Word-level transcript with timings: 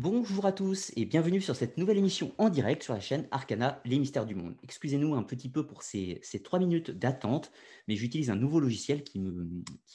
Bonjour 0.00 0.46
à 0.46 0.52
tous 0.52 0.92
et 0.94 1.06
bienvenue 1.06 1.40
sur 1.40 1.56
cette 1.56 1.76
nouvelle 1.76 1.98
émission 1.98 2.32
en 2.38 2.50
direct 2.50 2.84
sur 2.84 2.94
la 2.94 3.00
chaîne 3.00 3.26
Arcana, 3.32 3.80
les 3.84 3.98
mystères 3.98 4.26
du 4.26 4.36
monde. 4.36 4.54
Excusez-nous 4.62 5.16
un 5.16 5.24
petit 5.24 5.48
peu 5.48 5.66
pour 5.66 5.82
ces, 5.82 6.20
trois 6.44 6.60
minutes 6.60 6.92
d'attente, 6.92 7.50
mais 7.88 7.96
j'utilise 7.96 8.30
un 8.30 8.36
nouveau 8.36 8.60
logiciel 8.60 9.02
qui 9.02 9.20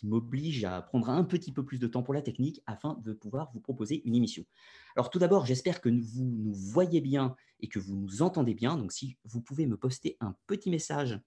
m'oblige 0.04 0.66
à 0.66 0.82
prendre 0.82 1.08
un 1.08 1.24
petit 1.24 1.54
peu 1.54 1.64
plus 1.64 1.80
de 1.80 1.88
temps 1.88 2.04
pour 2.04 2.14
la 2.14 2.22
technique 2.22 2.62
afin 2.66 3.00
de 3.06 3.14
pouvoir 3.14 3.50
vous 3.54 3.62
proposer 3.62 4.02
une 4.04 4.14
émission. 4.14 4.44
Alors 4.98 5.10
tout 5.10 5.20
d'abord, 5.20 5.46
j'espère 5.46 5.80
que 5.80 5.88
vous 5.88 6.26
nous 6.26 6.54
voyez 6.54 7.00
bien 7.00 7.38
et 7.62 7.70
que 7.70 7.80
vous 7.80 7.96
nous 7.96 8.22
entendez 8.22 8.56
bien. 8.56 8.76
Donc 8.76 8.92
si 8.92 9.16
vous 9.24 9.40
pouvez 9.40 9.68
me 9.68 9.78
poster 9.78 10.18
un 10.20 10.36
petit 10.48 10.70
message 10.70 11.18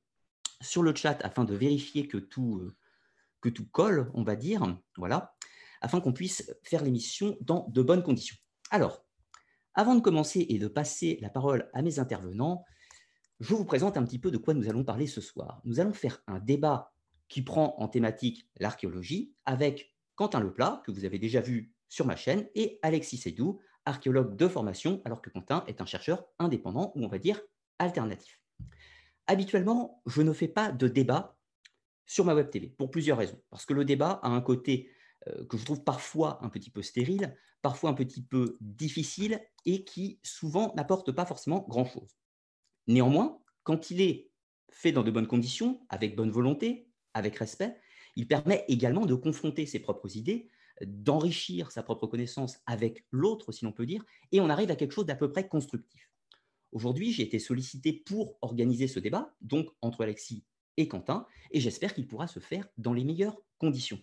sur 0.60 0.82
le 0.82 0.94
chat 0.94 1.18
afin 1.24 1.44
de 1.44 1.54
vérifier 1.54 2.08
que 2.08 2.18
tout, 2.18 2.58
euh, 2.58 2.76
que 3.40 3.48
tout 3.48 3.64
colle, 3.64 4.10
on 4.12 4.22
va 4.22 4.36
dire, 4.36 4.78
voilà, 4.98 5.34
afin 5.80 6.02
qu'on 6.02 6.12
puisse 6.12 6.52
faire 6.62 6.84
l'émission 6.84 7.38
dans 7.40 7.66
de 7.70 7.80
bonnes 7.80 8.02
conditions. 8.02 8.36
Alors, 8.70 9.04
avant 9.74 9.94
de 9.94 10.00
commencer 10.00 10.46
et 10.48 10.58
de 10.58 10.68
passer 10.68 11.18
la 11.20 11.30
parole 11.30 11.70
à 11.72 11.82
mes 11.82 11.98
intervenants, 11.98 12.64
je 13.40 13.54
vous 13.54 13.64
présente 13.64 13.96
un 13.96 14.04
petit 14.04 14.18
peu 14.18 14.30
de 14.30 14.38
quoi 14.38 14.54
nous 14.54 14.68
allons 14.68 14.84
parler 14.84 15.06
ce 15.06 15.20
soir. 15.20 15.60
Nous 15.64 15.78
allons 15.78 15.92
faire 15.92 16.22
un 16.26 16.40
débat 16.40 16.92
qui 17.28 17.42
prend 17.42 17.76
en 17.78 17.88
thématique 17.88 18.48
l'archéologie 18.58 19.34
avec 19.44 19.94
Quentin 20.14 20.40
Leplat, 20.40 20.82
que 20.84 20.90
vous 20.90 21.04
avez 21.04 21.18
déjà 21.18 21.40
vu 21.40 21.74
sur 21.88 22.06
ma 22.06 22.16
chaîne, 22.16 22.48
et 22.54 22.78
Alexis 22.82 23.18
Sédou, 23.18 23.60
archéologue 23.84 24.36
de 24.36 24.48
formation, 24.48 25.02
alors 25.04 25.22
que 25.22 25.30
Quentin 25.30 25.62
est 25.66 25.80
un 25.80 25.86
chercheur 25.86 26.24
indépendant, 26.38 26.92
ou 26.96 27.04
on 27.04 27.08
va 27.08 27.18
dire 27.18 27.40
alternatif. 27.78 28.40
Habituellement, 29.26 30.02
je 30.06 30.22
ne 30.22 30.32
fais 30.32 30.48
pas 30.48 30.72
de 30.72 30.88
débat 30.88 31.36
sur 32.06 32.24
ma 32.24 32.34
web 32.34 32.50
TV, 32.50 32.68
pour 32.68 32.90
plusieurs 32.90 33.18
raisons. 33.18 33.40
Parce 33.50 33.66
que 33.66 33.74
le 33.74 33.84
débat 33.84 34.20
a 34.22 34.28
un 34.28 34.40
côté 34.40 34.88
que 35.48 35.56
je 35.56 35.64
trouve 35.64 35.82
parfois 35.82 36.38
un 36.44 36.48
petit 36.48 36.70
peu 36.70 36.82
stérile, 36.82 37.36
parfois 37.62 37.90
un 37.90 37.94
petit 37.94 38.22
peu 38.22 38.56
difficile 38.60 39.40
et 39.64 39.84
qui 39.84 40.20
souvent 40.22 40.72
n'apporte 40.76 41.12
pas 41.12 41.26
forcément 41.26 41.66
grand-chose. 41.68 42.16
Néanmoins, 42.86 43.40
quand 43.64 43.90
il 43.90 44.00
est 44.00 44.30
fait 44.70 44.92
dans 44.92 45.02
de 45.02 45.10
bonnes 45.10 45.26
conditions, 45.26 45.80
avec 45.88 46.14
bonne 46.14 46.30
volonté, 46.30 46.88
avec 47.14 47.36
respect, 47.36 47.76
il 48.14 48.28
permet 48.28 48.64
également 48.68 49.06
de 49.06 49.14
confronter 49.14 49.66
ses 49.66 49.80
propres 49.80 50.16
idées, 50.16 50.48
d'enrichir 50.84 51.72
sa 51.72 51.82
propre 51.82 52.06
connaissance 52.06 52.58
avec 52.66 53.06
l'autre, 53.10 53.52
si 53.52 53.64
l'on 53.64 53.72
peut 53.72 53.86
dire, 53.86 54.04
et 54.32 54.40
on 54.40 54.50
arrive 54.50 54.70
à 54.70 54.76
quelque 54.76 54.92
chose 54.92 55.06
d'à 55.06 55.16
peu 55.16 55.32
près 55.32 55.48
constructif. 55.48 56.10
Aujourd'hui, 56.72 57.12
j'ai 57.12 57.22
été 57.22 57.38
sollicité 57.38 57.92
pour 57.92 58.36
organiser 58.42 58.86
ce 58.86 59.00
débat, 59.00 59.34
donc 59.40 59.68
entre 59.80 60.02
Alexis 60.02 60.44
et 60.76 60.88
Quentin, 60.88 61.26
et 61.50 61.60
j'espère 61.60 61.94
qu'il 61.94 62.06
pourra 62.06 62.26
se 62.26 62.40
faire 62.40 62.68
dans 62.76 62.92
les 62.92 63.04
meilleures 63.04 63.40
conditions. 63.58 63.98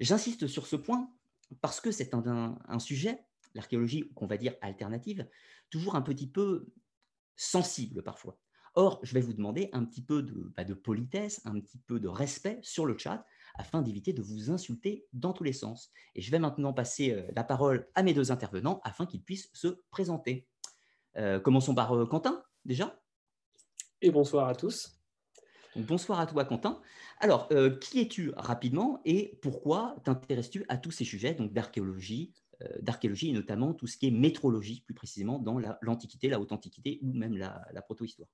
J'insiste 0.00 0.46
sur 0.46 0.66
ce 0.66 0.76
point 0.76 1.12
parce 1.60 1.80
que 1.80 1.90
c'est 1.90 2.14
un, 2.14 2.78
sujet, 2.78 3.24
l'archéologie 3.54 4.10
qu'on 4.14 4.26
va 4.26 4.36
dire 4.36 4.54
alternative, 4.60 5.28
toujours 5.70 5.96
un 5.96 6.02
petit 6.02 6.30
peu 6.30 6.72
sensible 7.36 8.02
parfois. 8.02 8.38
Or, 8.74 9.00
je 9.02 9.12
vais 9.12 9.20
vous 9.20 9.34
demander 9.34 9.68
un 9.72 9.84
petit 9.84 10.02
peu 10.02 10.22
de, 10.22 10.50
bah, 10.56 10.64
de, 10.64 10.72
politesse, 10.72 11.42
un 11.44 11.60
petit 11.60 11.78
peu 11.78 12.00
de 12.00 12.08
respect 12.08 12.58
sur 12.62 12.86
le 12.86 12.96
chat 12.96 13.26
afin 13.54 13.82
d'éviter 13.82 14.14
de 14.14 14.22
vous 14.22 14.50
insulter 14.50 15.06
dans 15.12 15.34
tous 15.34 15.44
les 15.44 15.52
sens. 15.52 15.90
Et 16.14 16.22
je 16.22 16.30
vais 16.30 16.38
maintenant 16.38 16.72
passer 16.72 17.12
euh, 17.12 17.30
la 17.36 17.44
parole 17.44 17.86
à 17.94 18.02
mes 18.02 18.14
deux 18.14 18.32
intervenants 18.32 18.80
afin 18.82 19.04
qu'ils 19.04 19.22
puissent 19.22 19.50
se 19.52 19.82
présenter. 19.90 20.48
Euh, 21.16 21.38
commençons 21.38 21.74
par 21.74 21.94
euh, 21.94 22.06
Quentin, 22.06 22.42
déjà. 22.64 22.98
Et 24.00 24.10
bonsoir 24.10 24.48
à 24.48 24.54
tous 24.54 25.01
bonsoir 25.76 26.20
à 26.20 26.26
toi, 26.26 26.44
Quentin. 26.44 26.80
Alors, 27.18 27.48
euh, 27.52 27.70
qui 27.78 28.00
es-tu 28.00 28.32
rapidement 28.36 29.00
et 29.04 29.38
pourquoi 29.42 29.96
t'intéresses-tu 30.04 30.64
à 30.68 30.76
tous 30.76 30.90
ces 30.90 31.04
sujets 31.04 31.34
donc 31.34 31.52
d'archéologie, 31.52 32.32
euh, 32.62 32.68
d'archéologie 32.80 33.30
et 33.30 33.32
notamment 33.32 33.72
tout 33.72 33.86
ce 33.86 33.96
qui 33.96 34.08
est 34.08 34.10
métrologie, 34.10 34.82
plus 34.84 34.94
précisément 34.94 35.38
dans 35.38 35.58
l'Antiquité, 35.80 36.28
la, 36.28 36.40
Haute 36.40 36.52
Antiquité 36.52 36.98
ou 37.02 37.12
même 37.12 37.36
la, 37.36 37.64
la 37.72 37.82
proto-histoire? 37.82 38.28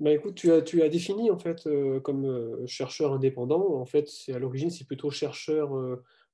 Bah 0.00 0.12
écoute, 0.12 0.36
tu 0.36 0.52
as, 0.52 0.62
tu 0.62 0.82
as 0.82 0.88
défini 0.88 1.28
en 1.28 1.38
fait 1.38 1.66
euh, 1.66 1.98
comme 1.98 2.66
chercheur 2.66 3.12
indépendant. 3.12 3.74
En 3.74 3.84
fait, 3.84 4.08
c'est 4.08 4.32
à 4.32 4.38
l'origine, 4.38 4.70
c'est 4.70 4.86
plutôt 4.86 5.10
chercheur 5.10 5.70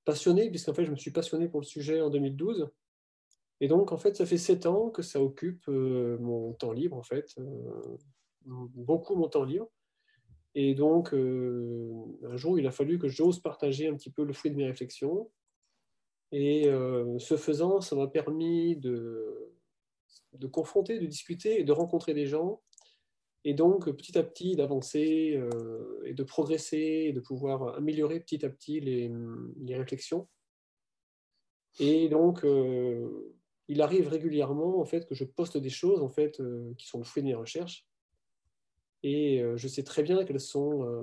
passionné, 0.05 0.51
puisqu'en 0.51 0.75
fait, 0.75 0.85
je 0.85 0.91
me 0.91 0.97
suis 0.97 1.13
passionné 1.13 1.49
pour 1.49 1.61
le 1.61 1.67
sujet 1.67 2.03
en 2.03 2.11
2012. 2.11 2.69
Et 3.61 3.69
donc, 3.69 3.93
en 3.93 3.97
fait, 3.97 4.17
ça 4.17 4.27
fait 4.27 4.37
sept 4.37 4.67
ans 4.67 4.91
que 4.91 5.01
ça 5.01 5.23
occupe 5.23 5.67
mon 5.69 6.53
temps 6.53 6.73
libre, 6.73 6.99
en 6.99 7.03
fait, 7.03 7.35
beaucoup 8.45 9.15
mon 9.15 9.29
temps 9.29 9.45
libre. 9.45 9.71
Et 10.55 10.75
donc, 10.75 11.13
euh, 11.13 11.91
un 12.23 12.37
jour, 12.37 12.59
il 12.59 12.67
a 12.67 12.71
fallu 12.71 12.99
que 12.99 13.09
j'ose 13.09 13.41
partager 13.41 13.89
un 13.89 13.95
petit 13.95 14.11
peu 14.11 14.25
le 14.25 14.33
fruit 14.33 14.53
de 14.53 14.57
mes 14.57 14.67
réflexions. 14.67 15.31
Et 16.31 16.69
euh, 16.69 17.19
ce 17.19 17.37
faisant, 17.37 17.81
ça 17.81 17.97
m'a 17.97 18.07
permis 18.07 18.77
de, 18.77 19.53
de 20.33 20.47
confronter, 20.47 20.99
de 20.99 21.07
discuter 21.07 21.61
et 21.61 21.65
de 21.65 21.73
rencontrer 21.73 22.15
des 22.15 22.27
gens. 22.27 22.63
Et 23.45 23.53
donc, 23.53 23.91
petit 23.91 24.17
à 24.17 24.23
petit, 24.23 24.55
d'avancer 24.55 25.35
euh, 25.37 26.03
et 26.05 26.15
de 26.15 26.23
progresser 26.23 27.07
et 27.09 27.13
de 27.13 27.21
pouvoir 27.21 27.77
améliorer 27.77 28.21
petit 28.21 28.45
à 28.47 28.49
petit 28.49 28.81
les, 28.81 29.13
les 29.61 29.77
réflexions. 29.77 30.29
Et 31.81 32.09
donc, 32.09 32.47
il 33.67 33.83
arrive 33.83 34.07
régulièrement 34.07 34.79
en 34.81 34.85
fait, 34.85 35.07
que 35.07 35.17
je 35.17 35.25
poste 35.25 35.57
des 35.57 35.71
choses 35.71 36.01
en 36.01 36.09
fait, 36.09 36.41
qui 36.79 36.87
sont 36.87 36.99
le 36.99 37.05
fruit 37.05 37.25
de 37.25 37.29
mes 37.29 37.35
recherches 37.35 37.85
et 39.05 39.43
euh, 39.43 39.57
je 39.57 39.69
sais 39.69 39.83
très 39.85 40.03
bien 40.03 40.25
qu'elles 40.25 40.41
sont 40.41 40.83
euh, 40.83 41.03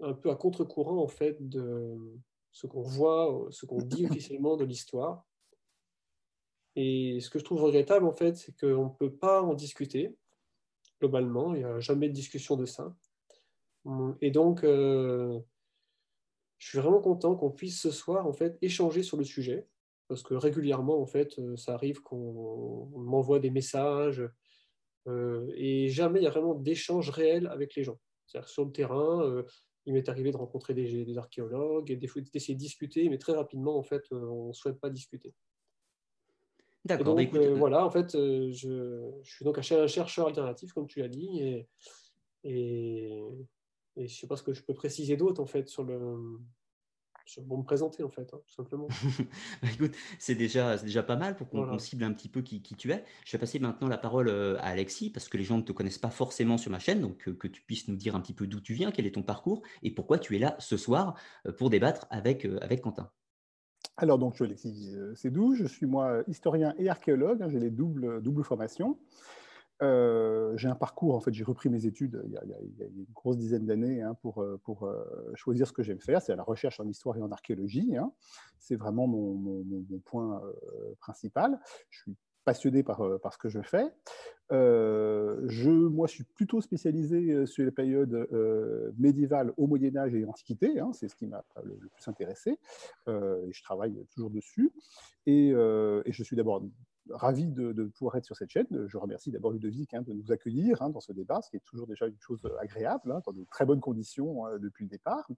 un 0.00 0.14
peu 0.14 0.30
à 0.30 0.34
contre-courant 0.34 0.96
en 0.96 1.06
fait 1.06 1.36
de 1.48 1.94
ce 2.50 2.66
qu'on 2.66 2.80
voit, 2.80 3.46
ce 3.50 3.66
qu'on 3.66 3.78
dit 3.78 4.06
officiellement 4.06 4.56
de 4.56 4.64
l'histoire. 4.64 5.24
Et 6.74 7.20
ce 7.20 7.28
que 7.28 7.38
je 7.38 7.44
trouve 7.44 7.62
regrettable 7.62 8.06
en 8.06 8.14
fait, 8.14 8.36
c'est 8.36 8.58
qu'on 8.58 8.86
ne 8.86 8.98
peut 8.98 9.12
pas 9.12 9.42
en 9.42 9.52
discuter 9.52 10.16
globalement. 10.98 11.54
Il 11.54 11.58
n'y 11.58 11.64
a 11.64 11.78
jamais 11.78 12.08
de 12.08 12.14
discussion 12.14 12.56
de 12.56 12.64
ça. 12.64 12.94
Et 14.20 14.30
donc, 14.30 14.64
euh, 14.64 15.38
je 16.56 16.68
suis 16.68 16.78
vraiment 16.78 17.00
content 17.02 17.36
qu'on 17.36 17.50
puisse 17.50 17.80
ce 17.80 17.90
soir 17.90 18.26
en 18.26 18.32
fait 18.32 18.56
échanger 18.62 19.02
sur 19.02 19.18
le 19.18 19.24
sujet 19.24 19.66
parce 20.08 20.22
que 20.22 20.34
régulièrement 20.34 21.00
en 21.00 21.06
fait, 21.06 21.38
ça 21.56 21.74
arrive 21.74 22.00
qu'on 22.00 22.88
m'envoie 22.96 23.40
des 23.40 23.50
messages 23.50 24.20
euh, 24.20 24.32
et 25.06 25.88
jamais 25.88 26.20
il 26.20 26.24
y 26.24 26.26
a 26.26 26.30
vraiment 26.30 26.54
d'échange 26.54 27.10
réel 27.10 27.46
avec 27.48 27.74
les 27.74 27.84
gens. 27.84 27.98
C'est-à-dire 28.26 28.48
sur 28.48 28.64
le 28.64 28.72
terrain, 28.72 29.22
euh, 29.24 29.42
il 29.86 29.92
m'est 29.92 30.08
arrivé 30.08 30.30
de 30.30 30.36
rencontrer 30.36 30.74
des, 30.74 31.18
archéologues 31.18 31.90
et 31.90 31.96
d'essayer 31.96 32.54
de 32.54 32.58
discuter, 32.58 33.08
mais 33.08 33.18
très 33.18 33.32
rapidement, 33.32 33.76
en 33.76 33.82
fait, 33.82 34.04
euh, 34.12 34.26
on 34.26 34.48
ne 34.48 34.52
souhaite 34.52 34.80
pas 34.80 34.90
discuter. 34.90 35.34
D'accord. 36.84 37.14
Donc, 37.14 37.32
bah, 37.32 37.54
voilà, 37.54 37.84
en 37.84 37.90
fait, 37.90 38.12
je, 38.12 39.10
suis 39.22 39.44
donc 39.44 39.58
un 39.58 39.62
chercheur 39.62 40.26
alternatif, 40.26 40.72
comme 40.72 40.86
tu 40.86 41.00
l'as 41.00 41.08
dit, 41.08 41.40
et, 41.40 41.68
et, 42.44 43.22
et 43.96 44.08
je 44.08 44.14
ne 44.14 44.20
sais 44.20 44.26
pas 44.26 44.36
ce 44.36 44.42
que 44.42 44.52
je 44.52 44.62
peux 44.62 44.74
préciser 44.74 45.16
d'autre, 45.16 45.40
en 45.40 45.46
fait, 45.46 45.68
sur 45.68 45.84
le, 45.84 46.38
pour 47.46 47.58
me 47.58 47.62
présenter 47.62 48.02
en 48.02 48.08
fait, 48.08 48.32
hein, 48.32 48.40
tout 48.46 48.54
simplement. 48.54 48.88
Bah, 49.62 49.68
écoute, 49.72 49.94
c'est 50.18 50.34
déjà, 50.34 50.76
déjà 50.76 51.02
pas 51.02 51.16
mal 51.16 51.36
pour 51.36 51.48
qu'on 51.48 51.78
cible 51.78 52.04
un 52.04 52.12
petit 52.12 52.28
peu 52.28 52.42
qui, 52.42 52.62
qui, 52.62 52.74
tu 52.74 52.90
es. 52.92 53.04
Je 53.24 53.32
vais 53.32 53.40
passer 53.40 53.58
maintenant 53.58 53.88
la 53.88 53.98
parole 53.98 54.28
euh, 54.28 54.56
à 54.58 54.68
Alexis 54.68 55.10
parce 55.10 55.28
que 55.28 55.36
les 55.36 55.44
gens 55.44 55.58
ne 55.58 55.62
te 55.62 55.72
connaissent 55.72 55.98
pas 55.98 56.10
forcément 56.10 56.58
sur 56.58 56.70
ma 56.70 56.78
chaîne, 56.78 57.00
donc 57.00 57.28
euh, 57.28 57.34
que, 57.34 57.48
tu 57.48 57.62
puisses 57.62 57.88
nous 57.88 57.96
dire 57.96 58.16
un 58.16 58.20
petit 58.20 58.34
peu 58.34 58.46
d'où 58.46 58.60
tu 58.60 58.74
viens, 58.74 58.90
quel 58.90 59.06
est 59.06 59.12
ton 59.12 59.22
parcours 59.22 59.62
et 59.82 59.90
pourquoi 59.90 60.18
tu 60.18 60.36
es 60.36 60.38
là 60.38 60.56
ce 60.58 60.76
soir 60.76 61.14
euh, 61.46 61.52
pour 61.52 61.70
débattre 61.70 62.06
avec, 62.10 62.44
avec 62.60 62.80
Quentin. 62.82 63.10
Alors 63.96 64.18
donc 64.18 64.32
je 64.32 64.36
suis 64.36 64.44
Alexis 64.44 64.96
Sédou, 65.14 65.54
je 65.54 65.66
suis 65.66 65.86
moi 65.86 66.22
historien 66.26 66.74
et 66.78 66.88
archéologue, 66.88 67.42
hein, 67.42 67.48
j'ai 67.50 67.60
les 67.60 67.70
doubles, 67.70 68.22
doubles 68.22 68.44
formations. 68.44 68.98
Euh, 69.82 70.56
j'ai 70.56 70.68
un 70.68 70.74
parcours, 70.74 71.14
en 71.14 71.20
fait, 71.20 71.34
j'ai 71.34 71.44
repris 71.44 71.68
mes 71.68 71.86
études 71.86 72.22
il 72.26 72.32
y 72.32 72.36
a, 72.36 72.42
une 72.86 73.06
grosse 73.12 73.36
dizaine 73.36 73.66
d'années 73.66 74.00
hein, 74.00 74.16
pour, 74.22 74.40
euh, 74.40 74.60
euh, 74.82 75.32
choisir 75.34 75.66
ce 75.66 75.72
que 75.72 75.82
j'aime 75.82 76.00
faire, 76.00 76.22
c'est 76.22 76.36
la 76.36 76.44
recherche 76.44 76.78
en 76.78 76.86
histoire 76.86 77.16
et 77.16 77.22
en 77.22 77.32
archéologie. 77.32 77.96
Hein. 77.96 78.12
C'est 78.58 78.76
vraiment 78.76 79.06
mon, 79.06 79.64
point 80.04 80.40
principal. 81.00 81.58
Je 81.90 82.00
suis 82.02 82.16
passionné 82.44 82.82
par, 82.82 82.98
ce 83.32 83.38
que 83.38 83.48
je 83.48 83.60
fais. 83.60 83.86
je, 84.50 85.70
moi, 85.70 86.06
je 86.06 86.12
suis 86.12 86.24
plutôt 86.24 86.60
spécialisé 86.60 87.44
sur 87.46 87.64
les 87.64 87.72
périodes 87.72 88.28
médiévales 88.98 89.52
au 89.56 89.66
Moyen 89.66 89.96
Âge 89.96 90.14
et 90.14 90.24
Antiquité. 90.24 90.78
Hein, 90.78 90.92
c'est 90.92 91.08
ce 91.08 91.16
qui 91.16 91.26
m'a 91.26 91.44
le, 91.64 91.74
plus 91.74 92.08
intéressé. 92.08 92.58
et 93.08 93.52
je 93.52 93.62
travaille 93.62 93.96
toujours 94.14 94.30
dessus. 94.30 94.72
Et 95.26 95.50
je 95.52 96.22
suis 96.22 96.36
d'abord 96.36 96.62
ravi 97.10 97.46
de, 97.46 97.84
pouvoir 97.84 98.16
être 98.16 98.24
sur 98.24 98.36
cette 98.36 98.50
chaîne. 98.50 98.66
Je 98.86 98.96
remercie 98.96 99.30
d'abord 99.30 99.52
Ludovic 99.52 99.94
hein, 99.94 100.02
de 100.02 100.12
nous 100.12 100.32
accueillir 100.32 100.82
hein, 100.82 100.90
dans 100.90 101.00
ce 101.00 101.12
débat, 101.12 101.42
ce 101.42 101.50
qui 101.50 101.56
est 101.56 101.64
toujours 101.64 101.86
déjà 101.86 102.06
une 102.06 102.20
chose 102.20 102.40
agréable, 102.60 103.12
hein, 103.12 103.20
dans 103.24 103.32
de 103.32 103.44
très 103.50 103.64
bonnes 103.64 103.80
conditions 103.80 104.44
depuis 104.58 104.84
le 104.84 104.90
départ. 104.90 105.28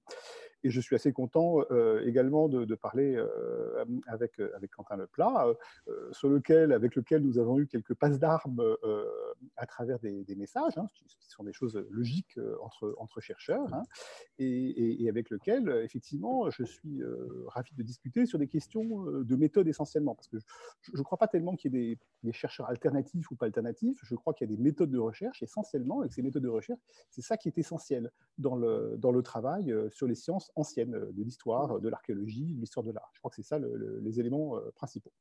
Et 0.65 0.71
je 0.71 0.81
suis 0.81 0.97
assez 0.97 1.13
content 1.13 1.59
euh, 1.71 2.03
également 2.07 2.49
de, 2.49 2.75
parler 2.75 3.15
euh, 3.17 3.85
avec, 4.07 4.41
avec 4.57 4.71
Quentin 4.71 4.97
Leplat, 4.97 5.55
euh, 5.89 6.13
sur 6.13 6.29
lequel, 6.29 6.73
avec 6.73 6.97
lequel 6.97 7.23
nous 7.23 7.39
avons 7.39 7.59
eu 7.59 7.67
quelques 7.67 7.95
passes 7.95 8.19
d'armes 8.19 8.63
à 9.57 9.67
travers 9.67 9.99
des, 10.01 10.35
messages, 10.37 10.77
hein, 10.77 10.87
qui 10.95 11.05
sont 11.29 11.45
des 11.45 11.53
choses 11.53 11.85
logiques 11.91 12.39
entre, 12.63 12.95
entre 12.99 13.21
chercheurs, 13.21 13.69
et, 14.39 15.07
avec 15.09 15.31
lequel, 15.31 15.69
effectivement, 15.85 16.51
je 16.51 16.65
suis 16.65 17.03
ravi 17.49 17.75
de 17.77 17.83
discuter 17.83 18.27
sur 18.27 18.39
des 18.39 18.49
questions 18.49 19.05
de 19.05 19.37
méthode 19.37 19.69
essentiellement, 19.69 20.15
parce 20.15 20.29
que 20.29 20.39
je 20.83 20.97
ne 20.97 21.03
crois 21.03 21.19
pas 21.19 21.29
tellement 21.29 21.54
qu'il 21.57 21.75
y 21.75 21.93
ait 21.93 21.99
des, 22.23 22.33
chercheurs 22.33 22.69
alternatifs 22.69 23.31
ou 23.31 23.37
pas 23.37 23.47
alternatifs, 23.47 24.01
je 24.03 24.15
crois 24.15 24.33
qu'il 24.33 24.51
y 24.51 24.53
a 24.53 24.57
des 24.57 24.63
méthodes 24.63 24.91
de 24.91 24.99
recherche 24.99 25.43
essentiellement, 25.43 26.01
que 26.01 26.15
ces 26.15 26.23
méthodes 26.23 26.43
de 26.43 26.49
recherche, 26.49 26.81
c'est 27.11 27.23
ça 27.23 27.37
qui 27.37 27.49
est 27.49 27.59
essentiel 27.59 28.11
dans 28.39 28.57
le, 28.57 28.97
dans 28.99 29.13
le 29.13 29.23
travail 29.23 29.75
sur 29.91 30.07
les 30.07 30.15
sciences 30.15 30.51
anciennes, 30.57 30.93
de 31.13 31.23
l'histoire, 31.23 31.81
de 31.81 31.89
l'archéologie, 31.89 32.55
de 32.55 32.61
l'histoire 32.61 32.85
de 32.85 32.93
l'art. 32.93 33.11
Je 33.13 33.19
crois 33.19 33.31
que 33.31 33.37
c'est 33.37 33.43
ça 33.43 33.59
les 33.59 34.21
éléments 34.21 34.59
principaux. 34.75 35.13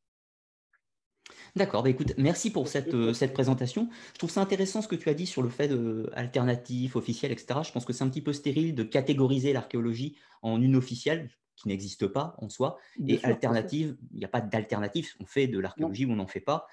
D'accord, 1.55 1.83
bah 1.83 1.89
écoute, 1.89 2.13
merci 2.17 2.49
pour 2.49 2.67
cette, 2.67 2.93
euh, 2.95 3.13
cette, 3.13 3.31
présentation. 3.31 3.87
Je 4.13 4.17
trouve 4.17 4.31
ça 4.31 4.41
intéressant 4.41 4.81
ce 4.81 4.87
que 4.87 4.95
tu 4.95 5.09
as 5.09 5.13
dit 5.13 5.27
sur 5.27 5.43
le 5.43 5.49
fait 5.49 5.71
alternatif, 6.13 6.95
officiel, 6.95 7.31
etc. 7.31 7.59
Je 7.63 7.71
pense 7.71 7.85
que 7.85 7.93
c'est 7.93 8.03
un 8.03 8.09
petit 8.09 8.21
peu 8.21 8.33
stérile 8.33 8.73
de 8.73 8.83
catégoriser 8.83 9.53
l'archéologie 9.53 10.17
en 10.41 10.61
une 10.61 10.75
officielle 10.75 11.29
qui 11.55 11.67
n'existe 11.67 12.07
pas 12.07 12.35
en 12.39 12.49
soi, 12.49 12.77
et 13.07 13.23
alternative, 13.23 13.97
il 14.11 14.19
n'y 14.19 14.25
a 14.25 14.29
pas 14.29 14.41
d'alternative, 14.41 15.13
on 15.19 15.25
fait 15.25 15.47
de 15.47 15.59
l'archéologie 15.59 16.05
ou 16.05 16.11
on 16.11 16.15
n'en 16.15 16.27
fait 16.27 16.41
pas. 16.41 16.67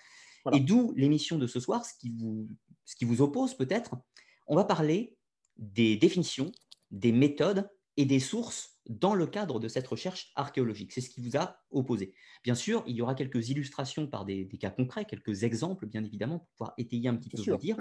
Et 0.52 0.60
d'où 0.60 0.92
l'émission 0.96 1.38
de 1.38 1.46
ce 1.46 1.60
soir, 1.60 1.84
ce 1.84 1.92
qui 1.98 2.10
vous, 2.10 2.48
ce 2.84 2.96
qui 2.96 3.04
vous 3.04 3.20
oppose 3.20 3.54
peut-être, 3.54 3.96
on 4.46 4.56
va 4.56 4.64
parler 4.64 5.16
des 5.58 5.96
définitions, 5.96 6.50
des 6.90 7.12
méthodes 7.12 7.70
et 7.96 8.06
des 8.06 8.20
sources 8.20 8.80
dans 8.88 9.14
le 9.14 9.26
cadre 9.26 9.60
de 9.60 9.68
cette 9.68 9.86
recherche 9.86 10.32
archéologique. 10.34 10.92
C'est 10.92 11.00
ce 11.00 11.10
qui 11.10 11.20
vous 11.20 11.36
a 11.36 11.58
opposé. 11.70 12.14
Bien 12.42 12.54
sûr, 12.54 12.82
il 12.86 12.96
y 12.96 13.02
aura 13.02 13.14
quelques 13.14 13.50
illustrations 13.50 14.06
par 14.06 14.24
des, 14.24 14.48
cas 14.58 14.70
concrets, 14.70 15.04
quelques 15.04 15.44
exemples, 15.44 15.86
bien 15.86 16.02
évidemment, 16.02 16.38
pour 16.38 16.48
pouvoir 16.48 16.74
étayer 16.78 17.08
un 17.08 17.14
petit 17.14 17.28
peu 17.28 17.42
vos 17.42 17.56
dire. 17.56 17.76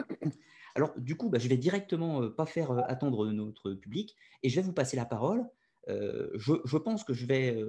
Alors, 0.76 0.94
du 1.00 1.16
coup, 1.16 1.30
bah, 1.30 1.40
je 1.40 1.48
vais 1.48 1.58
directement 1.58 2.22
euh, 2.22 2.30
pas 2.30 2.46
faire 2.46 2.72
euh, 2.72 2.82
attendre 2.86 3.32
notre 3.32 3.74
public 3.74 4.16
et 4.44 4.50
je 4.50 4.56
vais 4.56 4.62
vous 4.62 4.74
passer 4.74 4.98
la 4.98 5.06
parole. 5.06 5.44
Euh, 5.88 6.30
je, 6.36 6.78
pense 6.78 7.04
que 7.04 7.14
je 7.14 7.26
vais 7.26 7.64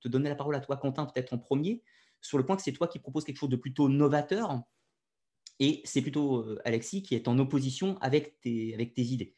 te 0.00 0.08
donner 0.08 0.28
la 0.28 0.34
parole 0.34 0.54
à 0.54 0.60
toi, 0.60 0.76
Quentin, 0.76 1.06
peut-être 1.06 1.32
en 1.32 1.38
premier, 1.38 1.82
sur 2.20 2.38
le 2.38 2.46
point 2.46 2.56
que 2.56 2.62
c'est 2.62 2.72
toi 2.72 2.88
qui 2.88 2.98
proposes 2.98 3.24
quelque 3.24 3.38
chose 3.38 3.50
de 3.50 3.56
plutôt 3.56 3.88
novateur 3.88 4.62
et 5.58 5.80
c'est 5.84 6.02
plutôt 6.02 6.44
Alexis 6.64 7.02
qui 7.02 7.14
est 7.14 7.28
en 7.28 7.38
opposition 7.38 7.98
avec 8.00 8.40
tes, 8.40 8.74
avec 8.74 8.94
tes 8.94 9.02
idées 9.02 9.34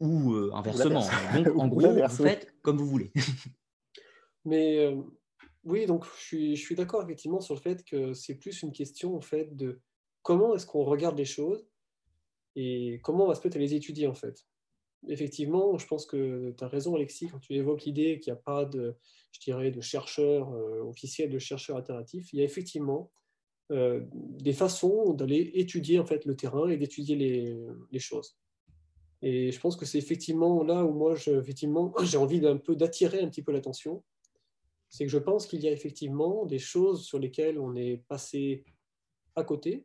ou 0.00 0.34
inversement. 0.52 1.06
Donc, 1.34 1.48
en 1.58 1.68
gros, 1.68 1.92
vous 1.92 2.08
faites 2.08 2.54
comme 2.62 2.78
vous 2.78 2.86
voulez. 2.86 3.12
Mais 4.44 4.94
oui, 5.66 5.84
donc 5.86 6.06
je 6.16 6.22
suis, 6.22 6.56
je 6.56 6.62
suis 6.62 6.76
d'accord 6.76 7.02
effectivement 7.02 7.40
sur 7.40 7.54
le 7.54 7.60
fait 7.60 7.84
que 7.84 8.14
c'est 8.14 8.36
plus 8.36 8.62
une 8.62 8.72
question 8.72 9.16
en 9.16 9.20
fait 9.20 9.56
de 9.56 9.80
comment 10.22 10.54
est-ce 10.54 10.64
qu'on 10.64 10.84
regarde 10.84 11.18
les 11.18 11.24
choses 11.24 11.66
et 12.54 13.00
comment 13.02 13.24
on 13.24 13.28
va 13.28 13.34
se 13.34 13.40
peut-être 13.40 13.58
les 13.58 13.74
étudier 13.74 14.06
en 14.06 14.14
fait. 14.14 14.46
Effectivement, 15.08 15.78
je 15.78 15.86
pense 15.86 16.06
que 16.06 16.54
tu 16.56 16.64
as 16.64 16.68
raison 16.68 16.94
Alexis 16.94 17.28
quand 17.28 17.38
tu 17.38 17.54
évoques 17.54 17.84
l'idée 17.84 18.18
qu'il 18.18 18.32
n'y 18.32 18.38
a 18.38 18.42
pas 18.42 18.64
de, 18.64 18.96
je 19.32 19.40
dirais, 19.40 19.70
de 19.70 19.80
chercheurs 19.80 20.52
euh, 20.52 20.82
officiels, 20.82 21.30
de 21.30 21.38
chercheurs 21.38 21.76
alternatifs. 21.76 22.32
Il 22.32 22.38
y 22.38 22.42
a 22.42 22.44
effectivement 22.44 23.10
des 23.68 24.52
façons 24.52 25.12
d'aller 25.12 25.50
étudier 25.54 25.98
en 25.98 26.06
fait 26.06 26.24
le 26.24 26.36
terrain 26.36 26.68
et 26.68 26.76
d'étudier 26.76 27.16
les, 27.16 27.58
les 27.90 27.98
choses. 27.98 28.36
Et 29.22 29.50
je 29.50 29.60
pense 29.60 29.76
que 29.76 29.86
c'est 29.86 29.98
effectivement 29.98 30.62
là 30.62 30.84
où 30.84 30.92
moi, 30.92 31.14
effectivement, 31.14 31.92
j'ai 32.04 32.18
envie 32.18 32.40
d'un 32.40 32.58
peu 32.58 32.76
d'attirer 32.76 33.20
un 33.20 33.28
petit 33.28 33.42
peu 33.42 33.52
l'attention. 33.52 34.04
C'est 34.88 35.04
que 35.04 35.10
je 35.10 35.18
pense 35.18 35.46
qu'il 35.46 35.60
y 35.62 35.68
a 35.68 35.72
effectivement 35.72 36.46
des 36.46 36.58
choses 36.58 37.04
sur 37.04 37.18
lesquelles 37.18 37.58
on 37.58 37.74
est 37.74 37.96
passé 38.08 38.64
à 39.34 39.42
côté. 39.42 39.84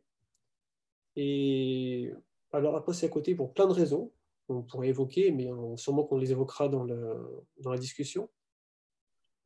Et 1.16 2.12
alors, 2.52 2.76
à 2.76 2.84
passer 2.84 3.06
à 3.06 3.08
côté 3.08 3.34
pour 3.34 3.52
plein 3.52 3.66
de 3.66 3.72
raisons, 3.72 4.12
on 4.52 4.62
pourrait 4.62 4.88
évoquer, 4.88 5.30
mais 5.30 5.48
sûrement 5.76 6.04
qu'on 6.04 6.18
les 6.18 6.32
évoquera 6.32 6.68
dans, 6.68 6.84
la 6.84 7.78
discussion. 7.78 8.28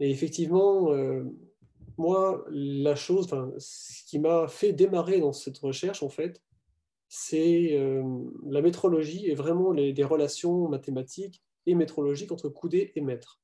Et 0.00 0.10
effectivement, 0.10 0.92
euh, 0.92 1.24
moi, 1.96 2.44
la 2.50 2.94
chose, 2.94 3.28
ce 3.58 4.04
qui 4.04 4.18
m'a 4.18 4.48
fait 4.48 4.72
démarrer 4.72 5.20
dans 5.20 5.32
cette 5.32 5.58
recherche, 5.58 6.02
en 6.02 6.08
fait, 6.08 6.42
c'est 7.08 7.78
euh, 7.78 8.02
la 8.46 8.60
métrologie 8.60 9.26
et 9.28 9.34
vraiment 9.34 9.72
les, 9.72 10.04
relations 10.04 10.68
mathématiques 10.68 11.42
et 11.66 11.74
métrologiques 11.74 12.32
entre 12.32 12.48
coudée 12.48 12.92
et 12.94 13.00
maître. 13.00 13.40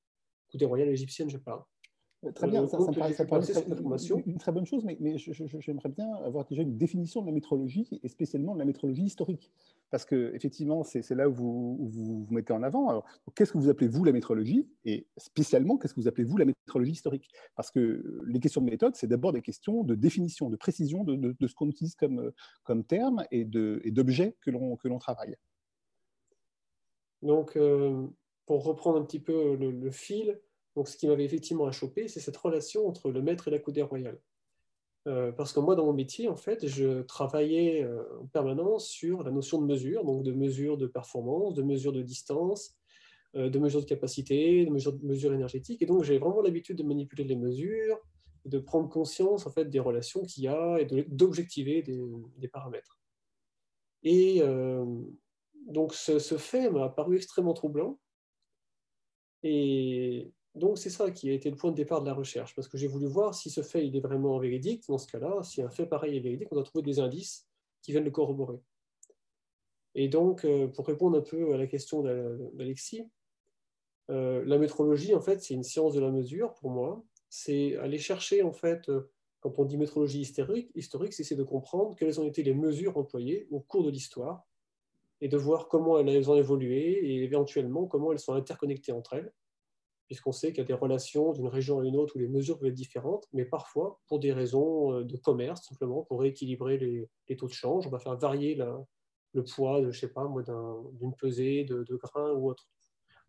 Coudée 0.50 0.66
royale 0.66 0.88
égyptienne, 0.88 1.30
je 1.30 1.38
parle. 1.38 1.62
Très 2.36 2.46
bien, 2.46 2.68
ça, 2.68 2.78
me 2.78 2.84
paraît, 2.94 3.10
une, 4.26 4.38
très 4.38 4.52
bonne 4.52 4.64
chose, 4.64 4.84
mais, 4.84 5.18
j'aimerais 5.18 5.88
bien 5.88 6.14
avoir 6.24 6.44
déjà 6.44 6.62
une 6.62 6.76
définition 6.76 7.20
de 7.20 7.26
la 7.26 7.32
métrologie, 7.32 7.88
et 8.00 8.08
spécialement 8.08 8.54
de 8.54 8.60
la 8.60 8.64
métrologie 8.64 9.02
historique. 9.02 9.50
Parce 9.90 10.04
que 10.04 10.32
effectivement, 10.32 10.84
c'est 10.84 11.08
là 11.10 11.28
où 11.28 11.32
vous, 11.32 11.90
vous, 11.90 12.26
mettez 12.30 12.52
en 12.52 12.62
avant. 12.62 13.02
Qu'est-ce 13.34 13.52
que 13.52 13.58
vous 13.58 13.68
appelez, 13.68 13.88
vous, 13.88 14.04
la 14.04 14.12
métrologie? 14.12 14.68
Et 14.84 15.08
spécialement, 15.16 15.76
qu'est-ce 15.78 15.94
que 15.94 16.00
vous 16.00 16.06
appelez, 16.06 16.22
vous, 16.22 16.36
la 16.36 16.44
métrologie 16.44 16.92
historique? 16.92 17.28
Parce 17.56 17.72
que 17.72 18.22
les 18.24 18.38
questions 18.38 18.60
de 18.60 18.70
méthode, 18.70 18.94
c'est 18.94 19.08
d'abord 19.08 19.32
des 19.32 19.42
questions 19.42 19.82
de 19.82 19.96
définition, 19.96 20.48
de 20.48 20.56
précision 20.56 21.02
de, 21.02 21.34
ce 21.44 21.54
qu'on 21.54 21.68
utilise 21.68 21.96
comme, 21.96 22.30
comme 22.62 22.84
terme 22.84 23.24
et 23.32 23.44
d'objets 23.44 24.36
que 24.42 24.52
l'on 24.52 24.98
travaille. 25.00 25.34
Donc, 27.22 27.56
euh, 27.56 28.06
pour 28.46 28.62
reprendre 28.62 29.00
un 29.00 29.04
petit 29.04 29.20
peu 29.20 29.56
le 29.56 29.90
fil, 29.90 30.40
donc, 30.76 30.88
ce 30.88 30.96
qui 30.96 31.06
m'avait 31.06 31.24
effectivement 31.24 31.66
achoppé, 31.66 32.08
c'est 32.08 32.20
cette 32.20 32.36
relation 32.36 32.88
entre 32.88 33.10
le 33.10 33.20
maître 33.20 33.48
et 33.48 33.50
la 33.50 33.58
coudée 33.58 33.82
royale. 33.82 34.18
Euh, 35.08 35.32
parce 35.32 35.52
que 35.52 35.60
moi, 35.60 35.74
dans 35.74 35.84
mon 35.84 35.92
métier, 35.92 36.28
en 36.28 36.36
fait, 36.36 36.66
je 36.66 37.02
travaillais 37.02 37.82
euh, 37.82 38.04
en 38.20 38.26
permanence 38.26 38.86
sur 38.86 39.22
la 39.22 39.30
notion 39.30 39.60
de 39.60 39.66
mesure, 39.66 40.04
donc 40.04 40.22
de 40.22 40.32
mesure 40.32 40.78
de 40.78 40.86
performance, 40.86 41.54
de 41.54 41.62
mesure 41.62 41.92
de 41.92 42.02
distance, 42.02 42.76
euh, 43.34 43.50
de 43.50 43.58
mesure 43.58 43.80
de 43.80 43.86
capacité, 43.86 44.64
de 44.64 44.70
mesure, 44.70 44.92
de 44.92 45.04
mesure 45.04 45.34
énergétique. 45.34 45.82
Et 45.82 45.86
donc, 45.86 46.04
j'ai 46.04 46.18
vraiment 46.18 46.40
l'habitude 46.40 46.78
de 46.78 46.84
manipuler 46.84 47.24
les 47.24 47.36
mesures, 47.36 47.98
de 48.44 48.58
prendre 48.58 48.88
conscience 48.88 49.46
en 49.46 49.50
fait 49.50 49.66
des 49.66 49.78
relations 49.78 50.22
qu'il 50.22 50.44
y 50.44 50.48
a 50.48 50.78
et 50.80 50.86
d'objectiver 51.08 51.82
des, 51.82 52.00
des, 52.38 52.48
paramètres. 52.48 52.98
Et 54.02 54.42
donc, 55.68 55.94
ce, 55.94 56.18
ce 56.18 56.36
fait 56.38 56.68
m'a 56.68 56.88
paru 56.88 57.16
extrêmement 57.16 57.54
troublant. 57.54 58.00
Et 59.44 60.32
donc 60.54 60.78
c'est 60.78 60.90
ça 60.90 61.10
qui 61.10 61.30
a 61.30 61.32
été 61.32 61.48
le 61.50 61.56
point 61.56 61.70
de 61.70 61.76
départ 61.76 62.02
de 62.02 62.06
la 62.06 62.14
recherche, 62.14 62.54
parce 62.54 62.68
que 62.68 62.76
j'ai 62.76 62.86
voulu 62.86 63.06
voir 63.06 63.34
si 63.34 63.48
ce 63.48 63.62
fait 63.62 63.86
il 63.86 63.96
est 63.96 64.00
vraiment 64.00 64.38
véridique. 64.38 64.84
Dans 64.86 64.98
ce 64.98 65.06
cas-là, 65.10 65.42
si 65.42 65.62
un 65.62 65.70
fait 65.70 65.86
pareil 65.86 66.16
est 66.16 66.20
véridique, 66.20 66.48
on 66.52 66.56
doit 66.56 66.64
trouver 66.64 66.82
des 66.82 66.98
indices 67.00 67.48
qui 67.80 67.92
viennent 67.92 68.04
le 68.04 68.10
corroborer. 68.10 68.60
Et 69.94 70.08
donc, 70.08 70.44
euh, 70.44 70.68
pour 70.68 70.86
répondre 70.86 71.18
un 71.18 71.22
peu 71.22 71.54
à 71.54 71.56
la 71.56 71.66
question 71.66 72.02
d'Alexis, 72.02 73.08
euh, 74.10 74.42
la 74.46 74.58
métrologie, 74.58 75.14
en 75.14 75.20
fait, 75.20 75.42
c'est 75.42 75.54
une 75.54 75.62
science 75.62 75.94
de 75.94 76.00
la 76.00 76.10
mesure 76.10 76.54
pour 76.54 76.70
moi. 76.70 77.02
C'est 77.28 77.76
aller 77.76 77.98
chercher, 77.98 78.42
en 78.42 78.52
fait, 78.52 78.88
euh, 78.88 79.10
quand 79.40 79.58
on 79.58 79.64
dit 79.64 79.76
métrologie 79.76 80.20
historique, 80.20 80.70
historique 80.74 81.12
c'est 81.12 81.34
de 81.34 81.42
comprendre 81.42 81.96
quelles 81.96 82.20
ont 82.20 82.26
été 82.26 82.42
les 82.42 82.54
mesures 82.54 82.96
employées 82.96 83.48
au 83.50 83.60
cours 83.60 83.84
de 83.84 83.90
l'histoire 83.90 84.44
et 85.20 85.28
de 85.28 85.36
voir 85.36 85.68
comment 85.68 85.98
elles 85.98 86.30
ont 86.30 86.36
évolué 86.36 86.92
et 87.04 87.24
éventuellement 87.24 87.86
comment 87.86 88.12
elles 88.12 88.20
sont 88.20 88.34
interconnectées 88.34 88.92
entre 88.92 89.14
elles 89.14 89.32
puisqu'on 90.12 90.32
sait 90.32 90.52
qu'il 90.52 90.58
y 90.58 90.60
a 90.60 90.66
des 90.66 90.74
relations 90.74 91.32
d'une 91.32 91.46
région 91.46 91.80
à 91.80 91.86
une 91.86 91.96
autre 91.96 92.16
où 92.16 92.18
les 92.18 92.28
mesures 92.28 92.58
peuvent 92.58 92.68
être 92.68 92.74
différentes, 92.74 93.26
mais 93.32 93.46
parfois, 93.46 93.98
pour 94.08 94.18
des 94.18 94.30
raisons 94.30 94.92
euh, 94.92 95.04
de 95.04 95.16
commerce, 95.16 95.66
simplement, 95.66 96.02
pour 96.02 96.20
rééquilibrer 96.20 96.76
les, 96.76 97.36
taux 97.36 97.46
de 97.46 97.52
change, 97.52 97.86
on 97.86 97.90
va 97.90 97.98
faire 97.98 98.18
varier 98.18 98.54
le 98.54 99.42
poids 99.42 99.80
de, 99.80 99.90
je 99.90 99.98
sais 99.98 100.12
pas, 100.12 100.30
d'une 101.00 101.14
pesée, 101.14 101.64
de, 101.64 101.82
de 101.84 101.96
grains 101.96 102.30
ou 102.32 102.50
autre. 102.50 102.68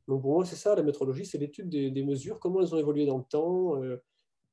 Donc 0.10 0.24
pour 0.24 0.34
moi, 0.34 0.44
c'est 0.44 0.58
ça, 0.58 0.76
la 0.76 0.84
métrologie, 0.84 1.26
c'est 1.26 1.38
l'étude 1.38 1.70
des, 1.70 2.04
mesures, 2.04 2.38
comment 2.38 2.60
elles 2.60 2.76
ont 2.76 2.80
évolué 2.80 3.06
dans 3.06 3.18
le 3.18 3.24
temps, 3.24 3.82
euh, 3.82 4.04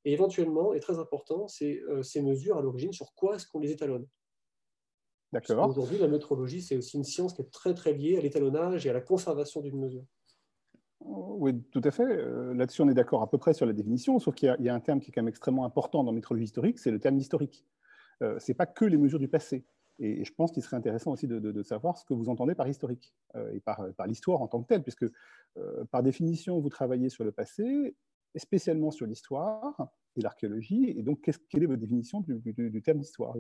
et 0.04 0.12
éventuellement, 0.12 0.72
et 0.72 0.78
très 0.78 1.00
important, 1.00 1.48
c'est 1.48 1.82
euh, 1.88 2.04
ces 2.04 2.22
mesures 2.22 2.58
à 2.58 2.62
l'origine, 2.62 2.92
sur 2.92 3.12
quoi 3.16 3.34
est-ce 3.34 3.48
qu'on 3.48 3.58
les 3.58 3.72
étalonne. 3.72 4.06
D'accord. 5.32 5.68
Aujourd'hui, 5.68 5.98
la 5.98 6.06
métrologie, 6.06 6.62
c'est 6.62 6.76
aussi 6.76 6.96
une 6.96 7.02
science 7.02 7.34
qui 7.34 7.42
est 7.42 7.50
très 7.50 7.74
très 7.74 7.92
liée 7.92 8.18
à 8.18 8.20
l'étalonnage 8.20 8.86
et 8.86 8.90
à 8.90 8.92
la 8.92 9.00
conservation 9.00 9.60
d'une 9.62 9.80
mesure. 9.80 10.04
Oui, 11.00 11.58
tout 11.72 11.80
à 11.84 11.90
fait. 11.90 12.04
Euh, 12.04 12.52
là-dessus, 12.54 12.82
on 12.82 12.88
est 12.88 12.94
d'accord 12.94 13.22
à 13.22 13.30
peu 13.30 13.38
près 13.38 13.54
sur 13.54 13.64
la 13.64 13.72
définition, 13.72 14.18
sauf 14.18 14.34
qu'il 14.34 14.54
y, 14.58 14.68
a 14.68 14.74
un 14.74 14.80
terme 14.80 15.00
qui 15.00 15.10
est 15.10 15.12
quand 15.12 15.22
même 15.22 15.28
extrêmement 15.28 15.64
important 15.64 16.04
dans 16.04 16.12
métrologie 16.12 16.44
historique, 16.44 16.78
c'est 16.78 16.90
le 16.90 16.98
terme 16.98 17.16
historique. 17.16 17.64
Euh, 18.22 18.38
ce 18.38 18.50
n'est 18.50 18.54
pas 18.54 18.66
que 18.66 18.84
les 18.84 18.98
mesures 18.98 19.18
du 19.18 19.28
passé. 19.28 19.64
Et, 19.98 20.24
je 20.24 20.32
pense 20.34 20.52
qu'il 20.52 20.62
serait 20.62 20.76
intéressant 20.76 21.12
aussi 21.12 21.26
de, 21.26 21.62
savoir 21.62 21.96
ce 21.96 22.04
que 22.04 22.12
vous 22.12 22.28
entendez 22.28 22.54
par 22.54 22.68
historique 22.68 23.14
euh, 23.34 23.52
et 23.52 23.60
par, 23.60 23.82
l'histoire 24.06 24.42
en 24.42 24.48
tant 24.48 24.62
que 24.62 24.68
telle, 24.68 24.82
puisque 24.82 25.06
par 25.90 26.02
définition, 26.02 26.60
vous 26.60 26.68
travaillez 26.68 27.08
sur 27.08 27.24
le 27.24 27.32
passé, 27.32 27.96
spécialement 28.36 28.90
sur 28.90 29.06
l'histoire 29.06 29.90
et 30.16 30.20
l'archéologie. 30.20 30.94
Et 30.96 31.02
donc, 31.02 31.20
quelle 31.48 31.62
est 31.62 31.66
votre 31.66 31.80
définition 31.80 32.20
du, 32.20 32.40
du 32.44 32.82
terme 32.82 32.98
d'histoire 32.98 33.36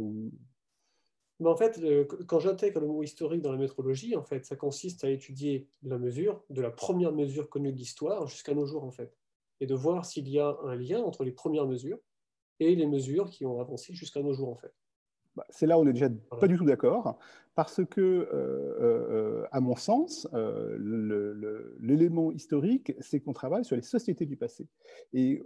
mais 1.40 1.48
en 1.48 1.56
fait, 1.56 1.80
quand 2.26 2.38
j'intègre 2.38 2.80
le 2.80 2.86
mot 2.86 3.02
historique 3.02 3.40
dans 3.40 3.52
la 3.52 3.58
métrologie, 3.58 4.14
en 4.14 4.22
fait, 4.22 4.44
ça 4.44 4.56
consiste 4.56 5.04
à 5.04 5.10
étudier 5.10 5.68
la 5.82 5.98
mesure, 5.98 6.44
de 6.50 6.60
la 6.60 6.70
première 6.70 7.12
mesure 7.12 7.48
connue 7.48 7.72
de 7.72 7.78
l'histoire 7.78 8.26
jusqu'à 8.26 8.54
nos 8.54 8.66
jours, 8.66 8.84
en 8.84 8.90
fait, 8.90 9.16
et 9.60 9.66
de 9.66 9.74
voir 9.74 10.04
s'il 10.04 10.28
y 10.28 10.38
a 10.38 10.56
un 10.64 10.76
lien 10.76 11.00
entre 11.00 11.24
les 11.24 11.32
premières 11.32 11.66
mesures 11.66 11.98
et 12.60 12.74
les 12.74 12.86
mesures 12.86 13.30
qui 13.30 13.46
ont 13.46 13.58
avancé 13.60 13.94
jusqu'à 13.94 14.22
nos 14.22 14.34
jours, 14.34 14.50
en 14.50 14.56
fait. 14.56 14.74
bah, 15.36 15.46
c'est 15.48 15.66
là 15.66 15.78
où 15.78 15.82
on 15.82 15.84
n'est 15.84 15.92
déjà 15.92 16.10
pas 16.40 16.48
du 16.48 16.58
tout 16.58 16.64
d'accord, 16.64 17.18
parce 17.54 17.84
que, 17.84 18.00
euh, 18.00 18.26
euh, 18.32 19.46
à 19.52 19.60
mon 19.60 19.76
sens, 19.76 20.28
euh, 20.34 20.76
l'élément 21.80 22.32
historique, 22.32 22.92
c'est 23.00 23.20
qu'on 23.20 23.32
travaille 23.32 23.64
sur 23.64 23.76
les 23.76 23.82
sociétés 23.82 24.26
du 24.26 24.36
passé. 24.36 24.66
Et 25.12 25.42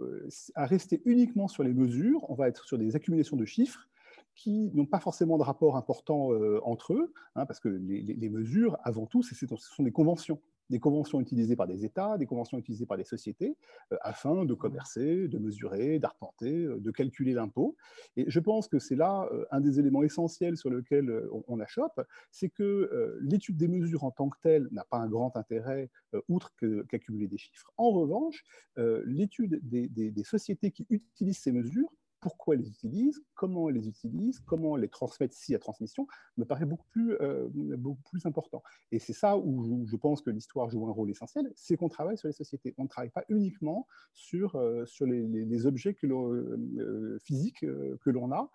à 0.55 0.65
rester 0.65 1.01
uniquement 1.05 1.47
sur 1.47 1.63
les 1.63 1.73
mesures, 1.73 2.29
on 2.29 2.33
va 2.33 2.47
être 2.47 2.65
sur 2.65 2.77
des 2.77 2.95
accumulations 2.95 3.37
de 3.37 3.45
chiffres 3.45 3.87
qui 4.35 4.71
n'ont 4.73 4.85
pas 4.85 4.99
forcément 4.99 5.37
de 5.37 5.43
rapport 5.43 5.77
important 5.77 6.29
entre 6.63 6.93
eux, 6.93 7.13
hein, 7.35 7.45
parce 7.45 7.59
que 7.59 7.69
les, 7.69 8.29
mesures, 8.29 8.77
avant 8.83 9.05
tout, 9.05 9.23
ce 9.23 9.35
sont 9.57 9.83
des 9.83 9.91
conventions 9.91 10.39
des 10.69 10.79
conventions 10.79 11.21
utilisées 11.21 11.55
par 11.55 11.67
des 11.67 11.85
États, 11.85 12.17
des 12.17 12.25
conventions 12.25 12.57
utilisées 12.57 12.85
par 12.85 12.97
des 12.97 13.03
sociétés, 13.03 13.55
euh, 13.91 13.97
afin 14.01 14.45
de 14.45 14.53
commercer, 14.53 15.27
de 15.27 15.37
mesurer, 15.37 15.99
d'arpenter, 15.99 16.65
euh, 16.65 16.79
de 16.79 16.91
calculer 16.91 17.33
l'impôt. 17.33 17.75
Et 18.17 18.25
je 18.27 18.39
pense 18.39 18.67
que 18.67 18.79
c'est 18.79 18.95
là 18.95 19.27
euh, 19.31 19.45
un 19.51 19.61
des 19.61 19.79
éléments 19.79 20.03
essentiels 20.03 20.57
sur 20.57 20.69
lequel 20.69 21.11
on, 21.47 21.59
achoppe, 21.59 22.01
c'est 22.31 22.49
que 22.49 23.17
l'étude 23.21 23.57
des 23.57 23.67
mesures 23.67 24.03
en 24.03 24.11
tant 24.11 24.29
que 24.29 24.37
telle 24.41 24.67
n'a 24.71 24.83
pas 24.83 24.97
un 24.97 25.07
grand 25.07 25.37
intérêt, 25.37 25.89
outre 26.27 26.53
qu'accumuler 26.89 27.27
des 27.27 27.37
chiffres. 27.37 27.71
En 27.77 27.91
revanche, 27.91 28.43
l'étude 28.75 29.59
des 29.63 30.23
sociétés 30.23 30.71
qui 30.71 30.85
utilisent 30.89 31.39
ces 31.39 31.51
mesures 31.51 31.89
pourquoi 32.25 32.55
elles 32.55 32.61
les 32.61 32.69
utilisent, 32.69 33.23
comment 33.35 33.69
elles 33.69 33.75
les 33.75 33.87
utilisent, 33.87 34.39
comment 34.39 34.75
les 34.77 34.89
transmettre 34.89 35.35
si 35.35 35.53
à 35.53 35.59
transmission, 35.59 36.07
me 36.37 36.43
paraît 36.43 36.65
beaucoup 36.65 36.87
plus, 36.87 37.13
euh, 37.21 37.47
beaucoup 37.53 38.01
plus 38.01 38.25
important. 38.25 38.63
Et 38.91 38.97
c'est 38.97 39.13
ça 39.13 39.37
où 39.37 39.85
je, 39.85 39.95
pense 39.95 40.23
que 40.23 40.31
l'histoire 40.31 40.67
joue 40.71 40.87
un 40.87 40.91
rôle 40.91 41.11
essentiel, 41.11 41.53
c'est 41.55 41.77
qu'on 41.77 41.87
travaille 41.87 42.17
sur 42.17 42.27
les 42.27 42.33
sociétés. 42.33 42.73
On 42.79 42.85
ne 42.85 42.87
travaille 42.87 43.11
pas 43.11 43.25
uniquement 43.29 43.85
sur, 44.11 44.55
euh, 44.55 44.87
sur 44.87 45.05
les, 45.05 45.67
objets 45.67 45.93
que 45.93 46.07
euh, 46.07 47.19
physiques 47.19 47.59
que 47.59 48.09
l'on 48.09 48.31
a, 48.31 48.49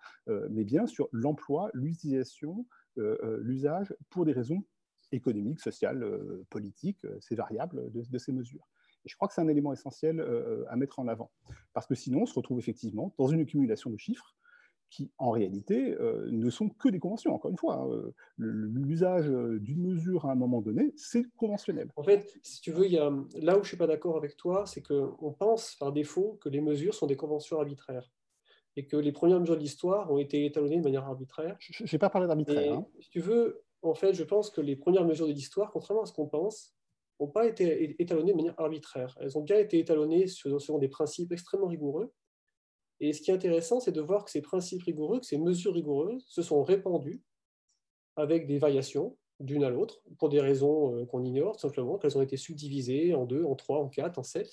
mais 0.49 0.65
bien 0.65 0.85
sur 0.85 1.07
l'emploi, 1.13 1.69
l'utilisation, 1.73 2.65
l'usage 2.97 3.95
pour 4.09 4.25
des 4.25 4.33
raisons 4.33 4.65
économiques, 5.13 5.61
sociales, 5.61 6.05
politiques, 6.49 7.05
c'est 7.21 7.35
variable 7.35 7.89
de 7.91 8.17
ces 8.17 8.33
mesures. 8.33 8.67
Et 9.05 9.09
je 9.09 9.15
crois 9.15 9.27
que 9.27 9.33
c'est 9.33 9.41
un 9.41 9.47
élément 9.47 9.73
essentiel 9.73 10.19
euh, 10.19 10.63
à 10.69 10.75
mettre 10.75 10.99
en 10.99 11.07
avant. 11.07 11.31
Parce 11.73 11.87
que 11.87 11.95
sinon, 11.95 12.23
on 12.23 12.25
se 12.25 12.33
retrouve 12.33 12.59
effectivement 12.59 13.13
dans 13.17 13.27
une 13.27 13.41
accumulation 13.41 13.89
de 13.89 13.97
chiffres 13.97 14.35
qui, 14.89 15.09
en 15.17 15.31
réalité, 15.31 15.95
euh, 16.01 16.27
ne 16.31 16.49
sont 16.49 16.67
que 16.67 16.89
des 16.89 16.99
conventions. 16.99 17.33
Encore 17.33 17.49
une 17.49 17.57
fois, 17.57 17.75
hein. 17.75 18.11
l'usage 18.37 19.27
d'une 19.27 19.81
mesure 19.81 20.25
à 20.25 20.31
un 20.33 20.35
moment 20.35 20.61
donné, 20.61 20.93
c'est 20.97 21.23
conventionnel. 21.37 21.89
En 21.95 22.03
fait, 22.03 22.37
si 22.43 22.59
tu 22.59 22.71
veux, 22.71 22.85
il 22.85 22.91
y 22.91 22.97
a, 22.97 23.09
là 23.35 23.53
où 23.53 23.59
je 23.59 23.59
ne 23.59 23.67
suis 23.67 23.77
pas 23.77 23.87
d'accord 23.87 24.17
avec 24.17 24.35
toi, 24.35 24.65
c'est 24.65 24.81
qu'on 24.81 25.33
pense 25.33 25.75
par 25.79 25.93
défaut 25.93 26.37
que 26.41 26.49
les 26.49 26.59
mesures 26.59 26.93
sont 26.93 27.07
des 27.07 27.15
conventions 27.15 27.57
arbitraires 27.57 28.11
et 28.75 28.85
que 28.85 28.97
les 28.97 29.11
premières 29.11 29.39
mesures 29.39 29.55
de 29.55 29.61
l'histoire 29.61 30.11
ont 30.11 30.17
été 30.17 30.45
étalonnées 30.45 30.77
de 30.77 30.83
manière 30.83 31.05
arbitraire. 31.05 31.57
Je 31.59 31.83
n'ai 31.91 31.99
pas 31.99 32.09
parlé 32.09 32.27
d'arbitraire. 32.27 32.73
Hein. 32.73 32.87
Si 32.99 33.09
tu 33.09 33.19
veux, 33.19 33.63
en 33.81 33.93
fait, 33.93 34.13
je 34.13 34.23
pense 34.23 34.49
que 34.49 34.61
les 34.61 34.75
premières 34.75 35.05
mesures 35.05 35.27
de 35.27 35.33
l'histoire, 35.33 35.71
contrairement 35.71 36.03
à 36.03 36.05
ce 36.05 36.13
qu'on 36.13 36.27
pense, 36.27 36.73
n'ont 37.21 37.27
pas 37.27 37.47
été 37.47 37.95
étalonnées 38.01 38.31
de 38.31 38.37
manière 38.37 38.59
arbitraire. 38.59 39.15
Elles 39.21 39.37
ont 39.37 39.41
bien 39.41 39.57
été 39.57 39.79
étalonnées 39.79 40.27
selon 40.27 40.79
des 40.79 40.87
principes 40.87 41.31
extrêmement 41.31 41.67
rigoureux. 41.67 42.11
Et 42.99 43.13
ce 43.13 43.21
qui 43.21 43.31
est 43.31 43.33
intéressant, 43.33 43.79
c'est 43.79 43.91
de 43.91 44.01
voir 44.01 44.25
que 44.25 44.31
ces 44.31 44.41
principes 44.41 44.83
rigoureux, 44.83 45.19
que 45.19 45.25
ces 45.25 45.37
mesures 45.37 45.73
rigoureuses 45.73 46.23
se 46.27 46.41
sont 46.41 46.63
répandues 46.63 47.21
avec 48.15 48.47
des 48.47 48.57
variations 48.57 49.17
d'une 49.39 49.63
à 49.63 49.69
l'autre, 49.69 50.03
pour 50.19 50.29
des 50.29 50.39
raisons 50.39 50.95
euh, 50.95 51.05
qu'on 51.05 51.23
ignore, 51.23 51.59
simplement 51.59 51.97
qu'elles 51.97 52.17
ont 52.17 52.21
été 52.21 52.37
subdivisées 52.37 53.15
en 53.15 53.25
deux, 53.25 53.43
en 53.43 53.55
trois, 53.55 53.79
en 53.79 53.89
quatre, 53.89 54.19
en 54.19 54.23
sept. 54.23 54.51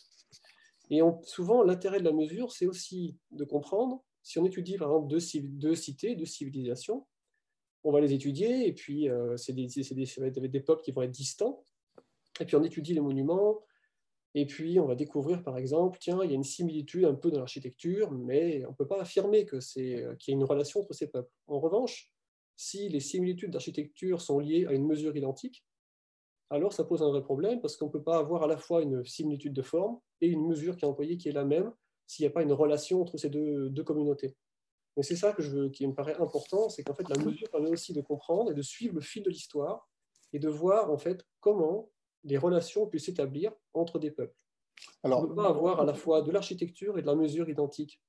Et 0.91 1.01
souvent, 1.25 1.63
l'intérêt 1.63 2.01
de 2.01 2.05
la 2.05 2.13
mesure, 2.13 2.53
c'est 2.53 2.67
aussi 2.67 3.19
de 3.31 3.45
comprendre, 3.45 4.03
si 4.23 4.39
on 4.39 4.47
étudie 4.47 4.79
par 4.79 4.89
exemple 4.89 5.09
deux, 5.09 5.21
deux 5.43 5.75
cités, 5.75 6.15
deux 6.15 6.25
civilisations, 6.25 7.07
on 7.85 7.93
va 7.93 8.01
les 8.01 8.15
étudier, 8.15 8.67
et 8.67 8.73
puis 8.73 9.11
euh, 9.11 9.37
c'est 9.37 9.53
des, 9.53 9.67
des, 9.67 10.49
des, 10.49 10.61
peuples 10.61 10.83
qui 10.83 10.93
vont 10.93 11.03
être 11.03 11.11
distants, 11.11 11.65
et 12.41 12.45
puis 12.45 12.57
on 12.57 12.65
étudie 12.65 12.95
les 12.95 13.01
monuments, 13.01 13.63
et 14.35 14.47
puis 14.47 14.79
on 14.79 14.87
va 14.87 14.95
découvrir 14.95 15.43
par 15.43 15.57
exemple, 15.57 15.99
tiens, 16.01 16.21
il 16.23 16.31
y 16.31 16.33
a 16.33 16.37
une 16.37 16.45
similitude 16.45 17.05
un 17.05 17.15
peu 17.15 17.31
dans 17.31 17.39
l'architecture, 17.39 18.11
mais 18.11 18.65
on 18.67 18.71
ne 18.71 18.75
peut 18.75 18.87
pas 18.87 19.01
affirmer 19.01 19.47
euh, 19.53 20.15
qu'il 20.17 20.33
y 20.33 20.37
a 20.37 20.39
une 20.39 20.45
relation 20.45 20.81
entre 20.81 20.93
ces 20.93 21.09
peuples. 21.09 21.31
En 21.47 21.61
revanche, 21.61 22.13
si 22.57 22.89
les 22.89 23.01
similitudes 23.01 23.51
d'architecture 23.51 24.21
sont 24.21 24.39
liées 24.39 24.67
à 24.67 24.73
une 24.73 24.87
mesure 24.87 25.17
identique, 25.17 25.65
alors 26.51 26.73
ça 26.73 26.85
pose 26.85 27.03
un 27.03 27.09
vrai 27.09 27.23
problème 27.23 27.61
parce 27.61 27.77
qu'on 27.77 27.87
ne 27.87 27.93
peut 27.93 28.03
pas 28.03 28.19
avoir 28.19 28.43
à 28.43 28.47
la 28.47 28.57
fois 28.57 28.83
une 28.83 29.05
similitude 29.05 29.53
de 29.53 29.63
forme 29.63 29.99
et 30.21 30.29
une 30.29 30.47
mesure 30.47 30.77
qui 30.77 30.85
est 30.85 30.89
employée 30.89 31.17
qui 31.17 31.29
est 31.29 31.33
la 31.33 31.45
même 31.45 31.73
s'il 32.07 32.25
n'y 32.25 32.29
a 32.29 32.33
pas 32.33 32.43
une 32.43 32.53
relation 32.53 33.03
entre 33.03 33.19
ces 33.19 33.29
deux, 33.29 33.69
deux 33.69 33.85
communautés. 33.85 34.35
Mais 34.97 35.03
c'est 35.03 35.17
ça 35.17 35.33
que 35.33 35.43
je 35.43 35.51
veux, 35.51 35.69
qui 35.69 35.87
me 35.87 35.95
paraît 35.95 36.17
important, 36.17 36.69
c'est 36.69 36.83
qu'en 36.83 36.95
fait 36.95 37.09
la 37.09 37.23
mesure 37.23 37.49
permet 37.51 37.71
aussi 37.71 37.93
de 37.93 38.01
comprendre 38.01 38.51
et 38.51 38.55
de 38.55 38.63
suivre 38.63 38.95
le 38.95 39.01
fil 39.01 39.23
de 39.23 39.31
l'histoire 39.31 39.89
et 40.33 40.39
de 40.39 40.49
voir 40.49 40.91
en 40.91 40.99
fait 40.99 41.25
comment 41.41 41.91
les 42.25 42.39
relations 42.39 42.87
puissent 42.87 43.07
s'établir 43.07 43.53
entre 43.75 43.99
des 43.99 44.11
peuples. 44.11 44.37
Alors, 45.03 45.21
on 45.21 45.23
ne 45.23 45.29
peut 45.29 45.35
pas 45.35 45.49
avoir 45.49 45.81
à 45.81 45.85
la 45.85 45.95
fois 45.95 46.23
de 46.23 46.31
l'architecture 46.31 46.99
et 46.99 47.03
de 47.03 47.07
la 47.07 47.15
mesure 47.15 47.49
identique. 47.49 48.01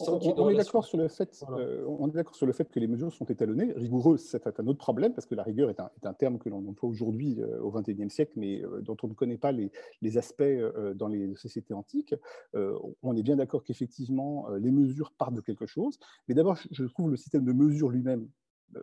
On, 0.00 0.48
est 0.48 0.54
d'accord 0.54 0.86
sur 0.86 0.96
le 0.96 1.06
fait, 1.08 1.44
euh, 1.50 1.84
on 1.86 2.08
est 2.08 2.14
d'accord 2.14 2.34
sur 2.34 2.46
le 2.46 2.52
fait 2.54 2.64
que 2.70 2.80
les 2.80 2.86
mesures 2.86 3.12
sont 3.12 3.26
étalonnées. 3.26 3.74
Rigoureux, 3.74 4.16
c'est 4.16 4.46
un 4.46 4.66
autre 4.66 4.78
problème 4.78 5.12
parce 5.12 5.26
que 5.26 5.34
la 5.34 5.42
rigueur 5.42 5.68
est 5.68 5.78
un, 5.80 6.14
terme 6.14 6.38
que 6.38 6.48
l'on 6.48 6.66
emploie 6.66 6.88
aujourd'hui 6.88 7.42
euh, 7.42 7.60
au 7.60 7.70
XXIe 7.70 8.08
siècle, 8.08 8.32
mais 8.36 8.62
euh, 8.64 8.80
dont 8.80 8.96
on 9.02 9.08
ne 9.08 9.12
connaît 9.12 9.36
pas 9.36 9.52
les, 9.52 9.70
aspects 10.16 10.42
dans 10.94 11.08
les 11.08 11.34
sociétés 11.36 11.74
antiques. 11.74 12.14
on 12.54 13.16
est 13.16 13.22
bien 13.22 13.36
d'accord 13.36 13.64
qu'effectivement 13.64 14.48
les 14.50 14.70
mesures 14.70 15.12
partent 15.12 15.34
de 15.34 15.40
quelque 15.40 15.66
chose, 15.66 15.98
mais 16.28 16.34
d'abord, 16.34 16.58
je 16.70 16.84
trouve 16.84 17.10
le 17.10 17.16
système 17.16 17.44
de 17.44 17.52
mesure 17.52 17.88
lui-même 17.88 18.28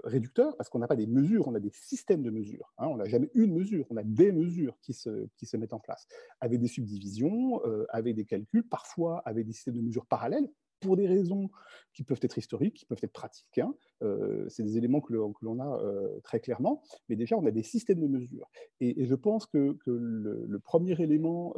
réducteur 0.04 0.56
parce 0.58 0.70
qu'on 0.70 0.80
n'a 0.80 0.88
pas 0.88 0.96
des 0.96 1.08
mesures, 1.08 1.48
on 1.48 1.56
a 1.56 1.60
des 1.60 1.72
systèmes 1.74 2.24
de 2.24 2.30
mesures. 2.30 2.74
Hein. 2.78 2.88
on 2.88 2.98
n'a 2.98 3.06
jamais 3.06 3.30
une 3.34 3.54
mesure, 3.54 3.86
on 3.90 3.98
a 3.98 4.04
des 4.04 4.32
mesures 4.32 4.78
qui 4.82 4.94
se, 4.94 5.28
qui 5.38 5.46
se 5.46 5.58
mettent 5.58 5.74
en 5.74 5.80
place, 5.80 6.08
avec 6.40 6.60
des 6.60 6.68
subdivisions, 6.68 7.62
euh, 7.66 7.86
avec 7.90 8.16
des 8.16 8.26
calculs, 8.26 8.68
parfois 8.68 9.22
avec 9.26 9.46
des 9.46 9.54
systèmes 9.54 9.76
de 9.76 9.82
mesures 9.82 10.06
parallèles, 10.06 10.50
pour 10.80 10.96
des 10.96 11.08
raisons 11.08 11.50
qui 11.94 12.04
peuvent 12.04 12.20
être 12.22 12.38
historiques, 12.38 12.76
qui 12.76 12.86
peuvent 12.86 13.02
être 13.04 13.12
pratiques. 13.12 13.58
Hein. 13.58 13.76
Euh, 14.02 14.48
c'est 14.48 14.64
des 14.64 14.78
éléments 14.78 15.02
que 15.02 15.14
l'on 15.14 15.60
a 15.60 15.84
euh, 15.84 16.20
très 16.24 16.40
clairement, 16.40 16.82
mais 17.10 17.18
déjà, 17.18 17.36
on 17.38 17.46
a 17.46 17.52
des 17.52 17.64
systèmes 17.64 18.00
de 18.00 18.08
mesures. 18.08 18.50
Et, 18.80 19.06
je 19.06 19.16
pense 19.16 19.46
que, 19.46 19.74
que 19.86 19.92
le, 19.92 20.60
premier 20.60 21.02
élément 21.02 21.54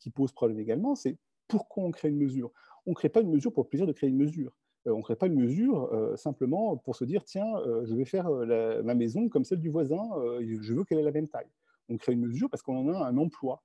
qui 0.00 0.10
pose 0.10 0.32
problème 0.32 0.58
également, 0.58 0.96
c'est 0.96 1.16
pourquoi 1.46 1.84
on 1.84 1.90
crée 1.92 2.08
une 2.08 2.16
mesure? 2.16 2.52
On 2.86 2.90
ne 2.90 2.94
crée 2.96 3.08
pas 3.08 3.20
une 3.20 3.30
mesure 3.30 3.52
pour 3.52 3.64
le 3.64 3.68
plaisir 3.68 3.86
de 3.86 3.92
créer 3.92 4.10
une 4.10 4.16
mesure. 4.16 4.56
Euh, 4.86 4.92
on 4.92 4.98
ne 4.98 5.02
crée 5.02 5.16
pas 5.16 5.26
une 5.26 5.34
mesure 5.34 5.92
euh, 5.92 6.16
simplement 6.16 6.76
pour 6.76 6.96
se 6.96 7.04
dire 7.04 7.24
tiens, 7.24 7.56
euh, 7.66 7.84
je 7.84 7.94
vais 7.94 8.04
faire 8.04 8.30
ma 8.30 8.94
maison 8.94 9.28
comme 9.28 9.44
celle 9.44 9.60
du 9.60 9.70
voisin, 9.70 10.02
je 10.40 10.74
veux 10.74 10.84
qu'elle 10.84 10.98
ait 10.98 11.04
la 11.04 11.12
même 11.12 11.28
taille. 11.28 11.50
On 11.88 11.96
crée 11.96 12.12
une 12.12 12.20
mesure 12.20 12.48
parce 12.48 12.62
qu'on 12.62 12.76
en 12.76 12.94
a 12.94 13.06
un 13.06 13.16
emploi 13.16 13.62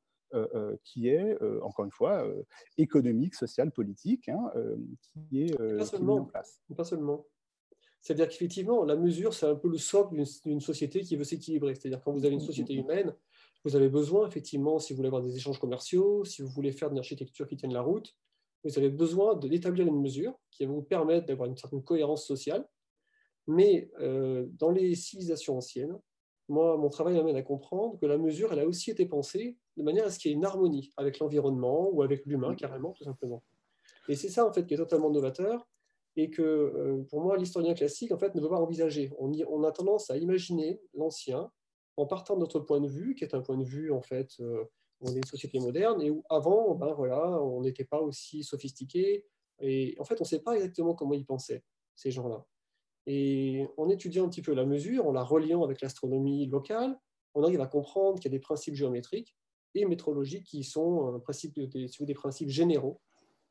qui 0.83 1.07
est, 1.07 1.37
encore 1.61 1.85
une 1.85 1.91
fois, 1.91 2.27
économique, 2.77 3.35
social, 3.35 3.71
politique, 3.71 4.27
hein, 4.27 4.51
qui 5.29 5.43
est, 5.43 5.57
pas 5.77 5.85
seulement, 5.85 6.15
en 6.15 6.25
place. 6.25 6.59
Pas 6.75 6.83
seulement. 6.83 7.25
C'est-à-dire 8.01 8.27
qu'effectivement, 8.27 8.83
la 8.83 8.97
mesure, 8.97 9.33
c'est 9.33 9.45
un 9.45 9.55
peu 9.55 9.69
le 9.69 9.77
socle 9.77 10.21
d'une 10.45 10.59
société 10.59 11.01
qui 11.01 11.15
veut 11.15 11.23
s'équilibrer. 11.23 11.75
C'est-à-dire 11.75 12.01
quand 12.03 12.11
vous 12.11 12.25
avez 12.25 12.33
une 12.33 12.41
société 12.41 12.73
humaine, 12.73 13.15
vous 13.63 13.77
avez 13.77 13.87
besoin, 13.87 14.27
effectivement, 14.27 14.77
si 14.77 14.91
vous 14.91 14.97
voulez 14.97 15.07
avoir 15.07 15.23
des 15.23 15.37
échanges 15.37 15.59
commerciaux, 15.59 16.25
si 16.25 16.41
vous 16.41 16.49
voulez 16.49 16.71
faire 16.71 16.91
une 16.91 16.97
architecture 16.97 17.47
qui 17.47 17.55
tienne 17.55 17.73
la 17.73 17.81
route, 17.81 18.13
vous 18.65 18.77
avez 18.79 18.89
besoin 18.89 19.35
d'établir 19.35 19.85
une 19.87 20.01
mesure 20.01 20.37
qui 20.51 20.65
va 20.65 20.73
vous 20.73 20.81
permettre 20.81 21.27
d'avoir 21.27 21.47
une 21.47 21.55
certaine 21.55 21.83
cohérence 21.83 22.25
sociale. 22.25 22.67
Mais 23.47 23.91
euh, 23.99 24.47
dans 24.53 24.71
les 24.71 24.95
civilisations 24.95 25.55
anciennes, 25.55 25.95
moi, 26.47 26.77
mon 26.77 26.89
travail 26.89 27.15
m'amène 27.15 27.35
à 27.35 27.43
comprendre 27.43 27.99
que 27.99 28.05
la 28.05 28.17
mesure, 28.17 28.51
elle 28.53 28.59
a 28.59 28.67
aussi 28.67 28.91
été 28.91 29.05
pensée 29.05 29.57
de 29.77 29.83
manière 29.83 30.05
à 30.05 30.09
ce 30.09 30.19
qu'il 30.19 30.31
y 30.31 30.33
ait 30.33 30.37
une 30.37 30.45
harmonie 30.45 30.91
avec 30.97 31.19
l'environnement 31.19 31.89
ou 31.91 32.01
avec 32.01 32.25
l'humain, 32.25 32.55
carrément, 32.55 32.91
tout 32.93 33.03
simplement. 33.03 33.43
Et 34.09 34.15
c'est 34.15 34.29
ça, 34.29 34.45
en 34.45 34.53
fait, 34.53 34.65
qui 34.65 34.73
est 34.73 34.77
totalement 34.77 35.09
novateur 35.09 35.67
et 36.15 36.29
que, 36.29 36.41
euh, 36.41 37.03
pour 37.09 37.21
moi, 37.21 37.37
l'historien 37.37 37.73
classique, 37.73 38.11
en 38.11 38.17
fait, 38.17 38.33
ne 38.35 38.41
veut 38.41 38.49
pas 38.49 38.59
envisager. 38.59 39.11
On, 39.19 39.31
on 39.49 39.63
a 39.63 39.71
tendance 39.71 40.09
à 40.09 40.17
imaginer 40.17 40.79
l'ancien 40.93 41.51
en 41.97 42.05
partant 42.05 42.35
de 42.35 42.39
notre 42.39 42.59
point 42.59 42.79
de 42.79 42.87
vue, 42.87 43.15
qui 43.15 43.23
est 43.23 43.35
un 43.35 43.41
point 43.41 43.57
de 43.57 43.63
vue, 43.63 43.91
en 43.91 44.01
fait, 44.01 44.31
euh, 44.39 44.63
on 45.01 45.11
est 45.11 45.17
une 45.17 45.25
société 45.25 45.59
moderne 45.59 46.01
et 46.01 46.09
où 46.09 46.23
avant, 46.29 46.75
ben 46.75 46.93
voilà, 46.93 47.41
on 47.41 47.61
n'était 47.61 47.85
pas 47.85 47.99
aussi 47.99 48.43
sophistiqué. 48.43 49.25
Et 49.59 49.95
en 49.99 50.03
fait, 50.03 50.15
on 50.19 50.23
ne 50.23 50.27
sait 50.27 50.41
pas 50.41 50.55
exactement 50.55 50.95
comment 50.95 51.13
ils 51.13 51.25
pensaient, 51.25 51.63
ces 51.95 52.11
gens-là. 52.11 52.45
Et 53.07 53.67
en 53.77 53.89
étudiant 53.89 54.25
un 54.25 54.29
petit 54.29 54.41
peu 54.41 54.53
la 54.53 54.65
mesure, 54.65 55.05
en 55.05 55.11
la 55.11 55.23
reliant 55.23 55.63
avec 55.63 55.81
l'astronomie 55.81 56.47
locale, 56.47 56.99
on 57.35 57.43
arrive 57.43 57.61
à 57.61 57.67
comprendre 57.67 58.19
qu'il 58.19 58.31
y 58.31 58.35
a 58.35 58.37
des 58.37 58.41
principes 58.41 58.75
géométriques 58.75 59.35
et 59.75 59.85
métrologiques 59.85 60.45
qui 60.45 60.63
sont 60.63 61.19
principe, 61.19 61.59
des, 61.59 61.89
des 61.99 62.13
principes 62.13 62.49
généraux 62.49 63.01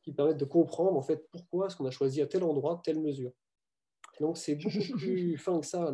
qui 0.03 0.13
permettent 0.13 0.39
de 0.39 0.45
comprendre 0.45 0.97
en 0.97 1.03
fait 1.03 1.29
pourquoi 1.31 1.67
est-ce 1.67 1.77
qu'on 1.77 1.87
a 1.87 1.91
choisi 1.91 2.21
à 2.21 2.27
tel 2.27 2.45
endroit 2.45 2.81
telle 2.85 3.01
mesure. 3.01 3.33
Donc 4.21 4.37
c'est 4.37 4.55
beaucoup 4.55 4.97
plus 4.97 5.37
fin 5.39 5.61
que 5.61 5.67
ça. 5.67 5.93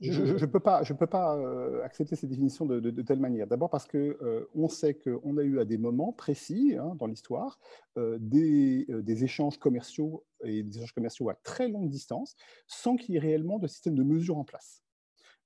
Je 0.00 0.22
ne 0.22 0.46
peux 0.46 0.60
pas, 0.60 0.82
je 0.82 0.92
peux 0.92 1.06
pas 1.06 1.36
euh, 1.36 1.82
accepter 1.82 2.16
ces 2.16 2.26
définitions 2.26 2.66
de, 2.66 2.80
de, 2.80 3.02
telle 3.02 3.18
manière. 3.18 3.46
D'abord 3.46 3.70
parce 3.70 3.86
que 3.86 4.18
euh, 4.22 4.48
on 4.54 4.68
sait 4.68 4.94
qu'on 4.94 5.36
a 5.36 5.42
eu 5.42 5.58
à 5.58 5.64
des 5.64 5.78
moments 5.78 6.12
précis 6.12 6.76
hein, 6.78 6.94
dans 6.98 7.06
l'histoire 7.06 7.58
euh, 7.98 8.18
des, 8.20 8.86
des, 8.88 9.24
échanges 9.24 9.58
commerciaux 9.58 10.24
et 10.44 10.62
des 10.62 10.76
échanges 10.78 10.92
commerciaux 10.92 11.28
à 11.30 11.34
très 11.34 11.68
longue 11.68 11.88
distance 11.88 12.36
sans 12.66 12.96
qu'il 12.96 13.14
y 13.14 13.18
ait 13.18 13.20
réellement 13.20 13.58
de 13.58 13.66
système 13.66 13.94
de 13.94 14.02
mesure 14.02 14.38
en 14.38 14.44
place. 14.44 14.81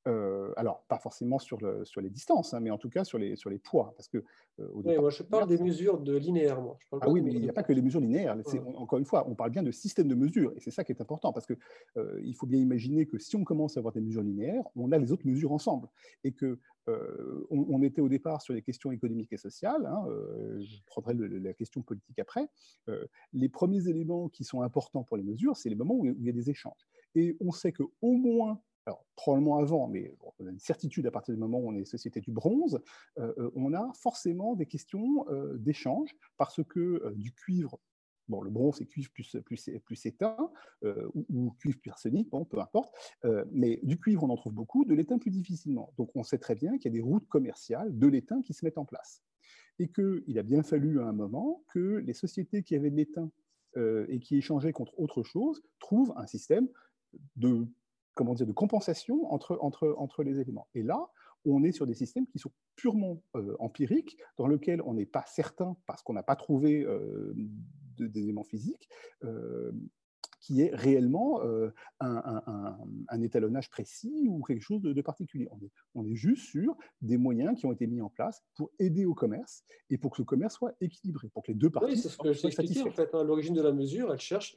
Euh, 0.06 0.52
alors, 0.56 0.84
pas 0.88 0.98
forcément 0.98 1.38
sur, 1.38 1.60
le, 1.60 1.84
sur 1.84 2.00
les 2.00 2.10
distances, 2.10 2.54
hein, 2.54 2.60
mais 2.60 2.70
en 2.70 2.78
tout 2.78 2.88
cas 2.88 3.04
sur 3.04 3.18
les, 3.18 3.34
sur 3.36 3.50
les 3.50 3.58
poids. 3.58 3.92
Parce 3.96 4.08
que, 4.08 4.18
euh, 4.60 4.68
oui, 4.72 4.96
moi, 4.98 5.10
je 5.10 5.22
parle 5.22 5.48
des 5.48 5.58
mesures 5.58 5.98
de 5.98 6.16
linéaire. 6.16 6.60
Moi. 6.60 6.78
ah 7.00 7.10
oui, 7.10 7.20
mais 7.22 7.32
il 7.32 7.40
n'y 7.40 7.50
a 7.50 7.52
pas 7.52 7.64
que 7.64 7.72
les 7.72 7.82
mesures 7.82 8.00
linéaires. 8.00 8.36
Encore 8.76 8.98
une 8.98 9.04
fois, 9.04 9.28
on 9.28 9.34
parle 9.34 9.50
bien 9.50 9.62
de 9.62 9.72
système 9.72 10.06
de 10.06 10.14
mesure. 10.14 10.52
Et 10.56 10.60
c'est 10.60 10.70
ça 10.70 10.84
qui 10.84 10.92
est 10.92 11.00
important, 11.00 11.32
parce 11.32 11.46
qu'il 11.46 11.58
euh, 11.96 12.20
il 12.22 12.34
faut 12.34 12.46
bien 12.46 12.60
imaginer 12.60 13.06
que 13.06 13.18
si 13.18 13.36
on 13.36 13.44
commence 13.44 13.76
à 13.76 13.80
avoir 13.80 13.92
des 13.92 14.00
mesures 14.00 14.22
linéaires, 14.22 14.64
on 14.76 14.92
a 14.92 14.98
les 14.98 15.10
autres 15.10 15.26
mesures 15.26 15.52
ensemble. 15.52 15.88
Et 16.24 16.32
que 16.32 16.58
on, 17.50 17.82
était 17.82 18.00
au 18.00 18.08
départ 18.08 18.40
sur 18.42 18.54
les 18.54 18.62
questions 18.62 18.92
économiques 18.92 19.32
et 19.32 19.36
sociales. 19.36 19.84
Hein, 19.86 20.06
je 20.60 20.76
prendrai 20.86 21.14
la 21.14 21.52
question 21.52 21.82
politique 21.82 22.16
après. 22.20 22.46
les 23.32 23.48
premiers 23.48 23.88
éléments 23.88 24.28
qui 24.28 24.44
sont 24.44 24.62
importants 24.62 25.02
pour 25.02 25.16
les 25.16 25.24
mesures, 25.24 25.56
c'est 25.56 25.68
les 25.68 25.74
moments 25.74 25.96
où 25.96 26.06
il 26.06 26.22
y 26.22 26.28
a 26.28 26.32
des 26.32 26.48
échanges. 26.48 26.86
Et 27.16 27.36
on 27.40 27.50
sait 27.50 27.72
qu'au 27.72 27.90
moins 28.02 28.60
alors 28.86 29.04
probablement 29.16 29.58
avant, 29.58 29.88
mais 29.88 30.16
on 30.38 30.46
a 30.46 30.50
une 30.50 30.60
certitude 30.60 31.06
à 31.06 31.10
partir 31.10 31.34
du 31.34 31.40
moment 31.40 31.58
où 31.58 31.68
on 31.68 31.74
est 31.74 31.84
société 31.84 32.20
du 32.20 32.30
bronze, 32.30 32.80
euh, 33.18 33.34
euh, 33.38 33.50
on 33.54 33.74
a 33.74 33.92
forcément 33.94 34.54
des 34.54 34.66
questions 34.66 35.28
euh, 35.28 35.56
d'échange 35.58 36.14
parce 36.36 36.62
que 36.62 37.12
du 37.16 37.32
cuivre, 37.32 37.80
bon, 38.28 38.40
le 38.42 38.50
bronze 38.50 38.76
c'est 38.78 38.86
cuivre 38.86 39.10
plus, 39.12 39.36
plus, 39.44 39.70
ou, 41.14 41.50
cuivre 41.58 41.78
plus 41.80 41.90
arsenic, 41.90 42.30
bon, 42.30 42.44
peu 42.44 42.60
importe, 42.60 42.94
mais 43.50 43.80
du 43.82 43.98
cuivre 43.98 44.22
on 44.22 44.30
en 44.30 44.36
trouve 44.36 44.54
beaucoup, 44.54 44.84
de 44.84 44.94
l'étain 44.94 45.18
plus 45.18 45.30
difficilement. 45.30 45.92
Donc 45.98 46.10
on 46.14 46.22
sait 46.22 46.38
très 46.38 46.54
bien 46.54 46.78
qu'il 46.78 46.92
y 46.92 46.94
a 46.94 46.98
des 46.98 47.04
routes 47.04 47.26
commerciales 47.28 47.96
de 47.98 48.06
l'étain 48.06 48.40
qui 48.42 48.54
se 48.54 48.64
mettent 48.64 48.78
en 48.78 48.84
place. 48.84 49.22
Et 49.78 49.88
qu'il 49.88 50.38
a 50.38 50.42
bien 50.42 50.62
fallu 50.62 51.00
à 51.00 51.04
un 51.04 51.12
moment 51.12 51.62
que 51.68 51.96
les 51.96 52.14
sociétés 52.14 52.62
qui 52.62 52.76
avaient 52.76 52.90
de 52.90 52.96
l'étain 52.96 53.30
et 54.08 54.20
qui 54.20 54.36
échangeaient 54.36 54.72
contre 54.72 54.98
autre 54.98 55.22
chose 55.22 55.62
trouvent 55.80 56.14
un 56.16 56.26
système 56.26 56.66
de 57.36 57.66
comment 58.16 58.34
dire, 58.34 58.46
de 58.46 58.52
compensation 58.52 59.30
entre, 59.32 60.22
les 60.24 60.40
éléments. 60.40 60.66
Et 60.74 60.82
là, 60.82 61.06
on 61.44 61.62
est 61.62 61.70
sur 61.70 61.86
des 61.86 61.94
systèmes 61.94 62.26
qui 62.26 62.40
sont 62.40 62.50
purement 62.74 63.22
euh, 63.36 63.54
empiriques, 63.60 64.18
dans 64.36 64.48
lesquels 64.48 64.82
on 64.82 64.94
n'est 64.94 65.06
pas 65.06 65.24
certain, 65.26 65.76
parce 65.86 66.02
qu'on 66.02 66.14
n'a 66.14 66.24
pas 66.24 66.34
trouvé 66.34 66.82
euh, 66.82 67.32
d'éléments 67.98 68.42
physiques, 68.42 68.88
euh, 69.22 69.70
qui 70.40 70.62
est 70.62 70.74
réellement 70.74 71.42
euh, 71.42 71.70
un, 72.00 73.22
étalonnage 73.22 73.70
précis 73.70 74.26
ou 74.28 74.42
quelque 74.42 74.62
chose 74.62 74.82
de, 74.82 75.00
particulier. 75.02 75.48
On 75.50 75.58
est, 75.64 75.70
on 75.94 76.04
est, 76.04 76.14
juste 76.14 76.46
sur 76.46 76.76
des 77.00 77.16
moyens 77.16 77.58
qui 77.58 77.66
ont 77.66 77.72
été 77.72 77.86
mis 77.86 78.00
en 78.00 78.10
place 78.10 78.42
pour 78.56 78.70
aider 78.78 79.04
au 79.04 79.14
commerce 79.14 79.64
et 79.90 79.98
pour 79.98 80.12
que 80.12 80.22
le 80.22 80.26
commerce 80.26 80.54
soit 80.54 80.74
équilibré, 80.80 81.28
pour 81.28 81.42
que 81.42 81.52
les 81.52 81.58
deux 81.58 81.70
parties 81.70 81.92
oui, 81.92 81.96
c'est 81.96 82.08
ce 82.08 82.18
que 82.18 82.32
je 82.32 82.46
expliqué 82.46 82.82
en 82.82 82.90
fait. 82.90 83.14
Hein. 83.14 83.24
L'origine 83.24 83.54
de 83.54 83.62
la 83.62 83.72
mesure, 83.72 84.12
elle 84.12 84.20
cherche, 84.20 84.56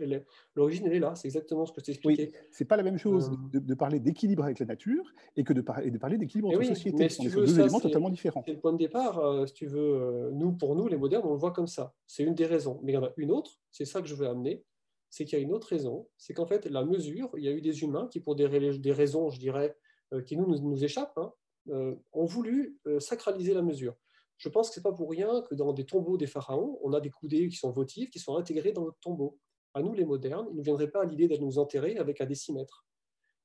l'origine 0.56 0.86
elle 0.88 0.94
est 0.94 1.00
là, 1.00 1.16
c'est 1.16 1.28
exactement 1.28 1.66
ce 1.66 1.72
que 1.72 1.82
je 1.82 1.86
t'ai 1.86 1.92
expliqué. 1.94 2.32
Oui, 2.32 2.40
c'est 2.52 2.66
pas 2.66 2.78
la 2.78 2.84
même 2.84 2.98
chose 2.98 3.32
euh. 3.32 3.60
de, 3.60 3.74
parler 3.74 4.00
d'équilibre 4.00 4.44
avec 4.44 4.60
la 4.60 4.66
nature 4.66 5.12
et 5.36 5.44
que 5.44 5.54
de, 5.54 5.62
de 5.62 5.98
parler 5.98 6.18
d'équilibre 6.18 6.50
entre 6.50 6.64
sociétés. 6.64 6.98
Mais 6.98 7.10
si 7.10 7.22
tu 7.22 7.30
veux, 7.30 7.46
deux 7.46 7.60
éléments 7.60 7.80
totalement 7.80 8.10
différents. 8.10 8.44
C'est 8.46 8.54
le 8.54 8.60
point 8.60 8.74
de 8.74 8.78
départ, 8.78 9.20
euh, 9.20 9.46
si 9.46 9.54
tu 9.54 9.66
veux, 9.66 10.32
nous, 10.34 10.52
pour 10.54 10.76
nous, 10.76 10.88
les 10.88 10.98
modernes, 10.98 11.24
on 11.26 11.34
le 11.34 11.40
voit 11.40 11.52
comme 11.52 11.68
ça. 11.68 11.94
C'est 12.06 12.24
une 12.24 12.36
des 12.36 12.46
raisons. 12.46 12.80
Mais 12.84 12.94
il 12.94 12.96
y 12.96 12.98
en 12.98 13.06
a 13.06 13.12
une 13.18 13.32
autre, 13.32 13.52
c'est 13.72 13.86
ça 13.86 14.02
que 14.02 14.08
je 14.08 14.16
veux 14.16 14.28
amener, 14.28 14.64
c'est 15.10 15.26
qu'il 15.26 15.38
y 15.38 15.42
a 15.42 15.44
une 15.44 15.54
autre 15.54 15.68
raison, 15.68 16.08
c'est 16.18 16.34
qu'en 16.34 16.46
fait, 16.46 16.66
la 16.66 16.84
mesure, 16.84 17.30
il 17.38 17.44
y 17.44 17.48
a 17.48 17.52
eu 17.52 17.62
des 17.62 17.82
humains 17.82 18.08
qui, 18.12 18.20
pour 18.20 18.36
des, 18.36 18.46
raisons, 18.46 19.30
je 19.30 19.40
dirais, 19.40 19.76
euh, 20.14 20.22
qui 20.22 20.38
nous, 20.38 20.48
nous, 20.48 20.84
échappent, 20.84 21.18
hein, 21.18 21.34
euh, 21.70 21.96
ont 22.14 22.26
voulu 22.26 22.80
euh, 22.88 23.00
sacraliser 23.00 23.54
la 23.54 23.62
mesure. 23.62 23.96
Je 24.38 24.50
pense 24.50 24.70
que 24.70 24.76
ce 24.76 24.80
n'est 24.80 24.84
pas 24.84 24.94
pour 24.94 25.10
rien 25.10 25.42
que 25.50 25.56
dans 25.56 25.74
des 25.74 25.86
tombeaux 25.86 26.18
des 26.18 26.28
pharaons, 26.28 26.80
on 26.84 26.94
a 26.94 27.02
des 27.02 27.10
coudées 27.10 27.50
qui 27.50 27.58
sont 27.58 27.72
votives, 27.72 28.10
qui 28.10 28.20
sont 28.20 28.38
intégrées 28.38 28.72
dans 28.72 28.86
notre 28.86 29.00
tombeau. 29.00 29.38
À 29.74 29.82
nous, 29.82 29.94
les 29.94 30.06
modernes, 30.06 30.48
il 30.52 30.58
ne 30.58 30.64
viendrait 30.64 30.90
pas 30.90 31.02
à 31.02 31.06
l'idée 31.06 31.28
d'aller 31.28 31.42
nous 31.42 31.60
enterrer 31.60 31.98
avec 31.98 32.22
un 32.22 32.26
décimètre. 32.26 32.86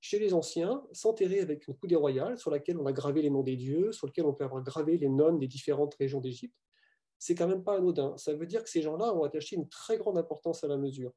Chez 0.00 0.18
les 0.18 0.34
anciens, 0.34 0.86
s'enterrer 0.92 1.40
avec 1.40 1.66
une 1.66 1.74
coudée 1.74 1.96
royale 1.96 2.38
sur 2.38 2.50
laquelle 2.50 2.78
on 2.78 2.86
a 2.86 2.92
gravé 2.92 3.22
les 3.22 3.30
noms 3.30 3.42
des 3.42 3.56
dieux, 3.56 3.90
sur 3.90 4.06
laquelle 4.06 4.26
on 4.26 4.34
peut 4.34 4.44
avoir 4.44 4.62
gravé 4.62 4.98
les 4.98 5.08
nonnes 5.08 5.38
des 5.38 5.48
différentes 5.48 5.94
régions 5.94 6.20
d'Égypte, 6.20 6.54
c'est 7.18 7.34
quand 7.34 7.48
même 7.48 7.64
pas 7.64 7.76
anodin. 7.76 8.14
Ça 8.18 8.34
veut 8.34 8.46
dire 8.46 8.62
que 8.62 8.68
ces 8.68 8.82
gens-là 8.82 9.14
ont 9.14 9.24
attaché 9.24 9.56
une 9.56 9.68
très 9.68 9.96
grande 9.96 10.18
importance 10.18 10.62
à 10.62 10.68
la 10.68 10.76
mesure. 10.76 11.12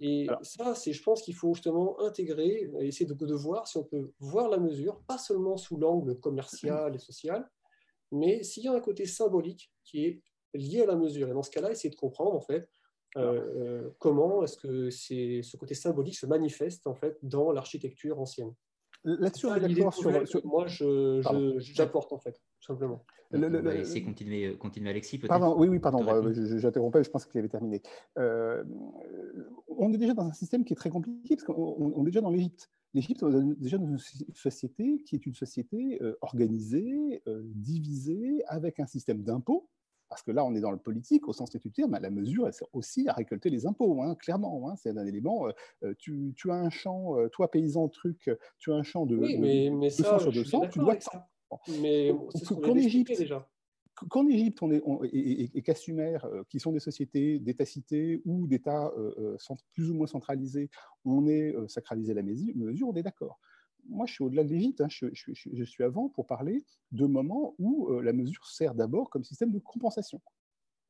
Et 0.00 0.26
ça, 0.42 0.74
c'est, 0.74 0.92
je 0.92 1.02
pense 1.02 1.20
qu'il 1.22 1.34
faut 1.34 1.52
justement 1.54 2.00
intégrer, 2.00 2.70
essayer 2.80 3.04
de, 3.04 3.12
de, 3.12 3.34
voir 3.34 3.68
si 3.68 3.76
on 3.76 3.84
peut 3.84 4.12
voir 4.18 4.48
la 4.48 4.56
mesure, 4.56 5.00
pas 5.06 5.18
seulement 5.18 5.58
sous 5.58 5.76
l'angle 5.76 6.18
commercial 6.18 6.94
et 6.94 6.98
social, 6.98 7.46
mais 8.10 8.42
s'il 8.42 8.64
y 8.64 8.68
a 8.68 8.72
un 8.72 8.80
côté 8.80 9.04
symbolique 9.04 9.70
qui 9.84 10.06
est 10.06 10.22
lié 10.54 10.82
à 10.82 10.86
la 10.86 10.96
mesure. 10.96 11.28
Et 11.28 11.32
dans 11.32 11.42
ce 11.42 11.50
cas-là, 11.50 11.70
essayer 11.70 11.90
de 11.90 11.96
comprendre 11.96 12.34
en 12.34 12.40
fait 12.40 12.68
euh, 13.16 13.22
euh, 13.22 13.90
comment 13.98 14.42
est-ce 14.44 14.56
que 14.56 14.90
c'est, 14.90 15.42
ce 15.42 15.56
côté 15.56 15.74
symbolique 15.74 16.16
se 16.16 16.26
manifeste 16.26 16.86
en 16.86 16.94
fait 16.94 17.18
dans 17.22 17.52
l'architecture 17.52 18.20
ancienne. 18.20 18.54
Là-dessus, 19.04 19.46
on 19.46 19.54
est 19.54 19.60
d'accord 19.60 19.94
sur, 19.94 20.10
Moi, 20.44 20.66
je, 20.66 21.20
j'apporte 21.58 22.12
en 22.12 22.18
fait, 22.18 22.32
tout 22.32 22.66
simplement. 22.66 23.04
Le, 23.32 23.46
on 23.46 23.62
va 23.62 23.74
laisser 23.74 24.02
continuer, 24.02 24.56
continuer 24.56 24.90
Alexis, 24.90 25.18
peut-être. 25.18 25.28
Pardon, 25.28 25.54
oui, 25.56 25.68
oui, 25.68 25.78
pardon, 25.78 26.02
bah, 26.04 26.20
j'interrompais, 26.56 27.04
je 27.04 27.10
pense 27.10 27.24
qu'il 27.24 27.38
avait 27.38 27.48
terminé. 27.48 27.80
Euh, 28.18 28.64
on 29.68 29.92
est 29.92 29.98
déjà 29.98 30.14
dans 30.14 30.26
un 30.26 30.32
système 30.32 30.64
qui 30.64 30.72
est 30.72 30.76
très 30.76 30.90
compliqué, 30.90 31.36
parce 31.36 31.44
qu'on 31.44 32.02
est 32.02 32.06
déjà 32.06 32.20
dans 32.20 32.30
l'Égypte. 32.30 32.68
L'Égypte, 32.92 33.22
on 33.22 33.52
est 33.52 33.60
déjà 33.60 33.78
dans 33.78 33.86
une 33.86 33.98
société 34.34 35.02
qui 35.06 35.14
est 35.14 35.24
une 35.24 35.34
société 35.34 36.02
euh, 36.02 36.18
organisée, 36.22 37.22
euh, 37.28 37.42
divisée, 37.44 38.42
avec 38.48 38.80
un 38.80 38.86
système 38.86 39.22
d'impôts, 39.22 39.68
parce 40.10 40.22
que 40.22 40.30
là, 40.30 40.44
on 40.44 40.54
est 40.54 40.60
dans 40.60 40.72
le 40.72 40.78
politique 40.78 41.26
au 41.28 41.32
sens 41.32 41.48
statutaire, 41.48 41.88
mais 41.88 42.00
la 42.00 42.10
mesure, 42.10 42.46
elle 42.46 42.52
sert 42.52 42.68
aussi 42.74 43.08
à 43.08 43.14
récolter 43.14 43.48
les 43.48 43.64
impôts, 43.64 44.02
hein, 44.02 44.14
clairement. 44.16 44.68
Hein, 44.68 44.74
c'est 44.76 44.96
un 44.98 45.06
élément. 45.06 45.46
tu, 45.98 46.34
tu, 46.36 46.50
as 46.50 46.56
un 46.56 46.68
champ, 46.68 47.16
toi, 47.32 47.50
paysan, 47.50 47.88
truc, 47.88 48.30
tu 48.58 48.72
as 48.72 48.74
un 48.74 48.82
champ 48.82 49.06
de, 49.06 49.16
oui, 49.16 49.38
mais, 49.38 49.70
mais 49.70 49.88
200 49.88 50.18
sur 50.18 50.32
200, 50.32 50.68
tu 50.68 50.78
dois. 50.80 50.96
Mais 51.80 52.12
qu'en 52.62 52.76
Égypte, 52.76 53.16
déjà. 53.16 53.48
Qu'en 54.08 54.26
Égypte 54.28 54.62
on 54.62 54.70
est, 54.70 54.82
et, 55.12 55.58
et, 55.58 55.64
euh, 55.68 56.44
qui 56.48 56.58
sont 56.58 56.72
des 56.72 56.80
sociétés 56.80 57.38
d'État-cité 57.38 58.22
ou 58.24 58.48
euh, 58.50 59.14
euh, 59.18 59.36
plus 59.72 59.90
ou 59.90 59.94
moins 59.94 60.06
centralisés, 60.06 60.70
on 61.04 61.26
est 61.26 61.54
sacralisé 61.68 62.14
la 62.14 62.22
mesure, 62.22 62.88
on 62.88 62.94
est 62.94 63.02
d'accord. 63.02 63.38
Moi, 63.88 64.06
je 64.06 64.14
suis 64.14 64.24
au-delà 64.24 64.44
de 64.44 64.48
l'Égypte, 64.48 64.80
hein, 64.80 64.88
je, 64.88 65.06
je, 65.12 65.64
suis 65.64 65.84
avant 65.84 66.08
pour 66.08 66.26
parler 66.26 66.64
de 66.92 67.06
moments 67.06 67.54
où 67.58 67.90
la 68.00 68.12
mesure 68.12 68.46
sert 68.46 68.74
d'abord 68.74 69.10
comme 69.10 69.24
système 69.24 69.50
de 69.50 69.58
compensation 69.58 70.20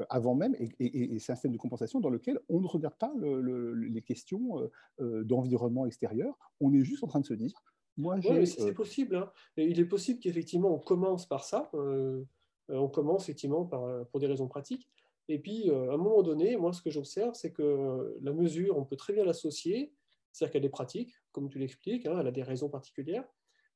avant 0.08 0.34
même, 0.34 0.56
et, 0.58 1.18
c'est 1.18 1.32
un 1.32 1.34
système 1.34 1.52
de 1.52 1.58
compensation 1.58 2.00
dans 2.00 2.08
lequel 2.08 2.40
on 2.48 2.60
ne 2.60 2.66
regarde 2.66 2.94
pas 2.94 3.12
les 3.20 4.00
questions 4.00 4.70
d'environnement 4.98 5.84
extérieur, 5.84 6.38
on 6.60 6.72
est 6.72 6.84
juste 6.84 7.04
en 7.04 7.06
train 7.06 7.20
de 7.20 7.26
se 7.26 7.34
dire, 7.34 7.52
oui, 7.98 8.46
c'est 8.46 8.62
euh, 8.62 8.74
possible. 8.74 9.16
Hein. 9.16 9.30
il 9.56 9.78
est 9.80 9.84
possible 9.84 10.20
qu'effectivement, 10.20 10.74
on 10.74 10.78
commence 10.78 11.26
par 11.26 11.44
ça. 11.44 11.70
Euh, 11.74 12.22
on 12.68 12.88
commence 12.88 13.24
effectivement 13.24 13.64
par, 13.64 14.06
pour 14.06 14.20
des 14.20 14.26
raisons 14.26 14.48
pratiques. 14.48 14.88
Et 15.28 15.38
puis, 15.38 15.70
euh, 15.70 15.90
à 15.90 15.94
un 15.94 15.96
moment 15.96 16.22
donné, 16.22 16.56
moi, 16.56 16.72
ce 16.72 16.82
que 16.82 16.90
j'observe, 16.90 17.34
c'est 17.34 17.52
que 17.52 18.18
la 18.22 18.32
mesure, 18.32 18.76
on 18.78 18.84
peut 18.84 18.96
très 18.96 19.12
bien 19.12 19.24
l'associer, 19.24 19.92
c'est-à-dire 20.32 20.52
qu'elle 20.52 20.64
est 20.64 20.70
pratique, 20.70 21.12
comme 21.32 21.48
tu 21.48 21.58
l'expliques, 21.58 22.06
hein, 22.06 22.18
elle 22.20 22.26
a 22.26 22.32
des 22.32 22.42
raisons 22.42 22.68
particulières, 22.68 23.24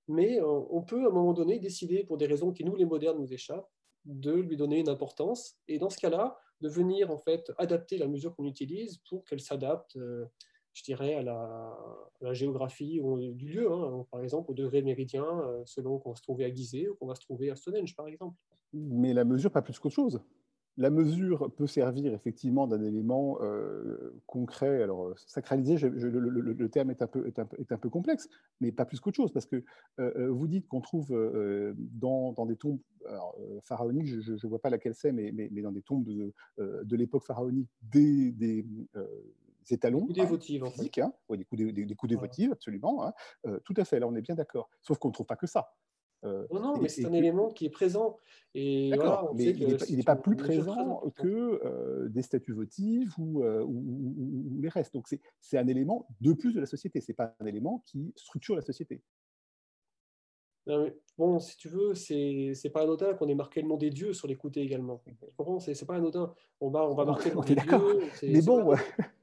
mais 0.06 0.38
on 0.42 0.82
peut, 0.82 1.04
à 1.04 1.08
un 1.08 1.12
moment 1.12 1.32
donné, 1.32 1.58
décider, 1.58 2.04
pour 2.04 2.18
des 2.18 2.26
raisons 2.26 2.52
qui, 2.52 2.62
nous, 2.62 2.76
les 2.76 2.84
modernes, 2.84 3.18
nous 3.18 3.32
échappent, 3.32 3.70
de 4.04 4.32
lui 4.32 4.56
donner 4.56 4.80
une 4.80 4.90
importance, 4.90 5.56
et 5.66 5.78
dans 5.78 5.88
ce 5.88 5.98
cas-là, 5.98 6.38
de 6.60 6.68
venir, 6.68 7.10
en 7.10 7.16
fait, 7.16 7.50
adapter 7.56 7.96
la 7.96 8.06
mesure 8.06 8.36
qu'on 8.36 8.44
utilise 8.44 8.98
pour 9.08 9.24
qu'elle 9.24 9.40
s'adapte 9.40 9.96
je 10.74 10.82
dirais, 10.82 11.14
à 11.14 11.22
la, 11.22 12.32
géographie 12.32 13.00
du 13.34 13.48
lieu, 13.48 13.70
hein. 13.70 14.04
par 14.10 14.20
exemple 14.20 14.50
au 14.50 14.54
degré 14.54 14.82
méridien, 14.82 15.24
euh, 15.24 15.62
selon 15.66 15.98
qu'on 15.98 16.10
va 16.10 16.16
se 16.16 16.22
trouver 16.22 16.44
à 16.44 16.52
Gizeh 16.52 16.88
ou 16.88 16.96
qu'on 16.96 17.06
va 17.06 17.14
se 17.14 17.20
trouver 17.20 17.50
à 17.50 17.54
Stonehenge, 17.54 17.94
par 17.94 18.08
exemple. 18.08 18.36
Mais 18.72 19.12
la 19.12 19.24
mesure, 19.24 19.52
pas 19.52 19.62
plus 19.62 19.78
qu'autre 19.78 19.94
chose. 19.94 20.20
La 20.76 20.90
mesure 20.90 21.52
peut 21.56 21.66
servir 21.66 22.12
effectivement 22.14 22.66
d'un 22.66 22.82
élément 22.82 23.38
euh, 23.42 24.20
concret. 24.26 24.82
Alors, 24.82 25.06
euh, 25.06 25.14
sacralisé, 25.26 25.76
le, 25.88 26.68
terme 26.68 26.90
est 26.90 27.00
un, 27.02 27.06
peu, 27.06 27.26
est, 27.26 27.38
un, 27.38 27.46
peu, 27.78 27.88
complexe, 27.88 28.28
mais 28.60 28.72
pas 28.72 28.84
plus 28.84 28.98
qu'autre 28.98 29.16
chose, 29.16 29.32
parce 29.32 29.46
que 29.46 29.62
vous 29.98 30.48
dites 30.48 30.66
qu'on 30.66 30.80
trouve 30.80 31.14
dans, 31.76 32.46
des 32.46 32.56
tombes 32.56 32.80
pharaoniques, 33.62 34.06
je 34.06 34.32
ne 34.32 34.48
vois 34.48 34.60
pas 34.60 34.70
laquelle 34.70 34.94
c'est, 34.94 35.12
mais, 35.12 35.32
mais, 35.32 35.62
dans 35.62 35.72
des 35.72 35.82
tombes 35.82 36.04
de, 36.04 36.32
de 36.58 36.96
l'époque 36.96 37.24
pharaonique, 37.24 37.68
des, 37.82 38.32
des 38.32 38.66
étalons. 39.72 40.06
Des 40.06 40.26
coups 40.26 40.50
hein, 40.50 40.62
en 40.62 40.70
fait. 40.70 41.00
Hein. 41.00 41.12
des 41.30 41.44
coups, 41.44 41.62
des, 41.62 41.72
des 41.72 41.94
coups 41.94 42.12
absolument. 42.50 43.06
Hein. 43.06 43.12
Euh, 43.46 43.58
tout 43.64 43.74
à 43.76 43.84
fait, 43.84 43.98
là 43.98 44.06
on 44.06 44.14
est 44.14 44.22
bien 44.22 44.34
d'accord. 44.34 44.68
Sauf 44.82 44.98
qu'on 44.98 45.08
ne 45.08 45.14
trouve 45.14 45.26
pas 45.26 45.36
que 45.36 45.46
ça. 45.46 45.74
Non, 46.24 46.60
non, 46.60 46.78
mais 46.80 46.88
c'est 46.88 47.04
un 47.04 47.12
élément 47.12 47.48
qui 47.48 47.66
est 47.66 47.70
présent. 47.70 48.18
Et 48.54 48.92
voilà, 48.94 49.28
mais 49.34 49.50
il 49.50 49.96
n'est 49.96 50.02
pas, 50.02 50.16
plus 50.16 50.36
présent 50.36 51.02
que 51.16 52.08
des 52.08 52.22
statuts 52.22 52.52
votifs 52.52 53.16
ou, 53.18 53.42
ou, 53.42 54.60
les 54.60 54.68
restes. 54.68 54.94
Donc 54.94 55.06
c'est 55.40 55.58
un 55.58 55.66
élément 55.66 56.06
de 56.20 56.32
plus 56.32 56.54
de 56.54 56.60
la 56.60 56.66
société. 56.66 57.00
C'est 57.00 57.14
pas 57.14 57.34
un 57.40 57.46
élément 57.46 57.82
qui 57.86 58.12
structure 58.16 58.54
la 58.54 58.62
société. 58.62 59.02
bon, 61.18 61.38
si 61.40 61.56
tu 61.56 61.68
veux, 61.68 61.94
c'est 61.94 62.70
pas 62.72 62.82
anodin 62.82 63.14
qu'on 63.14 63.28
ait 63.28 63.34
marqué 63.34 63.60
le 63.60 63.68
nom 63.68 63.76
des 63.76 63.90
dieux 63.90 64.12
sur 64.12 64.28
l'écouter 64.28 64.60
également. 64.60 65.02
C'est 65.60 65.86
pas 65.86 65.96
anodin. 65.96 66.32
On 66.60 66.70
va, 66.70 66.88
on 66.88 66.94
va 66.94 67.04
marquer 67.04 67.30
le 67.30 67.36
nom 67.36 67.42
des 67.42 67.56
dieux. 67.56 68.00
Mais 68.22 68.40
bon, 68.40 68.74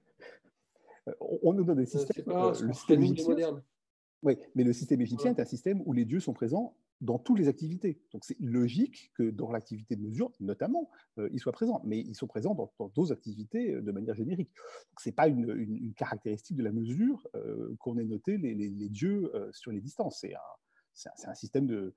on 1.42 1.54
nous 1.54 1.64
donne 1.64 1.78
des 1.78 1.86
systèmes. 1.86 2.26
Pas, 2.26 2.54
le 2.62 2.74
système 2.74 3.04
égyptien. 3.04 3.64
Oui, 4.24 4.38
mais 4.56 4.64
le 4.64 4.74
système 4.74 5.02
égyptien 5.02 5.32
est 5.32 5.40
un 5.40 5.46
système 5.46 5.82
où 5.86 5.94
les 5.94 6.06
dieux 6.06 6.20
sont 6.20 6.34
présents 6.34 6.76
dans 7.02 7.18
toutes 7.18 7.40
les 7.40 7.48
activités. 7.48 8.00
Donc 8.14 8.24
c'est 8.24 8.40
logique 8.40 9.12
que 9.16 9.32
dans 9.32 9.52
l'activité 9.52 9.96
de 9.96 10.02
mesure, 10.02 10.32
notamment, 10.40 10.90
euh, 11.18 11.30
ils 11.34 11.40
soient 11.40 11.52
présents, 11.52 11.82
mais 11.84 12.00
ils 12.00 12.16
sont 12.16 12.28
présents 12.28 12.54
dans 12.54 12.92
d'autres 12.96 13.12
activités 13.12 13.74
euh, 13.74 13.82
de 13.82 13.92
manière 13.92 14.14
générique. 14.14 14.52
Ce 15.00 15.10
n'est 15.10 15.14
pas 15.14 15.28
une, 15.28 15.94
caractéristique 15.96 16.58
de 16.58 16.64
la 16.64 16.72
mesure 16.72 17.28
euh, 17.36 17.76
qu'on 17.80 17.98
ait 17.98 18.06
noté 18.06 18.38
les, 18.38 18.90
dieux 18.90 19.32
sur 19.52 19.72
les 19.72 19.82
distances. 19.82 20.20
C'est 20.20 20.36
un, 20.36 21.32
un, 21.32 21.34
système 21.34 21.66
de, 21.66 21.96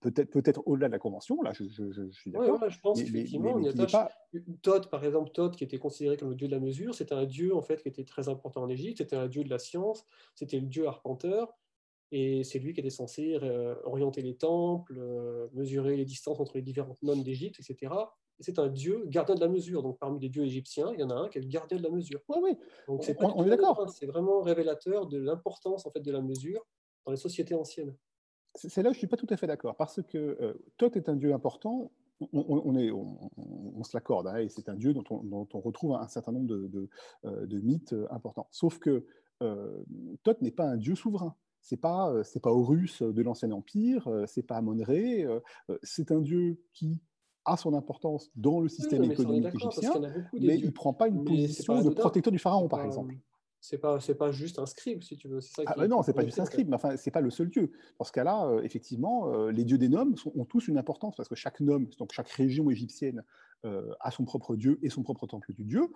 peut-être 0.00 0.30
peut-être 0.30 0.62
au-delà 0.66 0.88
de 0.88 0.92
la 0.92 0.98
convention, 0.98 1.42
là, 1.42 1.52
je, 1.52 1.64
suis 2.10 2.30
d'accord. 2.30 2.60
je 2.68 2.80
pense 2.80 3.02
qu'effectivement, 3.02 3.60
Thoth, 4.62 4.88
par 4.88 5.04
exemple, 5.04 5.30
Thoth, 5.32 5.56
qui 5.56 5.64
était 5.64 5.78
considéré 5.78 6.16
comme 6.16 6.30
le 6.30 6.34
dieu 6.34 6.48
de 6.48 6.52
la 6.52 6.60
mesure, 6.60 6.94
c'était 6.94 7.14
un 7.14 7.26
dieu 7.26 7.54
en 7.54 7.62
fait 7.62 7.82
qui 7.82 7.88
était 7.88 8.04
très 8.04 8.28
important 8.28 8.62
en 8.62 8.68
Égypte, 8.68 8.98
c'était 8.98 9.16
un 9.16 9.28
dieu 9.28 9.44
de 9.44 9.50
la 9.50 9.58
science, 9.58 10.04
c'était 10.34 10.60
le 10.60 10.66
dieu 10.66 10.86
arpenteur, 10.86 11.54
et 12.10 12.44
c'est 12.44 12.58
lui 12.58 12.74
qui 12.74 12.80
était 12.80 12.90
censé 12.90 13.38
euh, 13.42 13.74
orienter 13.84 14.20
les 14.20 14.36
temples, 14.36 14.96
euh, 14.98 15.48
mesurer 15.54 15.96
les 15.96 16.04
distances 16.04 16.38
entre 16.40 16.52
les 16.54 16.62
différentes 16.62 17.02
nonnes 17.02 17.22
d'Égypte, 17.22 17.58
etc. 17.58 17.92
c'est 18.38 18.58
un 18.58 18.68
dieu 18.68 19.04
gardien 19.06 19.34
de 19.34 19.40
la 19.40 19.48
mesure. 19.48 19.82
Donc 19.82 19.98
parmi 19.98 20.20
les 20.20 20.28
dieux 20.28 20.44
égyptiens, 20.44 20.92
il 20.92 21.00
y 21.00 21.02
en 21.02 21.10
a 21.10 21.14
un 21.14 21.28
qui 21.28 21.38
est 21.38 21.42
le 21.42 21.48
gardien 21.48 21.78
de 21.78 21.82
la 21.82 21.90
mesure. 21.90 22.20
Oui, 22.28 22.36
oui. 22.42 22.58
Donc 22.86 23.02
c'est 23.02 23.16
on, 23.22 23.44
est 23.46 23.48
d'accord. 23.48 23.88
C'est 23.88 24.06
vraiment 24.06 24.42
révélateur 24.42 25.06
de 25.06 25.18
l'importance 25.18 25.86
en 25.86 25.90
fait 25.90 26.00
de 26.00 26.12
la 26.12 26.20
mesure 26.20 26.66
dans 27.06 27.12
les 27.12 27.18
sociétés 27.18 27.54
anciennes. 27.54 27.96
C'est 28.54 28.82
là 28.82 28.90
où 28.90 28.92
je 28.92 28.98
ne 28.98 29.00
suis 29.00 29.06
pas 29.06 29.16
tout 29.16 29.26
à 29.30 29.36
fait 29.36 29.46
d'accord, 29.46 29.76
parce 29.76 30.02
que 30.02 30.18
euh, 30.18 30.54
Thoth 30.76 30.96
est 30.96 31.08
un 31.08 31.16
dieu 31.16 31.32
important, 31.32 31.90
on, 32.32 32.76
est, 32.76 32.92
on, 32.92 33.82
se 33.82 33.96
l'accorde, 33.96 34.28
hein, 34.28 34.36
et 34.36 34.48
c'est 34.48 34.68
un 34.68 34.76
dieu 34.76 34.92
dont 34.92 35.02
on, 35.10 35.60
retrouve 35.60 35.94
un 35.94 36.06
certain 36.06 36.30
nombre 36.30 36.46
de, 36.46 36.88
de, 37.24 37.60
mythes 37.60 37.96
importants. 38.10 38.46
Sauf 38.52 38.78
que 38.78 39.04
Thoth 40.22 40.40
n'est 40.40 40.52
pas 40.52 40.66
un 40.66 40.76
dieu 40.76 40.94
souverain 40.94 41.34
c'est 41.62 41.80
pas 41.80 42.10
euh, 42.10 42.22
c'est 42.24 42.40
pas 42.40 42.50
Horus 42.50 43.02
de 43.02 43.22
l'ancien 43.22 43.50
empire, 43.52 44.08
euh, 44.08 44.24
c'est 44.26 44.42
pas 44.42 44.56
Amon-Ré, 44.56 45.24
euh, 45.24 45.40
c'est 45.82 46.10
un 46.10 46.20
dieu 46.20 46.60
qui 46.74 47.00
a 47.44 47.56
son 47.56 47.74
importance 47.74 48.30
dans 48.36 48.60
le 48.60 48.68
système 48.68 49.04
économique 49.04 49.54
égyptien, 49.54 49.94
mais 50.32 50.58
il 50.58 50.66
ne 50.66 50.70
prend 50.70 50.92
pas 50.92 51.08
une 51.08 51.24
position 51.24 51.82
de 51.82 51.90
protecteur 51.90 52.32
du 52.32 52.38
pharaon, 52.38 52.68
par 52.68 52.84
exemple. 52.84 53.16
C'est 53.64 53.78
pas 53.78 54.00
c'est 54.00 54.16
pas 54.16 54.32
juste 54.32 54.58
un 54.58 54.66
scribe, 54.66 55.02
si 55.02 55.16
tu 55.16 55.28
veux. 55.28 55.40
Ça 55.40 55.62
ah, 55.66 55.86
non, 55.86 56.02
c'est 56.02 56.12
pas 56.12 56.24
juste 56.24 56.40
un 56.40 56.44
scribe, 56.44 56.68
mais 56.68 56.74
enfin 56.74 56.96
c'est 56.96 57.12
pas 57.12 57.20
le 57.20 57.30
seul 57.30 57.48
dieu. 57.48 57.70
Dans 57.98 58.04
ce 58.04 58.12
cas-là, 58.12 58.58
effectivement, 58.62 59.48
les 59.48 59.64
dieux 59.64 59.78
des 59.78 59.88
noms 59.88 60.14
ont 60.34 60.44
tous 60.44 60.66
une 60.66 60.78
importance 60.78 61.14
parce 61.16 61.28
que 61.28 61.36
chaque 61.36 61.60
nom, 61.60 61.86
donc 61.98 62.12
chaque 62.12 62.28
région 62.28 62.68
égyptienne, 62.70 63.22
a 63.62 64.10
son 64.10 64.24
propre 64.24 64.56
dieu 64.56 64.80
et 64.82 64.90
son 64.90 65.04
propre 65.04 65.28
temple 65.28 65.54
du 65.54 65.64
dieu. 65.64 65.88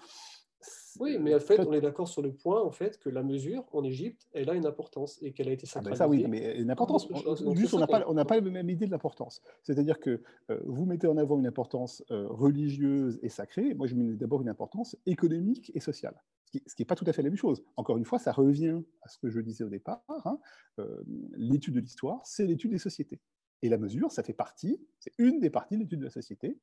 Oui, 0.99 1.19
mais 1.21 1.35
en 1.35 1.41
fait, 1.41 1.61
on 1.61 1.73
est 1.73 1.81
d'accord 1.81 2.09
sur 2.09 2.23
le 2.23 2.33
point 2.33 2.63
en 2.63 2.71
fait 2.71 2.99
que 2.99 3.11
la 3.11 3.23
mesure 3.23 3.65
en 3.73 3.85
Égypte, 3.85 4.27
elle 4.33 4.49
a 4.49 4.55
une 4.55 4.65
importance 4.65 5.19
et 5.21 5.33
qu'elle 5.33 5.49
a 5.49 5.53
été 5.53 5.67
sacralisée. 5.67 6.03
Ah 6.03 6.07
ben 6.09 6.17
ça, 6.17 6.23
oui, 6.23 6.27
mais 6.27 6.59
une 6.59 6.71
importance. 6.71 7.07
Juste, 7.55 7.75
on 7.75 7.79
n'a 7.79 7.87
pas, 7.87 8.05
on 8.09 8.15
n'a 8.15 8.25
pas 8.25 8.37
la 8.37 8.51
même 8.51 8.71
idée 8.71 8.87
de 8.87 8.91
l'importance. 8.91 9.43
C'est-à-dire 9.63 10.01
que 10.01 10.23
euh, 10.51 10.59
vous 10.65 10.87
mettez 10.87 11.07
en 11.07 11.19
avant 11.19 11.39
une 11.39 11.47
importance 11.47 12.03
euh, 12.11 12.27
religieuse 12.29 13.19
et 13.23 13.29
sacrée. 13.29 13.75
Moi, 13.75 13.87
je 13.87 13.95
mets 13.95 14.17
d'abord 14.17 14.41
une 14.41 14.49
importance 14.49 14.97
économique 15.05 15.71
et 15.75 15.81
sociale, 15.81 16.15
ce 16.53 16.75
qui 16.75 16.83
n'est 16.83 16.87
pas 16.87 16.95
tout 16.95 17.05
à 17.07 17.13
fait 17.13 17.23
la 17.23 17.31
même 17.31 17.39
chose. 17.39 17.63
Encore 17.77 17.97
une 17.97 18.05
fois, 18.05 18.19
ça 18.19 18.33
revient 18.33 18.83
à 19.03 19.09
ce 19.09 19.19
que 19.19 19.31
je 19.31 19.41
disais 19.41 19.65
au 19.65 19.69
départ. 19.69 20.03
Hein. 20.09 20.39
Euh, 20.79 21.03
l'étude 21.37 21.75
de 21.75 21.81
l'histoire, 21.81 22.21
c'est 22.25 22.47
l'étude 22.47 22.71
des 22.71 22.79
sociétés. 22.79 23.21
Et 23.63 23.69
la 23.69 23.79
mesure, 23.79 24.13
ça 24.13 24.23
fait 24.23 24.35
partie, 24.35 24.81
c'est 25.01 25.13
une 25.19 25.41
des 25.41 25.51
parties 25.51 25.77
de 25.77 25.81
l'étude 25.81 26.01
de 26.01 26.05
la 26.05 26.11
société, 26.11 26.59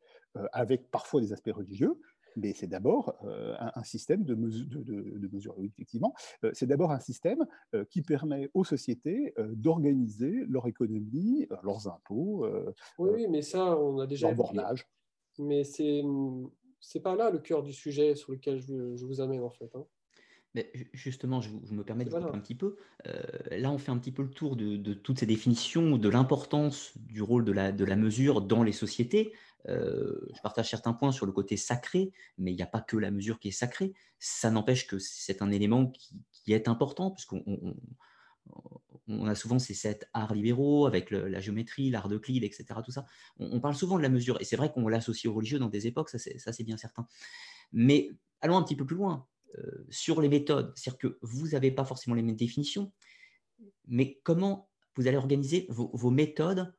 avec 0.52 0.91
parfois 0.91 1.22
des 1.22 1.34
aspects 1.34 1.52
religieux, 1.52 2.00
mais 2.36 2.54
c'est 2.54 2.67
d'abord 2.67 3.15
euh, 3.24 3.56
un, 3.60 3.84
système 3.84 4.24
de, 4.24 4.36
mesure, 4.36 4.67
de, 4.69 5.30
mesure, 5.32 5.56
effectivement, 5.60 6.13
euh, 6.43 6.52
c'est 6.54 6.65
d'abord 6.65 6.91
un 6.91 7.00
système 7.00 7.46
euh, 7.74 7.86
qui 7.86 8.02
permet 8.02 8.50
aux 8.54 8.63
sociétés 8.63 9.34
d'organiser 9.38 10.46
leur 10.48 10.67
économie, 10.67 11.48
leurs 11.63 11.88
impôts, 11.88 12.46
oui, 12.98 13.28
mais 13.30 13.41
ça, 13.41 13.78
on 13.78 14.00
a 14.00 14.08
déjà 14.08 14.28
leur 14.28 14.36
bornage. 14.36 14.88
Mais 15.39 15.63
c'est 15.63 16.04
c'est 16.84 17.00
pas 17.00 17.15
là 17.15 17.30
le 17.30 17.39
cœur 17.39 17.63
du 17.63 17.74
sujet 17.74 18.15
sur 18.15 18.32
lequel 18.32 18.60
je, 18.60 18.96
je 18.96 19.06
vous 19.06 19.22
amène 19.22 19.41
en 19.41 19.50
fait. 19.50 19.76
Hein. 19.76 19.86
Mais 20.56 20.72
justement, 20.93 21.41
je, 21.41 21.50
me 21.50 21.84
permets 21.84 22.06
de 22.06 22.12
voilà. 22.12 22.28
un 22.28 22.39
petit 22.39 22.54
peu. 22.54 22.76
là, 23.50 23.72
on 23.72 23.80
fait 23.80 23.89
un 23.89 23.98
petit 23.98 24.12
peu 24.12 24.22
le 24.22 24.30
tour 24.30 24.56
de, 24.56 24.78
de 24.78 24.93
toutes 24.93 25.17
ces 25.17 25.26
définitions, 25.26 25.98
de 25.98 26.10
l'importance 26.10 26.91
du 26.96 27.24
rôle 27.24 27.43
de 27.43 27.52
la, 27.52 27.72
de 27.72 27.84
la 27.84 27.96
mesure 27.96 28.39
dans 28.39 28.62
les 28.62 28.72
sociétés. 28.72 29.34
Euh, 29.69 30.19
je 30.36 30.41
partage 30.41 30.69
certains 30.69 30.93
points 30.93 31.12
sur 31.12 31.26
le 31.26 31.32
côté 31.32 31.58
sacré, 31.58 32.12
mais 32.38 32.52
il 32.52 32.56
n'y 32.56 32.62
a 32.62 32.67
pas 32.67 32.82
que 32.82 32.98
la 32.98 33.12
mesure 33.12 33.39
qui 33.39 33.50
est 33.50 33.52
sacrée. 33.52 33.93
Ça 34.19 34.52
n'empêche 34.52 34.88
que 34.88 35.00
c'est 35.00 35.41
un 35.41 35.52
élément 35.52 35.91
qui, 36.32 36.54
est 36.54 36.67
important, 36.67 37.12
puisqu'on 37.12 37.41
on, 39.08 39.28
a 39.28 39.36
souvent 39.36 39.60
ces 39.60 39.74
sept 39.74 40.10
arts 40.13 40.34
libéraux 40.34 40.86
avec 40.86 41.12
la 41.12 41.39
géométrie, 41.39 41.89
l'art 41.89 42.10
de 42.10 42.18
Clyle, 42.18 42.44
etc. 42.44 42.66
Tout 42.84 42.92
ça. 42.92 43.06
On, 43.38 43.60
parle 43.60 43.76
souvent 43.76 43.98
de 43.98 44.04
la 44.04 44.10
mesure, 44.10 44.39
et 44.42 44.46
c'est 44.46 44.56
vrai 44.56 44.72
qu'on 44.72 44.88
l'associe 44.88 45.30
aux 45.32 45.36
religieux 45.36 45.60
dans 45.60 45.70
des 45.70 45.88
époques, 45.88 46.10
ça 46.10 46.20
c'est 46.20 46.63
bien 46.63 46.78
certain. 46.78 47.08
Mais 47.72 48.12
allons 48.42 48.58
un 48.58 48.63
petit 48.63 48.76
peu 48.76 48.86
plus 48.86 48.96
loin. 48.96 49.28
Euh, 49.60 49.86
sur 49.89 50.20
les 50.20 50.30
méthodes, 50.30 50.74
c'est-à-dire 50.76 50.98
que 50.98 51.20
vous 51.22 51.50
n'avez 51.50 51.72
pas 51.72 51.86
forcément 51.86 52.16
les 52.16 52.24
mêmes 52.24 52.36
définitions, 52.36 52.92
mais 53.88 54.20
comment 54.24 54.70
vous 54.96 55.08
allez 55.08 55.18
organiser 55.18 55.68
vos 55.70 56.10
méthodes 56.10 56.74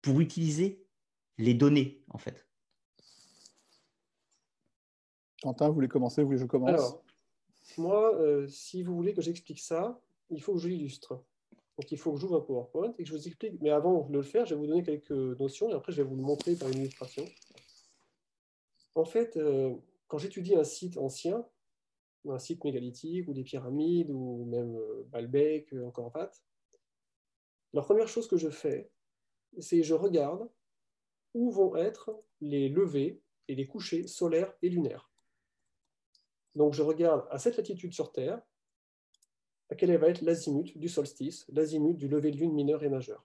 pour 0.00 0.20
utiliser 0.20 0.84
les 1.38 1.54
données, 1.54 2.04
en 2.08 2.18
fait? 2.18 2.46
Quentin, 5.42 5.68
vous 5.68 5.74
voulez 5.74 5.88
commencer 5.88 6.22
Vous 6.22 6.28
voulez 6.28 6.38
que 6.38 6.44
je 6.44 6.48
commence? 6.48 6.70
Alors, 6.70 7.04
moi, 7.76 8.14
euh, 8.14 8.46
si 8.48 8.82
vous 8.82 8.94
voulez 8.94 9.12
que 9.12 9.22
j'explique 9.22 9.60
ça, 9.60 10.00
il 10.30 10.42
faut 10.42 10.54
que 10.54 10.60
je 10.60 10.68
l'illustre. 10.68 11.22
Donc, 11.78 11.90
il 11.90 11.98
faut 11.98 12.12
que 12.12 12.20
j'ouvre 12.20 12.36
un 12.36 12.40
PowerPoint 12.40 12.94
et 12.98 13.02
que 13.02 13.08
je 13.08 13.14
vous 13.14 13.26
explique. 13.26 13.60
Mais 13.60 13.70
avant 13.70 14.08
de 14.08 14.12
le 14.12 14.22
faire, 14.22 14.46
je 14.46 14.54
vais 14.54 14.60
vous 14.60 14.66
donner 14.66 14.82
quelques 14.82 15.10
notions 15.10 15.70
et 15.70 15.74
après, 15.74 15.92
je 15.92 16.02
vais 16.02 16.08
vous 16.08 16.16
le 16.16 16.22
montrer 16.22 16.54
par 16.54 16.68
une 16.68 16.78
illustration. 16.78 17.24
En 18.94 19.04
fait, 19.04 19.36
euh, 19.36 19.74
quand 20.06 20.18
j'étudie 20.18 20.54
un 20.54 20.64
site 20.64 20.96
ancien, 20.98 21.44
un 22.28 22.38
site 22.38 22.62
mégalithique 22.64 23.28
ou 23.28 23.34
des 23.34 23.42
pyramides 23.42 24.10
ou 24.10 24.44
même 24.46 24.76
euh, 24.76 25.04
Baalbek, 25.08 25.74
encore 25.84 26.12
Pat, 26.12 26.32
la 27.72 27.82
première 27.82 28.08
chose 28.08 28.28
que 28.28 28.36
je 28.36 28.50
fais, 28.50 28.90
c'est 29.58 29.82
je 29.82 29.94
regarde 29.94 30.48
où 31.34 31.50
vont 31.50 31.74
être 31.74 32.22
les 32.40 32.68
levées 32.68 33.20
et 33.48 33.56
les 33.56 33.66
couchers 33.66 34.06
solaires 34.06 34.54
et 34.62 34.68
lunaires. 34.68 35.10
Donc 36.54 36.72
je 36.72 36.82
regarde 36.82 37.26
à 37.30 37.38
cette 37.38 37.56
latitude 37.56 37.92
sur 37.92 38.12
Terre, 38.12 38.40
à 39.70 39.74
quel 39.74 39.96
va 39.96 40.08
être 40.08 40.20
l'azimut 40.20 40.76
du 40.76 40.88
solstice, 40.88 41.46
l'azimut 41.48 41.96
du 41.96 42.08
lever 42.08 42.30
de 42.30 42.36
lune 42.36 42.52
mineur 42.52 42.82
et 42.82 42.88
majeur? 42.88 43.24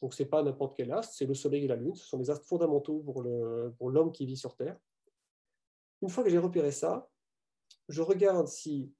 Donc 0.00 0.14
ce 0.14 0.22
n'est 0.22 0.28
pas 0.28 0.42
n'importe 0.42 0.76
quel 0.76 0.92
astre, 0.92 1.14
c'est 1.14 1.26
le 1.26 1.34
Soleil 1.34 1.64
et 1.64 1.68
la 1.68 1.76
Lune, 1.76 1.94
ce 1.94 2.06
sont 2.06 2.18
des 2.18 2.30
astres 2.30 2.46
fondamentaux 2.46 3.00
pour 3.00 3.90
l'homme 3.90 4.12
qui 4.12 4.26
vit 4.26 4.36
sur 4.36 4.54
Terre. 4.54 4.78
Une 6.02 6.08
fois 6.08 6.22
que 6.22 6.30
j'ai 6.30 6.38
repéré 6.38 6.70
ça, 6.70 7.10
je 7.88 8.00
regarde 8.02 8.46
si 8.46 8.92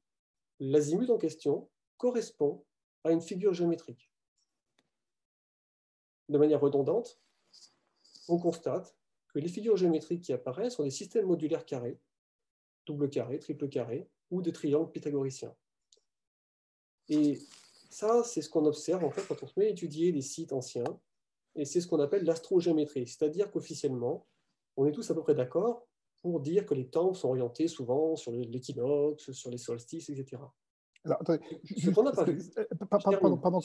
l'azimut 0.58 1.08
en 1.10 1.18
question 1.18 1.70
correspond 1.98 2.64
à 3.04 3.12
une 3.12 3.20
figure 3.20 3.54
géométrique. 3.54 4.10
De 6.28 6.36
manière 6.36 6.60
redondante, 6.60 7.20
on 8.26 8.38
constate 8.38 8.96
que 9.28 9.38
les 9.38 9.48
figures 9.48 9.76
géométriques 9.76 10.24
qui 10.24 10.32
apparaissent 10.32 10.74
sont 10.74 10.82
des 10.82 10.90
systèmes 10.90 11.26
modulaires 11.26 11.64
carrés, 11.64 12.00
double 12.86 13.08
carré, 13.08 13.38
triple 13.38 13.68
carré, 13.68 14.10
ou 14.30 14.42
des 14.42 14.52
triangles 14.52 14.90
pythagoriciens. 14.90 15.54
Et 17.08 17.38
ça, 17.90 18.22
c'est 18.24 18.42
ce 18.42 18.50
qu'on 18.50 18.64
observe 18.66 19.04
en 19.04 19.10
fait 19.10 19.22
quand 19.26 19.42
on 19.42 19.46
se 19.46 19.58
met 19.58 19.66
à 19.66 19.70
étudier 19.70 20.12
les 20.12 20.22
sites 20.22 20.52
anciens, 20.52 20.84
et 21.54 21.64
c'est 21.64 21.80
ce 21.80 21.86
qu'on 21.86 22.00
appelle 22.00 22.24
l'astrogéométrie, 22.24 23.06
c'est-à-dire 23.06 23.50
qu'officiellement, 23.50 24.26
on 24.76 24.86
est 24.86 24.92
tous 24.92 25.10
à 25.10 25.14
peu 25.14 25.22
près 25.22 25.34
d'accord 25.34 25.86
pour 26.22 26.40
dire 26.40 26.66
que 26.66 26.74
les 26.74 26.88
temps 26.88 27.14
sont 27.14 27.28
orientés 27.28 27.68
souvent 27.68 28.16
sur 28.16 28.32
l'équinoxe, 28.32 29.32
sur 29.32 29.50
les 29.50 29.58
solstices, 29.58 30.08
etc. 30.10 30.42
Alors, 31.04 31.20
attendez, 31.20 31.40
je, 31.64 31.90
pas 31.90 32.24
vu. 32.24 32.38
Euh, 32.58 32.64
pardon, 32.90 33.36
pardon. 33.36 33.60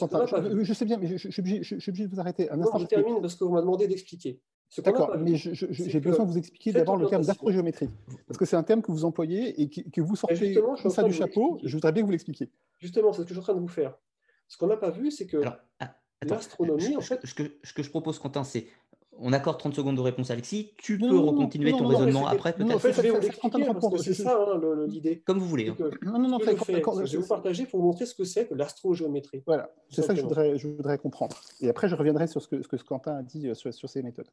Je, 0.63 0.73
sais 0.73 0.85
bien, 0.85 0.97
mais 0.97 1.17
je, 1.17 1.29
suis 1.29 1.39
obligé, 1.41 2.07
de 2.07 2.13
vous 2.13 2.19
arrêter 2.19 2.49
un 2.49 2.61
instant. 2.61 2.77
je 2.77 2.85
termine 2.85 3.19
parce 3.21 3.35
qu'on 3.35 3.49
m'a 3.49 3.61
demandé 3.61 3.87
d'expliquer. 3.87 4.39
D'accord, 4.83 5.15
mais 5.19 5.35
j'ai 5.35 5.99
besoin 5.99 6.25
de 6.25 6.31
vous 6.31 6.37
expliquer 6.37 6.71
d'abord 6.71 6.97
le 6.97 7.07
terme 7.07 7.23
d'astrogéométrie. 7.23 7.89
Parce 8.27 8.37
que 8.37 8.45
c'est 8.45 8.55
un 8.55 8.63
terme 8.63 8.81
que 8.81 8.91
vous 8.91 9.05
employez 9.05 9.61
et 9.61 9.69
que, 9.69 10.01
vous 10.01 10.15
sortez 10.15 10.53
comme 10.53 10.91
ça 10.91 11.03
du 11.03 11.13
chapeau. 11.13 11.59
Je 11.63 11.75
voudrais 11.75 11.91
bien 11.91 12.03
que 12.03 12.07
vous 12.07 12.11
l'expliquiez. 12.11 12.49
Justement, 12.83 13.13
c'est 13.13 13.21
ce 13.21 13.23
que 13.23 13.29
je 13.29 13.33
suis 13.35 13.39
en 13.39 13.43
train 13.43 13.53
de 13.55 13.61
vous 13.61 13.69
faire. 13.69 13.97
Ce 14.49 14.57
qu'on 14.57 14.67
n'a 14.67 14.75
pas 14.75 14.89
vu, 14.91 15.09
c'est 15.09 15.25
que. 15.25 15.37
Alors, 15.37 15.55
l'astronomie, 16.21 16.97
en 16.97 17.01
fait. 17.01 17.25
Ce 17.25 17.33
que, 17.33 17.43
ce 17.63 17.71
que 17.71 17.81
je 17.81 17.89
propose, 17.89 18.19
Quentin, 18.19 18.43
c'est 18.43 18.67
on 19.19 19.31
accorde 19.31 19.57
30 19.57 19.73
secondes 19.73 19.95
de 19.95 20.01
réponse, 20.01 20.31
Alexis. 20.31 20.73
Tu 20.77 20.97
peux 20.97 21.07
continuer 21.31 21.71
ton 21.71 21.87
raisonnement 21.87 22.27
après, 22.27 22.51
peut-être. 22.53 22.75
En 22.75 22.79
fait, 22.79 22.91
je 22.91 23.01
vais 23.01 23.09
vous 23.09 23.21
l'expliquer, 23.21 23.65
c'est 23.99 24.13
ça 24.13 24.37
hein, 24.37 24.85
l'idée. 24.87 25.21
Comme 25.21 25.39
vous 25.39 25.47
voulez. 25.47 25.69
Hein. 25.69 25.77
Non, 26.01 26.19
non, 26.19 26.27
non, 26.27 26.39
je, 26.39 26.45
vais 26.45 27.17
vous 27.17 27.27
partager 27.27 27.65
pour 27.65 27.79
vous 27.79 27.85
montrer 27.85 28.05
ce 28.05 28.15
que 28.15 28.25
c'est 28.25 28.47
que 28.47 28.53
l'astrogéométrie. 28.53 29.43
Voilà, 29.45 29.73
c'est 29.89 30.01
ça 30.01 30.13
que 30.13 30.19
je 30.19 30.23
voudrais, 30.25 30.57
je 30.57 30.67
voudrais, 30.67 30.97
comprendre. 30.97 31.39
Et 31.61 31.69
après, 31.69 31.87
je 31.87 31.95
reviendrai 31.95 32.27
sur 32.27 32.41
ce 32.41 32.49
que, 32.49 32.61
ce 32.61 32.67
que 32.67 32.75
Quentin 32.75 33.15
a 33.15 33.23
dit 33.23 33.47
euh, 33.47 33.53
sur, 33.53 33.73
sur 33.73 33.87
ces 33.87 34.01
méthodes. 34.01 34.29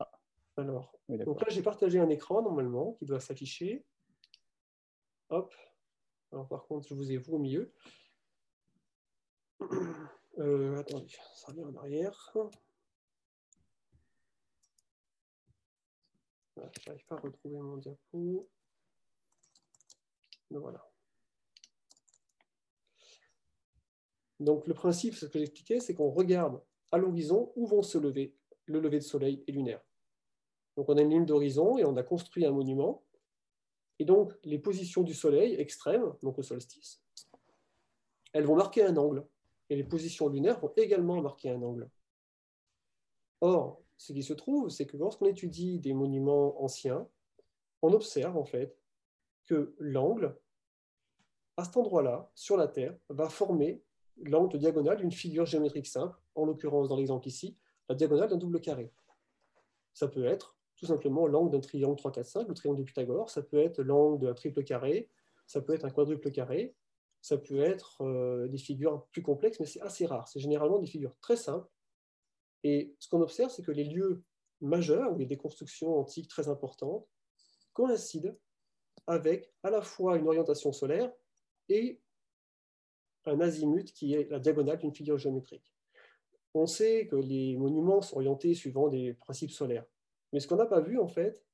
Ah. 0.00 0.10
Alors, 0.56 0.98
donc 1.08 1.40
là, 1.40 1.46
j'ai 1.50 1.62
partagé 1.62 2.00
un 2.00 2.08
écran 2.08 2.42
normalement 2.42 2.96
qui 2.98 3.04
doit 3.04 3.20
s'afficher. 3.20 3.84
Hop. 5.28 5.54
Alors, 6.34 6.48
par 6.48 6.66
contre, 6.66 6.88
je 6.88 6.94
vous 6.94 7.12
ai 7.12 7.16
vous 7.16 7.34
au 7.34 7.38
milieu. 7.38 7.72
Euh, 10.38 10.76
attendez, 10.80 11.14
ça 11.36 11.52
revient 11.52 11.62
en 11.62 11.76
arrière. 11.76 12.32
Je 16.56 16.60
n'arrive 16.60 17.06
pas 17.06 17.14
à 17.14 17.20
retrouver 17.20 17.56
mon 17.60 17.76
diapo. 17.76 18.50
voilà. 20.50 20.90
Donc 24.40 24.66
le 24.66 24.74
principe, 24.74 25.14
ce 25.14 25.26
que 25.26 25.38
j'expliquais, 25.38 25.78
c'est 25.78 25.94
qu'on 25.94 26.10
regarde 26.10 26.60
à 26.90 26.98
l'horizon 26.98 27.52
où 27.54 27.68
vont 27.68 27.82
se 27.82 27.96
lever 27.96 28.36
le 28.66 28.80
lever 28.80 28.98
de 28.98 29.04
soleil 29.04 29.44
et 29.46 29.52
lunaire. 29.52 29.84
Donc 30.76 30.88
on 30.88 30.96
a 30.96 31.02
une 31.02 31.10
ligne 31.10 31.26
d'horizon 31.26 31.78
et 31.78 31.84
on 31.84 31.96
a 31.96 32.02
construit 32.02 32.44
un 32.44 32.50
monument. 32.50 33.04
Et 33.98 34.04
donc 34.04 34.32
les 34.44 34.58
positions 34.58 35.02
du 35.02 35.14
soleil 35.14 35.54
extrêmes, 35.54 36.12
donc 36.22 36.38
au 36.38 36.42
solstice, 36.42 37.02
elles 38.32 38.44
vont 38.44 38.56
marquer 38.56 38.84
un 38.84 38.96
angle. 38.96 39.26
Et 39.70 39.76
les 39.76 39.84
positions 39.84 40.28
lunaires 40.28 40.60
vont 40.60 40.72
également 40.76 41.20
marquer 41.22 41.50
un 41.50 41.62
angle. 41.62 41.88
Or, 43.40 43.82
ce 43.96 44.12
qui 44.12 44.22
se 44.22 44.32
trouve, 44.32 44.68
c'est 44.68 44.86
que 44.86 44.96
lorsqu'on 44.96 45.26
étudie 45.26 45.78
des 45.78 45.94
monuments 45.94 46.62
anciens, 46.62 47.08
on 47.82 47.92
observe 47.92 48.36
en 48.36 48.44
fait 48.44 48.76
que 49.44 49.74
l'angle, 49.78 50.36
à 51.56 51.64
cet 51.64 51.76
endroit-là, 51.76 52.30
sur 52.34 52.56
la 52.56 52.66
Terre, 52.66 52.96
va 53.08 53.28
former 53.28 53.82
l'angle 54.16 54.58
diagonale 54.58 54.98
d'une 54.98 55.12
figure 55.12 55.46
géométrique 55.46 55.86
simple, 55.86 56.18
en 56.34 56.44
l'occurrence 56.44 56.88
dans 56.88 56.96
l'exemple 56.96 57.28
ici, 57.28 57.56
la 57.88 57.94
diagonale 57.94 58.28
d'un 58.28 58.36
double 58.36 58.60
carré. 58.60 58.92
Ça 59.92 60.08
peut 60.08 60.24
être 60.24 60.53
tout 60.76 60.86
simplement 60.86 61.26
l'angle 61.26 61.50
d'un 61.50 61.60
triangle 61.60 61.96
3, 61.96 62.12
4, 62.12 62.26
5, 62.26 62.48
le 62.48 62.54
triangle 62.54 62.78
de 62.78 62.84
Pythagore, 62.84 63.30
ça 63.30 63.42
peut 63.42 63.58
être 63.58 63.82
l'angle 63.82 64.24
d'un 64.26 64.34
triple 64.34 64.64
carré, 64.64 65.10
ça 65.46 65.60
peut 65.60 65.74
être 65.74 65.84
un 65.84 65.90
quadruple 65.90 66.30
carré, 66.30 66.74
ça 67.20 67.38
peut 67.38 67.60
être 67.60 68.02
euh, 68.02 68.48
des 68.48 68.58
figures 68.58 69.06
plus 69.12 69.22
complexes, 69.22 69.60
mais 69.60 69.66
c'est 69.66 69.80
assez 69.80 70.04
rare. 70.04 70.28
C'est 70.28 70.40
généralement 70.40 70.78
des 70.78 70.86
figures 70.86 71.16
très 71.20 71.36
simples 71.36 71.68
et 72.64 72.96
ce 72.98 73.08
qu'on 73.08 73.20
observe, 73.20 73.50
c'est 73.50 73.62
que 73.62 73.70
les 73.70 73.84
lieux 73.84 74.24
majeurs, 74.60 75.12
où 75.12 75.20
il 75.20 75.30
y 75.30 75.84
antiques 75.86 76.28
très 76.28 76.48
importantes, 76.48 77.06
coïncident 77.74 78.34
avec 79.06 79.52
à 79.62 79.70
la 79.70 79.82
fois 79.82 80.16
une 80.16 80.26
orientation 80.26 80.72
solaire 80.72 81.12
et 81.68 82.00
un 83.26 83.40
azimut 83.40 83.92
qui 83.92 84.14
est 84.14 84.30
la 84.30 84.38
diagonale 84.38 84.78
d'une 84.78 84.94
figure 84.94 85.18
géométrique. 85.18 85.74
On 86.54 86.66
sait 86.66 87.06
que 87.06 87.16
les 87.16 87.56
monuments 87.56 88.00
sont 88.00 88.16
orientés 88.16 88.54
suivant 88.54 88.88
des 88.88 89.12
principes 89.12 89.50
solaires. 89.50 89.84
Mais 90.34 90.40
ce 90.40 90.48
qu'on 90.48 90.56
n'a 90.56 90.66
pas 90.66 90.80
vu, 90.80 90.98
en 90.98 91.06
fait, 91.06 91.46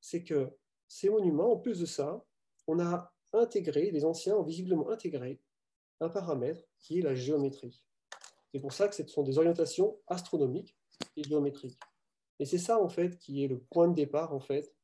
c'est 0.00 0.24
que 0.24 0.48
ces 0.88 1.10
monuments, 1.10 1.52
en 1.52 1.58
plus 1.58 1.80
de 1.80 1.84
ça, 1.84 2.24
on 2.66 2.80
a 2.80 3.12
intégré, 3.34 3.90
les 3.90 4.06
anciens 4.06 4.36
ont 4.36 4.42
visiblement 4.42 4.88
intégré 4.88 5.38
un 6.00 6.08
paramètre 6.08 6.64
qui 6.78 6.98
est 6.98 7.02
la 7.02 7.14
géométrie. 7.14 7.82
C'est 8.50 8.60
pour 8.60 8.72
ça 8.72 8.88
que 8.88 8.94
ce 8.94 9.06
sont 9.06 9.22
des 9.22 9.36
orientations 9.36 9.98
astronomiques 10.06 10.78
et 11.14 11.22
géométriques. 11.22 11.78
Et 12.38 12.46
c'est 12.46 12.56
ça, 12.56 12.82
en 12.82 12.88
fait, 12.88 13.18
qui 13.18 13.44
est 13.44 13.48
le 13.48 13.58
point 13.58 13.86
de 13.86 13.94
départ, 13.94 14.32
en 14.32 14.40
fait, 14.40 14.74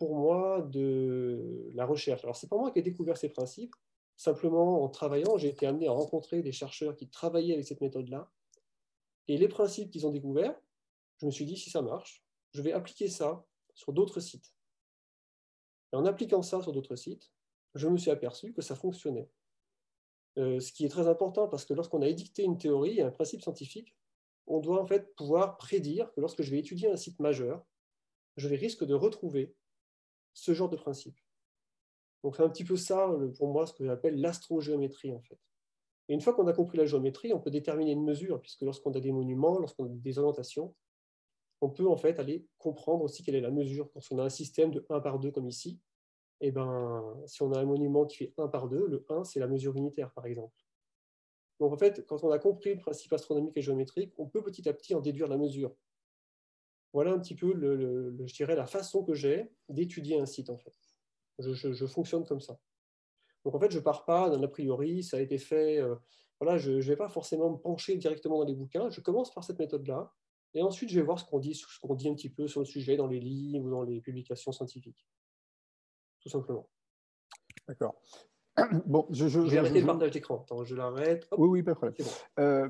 pour 0.00 0.16
moi, 0.16 0.60
de 0.62 1.70
la 1.72 1.86
recherche. 1.86 2.24
Alors, 2.24 2.34
c'est 2.34 2.48
pas 2.48 2.58
moi 2.58 2.72
qui 2.72 2.80
ai 2.80 2.82
découvert 2.82 3.16
ces 3.16 3.28
principes. 3.28 3.76
Simplement, 4.16 4.82
en 4.82 4.88
travaillant, 4.88 5.38
j'ai 5.38 5.50
été 5.50 5.68
amené 5.68 5.86
à 5.86 5.92
rencontrer 5.92 6.42
des 6.42 6.52
chercheurs 6.52 6.96
qui 6.96 7.08
travaillaient 7.08 7.54
avec 7.54 7.64
cette 7.64 7.80
méthode-là. 7.80 8.28
Et 9.28 9.38
les 9.38 9.48
principes 9.48 9.92
qu'ils 9.92 10.04
ont 10.04 10.10
découverts, 10.10 10.60
je 11.20 11.26
me 11.26 11.30
suis 11.30 11.46
dit, 11.46 11.56
si 11.56 11.70
ça 11.70 11.80
marche, 11.80 12.25
je 12.56 12.62
vais 12.62 12.72
appliquer 12.72 13.08
ça 13.08 13.44
sur 13.74 13.92
d'autres 13.92 14.18
sites. 14.18 14.54
Et 15.92 15.96
en 15.96 16.06
appliquant 16.06 16.40
ça 16.40 16.62
sur 16.62 16.72
d'autres 16.72 16.96
sites, 16.96 17.30
je 17.74 17.86
me 17.86 17.98
suis 17.98 18.10
aperçu 18.10 18.54
que 18.54 18.62
ça 18.62 18.74
fonctionnait. 18.74 19.30
Euh, 20.38 20.58
ce 20.58 20.72
qui 20.72 20.86
est 20.86 20.88
très 20.88 21.06
important 21.06 21.48
parce 21.48 21.66
que 21.66 21.74
lorsqu'on 21.74 22.00
a 22.00 22.08
édicté 22.08 22.44
une 22.44 22.56
théorie, 22.56 23.02
un 23.02 23.10
principe 23.10 23.42
scientifique, 23.42 23.94
on 24.46 24.60
doit 24.60 24.80
en 24.80 24.86
fait 24.86 25.14
pouvoir 25.16 25.58
prédire 25.58 26.10
que 26.12 26.22
lorsque 26.22 26.40
je 26.40 26.50
vais 26.50 26.58
étudier 26.58 26.90
un 26.90 26.96
site 26.96 27.20
majeur, 27.20 27.62
je 28.38 28.48
risque 28.48 28.84
de 28.84 28.94
retrouver 28.94 29.54
ce 30.32 30.54
genre 30.54 30.70
de 30.70 30.76
principe. 30.76 31.18
Donc 32.24 32.36
c'est 32.36 32.42
un 32.42 32.48
petit 32.48 32.64
peu 32.64 32.76
ça, 32.76 33.14
pour 33.36 33.48
moi, 33.48 33.66
ce 33.66 33.74
que 33.74 33.84
j'appelle 33.84 34.18
l'astrogéométrie 34.18 35.12
en 35.12 35.20
fait. 35.20 35.38
Et 36.08 36.14
une 36.14 36.22
fois 36.22 36.32
qu'on 36.32 36.46
a 36.46 36.54
compris 36.54 36.78
la 36.78 36.86
géométrie, 36.86 37.34
on 37.34 37.40
peut 37.40 37.50
déterminer 37.50 37.92
une 37.92 38.04
mesure, 38.04 38.40
puisque 38.40 38.62
lorsqu'on 38.62 38.92
a 38.92 39.00
des 39.00 39.12
monuments, 39.12 39.58
lorsqu'on 39.58 39.84
a 39.84 39.88
des 39.88 40.18
orientations, 40.18 40.74
on 41.60 41.70
peut 41.70 41.88
en 41.88 41.96
fait 41.96 42.18
aller 42.18 42.46
comprendre 42.58 43.04
aussi 43.04 43.22
quelle 43.22 43.34
est 43.34 43.40
la 43.40 43.50
mesure. 43.50 43.90
Quand 43.92 44.00
on 44.10 44.18
a 44.18 44.24
un 44.24 44.28
système 44.28 44.70
de 44.70 44.84
1 44.88 45.00
par 45.00 45.18
2 45.18 45.30
comme 45.30 45.48
ici, 45.48 45.80
et 46.40 46.48
eh 46.48 46.50
ben, 46.52 47.16
si 47.26 47.42
on 47.42 47.52
a 47.52 47.58
un 47.58 47.64
monument 47.64 48.04
qui 48.04 48.18
fait 48.18 48.34
1 48.36 48.48
par 48.48 48.68
2, 48.68 48.86
le 48.86 49.06
1, 49.08 49.24
c'est 49.24 49.40
la 49.40 49.46
mesure 49.46 49.74
unitaire, 49.74 50.12
par 50.12 50.26
exemple. 50.26 50.54
Donc 51.58 51.72
en 51.72 51.78
fait, 51.78 52.04
quand 52.06 52.22
on 52.24 52.30
a 52.30 52.38
compris 52.38 52.74
le 52.74 52.80
principe 52.80 53.12
astronomique 53.14 53.56
et 53.56 53.62
géométrique, 53.62 54.12
on 54.18 54.26
peut 54.26 54.42
petit 54.42 54.68
à 54.68 54.74
petit 54.74 54.94
en 54.94 55.00
déduire 55.00 55.28
la 55.28 55.38
mesure. 55.38 55.74
Voilà 56.92 57.12
un 57.12 57.18
petit 57.18 57.34
peu, 57.34 57.54
je 57.58 58.34
dirais, 58.34 58.54
la 58.54 58.66
façon 58.66 59.02
que 59.02 59.14
j'ai 59.14 59.50
d'étudier 59.70 60.18
un 60.18 60.26
site, 60.26 60.50
en 60.50 60.58
fait. 60.58 60.74
Je, 61.38 61.86
fonctionne 61.86 62.24
comme 62.24 62.40
ça. 62.40 62.58
Donc 63.44 63.54
en 63.54 63.60
fait, 63.60 63.70
je 63.70 63.78
pars 63.78 64.04
pas 64.04 64.30
d'un 64.30 64.42
a 64.42 64.48
priori, 64.48 65.02
ça 65.02 65.18
a 65.18 65.20
été 65.20 65.38
fait. 65.38 65.78
Euh, 65.78 65.94
voilà, 66.40 66.58
je 66.58 66.72
ne 66.72 66.80
vais 66.80 66.96
pas 66.96 67.08
forcément 67.08 67.50
me 67.50 67.56
pencher 67.56 67.96
directement 67.96 68.38
dans 68.38 68.44
les 68.44 68.54
bouquins. 68.54 68.90
Je 68.90 69.00
commence 69.00 69.32
par 69.32 69.44
cette 69.44 69.58
méthode-là, 69.58 70.12
et 70.54 70.62
ensuite 70.62 70.90
je 70.90 70.98
vais 70.98 71.04
voir 71.04 71.18
ce 71.18 71.24
qu'on 71.24 71.38
dit, 71.38 71.54
ce 71.54 71.64
qu'on 71.80 71.94
dit 71.94 72.08
un 72.08 72.14
petit 72.14 72.30
peu 72.30 72.48
sur 72.48 72.60
le 72.60 72.66
sujet 72.66 72.96
dans 72.96 73.06
les 73.06 73.20
livres 73.20 73.66
ou 73.66 73.70
dans 73.70 73.82
les 73.82 74.00
publications 74.00 74.52
scientifiques 74.52 75.06
tout 76.26 76.30
simplement. 76.30 76.68
D'accord. 77.68 77.94
Bon, 78.86 79.06
je, 79.10 79.28
je, 79.28 79.38
vais 79.40 79.58
arrêter 79.58 79.80
le 79.80 79.86
partage 79.86 80.12
d'écran. 80.12 80.40
Attends, 80.40 80.64
je 80.64 80.74
l'arrête. 80.74 81.28
Oui, 81.36 81.48
oui, 81.48 81.62
pas 81.62 81.72
de 81.72 81.76
problème. 81.76 81.94
Bon, 81.98 82.42
euh, 82.42 82.68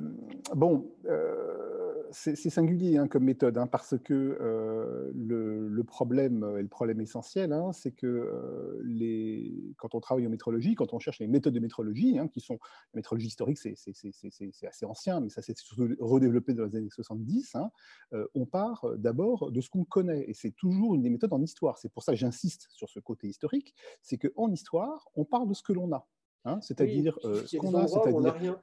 bon 0.52 0.96
euh, 1.06 1.75
c'est 2.16 2.50
singulier 2.50 2.96
hein, 2.96 3.08
comme 3.08 3.24
méthode, 3.24 3.58
hein, 3.58 3.66
parce 3.66 3.94
que 3.98 4.38
euh, 4.40 5.12
le, 5.14 5.84
problème, 5.84 6.56
et 6.58 6.62
le 6.62 6.68
problème 6.68 7.00
essentiel, 7.00 7.52
hein, 7.52 7.72
c'est 7.72 7.92
que 7.92 8.06
euh, 8.06 8.80
les, 8.84 9.74
quand 9.76 9.94
on 9.94 10.00
travaille 10.00 10.26
en 10.26 10.30
métrologie, 10.30 10.74
quand 10.74 10.94
on 10.94 10.98
cherche 10.98 11.18
les 11.18 11.26
méthodes 11.26 11.52
de 11.52 11.60
métrologie, 11.60 12.18
qui 12.32 12.40
sont 12.40 12.58
la 12.94 12.98
métrologie 12.98 13.26
historique, 13.26 13.58
c'est 13.58 13.74
assez 14.66 14.86
ancien, 14.86 15.20
mais 15.20 15.28
ça 15.28 15.42
s'est 15.42 15.54
surtout 15.56 15.94
redéveloppé 16.00 16.54
dans 16.54 16.64
les 16.64 16.76
années 16.76 16.90
70, 16.90 17.56
euh, 18.14 18.26
on 18.34 18.46
part 18.46 18.86
d'abord 18.96 19.52
de 19.52 19.60
ce 19.60 19.68
qu'on 19.68 19.84
connaît, 19.84 20.24
et 20.26 20.32
c'est 20.32 20.52
toujours 20.52 20.94
une 20.94 21.02
des 21.02 21.10
méthodes 21.10 21.34
en 21.34 21.42
histoire. 21.42 21.76
C'est 21.76 21.92
pour 21.92 22.02
ça 22.02 22.12
que 22.12 22.18
j'insiste 22.18 22.68
sur 22.70 22.88
ce 22.88 22.98
côté 22.98 23.28
historique, 23.28 23.74
c'est 24.00 24.16
qu'en 24.16 24.50
histoire, 24.50 25.10
on 25.16 25.26
part 25.26 25.46
de 25.46 25.52
ce 25.52 25.62
que 25.62 25.74
l'on 25.74 25.92
a. 25.92 26.08
c'est-à-dire 26.62 27.18
ce 27.22 27.56
qu'on 27.58 27.74
a, 27.74 27.86
c'est-à-dire. 27.86 28.58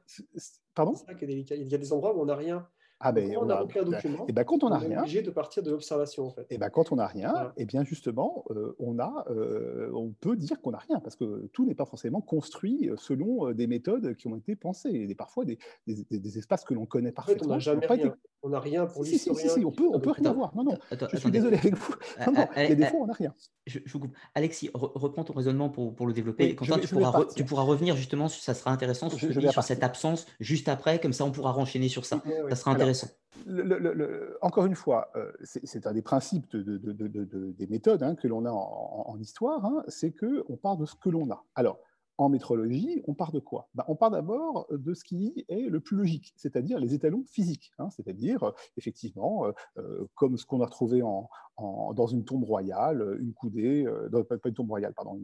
Pardon? 0.73 0.95
Il 1.21 1.69
y 1.69 1.75
a 1.75 1.77
des 1.77 1.93
endroits 1.93 2.17
où 2.17 2.21
on 2.21 2.25
n'a 2.25 2.35
rien. 2.35 2.67
Ah 3.05 3.11
ben, 3.11 3.35
on, 3.35 3.49
a, 3.49 3.61
un 3.61 3.65
bah, 3.65 3.83
document. 3.83 4.25
Et 4.29 4.31
ben, 4.31 4.45
quand 4.45 4.63
on 4.63 4.69
n'a 4.69 4.77
rien, 4.77 5.01
obligé 5.01 5.21
de 5.21 5.29
partir 5.29 5.61
de 5.61 5.71
l'observation 5.71 6.27
en 6.27 6.31
fait. 6.31 6.45
Et 6.49 6.57
ben, 6.57 6.69
quand 6.69 6.93
on 6.93 6.95
n'a 6.95 7.05
rien, 7.05 7.51
et 7.57 7.63
eh 7.63 7.65
bien 7.65 7.83
justement, 7.83 8.45
euh, 8.51 8.77
on 8.79 8.97
a, 8.97 9.25
euh, 9.29 9.91
on 9.93 10.11
peut 10.11 10.37
dire 10.37 10.61
qu'on 10.61 10.71
n'a 10.71 10.77
rien 10.77 11.01
parce 11.01 11.17
que 11.17 11.47
tout 11.51 11.65
n'est 11.65 11.75
pas 11.75 11.85
forcément 11.85 12.21
construit 12.21 12.89
euh, 12.89 12.95
selon 12.95 13.51
des 13.51 13.67
méthodes 13.67 14.15
qui 14.15 14.27
ont 14.27 14.37
été 14.37 14.55
pensées. 14.55 15.05
Et 15.09 15.15
parfois 15.15 15.43
des, 15.43 15.57
des, 15.85 16.37
espaces 16.37 16.63
que 16.63 16.73
l'on 16.73 16.85
connaît 16.85 17.11
parfaitement. 17.11 17.55
En 17.55 17.59
fait, 17.59 17.69
on 17.69 17.75
n'a 17.75 17.81
jamais 17.81 17.85
rien. 17.85 18.15
On 18.45 18.49
n'a 18.49 18.59
rien 18.59 18.85
pour 18.85 19.03
l'historien. 19.03 19.49
Si, 19.49 19.59
si, 19.59 19.65
on 19.65 19.71
peut, 19.71 19.87
on 19.91 19.99
peut 19.99 20.11
rien 20.11 20.29
avoir. 20.29 20.55
Non, 20.55 20.63
non. 20.63 20.77
je 20.91 21.17
suis 21.17 21.31
désolé 21.31 21.57
avec 21.57 21.75
vous. 21.75 21.93
Non, 22.27 22.33
non, 22.33 22.47
il 22.57 22.69
y 22.69 22.71
a 22.71 22.75
des 22.75 22.85
fois, 22.85 22.99
on 22.99 23.07
n'a 23.07 23.13
rien. 23.13 23.33
Je, 23.65 23.79
vous 23.85 23.99
coupe. 23.99 24.15
Alexis, 24.35 24.69
reprends 24.73 25.23
ton 25.23 25.33
raisonnement 25.33 25.69
pour, 25.69 25.95
pour 25.95 26.05
le 26.07 26.13
développer. 26.13 26.55
Quentin, 26.55 26.77
tu, 26.79 26.87
pourras 26.87 27.25
tu, 27.35 27.45
pourras 27.45 27.63
revenir 27.63 27.95
justement, 27.95 28.27
ça 28.27 28.53
sera 28.53 28.71
intéressant 28.71 29.09
sur, 29.09 29.31
sur 29.31 29.63
cette 29.63 29.83
absence 29.83 30.25
juste 30.39 30.67
après, 30.67 30.99
comme 30.99 31.13
ça 31.13 31.23
on 31.23 31.31
pourra 31.31 31.51
renchaîner 31.51 31.87
sur 31.87 32.05
ça. 32.05 32.21
Ça 32.49 32.55
sera 32.55 32.71
intéressant 32.71 33.07
encore 34.41 34.65
une 34.65 34.75
fois, 34.75 35.09
euh, 35.15 35.31
c'est 35.43 35.87
un 35.87 35.93
des 35.93 36.01
principes 36.01 36.55
des 36.55 37.67
méthodes 37.67 38.03
hein, 38.03 38.15
que 38.15 38.27
l'on 38.27 38.45
a 38.45 38.51
en, 38.51 39.17
histoire, 39.19 39.65
hein, 39.65 39.83
c'est 39.87 40.11
qu'on 40.11 40.55
part 40.55 40.77
de 40.77 40.85
ce 40.85 40.95
que 40.95 41.09
l'on 41.09 41.29
a. 41.31 41.43
Alors, 41.55 41.79
En 42.17 42.29
métrologie, 42.29 43.01
on 43.07 43.15
part 43.15 43.31
de 43.31 43.39
quoi? 43.39 43.69
Ben, 43.73 43.83
On 43.87 43.95
part 43.95 44.11
d'abord 44.11 44.67
de 44.69 44.93
ce 44.93 45.03
qui 45.03 45.45
est 45.47 45.69
le 45.69 45.79
plus 45.79 45.97
logique, 45.97 46.33
c'est-à-dire 46.35 46.79
les 46.79 46.93
étalons 46.93 47.23
physiques, 47.27 47.71
hein, 47.79 47.89
c'est-à-dire 47.89 48.53
effectivement 48.77 49.45
comme 50.13 50.37
ce 50.37 50.45
qu'on 50.45 50.61
a 50.61 50.65
retrouvé 50.65 51.01
en, 51.01 51.27
dans 51.57 52.07
une 52.07 52.23
tombe 52.23 52.43
royale, 52.43 53.17
une 53.19 53.33
coudée, 53.33 53.85
pas, 54.11 54.37
une 54.45 54.53
tombe 54.53 54.69
royale, 54.69 54.93
pardon, 54.93 55.19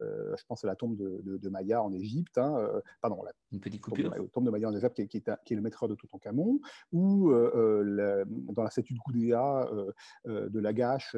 je 0.00 0.44
pense 0.48 0.64
à 0.64 0.66
la 0.66 0.74
tombe 0.74 0.96
de, 0.96 1.48
Maya 1.48 1.82
en 1.82 1.92
Égypte, 1.92 2.38
hein, 2.38 2.68
pardon, 3.00 3.22
la, 3.22 3.32
une 3.52 3.60
petite 3.60 3.82
coupure. 3.82 4.12
Tombe, 4.12 4.30
tombe 4.30 4.44
de 4.46 4.50
Maya 4.50 4.68
en 4.68 4.74
Égypte 4.74 4.94
qui, 4.94 5.18
est, 5.18 5.30
qui, 5.44 5.52
est, 5.52 5.56
le 5.56 5.62
maître 5.62 5.86
de 5.86 5.94
Toutankhamon, 5.94 6.60
ou 6.92 7.30
dans 7.30 8.62
la 8.62 8.70
statue 8.70 8.94
de 8.94 10.48
de 10.48 10.60
Lagache 10.60 11.16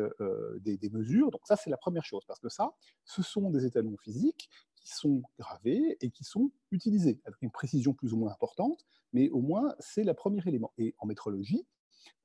des, 0.60 0.76
des 0.76 0.90
mesures. 0.90 1.30
Donc 1.30 1.42
ça, 1.44 1.56
c'est 1.56 1.70
la 1.70 1.76
première 1.76 2.04
chose, 2.04 2.24
parce 2.26 2.40
que 2.40 2.48
ça, 2.48 2.72
ce 3.04 3.22
sont 3.22 3.50
des 3.50 3.64
étalons 3.64 3.96
physiques 3.96 4.50
qui 4.84 4.94
sont 4.94 5.22
gravés 5.38 5.96
et 6.00 6.10
qui 6.10 6.24
sont 6.24 6.50
utilisés 6.70 7.20
avec 7.24 7.40
une 7.42 7.50
précision 7.50 7.94
plus 7.94 8.12
ou 8.12 8.18
moins 8.18 8.32
importante, 8.32 8.84
mais 9.12 9.30
au 9.30 9.40
moins 9.40 9.74
c'est 9.78 10.04
le 10.04 10.14
premier 10.14 10.42
élément. 10.46 10.72
Et 10.78 10.94
en 10.98 11.06
métrologie, 11.06 11.66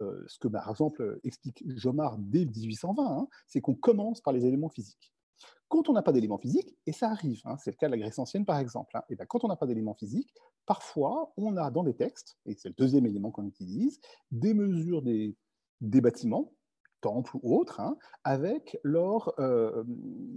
euh, 0.01 0.23
ce 0.27 0.37
que 0.39 0.47
par 0.47 0.69
exemple 0.69 1.19
explique 1.23 1.63
Jomard 1.77 2.17
dès 2.19 2.45
1820, 2.45 3.03
hein, 3.03 3.27
c'est 3.47 3.61
qu'on 3.61 3.75
commence 3.75 4.21
par 4.21 4.33
les 4.33 4.45
éléments 4.45 4.69
physiques. 4.69 5.13
Quand 5.69 5.87
on 5.87 5.93
n'a 5.93 6.01
pas 6.01 6.11
d'éléments 6.11 6.39
physiques, 6.39 6.75
et 6.85 6.91
ça 6.91 7.09
arrive, 7.09 7.41
hein, 7.45 7.55
c'est 7.57 7.71
le 7.71 7.77
cas 7.77 7.87
de 7.87 7.91
la 7.91 7.97
Grèce 7.97 8.19
ancienne 8.19 8.45
par 8.45 8.59
exemple, 8.59 8.95
hein, 8.97 9.03
et 9.09 9.15
bien 9.15 9.25
quand 9.25 9.43
on 9.43 9.47
n'a 9.47 9.55
pas 9.55 9.67
d'éléments 9.67 9.93
physiques, 9.93 10.33
parfois 10.65 11.31
on 11.37 11.55
a 11.57 11.71
dans 11.71 11.83
des 11.83 11.95
textes, 11.95 12.37
et 12.45 12.55
c'est 12.55 12.69
le 12.69 12.75
deuxième 12.75 13.05
élément 13.05 13.31
qu'on 13.31 13.45
utilise, 13.45 13.99
des 14.31 14.53
mesures 14.53 15.01
des, 15.01 15.37
des 15.79 16.01
bâtiments, 16.01 16.53
temples 17.01 17.37
ou 17.41 17.55
autres, 17.55 17.81
avec 18.23 18.77
leur, 18.83 19.33
euh, 19.39 19.83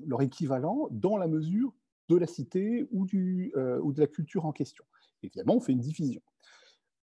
leur 0.06 0.22
équivalent 0.22 0.88
dans 0.90 1.16
la 1.16 1.26
mesure 1.26 1.74
de 2.08 2.16
la 2.16 2.26
cité 2.26 2.82
euh, 2.82 3.80
ou 3.80 3.92
de 3.92 4.00
la 4.00 4.06
culture 4.06 4.46
en 4.46 4.52
question. 4.52 4.84
Évidemment, 5.22 5.56
on 5.56 5.60
fait 5.60 5.72
une 5.72 5.80
division. 5.80 6.20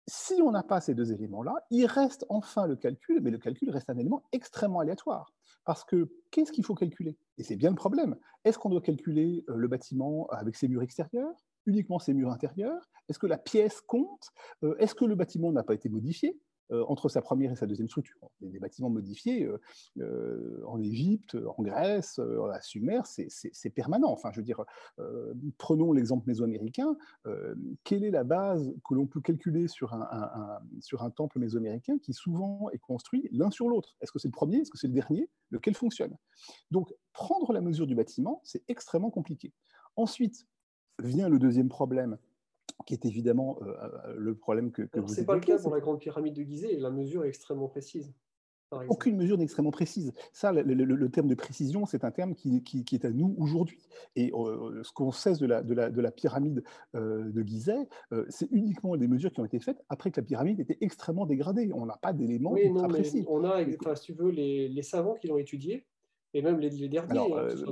Si 0.09 0.41
on 0.41 0.51
n'a 0.51 0.63
pas 0.63 0.79
ces 0.79 0.95
deux 0.95 1.11
éléments-là, 1.11 1.55
il 1.69 1.85
reste 1.85 2.25
enfin 2.29 2.65
le 2.65 2.77
calcul, 2.77 3.19
mais 3.21 3.29
le 3.29 3.37
calcul 3.37 3.69
reste 3.69 3.89
un 3.89 3.97
élément 3.97 4.23
extrêmement 4.31 4.79
aléatoire. 4.79 5.33
Parce 5.65 5.83
que 5.83 6.09
qu'est-ce 6.31 6.53
qu'il 6.53 6.63
faut 6.63 6.75
calculer? 6.75 7.17
Et 7.37 7.43
c'est 7.43 7.57
bien 7.57 7.69
le 7.69 7.75
problème. 7.75 8.15
Est-ce 8.45 8.57
qu'on 8.57 8.69
doit 8.69 8.81
calculer 8.81 9.43
euh, 9.49 9.55
le 9.55 9.67
bâtiment 9.67 10.27
avec 10.27 10.55
ses 10.55 10.69
murs 10.69 10.81
extérieurs 10.81 11.35
uniquement 11.65 11.99
ses 11.99 12.13
murs 12.13 12.31
intérieurs? 12.31 12.89
Est-ce 13.09 13.19
que 13.19 13.27
la 13.27 13.37
pièce 13.37 13.81
compte? 13.81 14.29
Euh, 14.63 14.75
Est-ce 14.79 14.95
que 14.95 15.05
le 15.05 15.15
bâtiment 15.15 15.51
n'a 15.51 15.63
pas 15.63 15.73
été 15.73 15.89
modifié? 15.89 16.39
Entre 16.69 17.09
sa 17.09 17.21
première 17.21 17.51
et 17.51 17.55
sa 17.55 17.65
deuxième 17.65 17.87
structure. 17.87 18.17
Des 18.41 18.59
bâtiments 18.59 18.89
modifiés 18.89 19.45
euh, 19.45 19.57
euh, 19.99 20.63
en 20.65 20.81
Égypte, 20.81 21.37
en 21.57 21.63
Grèce, 21.63 22.19
à 22.19 22.61
Sumer, 22.61 23.01
c'est 23.03 23.69
permanent. 23.69 24.11
Enfin, 24.11 24.31
je 24.31 24.37
veux 24.37 24.45
dire, 24.45 24.63
prenons 25.57 25.91
l'exemple 25.91 26.27
mésoaméricain. 26.27 26.95
quelle 27.83 28.03
est 28.03 28.11
la 28.11 28.23
base 28.23 28.73
que 28.87 28.93
l'on 28.93 29.07
peut 29.07 29.21
calculer 29.21 29.67
sur 29.67 29.93
un 29.93 31.09
temple 31.09 31.39
mésoaméricain 31.39 31.97
qui 31.99 32.13
souvent 32.13 32.69
est 32.71 32.79
construit 32.79 33.27
l'un 33.31 33.51
sur 33.51 33.67
l'autre? 33.69 33.95
Est-ce 34.01 34.11
que 34.11 34.19
c'est 34.19 34.27
le 34.27 34.33
premier? 34.33 34.59
Est-ce 34.59 34.71
que 34.71 34.77
c'est 34.77 34.87
le 34.87 34.93
dernier? 34.93 35.29
Lequel 35.49 35.75
fonctionne? 35.75 36.15
Donc, 36.71 36.93
prendre 37.13 37.53
la 37.53 37.61
mesure 37.61 37.87
du 37.87 37.95
bâtiment, 37.95 38.41
c'est 38.43 38.63
extrêmement 38.67 39.11
compliqué. 39.11 39.53
Ensuite, 39.95 40.47
vient 40.99 41.29
le 41.29 41.39
deuxième 41.39 41.69
problème, 41.69 42.17
qui 42.85 42.93
est 42.93 43.05
évidemment 43.05 43.57
euh, 43.61 43.65
euh, 43.65 44.15
le 44.17 44.35
problème 44.35 44.71
que, 44.71 44.83
que 44.83 44.99
vous 44.99 45.07
C'est 45.07 45.25
pas 45.25 45.35
le 45.35 45.41
cas 45.41 45.57
pour 45.57 45.73
la 45.73 45.79
grande 45.79 45.99
pyramide 45.99 46.33
de 46.33 46.43
Gizeh, 46.43 46.77
la 46.77 46.91
mesure 46.91 47.25
est 47.25 47.29
extrêmement 47.29 47.67
précise. 47.67 48.13
Aucune 48.89 49.15
mesure 49.15 49.37
n'est 49.37 49.45
extrêmement 49.45 49.71
précise. 49.71 50.11
Ça, 50.33 50.51
le, 50.51 51.07
terme 51.07 51.29
de 51.29 51.35
précision, 51.35 51.85
c'est 51.85 52.03
un 52.03 52.11
terme 52.11 52.35
qui, 52.35 52.63
qui, 52.63 52.95
est 52.95 53.05
à 53.05 53.11
nous 53.11 53.33
aujourd'hui. 53.37 53.87
Et 54.17 54.33
euh, 54.35 54.83
ce 54.83 54.91
qu'on 54.91 55.13
sait 55.13 55.35
de 55.35 55.45
la, 55.45 55.63
de 55.63 55.73
la, 55.73 55.89
de 55.89 56.01
la 56.01 56.11
pyramide 56.11 56.65
de 56.93 57.43
Gizeh, 57.43 57.87
c'est 58.27 58.51
uniquement 58.51 58.97
des 58.97 59.07
mesures 59.07 59.31
qui 59.31 59.39
ont 59.39 59.45
été 59.45 59.61
faites 59.61 59.81
après 59.87 60.11
que 60.11 60.19
la 60.19 60.25
pyramide 60.25 60.59
était 60.59 60.77
extrêmement 60.81 61.25
dégradée. 61.25 61.71
On 61.73 61.85
n'a 61.85 61.95
pas 61.95 62.11
d'éléments 62.11 62.51
oui, 62.51 62.69
précis. 62.89 63.23
On 63.29 63.45
a, 63.45 63.63
enfin, 63.63 63.95
si 63.95 64.07
tu 64.07 64.11
veux, 64.11 64.31
les, 64.31 64.67
les 64.67 64.83
savants 64.83 65.13
qui 65.13 65.27
l'ont 65.27 65.37
étudié 65.37 65.85
et 66.33 66.41
même 66.41 66.59
les, 66.59 66.69
derniers, 66.89 67.17
hein, 67.17 67.25
euh, 67.31 67.65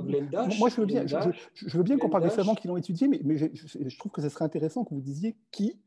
moi 0.58 0.68
je 0.70 0.80
veux 0.80 0.86
bien, 0.86 1.06
je, 1.06 1.76
veux 1.76 1.82
bien 1.82 1.98
qu'on 1.98 2.08
parle 2.08 2.24
des 2.24 2.30
savants 2.30 2.54
qui 2.54 2.68
l'ont 2.68 2.76
étudié, 2.76 3.06
mais, 3.06 3.20
mais 3.22 3.36
je, 3.36 3.98
trouve 3.98 4.12
que 4.12 4.22
ce 4.22 4.28
serait 4.28 4.44
intéressant 4.44 4.84
que 4.84 4.94
vous 4.94 5.00
disiez 5.00 5.36
qui 5.50 5.78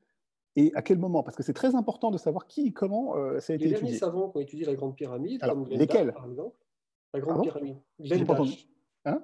et 0.55 0.71
à 0.75 0.81
quel 0.81 0.97
moment, 0.97 1.23
parce 1.23 1.35
que 1.35 1.43
c'est 1.43 1.53
très 1.53 1.75
important 1.75 2.11
de 2.11 2.17
savoir 2.17 2.47
qui 2.47 2.67
et 2.67 2.73
comment 2.73 3.15
euh, 3.15 3.39
ça 3.39 3.53
a 3.53 3.55
été 3.55 3.65
étudié. 3.65 3.75
Les 3.75 3.81
derniers 3.81 3.97
savants 3.97 4.29
qui 4.29 4.37
ont 4.37 4.41
étudié 4.41 4.65
la 4.65 4.75
Grande 4.75 4.95
Pyramide, 4.95 5.43
Alors, 5.43 5.55
comme 5.55 5.69
lesquels? 5.69 6.11
par 6.13 6.25
exemple, 6.25 6.57
la 7.13 7.19
Grande 7.19 7.43
Pyramide, 7.43 7.77
Glenn 7.99 8.25
Dash, 8.25 8.67
hein? 9.05 9.23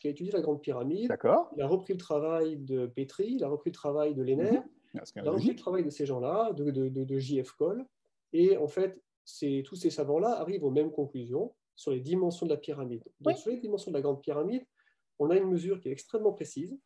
Qui 0.00 0.08
a 0.08 0.10
étudié 0.10 0.32
la 0.32 0.40
Grande 0.40 0.60
Pyramide, 0.60 1.16
il 1.56 1.62
a 1.62 1.66
repris 1.66 1.94
le 1.94 1.98
travail 1.98 2.58
de 2.58 2.86
Petri, 2.86 3.34
il 3.34 3.44
a 3.44 3.48
repris 3.48 3.70
le 3.70 3.74
travail 3.74 4.14
de 4.14 4.22
Lenner, 4.22 4.60
mhm. 4.94 5.02
il 5.16 5.28
a 5.28 5.30
repris 5.30 5.48
le 5.50 5.56
travail 5.56 5.84
de 5.84 5.90
ces 5.90 6.06
gens-là, 6.06 6.52
de, 6.52 6.70
de, 6.70 6.88
de, 6.88 7.04
de 7.04 7.18
J.F. 7.18 7.52
Cole, 7.52 7.84
et 8.32 8.56
en 8.56 8.68
fait, 8.68 9.00
tous 9.64 9.76
ces 9.76 9.90
savants-là 9.90 10.40
arrivent 10.40 10.64
aux 10.64 10.70
mêmes 10.70 10.90
conclusions 10.90 11.54
sur 11.78 11.92
les 11.92 12.00
dimensions 12.00 12.44
de 12.44 12.50
la 12.50 12.56
pyramide. 12.56 13.04
Donc, 13.20 13.38
sur 13.38 13.50
les 13.50 13.56
dimensions 13.56 13.92
de 13.92 13.96
la 13.96 14.02
grande 14.02 14.20
pyramide, 14.20 14.64
on 15.20 15.30
a 15.30 15.36
une 15.36 15.48
mesure 15.48 15.80
qui 15.80 15.88
est 15.88 15.92
extrêmement 15.92 16.32
précise. 16.32 16.76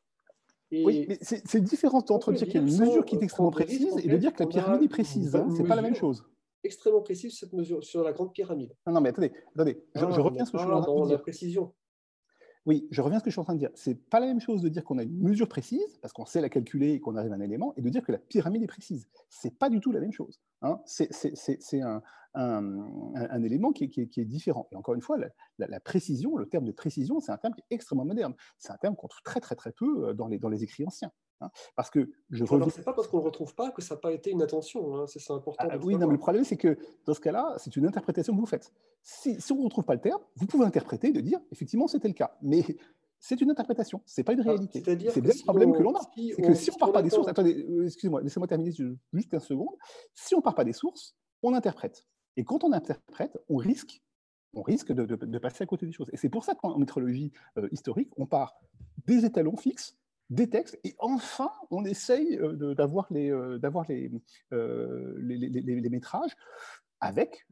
oui, 0.70 1.06
mais 1.08 1.18
c'est 1.22 1.60
différent 1.62 2.04
entre 2.10 2.32
dire 2.32 2.46
qu'il 2.46 2.56
y 2.56 2.58
a 2.58 2.60
une 2.60 2.78
mesure 2.78 3.04
qui 3.06 3.16
est 3.16 3.22
extrêmement 3.22 3.50
précise 3.50 3.96
et 4.04 4.08
de 4.08 4.16
dire 4.18 4.34
que 4.34 4.42
la 4.42 4.48
pyramide 4.48 4.82
est 4.82 4.88
précise. 4.88 5.34
Hein, 5.34 5.48
c'est 5.56 5.64
pas 5.64 5.76
la 5.76 5.82
même 5.82 5.94
chose. 5.94 6.22
Extrêmement 6.62 7.00
précise 7.00 7.38
cette 7.38 7.54
mesure 7.54 7.82
sur 7.82 8.04
la 8.04 8.12
grande 8.12 8.32
pyramide. 8.32 8.72
Non, 8.86 8.92
non 8.92 9.00
mais 9.00 9.08
attendez, 9.08 9.32
attendez. 9.54 9.82
Je, 9.94 10.00
je 10.00 10.20
reviens 10.20 10.42
à 10.42 10.46
ce 10.46 10.52
que 10.52 10.58
je 10.58 10.64
de 10.64 11.06
dire. 11.06 11.12
la 11.12 11.18
précision. 11.18 11.72
Oui, 12.64 12.86
je 12.92 13.00
reviens 13.00 13.16
à 13.16 13.20
ce 13.20 13.24
que 13.24 13.30
je 13.30 13.34
suis 13.34 13.40
en 13.40 13.44
train 13.44 13.54
de 13.54 13.58
dire. 13.58 13.70
C'est 13.74 13.96
pas 14.08 14.20
la 14.20 14.26
même 14.26 14.40
chose 14.40 14.62
de 14.62 14.68
dire 14.68 14.84
qu'on 14.84 14.98
a 14.98 15.02
une 15.02 15.18
mesure 15.18 15.48
précise, 15.48 15.98
parce 16.00 16.12
qu'on 16.12 16.26
sait 16.26 16.40
la 16.40 16.48
calculer 16.48 16.92
et 16.92 17.00
qu'on 17.00 17.16
arrive 17.16 17.32
à 17.32 17.34
un 17.34 17.40
élément, 17.40 17.74
et 17.76 17.82
de 17.82 17.88
dire 17.88 18.02
que 18.02 18.12
la 18.12 18.18
pyramide 18.18 18.62
est 18.62 18.68
précise. 18.68 19.08
C'est 19.28 19.58
pas 19.58 19.68
du 19.68 19.80
tout 19.80 19.90
la 19.90 20.00
même 20.00 20.12
chose. 20.12 20.40
Hein. 20.62 20.80
C'est 20.86 21.10
un, 22.34 23.42
élément 23.42 23.72
qui 23.72 23.84
est, 23.84 24.24
différent. 24.24 24.68
Et 24.70 24.76
encore 24.76 24.94
une 24.94 25.00
fois, 25.00 25.18
la, 25.58 25.80
précision, 25.80 26.36
le 26.36 26.48
terme 26.48 26.64
de 26.64 26.72
précision, 26.72 27.18
c'est 27.18 27.32
un 27.32 27.36
terme 27.36 27.54
qui 27.54 27.62
est 27.62 27.74
extrêmement 27.74 28.04
moderne. 28.04 28.34
C'est 28.58 28.72
un 28.72 28.78
terme 28.78 28.94
qu'on 28.94 29.08
trouve 29.08 29.22
très 29.22 29.40
très 29.40 29.56
très 29.56 29.72
peu 29.72 30.08
euh, 30.08 30.14
dans 30.14 30.28
les 30.28 30.62
écrits 30.62 30.86
anciens. 30.86 31.10
Hein. 31.42 31.50
parce 31.76 31.90
que 31.90 32.10
je 32.30 32.44
reviens... 32.44 32.68
c'est 32.70 32.84
pas 32.84 32.92
parce 32.92 33.08
qu'on 33.08 33.18
ne 33.18 33.24
retrouve 33.24 33.54
pas 33.54 33.70
que 33.70 33.82
ça 33.82 33.94
n'a 33.94 34.00
pas 34.00 34.12
été 34.12 34.30
une 34.30 34.42
attention. 34.42 34.96
Hein. 34.96 35.06
C'est 35.06 35.30
important. 35.30 35.64
Ah, 35.68 35.76
oui, 35.82 35.96
non, 35.96 36.06
mais 36.06 36.12
le 36.12 36.18
problème, 36.18 36.44
c'est 36.44 36.56
que 36.56 36.78
dans 37.06 37.14
ce 37.14 37.20
cas-là, 37.20 37.54
c'est 37.58 37.76
une 37.76 37.86
interprétation 37.86 38.34
que 38.34 38.40
vous 38.40 38.46
faites. 38.46 38.72
Si, 39.02 39.40
si 39.40 39.52
on 39.52 39.58
ne 39.58 39.64
retrouve 39.64 39.84
pas 39.84 39.94
le 39.94 40.00
terme, 40.00 40.20
vous 40.36 40.46
pouvez 40.46 40.64
interpréter 40.64 41.12
de 41.12 41.20
dire 41.20 41.40
effectivement 41.50 41.88
c'était 41.88 42.08
le 42.08 42.14
cas. 42.14 42.36
Mais 42.42 42.62
c'est 43.18 43.40
une 43.40 43.50
interprétation, 43.50 44.02
c'est 44.04 44.24
pas 44.24 44.32
une 44.32 44.40
ah, 44.40 44.50
réalité. 44.50 44.82
c'est 44.84 44.96
bien 44.96 45.12
le 45.14 45.44
problème 45.44 45.72
que 45.72 45.82
l'on 45.82 45.94
a. 45.94 46.00
c'est 46.16 46.42
que 46.42 46.54
si 46.54 46.70
on 46.70 46.74
ne 46.74 46.78
part 46.78 46.92
pas 46.92 47.02
des 47.02 47.10
sources, 47.10 47.28
attendez, 47.28 47.54
euh, 47.54 47.86
excusez-moi, 47.86 48.20
laissez-moi 48.20 48.48
terminer 48.48 48.72
juste 49.12 49.34
un 49.34 49.40
seconde. 49.40 49.76
Si 50.14 50.34
on 50.34 50.38
ne 50.38 50.42
part 50.42 50.56
pas 50.56 50.64
des 50.64 50.72
sources, 50.72 51.16
on 51.42 51.54
interprète. 51.54 52.04
Et 52.36 52.44
quand 52.44 52.64
on 52.64 52.72
interprète, 52.72 53.38
on 53.48 53.56
risque, 53.56 54.02
on 54.54 54.62
risque 54.62 54.92
de, 54.92 55.38
passer 55.38 55.62
à 55.62 55.66
côté 55.66 55.86
des 55.86 55.92
choses. 55.92 56.10
Et 56.12 56.16
c'est 56.16 56.28
pour 56.28 56.44
ça 56.44 56.54
qu'en 56.54 56.78
métrologie 56.78 57.32
euh, 57.58 57.68
historique, 57.70 58.10
on 58.16 58.26
part 58.26 58.54
des 59.06 59.24
étalons 59.24 59.56
fixes, 59.56 59.96
des 60.30 60.48
textes, 60.48 60.78
et 60.84 60.94
enfin, 60.98 61.50
on 61.70 61.84
essaye 61.84 62.38
euh, 62.38 62.74
d'avoir 62.74 63.06
les, 63.10 63.30
euh, 63.30 63.58
d'avoir 63.58 63.86
les, 63.88 64.10
les, 64.50 65.88
métrages 65.90 66.32
avec. 67.00 67.46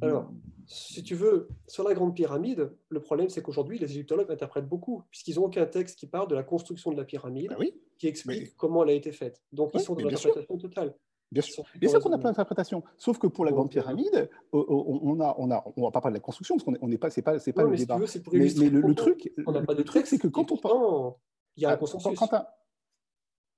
Alors, 0.00 0.32
si 0.66 1.02
tu 1.02 1.14
veux, 1.14 1.48
sur 1.68 1.84
la 1.84 1.94
Grande 1.94 2.14
Pyramide, 2.14 2.72
le 2.88 3.00
problème, 3.00 3.28
c'est 3.28 3.42
qu'aujourd'hui, 3.42 3.78
les 3.78 3.90
égyptologues 3.90 4.30
interprètent 4.30 4.68
beaucoup, 4.68 5.04
puisqu'ils 5.10 5.36
n'ont 5.36 5.44
aucun 5.44 5.66
texte 5.66 5.98
qui 5.98 6.06
parle 6.06 6.28
de 6.28 6.34
la 6.34 6.42
construction 6.42 6.90
de 6.90 6.96
la 6.96 7.04
pyramide, 7.04 7.54
oui, 7.58 7.74
qui 7.98 8.08
explique 8.08 8.56
comment 8.56 8.82
elle 8.82 8.90
a 8.90 8.94
été 8.94 9.12
faite. 9.12 9.42
Donc, 9.52 9.70
ils 9.74 9.80
sont 9.80 9.94
dans 9.94 10.04
l'interprétation 10.04 10.58
totale. 10.58 10.94
Bien 11.32 11.42
sûr. 11.42 11.64
Bien 11.76 11.88
sûr 11.88 12.00
qu'on 12.00 12.12
a 12.12 12.18
plein 12.18 12.30
d'interprétations. 12.30 12.82
Sauf 12.98 13.18
que 13.18 13.26
pour 13.26 13.46
la 13.46 13.52
grande 13.52 13.70
pyramide, 13.70 14.28
on 14.52 15.18
a, 15.20 15.34
on 15.38 15.50
a, 15.50 15.64
on 15.76 15.82
va 15.84 15.90
pas 15.90 16.02
parler 16.02 16.14
de 16.14 16.18
la 16.18 16.22
construction 16.22 16.56
parce 16.56 16.64
qu'on 16.64 16.88
n'est 16.88 16.98
pas, 16.98 17.08
c'est 17.08 17.22
pas, 17.22 17.38
c'est 17.38 17.54
pas 17.54 17.64
le 17.64 17.74
débat. 17.74 17.98
mais, 17.98 18.50
le, 18.50 18.94
truc, 18.94 19.32
le 19.36 19.82
truc, 19.82 20.06
c'est 20.06 20.18
que 20.18 20.28
quand 20.28 20.52
on 20.52 20.58
parle, 20.58 21.14
il 21.56 21.62
y 21.62 21.66
a 21.66 21.70
un 21.70 21.72
ah, 21.72 21.76
consensus. 21.76 22.18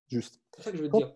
Juste. 0.08 0.40
C'est 0.56 0.62
ça 0.62 0.70
que 0.70 0.76
je 0.76 0.82
veux 0.82 0.88
dire. 0.88 1.14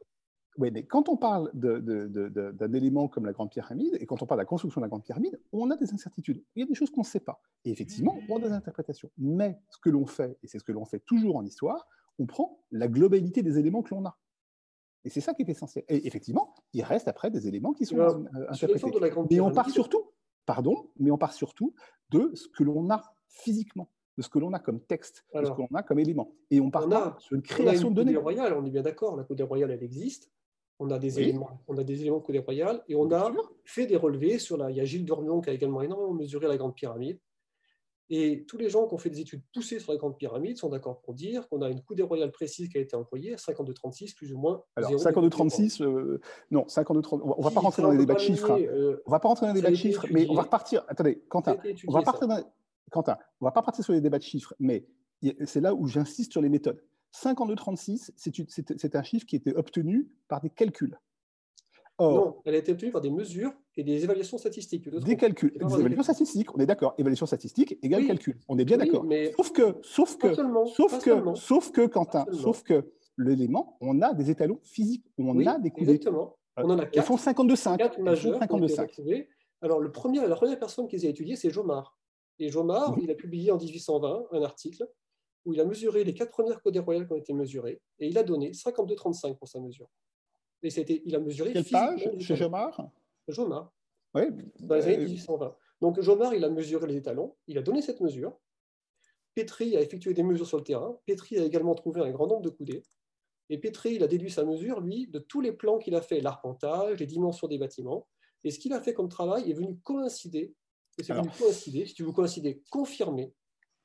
Oui, 0.58 0.72
mais 0.72 0.84
quand 0.84 1.08
on 1.08 1.16
parle 1.16 1.50
d'un 1.54 2.72
élément 2.72 3.06
comme 3.06 3.24
la 3.24 3.32
Grande 3.32 3.50
Pyramide, 3.50 3.96
et 4.00 4.06
quand 4.06 4.22
on 4.22 4.26
parle 4.26 4.38
de 4.38 4.42
la 4.42 4.46
construction 4.46 4.80
de 4.80 4.84
la 4.84 4.88
Grande 4.88 5.04
Pyramide, 5.04 5.40
on 5.52 5.70
a 5.70 5.76
des 5.76 5.92
incertitudes. 5.94 6.44
Il 6.56 6.60
y 6.60 6.62
a 6.64 6.66
des 6.66 6.74
choses 6.74 6.90
qu'on 6.90 7.02
ne 7.02 7.06
sait 7.06 7.20
pas. 7.20 7.40
Et 7.64 7.70
effectivement, 7.70 8.18
on 8.28 8.38
a 8.38 8.48
des 8.48 8.52
interprétations. 8.52 9.10
Mais 9.18 9.60
ce 9.70 9.78
que 9.78 9.88
l'on 9.88 10.06
fait, 10.06 10.36
et 10.42 10.48
c'est 10.48 10.58
ce 10.58 10.64
que 10.64 10.72
l'on 10.72 10.84
fait 10.84 10.98
toujours 11.00 11.36
en 11.36 11.44
histoire, 11.44 11.86
on 12.18 12.26
prend 12.26 12.60
la 12.72 12.88
globalité 12.88 13.42
des 13.42 13.58
éléments 13.58 13.82
que 13.82 13.94
l'on 13.94 14.04
a. 14.04 14.18
Et 15.04 15.10
c'est 15.10 15.20
ça 15.20 15.32
qui 15.32 15.42
est 15.42 15.48
essentiel. 15.48 15.84
Et 15.88 16.08
effectivement, 16.08 16.54
il 16.72 16.82
reste 16.82 17.06
après 17.06 17.30
des 17.30 17.46
éléments 17.46 17.72
qui 17.72 17.86
sont 17.86 17.98
euh, 17.98 18.24
interprétés. 18.48 18.90
mais 19.30 19.40
on 19.40 19.52
part 19.52 19.70
surtout, 19.70 20.10
pardon, 20.44 20.90
mais 20.98 21.12
on 21.12 21.18
part 21.18 21.34
surtout 21.34 21.72
de 22.10 22.32
ce 22.34 22.48
que 22.48 22.64
l'on 22.64 22.90
a 22.90 23.02
physiquement, 23.28 23.90
de 24.18 24.22
ce 24.22 24.28
que 24.28 24.40
l'on 24.40 24.52
a 24.52 24.58
comme 24.58 24.80
texte, 24.80 25.24
de 25.32 25.44
ce 25.44 25.52
que 25.52 25.58
l'on 25.58 25.68
a 25.74 25.82
comme 25.84 26.00
élément. 26.00 26.34
Et 26.50 26.60
on 26.60 26.70
part 26.72 26.88
pas 26.88 27.16
sur 27.20 27.36
une 27.36 27.42
création 27.42 27.90
de 27.90 27.94
données. 27.94 28.16
royale, 28.16 28.52
on 28.52 28.66
est 28.66 28.70
bien 28.70 28.82
d'accord, 28.82 29.16
la 29.16 29.22
codée 29.22 29.44
royale, 29.44 29.70
elle 29.70 29.82
existe. 29.82 30.28
On 30.80 30.90
a 30.90 30.98
des 30.98 31.20
éléments, 31.20 31.60
on 31.68 31.76
a 31.78 31.84
des 31.84 32.02
éléments 32.02 32.20
royale, 32.20 32.82
et 32.88 32.94
on 32.94 33.10
a 33.12 33.32
fait 33.64 33.86
des 33.86 33.96
relevés 33.96 34.38
sur 34.38 34.56
la. 34.56 34.70
Il 34.70 34.76
y 34.76 34.80
a 34.80 34.84
Gilles 34.84 35.04
Dormion 35.04 35.40
qui 35.40 35.50
a 35.50 35.52
également 35.52 35.82
énormément 35.82 36.14
mesuré 36.14 36.48
la 36.48 36.56
Grande 36.56 36.74
Pyramide. 36.74 37.18
Et 38.10 38.44
tous 38.46 38.56
les 38.56 38.70
gens 38.70 38.86
qui 38.88 38.94
ont 38.94 38.98
fait 38.98 39.10
des 39.10 39.20
études 39.20 39.42
poussées 39.52 39.80
sur 39.80 39.92
la 39.92 39.98
Grande 39.98 40.16
Pyramide 40.16 40.56
sont 40.56 40.70
d'accord 40.70 41.00
pour 41.00 41.14
dire 41.14 41.46
qu'on 41.48 41.62
a 41.62 41.68
une 41.68 41.82
coudée 41.82 42.02
royale 42.02 42.32
précise 42.32 42.68
qui 42.68 42.78
a 42.78 42.80
été 42.80 42.96
employée, 42.96 43.34
52-36, 43.34 44.14
plus 44.16 44.32
ou 44.32 44.38
moins. 44.38 44.62
Alors, 44.76 44.92
52-36, 44.92 45.82
euh, 45.82 46.20
non, 46.50 46.62
52-36, 46.62 47.20
on 47.22 47.38
ne 47.38 47.44
va 47.44 47.50
pas 47.50 47.60
rentrer 47.60 47.82
dans 47.82 47.90
les 47.90 47.98
débats 47.98 48.14
de 48.14 48.20
chiffres. 48.20 48.50
Hein. 48.50 48.60
Euh, 48.62 49.02
on 49.04 49.10
ne 49.10 49.12
va 49.12 49.20
pas 49.20 49.28
rentrer 49.28 49.46
dans 49.46 49.52
les 49.52 49.60
débats 49.60 49.70
de 49.70 49.76
chiffres, 49.76 50.06
mais 50.10 50.26
on 50.28 50.34
va 50.34 50.42
repartir. 50.42 50.84
Attendez, 50.88 51.22
Quentin, 51.28 51.56
on 51.86 51.92
va 51.92 52.02
partir 52.02 52.26
dans, 52.28 52.42
Quentin, 52.90 53.16
on 53.40 53.44
va 53.44 53.52
pas 53.52 53.62
partir 53.62 53.84
sur 53.84 53.92
les 53.92 54.00
débats 54.00 54.18
de 54.18 54.22
chiffres, 54.24 54.54
mais 54.58 54.86
c'est 55.44 55.60
là 55.60 55.74
où 55.74 55.86
j'insiste 55.86 56.32
sur 56.32 56.42
les 56.42 56.48
méthodes. 56.48 56.82
52-36, 57.14 58.10
c'est 58.16 58.96
un 58.96 59.02
chiffre 59.02 59.26
qui 59.26 59.36
a 59.36 59.38
été 59.38 59.54
obtenu 59.56 60.10
par 60.28 60.40
des 60.40 60.50
calculs 60.50 60.98
non, 62.00 62.36
elle 62.44 62.54
a 62.54 62.58
été 62.58 62.72
obtenue 62.72 62.92
par 62.92 63.00
des 63.00 63.10
mesures 63.10 63.52
et 63.76 63.82
des 63.82 64.04
évaluations 64.04 64.38
statistiques. 64.38 64.88
Des 64.88 65.16
calculs, 65.16 65.52
des 65.52 65.74
évaluations 65.74 66.02
statistiques, 66.02 66.54
on 66.54 66.58
est 66.58 66.66
d'accord. 66.66 66.94
Évaluation 66.98 67.26
statistique 67.26 67.78
égale 67.82 68.06
calcul, 68.06 68.38
on 68.48 68.58
est 68.58 68.64
bien 68.64 68.76
d'accord. 68.76 69.04
Sauf 69.36 69.52
que, 69.52 69.76
sauf 69.82 70.16
que, 70.16 70.34
sauf 70.34 71.02
que, 71.02 71.34
sauf 71.34 71.72
que, 71.72 71.86
Quentin, 71.86 72.24
sauf 72.32 72.62
que 72.62 72.92
l'élément, 73.16 73.76
on 73.80 74.00
a 74.00 74.14
des 74.14 74.30
étalons 74.30 74.60
physiques, 74.62 75.04
on 75.18 75.44
a 75.46 75.58
des. 75.58 75.72
Exactement. 75.76 76.36
On 76.56 76.70
en 76.70 76.78
a 76.78 76.86
quatre. 76.86 76.96
Ils 76.96 77.02
font 77.02 77.16
52,5. 77.16 77.76
4 77.76 78.00
majeurs 78.00 78.40
52,5. 78.40 79.26
Alors, 79.60 79.80
le 79.80 79.90
premier, 79.90 80.26
la 80.26 80.36
première 80.36 80.58
personne 80.58 80.86
qui 80.88 80.96
les 80.96 81.06
a 81.06 81.08
étudiées, 81.08 81.36
c'est 81.36 81.50
Jomard. 81.50 81.97
Et 82.38 82.50
Jomard, 82.50 82.96
il 83.00 83.10
a 83.10 83.14
publié 83.14 83.50
en 83.50 83.58
1820 83.58 84.26
un 84.32 84.42
article 84.42 84.88
où 85.44 85.52
il 85.52 85.60
a 85.60 85.64
mesuré 85.64 86.04
les 86.04 86.14
quatre 86.14 86.30
premières 86.30 86.60
codées 86.62 86.78
royales 86.78 87.06
qui 87.06 87.12
ont 87.12 87.16
été 87.16 87.32
mesurées 87.32 87.80
et 87.98 88.08
il 88.08 88.18
a 88.18 88.22
donné 88.22 88.50
52,35 88.50 89.36
pour 89.36 89.48
sa 89.48 89.60
mesure. 89.60 89.88
Et 90.62 90.70
c'était, 90.70 91.02
il 91.04 91.14
a 91.14 91.20
mesuré. 91.20 91.52
Quelle 91.52 91.64
page 91.64 92.08
chez 92.18 92.36
Jomard? 92.36 92.90
Jomard. 93.28 93.72
Oui. 94.14 94.22
Dans 94.60 94.74
les 94.74 94.84
années 94.84 94.98
1820. 94.98 95.46
Euh, 95.46 95.50
Donc 95.80 96.00
Jomard, 96.00 96.34
il 96.34 96.44
a 96.44 96.50
mesuré 96.50 96.86
les 96.86 96.96
étalons, 96.96 97.36
il 97.46 97.58
a 97.58 97.62
donné 97.62 97.82
cette 97.82 98.00
mesure. 98.00 98.36
Petri 99.34 99.76
a 99.76 99.80
effectué 99.80 100.14
des 100.14 100.22
mesures 100.22 100.46
sur 100.46 100.58
le 100.58 100.64
terrain. 100.64 100.98
Petri 101.06 101.38
a 101.38 101.44
également 101.44 101.74
trouvé 101.74 102.00
un 102.00 102.10
grand 102.10 102.26
nombre 102.26 102.42
de 102.42 102.48
coudées. 102.48 102.82
Et 103.50 103.58
Petri, 103.58 103.94
il 103.94 104.02
a 104.02 104.08
déduit 104.08 104.30
sa 104.30 104.44
mesure, 104.44 104.80
lui, 104.80 105.06
de 105.06 105.20
tous 105.20 105.40
les 105.40 105.52
plans 105.52 105.78
qu'il 105.78 105.94
a 105.94 106.02
fait, 106.02 106.20
l'arpentage, 106.20 106.98
les 106.98 107.06
dimensions 107.06 107.46
des 107.46 107.56
bâtiments. 107.56 108.06
Et 108.44 108.50
ce 108.50 108.58
qu'il 108.58 108.72
a 108.72 108.80
fait 108.80 108.94
comme 108.94 109.08
travail 109.08 109.50
est 109.50 109.54
venu 109.54 109.78
coïncider, 109.78 110.54
et 110.98 111.02
c'est 111.02 111.14
venu 111.14 111.28
coïncider, 111.38 111.86
si 111.86 111.94
tu 111.94 112.02
veux 112.02 112.12
coïncider, 112.12 112.60
confirmer 112.70 113.32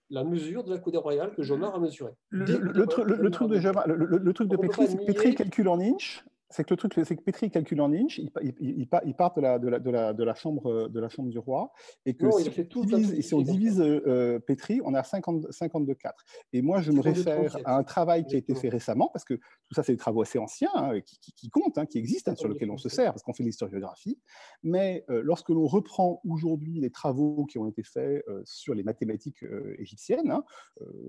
la 0.09 0.23
mesure 0.23 0.63
de 0.63 0.71
la 0.71 0.79
coudée 0.79 0.97
royale 0.97 1.33
que 1.35 1.43
Jomard 1.43 1.75
a 1.75 1.79
mesurée. 1.79 2.13
Le, 2.29 2.85
truc 3.29 3.49
de 3.49 3.59
Jomard, 3.59 3.87
le, 3.87 4.33
truc 4.33 4.47
de 4.49 4.57
Petri, 4.57 4.87
c'est 4.87 4.97
que 4.97 5.05
Petri 5.05 5.35
calcule 5.35 5.67
en 5.69 5.79
inch, 5.79 6.23
c'est 6.53 6.63
que 6.63 6.73
le 6.73 6.77
truc, 6.77 6.93
c'est 7.03 7.15
que 7.15 7.23
Petri 7.23 7.49
calcule 7.49 7.81
en 7.81 7.91
inch, 7.91 8.19
il, 8.19 8.31
il, 8.59 8.87
il, 9.05 9.15
part 9.15 9.33
de 9.33 9.41
la, 9.41 9.57
de, 9.57 9.67
la, 9.69 9.79
de, 9.79 9.89
la, 9.89 10.13
de, 10.13 10.23
la 10.23 10.35
chambre, 10.35 10.87
de 10.87 10.99
la 10.99 11.09
chambre 11.09 11.29
du 11.29 11.39
roi, 11.39 11.71
et 12.05 12.13
que 12.13 12.29
si, 12.31 12.49
on 12.75 12.83
divise, 12.83 13.25
si, 13.25 13.33
on 13.33 13.41
divise, 13.41 13.81
euh, 13.81 14.39
Petri, 14.39 14.79
on 14.85 14.93
a 14.93 15.03
50, 15.03 15.47
52,4. 15.49 16.11
Et 16.53 16.61
moi, 16.61 16.81
je 16.81 16.91
me 16.91 17.01
réfère 17.01 17.57
à 17.65 17.75
un 17.75 17.83
travail 17.83 18.25
qui 18.25 18.35
a 18.35 18.37
été 18.37 18.53
fait 18.53 18.69
récemment, 18.69 19.09
parce 19.11 19.25
que 19.25 19.33
tout 19.33 19.73
ça, 19.73 19.81
c'est 19.81 19.93
des 19.93 19.97
travaux 19.97 20.21
assez 20.21 20.37
anciens, 20.37 20.69
hein, 20.75 20.99
qui, 21.01 21.33
qui, 21.33 21.49
comptent, 21.49 21.77
hein, 21.77 21.87
qui 21.87 21.97
existent, 21.97 22.31
hein, 22.31 22.35
sur 22.35 22.49
lesquels 22.49 22.69
on 22.69 22.77
se 22.77 22.89
sert, 22.89 23.13
parce 23.13 23.23
qu'on 23.23 23.33
fait 23.33 23.43
l'historiographie. 23.43 24.19
Mais 24.61 25.05
euh, 25.09 25.21
lorsque 25.23 25.49
l'on 25.49 25.65
reprend 25.65 26.21
aujourd'hui 26.29 26.79
les 26.79 26.91
travaux 26.91 27.45
qui 27.45 27.57
ont 27.57 27.67
été 27.67 27.81
faits 27.83 28.23
euh, 28.27 28.41
sur 28.45 28.75
les 28.75 28.83
mathématiques 28.83 29.43
égyptiennes, 29.79 30.39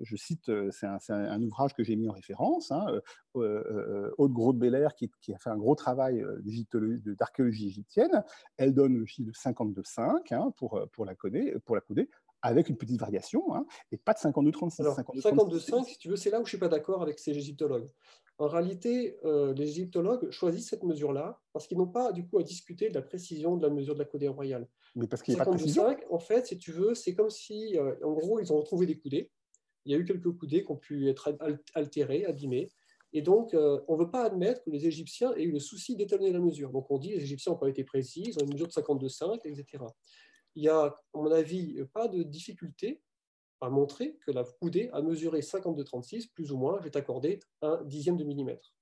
je 0.03 0.17
cite, 0.17 0.51
c'est 0.71 0.87
un, 0.87 0.99
un, 1.11 1.43
ouvrage 1.43 1.75
que 1.75 1.85
j'ai 1.85 1.97
mis 1.97 2.09
en 2.09 2.13
référence, 2.13 2.73
Haute 3.35 4.33
Gros 4.33 4.53
de 4.53 4.59
Belair, 4.59 4.95
qui, 4.95 5.11
qui 5.21 5.34
a 5.35 5.39
fait 5.39 5.51
un 5.51 5.57
gros 5.57 5.75
travail 5.75 6.21
euh, 6.21 7.15
d'archéologie 7.19 7.69
égyptienne. 7.69 8.25
Elle 8.57 8.75
donne 8.75 8.97
le 8.97 9.07
chiffre 9.07 9.29
de 9.29 9.33
52,5 9.35 10.35
hein, 10.35 10.53
pour, 10.57 10.77
euh, 10.77 10.87
pour, 10.87 11.05
la 11.05 11.15
coder, 11.15 11.55
pour 11.65 11.75
la 11.75 11.81
coder, 11.81 12.09
avec 12.43 12.69
une 12.69 12.77
petite 12.77 13.01
variation, 13.01 13.55
hein, 13.55 13.67
et 13.93 13.97
pas 13.97 14.13
de 14.13 14.19
52,36. 14.19 14.83
52,5, 14.83 15.85
si 15.85 15.99
tu 15.99 16.09
veux, 16.09 16.17
c'est 16.17 16.31
là 16.31 16.39
où 16.39 16.41
je 16.41 16.47
ne 16.47 16.49
suis 16.49 16.59
pas 16.59 16.69
d'accord 16.69 17.03
avec 17.03 17.19
ces 17.19 17.33
égyptologues. 17.33 17.89
En 18.39 18.49
réalité, 18.49 19.17
euh, 19.25 19.55
les 19.55 19.69
égyptologues 19.69 20.29
choisissent 20.31 20.69
cette 20.69 20.83
mesure-là 20.83 21.41
parce 21.53 21.69
qu'ils 21.69 21.79
n'ont 21.79 21.87
pas 21.87 22.11
du 22.11 22.27
coup 22.27 22.39
à 22.39 22.43
discuter 22.43 22.89
de 22.89 22.95
la 22.95 23.03
précision 23.03 23.57
de 23.57 23.67
la 23.67 23.73
mesure 23.73 23.95
de 23.95 24.01
la 24.01 24.05
coudée 24.05 24.29
royale. 24.29 24.69
Mais 24.97 25.07
parce 25.07 25.23
qu'il 25.23 25.35
n'y 25.35 25.41
a 25.41 25.45
pas 25.45 25.53
de. 25.53 26.13
En 26.13 26.19
fait, 26.19 26.47
si 26.47 26.59
tu 26.59 26.73
veux, 26.73 26.95
c'est 26.95 27.15
comme 27.15 27.31
si, 27.31 27.79
en 28.03 28.13
gros, 28.13 28.41
ils 28.41 28.53
ont 28.53 28.57
retrouvé 28.57 28.87
des 28.87 28.99
coudées. 28.99 29.31
Il 29.85 29.93
y 29.93 29.95
a 29.95 29.99
eu 29.99 30.05
quelques 30.05 30.33
coudées 30.37 30.65
qui 30.65 30.71
ont 30.73 30.77
pu 30.77 31.09
être 31.09 31.37
altérées, 31.75 32.25
abîmées. 32.25 32.71
Et 33.15 33.23
donc, 33.23 33.55
euh, 33.55 33.81
on 33.87 33.97
ne 33.97 34.05
veut 34.05 34.11
pas 34.11 34.25
admettre 34.25 34.63
que 34.65 34.71
les 34.71 34.87
Égyptiens 34.87 35.33
aient 35.35 35.45
eu 35.45 35.53
le 35.53 35.61
souci 35.61 35.95
d'étalonner 35.95 36.33
la 36.33 36.41
mesure. 36.41 36.71
Donc, 36.71 36.91
on 36.91 36.99
dit 36.99 37.11
les 37.11 37.23
Égyptiens 37.23 37.53
n'ont 37.53 37.59
pas 37.59 37.69
été 37.69 37.85
précis, 37.85 38.25
ils 38.27 38.37
ont 38.39 38.45
une 38.45 38.53
mesure 38.53 38.67
de 38.67 38.73
52,5, 38.73 39.39
etc. 39.45 39.85
Il 40.57 40.63
n'y 40.63 40.69
a, 40.69 40.83
à 40.83 40.97
mon 41.15 41.31
avis, 41.31 41.77
pas 41.93 42.09
de 42.09 42.25
difficulté 42.25 43.01
à 43.61 43.71
montrer 43.71 44.19
que 44.27 44.33
la 44.33 44.45
coudée 44.61 44.91
a 44.93 45.01
mesuré 45.01 45.41
52,36, 45.41 46.29
plus 46.35 46.51
ou 46.51 46.59
moins, 46.59 46.79
je 46.81 46.85
vais 46.85 46.91
t'accorder 46.91 47.39
un 47.63 47.83
dixième 47.85 48.17
de 48.17 48.25
millimètre. 48.25 48.75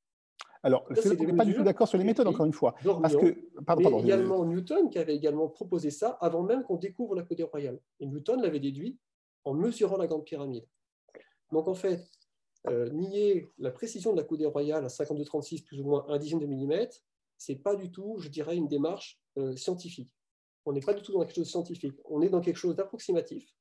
Alors, 0.63 0.87
je 0.91 1.09
ne 1.09 1.17
suis 1.17 1.37
pas 1.37 1.45
du 1.45 1.55
tout 1.55 1.63
d'accord 1.63 1.89
sur 1.89 1.99
les 1.99 2.05
méthodes, 2.05 2.27
encore 2.27 2.47
une 2.47 2.53
fois. 2.53 2.75
Parce 3.03 3.17
que, 3.17 3.37
pardon, 3.67 3.83
pardon, 3.83 3.99
également 4.01 4.45
Newton 4.45 4.89
qui 4.91 4.99
avait 4.99 5.15
également 5.15 5.49
proposé 5.49 5.91
ça 5.91 6.17
avant 6.21 6.43
même 6.43 6.63
qu'on 6.63 6.77
découvre 6.77 7.15
la 7.17 7.23
coudée 7.23 7.43
royale. 7.43 7.81
Et 8.01 8.07
Newton 8.07 8.41
l'avait 8.41 8.61
déduit 8.61 8.99
en 9.45 9.55
mesurant 9.55 9.97
la 9.97 10.07
grande 10.07 10.25
pyramide. 10.25 10.65
Donc, 11.51 11.69
en 11.69 11.75
fait, 11.75 12.09
euh, 12.69 12.91
nier 12.91 13.51
la 13.59 13.71
précision 13.71 14.13
de 14.13 14.17
la 14.19 14.25
coudée 14.25 14.47
royale 14.47 14.85
à 14.85 14.89
52,36 14.89 15.65
plus 15.65 15.81
ou 15.81 15.85
moins 15.85 16.05
un 16.09 16.19
dixième 16.19 16.41
de 16.41 16.47
millimètre, 16.47 16.99
c'est 17.37 17.57
pas 17.57 17.75
du 17.75 17.91
tout, 17.91 18.19
je 18.19 18.29
dirais, 18.29 18.57
une 18.57 18.69
démarche 18.69 19.21
euh, 19.37 19.57
scientifique. 19.57 20.15
On 20.65 20.73
n'est 20.73 20.81
pas 20.81 20.95
du 20.95 21.03
tout 21.03 21.13
dans 21.13 21.21
quelque 21.21 21.35
chose 21.35 21.47
de 21.47 21.51
scientifique. 21.51 21.99
On 22.05 22.23
est 22.23 22.29
dans 22.29 22.41
quelque 22.41 22.57
chose 22.57 22.77
d'approximatif. 22.77 23.53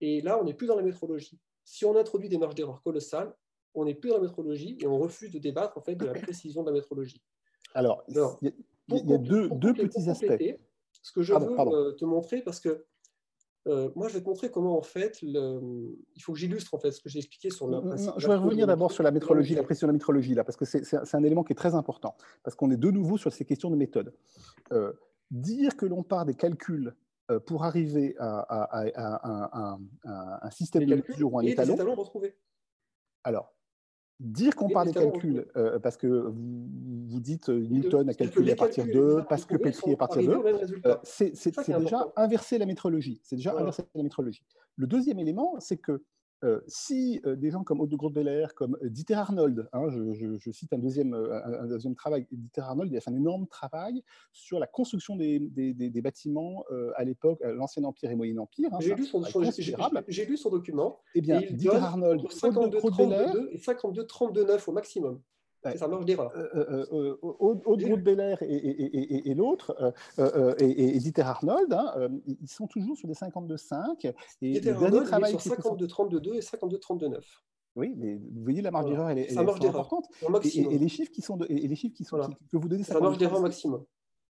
Et 0.00 0.20
là, 0.20 0.40
on 0.40 0.44
n'est 0.44 0.54
plus 0.54 0.66
dans 0.66 0.74
la 0.74 0.82
métrologie. 0.82 1.38
Si 1.64 1.84
on 1.84 1.96
introduit 1.96 2.28
des 2.28 2.38
marges 2.38 2.56
d'erreur 2.56 2.82
colossales, 2.82 3.32
on 3.74 3.84
n'est 3.84 3.94
plus 3.94 4.10
dans 4.10 4.16
la 4.16 4.22
métrologie 4.22 4.76
et 4.80 4.86
on 4.86 4.98
refuse 4.98 5.30
de 5.30 5.38
débattre 5.38 5.78
en 5.78 5.80
fait 5.80 5.94
de 5.94 6.04
la 6.04 6.12
précision 6.12 6.62
de 6.62 6.68
la 6.68 6.72
métrologie. 6.72 7.22
Alors, 7.74 8.04
il 8.08 8.16
y 8.16 9.12
a, 9.12 9.18
deux, 9.18 9.48
petits 9.74 10.08
aspects. 10.10 10.58
Ce 11.02 11.12
que 11.12 11.22
je 11.22 11.34
veux 11.34 11.58
euh, 11.58 11.92
te 11.92 12.04
montrer, 12.04 12.42
parce 12.42 12.60
que 12.60 12.84
euh, 13.66 13.90
moi, 13.94 14.08
je 14.08 14.14
vais 14.14 14.20
te 14.20 14.28
montrer 14.28 14.50
comment, 14.50 14.76
en 14.76 14.82
fait, 14.82 15.20
le... 15.22 15.96
il 16.14 16.22
faut 16.22 16.32
que 16.32 16.38
j'illustre 16.38 16.74
en 16.74 16.78
fait 16.78 16.92
ce 16.92 17.00
que 17.00 17.08
j'ai 17.08 17.18
expliqué 17.18 17.48
sur 17.50 17.66
la. 17.68 17.80
je 18.16 18.28
vais 18.28 18.34
revenir 18.34 18.66
d'abord 18.66 18.92
sur 18.92 19.02
la 19.02 19.10
métrologie, 19.10 19.54
la 19.54 19.62
pression 19.62 19.86
de 19.86 19.92
la 19.92 19.94
métrologie, 19.94 20.34
là, 20.34 20.44
parce 20.44 20.56
que 20.56 20.64
c'est 20.64 21.14
un 21.14 21.24
élément 21.24 21.44
qui 21.44 21.52
est 21.52 21.56
très 21.56 21.74
important, 21.74 22.14
parce 22.42 22.54
qu'on 22.56 22.70
est 22.70 22.76
de 22.76 22.90
nouveau 22.90 23.16
sur 23.16 23.32
ces 23.32 23.44
questions 23.44 23.70
de 23.70 23.76
méthode. 23.76 24.12
Euh, 24.72 24.92
dire 25.30 25.76
que 25.76 25.86
l'on 25.86 26.02
part 26.02 26.26
des 26.26 26.34
calculs 26.34 26.94
euh, 27.30 27.40
pour 27.40 27.64
arriver 27.64 28.14
à, 28.18 29.78
un 30.04 30.50
système 30.50 30.84
de 30.84 31.02
mesure 31.08 31.32
ou 31.32 31.38
un 31.38 31.42
étalon. 31.42 31.76
Alors, 33.22 33.54
Dire 34.20 34.54
qu'on 34.54 34.68
parle 34.68 34.88
des 34.88 34.94
calculs, 34.94 35.44
euh, 35.56 35.80
parce 35.80 35.96
que 35.96 36.06
vous, 36.06 37.20
dites 37.20 37.48
euh, 37.48 37.66
Newton 37.68 38.08
a 38.08 38.14
calculé 38.14 38.52
à 38.52 38.56
partir 38.56 38.86
de, 38.86 39.22
parce 39.28 39.44
que 39.44 39.56
Petri 39.56 39.90
est 39.90 39.94
à 39.94 39.96
partir 39.96 40.22
de, 40.22 40.86
euh, 40.86 40.96
c'est 41.02 41.32
déjà 41.80 42.12
inverser 42.14 42.58
la 42.58 42.66
métrologie. 42.66 43.20
C'est 43.24 43.34
déjà 43.34 43.56
inverser 43.58 43.82
la 43.92 44.02
métrologie. 44.04 44.44
Le 44.76 44.86
deuxième 44.86 45.18
élément, 45.18 45.56
c'est 45.58 45.78
que 45.78 46.04
euh, 46.44 46.60
si 46.66 47.20
euh, 47.24 47.36
des 47.36 47.50
gens 47.50 47.64
comme 47.64 47.80
Aude 47.80 47.88
de 47.88 47.96
Groot-Belair, 47.96 48.54
comme 48.54 48.76
euh, 48.82 48.90
Dieter 48.90 49.14
Arnold, 49.14 49.68
hein, 49.72 49.88
je, 49.88 50.50
cite 50.50 50.72
un 50.72 50.78
deuxième, 50.78 51.14
un, 51.14 51.66
deuxième 51.66 51.94
travail, 51.94 52.26
Dieter 52.30 52.60
Arnold, 52.60 52.92
il 52.92 52.96
a 52.96 53.00
fait 53.00 53.10
un 53.10 53.16
énorme 53.16 53.46
travail 53.46 54.02
sur 54.32 54.58
la 54.58 54.66
construction 54.66 55.16
des, 55.16 55.38
des, 55.40 56.02
bâtiments 56.02 56.64
à 56.96 57.04
l'époque, 57.04 57.40
l'ancien 57.42 57.82
Empire 57.84 58.10
et 58.10 58.14
Moyen 58.14 58.38
Empire. 58.38 58.68
Hein, 58.72 58.78
j'ai 58.80 58.94
lu, 58.94 59.04
son, 59.04 59.20
lu 59.20 60.36
son 60.36 60.50
document. 60.50 61.00
Eh 61.14 61.20
bien, 61.20 61.40
Dieter 61.40 61.76
Arnold, 61.76 62.30
52, 62.30 62.78
32, 62.78 63.48
et 63.52 63.58
52, 63.58 64.06
32, 64.06 64.44
9 64.44 64.68
au 64.68 64.72
maximum. 64.72 65.20
C'est 65.72 65.78
sa 65.78 65.88
marge 65.88 66.04
d'erreur. 66.04 66.32
Aude 67.22 67.80
de 67.80 67.96
Belair 67.96 68.38
et, 68.42 69.30
et, 69.30 69.34
l'autre, 69.34 69.94
et, 70.58 70.98
Dieter 70.98 71.22
Arnold, 71.22 71.72
hein, 71.72 72.08
ils 72.26 72.48
sont 72.48 72.66
toujours 72.66 72.96
sur 72.96 73.08
des 73.08 73.14
52,5. 73.14 74.12
Et 74.42 74.52
Dieter 74.52 74.70
Arnold, 74.70 75.06
travail 75.06 75.34
est 75.34 75.38
sur 75.38 75.54
52,32 75.54 76.34
et 76.34 76.40
52,39. 76.40 77.20
Oui, 77.76 77.92
mais 77.96 78.16
vous 78.16 78.42
voyez, 78.42 78.62
la 78.62 78.70
marge 78.70 78.88
d'erreur, 78.88 79.10
elle, 79.10 79.18
est, 79.18 79.36
importante. 79.36 80.06
Et, 80.44 80.78
les 80.78 80.88
chiffres 80.88 81.10
qui 81.10 81.22
sont, 81.22 81.38
et 81.48 81.66
les 81.66 81.74
chiffres 81.74 81.96
qui 81.96 82.04
sont 82.04 82.18
que 82.50 82.56
vous 82.56 82.68
donnez, 82.68 82.84
la 82.88 83.00
marge 83.00 83.18
d'erreur 83.18 83.40
maximum. 83.40 83.84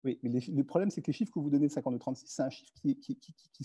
Oui, 0.05 0.19
mais 0.21 0.29
le 0.29 0.63
problème, 0.63 0.91
c'est 0.91 1.01
que 1.01 1.07
les 1.07 1.13
chiffres 1.13 1.33
que 1.33 1.39
vous 1.39 1.49
donnez 1.49 1.67
de 1.67 1.73
52,36, 1.73 2.23
c'est 2.27 2.43
un 2.43 2.49
chiffre 2.49 2.71
qui, 2.75 2.97
qui, 2.97 3.15
qui, 3.17 3.33
qui 3.51 3.63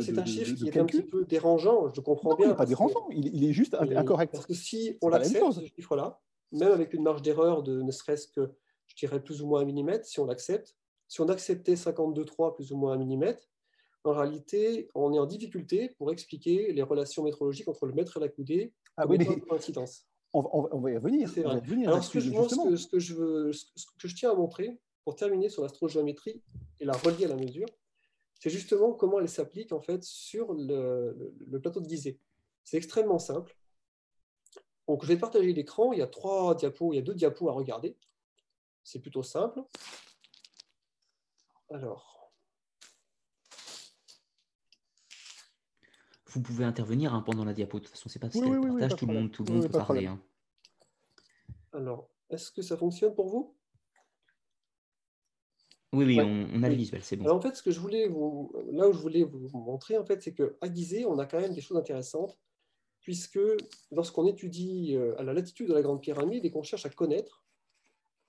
c'est 0.00 0.18
un 0.18 0.24
chiffre 0.24 0.54
qui 0.54 0.68
est 0.68 0.78
un 0.78 0.84
petit 0.84 1.02
peu 1.02 1.24
dérangeant, 1.24 1.92
je 1.92 2.00
comprends 2.00 2.34
bien. 2.34 2.46
Il 2.46 2.50
n'est 2.50 2.56
pas 2.56 2.66
dérangeant, 2.66 3.08
il, 3.10 3.44
est 3.44 3.52
juste 3.52 3.74
incorrect. 3.74 4.32
Parce 4.32 4.46
que 4.46 4.54
si 4.54 4.96
on 5.02 5.08
l'accepte, 5.08 5.52
ce 5.52 5.64
chiffre-là, 5.64 6.20
même 6.52 6.72
avec 6.72 6.92
une 6.94 7.02
marge 7.02 7.22
d'erreur 7.22 7.62
de 7.62 7.82
ne 7.82 7.90
serait-ce 7.90 8.28
que, 8.28 8.52
je 8.86 8.96
dirais, 8.96 9.22
plus 9.22 9.42
ou 9.42 9.46
moins 9.46 9.60
un 9.60 9.64
millimètre, 9.64 10.06
si 10.06 10.20
on 10.20 10.26
l'accepte, 10.26 10.76
si 11.08 11.20
on 11.20 11.28
acceptait 11.28 11.74
52,3 11.74 12.54
plus 12.54 12.72
ou 12.72 12.76
moins 12.76 12.94
un 12.94 12.98
millimètre, 12.98 13.48
en 14.04 14.12
réalité, 14.12 14.88
on 14.94 15.12
est 15.12 15.18
en 15.18 15.26
difficulté 15.26 15.90
pour 15.98 16.10
expliquer 16.10 16.72
les 16.72 16.82
relations 16.82 17.22
métrologiques 17.22 17.68
entre 17.68 17.86
le 17.86 17.92
mètre 17.92 18.16
et 18.16 18.20
la 18.20 18.28
coudée 18.28 18.72
ah, 18.96 19.06
oui, 19.06 19.18
coïncidence. 19.48 20.06
On, 20.32 20.80
va 20.80 20.90
y 20.90 20.96
revenir. 20.96 21.28
Alors, 21.86 22.04
ce 22.04 22.10
que, 22.10 22.20
je, 22.20 22.30
ce, 22.30 22.86
que, 22.86 22.98
je 22.98 23.52
ce 23.52 23.86
que 23.98 24.08
je 24.08 24.14
tiens 24.14 24.30
à 24.30 24.34
montrer, 24.34 24.78
pour 25.04 25.16
terminer 25.16 25.48
sur 25.48 25.62
l'astrogéométrie 25.62 26.42
et 26.78 26.84
la 26.84 26.92
relier 26.92 27.24
à 27.24 27.28
la 27.28 27.36
mesure, 27.36 27.66
c'est 28.40 28.50
justement 28.50 28.94
comment 28.94 29.20
elle 29.20 29.28
s'applique 29.28 29.70
en 29.70 29.80
fait 29.80 30.02
sur 30.02 30.54
le, 30.54 31.34
plateau 31.60 31.80
de 31.80 31.88
Gizeh. 31.88 32.18
C'est 32.64 32.78
extrêmement 32.78 33.18
simple. 33.18 33.54
Donc, 34.88 35.02
je 35.02 35.08
vais 35.08 35.18
partager 35.18 35.52
l'écran. 35.52 35.92
Il 35.92 35.98
y 35.98 36.02
a 36.02 36.06
trois 36.06 36.54
diapos, 36.54 36.94
il 36.94 36.96
y 36.96 36.98
a 36.98 37.02
deux 37.02 37.14
diapos 37.14 37.50
à 37.50 37.52
regarder. 37.52 37.96
C'est 38.82 38.98
plutôt 38.98 39.22
simple. 39.22 39.62
Alors. 41.68 42.32
Vous 46.26 46.40
pouvez 46.40 46.64
intervenir 46.64 47.12
hein, 47.12 47.20
pendant 47.20 47.44
la 47.44 47.52
diapo. 47.52 47.78
De 47.78 47.84
toute 47.84 47.92
façon, 47.92 48.08
c'est 48.08 48.18
pas 48.18 48.28
oui, 48.34 48.40
oui, 48.42 48.68
partage, 48.70 48.96
tout, 48.96 49.06
le 49.06 49.12
monde, 49.12 49.30
tout 49.30 49.44
le 49.44 49.52
monde 49.52 49.64
peut 49.64 49.78
parler. 49.78 50.06
Hein. 50.06 50.20
Alors, 51.72 52.08
est-ce 52.30 52.50
que 52.50 52.62
ça 52.62 52.76
fonctionne 52.78 53.14
pour 53.14 53.28
vous? 53.28 53.54
Oui, 55.92 56.04
oui, 56.04 56.20
on, 56.20 56.62
a 56.62 56.68
le 56.68 56.76
visuel, 56.76 57.02
c'est 57.02 57.16
bon. 57.16 57.28
en 57.28 57.40
fait, 57.40 57.56
ce 57.56 57.64
que 57.64 57.72
je 57.72 57.80
voulais 57.80 58.06
vous, 58.06 58.52
là 58.70 58.88
où 58.88 58.92
je 58.92 58.98
voulais 58.98 59.24
vous 59.24 59.58
montrer, 59.58 59.98
en 59.98 60.04
fait, 60.04 60.22
c'est 60.22 60.32
qu'à 60.32 60.72
Gizeh, 60.72 61.04
on 61.04 61.18
a 61.18 61.26
quand 61.26 61.40
même 61.40 61.52
des 61.52 61.60
choses 61.60 61.76
intéressantes, 61.76 62.38
puisque 63.00 63.40
lorsqu'on 63.90 64.26
étudie 64.26 64.94
euh, 64.94 65.18
à 65.18 65.24
la 65.24 65.32
latitude 65.32 65.68
de 65.68 65.74
la 65.74 65.82
Grande 65.82 66.00
Pyramide 66.00 66.44
et 66.44 66.50
qu'on 66.52 66.62
cherche 66.62 66.86
à 66.86 66.90
connaître 66.90 67.44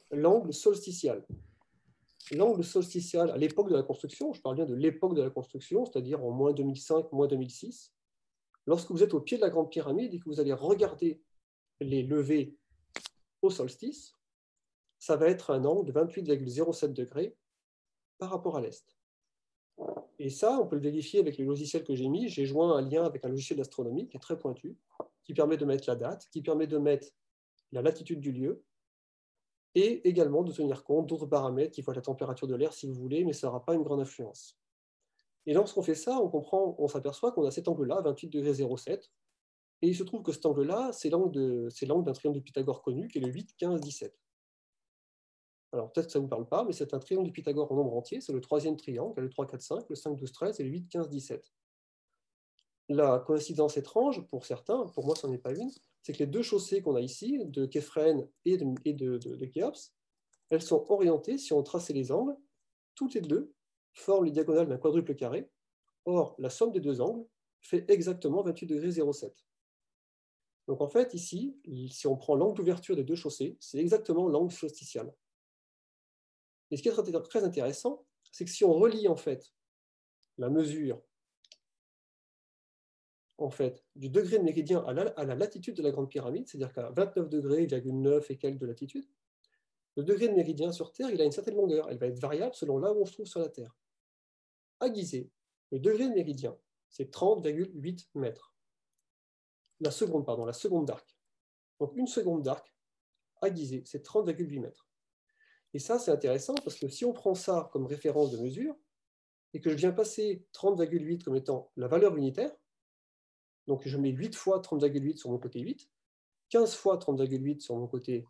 l'angle 0.10 0.54
solsticial, 0.54 1.24
l'angle 2.32 2.64
solsticial 2.64 3.30
à 3.30 3.38
l'époque 3.38 3.70
de 3.70 3.76
la 3.76 3.84
construction, 3.84 4.34
je 4.34 4.42
parle 4.42 4.56
bien 4.56 4.66
de 4.66 4.74
l'époque 4.74 5.16
de 5.16 5.22
la 5.22 5.30
construction, 5.30 5.86
c'est-à-dire 5.86 6.24
en 6.24 6.32
moins 6.32 6.54
2005, 6.54 7.12
moins 7.12 7.28
2006, 7.28 7.94
lorsque 8.66 8.90
vous 8.90 9.04
êtes 9.04 9.14
au 9.14 9.22
pied 9.22 9.38
de 9.38 9.42
la 9.44 9.52
Grande 9.52 9.70
Pyramide 9.70 10.16
et 10.16 10.20
que 10.20 10.26
vous 10.26 10.40
allez 10.40 10.54
regarder 10.54 11.22
les 11.80 12.02
levées 12.02 12.58
au 13.44 13.52
solstice, 13.52 14.18
ça 14.98 15.16
va 15.16 15.28
être 15.28 15.52
un 15.52 15.64
angle 15.66 15.86
de 15.86 16.00
28,07 16.00 16.94
degrés 16.94 17.36
par 18.22 18.30
rapport 18.30 18.56
à 18.56 18.62
l'Est. 18.62 18.96
Et 20.20 20.30
ça, 20.30 20.60
on 20.62 20.68
peut 20.68 20.76
le 20.76 20.82
vérifier 20.84 21.20
avec 21.20 21.38
les 21.38 21.44
logiciels 21.44 21.84
que 21.84 21.96
j'ai 21.96 22.08
mis. 22.08 22.30
J'ai 22.30 22.46
joint 22.46 22.78
un 22.78 22.82
lien 22.82 23.04
avec 23.04 23.26
un 23.26 23.30
logiciel 23.30 23.58
d'astronomie 23.58 24.08
qui 24.08 24.16
est 24.16 24.20
très 24.20 24.38
pointu, 24.38 24.78
qui 25.24 25.34
permet 25.34 25.58
de 25.58 25.66
mettre 25.66 25.90
la 25.90 25.96
date, 25.96 26.30
qui 26.32 26.44
permet 26.44 26.68
de 26.68 26.78
mettre 26.78 27.08
la 27.72 27.82
latitude 27.82 28.20
du 28.20 28.32
lieu, 28.32 28.64
et 29.74 30.08
également 30.08 30.44
de 30.44 30.52
tenir 30.52 30.84
compte 30.84 31.08
d'autres 31.08 31.26
paramètres 31.26 31.72
qui 31.72 31.82
être 31.82 31.96
la 31.96 32.02
température 32.02 32.46
de 32.46 32.54
l'air 32.54 32.74
si 32.74 32.86
vous 32.86 32.94
voulez, 32.94 33.26
mais 33.26 33.34
ça 33.34 33.48
n'aura 33.48 33.66
pas 33.66 33.74
une 33.74 33.82
grande 33.82 34.02
influence. 34.02 34.56
Et 35.48 35.56
lorsqu'on 35.56 35.82
fait 35.82 35.96
ça, 35.96 36.20
on 36.22 36.30
comprend, 36.30 36.76
on 36.78 36.88
s'aperçoit 36.88 37.32
qu'on 37.32 37.46
a 37.48 37.50
cet 37.50 37.68
angle-là, 37.68 38.02
28 38.02 38.28
degrés 38.30 38.54
07, 38.54 39.10
et 39.82 39.88
il 39.88 39.96
se 39.96 40.04
trouve 40.04 40.22
que 40.22 40.32
cet 40.32 40.46
angle-là, 40.46 40.92
c'est 40.94 41.10
l'angle 41.10 41.32
d'un 41.34 42.14
triangle 42.14 42.38
de 42.38 42.44
Pythagore 42.44 42.84
connu, 42.84 43.08
qui 43.08 43.18
est 43.18 43.22
le 43.22 43.32
8, 43.32 43.56
15, 43.58 43.82
17. 43.82 44.21
Alors 45.74 45.92
peut-être 45.92 46.08
que 46.08 46.12
ça 46.12 46.20
ne 46.20 46.24
vous 46.24 46.30
parle 46.30 46.48
pas, 46.48 46.64
mais 46.66 46.74
c'est 46.74 46.94
un 46.94 47.00
triangle 47.00 47.28
du 47.28 47.32
Pythagore 47.32 47.72
en 47.72 47.76
nombre 47.76 47.96
entier. 47.96 48.20
C'est 48.20 48.34
le 48.34 48.42
troisième 48.42 48.76
triangle, 48.76 49.22
le 49.22 49.30
3, 49.30 49.48
4, 49.48 49.62
5, 49.62 49.90
le 49.90 49.96
5, 49.96 50.16
12, 50.16 50.32
13 50.32 50.60
et 50.60 50.64
le 50.64 50.70
8, 50.70 50.90
15, 50.90 51.10
17. 51.10 51.52
La 52.90 53.20
coïncidence 53.20 53.78
étrange, 53.78 54.28
pour 54.28 54.46
certains, 54.46 54.86
pour 54.88 55.06
moi, 55.06 55.16
ce 55.16 55.26
n'en 55.26 55.34
est 55.34 55.38
pas 55.38 55.54
une, 55.54 55.72
c'est 56.02 56.12
que 56.12 56.20
les 56.20 56.28
deux 56.28 56.42
chaussées 56.42 56.82
qu'on 56.82 56.96
a 56.96 57.02
ici, 57.02 57.40
de 57.46 57.66
Kefren 57.66 58.28
et 58.44 58.58
de, 58.58 58.66
et 58.84 58.94
de, 58.94 59.20
elles 60.50 60.62
sont 60.62 60.86
orientées, 60.90 61.38
si 61.38 61.54
on 61.54 61.64
traçait 61.64 61.94
les 61.94 62.12
angles, 62.12 62.36
toutes 62.96 63.14
les 63.14 63.22
deux 63.22 63.54
forment 63.94 64.26
les 64.26 64.32
diagonales 64.32 64.68
d'un 64.68 64.78
quadruple 64.78 65.16
carré. 65.16 65.50
Or, 66.06 66.36
la 66.40 66.50
somme 66.50 66.72
des 66.72 66.82
deux 66.82 67.00
angles 67.00 67.26
fait 67.62 67.90
exactement 67.90 68.44
28 68.44 68.66
degrés 68.66 68.92
07. 68.92 69.34
Donc 70.68 70.82
en 70.82 70.88
fait, 70.88 71.14
ici, 71.14 71.56
si 71.90 72.08
on 72.08 72.18
prend 72.18 72.36
l'angle 72.36 72.58
d'ouverture 72.58 72.96
des 72.96 73.04
deux 73.04 73.16
chaussées, 73.16 73.58
c'est 73.60 73.78
exactement 73.78 74.28
l'angle 74.28 74.52
solsticial. 74.52 75.14
Et 76.72 76.78
ce 76.78 76.82
qui 76.82 76.90
est 76.90 77.22
très 77.24 77.44
intéressant, 77.44 78.06
c'est 78.32 78.46
que 78.46 78.52
si 78.52 78.64
on 78.64 78.74
relie 78.74 79.08
en 79.08 79.16
fait 79.16 79.54
la 80.38 80.50
mesure 80.50 81.02
en 83.38 83.50
fait, 83.50 83.84
du 83.96 84.10
degré 84.10 84.38
de 84.38 84.44
méridien 84.44 84.84
à 84.86 84.94
la, 84.94 85.36
latitude 85.36 85.76
de 85.76 85.82
la 85.82 85.92
Grande 85.92 86.10
Pyramide, 86.10 86.48
c'est-à-dire 86.48 86.74
qu'à 86.74 86.92
29 86.92 87.30
degrés, 87.30 87.68
9 87.68 88.30
et 88.30 88.38
quelques 88.38 88.60
de 88.60 88.68
latitude, 88.68 89.06
le 89.98 90.04
degré 90.04 90.30
de 90.30 90.34
méridien 90.34 90.72
sur 90.72 90.94
Terre, 90.94 91.10
il 91.10 91.20
a 91.22 91.26
une 91.26 91.32
certaine 91.32 91.56
longueur. 91.56 91.90
Elle 91.90 91.98
va 91.98 92.08
être 92.08 92.20
variable 92.20 92.56
selon 92.56 92.78
là 92.78 92.94
où 92.94 93.02
on 93.02 93.06
se 93.06 93.14
trouve 93.14 93.26
sur 93.26 93.40
la 93.40 93.50
Terre. 93.50 93.76
À 94.80 94.88
le 94.88 95.80
degré 95.80 96.08
de 96.08 96.14
méridien, 96.14 96.58
c'est 96.90 97.12
30,8 97.12 98.10
mètres. 98.16 98.56
La 99.80 99.92
seconde, 99.92 100.26
pardon, 100.26 100.46
la 100.46 100.54
seconde 100.54 100.86
d'arc. 100.86 101.18
Donc 101.80 101.96
une 101.96 102.08
seconde 102.08 102.44
d'arc 102.44 102.74
à 103.42 103.48
c'est 103.56 104.06
30,8 104.06 104.60
mètres. 104.60 104.88
Et 105.74 105.80
ça, 105.80 106.00
c'est 106.00 106.12
intéressant 106.12 106.56
parce 106.56 106.78
que 106.78 106.88
si 106.90 107.06
on 107.06 107.14
prend 107.14 107.36
ça 107.36 107.70
comme 107.72 107.86
référence 107.86 108.32
de 108.32 108.38
mesure 108.38 108.76
et 109.54 109.62
que 109.62 109.70
je 109.70 109.76
viens 109.76 109.92
passer 109.92 110.46
30,8 110.54 111.24
comme 111.24 111.36
étant 111.36 111.72
la 111.78 111.88
valeur 111.88 112.16
unitaire, 112.18 112.52
donc 113.68 113.88
je 113.88 113.98
mets 113.98 114.10
8 114.10 114.36
fois 114.36 114.60
30,8 114.60 115.18
sur 115.18 115.30
mon 115.30 115.38
côté 115.38 115.60
8, 115.60 115.90
15 116.50 116.76
fois 116.76 116.98
30,8 116.98 117.60
sur 117.62 117.76
mon 117.78 117.88
côté 117.88 118.26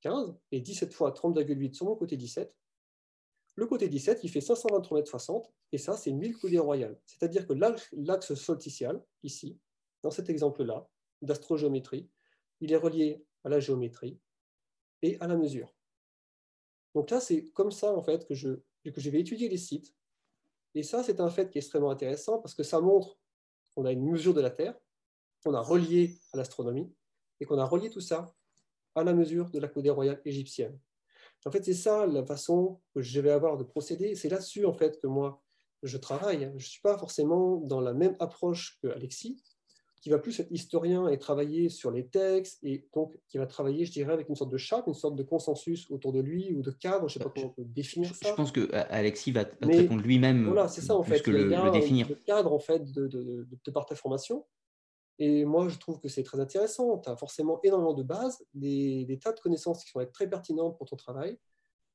15 0.00 0.34
et 0.50 0.60
17 0.60 0.92
fois 0.92 1.12
30,8 1.12 1.74
sur 1.74 1.86
mon 1.86 1.96
côté 1.96 2.16
17, 2.16 2.56
le 3.56 3.66
côté 3.66 3.88
17, 3.88 4.20
il 4.22 4.30
fait 4.30 4.42
523 4.42 4.98
mètres 4.98 5.08
60 5.08 5.50
et 5.72 5.78
ça, 5.78 5.96
c'est 5.96 6.12
1000 6.12 6.36
coudées 6.36 6.58
royales. 6.58 7.00
C'est-à-dire 7.06 7.46
que 7.46 7.54
l'axe 7.54 8.34
solsticial, 8.34 9.02
ici, 9.22 9.58
dans 10.02 10.10
cet 10.10 10.28
exemple-là, 10.28 10.88
d'astrogéométrie, 11.22 12.10
il 12.60 12.72
est 12.72 12.76
relié 12.76 13.24
à 13.44 13.48
la 13.48 13.58
géométrie 13.58 14.20
et 15.02 15.18
à 15.20 15.26
la 15.26 15.36
mesure. 15.36 15.75
Donc 16.96 17.10
là, 17.10 17.20
c'est 17.20 17.50
comme 17.50 17.70
ça 17.70 17.94
en 17.94 18.02
fait 18.02 18.26
que 18.26 18.34
je, 18.34 18.48
que 18.82 19.02
je 19.02 19.10
vais 19.10 19.20
étudier 19.20 19.50
les 19.50 19.58
sites. 19.58 19.94
Et 20.74 20.82
ça, 20.82 21.02
c'est 21.02 21.20
un 21.20 21.28
fait 21.28 21.50
qui 21.50 21.58
est 21.58 21.60
extrêmement 21.60 21.90
intéressant 21.90 22.38
parce 22.38 22.54
que 22.54 22.62
ça 22.62 22.80
montre 22.80 23.18
qu'on 23.74 23.84
a 23.84 23.92
une 23.92 24.02
mesure 24.02 24.32
de 24.32 24.40
la 24.40 24.48
Terre, 24.50 24.74
qu'on 25.44 25.52
a 25.52 25.60
relié 25.60 26.18
à 26.32 26.38
l'astronomie 26.38 26.90
et 27.38 27.44
qu'on 27.44 27.58
a 27.58 27.66
relié 27.66 27.90
tout 27.90 28.00
ça 28.00 28.34
à 28.94 29.04
la 29.04 29.12
mesure 29.12 29.50
de 29.50 29.58
la 29.58 29.68
coudée 29.68 29.90
royale 29.90 30.22
égyptienne. 30.24 30.80
En 31.44 31.50
fait, 31.50 31.62
c'est 31.62 31.74
ça 31.74 32.06
la 32.06 32.24
façon 32.24 32.80
que 32.94 33.02
je 33.02 33.20
vais 33.20 33.30
avoir 33.30 33.58
de 33.58 33.64
procéder. 33.64 34.14
C'est 34.14 34.30
là-dessus 34.30 34.64
en 34.64 34.72
fait 34.72 34.98
que 34.98 35.06
moi 35.06 35.42
je 35.82 35.98
travaille. 35.98 36.48
Je 36.52 36.54
ne 36.54 36.58
suis 36.58 36.80
pas 36.80 36.96
forcément 36.96 37.58
dans 37.58 37.82
la 37.82 37.92
même 37.92 38.16
approche 38.20 38.78
que 38.82 38.88
Alexis, 38.88 39.44
qui 40.06 40.10
va 40.10 40.20
plus 40.20 40.38
être 40.38 40.52
historien 40.52 41.08
et 41.08 41.18
travailler 41.18 41.68
sur 41.68 41.90
les 41.90 42.06
textes, 42.06 42.62
et 42.62 42.86
donc 42.94 43.18
qui 43.26 43.38
va 43.38 43.46
travailler, 43.46 43.84
je 43.84 43.90
dirais, 43.90 44.12
avec 44.12 44.28
une 44.28 44.36
sorte 44.36 44.52
de 44.52 44.56
charte, 44.56 44.86
une 44.86 44.94
sorte 44.94 45.16
de 45.16 45.24
consensus 45.24 45.90
autour 45.90 46.12
de 46.12 46.20
lui 46.20 46.54
ou 46.54 46.62
de 46.62 46.70
cadre, 46.70 47.08
je 47.08 47.18
ne 47.18 47.24
sais 47.24 47.28
pas 47.28 47.32
comment 47.34 47.48
on 47.48 47.60
peut 47.60 47.64
définir 47.64 48.14
ça. 48.14 48.28
Je 48.28 48.34
pense 48.34 48.52
que 48.52 48.72
euh, 48.72 48.84
Alexis 48.88 49.32
va, 49.32 49.46
répondre 49.60 50.00
lui-même. 50.00 50.44
Voilà, 50.44 50.68
c'est 50.68 50.80
ça 50.80 50.94
en 50.94 51.02
fait. 51.02 51.20
Que 51.22 51.32
le, 51.32 51.48
le, 51.48 51.70
définir. 51.72 52.08
Le 52.08 52.14
cadre 52.14 52.52
en 52.52 52.60
fait 52.60 52.88
de, 52.92 53.08
de, 53.08 53.48
de, 53.64 53.70
par 53.72 53.84
ta 53.84 53.96
formation. 53.96 54.46
Et 55.18 55.44
moi, 55.44 55.66
je 55.66 55.76
trouve 55.76 55.98
que 55.98 56.06
c'est 56.06 56.22
très 56.22 56.38
intéressant. 56.38 56.98
Tu 56.98 57.10
as 57.10 57.16
forcément 57.16 57.58
énormément 57.64 57.94
de 57.94 58.04
bases, 58.04 58.46
des, 58.54 59.06
des, 59.06 59.18
tas 59.18 59.32
de 59.32 59.40
connaissances 59.40 59.84
qui 59.84 59.90
vont 59.92 60.02
être 60.02 60.12
très 60.12 60.30
pertinentes 60.30 60.78
pour 60.78 60.86
ton 60.86 60.94
travail. 60.94 61.36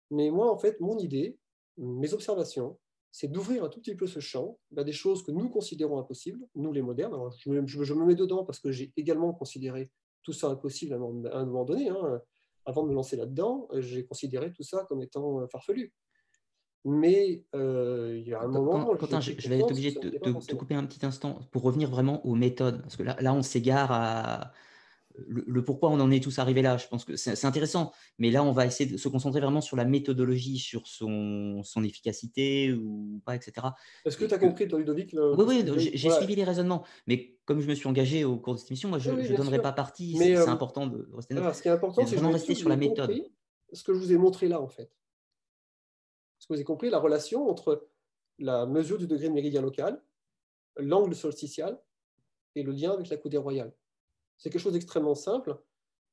Mais 0.09 0.32
moi, 0.32 0.51
en 0.51 0.57
fait, 0.57 0.82
mon 0.82 0.97
idée, 0.97 1.39
mes 1.78 2.14
observations, 2.14 2.78
c'est 3.12 3.28
d'ouvrir 3.28 3.64
un 3.64 3.70
tout 3.70 3.80
petit 3.80 3.95
peu 3.95 4.07
ce 4.07 4.20
champ 4.20 4.57
vers 4.72 4.86
des 4.86 4.93
choses 4.93 5.24
que 5.24 5.32
nous 5.32 5.49
considérons 5.49 5.99
impossibles, 5.99 6.39
nous 6.55 6.72
les 6.72 6.82
modernes. 6.82 7.30
je, 7.38 7.49
me, 7.49 8.05
mets 8.05 8.16
dedans 8.16 8.45
parce 8.45 8.59
que 8.59 8.72
j'ai 8.72 8.93
également 8.95 9.34
considéré 9.34 9.91
tout 10.24 10.34
ça 10.34 10.47
impossible 10.47 10.93
à 10.93 10.95
un, 10.95 11.45
moment 11.45 11.66
donné. 11.66 11.89
Hein. 11.89 12.22
Avant 12.66 12.84
de 12.84 12.89
me 12.89 12.93
lancer 12.93 13.18
là-dedans, 13.18 13.68
j'ai 13.80 14.05
considéré 14.05 14.53
tout 14.53 14.64
ça 14.64 14.86
comme 14.88 15.01
étant 15.01 15.45
farfelu. 15.47 15.93
Mais 16.84 17.43
euh, 17.53 18.18
il 18.20 18.28
y 18.28 18.34
a 18.34 18.41
un 18.41 18.47
moment. 18.47 18.95
Quentin, 18.95 19.20
je, 19.20 19.32
vais 19.47 19.59
être 19.59 19.72
obligé 19.72 19.91
de 19.91 20.09
te, 20.09 20.55
couper 20.55 20.74
un 20.74 20.86
petit 20.86 21.05
instant 21.05 21.39
pour 21.51 21.62
revenir 21.64 21.89
vraiment 21.89 22.26
aux 22.26 22.34
méthodes. 22.34 22.82
Parce 22.82 22.95
que 22.95 23.03
là, 23.03 23.18
là 23.20 23.34
on 23.34 23.43
s'égare 23.43 23.91
à, 23.91 24.51
le, 25.28 25.64
pourquoi 25.64 25.89
on 25.89 25.99
en 25.99 26.12
est 26.12 26.24
tous 26.24 26.39
arrivés 26.39 26.62
là. 26.62 26.78
Je 26.78 26.88
pense 26.88 27.05
que 27.05 27.16
c'est 27.16 27.45
intéressant, 27.45 27.91
mais 28.18 28.32
là, 28.32 28.43
on 28.43 28.51
va 28.51 28.66
essayer 28.66 28.89
de 28.89 28.97
se 28.97 29.07
concentrer 29.07 29.39
vraiment 29.39 29.62
sur 29.62 29.78
la 29.78 29.86
méthodologie, 29.86 30.59
sur 30.59 30.88
son, 30.88 31.62
son 31.64 31.84
efficacité 31.84 32.74
ou 32.74 33.22
pas, 33.26 33.36
etc. 33.36 33.68
Est-ce 34.05 34.18
que 34.18 34.26
tu 34.26 34.34
as 34.34 34.39
compris, 34.39 34.66
Ludovic 34.66 35.14
Oui, 35.14 35.45
oui, 35.47 35.91
j'ai 35.93 36.09
suivi 36.09 36.36
les 36.36 36.43
raisonnements, 36.43 36.86
mais 37.07 37.38
comme 37.45 37.59
je 37.59 37.68
me 37.68 37.76
suis 37.76 37.88
engagé 37.88 38.24
au 38.24 38.38
cours 38.38 38.55
de 38.55 38.59
cette 38.59 38.72
émission, 38.72 38.89
moi, 38.89 38.99
je 38.99 39.12
ne 39.12 39.36
donnerai 39.36 39.62
pas 39.62 39.74
parti. 39.74 40.16
C'est 40.18 40.36
euh, 40.36 40.47
important 40.47 40.88
de 40.88 41.09
rester. 41.14 41.36
ce 41.36 41.62
qui 41.62 41.68
est 41.68 41.72
important, 41.72 42.05
c'est 42.05 42.16
vraiment 42.16 42.32
rester 42.32 42.55
sur 42.55 42.70
la 42.70 42.78
méthode. 42.78 43.12
Ce 43.74 43.84
que 43.84 43.93
je 43.93 43.99
vous 43.99 44.12
ai 44.12 44.18
montré 44.18 44.47
là, 44.47 44.62
en 44.62 44.68
fait. 44.68 44.91
Ce 46.39 46.47
que 46.47 46.53
vous 46.53 46.57
avez 46.57 46.64
compris, 46.64 46.89
la 46.89 46.99
relation 46.99 47.49
entre 47.49 47.88
la 48.39 48.66
mesure 48.66 48.97
du 48.97 49.07
degré 49.07 49.28
de 49.28 49.34
méridien 49.34 49.62
local, 49.62 50.01
l'angle 50.78 51.16
solsticial 51.16 51.80
et 52.55 52.64
le 52.64 52.72
lien 52.72 52.91
avec 52.91 53.09
la 53.09 53.18
coudée 53.18 53.38
royale. 53.38 53.74
C'est 54.41 54.49
quelque 54.49 54.61
chose 54.61 54.73
d'extrêmement 54.73 55.13
simple. 55.13 55.55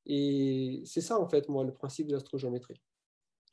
Et 0.05 0.83
c'est 0.85 1.01
ça, 1.01 1.19
en 1.19 1.27
fait, 1.27 1.49
moi, 1.49 1.65
le 1.65 1.73
principe 1.73 2.09
de 2.09 2.13
l'astrogéométrie. 2.13 2.79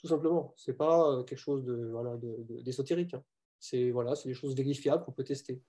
Tout 0.01 0.07
simplement. 0.07 0.53
Ce 0.57 0.69
n'est 0.69 0.76
pas 0.76 1.11
euh, 1.11 1.23
quelque 1.23 1.39
chose 1.39 1.63
d'ésotérique. 1.63 3.11
De, 3.11 3.11
voilà, 3.11 3.21
hein. 3.21 3.26
C'est 3.57 3.91
voilà, 3.91 4.13
des 4.26 4.34
choses 4.34 4.53
vérifiables 4.53 5.05
qu'on 5.05 5.13
peut 5.13 5.23
tester. 5.23 5.61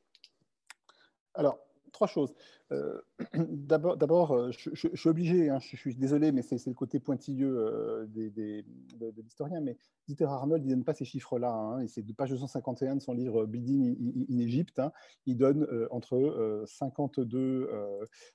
Alors, 1.35 1.57
trois 1.97 2.07
choses. 2.07 2.35
Euh, 2.73 3.01
d'abord, 3.35 4.33
euh, 4.33 4.51
je, 4.53 4.89
suis 4.95 5.09
obligé, 5.09 5.49
hein, 5.49 5.59
je, 5.61 5.77
suis 5.77 5.95
désolé, 5.95 6.31
mais 6.31 6.43
c'est 6.43 6.65
le 6.67 6.75
côté 6.75 7.01
pointilleux 7.01 7.57
euh, 7.57 8.07
des, 8.07 8.31
de, 8.31 9.23
l'historien, 9.23 9.61
mais 9.61 9.79
Dieter 10.07 10.27
Arnold, 10.27 10.63
il 10.65 10.69
ne 10.69 10.75
donne 10.75 10.85
pas 10.85 10.93
ces 10.93 11.07
chiffres-là. 11.07 11.51
Hein, 11.51 11.87
c'est 11.89 12.05
de 12.05 12.13
page 12.13 12.31
251 12.31 12.97
de 12.97 13.01
son 13.01 13.15
livre 13.15 13.47
Building 13.47 14.27
in, 14.31 14.39
Egypt. 14.39 14.79
Hein, 14.79 14.93
il 15.25 15.39
donne 15.39 15.67
entre 15.91 16.65
52, 16.67 17.71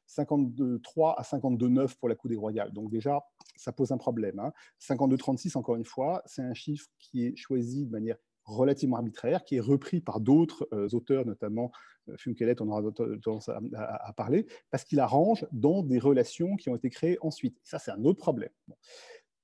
53 0.08 1.20
à 1.20 1.22
52,9 1.22 1.96
pour 2.00 2.10
la 2.10 2.16
coudée 2.16 2.36
royale. 2.36 2.74
Donc 2.74 2.90
déjà, 2.90 3.24
ça 3.56 3.72
pose 3.72 3.92
un 3.92 3.98
problème. 3.98 4.42
52,36, 4.82 5.58
encore 5.58 5.76
une 5.76 5.86
fois, 5.86 6.24
c'est 6.26 6.42
un 6.42 6.56
chiffre 6.56 6.88
qui 7.00 7.28
est 7.28 7.36
choisi 7.36 7.86
de 7.86 7.92
manière 7.92 8.18
relativement 8.44 8.98
arbitraire, 8.98 9.44
qui 9.44 9.58
est 9.58 9.62
repris 9.62 10.02
par 10.02 10.20
d'autres 10.20 10.68
auteurs, 10.94 11.26
notamment 11.26 11.72
euh, 12.10 12.18
Funkelet, 12.18 12.62
on 12.62 12.70
aura 12.70 12.82
tendance 13.24 13.50
à, 13.50 14.14
parler, 14.14 14.46
parce 14.70 14.84
qu'il 14.84 15.00
arrange 15.00 15.46
dans 15.52 15.84
des 15.84 16.00
relations 16.00 16.56
qui 16.56 16.70
ont 16.70 16.76
été 16.76 16.90
créées 16.90 17.18
ensuite. 17.22 17.58
ça, 17.64 17.80
c'est 17.80 17.92
un 17.92 18.04
autre 18.04 18.20
problème. 18.20 18.52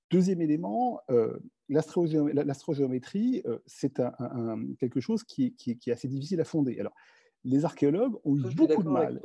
Deuxième 0.10 0.42
élément, 0.42 1.02
euh, 1.10 1.38
l'astrogéométrie, 1.70 3.42
euh, 3.46 3.60
c'est 3.66 4.02
quelque 4.80 5.02
chose 5.02 5.24
qui, 5.24 5.54
qui, 5.56 5.78
est 5.86 5.92
assez 5.92 6.08
difficile 6.08 6.40
à 6.40 6.46
fonder. 6.46 6.80
Alors, 6.80 6.94
les 7.44 7.66
archéologues 7.66 8.16
ont 8.24 8.36
eu, 8.36 8.54
beaucoup 8.56 8.84
de 8.84 8.90
mal, 8.90 9.22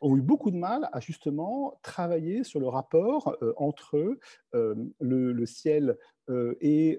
ont 0.00 0.16
eu 0.16 0.22
beaucoup 0.22 0.50
de 0.50 0.56
mal 0.56 0.88
à 0.92 1.00
justement 1.00 1.78
travailler 1.82 2.44
sur 2.44 2.60
le 2.60 2.68
rapport 2.68 3.36
euh, 3.42 3.52
entre 3.56 4.18
euh, 4.54 4.74
le, 5.00 5.46
ciel 5.46 5.98
euh, 6.30 6.54
et, 6.60 6.98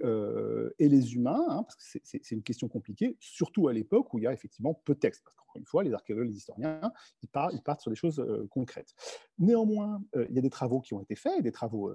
et, 0.80 0.90
les 0.90 1.16
humains, 1.16 1.46
hein, 1.50 1.64
parce 1.64 1.76
que 1.76 2.00
c'est 2.04 2.32
une 2.32 2.44
question 2.44 2.68
compliquée, 2.68 3.18
surtout 3.20 3.68
à 3.68 3.74
l'époque 3.74 4.14
où 4.14 4.20
il 4.20 4.24
y 4.24 4.28
a 4.28 4.34
effectivement 4.34 4.80
peu 4.86 4.94
de 4.94 5.00
textes. 5.00 5.24
Parce 5.24 5.36
qu'encore 5.36 5.58
une 5.58 5.66
fois, 5.66 5.84
les 5.84 5.94
archéologues, 5.94 6.28
les 6.28 6.38
historiens, 6.38 6.92
ils 7.24 7.30
partent, 7.30 7.54
ils 7.54 7.64
partent 7.64 7.82
sur 7.82 7.92
des 7.92 7.98
choses 7.98 8.24
concrètes. 8.52 8.94
Néanmoins, 9.40 10.04
il 10.16 10.36
y 10.36 10.38
a 10.38 10.42
des 10.42 10.50
travaux 10.50 10.80
qui 10.80 10.94
ont 10.94 11.02
été 11.02 11.16
faits, 11.16 11.42
des 11.42 11.52
travaux 11.52 11.92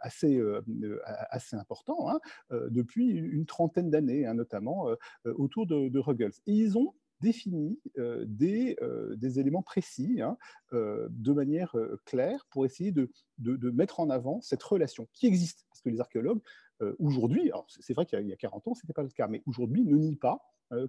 assez, 0.00 0.40
assez 1.30 1.56
importants, 1.56 2.10
hein, 2.10 2.20
depuis 2.50 3.08
une 3.08 3.46
trentaine 3.46 3.90
d'années, 3.90 4.26
hein, 4.26 4.34
notamment 4.34 4.88
autour 5.24 5.66
de, 5.66 5.88
de 5.88 5.98
Ruggles. 5.98 6.34
Et 6.46 6.52
ils 6.52 6.78
ont 6.78 6.94
définit 7.20 7.78
euh, 7.98 8.24
des, 8.26 8.76
euh, 8.82 9.16
des, 9.16 9.40
éléments 9.40 9.62
précis 9.62 10.20
hein, 10.20 10.36
euh, 10.72 11.08
de 11.10 11.32
manière 11.32 11.74
claire 12.04 12.46
pour 12.50 12.64
essayer 12.64 12.92
de, 12.92 13.10
mettre 13.70 14.00
en 14.00 14.10
avant 14.10 14.40
cette 14.40 14.62
relation 14.62 15.08
qui 15.12 15.26
existe. 15.26 15.66
Parce 15.70 15.80
que 15.80 15.90
les 15.90 16.00
archéologues, 16.00 16.40
aujourd'hui, 16.98 17.50
c'est 17.68 17.92
vrai 17.92 18.06
qu'il 18.06 18.26
y 18.26 18.32
a 18.32 18.36
40 18.36 18.68
ans, 18.68 18.74
ce 18.74 18.84
n'était 18.84 18.92
pas 18.92 19.02
le 19.02 19.08
cas, 19.08 19.26
mais 19.26 19.42
aujourd'hui, 19.46 19.84
ne 19.84 19.96
nient 19.96 20.18
pas 20.18 20.40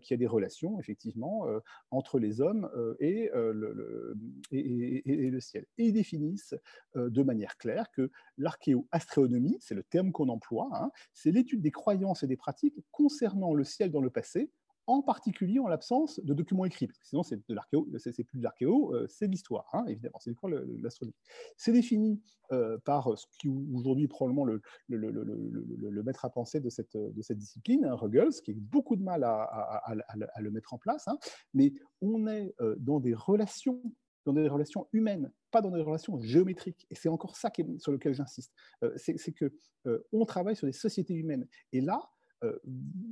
qu'il 0.02 0.12
y 0.12 0.14
a 0.14 0.18
des 0.18 0.28
relations, 0.28 0.80
effectivement, 0.80 1.48
entre 1.90 2.20
les 2.20 2.42
hommes 2.42 2.70
et, 3.00 3.30
le, 3.34 4.16
et, 4.52 5.30
le 5.30 5.40
ciel. 5.40 5.66
Et 5.78 5.86
ils 5.86 5.94
définissent 5.94 6.56
de 6.96 7.24
manière 7.24 7.58
claire 7.58 7.90
que 7.92 8.12
l'archéo-astronomie, 8.38 9.58
c'est 9.62 9.76
le 9.76 9.84
terme 9.84 10.12
qu'on 10.12 10.30
emploie, 10.30 10.70
hein, 10.74 10.92
c'est 11.14 11.32
l'étude 11.32 11.62
des 11.62 11.72
croyances 11.72 12.24
et 12.24 12.28
des 12.28 12.38
pratiques 12.38 12.80
concernant 12.92 13.54
le 13.54 13.64
ciel 13.64 13.92
dans 13.92 14.02
le 14.02 14.10
passé, 14.10 14.52
en 14.90 15.04
particulier 15.04 15.60
en 15.60 15.68
l'absence 15.68 16.20
de 16.20 16.34
documents 16.34 16.66
écrits, 16.66 16.88
parce 16.88 16.98
que 16.98 17.06
sinon 17.06 17.22
c'est 17.22 17.38
de 17.48 17.54
l'archéo, 17.54 17.88
c'est 17.98 18.24
plus 18.24 18.40
de 18.40 18.44
l'archéo, 18.44 18.96
euh, 18.96 19.06
c'est 19.08 19.28
l'histoire, 19.28 19.70
hein, 19.74 19.86
évidemment, 19.88 20.18
c'est 20.20 20.32
l'astronomie. 20.82 21.16
C'est 21.58 21.72
défini 21.72 22.20
euh, 22.52 22.80
par 22.80 23.16
ce 23.16 23.28
qui 23.40 23.48
aujourd'hui 23.48 24.08
probablement 24.08 24.46
le, 24.46 26.04
maître 26.04 26.26
à 26.26 26.32
penser 26.32 26.60
de 26.60 26.70
cette, 26.70 26.98
de 26.98 27.34
discipline, 27.36 27.86
hein, 27.86 27.94
Ruggles, 27.94 28.32
qui 28.44 28.50
a 28.50 28.54
beaucoup 28.58 28.96
de 28.96 29.04
mal 29.04 29.24
à, 29.24 29.94
le 30.40 30.50
mettre 30.50 30.74
en 30.74 30.80
place, 30.80 31.08
hein. 31.08 31.20
mais 31.54 31.72
on 32.02 32.26
est 32.26 32.56
euh, 32.60 32.76
dans 32.80 33.00
des 33.00 33.14
relations 33.14 33.82
dans 34.26 34.34
des 34.34 34.50
relations 34.50 34.88
humaines, 34.92 35.32
pas 35.50 35.62
dans 35.62 35.72
des 35.72 35.82
relations 35.82 36.20
géométriques. 36.20 36.86
Et 36.92 36.96
c'est 36.96 37.10
encore 37.10 37.36
ça 37.38 37.52
sur 37.78 37.92
lequel 37.92 38.14
j'insiste. 38.14 38.54
c'est 38.98 39.32
que 39.32 39.52
on 40.12 40.26
travaille 40.26 40.56
sur 40.56 40.68
des 40.68 40.74
sociétés 40.74 41.14
humaines. 41.14 41.48
Et 41.72 41.82
là, 41.82 42.12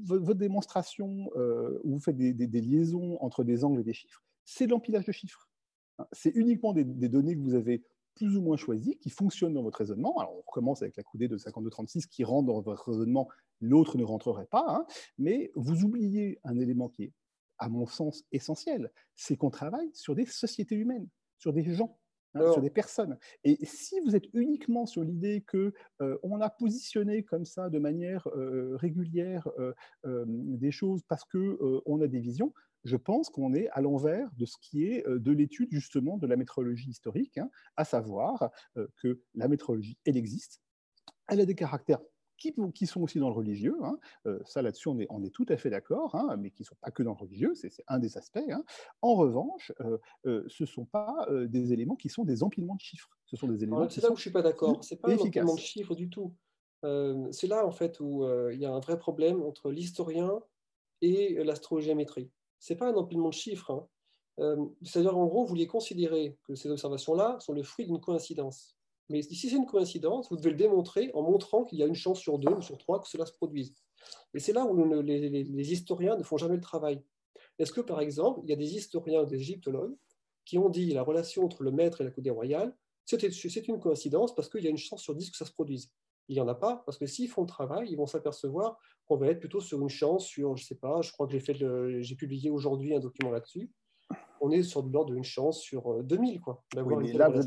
votre 0.03 0.34
démonstration 0.36 1.30
euh, 1.36 1.80
où 1.84 1.93
vous 1.93 1.99
faites 1.99 2.17
des, 2.17 2.61
liaisons 2.61 3.17
entre 3.21 3.43
des 3.43 3.63
angles 3.63 3.82
et 3.82 3.84
des 3.84 3.93
chiffres, 3.93 4.23
c'est 4.45 4.65
de 4.65 4.71
l'empilage 4.71 5.05
de 5.05 5.11
chiffres. 5.11 5.49
Hein, 5.99 6.07
c'est 6.11 6.32
uniquement 6.36 6.73
des, 6.73 6.84
données 6.86 7.36
que 7.36 7.41
vous 7.41 7.55
avez 7.55 7.84
plus 8.15 8.36
ou 8.36 8.41
moins 8.41 8.57
choisies, 8.57 8.97
qui 8.97 9.09
fonctionnent 9.11 9.53
dans 9.53 9.61
votre 9.61 9.78
raisonnement. 9.78 10.17
Alors, 10.17 10.34
on 10.36 10.41
recommence 10.41 10.82
avec 10.82 10.97
la 10.97 11.03
coudée 11.03 11.28
de 11.28 11.38
52-36 11.38 12.07
qui 12.07 12.23
rentre 12.23 12.47
dans 12.47 12.61
votre 12.61 12.89
raisonnement, 12.89 13.28
l'autre 13.61 13.97
ne 13.97 14.03
rentrerait 14.03 14.47
pas, 14.47 14.65
hein, 14.67 14.86
mais 15.19 15.51
vous 15.55 15.84
oubliez 15.84 16.39
un 16.43 16.57
élément 16.57 16.89
qui 16.89 17.03
est, 17.03 17.13
à 17.59 17.69
mon 17.69 17.86
sens, 17.86 18.23
essentiel, 18.32 18.91
c'est 19.15 19.36
qu'on 19.36 19.51
travaille 19.51 19.89
sur 19.93 20.15
des 20.15 20.25
sociétés 20.25 20.75
humaines, 20.75 21.07
sur 21.38 21.53
des 21.53 21.63
gens. 21.73 21.99
Hein, 22.42 22.52
sur 22.54 22.62
des 22.62 22.70
personnes. 22.70 23.18
Et 23.44 23.58
si 23.66 24.00
vous 24.02 24.16
êtes 24.16 24.28
uniquement 24.34 24.86
sur 24.86 25.04
l'idée 25.04 25.42
que 25.42 25.74
euh, 26.02 26.18
on 26.24 26.42
a 26.42 26.50
positionné 26.50 27.24
comme 27.24 27.46
ça 27.46 27.70
de 27.70 27.80
manière 27.80 28.28
euh, 28.30 28.76
régulière 28.76 29.48
euh, 29.60 29.74
des 30.28 30.72
choses 30.72 31.02
parce 31.08 31.24
que 31.26 31.58
on 31.86 32.02
a 32.02 32.08
des 32.08 32.20
visions, 32.20 32.54
je 32.84 32.96
pense 32.96 33.30
qu'on 33.30 33.54
est 33.54 33.70
à 33.70 33.82
l'envers 33.82 34.30
de 34.38 34.46
ce 34.46 34.56
qui 34.62 34.86
est 34.86 35.08
de 35.08 35.32
l'étude 35.32 35.70
justement 35.72 36.18
de 36.18 36.28
la 36.28 36.36
métrologie 36.36 36.90
historique, 36.90 37.38
hein, 37.38 37.50
à 37.76 37.86
savoir 37.86 38.50
que 38.98 39.22
la 39.36 39.48
métrologie, 39.48 39.98
elle 40.06 40.18
existe, 40.18 40.62
elle 41.28 41.42
a 41.42 41.46
des 41.46 41.56
caractères 41.56 42.02
qui, 42.38 42.88
sont 42.88 43.02
aussi 43.02 43.20
dans 43.20 43.30
le 43.30 43.36
religieux. 43.36 43.78
Hein. 43.84 44.00
Euh, 44.26 44.40
ça, 44.46 44.62
là-dessus, 44.62 44.88
on 44.90 45.00
est, 45.00 45.08
on 45.10 45.24
est, 45.24 45.30
tout 45.30 45.46
à 45.50 45.58
fait 45.58 45.70
d'accord, 45.70 46.16
hein, 46.16 46.36
mais 46.38 46.52
qui 46.52 46.62
ne 46.62 46.68
sont 46.68 46.78
pas 46.82 46.92
que 46.92 47.04
dans 47.04 47.12
le 47.12 47.18
religieux, 47.18 47.54
c'est 47.56 47.72
un 47.88 48.00
des 48.00 48.18
aspects. 48.18 48.40
Hein. 48.50 48.64
En 49.02 49.16
revanche, 49.16 49.72
euh, 49.82 49.98
euh, 50.26 50.44
ce 50.48 50.64
ne 50.64 50.68
sont 50.68 50.86
pas 50.86 51.28
des 51.48 51.74
éléments 51.74 51.96
qui 51.96 52.10
sont 52.10 52.24
des 52.24 52.44
empilements 52.44 52.76
de 52.76 52.82
chiffres. 52.82 53.10
Ce 53.26 53.36
sont 53.36 53.48
des 53.48 53.64
éléments. 53.64 53.90
C'est 53.90 54.02
là 54.02 54.10
où 54.10 54.16
je 54.16 54.20
ne 54.20 54.22
suis 54.22 54.32
pas 54.32 54.42
d'accord. 54.42 54.84
Ce 54.84 54.94
n'est 54.94 55.00
pas 55.00 55.12
un 55.12 55.18
empilement 55.18 55.56
de 55.56 55.60
chiffres 55.60 55.96
du 55.96 56.10
tout. 56.10 56.34
c'est 57.32 57.48
là, 57.48 57.66
en 57.66 57.72
fait, 57.72 58.00
où 58.00 58.26
il 58.52 58.60
y 58.60 58.66
a 58.66 58.72
un 58.72 58.80
vrai 58.80 58.98
problème 58.98 59.42
entre 59.44 59.72
l'historien 59.72 60.40
et 61.02 61.44
l'astrogéométrie. 61.44 62.32
Ce 62.60 62.74
n'est 62.74 62.78
pas 62.78 62.90
un 62.90 62.96
empilement 62.96 63.30
de 63.30 63.34
chiffres. 63.34 63.88
C'est-à-dire, 64.84 65.18
en 65.18 65.26
gros, 65.26 65.44
vous 65.44 65.50
vouliez 65.50 65.68
considérer 65.68 66.38
que 66.44 66.56
ces 66.56 66.70
observations-là 66.70 67.40
sont 67.40 67.54
le 67.54 67.64
fruit 67.64 67.86
d'une 67.86 68.00
coïncidence. 68.00 68.76
Mais 69.10 69.22
si 69.22 69.36
c'est 69.36 69.55
une 69.55 69.66
coïncidence, 69.66 70.30
vous 70.30 70.38
devez 70.38 70.51
le 70.51 70.58
démontrer 70.58 71.12
en 71.14 71.22
montrant 71.22 71.64
qu'il 71.64 71.80
y 71.80 71.84
a 71.84 71.86
une 71.86 71.95
chance 71.95 72.20
sur 72.20 72.39
deux 72.39 72.51
ou 72.51 72.62
sur 72.62 72.78
trois 72.78 73.01
que 73.01 73.08
cela 73.08 73.26
se 73.26 73.34
produise. 73.34 73.74
Et 74.34 74.39
c'est 74.39 74.53
là 74.53 74.66
où 74.66 75.01
les, 75.01 75.74
historiens 75.74 76.18
ne 76.18 76.24
font 76.24 76.38
jamais 76.38 76.55
le 76.55 76.62
travail. 76.62 77.01
Est-ce 77.60 77.72
que, 77.72 77.82
par 77.82 78.01
exemple, 78.01 78.41
il 78.43 78.49
y 78.49 78.53
a 78.53 78.58
des 78.58 78.76
historiens, 78.76 79.24
des 79.24 79.36
égyptologues, 79.38 79.95
qui 80.45 80.58
ont 80.58 80.70
dit 80.70 80.91
la 80.93 81.03
relation 81.03 81.43
entre 81.43 81.64
le 81.64 81.72
maître 81.72 82.01
et 82.01 82.03
la 82.03 82.12
coudée 82.12 82.30
royale, 82.30 82.76
c'est 83.05 83.68
une 83.68 83.80
coïncidence 83.80 84.36
parce 84.36 84.49
qu'il 84.49 84.64
y 84.64 84.68
a 84.68 84.70
une 84.70 84.78
chance 84.78 85.01
sur 85.01 85.16
dix 85.16 85.32
que 85.32 85.38
ça 85.38 85.45
se 85.45 85.51
produise 85.51 85.89
Il 86.28 86.36
n'y 86.36 86.41
en 86.41 86.47
a 86.47 86.55
pas, 86.55 86.84
parce 86.86 86.97
que 86.97 87.05
s'ils 87.05 87.30
font 87.30 87.41
le 87.41 87.47
travail, 87.47 87.88
ils 87.89 87.95
vont 87.95 88.05
s'apercevoir 88.05 88.78
qu'on 89.05 89.16
va 89.16 89.28
être 89.28 89.39
plutôt 89.39 89.62
sur 89.62 89.82
une 89.82 89.89
chance 89.89 90.26
sur, 90.26 90.55
je 90.58 90.64
ne 90.64 90.68
sais 90.68 90.76
pas, 90.76 91.01
je 91.01 91.12
crois 91.12 91.28
que 91.28 91.38
j'ai 92.01 92.16
publié 92.16 92.49
aujourd'hui 92.49 92.93
un 92.93 92.99
document 92.99 93.32
là-dessus, 93.32 93.72
on 94.42 94.52
est 94.52 94.64
sur 94.64 94.84
de 94.84 94.92
l'ordre 94.92 95.14
d'une 95.14 95.24
chance 95.24 95.60
sur 95.60 96.04
2000. 96.04 96.38
Euh, 96.38 96.40
quoi, 96.40 96.64
oui, 96.76 97.14
là, 97.14 97.30
vous, 97.30 97.42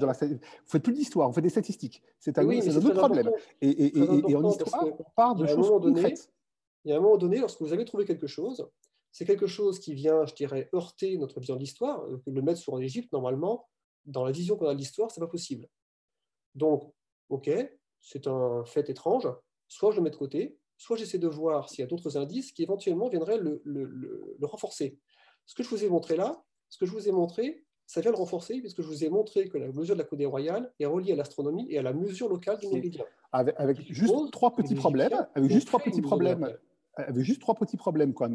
faites 0.66 0.82
plus 0.82 0.92
d'histoire, 0.92 1.28
vous 1.28 1.34
faites 1.34 1.44
des 1.44 1.50
statistiques. 1.50 2.02
C'est 2.18 2.38
un, 2.38 2.46
autre 2.46 2.94
problème. 2.94 3.30
Et, 3.60 4.36
en 4.36 4.48
histoire, 4.48 4.84
on 4.86 5.04
part 5.16 5.34
de 5.34 5.46
choses 5.46 5.68
concrètes. 5.68 6.30
Il 6.84 6.90
y 6.90 6.94
a 6.94 6.96
un 6.96 7.00
moment 7.00 7.18
donné, 7.18 7.38
lorsque 7.38 7.60
vous 7.60 7.72
avez 7.72 7.84
trouvé 7.84 8.04
quelque 8.04 8.26
chose, 8.26 8.66
c'est 9.12 9.24
quelque 9.24 9.46
chose 9.46 9.80
qui 9.80 9.94
vient, 9.94 10.24
je 10.24 10.34
dirais, 10.34 10.70
heurter 10.74 11.18
notre 11.18 11.40
vision 11.40 11.56
de 11.56 11.60
l'histoire. 11.60 12.04
Euh, 12.04 12.22
le 12.26 12.42
mettre 12.42 12.60
sur 12.60 12.76
l'Égypte, 12.78 13.12
normalement, 13.12 13.68
dans 14.06 14.24
la 14.24 14.32
vision 14.32 14.56
qu'on 14.56 14.66
a 14.66 14.74
de 14.74 14.78
l'histoire, 14.78 15.10
c'est 15.10 15.20
pas 15.20 15.26
possible. 15.26 15.68
Donc, 16.54 16.92
ok, 17.28 17.50
c'est 18.00 18.26
un 18.26 18.64
fait 18.64 18.88
étrange. 18.88 19.28
Soit 19.68 19.92
je 19.92 19.96
le 19.96 20.02
mets 20.02 20.10
de 20.10 20.16
côté, 20.16 20.58
soit 20.76 20.96
j'essaie 20.96 21.18
de 21.18 21.28
voir 21.28 21.68
s'il 21.68 21.80
y 21.80 21.82
a 21.82 21.86
d'autres 21.86 22.16
indices 22.16 22.52
qui 22.52 22.62
éventuellement 22.62 23.08
viendraient 23.08 23.38
le, 23.38 23.60
le, 23.64 24.34
renforcer. 24.42 24.98
Ce 25.46 25.54
que 25.54 25.62
je 25.62 25.68
vous 25.68 25.84
ai 25.84 25.88
montré 25.88 26.16
là, 26.16 26.42
ce 26.70 26.78
que 26.78 26.86
je 26.86 26.92
vous 26.92 27.08
ai 27.08 27.12
montré, 27.12 27.64
ça 27.86 28.00
vient 28.00 28.12
le 28.12 28.16
renforcer, 28.16 28.60
puisque 28.60 28.82
je 28.82 28.86
vous 28.86 29.04
ai 29.04 29.10
montré 29.10 29.48
que 29.48 29.58
la 29.58 29.66
mesure 29.66 29.96
de 29.96 30.00
la 30.00 30.06
coudée 30.06 30.24
royale 30.24 30.72
est 30.78 30.86
reliée 30.86 31.12
à 31.12 31.16
l'astronomie 31.16 31.66
et 31.68 31.78
à 31.78 31.82
la 31.82 31.92
mesure 31.92 32.28
locale 32.28 32.58
du 32.58 32.68
méridien. 32.68 33.04
Avec, 33.32 33.92
juste 33.92 34.14
trois 34.30 34.54
petits 34.54 34.76
problèmes, 34.76 35.26
avec 35.34 35.50
juste 35.50 35.66
trois 35.66 35.80
petits 35.80 36.00
problèmes, 36.00 36.56
avec 36.94 37.24
juste 37.24 37.40
trois 37.40 37.56
petits 37.56 37.76
problèmes 37.76 38.14
quoi, 38.14 38.28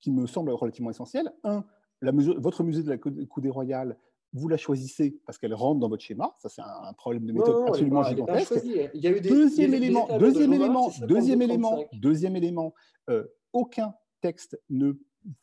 qui 0.00 0.10
me 0.10 0.26
semblent 0.26 0.50
relativement 0.50 0.90
essentiels. 0.90 1.32
Un, 1.44 1.64
la 2.02 2.12
mesure, 2.12 2.40
votre 2.40 2.64
musée 2.64 2.82
de 2.82 2.90
la 2.90 2.98
coudée 2.98 3.50
royale, 3.50 3.96
vous 4.32 4.48
la 4.48 4.56
choisissez 4.56 5.20
parce 5.26 5.38
qu'elle 5.38 5.54
rentre 5.54 5.80
dans 5.80 5.88
votre 5.88 6.02
schéma. 6.02 6.34
Ça, 6.38 6.48
c'est 6.48 6.62
un 6.62 6.92
problème 6.94 7.24
de 7.24 7.32
méthode 7.32 7.68
absolument 7.68 8.02
gigantesque. 8.02 8.60
Il 8.64 9.00
y 9.00 9.06
a 9.06 9.10
eu 9.10 9.20
des, 9.20 9.28
deuxième 9.28 9.74
élément, 9.74 10.08
deuxième 10.18 10.52
élément, 10.52 10.90
deuxième 11.02 11.42
élément, 11.42 11.84
deuxième 11.92 12.34
élément, 12.34 12.74
aucun 13.52 13.94
texte 14.20 14.60
ne 14.68 14.92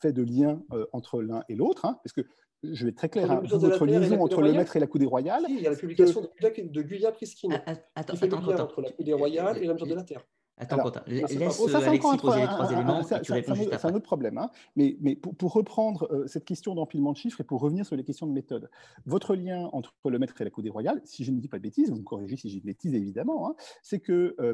fait 0.02 0.14
de 0.14 0.24
lien 0.24 0.62
euh, 0.72 0.86
entre 0.94 1.22
l'un 1.22 1.44
et 1.50 1.56
l'autre, 1.56 1.86
hein, 1.86 2.00
parce 2.04 2.14
que 2.14 2.22
je 2.64 2.84
vais 2.84 2.90
être 2.90 2.98
très 2.98 3.10
clair, 3.10 3.30
hein, 3.32 3.42
votre 3.44 3.86
liaison 3.86 4.22
entre 4.22 4.42
le 4.42 4.52
maître 4.54 4.76
et 4.76 4.80
la 4.80 4.88
coudée 4.88 5.06
royale. 5.06 5.46
il 5.50 5.62
y 5.62 5.68
a 5.68 5.70
la 5.70 5.76
publication 5.76 6.22
de, 6.22 6.62
de 6.62 6.82
Guya 6.82 7.12
Priskin 7.12 7.50
qui 7.50 8.18
fait 8.18 8.28
le 8.28 8.38
lien 8.38 8.60
entre 8.60 8.82
la 8.82 8.92
coudée 8.92 9.14
royale 9.14 9.58
et 9.58 9.68
la 9.68 9.74
mesure 9.74 9.88
de 9.88 9.96
la 9.96 10.04
Terre. 10.04 10.26
Attends, 10.58 10.78
Quentin, 10.78 11.04
laisse 11.08 11.60
oh, 11.60 11.68
Alexis 11.76 12.18
poser 12.18 12.40
les 12.40 12.48
trois 12.48 12.72
éléments 12.72 13.02
et 13.02 13.22
tu 13.22 13.32
réponds 13.34 13.56
juste 13.56 13.74
après. 13.74 13.78
C'est 13.78 13.94
un 13.94 13.96
autre 13.96 14.06
problème. 14.06 14.38
Hein. 14.38 14.50
Mais, 14.78 14.96
mais 15.02 15.18
pour, 15.18 15.52
reprendre 15.52 16.08
euh, 16.12 16.28
cette 16.28 16.46
question 16.46 16.76
d'empilement 16.76 17.12
de 17.12 17.18
chiffres 17.18 17.42
et 17.42 17.44
pour 17.44 17.60
revenir 17.60 17.86
sur 17.86 17.98
les 17.98 18.06
questions 18.06 18.26
de 18.26 18.32
méthode, 18.32 18.70
votre 19.06 19.36
lien 19.36 19.70
entre 19.74 19.94
le 20.06 20.18
maître 20.18 20.40
et 20.40 20.46
la 20.46 20.50
coudée 20.50 20.70
royale, 20.70 21.02
si 21.04 21.26
je 21.26 21.32
ne 21.32 21.40
dis 21.40 21.50
pas 21.50 21.58
de 21.58 21.64
bêtises, 21.64 21.90
vous 21.90 21.98
me 21.98 22.04
corrigez 22.04 22.38
si 22.38 22.50
j'ai 22.50 22.62
de 22.62 22.66
bêtises 22.66 22.94
évidemment, 22.94 23.50
hein, 23.50 23.56
c'est 23.84 24.00
que 24.00 24.36
euh, 24.40 24.54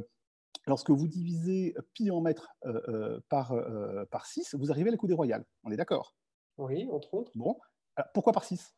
lorsque 0.68 0.90
vous 0.90 1.08
divisez 1.08 1.76
pi 1.94 2.12
en 2.12 2.22
mètres 2.22 2.50
euh, 2.66 3.20
par, 3.30 3.54
par 4.10 4.26
6, 4.26 4.56
vous 4.56 4.72
arrivez 4.72 4.90
à 4.90 4.92
la 4.92 4.98
coudée 4.98 5.14
royale. 5.14 5.46
On 5.64 5.72
est 5.72 5.78
d'accord? 5.78 6.16
Oui, 6.58 6.88
entre 6.92 7.14
autres. 7.14 7.32
Bon, 7.36 7.58
pourquoi 8.14 8.34
par 8.34 8.44
6 8.44 8.76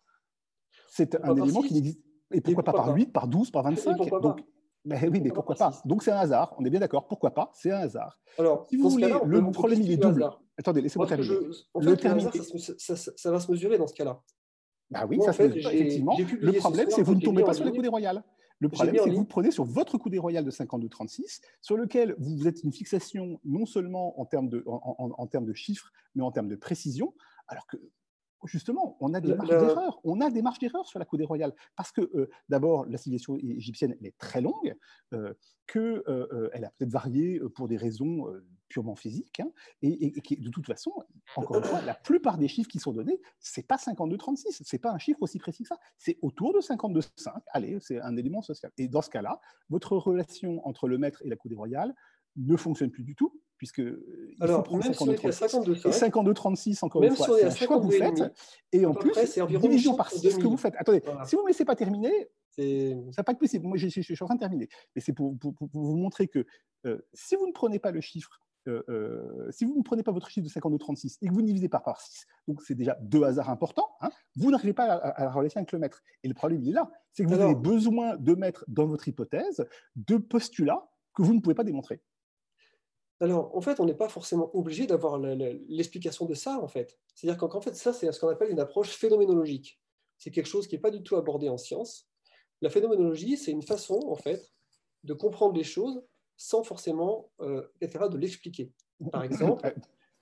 C'est 0.87 1.15
un 1.23 1.35
élément 1.35 1.61
qui 1.61 1.73
n'existe. 1.73 1.99
Et 2.31 2.41
pourquoi, 2.41 2.63
pas, 2.63 2.73
par 2.73 2.93
8, 2.95 3.13
par 3.13 3.27
12, 3.27 3.51
par 3.51 3.63
25 3.63 3.95
Donc, 4.21 4.43
ben 4.85 5.09
oui, 5.11 5.21
mais 5.21 5.31
pourquoi 5.31 5.55
pas? 5.55 5.71
Donc 5.85 6.03
c'est 6.03 6.11
un 6.11 6.17
hasard, 6.17 6.53
on 6.57 6.65
est 6.65 6.69
bien 6.69 6.79
d'accord. 6.79 7.07
Pourquoi 7.07 7.33
pas? 7.33 7.51
C'est 7.53 7.71
un 7.71 7.79
hasard. 7.79 8.19
Alors, 8.37 8.65
si 8.69 8.75
vous 8.75 8.89
voulez, 8.89 9.13
le 9.25 9.51
problème 9.51 9.81
il 9.81 9.91
est 9.91 9.97
double. 9.97 10.29
Attendez, 10.57 10.81
laissez-moi 10.81 11.07
terminer. 11.07 11.35
en 11.73 11.79
fait, 11.79 11.89
le, 11.89 11.97
terminer. 11.97 12.29
Ça, 12.77 12.95
ça, 12.95 13.31
va 13.31 13.39
se 13.39 13.49
mesurer 13.49 13.77
dans 13.77 13.87
ce 13.87 13.93
cas-là. 13.93 14.21
Bah 14.91 15.05
oui, 15.09 15.19
ça 15.21 15.29
en 15.29 15.33
fait, 15.33 15.55
effectivement. 15.55 16.15
Le 16.17 16.51
problème, 16.53 16.89
c'est 16.89 17.01
que 17.01 17.07
vous 17.07 17.15
ne 17.15 17.21
tombez 17.21 17.43
pas 17.43 17.53
sur 17.53 17.65
les 17.65 17.71
coudées 17.71 17.87
royales. 17.87 18.23
Le 18.63 18.69
problème, 18.69 18.95
c'est 19.03 19.09
que 19.09 19.15
vous 19.15 19.25
prenez 19.25 19.51
sur 19.51 19.65
votre 19.65 19.97
coudée 19.97 20.19
royale 20.19 20.45
de 20.45 20.51
52-36, 20.51 21.41
sur 21.59 21.75
lequel 21.75 22.15
vous 22.17 22.47
êtes 22.47 22.63
une 22.63 22.71
fixation 22.71 23.41
non 23.43 23.65
seulement 23.65 24.19
en 24.21 24.25
termes, 24.25 24.47
de, 24.47 24.63
en 24.65 25.27
termes 25.27 25.45
de 25.45 25.53
chiffres, 25.53 25.91
mais 26.15 26.23
en 26.23 26.31
termes 26.31 26.47
de 26.47 26.55
précision, 26.55 27.13
alors 27.49 27.67
que 27.67 27.75
justement, 28.45 28.97
on 28.99 29.13
a 29.13 29.21
des 29.21 29.35
marges 29.35 29.49
d'erreur. 29.49 29.99
On 30.03 30.21
a 30.21 30.29
des 30.29 30.41
marges 30.41 30.59
d'erreur 30.59 30.87
sur 30.87 30.99
la 30.99 31.05
coudée 31.05 31.25
royale. 31.25 31.53
Parce 31.75 31.91
que, 31.91 32.01
euh, 32.15 32.29
d'abord, 32.49 32.85
la 32.85 32.97
civilisation 32.97 33.37
égyptienne, 33.37 33.95
elle 33.99 34.07
est 34.07 34.17
très 34.17 34.41
longue, 34.41 34.75
euh, 35.13 35.33
qu'elle 35.67 36.03
euh, 36.07 36.49
a 36.53 36.69
peut-être 36.77 36.91
varié 36.91 37.39
pour 37.55 37.67
des 37.67 37.77
raisons 37.77 38.27
purement 38.67 38.95
physiques, 38.95 39.39
hein, 39.39 39.51
et, 39.83 40.07
et, 40.17 40.35
de 40.37 40.49
toute 40.49 40.65
façon, 40.65 40.91
encore 41.35 41.57
une 41.57 41.63
fois, 41.63 41.81
la 41.83 41.93
plupart 41.93 42.39
des 42.39 42.47
chiffres 42.47 42.69
qui 42.69 42.79
sont 42.79 42.91
donnés, 42.91 43.21
c'est 43.39 43.67
pas 43.67 43.75
52-36, 43.75 44.61
c'est 44.63 44.79
pas 44.79 44.91
un 44.91 44.97
chiffre 44.97 45.21
aussi 45.21 45.37
précis 45.37 45.61
que 45.61 45.69
ça, 45.69 45.77
c'est 45.97 46.17
autour 46.23 46.53
de 46.53 46.59
52-5. 46.59 47.39
Allez, 47.51 47.77
c'est 47.81 48.01
un 48.01 48.17
élément 48.17 48.41
social. 48.41 48.71
Et 48.79 48.87
dans 48.87 49.03
ce 49.03 49.11
cas-là, 49.11 49.39
votre 49.69 49.95
relation 49.95 50.65
entre 50.67 50.87
le 50.87 50.97
maître 50.97 51.21
et 51.23 51.29
la 51.29 51.35
coudée 51.35 51.55
royale 51.55 51.93
ne 52.35 52.57
fonctionne 52.57 52.89
plus 52.89 53.03
du 53.03 53.15
tout, 53.15 53.39
puisque 53.63 53.79
euh, 53.79 54.29
il 54.37 54.43
Alors, 54.43 54.57
faut 54.57 54.63
prendre 54.63 54.83
52, 54.83 55.87
et 55.87 55.91
52 55.93 56.33
36 56.33 56.83
encore 56.83 57.01
une 57.01 57.15
fois, 57.15 57.27
c'est 57.39 57.45
un 57.45 57.49
choix 57.49 57.79
que 57.79 57.83
vous 57.83 57.91
faites. 57.91 58.21
Et 58.73 58.85
en 58.85 58.93
plus, 58.93 59.13
division 59.61 59.95
par 59.95 60.11
6 60.11 60.37
que 60.37 60.47
vous 60.47 60.57
faites. 60.57 60.73
Attendez, 60.77 61.01
si 61.25 61.35
vous 61.35 61.41
ne 61.41 61.45
me 61.45 61.49
laissez 61.49 61.63
pas 61.63 61.77
terminer, 61.77 62.11
ça 62.57 62.63
ne 62.63 63.15
va 63.15 63.23
pas 63.23 63.31
être 63.31 63.39
possible. 63.39 63.65
Moi, 63.65 63.77
je, 63.77 63.87
suis 63.87 64.17
en 64.21 64.25
train 64.25 64.35
de 64.35 64.41
terminer. 64.41 64.67
Mais 64.95 65.01
c'est 65.01 65.13
pour, 65.13 65.33
vous 65.41 65.95
montrer 65.95 66.27
que 66.27 66.45
euh, 66.85 66.97
si 67.13 67.37
vous 67.37 67.47
ne 67.47 67.53
prenez 67.53 67.79
pas 67.79 67.91
le 67.91 68.01
chiffre, 68.01 68.41
euh, 68.67 69.49
si 69.49 69.63
vous 69.63 69.77
ne 69.77 69.83
prenez 69.83 70.03
pas 70.03 70.11
votre 70.11 70.29
chiffre 70.29 70.45
de 70.45 70.51
52 70.51 70.77
36 70.77 71.19
et 71.21 71.27
que 71.27 71.33
vous 71.33 71.41
divisez 71.41 71.69
par 71.69 71.83
par 71.83 72.01
6, 72.01 72.25
donc 72.49 72.61
c'est 72.63 72.75
déjà 72.75 72.97
deux 73.01 73.23
hasards 73.23 73.49
importants, 73.49 73.91
hein, 74.01 74.09
vous 74.35 74.51
n'arrivez 74.51 74.73
pas 74.73 74.91
à, 74.91 75.23
la 75.23 75.31
relation 75.31 75.59
avec 75.59 75.71
le 75.71 75.79
maître. 75.79 76.01
Et 76.23 76.27
le 76.27 76.33
problème, 76.33 76.61
il 76.63 76.69
est 76.69 76.73
là. 76.73 76.91
C'est 77.13 77.23
que 77.23 77.29
vous 77.29 77.39
avez 77.39 77.55
besoin 77.55 78.17
de 78.17 78.35
mettre 78.35 78.65
dans 78.67 78.87
votre 78.87 79.07
hypothèse 79.07 79.65
deux 79.95 80.19
postulats 80.19 80.89
que 81.13 81.21
vous 81.21 81.33
ne 81.33 81.39
pouvez 81.39 81.55
pas 81.55 81.63
démontrer. 81.63 82.01
Alors, 83.19 83.55
en 83.55 83.61
fait, 83.61 83.79
on 83.79 83.85
n'est 83.85 83.93
pas 83.93 84.09
forcément 84.09 84.55
obligé 84.55 84.87
d'avoir 84.87 85.17
l'explication 85.17 86.25
de 86.25 86.33
ça, 86.33 86.59
en 86.59 86.67
fait. 86.67 86.97
C'est-à-dire 87.15 87.37
qu'en 87.37 87.61
fait, 87.61 87.75
ça, 87.75 87.93
c'est 87.93 88.11
ce 88.11 88.19
qu'on 88.19 88.27
appelle 88.27 88.49
une 88.49 88.59
approche 88.59 88.89
phénoménologique. 88.89 89.79
C'est 90.17 90.31
quelque 90.31 90.47
chose 90.47 90.67
qui 90.67 90.75
n'est 90.75 90.81
pas 90.81 90.91
du 90.91 91.03
tout 91.03 91.15
abordé 91.15 91.49
en 91.49 91.57
science. 91.57 92.09
La 92.61 92.69
phénoménologie, 92.69 93.37
c'est 93.37 93.51
une 93.51 93.61
façon, 93.61 93.99
en 94.07 94.15
fait, 94.15 94.51
de 95.03 95.13
comprendre 95.13 95.55
les 95.55 95.63
choses 95.63 96.03
sans 96.37 96.63
forcément 96.63 97.29
euh, 97.41 97.67
être 97.81 98.09
de 98.09 98.17
l'expliquer. 98.17 98.71
Par 99.11 99.23
exemple, 99.23 99.73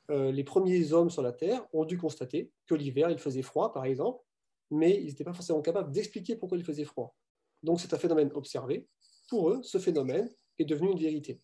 euh, 0.09 0.31
les 0.31 0.43
premiers 0.43 0.93
hommes 0.93 1.09
sur 1.09 1.21
la 1.21 1.31
Terre 1.31 1.65
ont 1.73 1.85
dû 1.85 1.97
constater 1.97 2.51
que 2.67 2.75
l'hiver, 2.75 3.09
il 3.09 3.19
faisait 3.19 3.41
froid, 3.41 3.73
par 3.73 3.85
exemple, 3.85 4.23
mais 4.69 4.97
ils 4.97 5.07
n'étaient 5.07 5.23
pas 5.23 5.33
forcément 5.33 5.61
capables 5.61 5.91
d'expliquer 5.91 6.35
pourquoi 6.35 6.57
il 6.57 6.63
faisait 6.63 6.83
froid. 6.83 7.15
Donc, 7.63 7.79
c'est 7.79 7.93
un 7.93 7.97
phénomène 7.97 8.31
observé. 8.33 8.87
Pour 9.29 9.49
eux, 9.49 9.61
ce 9.63 9.77
phénomène 9.77 10.29
est 10.59 10.65
devenu 10.65 10.91
une 10.91 10.99
vérité 10.99 11.41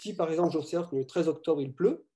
si 0.00 0.14
par 0.14 0.30
exemple 0.30 0.52
j'observe 0.52 0.88
que 0.88 0.96
le 0.96 1.06
13 1.06 1.28
octobre 1.28 1.60
il 1.60 1.72
pleut, 1.72 2.06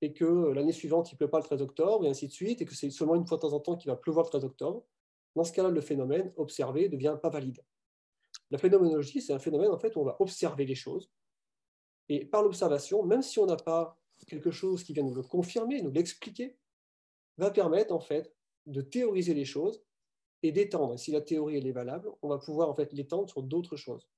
et 0.00 0.12
que 0.12 0.52
l'année 0.52 0.72
suivante 0.72 1.10
il 1.10 1.14
ne 1.14 1.18
pleut 1.18 1.30
pas 1.30 1.38
le 1.38 1.44
13 1.44 1.62
octobre, 1.62 2.04
et 2.04 2.08
ainsi 2.08 2.28
de 2.28 2.32
suite, 2.32 2.60
et 2.62 2.64
que 2.64 2.74
c'est 2.74 2.90
seulement 2.90 3.16
une 3.16 3.26
fois 3.26 3.36
de 3.36 3.42
temps 3.42 3.52
en 3.52 3.60
temps 3.60 3.76
qu'il 3.76 3.90
va 3.90 3.96
pleuvoir 3.96 4.26
le 4.26 4.30
13 4.30 4.44
octobre, 4.44 4.84
dans 5.34 5.44
ce 5.44 5.52
cas-là, 5.52 5.70
le 5.70 5.80
phénomène 5.80 6.32
observé 6.36 6.88
devient 6.88 7.16
pas 7.20 7.28
valide. 7.30 7.62
La 8.50 8.58
phénoménologie, 8.58 9.20
c'est 9.20 9.32
un 9.32 9.38
phénomène 9.38 9.70
en 9.70 9.78
fait 9.78 9.94
où 9.96 10.00
on 10.00 10.04
va 10.04 10.16
observer 10.20 10.64
les 10.64 10.74
choses, 10.74 11.10
et 12.08 12.24
par 12.24 12.42
l'observation, 12.42 13.04
même 13.04 13.22
si 13.22 13.38
on 13.38 13.46
n'a 13.46 13.56
pas 13.56 13.98
quelque 14.26 14.50
chose 14.50 14.82
qui 14.82 14.92
vient 14.92 15.02
nous 15.02 15.14
le 15.14 15.22
confirmer, 15.22 15.82
nous 15.82 15.90
l'expliquer, 15.90 16.56
va 17.36 17.50
permettre 17.50 17.92
en 17.92 18.00
fait 18.00 18.32
de 18.66 18.80
théoriser 18.80 19.34
les 19.34 19.44
choses 19.44 19.82
et 20.42 20.52
d'étendre. 20.52 20.98
Si 20.98 21.12
la 21.12 21.20
théorie 21.20 21.56
est 21.56 21.72
valable, 21.72 22.10
on 22.22 22.28
va 22.28 22.38
pouvoir 22.38 22.68
en 22.68 22.74
fait 22.74 22.92
l'étendre 22.92 23.28
sur 23.28 23.42
d'autres 23.42 23.76
choses. 23.76 24.08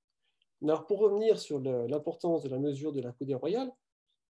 Alors, 0.63 0.87
pour 0.87 0.99
revenir 0.99 1.39
sur 1.39 1.59
l'importance 1.61 2.43
de 2.43 2.49
la 2.49 2.59
mesure 2.59 2.93
de 2.93 3.01
la 3.01 3.13
coudée 3.13 3.35
royale, 3.35 3.73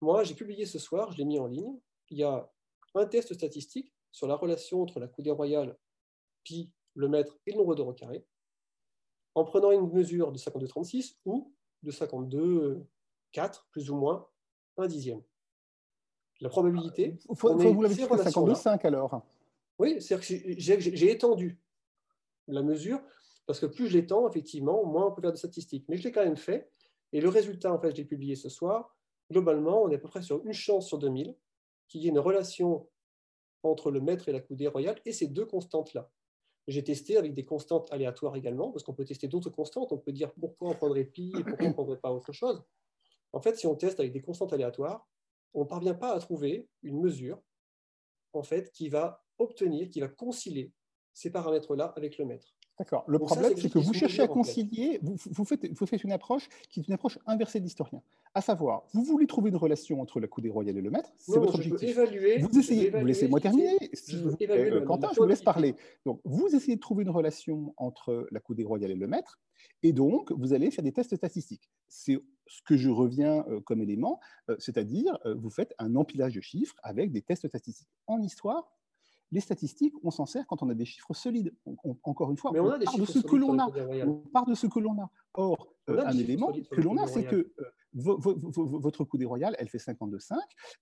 moi, 0.01 0.23
j'ai 0.25 0.35
publié 0.35 0.65
ce 0.65 0.79
soir, 0.79 1.13
je 1.13 1.19
l'ai 1.19 1.25
mis 1.25 1.39
en 1.39 1.47
ligne, 1.47 1.79
il 2.09 2.19
y 2.19 2.23
a 2.23 2.51
un 2.95 3.07
test 3.07 3.35
statistique 3.35 3.93
sur 4.13 4.27
la 4.27 4.37
relation 4.37 4.83
entre 4.83 5.01
la 5.01 5.09
coudée 5.09 5.31
royale, 5.31 5.77
pi, 6.45 6.71
le 6.95 7.09
mètre 7.09 7.39
et 7.47 7.53
le 7.53 7.59
nombre 7.59 7.75
de 7.75 7.93
carrés, 7.93 8.25
en 9.35 9.45
prenant 9.45 9.73
une 9.73 9.91
mesure 9.93 10.33
de 10.33 10.39
52,36 10.39 11.17
ou 11.25 11.53
de 11.83 11.91
52,4, 11.91 13.63
plus 13.71 13.91
ou 13.91 13.97
moins, 13.97 14.29
un 14.77 14.87
dixième. 14.87 15.23
La 16.41 16.49
probabilité. 16.49 17.19
Il 17.29 17.37
faut, 17.37 17.55
vous 17.55 17.83
l'avez 17.83 17.95
52,5 17.95 18.87
alors. 18.87 19.23
Oui, 19.79 20.01
c'est-à-dire 20.01 20.79
que 20.79 20.97
j'ai 20.97 21.11
étendu 21.11 21.61
la 22.49 22.63
mesure 22.63 23.01
parce 23.51 23.59
que 23.59 23.67
plus 23.67 23.89
je 23.89 23.99
l'étends, 23.99 24.29
effectivement, 24.29 24.85
moins 24.85 25.09
on 25.09 25.11
peut 25.11 25.21
faire 25.21 25.33
de 25.33 25.37
statistiques. 25.37 25.85
Mais 25.89 25.97
je 25.97 26.05
l'ai 26.05 26.13
quand 26.13 26.23
même 26.23 26.37
fait. 26.37 26.71
Et 27.13 27.21
le 27.21 27.29
résultat, 27.29 27.73
en 27.73 27.81
fait, 27.81 27.91
je 27.91 27.97
l'ai 27.97 28.05
publié 28.05 28.37
ce 28.37 28.49
soir. 28.49 28.97
Globalement, 29.29 29.83
on 29.83 29.91
est 29.91 29.97
à 29.97 29.99
peu 29.99 30.07
près 30.07 30.23
sur 30.23 30.41
une 30.47 30.53
chance 30.53 30.87
sur 30.87 31.01
2000 31.01 31.35
qu'il 31.89 32.01
y 32.01 32.07
ait 32.07 32.11
une 32.11 32.21
relation 32.21 32.89
entre 33.65 33.91
le 33.91 34.01
maître 34.01 34.29
et 34.29 34.33
la 34.33 34.39
coudée 34.39 34.69
royale 34.69 35.01
et 35.05 35.13
ces 35.13 35.27
deux 35.27 35.47
constantes-là. 35.47 36.09
J'ai 36.69 36.85
testé 36.85 37.17
avec 37.17 37.35
des 37.35 37.45
constantes 37.45 37.93
aléatoires 37.93 38.37
également, 38.37 38.71
parce 38.71 38.85
qu'on 38.85 38.95
peut 38.95 39.05
tester 39.05 39.27
d'autres 39.27 39.51
constantes. 39.51 39.91
On 39.91 39.99
peut 39.99 40.13
dire 40.13 40.33
pourquoi 40.35 40.71
on 40.71 40.75
prendrait 40.75 41.03
pi 41.03 41.33
et 41.37 41.43
pourquoi 41.43 41.67
on 41.67 41.71
ne 41.71 41.75
prendrait 41.75 41.99
pas 41.99 42.13
autre 42.13 42.33
chose. 42.33 42.63
En 43.33 43.41
fait, 43.41 43.59
si 43.59 43.67
on 43.67 43.75
teste 43.75 43.99
avec 43.99 44.13
des 44.13 44.23
constantes 44.23 44.53
aléatoires, 44.53 45.09
on 45.55 45.65
ne 45.65 45.69
parvient 45.69 45.95
pas 45.95 46.15
à 46.15 46.21
trouver 46.21 46.69
une 46.85 47.01
mesure 47.01 47.43
en 48.33 48.45
fait, 48.45 48.71
qui 48.71 48.89
va 48.89 49.25
obtenir, 49.39 49.91
qui 49.91 49.99
va 49.99 50.07
concilier 50.07 50.73
ces 51.13 51.33
paramètres-là 51.33 51.87
avec 51.97 52.17
le 52.17 52.27
maître. 52.27 52.55
D'accord. 52.81 53.05
Le 53.07 53.19
problème, 53.19 53.53
c'est 53.59 53.71
que 53.71 53.79
vous 53.79 53.93
cherchez 53.93 54.23
à 54.23 54.27
concilier, 54.27 55.01
vous, 55.03 55.15
vous, 55.27 55.45
faites, 55.45 55.71
vous, 55.71 55.85
faites, 55.85 56.03
une 56.03 56.13
approche 56.13 56.49
qui 56.71 56.81
est 56.81 56.89
une 56.89 56.95
approche 56.95 57.19
inversée 57.27 57.59
de 57.59 57.65
l'historien. 57.65 58.01
À 58.33 58.41
savoir, 58.41 58.85
vous 58.95 59.03
voulez 59.03 59.27
trouver 59.27 59.51
une 59.51 59.57
relation 59.57 60.01
entre 60.01 60.19
la 60.19 60.27
coudée 60.27 60.49
royale 60.49 60.79
et 60.79 60.81
le 60.81 60.91
maître, 60.91 61.13
c'est 61.19 61.39
votre 61.39 61.57
objectif. 61.57 61.99
vous 62.41 62.59
essayez, 62.59 62.89
vous 62.89 63.05
laissez-moi 63.05 63.39
terminer. 63.39 63.77
Euh, 64.49 64.81
Quentin, 64.87 65.11
je 65.15 65.21
vous 65.21 65.27
laisse 65.27 65.43
parler. 65.43 65.77
Donc, 66.07 66.23
vous 66.25 66.57
essayez 66.57 66.77
de 66.77 66.81
trouver 66.81 67.03
une 67.03 67.11
relation 67.11 67.75
entre 67.77 68.27
la 68.31 68.41
coudée 68.41 68.65
royale 68.65 68.93
et 68.93 68.97
le 68.97 69.07
maître, 69.07 69.39
et 69.83 69.93
donc, 69.93 70.33
vous 70.33 70.55
allez 70.55 70.71
faire 70.71 70.83
des 70.83 70.93
tests 70.93 71.15
statistiques. 71.15 71.71
C'est 71.87 72.19
ce 72.47 72.63
que 72.63 72.79
je 72.79 72.89
reviens 72.89 73.45
euh, 73.51 73.61
comme 73.61 73.83
élément, 73.83 74.21
euh, 74.49 74.57
c'est-à-dire, 74.59 75.19
vous 75.37 75.51
faites 75.51 75.75
un 75.79 75.97
empilage 75.97 76.33
de 76.33 76.41
chiffres 76.41 76.77
avec 76.83 77.13
des 77.13 77.21
tests 77.21 77.47
statistiques. 77.47 77.91
En 78.07 78.23
histoire, 78.23 78.73
les 79.33 79.41
statistiques, 79.41 79.95
on 80.03 80.11
s'en 80.11 80.27
sert 80.27 80.47
quand 80.47 80.63
on 80.63 80.71
a 80.71 80.75
des 80.75 80.85
chiffres 80.85 81.15
solides. 81.15 81.55
encore 82.03 82.31
une 82.31 82.37
fois, 82.37 82.53
on, 82.55 82.69
part 82.69 82.79
de 82.79 83.05
ce 83.05 83.21
que 83.21 83.37
l'on 83.37 83.59
a. 83.59 83.69
On 84.07 84.15
part 84.33 84.47
de 84.47 84.55
ce 84.55 84.67
que 84.67 84.81
l'on 84.81 85.01
a. 85.01 85.11
Or, 85.35 85.75
euh, 85.89 86.05
un 86.05 86.13
élément 86.13 86.53
que 86.53 86.81
l'on 86.81 86.97
a, 86.97 87.07
c'est 87.07 87.25
que 87.25 87.53
euh, 87.59 87.65
votre 87.95 89.05
coudée 89.05 89.27
royale, 89.27 89.55
elle 89.59 89.69
fait 89.69 89.79
52,5. 89.79 90.37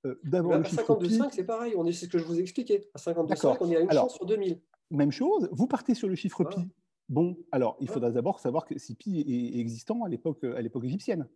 Euh, 0.06 0.18
D'abord, 0.24 0.54
à 0.54 0.60
52,5, 0.60 1.28
c'est 1.32 1.44
pareil. 1.44 1.74
On 1.76 1.86
est, 1.86 1.92
c'est 1.92 2.06
ce 2.06 2.10
que 2.10 2.18
je 2.18 2.24
vous 2.24 2.38
ai 2.38 2.42
expliqué. 2.42 2.88
À 2.94 2.98
52,5, 2.98 3.56
on 3.60 3.70
est 3.70 3.76
à 3.76 3.80
une 3.80 3.90
chance 3.90 4.14
sur 4.14 4.26
2000. 4.26 4.60
Même 4.90 5.12
chose. 5.12 5.48
Vous 5.52 5.66
partez 5.66 5.94
sur 5.94 6.08
le 6.08 6.14
chiffre 6.14 6.44
pi. 6.44 6.60
Bon, 7.10 7.38
alors, 7.52 7.76
il 7.80 7.88
faudra 7.88 8.10
d'abord 8.10 8.40
savoir 8.40 8.66
que 8.66 8.78
si 8.78 8.94
pi 8.94 9.20
est 9.20 9.58
existant 9.58 10.04
à 10.04 10.08
l'époque 10.08 10.44
égyptienne 10.84 11.28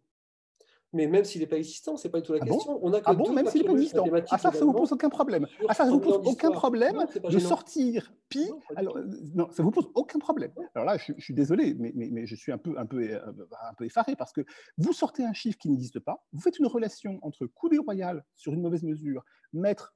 mais 0.92 1.06
même 1.06 1.24
s'il 1.24 1.40
n'est 1.40 1.46
pas 1.46 1.56
existant, 1.56 1.96
ce 1.96 2.06
n'est 2.06 2.12
pas 2.12 2.20
du 2.20 2.26
tout 2.26 2.32
la 2.32 2.40
ah 2.42 2.46
question. 2.46 2.78
on 2.82 2.92
a 2.92 3.00
que 3.00 3.04
ah 3.06 3.14
bon, 3.14 3.32
même 3.32 3.46
s'il 3.46 3.62
n'est 3.62 3.66
pas 3.66 3.72
existant. 3.72 4.04
Ah, 4.30 4.38
ça, 4.38 4.52
ça 4.52 4.60
ne 4.60 4.64
vous 4.64 4.72
pose 4.72 4.92
aucun 4.92 5.08
problème. 5.08 5.46
Ah, 5.68 5.74
ça 5.74 5.86
ne 5.86 5.90
vous 5.90 6.00
pose 6.00 6.20
aucun 6.24 6.50
problème 6.50 7.06
de 7.22 7.38
sortir 7.38 8.12
pi. 8.28 8.46
Non, 8.48 8.60
Alors, 8.76 8.98
non, 9.34 9.48
ça 9.50 9.62
ne 9.62 9.64
vous 9.64 9.70
pose 9.70 9.90
aucun 9.94 10.18
problème. 10.18 10.52
Alors 10.74 10.86
là, 10.86 10.98
je, 10.98 11.12
suis 11.18 11.34
désolé, 11.34 11.74
mais, 11.78 11.92
mais, 11.94 12.10
mais, 12.10 12.26
je 12.26 12.34
suis 12.34 12.52
un 12.52 12.58
peu, 12.58 12.74
un, 12.78 12.86
peu, 12.86 12.98
euh, 12.98 13.20
un 13.26 13.74
peu 13.74 13.84
effaré 13.84 14.16
parce 14.16 14.32
que 14.32 14.42
vous 14.76 14.92
sortez 14.92 15.24
un 15.24 15.32
chiffre 15.32 15.58
qui 15.58 15.70
n'existe 15.70 16.00
pas, 16.00 16.24
vous 16.32 16.40
faites 16.40 16.58
une 16.58 16.66
relation 16.66 17.18
entre 17.22 17.46
coût 17.46 17.70
royal 17.84 18.24
sur 18.36 18.52
une 18.52 18.60
mauvaise 18.60 18.82
mesure, 18.82 19.24
mètre 19.52 19.94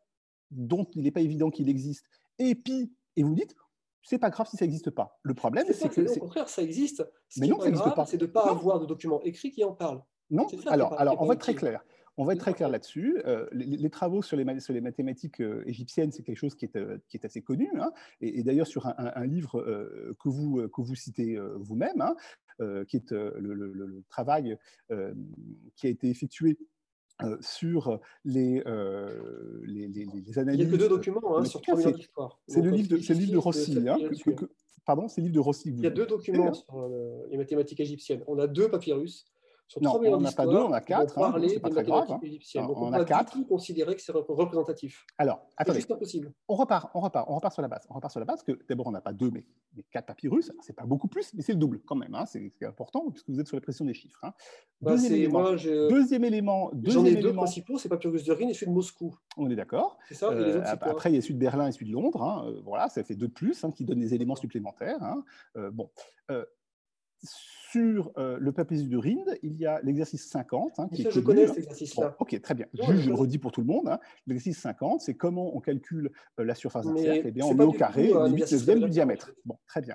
dont 0.51 0.87
il 0.95 1.03
n'est 1.03 1.11
pas 1.11 1.21
évident 1.21 1.51
qu'il 1.51 1.69
existe, 1.69 2.07
et 2.39 2.55
pi, 2.55 2.93
et 3.17 3.23
vous 3.23 3.35
dites, 3.35 3.55
c'est 4.03 4.19
pas 4.19 4.31
grave 4.31 4.47
si 4.49 4.57
ça 4.57 4.65
n'existe 4.65 4.91
pas. 4.91 5.19
Le 5.23 5.35
problème, 5.35 5.67
c'est 5.73 5.89
que. 5.89 6.17
Au 6.17 6.21
contraire, 6.21 6.49
ça 6.49 6.63
existe. 6.63 7.05
Ce 7.29 7.41
mais 7.41 7.49
non, 7.49 7.59
pas 7.59 7.71
grave, 7.71 8.07
c'est 8.09 8.17
de 8.17 8.27
ne 8.27 8.31
pas 8.31 8.49
avoir 8.49 8.79
de 8.79 8.87
document 8.87 9.21
écrit 9.23 9.51
qui 9.51 9.65
en 9.65 9.73
parle. 9.73 10.03
Non 10.31 10.47
Alors, 10.67 10.99
alors 11.01 11.21
on 11.21 11.27
va 11.27 11.35
être 11.35 11.41
très 11.41 11.55
clair. 11.55 11.85
On 12.19 12.25
va 12.25 12.33
être 12.33 12.41
très 12.41 12.55
clair 12.55 12.71
là-dessus. 12.71 13.21
Euh, 13.27 13.47
les, 13.53 13.91
travaux 13.91 14.23
sur 14.23 14.37
les, 14.37 14.61
sur 14.61 14.73
les 14.73 14.81
mathématiques 14.81 15.41
euh, 15.41 15.63
égyptiennes, 15.67 16.13
c'est 16.13 16.23
quelque 16.23 16.39
chose 16.39 16.55
qui 16.55 16.65
est, 16.65 16.77
euh, 16.77 16.99
qui 17.09 17.19
est 17.19 17.27
assez 17.27 17.43
connu. 17.43 17.69
Hein. 17.79 17.93
et, 18.23 18.43
d'ailleurs, 18.43 18.67
sur 18.67 18.87
un, 18.87 19.27
livre 19.27 19.63
que, 20.19 20.29
vous, 20.29 20.69
que 20.69 20.81
vous 20.81 20.95
citez 20.95 21.39
vous-même, 21.57 22.01
hein, 22.01 22.17
qui 22.89 22.97
est 22.97 23.13
le, 23.13 24.03
travail 24.09 24.57
qui 25.75 25.87
a 25.87 25.91
été 25.91 26.09
effectué 26.09 26.57
sur 27.41 28.01
les, 28.25 28.63
les, 29.65 29.89
les, 29.89 30.39
analyses. 30.39 30.61
Il 30.61 30.69
n'y 30.69 30.75
a 30.75 30.77
que 30.77 30.83
deux 30.83 30.89
documents 30.89 31.37
hein, 31.37 31.45
sur 31.45 31.61
trois 31.61 31.93
d'histoire. 31.93 32.41
C'est 32.49 32.63
le, 32.63 32.71
livre 32.71 32.89
de, 32.89 32.97
le 32.97 33.15
livre 33.15 33.33
de 33.33 33.39
Rossi. 33.39 33.79
pardon, 34.87 35.09
c'est 35.09 35.21
le 35.21 35.27
livre 35.27 35.35
de 35.35 35.41
Rossi. 35.41 35.69
Il 35.69 35.81
y 35.81 35.87
a 35.87 35.91
deux 35.91 36.07
documents 36.07 36.55
sur 36.55 36.89
les 37.29 37.37
mathématiques 37.37 37.81
égyptiennes. 37.81 38.23
On 38.27 38.39
a 38.39 38.47
deux 38.47 38.71
papyrus 38.71 39.27
non, 39.81 40.01
on 40.01 40.21
n'a 40.21 40.33
pas 40.33 40.47
deux, 40.47 40.59
on 40.59 40.73
a 40.73 40.81
quatre. 40.81 41.19
Hein, 41.19 41.41
c'est 41.49 41.61
pas 41.61 41.71
très 41.71 41.85
grave. 41.85 42.11
Hein. 42.11 42.21
Donc 42.55 42.77
on, 42.77 42.87
on 42.87 42.93
a 42.93 43.05
quatre. 43.05 43.37
considérer 43.47 43.97
que 43.97 44.03
c'est 44.03 44.13
représentatif. 44.13 45.05
Alors, 45.19 45.47
attendez. 45.57 45.81
C'est 45.81 45.99
possible. 45.99 46.33
On 46.49 46.55
repart, 46.55 46.91
on 46.95 47.01
repart, 47.01 47.29
on 47.29 47.35
repart 47.35 47.53
sur 47.53 47.63
la 47.63 47.69
base. 47.69 47.87
On 47.91 47.95
repart 47.95 48.13
sur 48.13 48.21
la 48.21 48.27
base 48.27 48.43
que 48.43 48.59
d'abord 48.69 48.87
on 48.87 48.93
n'a 48.93 49.01
pas 49.01 49.13
deux, 49.13 49.31
mais, 49.31 49.45
mais 49.75 49.85
quatre 49.91 50.07
papyrus. 50.07 50.53
C'est 50.61 50.73
pas 50.75 50.87
beaucoup 50.87 51.09
plus, 51.09 51.35
mais 51.35 51.43
c'est 51.43 51.53
le 51.53 51.59
double 51.59 51.81
quand 51.85 51.97
même. 51.97 52.15
Hein. 52.15 52.27
C'est 52.27 52.53
important 52.63 53.11
puisque 53.11 53.29
vous 53.29 53.41
êtes 53.41 53.49
sur 53.49 53.57
la 53.57 53.61
pression 53.61 53.85
des 53.85 53.95
chiffres. 53.95 54.21
Hein. 54.23 54.33
Bah, 54.81 54.93
deuxième, 54.93 55.15
élément, 55.15 55.41
moi, 55.41 55.57
deuxième 55.57 56.25
élément. 56.25 56.71
J'en 56.85 57.05
ai 57.05 57.17
deux 57.17 57.33
principaux. 57.33 57.79
C'est 57.79 57.89
papyrus 57.89 58.25
de 58.25 58.33
Rhin 58.33 58.49
et 58.49 58.55
celui 58.55 58.67
de 58.67 58.73
Moscou. 58.73 59.17
On 59.37 59.51
est 59.51 59.57
d'accord. 59.57 59.99
C'est 60.09 60.15
ça. 60.15 60.31
Euh, 60.31 60.63
après, 60.65 61.11
il 61.11 61.17
y 61.17 61.19
a 61.19 61.23
celui 61.23 61.35
de 61.35 61.41
Berlin 61.41 61.67
et 61.67 61.73
celui 61.73 61.87
de 61.87 61.93
Londres. 61.93 62.23
Hein. 62.23 62.47
Euh, 62.47 62.61
voilà, 62.65 62.89
ça 62.89 63.03
fait 63.03 63.17
deux 63.17 63.29
de 63.29 63.33
plus 63.33 63.65
qui 63.75 63.85
donnent 63.85 64.01
des 64.01 64.15
éléments 64.15 64.37
supplémentaires. 64.37 65.01
Euh, 65.57 65.71
bon. 65.71 65.91
Euh, 67.25 67.27
sur 67.77 68.13
euh, 68.17 68.39
le 68.41 68.53
papyrus 68.53 68.89
de 68.89 68.97
Rinde, 68.97 69.39
il 69.43 69.57
y 69.57 69.67
a 69.67 69.81
l'exercice 69.83 70.29
50. 70.29 70.79
Hein, 70.79 70.89
qui 70.95 71.03
ça, 71.03 71.11
je 71.11 71.21
connais 71.21 71.47
cet 71.47 71.59
exercice-là. 71.59 72.17
ok, 72.19 72.41
très 72.41 72.55
bien. 72.55 72.67
je, 72.73 73.09
le 73.09 73.15
redis 73.15 73.39
pour 73.39 73.53
tout 73.53 73.61
le 73.61 73.67
monde. 73.67 73.89
Hein. 73.89 73.99
L'exercice 74.27 74.59
50, 74.61 75.01
c'est 75.01 75.15
comment 75.15 75.55
on 75.55 75.61
calcule 75.61 76.11
euh, 76.39 76.45
la 76.45 76.55
surface 76.55 76.87
d'un 76.87 76.97
cercle. 76.97 77.29
Eh 77.29 77.33
bien, 77.33 77.45
on 77.45 77.55
met 77.55 77.65
au 77.65 77.73
carré 77.73 78.05
les 78.05 78.31
8 78.31 78.53
neuvièmes 78.53 78.81
du 78.81 78.91
diamètre. 78.91 79.33
Bon, 79.45 79.59
très 79.67 79.81
bien. 79.81 79.95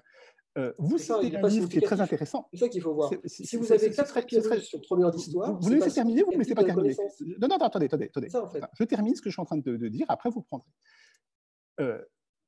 Euh, 0.58 0.74
vous 0.78 0.98
citez 0.98 1.38
un 1.38 1.48
livre 1.48 1.70
qui 1.70 1.78
est 1.78 1.82
très 1.82 2.02
intéressant. 2.02 2.48
C'est 2.52 2.60
ça 2.60 2.70
qu'il 2.70 2.82
faut 2.82 2.94
voir. 2.94 3.10
Si 3.26 3.56
vous 3.56 3.72
avez 3.72 3.90
quatre 3.92 4.14
papyrus 4.14 4.64
sur 4.64 4.82
trois 4.82 5.00
heures 5.00 5.12
d'histoire... 5.12 5.54
Vous, 5.54 5.62
vous 5.62 5.70
laissez 5.70 5.92
terminer, 5.92 6.24
vous 6.24 6.32
ne 6.32 6.38
me 6.38 6.42
laissez 6.42 6.56
pas 6.56 6.64
terminer. 6.64 6.96
Non, 7.42 7.48
non, 7.48 7.58
attendez, 7.58 7.86
attendez. 7.86 8.06
attendez. 8.06 8.30
Je 8.78 8.84
termine 8.84 9.16
ce 9.16 9.22
que 9.22 9.30
je 9.30 9.34
suis 9.34 9.42
en 9.42 9.46
train 9.46 9.58
de, 9.58 9.78
de 9.78 9.88
dire, 9.88 10.06
après 10.10 10.30
vous 10.30 10.42
prendrez. 10.42 10.68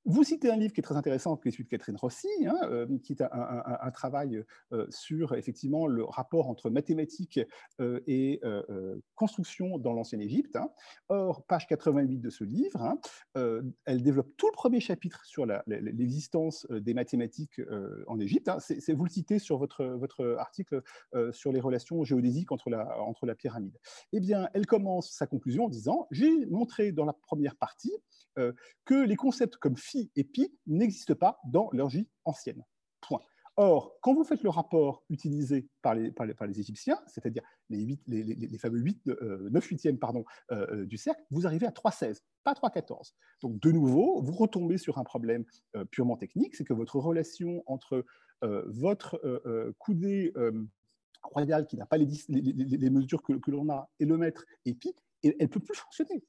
Vous 0.06 0.24
citez 0.26 0.52
un 0.52 0.58
livre 0.58 0.74
qui 0.74 0.82
est 0.82 0.84
très 0.84 0.98
intéressant, 0.98 1.38
qui 1.38 1.48
est 1.48 1.52
celui 1.52 1.64
de 1.64 1.70
Catherine 1.70 1.96
Rossi, 1.96 2.28
hein, 2.46 2.58
euh, 2.64 2.98
qui 3.04 3.14
est 3.14 3.22
un, 3.22 3.92
travail 3.92 4.44
euh, 4.74 4.86
sur 4.90 5.34
effectivement 5.34 5.88
le 5.88 6.04
rapport 6.04 6.50
entre 6.50 6.70
mathématiques 6.70 7.40
euh, 7.80 8.02
et 8.06 8.42
construction 9.16 9.78
dans 9.78 9.94
l'ancienne 9.94 10.22
Égypte. 10.22 10.56
Hein. 10.58 10.70
Or, 11.08 11.46
page 11.46 11.68
88 11.68 12.20
de 12.20 12.30
ce 12.30 12.44
livre, 12.44 12.82
hein, 12.82 13.00
elle 13.86 14.04
développe 14.04 14.36
tout 14.38 14.48
le 14.48 14.54
premier 14.54 14.80
chapitre 14.80 15.26
sur 15.26 15.46
l'existence 15.68 16.68
des 16.70 16.94
mathématiques 16.94 17.62
en 18.08 18.20
Égypte. 18.20 18.52
Vous 18.90 19.06
le 19.06 19.10
citez 19.10 19.40
sur 19.40 19.58
votre, 19.58 19.86
votre 19.86 20.36
article 20.40 20.82
sur 21.32 21.52
les 21.52 21.60
relations 21.60 22.04
géodésiques 22.04 22.52
entre 22.52 22.70
la, 22.70 23.00
entre 23.02 23.26
la 23.26 23.36
pyramide. 23.36 23.78
Eh 24.12 24.20
bien, 24.20 24.50
elle 24.54 24.66
commence 24.66 25.12
sa 25.12 25.28
conclusion 25.28 25.66
en 25.66 25.70
disant 25.70 26.08
J'ai 26.12 26.46
montré 26.48 26.92
dans 26.92 27.06
la 27.06 27.14
première 27.14 27.56
partie 27.56 27.94
que 28.36 29.06
les 29.06 29.16
concepts 29.16 29.58
comme 29.58 29.78
et 30.16 30.24
pi 30.24 30.58
n'existent 30.68 31.16
pas 31.16 31.40
dans 31.46 31.70
leur 31.72 31.88
vie 31.88 32.08
ancienne. 32.26 32.64
Point. 33.02 33.22
Or, 33.56 34.00
quand 34.02 34.16
vous 34.16 34.24
faites 34.24 34.42
le 34.42 34.50
rapport 34.50 35.04
utilisé 35.12 35.68
par 35.84 35.94
les, 35.94 36.60
Égyptiens, 36.60 37.00
c'est-à-dire 37.06 37.44
les, 37.70 38.00
les, 38.08 38.58
fameux 38.58 38.80
8, 38.80 39.06
9 39.52 39.64
huitièmes 39.64 40.00
pardon, 40.00 40.26
euh, 40.52 40.66
euh, 40.72 40.86
du 40.88 40.98
cercle, 40.98 41.22
vous 41.30 41.46
arrivez 41.46 41.68
à 41.68 41.70
3,16, 41.70 42.22
pas 42.44 42.54
3,14. 42.54 43.14
Donc, 43.44 43.60
de 43.60 43.72
nouveau, 43.72 44.24
vous 44.24 44.34
retombez 44.34 44.80
sur 44.80 44.98
un 44.98 45.04
problème 45.04 45.46
euh, 45.76 45.86
purement 45.86 46.18
technique, 46.18 46.56
c'est 46.56 46.64
que 46.64 46.74
votre 46.74 46.98
relation 46.98 47.64
entre 47.68 48.06
votre 48.66 49.22
coudée 49.78 50.34
royale, 51.22 51.66
qui 51.66 51.78
n'a 51.78 51.86
pas 51.86 51.96
les, 51.96 52.90
mesures 52.90 53.24
que, 53.24 53.32
que 53.32 53.52
l'on 53.52 53.70
a, 53.70 53.90
et 54.02 54.06
le 54.06 54.18
maître 54.18 54.44
et 54.66 54.74
pi, 54.74 54.94
elle 55.24 55.36
ne 55.40 55.48
peut 55.48 55.62
plus 55.62 55.78
fonctionner. 55.78 56.26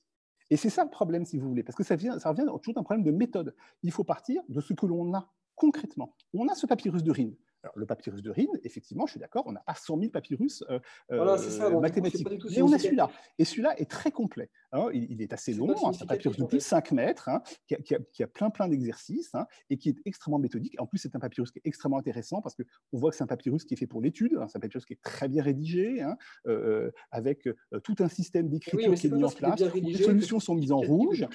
Et 0.50 0.56
c'est 0.56 0.70
ça 0.70 0.84
le 0.84 0.90
problème, 0.90 1.24
si 1.24 1.38
vous 1.38 1.48
voulez, 1.48 1.62
parce 1.62 1.76
que 1.76 1.84
ça, 1.84 1.96
vient, 1.96 2.18
ça 2.18 2.30
revient 2.30 2.44
toujours 2.62 2.74
d'un 2.74 2.82
problème 2.82 3.04
de 3.04 3.10
méthode. 3.10 3.54
Il 3.82 3.92
faut 3.92 4.04
partir 4.04 4.42
de 4.48 4.60
ce 4.60 4.72
que 4.72 4.86
l'on 4.86 5.14
a 5.14 5.32
concrètement. 5.54 6.14
On 6.32 6.48
a 6.48 6.54
ce 6.54 6.66
papyrus 6.66 7.02
de 7.02 7.10
Rhin. 7.10 7.30
Alors, 7.62 7.78
le 7.78 7.86
papyrus 7.86 8.22
de 8.22 8.30
Rhin, 8.30 8.46
effectivement, 8.62 9.06
je 9.06 9.12
suis 9.12 9.20
d'accord, 9.20 9.44
on 9.46 9.52
n'a 9.52 9.60
pas 9.60 9.74
100 9.74 9.98
000 9.98 10.10
papyrus 10.10 10.62
euh, 10.68 10.78
euh, 11.12 11.80
mathématiques. 11.80 12.26
mais 12.28 12.62
on 12.62 12.72
a 12.72 12.78
celui-là. 12.78 13.10
Et 13.38 13.46
celui-là 13.46 13.78
est 13.80 13.90
très 13.90 14.10
complet. 14.10 14.50
Hein. 14.74 14.90
il, 14.92 15.22
est 15.22 15.32
assez 15.32 15.54
long, 15.54 15.70
hein, 15.70 15.92
c'est 15.92 16.02
un 16.02 16.06
papyrus 16.06 16.36
de 16.36 16.44
plus 16.44 16.58
de 16.58 16.62
5 16.62 16.92
mètres, 16.92 17.28
hein, 17.28 17.42
qui, 17.66 18.22
a, 18.22 18.26
plein 18.26 18.50
plein 18.50 18.68
d'exercices, 18.68 19.32
et 19.70 19.78
qui 19.78 19.90
est 19.90 19.96
extrêmement 20.04 20.38
méthodique. 20.38 20.74
En 20.80 20.86
plus, 20.86 20.98
c'est 20.98 21.14
un 21.14 21.20
papyrus 21.20 21.50
qui 21.50 21.58
est 21.58 21.66
extrêmement 21.66 21.98
intéressant, 21.98 22.42
parce 22.42 22.54
qu'on 22.56 22.98
voit 22.98 23.10
que 23.10 23.16
c'est 23.16 23.24
un 23.24 23.28
papyrus 23.28 23.64
qui 23.64 23.74
est 23.74 23.76
fait 23.76 23.86
pour 23.86 24.02
l'étude, 24.02 24.38
c'est 24.48 24.56
un 24.56 24.60
papyrus 24.60 24.84
qui 24.84 24.94
est 24.94 25.02
très 25.02 25.28
bien 25.28 25.42
rédigé, 25.42 26.04
euh, 26.46 26.90
avec 27.10 27.48
tout 27.82 27.94
un 28.00 28.08
système 28.08 28.48
d'écriture 28.48 28.94
qui 28.94 29.06
est 29.06 29.10
mis 29.10 29.24
en 29.24 29.30
place, 29.30 29.60
où 29.60 29.80
les 29.80 29.94
solutions 29.94 30.40
sont 30.40 30.54
mises 30.54 30.72
en 30.72 30.80
rouge, 30.80 31.26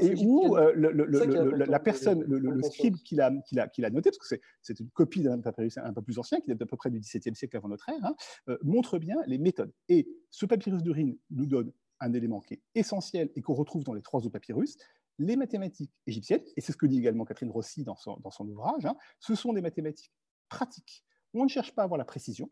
et 0.00 0.14
où 0.24 0.56
la 0.56 1.78
personne, 1.80 2.24
le, 2.26 2.62
scribe 2.62 2.96
qui 2.96 3.14
l'a 3.14 3.30
noté, 3.30 4.10
parce 4.10 4.18
que 4.18 4.36
c'est 4.62 4.80
une 4.80 4.90
copie 4.90 5.22
d'un 5.22 5.40
papyrus 5.40 5.78
un 5.78 5.92
peu 5.92 6.02
plus 6.02 6.18
ancien, 6.18 6.40
qui 6.40 6.48
date 6.48 6.62
à 6.62 6.66
peu 6.66 6.76
près 6.76 6.90
du 6.90 7.00
XVIIe 7.00 7.34
siècle 7.34 7.56
avant 7.56 7.68
notre 7.68 7.88
ère, 7.88 8.14
euh, 8.48 8.58
montre 8.62 8.98
bien 8.98 9.16
les 9.26 9.38
méthodes. 9.38 9.72
Et 9.88 10.08
ce 10.30 10.46
papyrus 10.46 10.82
de 10.82 10.90
Rhin 10.90 11.12
nous 11.30 11.46
donne 11.46 11.72
un 12.00 12.12
élément 12.12 12.40
qui 12.40 12.54
est 12.54 12.62
essentiel 12.74 13.30
et 13.34 13.42
qu'on 13.42 13.54
retrouve 13.54 13.84
dans 13.84 13.94
les 13.94 14.02
trois 14.02 14.20
autres 14.20 14.30
papyrus, 14.30 14.76
les 15.18 15.36
mathématiques 15.36 15.92
égyptiennes, 16.06 16.42
et 16.56 16.60
c'est 16.60 16.72
ce 16.72 16.76
que 16.76 16.86
dit 16.86 16.98
également 16.98 17.24
Catherine 17.24 17.50
Rossi 17.50 17.84
dans 17.84 17.96
son, 17.96 18.18
dans 18.18 18.30
son 18.30 18.46
ouvrage, 18.48 18.84
hein, 18.84 18.96
ce 19.18 19.34
sont 19.34 19.52
des 19.52 19.62
mathématiques 19.62 20.12
pratiques. 20.48 21.04
On 21.34 21.44
ne 21.44 21.48
cherche 21.48 21.74
pas 21.74 21.82
à 21.82 21.84
avoir 21.84 21.98
la 21.98 22.04
précision, 22.04 22.50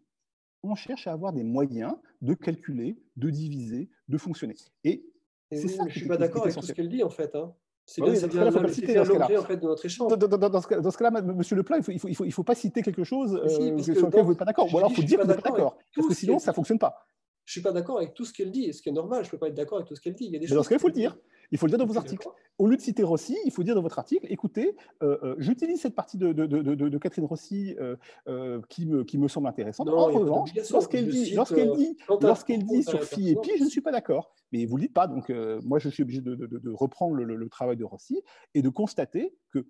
on 0.63 0.75
cherche 0.75 1.07
à 1.07 1.13
avoir 1.13 1.33
des 1.33 1.45
moyens 1.45 1.95
de 2.23 2.35
calculer, 2.35 2.97
de 3.17 3.31
diviser, 3.31 3.91
de 4.09 4.19
fonctionner. 4.19 4.57
Et, 4.83 5.07
c'est 5.53 5.69
ça. 5.69 5.85
Je 5.85 5.89
ne 5.89 5.91
suis 5.91 6.09
pas 6.09 6.17
d'accord 6.17 6.43
avec 6.43 6.57
tout 6.57 6.63
ce 6.63 6.73
qu'elle 6.73 6.89
dit, 6.89 7.03
en 7.03 7.11
fait. 7.11 7.35
Hein. 7.35 7.55
C'est 7.87 8.01
bien, 8.01 8.15
c'est 8.15 8.29
bien, 8.29 8.51
faut 8.51 8.67
citer 8.69 8.95
dans 8.95 9.05
ce 9.05 9.13
cas-là. 9.13 9.41
En 9.41 9.45
fait, 9.45 9.59
de 9.59 9.67
notre 9.67 9.85
échange. 9.85 10.17
Dans, 10.17 10.27
dans, 10.27 10.49
dans 10.49 10.61
ce 10.61 10.99
cas-là, 10.99 11.21
Monsieur 11.21 11.55
Leplat, 11.55 11.77
il 11.77 11.81
ne 11.81 11.85
faut, 11.85 12.09
il 12.09 12.17
faut, 12.17 12.25
il 12.25 12.33
faut, 12.33 12.43
pas 12.43 12.55
citer 12.55 12.81
quelque 12.81 13.05
chose 13.05 13.35
euh, 13.35 13.79
sur 13.79 14.07
lequel 14.07 14.23
vous 14.23 14.31
n'êtes 14.31 14.39
pas 14.39 14.47
d'accord. 14.47 14.73
Ou 14.73 14.79
alors, 14.79 14.91
il 14.91 14.97
faut 14.97 15.03
dire 15.03 15.19
que 15.19 15.25
vous 15.25 15.29
n'êtes 15.29 15.43
pas 15.43 15.51
d'accord. 15.51 15.77
Parce 15.95 16.09
que 16.09 16.15
sinon, 16.15 16.39
ça 16.39 16.53
ne 16.53 16.55
fonctionne 16.55 16.79
pas. 16.79 17.07
Je 17.45 17.51
ne 17.51 17.53
suis 17.53 17.63
pas 17.63 17.73
d'accord 17.73 17.99
avec 17.99 18.15
tout 18.15 18.25
ce 18.25 18.33
qu'elle 18.33 18.51
dit, 18.51 18.73
ce 18.73 18.81
qui 18.81 18.89
est 18.89 18.93
normal. 18.93 19.23
Je 19.23 19.29
ne 19.29 19.31
peux 19.33 19.39
pas 19.39 19.49
être 19.49 19.55
d'accord 19.55 19.79
avec 19.79 19.89
tout 19.89 19.95
ce 19.95 20.01
qu'elle 20.01 20.15
dit. 20.15 20.25
Il 20.25 20.33
y 20.33 20.37
a 20.37 20.39
des 20.39 20.47
Mais 20.49 20.55
dans 20.55 20.63
ce 20.63 20.69
cas, 20.69 20.77
il 20.77 20.81
faut 20.81 20.89
le 20.89 20.95
dire. 20.95 21.17
Il 21.51 21.59
faut 21.59 21.67
le 21.67 21.71
dire 21.71 21.79
dans 21.79 21.87
vos 21.87 21.97
articles. 21.97 22.27
Au 22.59 22.67
lieu 22.67 22.77
de 22.77 22.81
citer 22.81 23.03
Rossi, 23.03 23.37
il 23.45 23.53
faut 23.53 23.63
dire 23.63 23.75
dans 23.75 23.83
votre 23.83 23.99
article, 23.99 24.27
écoutez, 24.31 24.77
euh, 25.03 25.19
euh, 25.23 25.35
j'utilise 25.39 25.81
cette 25.81 25.95
partie 25.95 26.17
de, 26.17 26.33
de, 26.33 26.47
de, 26.47 26.75
de 26.75 26.99
Catherine 26.99 27.27
Rossi 27.27 27.77
euh, 27.79 28.61
qui, 28.69 28.87
me, 28.87 29.05
qui 29.05 29.19
me 29.19 29.29
semble 29.29 29.49
intéressante. 29.49 29.89
en 29.89 30.07
revanche, 30.07 30.51
lorsqu'elle 30.71 31.09
dit, 31.09 31.33
lorsqu'elle 31.35 31.73
dit, 31.73 31.97
lorsqu'elle 32.21 32.65
dit 32.65 32.83
sur 32.83 33.03
Phi 33.05 33.31
et 33.31 33.37
Pi, 33.37 33.51
je 33.59 33.65
ne 33.65 33.69
suis 33.69 33.81
pas 33.81 33.93
d'accord. 33.93 34.33
Mais 34.53 34.67
vous 34.67 34.77
ne 34.77 34.83
le 34.83 34.87
dites 34.87 34.95
pas, 34.95 35.07
donc 35.07 35.31
moi 35.65 35.79
je 35.79 35.89
suis 35.89 36.03
obligé 36.03 36.21
de, 36.21 36.71
reprendre 36.73 37.15
le, 37.15 37.25
le, 37.25 37.49
travail 37.49 37.77
de 37.77 37.85
Rossi 37.85 38.23
et 38.55 38.63
de 38.63 38.69
constater 38.69 39.35
que 39.51 39.67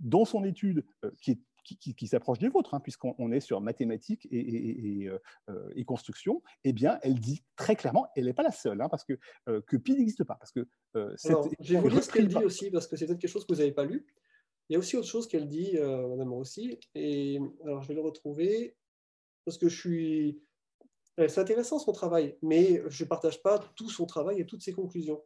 dans 0.00 0.24
son 0.24 0.44
étude, 0.44 0.84
qui 1.20 1.32
est 1.32 1.38
qui, 1.74 2.06
s'approche 2.06 2.38
des 2.38 2.48
vôtres, 2.48 2.74
hein, 2.74 2.80
puisqu'on 2.80 3.32
est 3.32 3.40
sur 3.40 3.60
mathématiques 3.60 4.26
et, 4.30 5.08
euh, 5.48 5.72
et, 5.74 5.84
construction, 5.84 6.42
eh 6.64 6.72
bien, 6.72 6.98
elle 7.02 7.18
dit 7.18 7.42
très 7.56 7.76
clairement, 7.76 8.08
elle 8.14 8.26
n'est 8.26 8.34
pas 8.34 8.42
la 8.42 8.52
seule, 8.52 8.80
hein, 8.80 8.88
parce 8.88 9.04
que, 9.04 9.18
euh, 9.48 9.60
que 9.66 9.76
pi 9.76 9.96
n'existe 9.96 10.24
pas. 10.24 10.36
Parce 10.36 10.52
que, 10.52 10.66
euh, 10.96 11.14
je 11.60 11.74
vais 11.74 11.80
vous 11.80 11.88
lire 11.88 12.04
ce 12.04 12.10
qu'elle 12.10 12.28
dit 12.28 12.36
aussi, 12.36 12.70
parce 12.70 12.86
que 12.86 12.96
c'est 12.96 13.06
peut-être 13.06 13.20
quelque 13.20 13.30
chose 13.30 13.44
que 13.46 13.52
vous 13.52 13.60
n'avez 13.60 13.72
pas 13.72 13.84
lu. 13.84 14.06
Il 14.68 14.74
y 14.74 14.76
a 14.76 14.78
aussi 14.78 14.96
autre 14.96 15.08
chose 15.08 15.28
qu'elle 15.28 15.48
dit, 15.48 15.76
Madame 15.78 16.32
aussi, 16.32 16.78
et 16.94 17.38
alors 17.64 17.82
je 17.82 17.88
vais 17.88 17.94
le 17.94 18.00
retrouver, 18.00 18.76
parce 19.44 19.58
que 19.58 19.68
je 19.68 19.78
suis... 19.78 20.42
C'est 21.18 21.38
intéressant 21.38 21.78
son 21.78 21.92
travail, 21.92 22.36
mais 22.42 22.82
je 22.88 23.04
ne 23.04 23.08
partage 23.08 23.42
pas 23.42 23.58
tout 23.74 23.88
son 23.88 24.04
travail 24.04 24.40
et 24.40 24.46
toutes 24.46 24.62
ses 24.62 24.72
conclusions. 24.72 25.22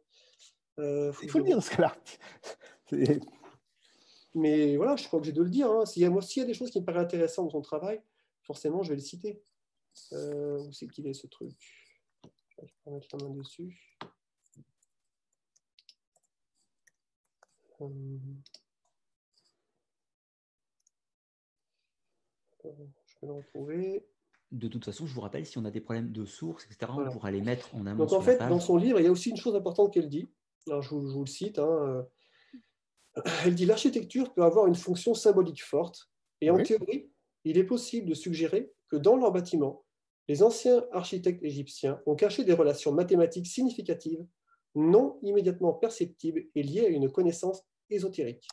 Il 0.77 1.11
faut 1.29 1.39
le 1.39 1.43
dire 1.43 1.61
ce 1.61 1.75
cas-là. 1.75 1.95
Mais 4.33 4.77
voilà, 4.77 4.95
je 4.95 5.05
crois 5.07 5.19
que 5.19 5.25
j'ai 5.25 5.33
de 5.33 5.43
le 5.43 5.49
dire. 5.49 5.69
Hein. 5.69 5.85
S'il, 5.85 6.03
y 6.03 6.05
a, 6.05 6.09
y 6.09 6.39
a 6.41 6.45
des 6.45 6.53
choses 6.53 6.71
qui 6.71 6.79
me 6.79 6.85
paraissent 6.85 7.03
intéressantes 7.03 7.45
dans 7.47 7.51
son 7.51 7.61
travail, 7.61 8.01
forcément, 8.43 8.83
je 8.83 8.89
vais 8.89 8.95
le 8.95 9.01
citer. 9.01 9.43
Euh, 10.13 10.59
où 10.59 10.71
c'est 10.71 10.87
qu'il 10.87 11.05
est 11.07 11.13
ce 11.13 11.27
truc? 11.27 11.51
Je 12.57 12.65
vais 12.85 12.91
mettre 12.91 13.07
la 13.17 13.27
main 13.27 13.35
dessus. 13.35 13.77
Euh, 17.81 17.89
je 22.63 22.69
vais 23.21 23.27
le 23.27 23.33
retrouver. 23.33 24.07
De 24.51 24.67
toute 24.67 24.83
façon, 24.83 25.05
je 25.05 25.13
vous 25.13 25.21
rappelle, 25.21 25.45
si 25.45 25.57
on 25.57 25.65
a 25.65 25.71
des 25.71 25.81
problèmes 25.81 26.11
de 26.11 26.25
sources, 26.25 26.65
etc., 26.65 26.91
on 26.95 27.09
pourra 27.09 27.31
les 27.31 27.41
mettre 27.41 27.73
en 27.73 27.85
amont. 27.85 28.03
Donc 28.05 28.13
en 28.13 28.21
fait, 28.21 28.37
dans 28.37 28.59
son 28.59 28.77
livre, 28.77 28.99
il 28.99 29.03
y 29.03 29.07
a 29.07 29.11
aussi 29.11 29.29
une 29.29 29.37
chose 29.37 29.55
importante 29.55 29.93
qu'elle 29.93 30.09
dit. 30.09 30.29
Alors, 30.67 30.81
je, 30.81 30.89
vous, 30.89 31.07
je 31.07 31.13
vous 31.13 31.21
le 31.21 31.29
cite. 31.29 31.57
Hein, 31.57 31.67
euh, 31.69 32.03
elle 33.45 33.55
dit 33.55 33.65
l'architecture 33.65 34.33
peut 34.33 34.43
avoir 34.43 34.67
une 34.67 34.75
fonction 34.75 35.13
symbolique 35.13 35.63
forte, 35.63 36.09
et 36.41 36.49
en 36.49 36.61
théorie, 36.61 37.09
il 37.43 37.57
est 37.57 37.63
possible 37.63 38.09
de 38.09 38.13
suggérer 38.13 38.71
que 38.89 38.95
dans 38.95 39.15
leur 39.15 39.31
bâtiment, 39.31 39.83
Les 40.27 40.43
anciens 40.43 40.85
architectes 40.91 41.43
égyptiens 41.43 41.99
ont 42.05 42.15
caché 42.15 42.45
des 42.45 42.53
relations 42.53 42.93
mathématiques 42.93 43.47
significatives, 43.47 44.25
non 44.75 45.19
immédiatement 45.23 45.73
perceptibles 45.73 46.45
et 46.55 46.63
liées 46.63 46.85
à 46.85 46.89
une 46.89 47.11
connaissance 47.11 47.63
ésotérique. 47.89 48.47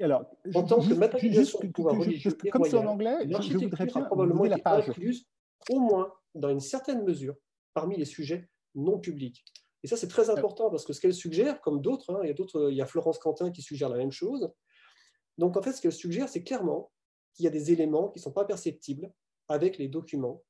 Alors, 0.00 0.26
en 0.54 0.62
tant 0.62 0.80
que 0.80 0.94
matérialisation 0.94 1.58
du 1.60 1.72
pouvoir 1.72 1.98
religieux 1.98 2.36
comme 2.52 2.64
c'est 2.64 2.76
en 2.76 2.86
anglais, 2.86 3.16
voudrais 3.24 3.86
bien 3.86 4.02
probablement 4.02 4.44
la 4.44 4.58
page. 4.58 4.90
incluse, 4.90 5.26
au 5.70 5.80
moins 5.80 6.12
dans 6.34 6.50
une 6.50 6.60
certaine 6.60 7.02
mesure, 7.02 7.34
parmi 7.74 7.96
les 7.96 8.04
sujets 8.04 8.48
non 8.74 8.98
publics. 8.98 9.44
Et 9.86 9.88
ça, 9.88 9.96
c'est 9.96 10.08
très 10.08 10.30
important 10.30 10.68
parce 10.68 10.84
que 10.84 10.92
ce 10.92 11.00
qu'elle 11.00 11.14
suggère, 11.14 11.60
comme 11.60 11.80
d'autres, 11.80 12.12
hein, 12.12 12.18
il, 12.24 12.26
y 12.26 12.30
a 12.30 12.34
d'autres, 12.34 12.72
il 12.72 12.76
y 12.76 12.82
a 12.82 12.86
Florence 12.86 13.20
Quentin 13.20 13.52
qui 13.52 13.62
suggère 13.62 13.88
la 13.88 13.98
même 13.98 14.10
chose. 14.10 14.50
Donc, 15.38 15.56
en 15.56 15.62
fait, 15.62 15.72
ce 15.74 15.80
qu'elle 15.80 15.92
suggère, 15.92 16.28
c'est 16.28 16.42
clairement 16.42 16.90
qu'il 17.32 17.44
y 17.44 17.46
a 17.46 17.52
des 17.52 17.70
éléments 17.70 18.08
qui 18.08 18.18
ne 18.18 18.22
sont 18.24 18.32
pas 18.32 18.44
perceptibles 18.44 19.12
avec 19.46 19.78
les 19.78 19.86
documents. 19.86 20.42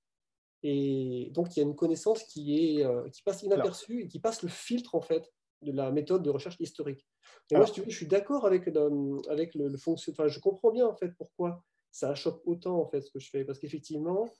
Et 0.62 1.28
donc, 1.34 1.55
il 1.55 1.61
y 1.61 1.62
a 1.62 1.66
une 1.66 1.76
connaissance 1.76 2.22
qui, 2.22 2.78
est, 2.78 2.87
euh, 2.87 3.11
qui 3.11 3.20
passe 3.22 3.43
inaperçue 3.43 4.05
et 4.05 4.09
qui 4.09 4.20
passe 4.20 4.43
le 4.43 4.49
filtre, 4.49 4.95
en 4.95 5.03
fait, 5.03 5.30
de 5.61 5.72
la 5.72 5.91
méthode 5.93 6.22
de 6.22 6.30
recherche 6.30 6.57
historique. 6.59 7.07
Et 7.51 7.57
moi, 7.57 7.66
je, 7.66 7.82
je 7.87 7.95
suis 7.95 8.07
d'accord 8.07 8.47
avec, 8.47 8.64
le, 8.64 9.30
avec 9.30 9.55
le, 9.55 9.68
le 9.68 9.76
fonctionnement. 9.76 10.28
je 10.28 10.41
comprends 10.41 10.70
bien, 10.70 10.87
en 10.87 10.97
fait, 10.97 11.12
pourquoi 11.18 11.62
ça 11.91 12.14
choque 12.14 12.41
autant, 12.47 12.80
en 12.80 12.87
fait, 12.87 13.03
ce 13.03 13.11
que 13.11 13.18
je 13.18 13.28
fais. 13.28 13.45
Parce 13.45 13.59
qu'effectivement, 13.59 14.22
euh, 14.22 14.24
euh, 14.24 14.30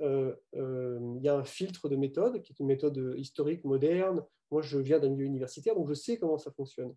il 0.00 1.20
y 1.22 1.28
a 1.28 1.36
un 1.36 1.44
filtre 1.44 1.88
de 1.88 1.96
méthode 1.96 2.42
qui 2.42 2.52
est 2.52 2.60
une 2.60 2.66
méthode 2.66 3.14
historique 3.16 3.64
moderne. 3.64 4.24
Moi, 4.50 4.62
je 4.62 4.78
viens 4.78 4.98
d'un 4.98 5.08
milieu 5.08 5.26
universitaire, 5.26 5.74
donc 5.74 5.88
je 5.88 5.94
sais 5.94 6.18
comment 6.18 6.38
ça 6.38 6.50
fonctionne. 6.52 6.94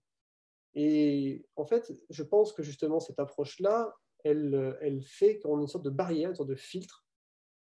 Et 0.76 1.46
en 1.56 1.66
fait, 1.66 1.92
je 2.10 2.24
pense 2.24 2.54
que 2.54 2.62
justement, 2.62 3.00
cette 3.00 3.20
approche-là, 3.20 3.96
elle, 4.24 4.78
elle 4.82 5.02
fait 5.02 5.40
qu'on 5.40 5.58
a 5.58 5.62
une 5.62 5.68
sorte 5.68 5.86
de 5.86 5.90
barrière, 5.90 6.30
une 6.30 6.36
sorte 6.36 6.50
de 6.50 6.56
filtre. 6.56 7.06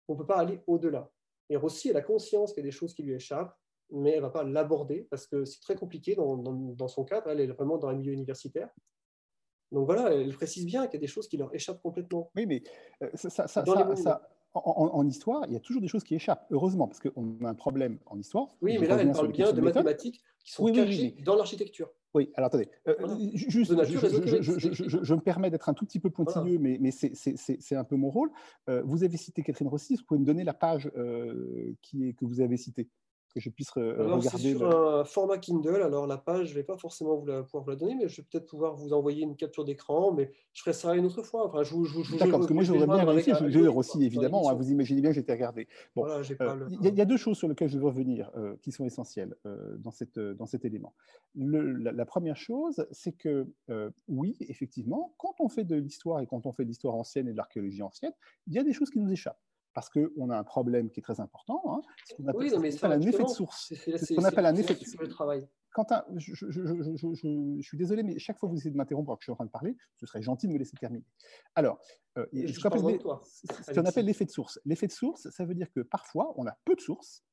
On 0.07 0.13
ne 0.13 0.17
peut 0.17 0.25
pas 0.25 0.37
aller 0.37 0.61
au-delà. 0.67 1.09
Et 1.49 1.55
Rossi, 1.55 1.89
elle 1.89 1.97
a 1.97 2.01
conscience 2.01 2.53
qu'il 2.53 2.63
y 2.63 2.67
a 2.67 2.69
des 2.69 2.75
choses 2.75 2.93
qui 2.93 3.03
lui 3.03 3.13
échappent, 3.13 3.55
mais 3.91 4.11
elle 4.11 4.17
ne 4.17 4.21
va 4.21 4.31
pas 4.31 4.43
l'aborder 4.43 5.07
parce 5.09 5.27
que 5.27 5.45
c'est 5.45 5.59
très 5.59 5.75
compliqué 5.75 6.15
dans, 6.15 6.37
dans, 6.37 6.87
son 6.87 7.05
cadre. 7.05 7.29
Elle 7.29 7.39
est 7.39 7.47
vraiment 7.47 7.77
dans 7.77 7.87
un 7.87 7.93
milieu 7.93 8.13
universitaire. 8.13 8.69
Donc 9.71 9.85
voilà, 9.85 10.13
elle 10.13 10.33
précise 10.33 10.65
bien 10.65 10.85
qu'il 10.87 10.95
y 10.95 10.97
a 10.97 11.01
des 11.01 11.07
choses 11.07 11.27
qui 11.27 11.37
leur 11.37 11.53
échappent 11.53 11.81
complètement. 11.81 12.31
Oui, 12.35 12.45
mais 12.45 12.63
euh, 13.03 13.09
ça, 13.13 13.29
ça, 13.29 13.47
ça, 13.47 14.29
en, 14.55 15.07
histoire, 15.07 15.43
il 15.47 15.53
y 15.53 15.55
a 15.55 15.59
toujours 15.59 15.81
des 15.81 15.87
choses 15.87 16.03
qui 16.03 16.15
échappent, 16.15 16.45
heureusement, 16.51 16.87
parce 16.87 16.99
qu'on 16.99 17.37
a 17.43 17.49
un 17.49 17.55
problème 17.55 17.99
en 18.05 18.17
histoire. 18.17 18.49
Oui, 18.61 18.77
mais 18.79 18.87
là, 18.87 18.97
elle 18.99 19.11
parle 19.11 19.31
bien 19.31 19.51
de 19.51 19.61
mathématiques 19.61 20.21
qui 20.43 20.51
sont 20.51 20.65
cachées 20.71 21.15
dans 21.23 21.35
l'architecture. 21.35 21.89
Oui, 22.13 22.31
alors 22.35 22.47
attendez, 22.47 22.69
euh, 22.87 22.95
juste, 23.33 23.73
je, 23.73 25.13
me 25.13 25.19
permets 25.19 25.51
d'être 25.51 25.67
un 25.67 25.73
tout 25.73 25.85
petit 25.85 25.99
peu 25.99 26.09
pointilleux, 26.09 26.57
mais, 26.59 26.77
mais 26.79 26.91
c'est 26.91 27.75
un 27.75 27.83
peu 27.83 27.97
mon 27.97 28.09
rôle. 28.09 28.31
Euh, 28.69 28.81
vous 28.85 29.03
avez 29.03 29.17
cité 29.17 29.43
Catherine 29.43 29.67
Rossi, 29.67 29.97
vous 29.97 30.03
pouvez 30.03 30.21
me 30.21 30.25
donner 30.25 30.45
la 30.45 30.53
page 30.53 30.89
euh, 30.95 31.73
qui 31.81 32.07
est, 32.07 32.13
que 32.13 32.23
vous 32.23 32.39
avez 32.39 32.55
citée? 32.55 32.87
Que 33.35 33.41
je 33.41 33.49
puisse 33.49 33.69
regarder. 33.71 34.29
C'est 34.29 34.55
sur 34.55 34.65
un 34.65 35.03
format 35.03 35.37
Kindle, 35.37 35.81
alors 35.81 36.07
la 36.07 36.17
page, 36.17 36.47
je 36.47 36.51
ne 36.51 36.55
vais 36.55 36.63
pas 36.63 36.77
forcément 36.77 37.17
vous 37.17 37.25
la, 37.25 37.43
pouvoir 37.43 37.63
vous 37.63 37.69
la 37.69 37.75
donner, 37.75 37.95
mais 37.95 38.07
je 38.07 38.21
vais 38.21 38.27
peut-être 38.31 38.45
pouvoir 38.45 38.75
vous 38.75 38.93
envoyer 38.93 39.23
une 39.23 39.35
capture 39.35 39.65
d'écran, 39.65 40.13
mais 40.13 40.31
je 40.53 40.61
ferai 40.61 40.71
ça 40.71 40.95
une 40.95 41.05
autre 41.05 41.21
fois. 41.21 41.47
Enfin, 41.47 41.63
je, 41.63 41.75
je, 41.83 42.17
D'accord, 42.17 42.39
parce 42.39 42.47
que 42.47 42.53
moi, 42.53 42.63
je 42.63 42.71
voudrais 42.71 42.87
bien 42.87 43.05
vérifier, 43.05 43.33
je 43.37 43.59
vais 43.59 43.67
aussi, 43.67 44.03
évidemment, 44.05 44.49
hein, 44.49 44.53
vous 44.53 44.71
imaginez 44.71 45.01
bien, 45.01 45.11
j'étais 45.11 45.33
regardé. 45.33 45.67
Bon, 45.95 46.07
euh, 46.07 46.23
il 46.69 46.95
y, 46.95 47.01
a 47.01 47.05
deux 47.05 47.17
choses 47.17 47.37
sur 47.37 47.49
lesquelles 47.49 47.69
je 47.69 47.77
veux 47.77 47.85
revenir 47.85 48.31
euh, 48.37 48.55
qui 48.61 48.71
sont 48.71 48.85
essentielles 48.85 49.35
euh, 49.45 49.75
dans, 49.77 49.91
cette, 49.91 50.17
dans 50.17 50.45
cet 50.45 50.63
élément. 50.63 50.93
Le, 51.35 51.73
la, 51.73 52.05
première 52.05 52.37
chose, 52.37 52.87
c'est 52.91 53.11
que, 53.11 53.47
oui, 54.07 54.37
effectivement, 54.39 55.13
quand 55.17 55.35
on 55.39 55.49
fait 55.49 55.65
de 55.65 55.75
l'histoire 55.75 56.21
et 56.21 56.27
quand 56.27 56.45
on 56.45 56.53
fait 56.53 56.63
de 56.63 56.69
l'histoire 56.69 56.95
ancienne 56.95 57.27
et 57.27 57.31
de 57.31 57.37
l'archéologie 57.37 57.83
ancienne, 57.83 58.13
il 58.47 58.53
y 58.53 58.59
a 58.59 58.63
des 58.63 58.71
choses 58.71 58.89
qui 58.89 58.99
nous 58.99 59.11
échappent 59.11 59.41
parce 59.75 59.89
qu'on 59.89 60.29
a 60.29 60.37
un 60.37 60.43
problème 60.43 60.89
qui 60.89 61.01
est 61.01 61.03
très 61.03 61.19
important, 61.19 61.61
hein, 61.67 61.81
ce 62.05 62.15
qu'on 62.15 62.27
appelle, 62.27 62.55
un 62.55 63.01
effet 63.01 63.23
de 63.23 63.29
source. 63.29 63.73
C'est 63.75 63.97
ce 63.97 64.15
qu'on 64.15 64.23
appelle 64.23 64.45
un 64.45 64.55
effet 64.55 64.73
de 64.73 64.79
source. 64.79 65.09
travail. 65.09 65.47
Quentin, 65.73 66.05
je, 66.15 66.33
je, 66.33 66.49
je, 66.49 66.63
je, 66.63 67.61
suis 67.61 67.77
désolé, 67.77 68.01
mais 68.01 68.17
chaque 68.17 68.39
fois 68.39 68.47
que 68.47 68.53
vous 68.53 68.57
essayez 68.57 68.71
de 68.71 68.77
m'interrompre 68.77 69.09
alors 69.09 69.19
que 69.19 69.23
je 69.23 69.25
suis 69.25 69.33
en 69.33 69.35
train 69.35 69.45
de 69.45 69.51
parler, 69.51 69.75
ce 69.97 70.05
serait 70.05 70.21
gentil 70.21 70.47
de 70.47 70.53
me 70.53 70.57
laisser 70.57 70.77
terminer. 70.77 71.03
Alors, 71.55 71.77
euh, 72.17 72.25
ce 72.33 73.73
qu'on 73.73 73.85
appelle 73.85 74.05
l'effet 74.05 74.23
de 74.23 74.31
source. 74.31 74.57
L'effet 74.63 74.87
de 74.87 74.93
source, 74.93 75.29
ça 75.29 75.43
veut 75.43 75.53
dire 75.53 75.69
que 75.69 75.81
parfois, 75.81 76.33
on 76.37 76.47
a 76.47 76.57
peu 76.63 76.75
de 76.75 76.81
sources, 76.81 77.25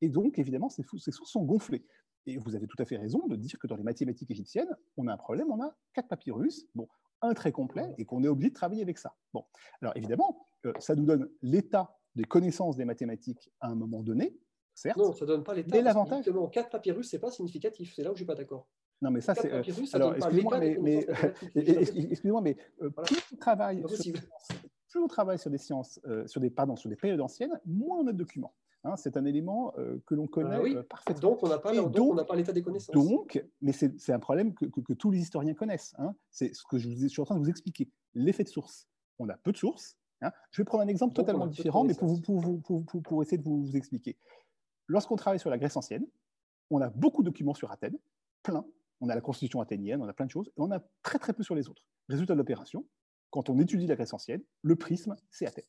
et 0.00 0.08
donc, 0.08 0.38
évidemment, 0.38 0.68
ces, 0.68 0.84
ces 0.98 1.10
sources 1.10 1.32
sont 1.32 1.42
gonflées. 1.42 1.84
Et 2.26 2.36
vous 2.36 2.54
avez 2.54 2.68
tout 2.68 2.80
à 2.80 2.84
fait 2.84 2.98
raison 2.98 3.26
de 3.26 3.34
dire 3.34 3.58
que 3.58 3.66
dans 3.66 3.76
les 3.76 3.82
mathématiques 3.82 4.30
égyptiennes, 4.30 4.70
on 4.96 5.08
a 5.08 5.12
un 5.12 5.16
problème, 5.16 5.50
on 5.50 5.60
a 5.60 5.74
quatre 5.92 6.06
papyrus, 6.06 6.68
bon, 6.76 6.86
un 7.22 7.34
très 7.34 7.50
complet, 7.50 7.92
et 7.98 8.04
qu'on 8.04 8.22
est 8.22 8.28
obligé 8.28 8.50
de 8.50 8.54
travailler 8.54 8.82
avec 8.82 8.98
ça. 8.98 9.16
Bon, 9.34 9.44
alors 9.82 9.96
évidemment, 9.96 10.46
ça 10.78 10.94
nous 10.94 11.04
donne 11.04 11.28
l'état 11.42 11.96
des 12.16 12.24
connaissances 12.24 12.76
des 12.76 12.84
mathématiques 12.84 13.50
à 13.60 13.68
un 13.68 13.74
moment 13.74 14.02
donné, 14.02 14.38
certes. 14.74 14.98
Non, 14.98 15.12
ça 15.12 15.24
ne 15.24 15.30
donne 15.30 15.44
pas 15.44 15.54
l'état. 15.54 15.76
Mais 15.76 15.82
l'avantage. 15.82 16.30
quatre 16.52 16.70
papyrus, 16.70 17.08
c'est 17.08 17.18
pas 17.18 17.30
significatif. 17.30 17.92
C'est 17.94 18.02
là 18.02 18.10
où 18.10 18.14
je 18.14 18.18
suis 18.18 18.26
pas 18.26 18.34
d'accord. 18.34 18.66
Non, 19.02 19.10
mais 19.10 19.20
ça, 19.20 19.34
c'est. 19.34 19.52
Euh, 19.52 19.62
alors, 19.94 20.14
excusez-moi, 20.14 20.58
mais, 20.58 20.76
mais, 20.80 21.06
excusez-moi, 21.54 22.42
mais 22.42 22.56
euh, 22.82 22.90
plus 22.90 23.16
on 23.32 23.36
travaille 23.36 23.82
sur, 23.88 24.14
plus 24.88 25.00
on 25.00 25.06
travaille 25.06 25.38
sur 25.38 25.50
des 25.50 25.58
sciences, 25.58 26.00
euh, 26.06 26.26
sur 26.26 26.40
des 26.40 26.50
pardon, 26.50 26.76
sur 26.76 26.90
des 26.90 26.96
périodes 26.96 27.20
anciennes, 27.20 27.58
moins 27.64 27.98
on 27.98 28.06
a 28.06 28.12
de 28.12 28.18
documents. 28.18 28.54
Hein, 28.84 28.96
c'est 28.96 29.18
un 29.18 29.26
élément 29.26 29.74
que 30.06 30.14
l'on 30.14 30.26
connaît 30.26 30.56
ah 30.56 30.62
oui. 30.62 30.74
parfaitement. 30.88 31.30
Donc, 31.30 31.42
on 31.42 31.48
n'a 31.48 31.58
pas, 32.24 32.34
l'état 32.34 32.52
des 32.52 32.62
connaissances. 32.62 32.94
Donc, 32.94 33.44
mais 33.60 33.72
c'est 33.72 34.12
un 34.12 34.18
problème 34.18 34.54
que, 34.54 34.64
que, 34.64 34.94
tous 34.94 35.10
les 35.10 35.18
historiens 35.18 35.52
connaissent. 35.52 35.94
Hein. 35.98 36.14
C'est 36.30 36.54
ce 36.54 36.62
que 36.64 36.78
je, 36.78 36.88
je, 36.88 37.06
suis 37.06 37.20
en 37.20 37.26
train 37.26 37.34
de 37.34 37.40
vous 37.40 37.50
expliquer. 37.50 37.90
L'effet 38.14 38.42
de 38.42 38.48
source. 38.48 38.88
On 39.18 39.28
a 39.28 39.36
peu 39.36 39.52
de 39.52 39.58
sources, 39.58 39.98
Hein. 40.22 40.32
je 40.50 40.60
vais 40.60 40.64
prendre 40.64 40.82
un 40.82 40.88
exemple 40.88 41.14
totalement 41.14 41.46
différent, 41.46 41.84
mais 41.84 41.94
pour, 41.94 42.20
pour, 42.22 42.84
pour, 43.02 43.22
essayer 43.22 43.38
de 43.38 43.42
vous, 43.42 43.76
expliquer. 43.76 44.16
Lorsqu'on 44.86 45.16
travaille 45.16 45.40
sur 45.40 45.50
la 45.50 45.58
Grèce 45.58 45.76
ancienne, 45.76 46.06
on 46.70 46.80
a 46.80 46.90
beaucoup 46.90 47.22
de 47.22 47.28
documents 47.28 47.54
sur 47.54 47.70
Athènes, 47.70 47.98
plein. 48.42 48.64
On 49.00 49.08
a 49.08 49.14
la 49.14 49.20
constitution 49.20 49.60
athénienne, 49.60 50.02
on 50.02 50.08
a 50.08 50.12
plein 50.12 50.26
de 50.26 50.30
choses, 50.30 50.48
et 50.48 50.60
on 50.60 50.70
a 50.70 50.80
très 51.02 51.18
très 51.18 51.32
peu 51.32 51.42
sur 51.42 51.54
les 51.54 51.68
autres. 51.68 51.82
Résultat 52.08 52.34
de 52.34 52.38
l'opération, 52.38 52.84
quand 53.30 53.48
on 53.48 53.58
étudie 53.58 53.86
la 53.86 53.94
Grèce 53.94 54.12
ancienne, 54.12 54.42
le 54.62 54.76
prisme, 54.76 55.16
c'est 55.30 55.46
Athènes. 55.46 55.64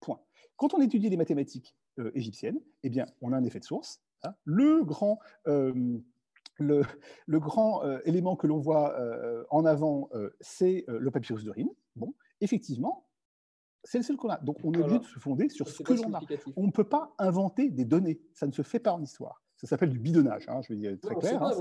Point. 0.00 0.20
Quand 0.56 0.74
on 0.74 0.80
étudie 0.80 1.08
les 1.08 1.16
mathématiques 1.16 1.76
euh, 1.98 2.10
égyptiennes, 2.14 2.58
eh 2.82 2.90
bien, 2.90 3.06
on 3.20 3.32
a 3.32 3.36
un 3.36 3.44
effet 3.44 3.60
de 3.60 3.64
source. 3.64 4.02
Hein. 4.22 4.34
Le 4.44 4.84
grand, 4.84 5.18
euh, 5.46 5.98
le, 6.58 6.82
le, 7.26 7.40
grand 7.40 7.84
euh, 7.84 8.00
élément 8.04 8.36
que 8.36 8.46
l'on 8.46 8.58
voit 8.58 8.96
en 9.50 9.64
avant, 9.64 10.10
c'est 10.40 10.84
le 10.88 11.10
papyrus 11.10 11.44
de 11.44 11.50
Rime. 11.50 11.70
Bon, 11.96 12.14
effectivement, 12.40 13.03
c'est 13.84 13.98
le 13.98 14.04
seul 14.04 14.16
qu'on 14.16 14.30
a. 14.30 14.38
Donc, 14.38 14.58
on 14.64 14.72
est 14.72 14.78
obligé 14.78 14.98
de 14.98 15.04
se 15.04 15.18
fonder 15.18 15.48
sur 15.48 15.68
ce 15.68 15.82
que 15.82 15.92
l'on 15.92 16.14
a. 16.14 16.20
On 16.56 16.66
ne 16.66 16.72
peut 16.72 16.88
pas 16.88 17.14
inventer 17.18 17.70
des 17.70 17.84
données. 17.84 18.20
Ça 18.32 18.46
ne 18.46 18.52
se 18.52 18.62
fait 18.62 18.78
pas 18.78 18.92
en 18.92 19.02
histoire. 19.02 19.42
Ça 19.56 19.66
s'appelle 19.66 19.90
du 19.90 19.98
bidonnage. 19.98 20.48
Hein, 20.48 20.60
je 20.62 20.72
vais 20.72 20.78
dire 20.78 20.98
très 21.00 21.14
clair. 21.14 21.42
Hein, 21.42 21.52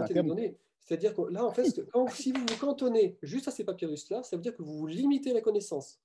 C'est-à-dire 0.80 1.14
que 1.14 1.22
là, 1.30 1.46
en 1.46 1.52
fait, 1.52 1.66
si 2.10 2.32
vous 2.32 2.40
vous 2.40 2.58
cantonnez 2.60 3.18
juste 3.22 3.48
à 3.48 3.52
ces 3.52 3.64
papyrus-là, 3.64 4.24
ça 4.24 4.36
veut 4.36 4.42
dire 4.42 4.56
que 4.56 4.64
vous, 4.64 4.88
limitez 4.88 5.34
la 5.34 5.42
connaissance. 5.42 6.00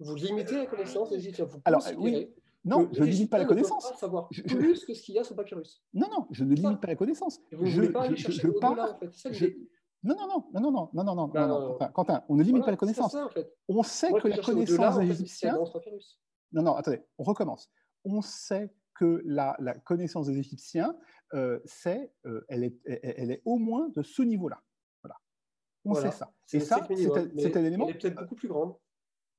Vous 0.00 0.14
limitez 0.16 0.56
la 0.56 0.66
connaissance. 0.66 1.12
Vous 1.12 1.60
Alors, 1.64 1.82
oui. 1.98 2.28
Non, 2.66 2.88
je 2.92 3.00
ne 3.02 3.06
limite 3.06 3.30
pas 3.30 3.38
la 3.38 3.44
connaissance. 3.44 3.90
Pas 3.90 3.96
savoir 3.96 4.28
plus 4.28 4.84
que 4.86 4.94
ce 4.94 5.02
qu'il 5.02 5.14
y 5.14 5.18
a 5.18 5.24
sur 5.24 5.36
papyrus. 5.36 5.82
Non, 5.92 6.08
non, 6.10 6.26
je 6.30 6.44
ne 6.44 6.54
limite 6.54 6.80
pas 6.80 6.88
la 6.88 6.96
connaissance. 6.96 7.40
vous 7.52 7.66
je, 7.66 7.82
pas 7.82 8.08
je, 8.14 8.30
je, 8.30 8.48
en 8.48 8.98
fait. 8.98 9.56
Non, 10.04 10.14
non, 10.16 10.28
non, 10.28 10.44
non, 10.52 10.60
non, 10.60 10.70
non, 10.70 11.04
non, 11.04 11.14
non, 11.14 11.28
bah, 11.28 11.46
non, 11.46 11.60
non, 11.60 11.68
Quentin, 11.72 11.88
Quentin 11.92 12.24
on 12.28 12.36
ne 12.36 12.42
limite 12.42 12.62
voilà, 12.62 12.64
pas 12.64 12.70
la 12.72 12.76
connaissance. 12.76 13.12
Ça, 13.12 13.24
en 13.24 13.30
fait. 13.30 13.56
On 13.68 13.82
sait 13.82 14.10
Moi, 14.10 14.20
que 14.20 14.28
la 14.28 14.38
connaissance 14.38 14.98
des 14.98 15.10
Égyptiens. 15.10 15.58
Non, 16.52 16.62
non, 16.62 16.74
attendez, 16.74 17.02
on 17.18 17.24
recommence. 17.24 17.70
On 18.04 18.20
sait 18.20 18.72
que 18.94 19.22
la, 19.24 19.56
la 19.58 19.74
connaissance 19.74 20.26
des 20.26 20.38
Égyptiens, 20.38 20.94
euh, 21.32 21.58
c'est, 21.64 22.12
euh, 22.26 22.44
elle, 22.48 22.64
est, 22.64 22.76
elle, 22.84 23.30
est, 23.30 23.42
au 23.44 23.56
moins 23.56 23.88
de 23.88 24.02
ce 24.02 24.22
niveau-là. 24.22 24.62
Voilà. 25.02 25.16
On 25.84 25.92
voilà. 25.92 26.10
sait 26.10 26.18
ça. 26.18 26.32
Et 26.52 26.60
ça, 26.60 26.76
hein, 26.82 27.28
c'est 27.38 27.56
un 27.56 27.64
élément. 27.64 27.86
Elle 27.88 27.96
est 27.96 27.98
peut-être 27.98 28.20
beaucoup 28.20 28.36
plus 28.36 28.48
grande. 28.48 28.76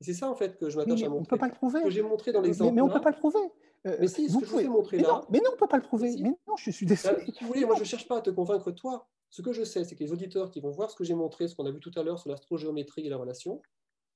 C'est 0.02 0.14
ça, 0.14 0.30
en 0.30 0.36
fait, 0.36 0.58
que 0.58 0.70
je 0.70 0.78
m'attache 0.78 1.04
à 1.04 1.10
montrer. 1.10 1.18
On 1.18 1.22
ne 1.22 1.26
peut 1.26 1.38
pas 1.38 1.48
le 1.48 1.54
prouver. 1.54 1.84
Que 1.84 1.90
j'ai 1.90 2.02
montré 2.02 2.32
dans 2.32 2.40
euh, 2.40 2.44
l'exemple. 2.44 2.72
Mais, 2.72 2.76
mais, 2.76 2.82
on 2.82 2.88
ne 2.88 2.94
peut 2.94 3.02
pas 3.02 3.12
le 3.12 3.18
prouver. 3.18 3.40
Euh, 3.86 3.98
mais 4.00 4.08
si, 4.08 4.28
ce 4.28 4.34
vous 4.34 4.42
que 4.42 4.46
pouvez... 4.46 4.64
je 4.64 4.68
vous 4.68 4.74
ai 4.74 4.78
montré 4.78 4.98
mais 4.98 5.04
là. 5.04 5.10
Non, 5.10 5.22
mais 5.30 5.40
non, 5.40 5.52
on 5.52 5.54
ne 5.54 5.58
peut 5.58 5.68
pas 5.68 5.78
le 5.78 5.84
prouver. 5.84 6.10
Mais, 6.10 6.18
si. 6.18 6.24
mais 6.24 6.36
non, 6.56 6.58
je 6.58 6.72
suis 6.72 6.86
désolé. 6.86 7.26
si 7.26 7.44
vous 7.44 7.48
voulez, 7.48 7.66
moi, 7.66 7.76
je 7.76 7.82
ne 7.82 7.86
cherche 7.86 8.08
pas 8.08 8.18
à 8.18 8.22
te 8.22 8.30
convaincre, 8.30 8.72
toi. 8.72 9.08
Ce 9.30 9.42
que 9.42 9.52
je 9.52 9.64
sais, 9.64 9.84
c'est 9.84 9.96
que 9.96 10.04
les 10.04 10.12
auditeurs 10.12 10.50
qui 10.50 10.62
vont 10.62 10.72
voir 10.72 10.90
ce 10.90 10.96
que 10.96 11.04
j'ai 11.04 11.14
montré, 11.14 11.48
ce 11.48 11.56
qu'on 11.56 11.66
a 11.66 11.72
vu 11.72 11.80
tout 11.80 11.92
à 11.96 12.04
l'heure 12.04 12.20
sur 12.20 12.30
l'astrogéométrie 12.30 13.06
et 13.06 13.10
la 13.10 13.18
relation, 13.18 13.62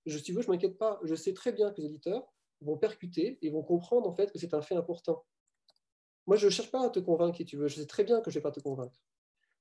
je, 0.06 0.18
si 0.18 0.32
veux, 0.32 0.42
je 0.42 0.50
m'inquiète 0.50 0.78
pas. 0.78 1.00
Je 1.04 1.16
sais 1.16 1.34
très 1.34 1.52
bien 1.52 1.72
que 1.72 1.82
les 1.82 1.88
auditeurs 1.88 2.32
vont 2.62 2.78
percuter 2.78 3.38
et 3.42 3.50
vont 3.50 3.64
comprendre 3.64 4.08
en 4.08 4.14
fait 4.14 4.32
que 4.32 4.40
c'est 4.40 4.54
un 4.54 4.62
fait 4.62 4.76
important. 4.76 5.26
Moi, 6.26 6.38
je 6.38 6.46
ne 6.46 6.52
cherche 6.52 6.72
pas 6.72 6.86
à 6.86 6.90
te 6.90 7.00
convaincre, 7.00 7.38
si 7.38 7.46
tu 7.46 7.58
veux. 7.58 7.68
Je 7.68 7.76
sais 7.76 7.86
très 7.86 8.04
bien 8.04 8.22
que 8.22 8.32
je 8.32 8.38
ne 8.38 8.40
vais 8.40 8.44
pas 8.44 8.52
te 8.52 8.60
convaincre. 8.60 8.96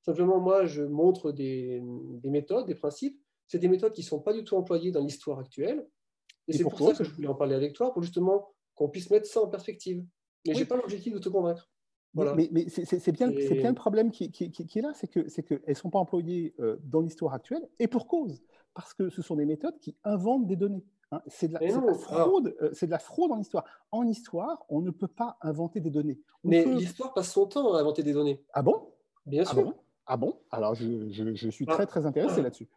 Simplement, 0.02 0.38
moi, 0.38 0.66
je 0.66 0.82
montre 0.82 1.32
des, 1.32 1.82
méthodes, 2.24 2.66
des 2.66 2.74
principes. 2.74 3.20
C'est 3.46 3.58
des 3.58 3.68
méthodes 3.68 3.92
qui 3.92 4.02
ne 4.02 4.06
sont 4.06 4.20
pas 4.20 4.32
du 4.32 4.44
tout 4.44 4.56
employées 4.56 4.90
dans 4.92 5.02
l'histoire 5.02 5.38
actuelle. 5.38 5.88
Et, 6.46 6.52
c'est 6.52 6.62
pour 6.62 6.78
ça 6.78 6.94
que 6.94 7.04
je 7.04 7.10
voulais 7.10 7.28
en 7.28 7.34
parler 7.34 7.54
avec 7.54 7.74
toi, 7.74 7.92
pour 7.92 8.02
justement 8.02 8.54
qu'on 8.74 8.88
puisse 8.88 9.10
mettre 9.10 9.26
ça 9.26 9.42
en 9.42 9.48
perspective. 9.48 10.04
Mais 10.46 10.54
je 10.54 10.60
n'ai 10.60 10.64
pas 10.66 10.76
l'objectif 10.76 11.12
de 11.12 11.18
te 11.18 11.28
convaincre. 11.28 11.68
Mais, 12.14 12.48
mais 12.50 12.68
c'est 12.68 13.12
bien, 13.12 13.28
bien, 13.28 13.68
le 13.68 13.74
problème 13.74 14.10
qui, 14.10 14.30
qui, 14.30 14.50
qui 14.50 14.78
est 14.78 14.82
là, 14.82 14.92
c'est 14.94 15.06
qu'elles 15.06 15.44
que 15.44 15.68
ne 15.68 15.74
sont 15.74 15.90
pas 15.90 15.98
employées 15.98 16.54
euh, 16.58 16.76
dans 16.84 17.00
l'histoire 17.00 17.34
actuelle, 17.34 17.68
et 17.78 17.86
pour 17.86 18.06
cause, 18.06 18.42
parce 18.74 18.94
que 18.94 19.08
ce 19.08 19.22
sont 19.22 19.36
des 19.36 19.44
méthodes 19.44 19.78
qui 19.78 19.96
inventent 20.04 20.46
des 20.46 20.56
données. 20.56 20.84
Hein. 21.10 21.22
c'est 21.26 21.48
de, 21.48 21.54
la 21.54 21.94
fraude, 21.94 22.54
euh, 22.60 22.70
c'est 22.74 22.86
de 22.86 22.90
la 22.90 22.98
fraude 22.98 23.32
en 23.32 23.38
histoire. 23.38 23.64
En 23.92 24.06
histoire, 24.06 24.64
on 24.68 24.82
ne 24.82 24.90
peut 24.90 25.08
pas 25.08 25.38
inventer 25.40 25.80
des 25.80 25.90
données. 25.90 26.18
mais 26.44 26.64
l'histoire 26.64 27.14
passe 27.14 27.32
son 27.32 27.46
temps 27.46 27.74
à 27.74 27.80
inventer 27.80 28.02
des 28.02 28.12
données. 28.12 28.42
Ah 28.52 28.62
bon? 28.62 28.90
Bien 29.24 29.44
ah 29.46 29.50
sûr. 29.50 29.74
ah 30.06 30.16
bon, 30.16 30.38
Alors, 30.50 30.74
je, 30.74 31.48
suis 31.50 31.66
très, 31.66 31.86
très 31.86 32.04
intéressé 32.06 32.36
ah. 32.38 32.42
là-dessus. 32.42 32.68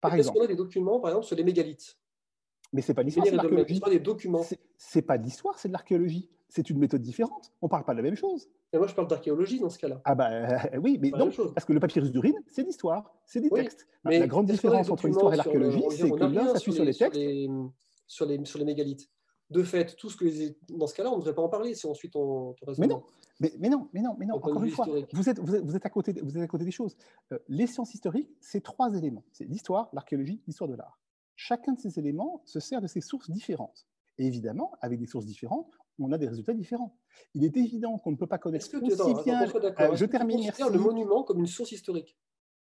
Par 0.00 0.14
exemple. 0.14 0.38
qu'on 0.38 0.44
a 0.44 0.48
des 0.48 0.56
documents, 0.56 1.00
par 1.00 1.10
exemple, 1.10 1.26
sur 1.26 1.36
les 1.36 1.44
mégalithes. 1.44 1.96
Mais 2.72 2.82
c'est 2.82 2.94
pas 2.94 3.02
l'histoire, 3.02 3.26
c'est 3.26 3.34
l'archéologie. 3.34 3.80
C'est 4.76 5.02
pas 5.02 5.18
de 5.18 5.24
l'histoire, 5.24 5.58
c'est 5.58 5.68
de 5.68 5.72
l'archéologie. 5.72 6.30
C'est 6.54 6.68
une 6.68 6.78
méthode 6.78 7.00
différente. 7.00 7.50
On 7.62 7.68
parle 7.68 7.82
pas 7.82 7.92
de 7.92 7.96
la 7.96 8.02
même 8.02 8.14
chose. 8.14 8.50
Et 8.74 8.76
moi, 8.76 8.86
je 8.86 8.94
parle 8.94 9.08
d'archéologie 9.08 9.58
dans 9.58 9.70
ce 9.70 9.78
cas-là. 9.78 10.02
Ah 10.04 10.14
bah 10.14 10.28
oui, 10.82 10.98
mais 11.00 11.10
non, 11.10 11.30
parce 11.54 11.64
que 11.64 11.72
le 11.72 11.80
papyrus 11.80 12.12
d'Urine, 12.12 12.36
c'est 12.46 12.62
l'histoire, 12.62 13.10
c'est 13.24 13.40
des 13.40 13.48
textes. 13.48 13.88
Mais 14.04 14.18
la 14.18 14.26
grande 14.26 14.46
différence 14.46 14.90
entre 14.90 15.06
l'histoire 15.06 15.32
et 15.32 15.36
l'archéologie, 15.38 15.82
c'est 15.88 16.10
que 16.10 16.24
l'un 16.24 16.48
s'appuie 16.48 16.74
sur 16.74 16.84
les 16.84 16.92
textes. 16.92 17.18
Sur 18.06 18.26
les, 18.26 18.44
sur 18.44 18.58
les 18.58 18.66
mégalithes. 18.66 19.08
De 19.48 19.62
fait, 19.62 19.96
tout 19.96 20.10
ce 20.10 20.16
que 20.16 20.26
dans 20.74 20.86
ce 20.86 20.94
cas-là, 20.94 21.10
on 21.10 21.16
ne 21.16 21.20
devrait 21.20 21.34
pas 21.34 21.42
en 21.42 21.48
parler 21.48 21.74
si 21.74 21.86
ensuite 21.86 22.14
on. 22.16 22.54
Mais 22.76 22.86
non, 22.86 23.02
mais, 23.40 23.52
mais, 23.58 23.70
non, 23.70 23.88
mais 23.94 24.02
non, 24.02 24.14
mais 24.18 24.26
non. 24.26 24.34
Encore 24.34 24.62
une 24.62 24.70
fois, 24.70 24.86
vous 25.12 25.28
êtes, 25.30 25.38
vous 25.38 25.76
êtes, 25.76 25.86
à 25.86 25.90
côté, 25.90 26.12
vous 26.22 26.36
êtes 26.36 26.42
à 26.42 26.46
côté 26.46 26.64
des 26.64 26.70
choses. 26.70 26.96
Euh, 27.32 27.38
les 27.48 27.66
sciences 27.66 27.94
historiques, 27.94 28.30
c'est 28.40 28.62
trois 28.62 28.94
éléments. 28.94 29.24
C'est 29.32 29.44
l'histoire, 29.44 29.88
l'archéologie, 29.94 30.42
l'histoire 30.46 30.68
de 30.68 30.74
l'art. 30.74 31.00
Chacun 31.34 31.72
de 31.72 31.80
ces 31.80 31.98
éléments 31.98 32.42
se 32.44 32.60
sert 32.60 32.82
de 32.82 32.86
ses 32.86 33.00
sources 33.00 33.30
différentes. 33.30 33.86
Et 34.18 34.26
évidemment, 34.26 34.72
avec 34.80 34.98
des 34.98 35.06
sources 35.06 35.26
différentes, 35.26 35.78
on 36.04 36.12
a 36.12 36.18
des 36.18 36.28
résultats 36.28 36.54
différents. 36.54 36.96
Il 37.34 37.44
est 37.44 37.56
évident 37.56 37.98
qu'on 37.98 38.12
ne 38.12 38.16
peut 38.16 38.26
pas 38.26 38.38
connaître 38.38 38.68
que 38.70 38.76
aussi 38.76 39.24
bien. 39.24 39.42
Euh, 39.42 39.94
je 39.94 40.04
termine. 40.04 40.50
Tu 40.52 40.62
le 40.72 40.78
monument 40.78 41.22
comme 41.22 41.38
une 41.38 41.46
source 41.46 41.72
historique. 41.72 42.16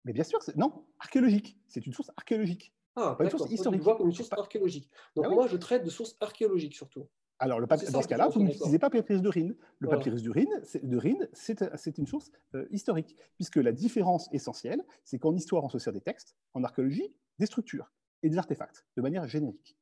Mais 0.06 0.14
bien 0.14 0.24
sûr, 0.24 0.40
non, 0.56 0.86
archéologique. 1.00 1.60
C'est 1.68 1.86
une 1.86 1.94
source 1.94 2.12
archéologique. 2.16 2.74
Ah, 2.96 3.16
pas 3.18 3.26
une 3.26 3.30
source 3.30 3.52
historique. 3.52 3.82
vois 3.82 3.98
comme 3.98 4.08
une 4.08 4.14
source 4.14 4.32
archéologique. 4.32 4.90
Donc 5.16 5.26
ah 5.28 5.34
moi, 5.34 5.48
je 5.48 5.58
traite 5.58 5.84
de 5.84 5.90
sources 5.90 6.16
archéologiques 6.20 6.76
surtout. 6.76 7.08
Alors, 7.40 7.60
le 7.60 7.68
dans 7.68 8.02
ce 8.02 8.08
cas-là, 8.08 8.30
vous 8.30 8.42
n'utilisez 8.42 8.80
pas 8.80 8.90
papyrus 8.90 9.22
d'urine. 9.22 9.56
Le 9.80 9.88
papyrus 9.88 10.24
d'urine, 10.24 11.30
c'est 11.34 11.98
une 11.98 12.08
source 12.08 12.32
euh, 12.56 12.66
historique, 12.72 13.16
puisque 13.36 13.58
la 13.58 13.72
différence 13.72 14.28
essentielle, 14.34 14.84
c'est 15.04 15.20
qu'en 15.20 15.36
histoire, 15.36 15.64
on 15.64 15.70
se 15.70 15.78
sert 15.78 15.94
des 15.94 16.02
textes, 16.02 16.36
en 16.54 16.64
archéologie, 16.64 17.14
des 17.38 17.46
structures 17.46 17.92
et 18.24 18.30
des 18.30 18.38
artefacts, 18.40 18.86
de 18.96 19.02
manière 19.04 19.28
générique. 19.28 19.78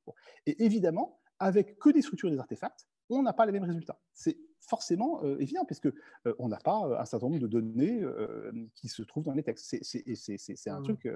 Et 0.45 0.65
évidemment, 0.65 1.21
avec 1.39 1.79
que 1.79 1.89
des 1.89 2.01
structures 2.01 2.27
et 2.27 2.33
des 2.33 2.39
artefacts, 2.39 2.87
on 3.09 3.21
n'a 3.21 3.33
pas 3.33 3.45
les 3.45 3.51
mêmes 3.51 3.63
résultats. 3.63 3.99
C'est 4.13 4.37
forcément 4.59 5.23
euh, 5.23 5.37
évident, 5.39 5.63
puisque 5.65 5.85
euh, 5.85 6.33
on 6.39 6.47
n'a 6.47 6.57
pas 6.57 6.99
un 6.99 7.05
certain 7.05 7.27
nombre 7.27 7.39
de 7.39 7.47
données 7.47 8.03
qui 8.73 8.87
se 8.87 9.03
trouvent 9.03 9.25
dans 9.25 9.33
les 9.33 9.43
textes. 9.43 9.75
C'est 9.81 10.69
un 10.69 10.79
mmh. 10.79 10.83
truc 10.83 11.07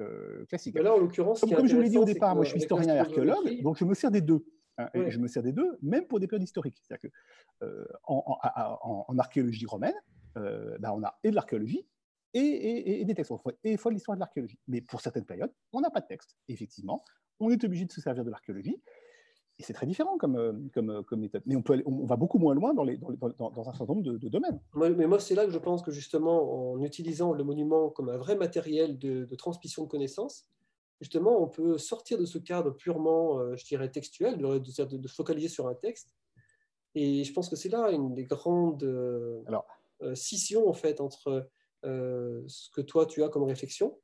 classique. 0.47 0.75
là, 0.75 0.93
en 0.93 0.97
l'occurrence, 0.97 1.41
comme, 1.41 1.67
je 1.67 1.75
vous 1.75 1.81
l'ai 1.81 1.89
dit 1.89 1.97
au 1.97 2.05
départ, 2.05 2.35
moi 2.35 2.45
je 2.45 2.51
suis 2.51 2.59
historien 2.59 2.95
et 2.95 2.99
archéologue, 2.99 3.61
donc 3.61 3.77
je 3.77 3.85
me 3.85 3.93
sers 3.93 4.11
des 4.11 4.21
deux. 4.21 4.45
Hein, 4.79 4.89
et 4.93 5.11
je 5.11 5.19
me 5.19 5.27
sers 5.27 5.43
des 5.43 5.51
deux, 5.51 5.77
même 5.81 6.07
pour 6.07 6.19
des 6.21 6.27
périodes 6.27 6.43
historiques. 6.43 6.81
C'est-à-dire 6.81 7.11
qu'en 7.11 7.65
euh, 7.65 7.85
en, 8.05 9.17
archéologie 9.17 9.65
romaine, 9.65 9.93
euh, 10.37 10.77
bah, 10.79 10.93
on 10.95 11.03
a 11.03 11.19
et 11.23 11.31
de 11.31 11.35
l'archéologie 11.35 11.85
et, 12.33 13.03
des 13.03 13.13
textes. 13.13 13.33
Et 13.65 13.71
il 13.73 13.77
faut 13.77 13.89
l'histoire 13.89 14.15
de 14.15 14.21
l'archéologie. 14.21 14.57
Mais 14.67 14.79
pour 14.79 15.01
certaines 15.01 15.25
périodes, 15.25 15.51
on 15.73 15.81
n'a 15.81 15.89
pas 15.89 15.99
de 15.99 16.07
texte. 16.07 16.37
effectivement, 16.47 17.03
on 17.41 17.49
est 17.49 17.61
obligé 17.63 17.85
de 17.85 17.91
se 17.91 17.99
servir 17.99 18.23
de 18.23 18.29
l'archéologie. 18.29 18.81
Et 19.59 19.63
c'est 19.63 19.73
très 19.73 19.85
différent 19.85 20.17
comme, 20.17 20.37
euh, 20.37 20.53
comme, 20.73 21.03
comme, 21.03 21.19
méthode. 21.19 21.43
Mais 21.45 21.57
on, 21.57 21.61
peut 21.61 21.83
on 21.85 22.05
va 22.05 22.15
beaucoup 22.15 22.39
moins 22.39 22.55
loin 22.55 22.73
dans, 22.73 22.85
les, 22.85 22.95
dans, 22.97 23.49
dans, 23.49 23.69
un 23.69 23.73
certain 23.73 23.93
nombre 23.93 24.03
de, 24.03 24.29
domaines. 24.29 24.59
Mais 24.73 25.05
moi, 25.05 25.19
c'est 25.19 25.35
là 25.35 25.45
que 25.45 25.51
je 25.51 25.57
pense 25.57 25.81
que 25.81 25.91
justement, 25.91 26.71
en 26.71 26.81
utilisant 26.81 27.33
le 27.33 27.43
monument 27.43 27.89
comme 27.89 28.07
un 28.07 28.17
vrai 28.17 28.37
matériel 28.37 28.97
de, 28.97 29.35
transmission 29.35 29.83
de 29.83 29.89
connaissances, 29.89 30.47
justement, 31.01 31.43
on 31.43 31.47
peut 31.47 31.77
sortir 31.77 32.17
de 32.17 32.25
ce 32.25 32.37
cadre 32.37 32.71
purement, 32.71 33.39
euh, 33.39 33.57
je 33.57 33.65
dirais, 33.65 33.89
textuel, 33.89 34.37
de, 34.37 34.57
de, 34.57 35.07
focaliser 35.09 35.49
sur 35.49 35.67
un 35.67 35.75
texte. 35.75 36.15
Et 36.95 37.25
je 37.25 37.33
pense 37.33 37.49
que 37.49 37.57
c'est 37.57 37.69
là 37.69 37.91
une 37.91 38.15
des 38.15 38.23
grandes 38.23 38.83
euh, 38.83 39.43
Alors, 39.45 39.65
euh, 40.01 40.15
scissions, 40.15 40.69
en 40.69 40.73
fait, 40.73 41.01
entre 41.01 41.49
ce 41.83 42.69
que 42.71 42.81
toi, 42.81 43.05
tu 43.05 43.23
as 43.23 43.29
comme 43.29 43.43
réflexion 43.43 43.97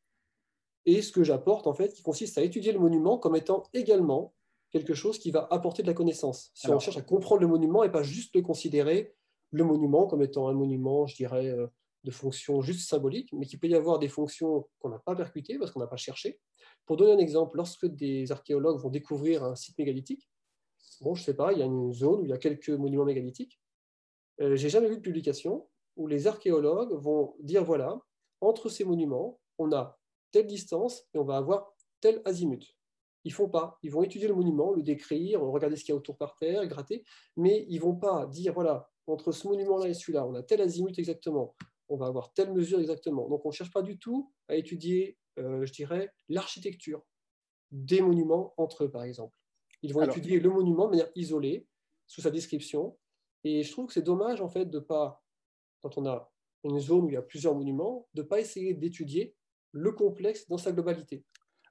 et 0.85 1.01
ce 1.01 1.11
que 1.11 1.23
j'apporte, 1.23 1.65
en 1.65 1.73
fait, 1.73 1.93
qui 1.93 2.03
consiste 2.03 2.37
à 2.37 2.41
étudier 2.41 2.73
le 2.73 2.79
monument 2.79 3.17
comme 3.17 3.35
étant 3.35 3.63
également 3.73 4.34
quelque 4.75 4.93
chose 4.93 5.17
qui 5.17 5.31
va 5.31 5.47
apporter 5.51 5.83
de 5.83 5.87
la 5.87 5.93
connaissance. 5.93 6.51
Si 6.53 6.69
on 6.69 6.79
cherche 6.79 6.97
à 6.97 7.01
comprendre 7.01 7.39
le 7.39 7.47
monument 7.47 7.85
et 7.85 7.91
pas 7.91 8.03
juste 8.03 8.35
le 8.35 8.41
considérer, 8.41 9.15
le 9.51 9.63
monument 9.63 10.05
comme 10.05 10.21
étant 10.21 10.49
un 10.49 10.53
monument, 10.53 11.07
je 11.07 11.15
dirais, 11.15 11.55
de 12.03 12.11
fonction 12.11 12.61
juste 12.61 12.89
symbolique, 12.89 13.29
mais 13.31 13.45
qui 13.45 13.55
peut 13.55 13.69
y 13.69 13.75
avoir 13.75 13.99
des 13.99 14.09
fonctions 14.09 14.67
qu'on 14.79 14.89
n'a 14.89 14.99
pas 14.99 15.15
percutées 15.15 15.57
parce 15.57 15.71
qu'on 15.71 15.79
n'a 15.79 15.87
pas 15.87 15.95
cherché. 15.95 16.41
Pour 16.85 16.97
donner 16.97 17.13
un 17.13 17.19
exemple, 17.19 17.55
lorsque 17.55 17.85
des 17.85 18.33
archéologues 18.33 18.77
vont 18.81 18.89
découvrir 18.89 19.45
un 19.45 19.55
site 19.55 19.77
mégalithique, 19.77 20.29
bon, 20.99 21.15
je 21.15 21.23
sais 21.23 21.35
pas, 21.35 21.53
il 21.53 21.59
y 21.59 21.61
a 21.61 21.65
une 21.65 21.93
zone 21.93 22.19
où 22.19 22.25
il 22.25 22.31
y 22.31 22.33
a 22.33 22.37
quelques 22.37 22.69
monuments 22.69 23.05
mégalithiques, 23.05 23.61
euh, 24.41 24.57
j'ai 24.57 24.67
jamais 24.67 24.89
vu 24.89 24.97
de 24.97 25.01
publication 25.01 25.69
où 25.95 26.07
les 26.07 26.27
archéologues 26.27 26.91
vont 27.01 27.37
dire 27.39 27.63
voilà, 27.63 27.97
entre 28.41 28.67
ces 28.67 28.83
monuments, 28.83 29.39
on 29.57 29.71
a 29.71 29.97
telle 30.31 30.47
distance 30.47 31.07
et 31.13 31.17
on 31.17 31.23
va 31.23 31.37
avoir 31.37 31.73
tel 32.01 32.21
azimut. 32.25 32.74
Ils 33.25 33.33
font 33.33 33.49
pas. 33.49 33.77
Ils 33.83 33.91
vont 33.91 34.03
étudier 34.03 34.27
le 34.27 34.35
monument, 34.35 34.71
le 34.71 34.81
décrire, 34.81 35.41
regarder 35.41 35.75
ce 35.75 35.83
qu'il 35.83 35.91
y 35.91 35.95
a 35.95 35.97
autour 35.97 36.17
par 36.17 36.37
terre, 36.37 36.65
gratter, 36.67 37.03
mais 37.35 37.65
ils 37.67 37.79
vont 37.79 37.95
pas 37.95 38.27
dire 38.27 38.53
voilà, 38.53 38.89
entre 39.07 39.31
ce 39.33 39.47
monument-là 39.47 39.89
et 39.89 39.93
celui-là, 39.93 40.25
on 40.25 40.35
a 40.35 40.43
tel 40.43 40.61
azimut 40.61 40.97
exactement, 40.97 41.55
on 41.89 41.97
va 41.97 42.05
avoir 42.07 42.33
telle 42.33 42.53
mesure 42.53 42.79
exactement. 42.79 43.27
Donc 43.27 43.45
on 43.45 43.49
ne 43.49 43.53
cherche 43.53 43.71
pas 43.71 43.81
du 43.81 43.99
tout 43.99 44.31
à 44.47 44.55
étudier 44.55 45.17
euh, 45.37 45.65
je 45.65 45.73
dirais, 45.73 46.11
l'architecture 46.29 47.03
des 47.71 48.01
monuments 48.01 48.53
entre 48.57 48.85
eux, 48.85 48.91
par 48.91 49.03
exemple. 49.03 49.37
Ils 49.81 49.93
vont 49.93 50.03
étudier 50.03 50.39
le 50.39 50.49
monument 50.49 50.85
de 50.85 50.91
manière 50.91 51.11
isolée, 51.15 51.67
sous 52.07 52.21
sa 52.21 52.31
description. 52.31 52.97
Et 53.43 53.63
je 53.63 53.71
trouve 53.71 53.87
que 53.87 53.93
c'est 53.93 54.01
dommage, 54.01 54.41
en 54.41 54.47
fait, 54.47 54.65
de 54.65 54.79
pas, 54.79 55.23
quand 55.81 55.97
on 55.97 56.05
a 56.05 56.31
une 56.63 56.79
zone 56.79 57.05
où 57.05 57.09
il 57.09 57.13
y 57.13 57.17
a 57.17 57.21
plusieurs 57.21 57.53
monuments, 57.53 58.07
de 58.13 58.21
ne 58.21 58.27
pas 58.27 58.39
essayer 58.39 58.73
d'étudier 58.73 59.35
le 59.71 59.91
complexe 59.91 60.47
dans 60.47 60.57
sa 60.57 60.71
globalité. 60.71 61.25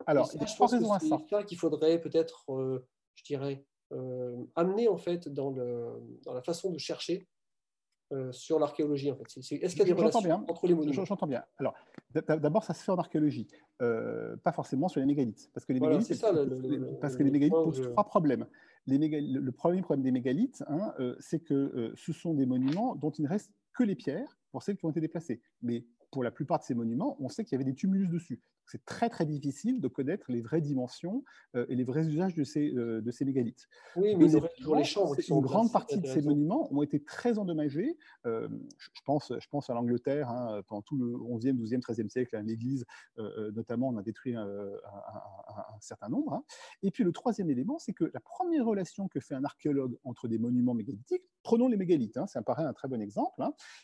Alors, 0.06 0.30
je 0.30 0.56
pense 0.56 0.72
que 0.72 0.78
c'est 1.00 1.08
ça 1.08 1.42
qu'il 1.44 1.58
faudrait 1.58 2.00
peut-être, 2.00 2.44
euh, 2.50 2.86
je 3.14 3.24
dirais, 3.24 3.64
euh, 3.92 4.36
amener 4.54 4.88
en 4.88 4.96
fait 4.96 5.28
dans, 5.28 5.50
le, 5.50 6.02
dans 6.24 6.34
la 6.34 6.42
façon 6.42 6.70
de 6.70 6.78
chercher 6.78 7.28
euh, 8.12 8.32
sur 8.32 8.58
l'archéologie 8.58 9.10
en 9.10 9.16
fait 9.16 9.24
Est-ce 9.36 9.74
qu'il 9.74 9.78
y 9.78 9.82
a 9.82 9.84
des 9.84 9.92
relations 9.92 10.20
bien. 10.20 10.44
entre 10.48 10.66
les 10.66 10.74
monuments? 10.74 11.04
J'entends 11.04 11.26
bien. 11.26 11.44
Alors, 11.58 11.74
d'abord, 12.12 12.64
ça 12.64 12.74
se 12.74 12.82
fait 12.82 12.92
en 12.92 12.98
archéologie, 12.98 13.48
pas 13.78 14.52
forcément 14.52 14.88
sur 14.88 15.00
les 15.00 15.06
mégalithes, 15.06 15.50
parce 15.52 15.64
que 15.64 15.72
les 15.72 15.80
mégalithes, 15.80 16.20
parce 17.00 17.16
que 17.16 17.22
les 17.22 17.30
mégalithes 17.30 17.54
posent 17.54 17.82
trois 17.92 18.04
problèmes. 18.04 18.46
Les 18.86 18.98
le 18.98 19.52
premier 19.52 19.80
problème 19.80 20.02
des 20.02 20.12
mégalithes, 20.12 20.62
hein, 20.68 20.92
c'est 21.18 21.40
que 21.40 21.92
ce 21.96 22.12
sont 22.12 22.34
des 22.34 22.46
monuments 22.46 22.94
dont 22.96 23.10
il 23.10 23.24
ne 23.24 23.28
reste 23.28 23.50
que 23.72 23.82
les 23.82 23.94
pierres 23.94 24.38
pour 24.50 24.62
celles 24.62 24.76
qui 24.76 24.84
ont 24.84 24.90
été 24.90 25.00
déplacées. 25.00 25.42
Mais 25.62 25.84
pour 26.10 26.22
la 26.22 26.30
plupart 26.30 26.60
de 26.60 26.64
ces 26.64 26.74
monuments, 26.74 27.16
on 27.18 27.28
sait 27.28 27.44
qu'il 27.44 27.52
y 27.52 27.54
avait 27.56 27.64
des 27.64 27.74
tumulus 27.74 28.08
dessus 28.08 28.40
c'est 28.66 28.84
très 28.84 29.08
très 29.08 29.26
difficile 29.26 29.80
de 29.80 29.88
connaître 29.88 30.30
les 30.30 30.40
vraies 30.40 30.60
dimensions 30.60 31.24
euh, 31.54 31.66
et 31.68 31.76
les 31.76 31.84
vrais 31.84 32.06
usages 32.06 32.34
de 32.34 32.44
ces, 32.44 32.72
euh, 32.74 33.00
de 33.00 33.10
ces 33.10 33.24
mégalithes. 33.24 33.68
Oui, 33.96 34.16
mais 34.16 34.28
toujours 34.56 34.76
les 34.76 34.84
chambres. 34.84 35.14
Une 35.28 35.40
grande 35.40 35.72
partie 35.72 35.98
de 35.98 36.06
ces 36.06 36.22
monuments 36.22 36.72
ont 36.72 36.82
été 36.82 37.02
très 37.02 37.38
endommagés. 37.38 37.98
Euh, 38.26 38.48
je, 38.78 39.00
pense, 39.04 39.32
je 39.38 39.48
pense 39.48 39.70
à 39.70 39.74
l'Angleterre, 39.74 40.30
hein, 40.30 40.62
pendant 40.66 40.82
tout 40.82 40.96
le 40.96 41.12
11e, 41.12 41.56
12e, 41.56 41.80
13e 41.80 42.08
siècle, 42.08 42.36
hein, 42.36 42.42
l'Église 42.42 42.84
notamment, 43.54 43.88
on 43.88 43.96
a 43.96 44.02
détruit 44.02 44.34
un, 44.34 44.48
certain 45.80 46.08
nombre. 46.08 46.34
Hein. 46.34 46.44
Et 46.82 46.90
puis 46.90 47.04
le 47.04 47.12
troisième 47.12 47.50
élément, 47.50 47.78
c'est 47.78 47.92
que 47.92 48.10
la 48.12 48.20
première 48.20 48.64
relation 48.64 49.08
que 49.08 49.20
fait 49.20 49.34
un 49.34 49.44
archéologue 49.44 49.96
entre 50.04 50.28
des 50.28 50.38
monuments 50.38 50.74
mégalithiques, 50.74 51.24
prenons 51.42 51.68
les 51.68 51.76
mégalithes, 51.76 52.18
ça 52.26 52.40
me 52.40 52.44
paraît 52.44 52.64
un 52.64 52.72
très 52.72 52.88
bon 52.88 53.00
exemple, 53.00 53.42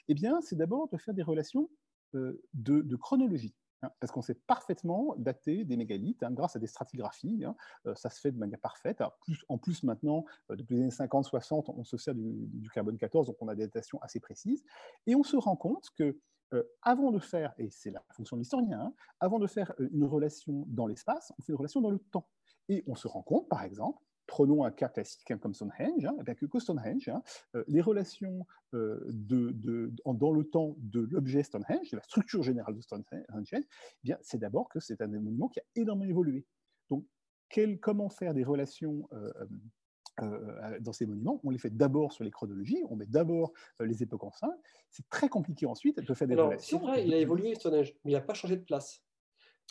eh 0.08 0.14
bien, 0.14 0.40
c'est 0.40 0.56
d'abord 0.56 0.88
de 0.88 0.96
faire 0.96 1.14
des 1.14 1.22
relations 1.22 1.68
de, 2.12 2.42
de 2.54 2.96
chronologie. 2.96 3.54
Hein, 3.82 3.90
parce 3.98 4.12
qu'on 4.12 4.20
sait 4.20 4.34
parfaitement 4.34 5.14
dater 5.16 5.64
des 5.64 5.76
mégalithes 5.76 6.22
hein, 6.22 6.30
grâce 6.30 6.54
à 6.54 6.58
des 6.58 6.66
stratigraphies. 6.66 7.44
Hein, 7.44 7.56
euh, 7.86 7.94
ça 7.94 8.10
se 8.10 8.20
fait 8.20 8.30
de 8.30 8.38
manière 8.38 8.58
parfaite. 8.58 9.02
en 9.48 9.58
plus, 9.58 9.82
maintenant, 9.84 10.24
euh, 10.50 10.56
depuis 10.56 10.76
les 10.76 10.82
années 10.82 10.90
50-60, 10.90 11.72
on 11.74 11.84
se 11.84 11.96
sert 11.96 12.14
du, 12.14 12.68
carbone 12.74 12.98
14, 12.98 13.28
donc 13.28 13.36
on 13.40 13.48
a 13.48 13.54
des 13.54 13.66
datations 13.66 13.98
assez 14.02 14.20
précises. 14.20 14.62
Et 15.06 15.14
on 15.14 15.22
se 15.22 15.36
rend 15.36 15.56
compte 15.56 15.88
que 15.96 16.18
euh, 16.52 16.62
avant 16.82 17.10
de 17.10 17.18
faire, 17.18 17.54
et 17.58 17.70
c'est 17.70 17.90
la 17.90 18.02
fonction 18.10 18.36
de 18.36 18.42
l'historien, 18.42 18.92
avant 19.18 19.38
de 19.38 19.46
faire 19.46 19.72
une 19.78 20.04
relation 20.04 20.64
dans 20.68 20.86
l'espace, 20.86 21.32
on 21.38 21.42
fait 21.42 21.52
une 21.52 21.58
relation 21.58 21.80
dans 21.80 21.90
le 21.90 21.98
temps. 21.98 22.28
Et 22.68 22.84
on 22.86 22.94
se 22.94 23.08
rend 23.08 23.22
compte, 23.22 23.48
par 23.48 23.62
exemple, 23.62 24.02
prenons 24.30 24.62
un 24.62 24.70
cas 24.70 24.88
classique 24.88 25.28
hein, 25.32 25.38
comme 25.38 25.54
Stonehenge, 25.54 26.04
hein, 26.04 26.16
eh 26.24 26.34
que 26.34 26.60
Stonehenge, 26.60 27.08
hein, 27.08 27.20
euh, 27.56 27.64
les 27.66 27.80
relations 27.80 28.46
euh, 28.74 29.00
de, 29.08 29.92
dans 30.06 30.30
le 30.30 30.44
temps 30.44 30.76
de 30.78 31.00
l'objet 31.00 31.42
Stonehenge, 31.42 31.90
de 31.90 31.96
la 31.96 32.02
structure 32.04 32.44
générale 32.44 32.76
de 32.76 32.80
Stonehenge, 32.80 33.52
eh 33.52 33.66
bien, 34.04 34.16
c'est 34.22 34.38
d'abord 34.38 34.68
que 34.68 34.78
c'est 34.78 35.02
un 35.02 35.08
monument 35.08 35.48
qui 35.48 35.58
a 35.58 35.64
énormément 35.74 36.08
évolué. 36.08 36.46
Donc, 36.90 37.04
quel, 37.48 37.80
comment 37.80 38.08
faire 38.08 38.32
des 38.32 38.44
relations 38.44 39.08
euh, 39.12 40.78
dans 40.80 40.92
ces 40.92 41.06
monuments? 41.06 41.40
On 41.42 41.50
les 41.50 41.58
fait 41.58 41.76
d'abord 41.76 42.12
sur 42.12 42.22
les 42.22 42.30
chronologies, 42.30 42.84
on 42.88 42.94
met 42.94 43.06
d'abord 43.06 43.52
les 43.80 44.04
époques 44.04 44.22
anciennes. 44.22 44.50
C'est 44.90 45.08
très 45.08 45.28
compliqué 45.28 45.66
ensuite 45.66 45.98
de 46.00 46.14
faire 46.14 46.28
des 46.28 46.36
relations. 46.36 46.78
C'est 46.78 46.86
vrai, 46.86 47.04
il 47.04 47.12
a 47.12 47.18
évolué 47.18 47.56
Stonehenge, 47.56 47.94
mais 48.04 48.12
il 48.12 48.14
n'a 48.14 48.20
pas 48.20 48.34
changé 48.34 48.56
de 48.56 48.62
place. 48.62 49.02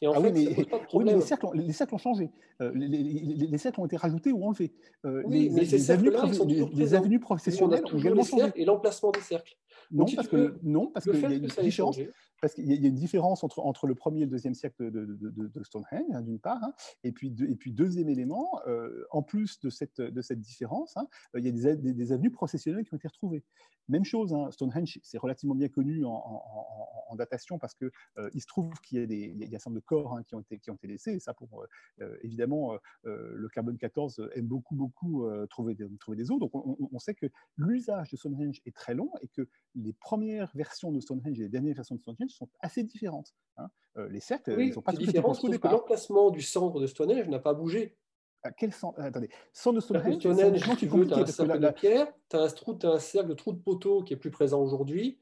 Et 0.02 0.08
en 0.08 0.14
Ah 0.14 0.22
fait, 0.22 0.32
oui, 0.32 0.32
mais, 0.48 0.66
oui, 0.94 1.04
mais 1.06 1.14
les, 1.16 1.22
cercles 1.22 1.46
ont, 1.48 1.52
les 1.52 1.74
cercles 1.74 1.96
ont 1.96 1.98
changé. 1.98 2.30
Euh, 2.62 2.72
les, 2.74 2.88
les- 2.88 3.04
les- 3.04 3.48
les 3.48 3.58
cercles 3.58 3.82
ont 3.82 3.86
été 3.86 3.98
rajoutés 3.98 4.32
ou 4.32 4.46
enlevés. 4.46 4.74
Euh, 5.06 5.24
Oui, 5.26 5.44
les, 5.44 5.50
mais 5.50 5.66
ces 5.66 5.78
les 5.78 5.92
avenues, 5.92 6.12
ils 6.26 6.34
sont 6.36 6.46
les- 6.46 6.62
on 6.62 6.66
a 6.66 7.20
professionnelles 7.20 7.84
ont 7.86 7.98
également 7.98 8.24
changé. 8.24 8.52
et 8.56 8.66
l'emplacement 8.66 9.12
des 9.12 9.20
cercles. 9.22 9.58
Non, 9.92 10.08
si 10.08 10.16
parce 10.16 10.28
que 10.28 10.58
non, 10.64 10.88
parce 10.88 11.06
Le 11.06 11.12
qu'il 11.14 11.22
y 11.22 11.26
a 11.26 11.30
une 11.36 11.48
que 11.48 11.62
différence. 11.62 11.98
Parce 12.42 12.54
qu'il 12.54 12.66
y, 12.66 12.86
a 12.86 12.88
une 12.88 12.96
différence 12.96 13.44
entre, 13.44 13.60
entre 13.60 13.88
le 13.88 13.96
premier 13.96 14.22
et 14.22 14.26
le 14.26 14.32
deuxième 14.32 14.54
siècle 14.54 14.92
de, 14.92 15.64
Stonehenge, 15.64 16.04
hein, 16.12 16.22
d'une 16.22 16.40
part, 16.40 16.64
hein, 16.64 16.74
et, 17.04 17.12
puis 17.12 17.32
deuxième 17.32 18.10
élément, 18.10 18.62
euh, 18.68 19.06
en 19.12 19.22
plus 19.22 19.60
de 19.60 19.70
cette, 19.70 20.02
de 20.02 20.22
cette 20.22 20.40
différence, 20.40 20.96
hein, 20.98 21.08
il 21.36 21.46
y 21.46 21.50
a 21.50 21.52
des, 21.52 21.76
des, 21.76 21.94
des 21.94 22.12
avenues 22.12 22.32
processionnelles 22.32 22.86
qui 22.86 22.94
ont 22.94 22.98
été 22.98 23.08
retrouvées. 23.08 23.44
Même 23.88 24.06
chose, 24.06 24.36
Stonehenge, 24.52 25.00
c'est 25.04 25.18
relativement 25.18 25.56
bien 25.56 25.70
connu 25.70 26.06
en, 26.06 27.16
datation 27.16 27.60
parce 27.60 27.74
que 27.74 27.92
euh, 28.18 28.30
se 28.40 28.46
trouve 28.46 28.72
qu'il 28.82 29.00
y 29.00 29.04
a 29.04 29.06
des, 29.06 29.34
il 29.36 29.42
y 29.42 29.44
a 29.44 29.48
un 29.48 29.60
certain 29.60 29.72
de 29.72 29.80
corps 29.82 30.22
qui, 30.26 30.36
ont 30.36 30.40
été, 30.40 30.58
qui 30.60 30.72
ont 30.72 30.76
été 30.76 30.88
laissés, 30.88 31.12
et 31.12 31.20
ça 31.20 31.34
pour, 31.34 31.66
euh, 32.00 32.18
évidemment, 32.22 32.78
le 33.04 33.50
carbone 33.50 33.78
14 33.78 34.30
aime 34.36 34.48
beaucoup, 34.48 34.76
beaucoup 34.76 35.28
trouver, 35.50 35.76
des, 35.76 35.86
trouver 36.00 36.18
des 36.18 36.32
os, 36.32 36.40
donc 36.40 36.54
on, 36.56 36.78
on- 36.80 36.90
on 36.92 37.00
sait 37.00 37.16
que 37.16 37.28
l'usage 37.58 38.12
de 38.12 38.18
Stonehenge 38.18 38.62
est 38.66 38.76
très 38.76 38.94
long 38.94 39.12
et 39.22 39.28
que 39.28 39.48
les 39.76 39.94
premières 39.94 40.52
versions 40.56 40.92
de 40.92 41.00
Stonehenge 41.00 41.40
et 41.40 41.44
les 41.44 41.50
dernières 41.50 41.76
versions 41.76 41.96
de 41.96 42.02
Stonehenge 42.02 42.29
sont 42.30 42.50
assez 42.60 42.84
différentes. 42.84 43.34
hein. 43.58 43.68
Euh, 43.98 44.08
les 44.10 44.20
cercles, 44.20 44.54
oui, 44.56 44.68
ils 44.68 44.76
n'ont 44.76 44.82
pas 44.82 44.92
c'est 44.92 44.98
tous 44.98 45.04
été 45.04 45.12
différent, 45.14 45.28
construits 45.30 45.50
au 45.50 45.54
sauf 45.54 45.62
que 45.62 45.68
l'emplacement 45.68 46.30
du 46.30 46.42
centre 46.42 46.80
de 46.80 46.88
Stonehenge 46.88 47.28
n'a 47.28 47.40
pas 47.40 47.54
bougé. 47.54 47.98
À 48.44 48.52
quel 48.52 48.72
sens 48.72 48.94
Attendez, 48.98 49.30
sans 49.52 49.74
de 49.74 49.80
Stonehenge, 49.82 50.14
c'est 50.22 50.34
Stonehenge, 50.34 50.78
tu 50.78 50.88
veux, 50.88 51.06
tu 51.08 51.14
as 51.14 51.18
un 51.18 51.26
cercle 51.26 51.60
la- 51.60 51.70
de 51.72 51.74
pierre, 51.74 52.14
tu 52.30 52.38
as 52.38 52.42
un, 52.42 52.48
trou, 52.48 52.74
t'as 52.74 52.94
un 52.94 53.00
cercle 53.00 53.30
de 53.30 53.34
trou 53.34 53.52
de 53.52 53.60
poteau 53.60 54.04
qui 54.04 54.14
est 54.14 54.18
plus 54.18 54.32
présent 54.32 54.62
aujourd'hui. 54.62 55.20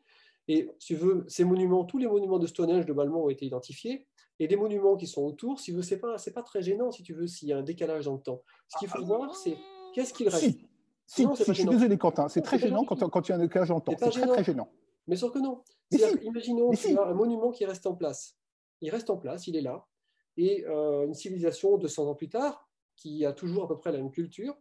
Et 0.48 0.70
si 0.80 0.94
tu 0.94 0.96
veux, 0.96 1.26
ces 1.28 1.44
monuments, 1.44 1.84
tous 1.84 1.98
les 1.98 2.08
monuments 2.08 2.40
de 2.40 2.48
Stonehenge, 2.48 2.86
globalement, 2.86 3.24
ont 3.24 3.30
été 3.30 3.46
identifiés. 3.46 4.08
Et 4.40 4.48
les 4.48 4.56
monuments 4.56 4.96
qui 4.98 5.08
sont 5.08 5.24
autour, 5.24 5.60
si 5.60 5.72
tu 5.72 5.78
veux, 5.78 5.82
ce 5.82 5.96
n'est 5.96 6.00
pas, 6.00 6.18
c'est 6.20 6.32
pas 6.34 6.44
très 6.44 6.62
gênant, 6.62 6.92
si 6.92 7.02
tu 7.04 7.14
veux, 7.14 7.26
s'il 7.26 7.48
y 7.50 7.54
a 7.54 7.58
un 7.58 7.64
décalage 7.64 8.06
dans 8.06 8.14
le 8.14 8.22
temps. 8.22 8.44
Ce 8.68 8.78
qu'il 8.78 8.88
faut 8.88 9.04
voir, 9.04 9.36
c'est 9.36 9.58
qu'est-ce 9.94 10.14
qu'il 10.14 10.30
reste? 10.30 10.44
Si, 10.44 10.68
si, 11.08 11.26
Non, 11.26 11.34
c'est 11.36 11.44
si, 11.46 11.54
je 11.54 11.60
suis 11.62 11.68
désolé, 11.70 11.98
Quentin, 11.98 12.30
c'est 12.30 12.42
très 12.42 12.60
c'est 12.60 12.68
gênant 12.68 12.86
quand, 12.86 13.10
quand 13.10 13.28
il 13.28 13.32
y 13.32 13.34
a 13.34 13.36
un 13.38 13.40
décalage 13.40 13.72
en 13.72 13.80
temps. 13.82 13.94
C'est 13.94 14.06
pas 14.06 14.12
C'est 14.12 14.20
très, 14.22 14.28
très 14.28 14.44
gênant. 14.44 14.70
Mais 15.08 15.16
sauf 15.16 15.32
que 15.34 15.40
non. 15.40 15.64
Mais 15.92 15.98
C'est-à-dire, 15.98 16.20
si. 16.22 16.26
Imaginons 16.28 16.70
Mais 16.70 16.76
si. 16.76 16.98
un 16.98 17.14
monument 17.14 17.52
qui 17.52 17.66
reste 17.66 17.86
en 17.88 17.96
place. 17.96 18.38
Il 18.82 18.90
reste 18.92 19.10
en 19.10 19.18
place, 19.18 19.48
il 19.48 19.56
est 19.56 19.62
là. 19.62 19.86
Et 20.38 20.66
euh, 20.68 21.06
une 21.06 21.14
civilisation 21.14 21.78
200 21.78 22.08
ans 22.10 22.16
plus 22.16 22.30
tard, 22.30 22.70
qui 22.96 23.26
a 23.26 23.34
toujours 23.34 23.64
à 23.64 23.68
peu 23.68 23.78
près 23.78 23.92
la 23.92 23.98
même 23.98 24.12
culture, 24.12 24.56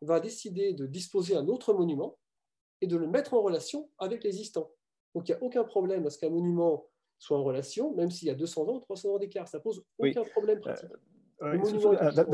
va 0.00 0.18
décider 0.20 0.72
de 0.72 0.86
disposer 0.86 1.36
un 1.36 1.46
autre 1.48 1.72
monument 1.74 2.18
et 2.80 2.86
de 2.86 2.96
le 2.96 3.06
mettre 3.06 3.34
en 3.34 3.42
relation 3.42 3.90
avec 3.98 4.24
l'existant. 4.24 4.70
Donc 5.14 5.28
il 5.28 5.32
n'y 5.32 5.38
a 5.38 5.42
aucun 5.42 5.64
problème 5.64 6.06
à 6.06 6.10
ce 6.10 6.18
qu'un 6.18 6.30
monument 6.30 6.86
soit 7.18 7.36
en 7.38 7.44
relation, 7.44 7.94
même 7.94 8.10
s'il 8.10 8.28
y 8.28 8.30
a 8.30 8.34
200 8.34 8.68
ans 8.68 8.76
ou 8.76 8.80
300 8.80 9.10
ans 9.10 9.18
d'écart. 9.18 9.46
Ça 9.46 9.60
pose 9.60 9.84
Oui. 9.98 10.10
aucun 10.16 10.28
problème 10.30 10.60
pratique. 10.60 10.88
Euh, 11.42 11.58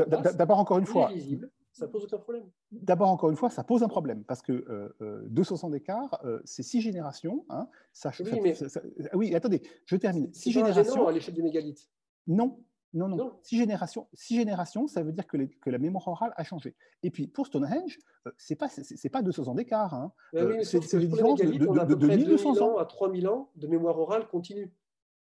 place, 0.05 0.35
D'abord, 0.37 0.59
encore 0.59 0.79
une 0.79 0.85
fois, 0.85 1.09
visible, 1.11 1.51
ça 1.77 1.87
pose 1.87 2.03
aucun 2.05 2.17
problème. 2.17 2.49
D'abord, 2.71 3.09
encore 3.09 3.29
une 3.29 3.35
fois, 3.35 3.49
ça 3.49 3.63
pose 3.63 3.83
un 3.83 3.87
problème 3.87 4.23
parce 4.23 4.41
que 4.41 4.51
euh, 4.51 4.95
euh, 5.01 5.23
200 5.29 5.63
ans 5.65 5.69
d'écart, 5.69 6.19
euh, 6.25 6.41
c'est 6.45 6.63
six 6.63 6.81
générations. 6.81 7.45
hein, 7.49 7.69
ça, 7.93 8.11
Oui, 8.19 8.25
ça- 8.29 8.35
mais- 8.41 8.53
ça- 8.55 8.81
oui, 9.13 9.35
attendez, 9.35 9.61
je 9.85 9.95
termine. 9.95 10.33
Six 10.33 10.51
générations. 10.51 11.07
à 11.07 11.11
l'échelle 11.11 11.35
des 11.35 11.41
mégalithes. 11.43 11.89
Non, 12.25 12.59
non, 12.93 13.07
non. 13.07 13.17
Non. 13.17 13.39
Six 13.43 13.57
générations, 13.57 14.07
six 14.13 14.35
générations, 14.35 14.87
ça 14.87 15.03
veut 15.03 15.11
dire 15.11 15.27
que, 15.27 15.37
les- 15.37 15.49
que 15.49 15.69
la 15.69 15.77
mémoire 15.77 16.07
orale 16.07 16.33
a 16.35 16.43
changé. 16.43 16.75
Et 17.03 17.11
puis 17.11 17.27
pour 17.27 17.45
Stonehenge, 17.47 17.99
euh, 18.27 18.31
c'est 18.37 18.57
c'est 18.69 18.83
c'est 18.97 19.09
pas 19.09 19.21
200 19.21 19.47
ans 19.47 19.55
d'écart. 19.55 19.93
hein. 19.93 20.11
Euh, 20.35 20.57
oui, 20.57 20.65
c'est- 20.65 20.93
les 20.93 21.07
différences 21.07 21.39
de- 21.39 21.45
de- 21.45 21.51
de- 21.85 21.95
de 21.95 22.05
près 22.07 22.17
1200 22.17 22.53
2000 22.53 22.63
ans. 22.63 22.77
à 22.77 22.85
3000 22.85 23.27
ans 23.27 23.51
de 23.55 23.67
mémoire 23.67 23.97
orale 23.99 24.27
continue. 24.27 24.73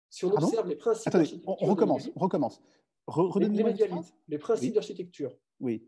Si 0.08 0.24
on 0.24 0.30
Pardon? 0.30 0.46
observe 0.46 0.68
les 0.68 0.76
principes 0.76 1.08
Attendez, 1.08 1.42
on, 1.46 1.54
recommence, 1.54 2.08
on 2.14 2.20
recommence. 2.20 2.62
Re- 3.08 3.38
les, 3.40 3.48
les 3.48 3.60
une 3.60 3.66
mégalithes, 3.66 4.14
les 4.28 4.38
principes 4.38 4.68
Oui. 4.70 4.74
d'architecture, 4.74 5.36
Oui, 5.60 5.86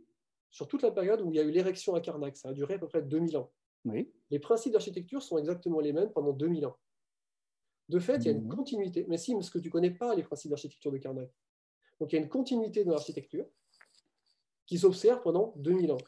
sur 0.56 0.66
toute 0.68 0.80
la 0.80 0.90
période 0.90 1.20
où 1.20 1.30
il 1.30 1.36
y 1.36 1.38
a 1.38 1.42
eu 1.42 1.50
l'érection 1.50 1.94
à 1.94 2.00
Karnak, 2.00 2.34
ça 2.34 2.48
a 2.48 2.52
duré 2.54 2.74
à 2.74 2.78
peu 2.78 2.88
près 2.88 3.02
2000 3.02 3.36
ans. 3.36 3.52
oui. 3.84 4.10
Les 4.30 4.38
principes 4.38 4.72
d'architecture 4.72 5.22
sont 5.22 5.36
exactement 5.36 5.80
les 5.80 5.92
mêmes 5.92 6.10
pendant 6.10 6.32
2000 6.32 6.64
ans. 6.64 6.76
De 7.90 7.98
fait, 7.98 8.16
il 8.16 8.24
y 8.24 8.28
a 8.28 8.32
une 8.32 8.44
Mhm. 8.44 8.56
continuité. 8.56 9.04
Mais 9.06 9.18
si, 9.18 9.34
parce 9.34 9.50
que 9.50 9.58
tu 9.58 9.68
ne 9.68 9.70
connais 9.70 9.90
pas 9.90 10.14
les 10.14 10.22
principes 10.24 10.50
d'architecture 10.50 10.90
de 10.90 10.96
Karnak. 10.96 11.30
Donc 12.00 12.10
il 12.10 12.16
y 12.16 12.18
a 12.18 12.22
une 12.22 12.28
continuité 12.30 12.84
dans 12.84 12.92
l'architecture 12.92 13.44
qui 14.64 14.78
s'observe 14.78 15.20
pendant 15.20 15.52
2000 15.56 15.92
ans. 15.92 15.98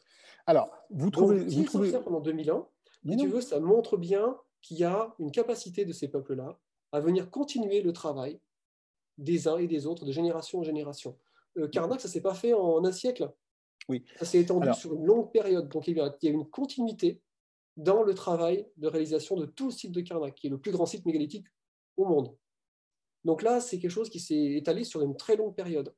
Alors, 0.47 0.75
vous 0.89 1.11
trouvez, 1.11 1.35
Donc, 1.37 1.45
vous 1.45 1.51
s'ils 1.51 1.65
trouvez. 1.65 1.91
pendant 1.99 2.19
2000 2.19 2.51
ans, 2.51 2.71
Mais 3.03 3.13
si 3.13 3.19
tu 3.19 3.27
veux, 3.27 3.39
ça 3.41 3.59
montre 3.59 3.97
bien 3.97 4.35
qu'il 4.63 4.77
y 4.79 4.83
a 4.83 5.13
une 5.19 5.31
capacité 5.31 5.85
de 5.85 5.93
ces 5.93 6.07
peuples-là 6.09 6.59
à 6.91 6.99
venir 6.99 7.29
continuer 7.29 7.81
le 7.81 7.93
travail 7.93 8.41
des 9.19 9.47
uns 9.47 9.57
et 9.57 9.67
des 9.67 9.85
autres, 9.85 10.05
de 10.05 10.11
génération 10.11 10.59
en 10.59 10.63
génération. 10.63 11.17
Euh, 11.57 11.67
Karnak, 11.69 12.01
ça 12.01 12.07
ne 12.07 12.11
s'est 12.13 12.21
pas 12.21 12.33
fait 12.33 12.53
en 12.53 12.83
un 12.83 12.91
siècle. 12.91 13.31
Oui. 13.87 14.03
Ça 14.17 14.25
s'est 14.25 14.39
étendu 14.39 14.63
Alors- 14.63 14.75
sur 14.75 14.93
une 14.93 15.05
longue 15.05 15.31
période. 15.31 15.69
Donc 15.69 15.87
il 15.87 15.97
y 15.97 16.01
a 16.01 16.31
une 16.31 16.47
continuité 16.49 17.21
dans 17.77 18.03
le 18.03 18.13
travail 18.13 18.67
de 18.77 18.87
réalisation 18.87 19.35
de 19.37 19.45
tout 19.45 19.65
le 19.67 19.71
site 19.71 19.91
de 19.91 20.01
Karnak, 20.01 20.35
qui 20.35 20.47
est 20.47 20.49
le 20.49 20.59
plus 20.59 20.71
grand 20.71 20.85
site 20.85 21.05
mégalithique 21.05 21.45
au 21.97 22.05
monde. 22.05 22.35
Donc 23.25 23.41
là, 23.41 23.59
c'est 23.59 23.79
quelque 23.79 23.91
chose 23.91 24.09
qui 24.09 24.19
s'est 24.19 24.53
étalé 24.53 24.83
sur 24.83 25.01
une 25.01 25.15
très 25.15 25.35
longue 25.35 25.53
période. 25.53 25.93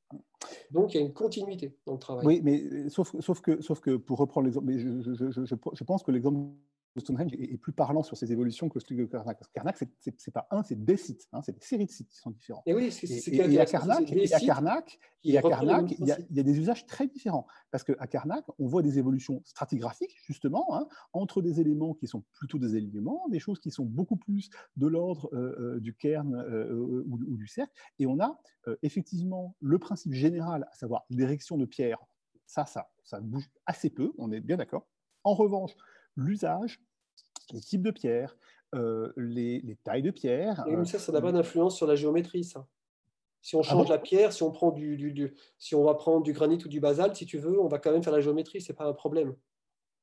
Donc 0.72 0.94
il 0.94 0.98
y 0.98 1.04
a 1.04 1.06
une 1.06 1.14
continuité 1.14 1.76
dans 1.86 1.94
le 1.94 2.00
travail. 2.00 2.26
Oui, 2.26 2.42
mais 2.44 2.64
euh, 2.64 2.90
sauf, 2.90 3.16
sauf, 3.20 3.42
que, 3.42 3.62
sauf 3.62 3.80
que 3.80 3.96
pour 3.98 4.18
reprendre 4.18 4.46
l'exemple, 4.46 4.66
mais 4.68 4.80
je, 4.80 5.02
je, 5.02 5.14
je, 5.14 5.46
je, 5.46 5.56
je 5.74 5.84
pense 5.84 6.02
que 6.04 6.12
l'exemple 6.12 6.50
de 6.96 7.00
Stonehenge 7.00 7.34
est, 7.34 7.54
est 7.54 7.58
plus 7.58 7.72
parlant 7.74 8.04
sur 8.04 8.18
ces 8.18 8.32
évolutions 8.32 8.70
que 8.70 8.80
celui 8.80 8.98
de 8.98 9.06
Karnak. 9.06 9.38
Parce 9.38 9.48
que 9.48 9.54
Karnak, 9.54 9.78
c'est- 9.78 10.32
pas 10.32 10.48
un, 10.52 10.64
c'est 10.64 10.82
des 10.84 10.98
sites, 10.98 11.28
hein, 11.32 11.42
c'est 11.42 11.54
des 11.54 11.62
séries 11.66 11.86
de 11.86 11.92
sites 11.92 12.10
qui 12.10 12.18
sont 12.18 12.32
différents. 12.32 12.64
Et 12.66 12.74
oui, 12.74 12.92
c'est 12.92 13.08
Et, 13.08 13.54
et- 13.54 13.60
à 13.60 13.66
Karnak, 13.66 14.12
et 14.12 14.34
à 14.34 14.40
Karnak, 14.40 15.00
et 15.24 15.38
à 15.38 15.42
Karnak, 15.42 15.92
il 16.00 16.06
y, 16.06 16.12
a, 16.12 16.20
il 16.30 16.36
y 16.36 16.40
a 16.40 16.44
des 16.44 16.60
usages 16.60 16.86
très 16.86 17.08
différents. 17.08 17.48
Parce 17.72 17.84
qu'à 17.84 18.08
Karnak, 18.08 18.44
on 18.60 18.68
voit 18.68 18.82
des 18.82 18.98
évolutions 18.98 19.42
stratigraphiques, 19.46 20.16
justement, 20.26 20.76
hein, 20.76 20.88
entre 21.14 21.42
des 21.42 21.60
éléments 21.62 21.94
qui 21.94 22.08
sont 22.08 22.24
plutôt 22.34 22.58
des 22.60 22.76
alignements, 22.76 23.28
des 23.30 23.40
choses 23.40 23.60
qui 23.60 23.72
sont 23.72 23.86
beaucoup 23.86 24.18
plus 24.18 24.50
de 24.76 24.88
l'ordre 24.88 25.30
euh, 25.34 25.76
euh, 25.76 25.80
du 25.80 25.96
cairn 25.96 26.34
euh, 26.36 26.72
euh, 26.74 27.04
ou, 27.08 27.20
ou 27.28 27.38
du 27.38 27.48
cercle. 27.48 27.72
Et 28.00 28.06
on 28.08 28.20
a 28.20 28.40
euh, 28.68 28.76
effectivement 28.82 29.56
le 29.62 29.80
principe 29.80 30.14
général, 30.14 30.68
à 30.72 30.76
savoir 30.76 31.06
l'érection 31.10 31.58
de 31.58 31.66
pierre. 31.66 32.00
Ça, 32.48 32.66
ça, 32.66 32.90
ça 33.04 33.22
bouge 33.22 33.50
assez 33.66 33.90
peu, 33.90 34.12
on 34.18 34.32
est 34.32 34.42
bien 34.42 34.58
d'accord. 34.58 34.88
En 35.24 35.36
revanche, 35.36 35.72
l'usage, 36.22 36.82
les 37.52 37.60
types 37.62 37.82
de 37.82 37.92
pierres, 37.92 38.38
euh, 38.76 39.12
les, 39.18 39.60
les 39.62 39.76
tailles 39.76 40.02
de 40.02 40.12
pierre. 40.12 40.64
Et 40.68 40.76
euh, 40.76 40.86
ça, 40.86 41.00
ça 41.00 41.12
n'a 41.12 41.22
pas 41.22 41.32
d'influence 41.32 41.76
sur 41.76 41.88
la 41.88 41.96
géométrie, 41.96 42.44
ça. 42.44 42.68
Si 43.42 43.56
on 43.56 43.64
change 43.64 43.88
bon 43.88 43.92
la 43.92 43.98
pierre, 43.98 44.34
si 44.34 44.44
on 44.44 44.52
prend 44.52 44.72
du, 44.72 44.98
du- 44.98 45.12
du- 45.14 45.34
si 45.58 45.74
on 45.74 45.84
va 45.84 45.96
prendre 45.96 46.22
du 46.24 46.32
granit 46.32 46.64
ou 46.64 46.68
du 46.70 46.80
basalte, 46.80 47.16
si 47.16 47.26
tu 47.26 47.38
veux, 47.40 47.60
on 47.60 47.68
va 47.68 47.80
quand 47.80 47.92
même 47.92 48.04
faire 48.04 48.14
la 48.14 48.22
géométrie, 48.22 48.62
c'est 48.62 48.74
pas 48.76 48.86
un 48.86 48.94
problème. 48.94 49.36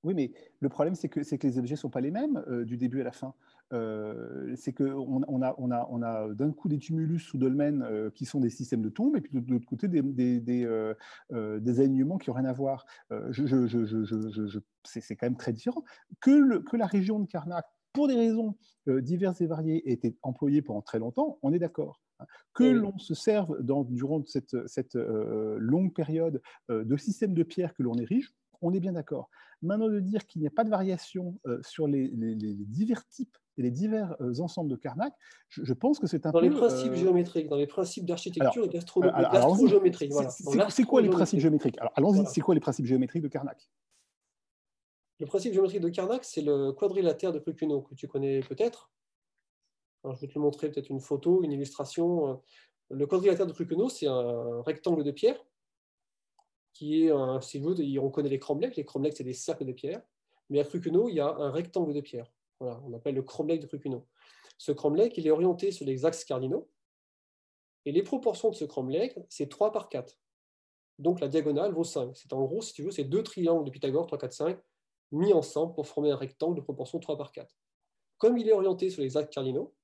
Oui, 0.04 0.14
mais 0.14 0.32
le 0.60 0.68
problème, 0.68 0.94
c'est 0.94 1.08
que, 1.08 1.20
les 1.20 1.58
objets 1.58 1.74
ne 1.74 1.78
sont 1.78 1.90
pas 1.90 2.00
les 2.00 2.10
mêmes 2.10 2.42
euh, 2.48 2.64
du 2.64 2.76
début 2.76 3.00
à 3.00 3.04
la 3.04 3.12
fin. 3.12 3.34
Euh, 3.72 4.54
c'est 4.56 4.72
qu'on 4.72 5.22
on 5.26 5.42
a, 5.42 5.54
on 5.58 5.70
a, 5.70 5.86
on 5.90 6.02
a 6.02 6.32
d'un 6.34 6.52
coup 6.52 6.68
des 6.68 6.78
tumulus 6.78 7.34
ou 7.34 7.38
dolmens 7.38 7.82
euh, 7.82 8.10
qui 8.10 8.24
sont 8.24 8.40
des 8.40 8.48
systèmes 8.50 8.80
de 8.82 8.88
tombes, 8.88 9.16
et 9.16 9.20
puis 9.20 9.32
de, 9.34 9.40
de 9.40 9.52
l'autre 9.52 9.66
côté 9.66 9.88
des, 9.88 10.00
des, 10.00 10.40
des, 10.40 10.92
des 11.30 11.80
alignements 11.80 12.16
qui 12.18 12.30
n'ont 12.30 12.36
rien 12.36 12.46
à 12.46 12.52
voir. 12.52 12.86
Je, 13.10 14.60
c'est, 14.84 15.16
quand 15.16 15.26
même 15.26 15.36
très 15.36 15.52
différent. 15.52 15.82
Que, 16.20 16.30
le- 16.30 16.60
que 16.60 16.76
la 16.76 16.86
région 16.86 17.18
de 17.18 17.26
Karnak, 17.26 17.66
pour 17.92 18.06
des 18.08 18.14
raisons 18.14 18.56
diverses 18.86 19.40
et 19.40 19.46
variées, 19.46 19.90
ait 19.90 19.94
été 19.94 20.16
employée 20.22 20.62
pendant 20.62 20.82
très 20.82 20.98
longtemps, 20.98 21.38
on 21.42 21.52
est 21.52 21.58
d'accord. 21.58 22.00
hein. 22.20 22.26
Que 22.54 22.64
l'on 22.64 22.96
se 22.98 23.14
serve 23.14 23.60
dans, 23.62 23.84
durant 23.84 24.24
cette, 24.24 24.56
cette 24.66 24.96
euh, 24.96 25.56
longue 25.58 25.92
période 25.92 26.40
euh, 26.70 26.84
de 26.84 26.96
systèmes 26.96 27.34
de 27.34 27.42
pierre 27.42 27.74
que 27.74 27.82
l'on 27.82 27.94
érige, 27.94 28.32
on 28.62 28.72
est 28.72 28.80
bien 28.80 28.92
d'accord. 28.92 29.30
Maintenant, 29.62 29.88
de 29.88 30.00
dire 30.00 30.26
qu'il 30.26 30.40
n'y 30.40 30.46
a 30.46 30.50
pas 30.50 30.64
de 30.64 30.70
variation 30.70 31.38
euh, 31.46 31.58
sur 31.62 31.86
les, 31.88 32.08
les- 32.08 32.34
les 32.34 32.54
divers 32.54 33.06
types 33.08 33.36
et 33.56 33.62
les 33.62 33.70
divers 33.70 34.16
euh, 34.20 34.38
ensemble 34.40 34.70
de 34.70 34.76
Karnak, 34.76 35.12
je, 35.48 35.64
je 35.64 35.72
pense 35.72 35.98
que 35.98 36.06
c'est 36.06 36.26
un 36.26 36.30
Dans 36.30 36.38
peu. 36.40 36.46
les 36.46 36.54
principes 36.54 36.92
euh, 36.92 36.96
géométriques, 36.96 37.48
dans 37.48 37.56
les 37.56 37.66
principes 37.66 38.04
d'architecture 38.06 38.64
et 38.64 38.68
d'astrogéométrie. 38.68 40.10
c'est- 40.30 40.44
Voilà. 40.44 40.68
Dans 40.68 40.84
quoi 40.84 41.02
les 41.02 41.08
principes 41.08 41.40
géométriques? 41.40 41.76
Alors, 41.78 41.92
allons-y, 41.96 42.14
Voilà. 42.16 42.30
c'est 42.30 42.40
quoi 42.40 42.54
les 42.54 42.60
principes 42.60 42.86
géométriques 42.86 43.22
de 43.22 43.28
Karnak? 43.28 43.68
Le 45.20 45.26
principe 45.26 45.52
géométrique 45.52 45.80
de 45.80 45.88
Karnak, 45.88 46.24
c'est 46.24 46.42
le 46.42 46.70
quadrilatère 46.72 47.32
de 47.32 47.40
Prucuno, 47.40 47.82
que 47.82 47.94
tu 47.96 48.06
connais 48.06 48.40
peut-être. 48.40 48.92
Je 50.04 50.20
vais 50.20 50.28
te 50.28 50.34
le 50.36 50.40
montrer, 50.40 50.70
peut-être 50.70 50.90
une 50.90 51.00
photo, 51.00 51.42
une 51.42 51.50
illustration. 51.50 52.40
Le 52.90 53.06
quadrilatère 53.08 53.46
de 53.48 53.52
Prucuno, 53.52 53.88
c'est 53.88 54.06
un 54.06 54.62
rectangle 54.62 55.02
de 55.02 55.10
pierre 55.10 55.44
qui 56.78 57.02
est 57.02 57.10
un, 57.10 57.40
si 57.40 57.58
vous 57.58 57.74
voulez, 57.74 57.98
on 57.98 58.08
connaît 58.08 58.28
les 58.28 58.38
cromlechs. 58.38 58.76
Les 58.76 58.84
cromlechs, 58.84 59.16
c'est 59.16 59.24
des 59.24 59.32
cercles 59.32 59.64
de 59.64 59.72
pierre. 59.72 60.00
Mais 60.48 60.60
à 60.60 60.64
Prucuno, 60.64 61.08
il 61.08 61.16
y 61.16 61.20
a 61.20 61.26
un 61.26 61.50
rectangle 61.50 61.92
de 61.92 62.00
pierre. 62.00 62.32
Voilà, 62.60 62.80
on 62.84 62.92
appelle 62.92 63.16
le 63.16 63.22
cromlech 63.22 63.60
de 63.60 63.66
Prucuno. 63.66 64.06
Ce 64.58 64.70
cromlech, 64.70 65.18
il 65.18 65.26
est 65.26 65.30
orienté 65.30 65.72
sur 65.72 65.84
les 65.84 66.04
axes 66.04 66.24
cardinaux. 66.24 66.70
Et 67.84 67.90
les 67.90 68.04
proportions 68.04 68.50
de 68.50 68.54
ce 68.54 68.64
cromlech, 68.64 69.18
c'est 69.28 69.48
3 69.48 69.72
par 69.72 69.88
4. 69.88 70.16
Donc 71.00 71.18
la 71.18 71.26
diagonale 71.26 71.72
vaut 71.72 71.82
5. 71.82 72.16
C'est 72.16 72.32
en 72.32 72.44
gros, 72.44 72.62
si 72.62 72.72
tu 72.74 72.84
veux, 72.84 72.92
c'est 72.92 73.02
deux 73.02 73.24
triangles 73.24 73.64
de 73.64 73.70
Pythagore, 73.70 74.06
3, 74.06 74.16
4, 74.16 74.32
5, 74.32 74.58
mis 75.10 75.32
ensemble 75.32 75.74
pour 75.74 75.88
former 75.88 76.12
un 76.12 76.16
rectangle 76.16 76.54
de 76.54 76.60
proportion 76.60 77.00
3 77.00 77.18
par 77.18 77.32
4. 77.32 77.52
Comme 78.18 78.38
il 78.38 78.48
est 78.48 78.52
orienté 78.52 78.88
sur 78.88 79.02
les 79.02 79.16
axes 79.16 79.34
cardinaux, 79.34 79.74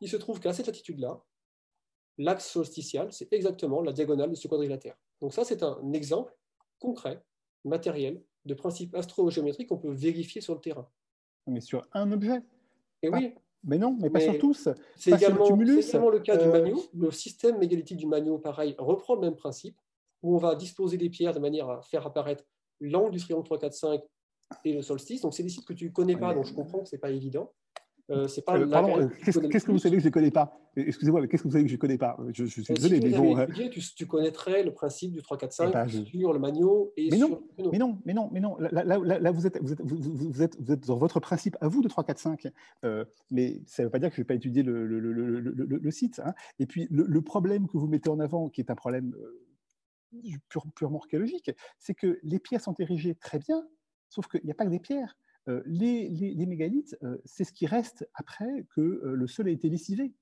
il 0.00 0.10
se 0.10 0.18
trouve 0.18 0.38
qu'à 0.38 0.52
cette 0.52 0.66
latitude-là, 0.66 1.24
l'axe 2.18 2.46
solsticial, 2.50 3.10
c'est 3.10 3.32
exactement 3.32 3.80
la 3.80 3.92
diagonale 3.92 4.28
de 4.28 4.34
ce 4.34 4.48
quadrilatère. 4.48 4.98
Donc 5.20 5.32
ça, 5.32 5.44
c'est 5.44 5.62
un 5.62 5.92
exemple 5.92 6.34
concret, 6.78 7.22
matériel, 7.64 8.22
de 8.44 8.54
principe 8.54 8.94
astrogéométrique 8.94 9.68
qu'on 9.68 9.78
peut 9.78 9.92
vérifier 9.92 10.40
sur 10.40 10.54
le 10.54 10.60
terrain. 10.60 10.88
Mais 11.46 11.60
sur 11.60 11.86
un 11.92 12.10
objet 12.12 12.42
Et 13.02 13.08
oui. 13.08 13.34
Mais 13.64 13.76
non, 13.76 13.96
mais 14.00 14.08
pas 14.08 14.20
sur 14.20 14.38
tous. 14.38 14.68
C'est 14.96 15.10
également, 15.10 15.44
également, 15.44 16.10
le 16.10 16.20
cas 16.20 16.36
du 16.36 16.48
Magno. 16.48 16.80
Le 16.94 17.10
système 17.10 17.58
mégalithique 17.58 17.98
du 17.98 18.06
Magno, 18.06 18.38
pareil, 18.38 18.76
reprend 18.78 19.16
le 19.16 19.20
même 19.22 19.34
principe, 19.34 19.76
où 20.22 20.36
on 20.36 20.38
va 20.38 20.54
disposer 20.54 20.96
des 20.96 21.10
pierres 21.10 21.34
de 21.34 21.40
manière 21.40 21.68
à 21.68 21.82
faire 21.82 22.06
apparaître 22.06 22.44
l'angle 22.80 23.10
du 23.10 23.18
triangle 23.18 23.44
3, 23.44 23.58
4, 23.58 23.72
5 23.72 24.02
et 24.64 24.72
le 24.72 24.82
solstice. 24.82 25.22
Donc, 25.22 25.34
c'est 25.34 25.42
des 25.42 25.48
sites 25.48 25.66
que 25.66 25.72
tu 25.72 25.86
ne 25.86 25.90
connais 25.90 26.16
pas, 26.16 26.34
donc 26.34 26.44
je 26.44 26.54
comprends 26.54 26.80
que 26.80 26.88
ce 26.88 26.94
n'est 26.94 27.00
pas 27.00 27.10
évident. 27.10 27.52
Euh, 28.10 28.26
c'est 28.26 28.42
pas 28.42 28.58
euh, 28.58 28.66
pardon, 28.66 28.98
euh, 28.98 29.08
qu'est-ce 29.22 29.66
que, 29.66 29.70
vous 29.70 29.78
savez 29.78 29.96
que 29.96 30.02
je 30.02 30.08
ne 30.08 30.12
connais 30.12 30.30
pas 30.30 30.58
Excusez-moi, 30.76 31.20
mais 31.20 31.28
qu'est-ce 31.28 31.42
que 31.42 31.48
vous 31.48 31.52
savez 31.52 31.64
que 31.64 31.70
je 31.70 31.74
ne 31.74 31.80
connais 31.80 31.98
pas 31.98 32.16
je, 32.32 32.44
suis 32.44 32.62
désolé, 32.62 33.00
mais 33.00 33.10
bon. 33.10 33.36
tu, 33.96 34.06
connaîtrais 34.06 34.62
le 34.62 34.72
principe 34.72 35.12
du 35.12 35.20
3, 35.20 35.36
4, 35.36 35.52
5 35.52 35.90
sur 35.90 36.32
le 36.32 36.38
magno 36.38 36.92
et 36.96 37.10
mais 37.10 37.18
sur 37.18 37.28
non, 37.28 37.42
le 37.58 37.70
Mais 37.70 37.78
non, 37.78 37.98
mais 38.06 38.14
non, 38.14 38.30
mais 38.32 38.40
non. 38.40 38.56
Là, 38.58 38.82
là, 38.84 38.98
là 38.98 39.30
vous, 39.30 39.46
êtes, 39.46 39.58
vous, 39.60 39.72
êtes, 39.72 39.80
vous, 39.82 40.42
êtes, 40.42 40.58
vous, 40.58 40.72
êtes, 40.72 40.86
dans 40.86 40.96
votre 40.96 41.20
principe 41.20 41.56
à 41.60 41.68
vous 41.68 41.82
de 41.82 41.88
3, 41.88 42.04
4, 42.04 42.18
5. 42.18 42.48
mais 43.30 43.60
ça 43.66 43.82
ne 43.82 43.86
veut 43.86 43.90
pas 43.90 43.98
dire 43.98 44.08
que 44.08 44.16
je 44.16 44.20
ne 44.20 44.24
vais 44.24 44.28
pas 44.28 44.34
étudier 44.34 44.62
le, 44.62 44.86
le, 44.86 45.00
le, 45.00 45.50
le 45.50 45.90
site. 45.90 46.22
Hein. 46.24 46.32
Et 46.58 46.66
puis, 46.66 46.86
le, 46.90 47.20
problème 47.20 47.66
que 47.68 47.76
vous 47.76 47.88
mettez 47.88 48.08
en 48.08 48.20
avant, 48.20 48.48
qui 48.48 48.62
est 48.62 48.70
un 48.70 48.74
problème 48.74 49.14
purement 50.74 50.98
archéologique, 50.98 51.50
c'est 51.78 51.94
que 51.94 52.18
les 52.22 52.38
pierres 52.38 52.62
sont 52.62 52.74
érigées 52.78 53.16
très 53.16 53.38
bien, 53.38 53.68
sauf 54.08 54.28
qu'il 54.28 54.44
n'y 54.44 54.50
a 54.50 54.54
pas 54.54 54.64
que 54.64 54.70
des 54.70 54.78
pierres. 54.78 55.16
Les, 55.66 56.08
les, 56.08 56.46
mégalithes, 56.46 56.96
c'est 57.24 57.44
ce 57.44 57.52
qui 57.52 57.66
reste 57.66 58.08
après 58.14 58.66
que 58.74 58.80
le 58.80 59.26
sol 59.26 59.48
a 59.48 59.50
été 59.50 59.68
lessivé. 59.68 60.12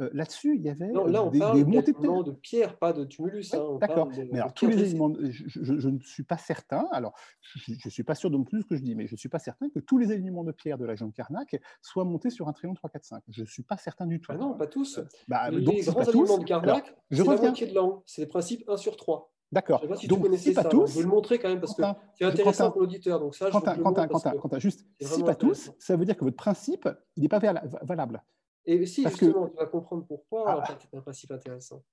Là-dessus, 0.00 0.56
il 0.56 0.62
y 0.62 0.68
avait 0.68 0.88
non, 0.88 1.06
là, 1.06 1.22
on 1.22 1.30
des, 1.30 1.38
parle 1.38 1.56
des 1.56 1.64
montées 1.64 1.92
de, 1.92 2.22
de 2.24 2.32
pierre, 2.32 2.76
pas 2.78 2.92
de 2.92 3.04
tumulus. 3.04 3.54
Hein, 3.54 3.78
D'accord. 3.80 4.08
Mais 4.32 4.40
alors, 4.40 4.52
tous 4.52 4.66
les 4.66 4.82
éléments, 4.82 5.14
je, 5.20 5.88
ne 5.88 6.00
suis 6.00 6.24
pas 6.24 6.36
certain, 6.36 6.88
alors 6.90 7.14
je 7.40 7.72
ne 7.72 7.90
suis 7.90 8.02
pas 8.02 8.16
sûr 8.16 8.28
de 8.28 8.36
plus 8.42 8.62
ce 8.62 8.66
que 8.66 8.74
je 8.74 8.82
dis, 8.82 8.96
mais 8.96 9.06
je 9.06 9.14
ne 9.14 9.16
suis 9.16 9.28
pas 9.28 9.38
certain 9.38 9.68
que 9.70 9.78
tous 9.78 9.96
les 9.98 10.10
éléments 10.10 10.42
de 10.42 10.50
pierre 10.50 10.78
de 10.78 10.84
la 10.84 10.92
région 10.92 11.06
de 11.06 11.12
Karnak 11.12 11.60
soient 11.80 12.04
montés 12.04 12.30
sur 12.30 12.48
un 12.48 12.52
triangle 12.52 12.76
3, 12.76 12.90
4, 12.90 13.04
5. 13.04 13.22
Je 13.28 13.42
ne 13.42 13.46
suis 13.46 13.62
pas 13.62 13.76
certain 13.76 14.06
du 14.06 14.20
tout. 14.20 14.32
Ah 14.32 14.36
non, 14.36 14.54
pas 14.54 14.66
tous. 14.66 14.98
Bah, 15.28 15.48
les 15.50 15.62
donc, 15.62 15.84
grands 15.84 16.02
éléments 16.02 16.38
de 16.38 16.44
Karnak, 16.44 16.92
c'est 17.12 17.24
la 17.24 17.36
moitié 17.36 17.66
de 17.68 17.74
l'angle. 17.74 18.02
C'est 18.04 18.22
le 18.22 18.28
principe 18.28 18.68
1 18.68 18.76
sur 18.76 18.96
3. 18.96 19.32
D'accord. 19.54 19.78
Je 19.78 19.84
sais 19.84 19.88
pas 19.88 19.96
si 19.96 20.08
donc, 20.08 20.18
tu 20.18 20.24
connaissais 20.24 20.52
pas 20.52 20.64
ça. 20.64 20.68
tous. 20.68 20.90
Je 20.90 20.96
vais 20.96 21.02
le 21.02 21.08
montrer 21.08 21.38
quand 21.38 21.48
même 21.48 21.60
parce 21.60 21.74
que 21.74 21.82
c'est 22.18 22.24
intéressant 22.24 22.72
pour 22.72 22.80
l'auditeur. 22.80 23.20
Donc 23.20 23.36
ça, 23.36 23.50
Quentin, 23.50 23.76
Quentin, 23.76 24.08
Quentin, 24.08 24.32
Quentin, 24.32 24.58
juste, 24.58 24.84
si 25.00 25.22
pas 25.22 25.36
tous, 25.36 25.70
ça 25.78 25.96
veut 25.96 26.04
dire 26.04 26.16
que 26.16 26.24
votre 26.24 26.36
principe, 26.36 26.88
il 27.16 27.22
n'est 27.22 27.28
pas 27.28 27.38
valable. 27.38 28.22
Et 28.66 28.84
si, 28.86 29.04
justement, 29.04 29.48
tu 29.48 29.56
vas 29.56 29.66
comprendre 29.66 30.06
pourquoi. 30.06 30.64
Ah. 30.64 30.78
c'est 30.80 30.96
un 30.96 31.02
principe 31.02 31.30
intéressant. 31.30 31.84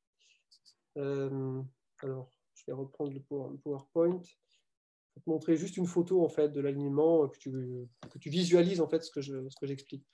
Euh, 0.98 1.62
alors, 2.02 2.32
je 2.56 2.64
vais 2.66 2.74
reprendre 2.74 3.12
le 3.14 3.20
PowerPoint. 3.58 4.22
Je 4.24 5.20
vais 5.20 5.22
te 5.24 5.30
montrer 5.30 5.56
juste 5.56 5.78
une 5.78 5.86
photo 5.86 6.24
en 6.24 6.30
fait 6.30 6.50
de 6.50 6.62
l'alignement 6.62 7.28
que 7.28 7.38
tu, 7.38 7.52
que 8.10 8.18
tu 8.18 8.30
visualises 8.30 8.82
en 8.82 8.88
fait 8.88 9.04
ce 9.04 9.12
que 9.12 9.22
je, 9.22 9.36
j'explique. 9.62 10.08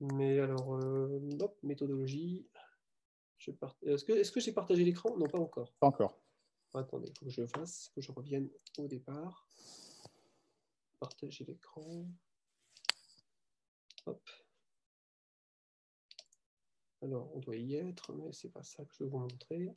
Mais 0.00 0.38
alors, 0.40 0.74
euh, 0.74 1.20
hop, 1.40 1.56
méthodologie. 1.62 2.46
Est-ce 3.86 4.04
que, 4.04 4.12
est-ce 4.12 4.32
que 4.32 4.40
j'ai 4.40 4.52
partagé 4.52 4.84
l'écran? 4.84 5.16
Non, 5.16 5.26
pas 5.26 5.38
encore. 5.38 5.72
Pas 5.80 5.86
encore. 5.86 6.20
Attendez, 6.74 7.08
il 7.08 7.18
faut 7.18 7.24
que 7.24 7.30
je 7.30 7.46
fasse, 7.46 7.90
que 7.94 8.00
je 8.00 8.12
revienne 8.12 8.48
au 8.78 8.86
départ. 8.86 9.46
Partager 11.00 11.44
l'écran. 11.44 12.06
Hop. 14.06 14.30
Alors, 17.02 17.30
on 17.34 17.38
doit 17.38 17.56
y 17.56 17.76
être, 17.76 18.12
mais 18.12 18.32
c'est 18.32 18.52
pas 18.52 18.62
ça 18.62 18.84
que 18.84 18.94
je 18.94 19.04
vais 19.04 19.10
vous 19.10 19.18
montrer. 19.18 19.72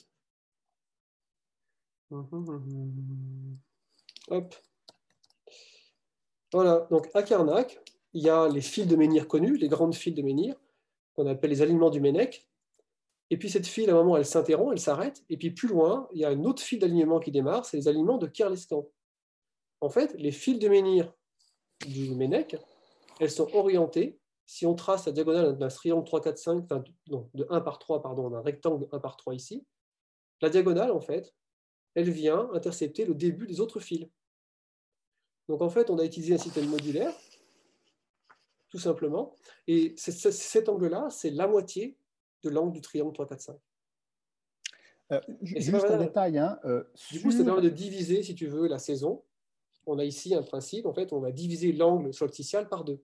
Hum, 2.09 2.27
hum, 2.31 2.49
hum, 2.49 3.57
Hop. 4.27 4.55
Voilà, 6.51 6.87
donc 6.91 7.09
à 7.13 7.23
Karnak, 7.23 7.79
il 8.13 8.23
y 8.23 8.29
a 8.29 8.49
les 8.49 8.61
fils 8.61 8.85
de 8.87 8.95
menhir 8.95 9.27
connus, 9.27 9.55
les 9.57 9.69
grandes 9.69 9.95
fils 9.95 10.13
de 10.13 10.21
menhir, 10.21 10.55
qu'on 11.13 11.27
appelle 11.27 11.51
les 11.51 11.61
alignements 11.61 11.89
du 11.89 12.01
Ménec, 12.01 12.45
et 13.31 13.37
puis 13.37 13.49
cette 13.49 13.65
file, 13.65 13.89
à 13.89 13.93
un 13.93 13.95
moment, 13.95 14.17
elle 14.17 14.25
s'interrompt, 14.25 14.73
elle 14.73 14.79
s'arrête. 14.79 15.23
Et 15.29 15.37
puis 15.37 15.51
plus 15.51 15.69
loin, 15.69 16.09
il 16.11 16.19
y 16.19 16.25
a 16.25 16.31
une 16.31 16.45
autre 16.45 16.61
file 16.61 16.79
d'alignement 16.79 17.21
qui 17.21 17.31
démarre, 17.31 17.65
c'est 17.65 17.77
les 17.77 17.87
alignements 17.87 18.17
de 18.17 18.27
Kirlescan. 18.27 18.85
En 19.79 19.89
fait, 19.89 20.13
les 20.19 20.33
fils 20.33 20.59
de 20.59 20.67
menhir 20.67 21.13
du 21.87 22.13
Ménec, 22.13 22.57
elles 23.21 23.31
sont 23.31 23.47
orientées. 23.55 24.19
Si 24.45 24.65
on 24.65 24.75
trace 24.75 25.05
la 25.05 25.13
diagonale 25.13 25.57
d'un 25.57 25.69
triangle 25.69 26.03
3, 26.03 26.19
4, 26.19 26.37
5, 26.37 26.63
enfin, 26.65 26.83
non, 27.07 27.29
de 27.33 27.47
1 27.49 27.61
par 27.61 27.79
3, 27.79 28.01
pardon, 28.01 28.29
d'un 28.29 28.41
rectangle 28.41 28.81
de 28.81 28.89
1 28.91 28.99
par 28.99 29.15
3 29.15 29.33
ici, 29.33 29.65
la 30.41 30.49
diagonale, 30.49 30.91
en 30.91 30.99
fait, 30.99 31.33
elle 31.95 32.09
vient 32.09 32.49
intercepter 32.51 33.05
le 33.05 33.15
début 33.15 33.47
des 33.47 33.61
autres 33.61 33.79
fils. 33.79 34.07
Donc 35.47 35.61
en 35.61 35.69
fait, 35.69 35.89
on 35.89 35.97
a 35.99 36.03
utilisé 36.03 36.33
un 36.33 36.37
système 36.37 36.67
modulaire, 36.67 37.13
tout 38.69 38.79
simplement. 38.79 39.33
Et 39.67 39.95
cet 39.95 40.67
angle-là, 40.67 41.09
c'est 41.09 41.29
la 41.29 41.47
moitié 41.47 41.97
de 42.43 42.49
l'angle 42.49 42.73
du 42.73 42.81
triangle 42.81 43.13
3, 43.13 43.27
4, 43.27 43.41
5. 43.41 43.55
juste 45.41 45.85
un 45.85 45.97
détail. 45.97 46.37
Hein, 46.37 46.59
euh, 46.65 46.83
du 47.11 47.21
coup, 47.21 47.31
ça 47.31 47.43
permet 47.43 47.61
de 47.61 47.69
diviser, 47.69 48.23
si 48.23 48.35
tu 48.35 48.47
veux, 48.47 48.67
la 48.67 48.79
saison. 48.79 49.23
On 49.85 49.97
a 49.99 50.05
ici 50.05 50.35
un 50.35 50.43
principe, 50.43 50.85
en 50.85 50.93
fait, 50.93 51.11
on 51.11 51.19
va 51.19 51.31
diviser 51.31 51.71
l'angle 51.71 52.13
solsticial 52.13 52.69
par 52.69 52.83
deux. 52.83 53.01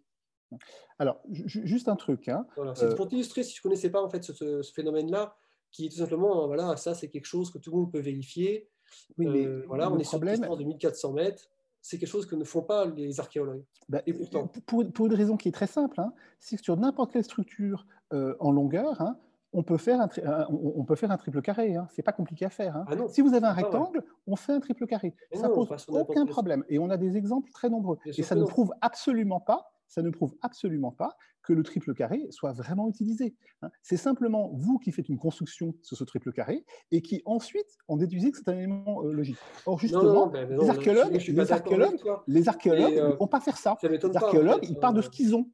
Alors, 1.00 1.22
juste 1.30 1.90
un 1.90 1.96
truc. 1.96 2.28
Hein, 2.30 2.46
c'est 2.76 2.86
euh, 2.86 2.96
pour 2.96 3.08
t'illustrer, 3.08 3.44
si 3.44 3.54
tu 3.54 3.60
ne 3.60 3.64
connaissais 3.64 3.90
pas 3.90 4.02
en 4.02 4.10
fait, 4.10 4.24
ce, 4.24 4.62
phénomène-là, 4.74 5.36
qui 5.72 5.86
est 5.86 5.90
tout 5.90 5.98
simplement, 5.98 6.48
voilà, 6.48 6.78
ça 6.78 6.96
c'est 6.96 7.10
quelque 7.10 7.26
chose 7.26 7.52
que 7.52 7.58
tout 7.58 7.72
le 7.72 7.78
monde 7.78 7.92
peut 7.92 8.00
vérifier. 8.00 8.70
Oui, 9.18 9.28
mais 9.28 9.46
euh, 9.46 9.64
voilà, 9.68 9.92
on 9.92 10.00
est 10.00 10.04
sur 10.04 10.22
une 10.22 10.30
distance 10.30 10.58
de 10.58 10.64
1400 10.64 11.14
mètres. 11.14 11.50
C'est 11.82 12.00
quelque 12.00 12.10
chose 12.10 12.26
que 12.26 12.36
ne 12.36 12.44
font 12.44 12.64
pas 12.64 12.86
les 12.86 13.20
archéologues. 13.20 13.64
Bah, 13.88 14.02
Et 14.08 14.14
pourtant. 14.14 14.48
Pour, 14.66 14.90
pour, 14.92 15.06
une 15.06 15.14
raison 15.14 15.38
qui 15.38 15.50
est 15.50 15.54
très 15.54 15.68
simple, 15.68 16.00
hein, 16.02 16.14
c'est 16.40 16.58
que 16.58 16.64
sur 16.64 16.76
n'importe 16.78 17.12
quelle 17.12 17.24
structure 17.24 17.86
en 18.12 18.52
longueur, 18.52 19.02
hein, 19.02 19.20
on 19.54 19.64
peut 19.64 19.78
faire 19.78 20.02
un, 20.02 20.10
on 20.50 20.84
peut 20.84 20.96
faire 20.96 21.12
un 21.12 21.18
triple 21.18 21.42
carré. 21.42 21.76
Hein. 21.76 21.88
C'est 21.92 22.04
pas 22.04 22.12
compliqué 22.12 22.46
à 22.46 22.50
faire. 22.50 22.76
Hein. 22.76 22.86
Ah 22.88 22.96
si 23.08 23.22
vous 23.22 23.34
avez 23.34 23.46
un 23.46 23.54
rectangle, 23.54 24.04
on 24.26 24.36
fait 24.36 24.54
un 24.54 24.60
triple 24.60 24.86
carré. 24.88 25.16
ça 25.34 25.50
pose 25.50 25.70
aucun 25.88 26.26
problème. 26.26 26.64
Et 26.70 26.80
on 26.80 26.90
a 26.90 26.98
des 26.98 27.18
exemples 27.18 27.52
très 27.52 27.70
nombreux. 27.70 27.98
Et 28.06 28.24
ça 28.24 28.36
ne 28.36 28.44
prouve 28.44 28.74
absolument 28.82 29.40
pas, 29.40 29.72
ça 29.88 30.02
ne 30.02 30.10
prouve 30.10 30.36
absolument 30.42 30.92
pas 30.92 31.16
que 31.44 31.54
le 31.54 31.64
triple 31.64 31.94
carré 31.94 32.28
soit 32.30 32.52
vraiment 32.52 32.90
utilisé. 32.90 33.36
Hein. 33.62 33.70
C'est 33.82 33.96
simplement 33.96 34.52
vous 34.54 34.80
qui 34.80 34.92
faites 34.92 35.08
une 35.08 35.18
construction 35.18 35.74
sur 35.82 35.96
ce 35.96 36.04
triple 36.04 36.34
carré 36.34 36.66
et 36.92 37.02
qui 37.02 37.22
ensuite 37.26 37.78
en 37.88 37.96
déduisez 37.96 38.32
que 38.32 38.38
c'est 38.38 38.50
un 38.50 38.58
élément 38.58 39.02
euh, 39.06 39.14
logique. 39.14 39.38
Or 39.66 39.80
justement, 39.80 40.30
les 40.34 40.70
archéologues, 40.70 41.14
les 41.14 41.52
archéologues, 41.52 42.02
les 42.28 42.50
archéologues 42.50 42.96
ne 42.96 43.16
vont 43.16 43.28
pas 43.28 43.40
faire 43.40 43.58
ça. 43.58 43.78
les 43.82 44.18
archéologues, 44.18 44.60
ils 44.64 44.78
partent 44.78 44.98
de 44.98 45.02
ce 45.02 45.10
qu'ils 45.10 45.36
ont. 45.36 45.50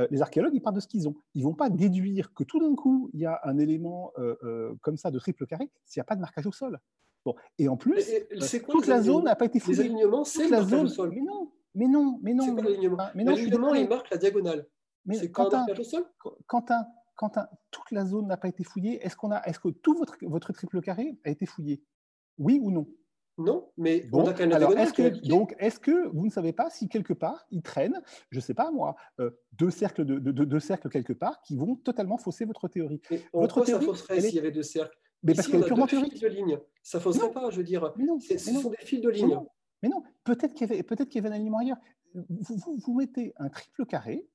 Euh, 0.00 0.06
les 0.10 0.22
archéologues, 0.22 0.54
ils 0.54 0.62
partent 0.62 0.76
de 0.76 0.80
ce 0.80 0.88
qu'ils 0.88 1.08
ont. 1.08 1.14
Ils 1.34 1.40
ne 1.40 1.44
vont 1.44 1.54
pas 1.54 1.68
déduire 1.68 2.32
que 2.32 2.44
tout 2.44 2.58
d'un 2.58 2.74
coup, 2.74 3.10
il 3.12 3.20
y 3.20 3.26
a 3.26 3.40
un 3.44 3.58
élément 3.58 4.12
euh, 4.18 4.36
euh, 4.42 4.74
comme 4.82 4.96
ça 4.96 5.10
de 5.10 5.18
triple 5.18 5.46
carré 5.46 5.70
s'il 5.84 6.00
n'y 6.00 6.02
a 6.02 6.04
pas 6.04 6.16
de 6.16 6.20
marquage 6.20 6.46
au 6.46 6.52
sol. 6.52 6.80
Bon. 7.24 7.34
Et 7.58 7.68
en 7.68 7.76
plus, 7.76 8.02
toute 8.68 8.86
la 8.86 9.02
zone 9.02 9.24
n'a 9.24 9.36
pas 9.36 9.44
été 9.44 9.60
fouillée. 9.60 9.82
Les 9.82 9.90
alignements, 9.90 10.24
c'est 10.24 10.48
le 10.48 10.62
zone... 10.62 10.86
au 10.86 10.88
sol. 10.88 11.10
Mais 11.10 11.20
non, 11.20 11.52
mais 11.74 11.86
non, 11.86 12.18
mais 12.22 12.34
non. 12.34 12.44
C'est 12.44 12.62
l'alignement 12.62 12.96
L'alignement, 13.14 13.74
il 13.74 13.88
marque 13.88 14.10
la 14.10 14.16
diagonale. 14.16 14.66
Mais 15.04 15.30
Quentin, 15.30 15.66
Quentin, 16.46 16.86
Quentin, 17.16 17.48
toute 17.70 17.90
la 17.90 18.06
zone 18.06 18.26
n'a 18.26 18.36
pas 18.36 18.48
été 18.48 18.64
fouillée. 18.64 19.04
Est-ce 19.04 19.16
qu'on 19.16 19.30
a, 19.30 19.42
est-ce 19.42 19.60
que 19.60 19.68
tout 19.68 19.94
votre, 19.94 20.16
votre 20.22 20.52
triple 20.52 20.80
carré 20.80 21.18
a 21.24 21.30
été 21.30 21.46
fouillé? 21.46 21.82
Oui 22.38 22.58
ou 22.62 22.70
non? 22.70 22.86
Non, 23.40 23.70
mais 23.76 24.06
on 24.12 24.26
a 24.26 24.32
quand 24.32 24.40
même 24.40 24.52
alors, 24.52 24.76
est-ce 24.76 24.92
que, 24.92 25.26
Donc, 25.26 25.54
est-ce 25.58 25.80
que 25.80 26.08
vous 26.08 26.26
ne 26.26 26.30
savez 26.30 26.52
pas 26.52 26.70
si 26.70 26.88
quelque 26.88 27.12
part, 27.12 27.46
ils 27.50 27.62
traînent, 27.62 28.00
je 28.30 28.38
ne 28.38 28.42
sais 28.42 28.54
pas 28.54 28.70
moi, 28.70 28.96
euh, 29.18 29.30
deux, 29.52 29.70
cercles 29.70 30.04
de, 30.04 30.18
deux 30.18 30.60
cercles 30.60 30.88
quelque 30.88 31.12
part 31.12 31.40
qui 31.42 31.56
vont 31.56 31.76
totalement 31.76 32.18
fausser 32.18 32.44
votre 32.44 32.68
théorie? 32.68 33.00
Votre 33.32 33.64
théorie, 33.64 33.84
ça 33.84 33.90
fausserait 33.90 34.20
s'il 34.20 34.34
y 34.34 34.38
avait 34.38 34.50
deux 34.50 34.62
cercles? 34.62 34.96
Mais 35.22 35.34
parce 35.34 35.48
qu'elle 35.48 35.60
est 35.60 35.66
purement 35.66 35.86
théorique. 35.86 36.20
de 36.20 36.28
ligne. 36.28 36.58
Ça 36.82 36.98
ne 36.98 37.02
fausserait 37.02 37.32
pas, 37.32 37.50
je 37.50 37.56
veux 37.56 37.64
dire. 37.64 37.92
Mais 37.96 38.04
non, 38.04 38.18
ce 38.18 38.38
sont 38.38 38.70
des 38.70 38.76
fils 38.78 39.00
de 39.00 39.10
ligne. 39.10 39.38
Mais 39.82 39.88
non, 39.88 40.02
peut-être 40.24 40.52
qu'il 40.54 40.68
y, 40.68 40.72
avait, 40.72 40.82
peut 40.82 40.96
y 40.98 41.18
avait 41.18 41.28
un 41.28 41.32
alignement 41.32 41.58
ailleurs. 41.58 41.78
Vous, 42.14 42.78
vous, 42.84 42.94
mettez 42.94 43.32
un 43.36 43.48
triple 43.48 43.86
carré, 43.86 44.26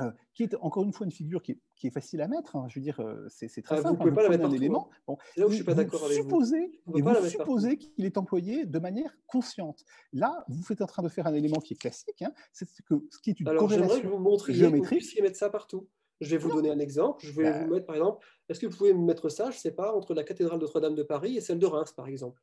euh, 0.00 0.10
qui 0.34 0.42
est 0.42 0.54
encore 0.60 0.84
une 0.84 0.92
fois 0.92 1.04
une 1.04 1.12
figure 1.12 1.42
qui 1.42 1.52
est, 1.52 1.58
qui 1.76 1.86
est 1.86 1.90
facile 1.90 2.20
à 2.20 2.28
mettre. 2.28 2.56
Hein. 2.56 2.66
je 2.68 2.78
veux 2.78 2.82
dire, 2.82 3.00
euh, 3.00 3.26
c'est 3.28 3.48
très 3.62 3.76
ah, 3.76 3.82
simple. 3.82 3.88
Vous 3.88 3.96
pouvez 3.96 4.10
hein, 4.10 4.14
pas 4.14 4.22
la 4.22 4.28
mettre 4.28 4.44
un 4.44 4.50
élément. 4.50 4.88
Hein. 4.90 4.96
Bon, 5.06 5.18
là 5.36 5.46
où 5.46 5.50
je 5.50 5.56
suis 5.56 5.64
pas 5.64 5.74
d'accord 5.74 6.04
avec 6.04 6.16
supposez, 6.16 6.80
vous. 6.86 6.98
Et 6.98 7.02
vous 7.02 7.26
supposez 7.26 7.76
qu'il 7.76 8.04
est 8.04 8.16
employé 8.16 8.66
de 8.66 8.78
manière 8.78 9.16
consciente. 9.26 9.84
Là, 10.12 10.44
vous 10.48 10.72
êtes 10.72 10.82
en 10.82 10.86
train 10.86 11.02
de 11.02 11.08
faire 11.08 11.26
un 11.26 11.34
élément 11.34 11.60
qui 11.60 11.74
est 11.74 11.76
classique. 11.76 12.24
c'est 12.52 12.66
que 12.84 12.94
ce 13.10 13.18
qui 13.18 13.30
est 13.30 13.40
une 13.40 13.48
Alors, 13.48 13.60
corrélation 13.60 14.08
vous 14.08 14.18
montrer 14.18 14.54
géométrique. 14.54 15.14
Vous 15.16 15.22
mettre 15.22 15.36
ça 15.36 15.50
partout. 15.50 15.88
Je 16.20 16.30
vais 16.30 16.38
vous 16.38 16.50
donner 16.50 16.70
un 16.70 16.78
exemple. 16.78 17.24
Je 17.24 17.32
vais 17.32 17.44
bah 17.44 17.64
vous 17.64 17.72
mettre, 17.72 17.86
par 17.86 17.96
exemple, 17.96 18.26
est-ce 18.48 18.60
que 18.60 18.66
vous 18.66 18.76
pouvez 18.76 18.92
me 18.92 19.04
mettre 19.04 19.30
ça, 19.30 19.50
je 19.50 19.56
ne 19.56 19.60
sais 19.60 19.70
pas, 19.70 19.94
entre 19.94 20.12
la 20.12 20.22
cathédrale 20.22 20.58
de 20.58 20.64
Notre-Dame 20.64 20.94
de 20.94 21.02
Paris 21.02 21.36
et 21.36 21.40
celle 21.40 21.58
de 21.58 21.66
Reims, 21.66 21.92
par 21.92 22.08
exemple? 22.08 22.42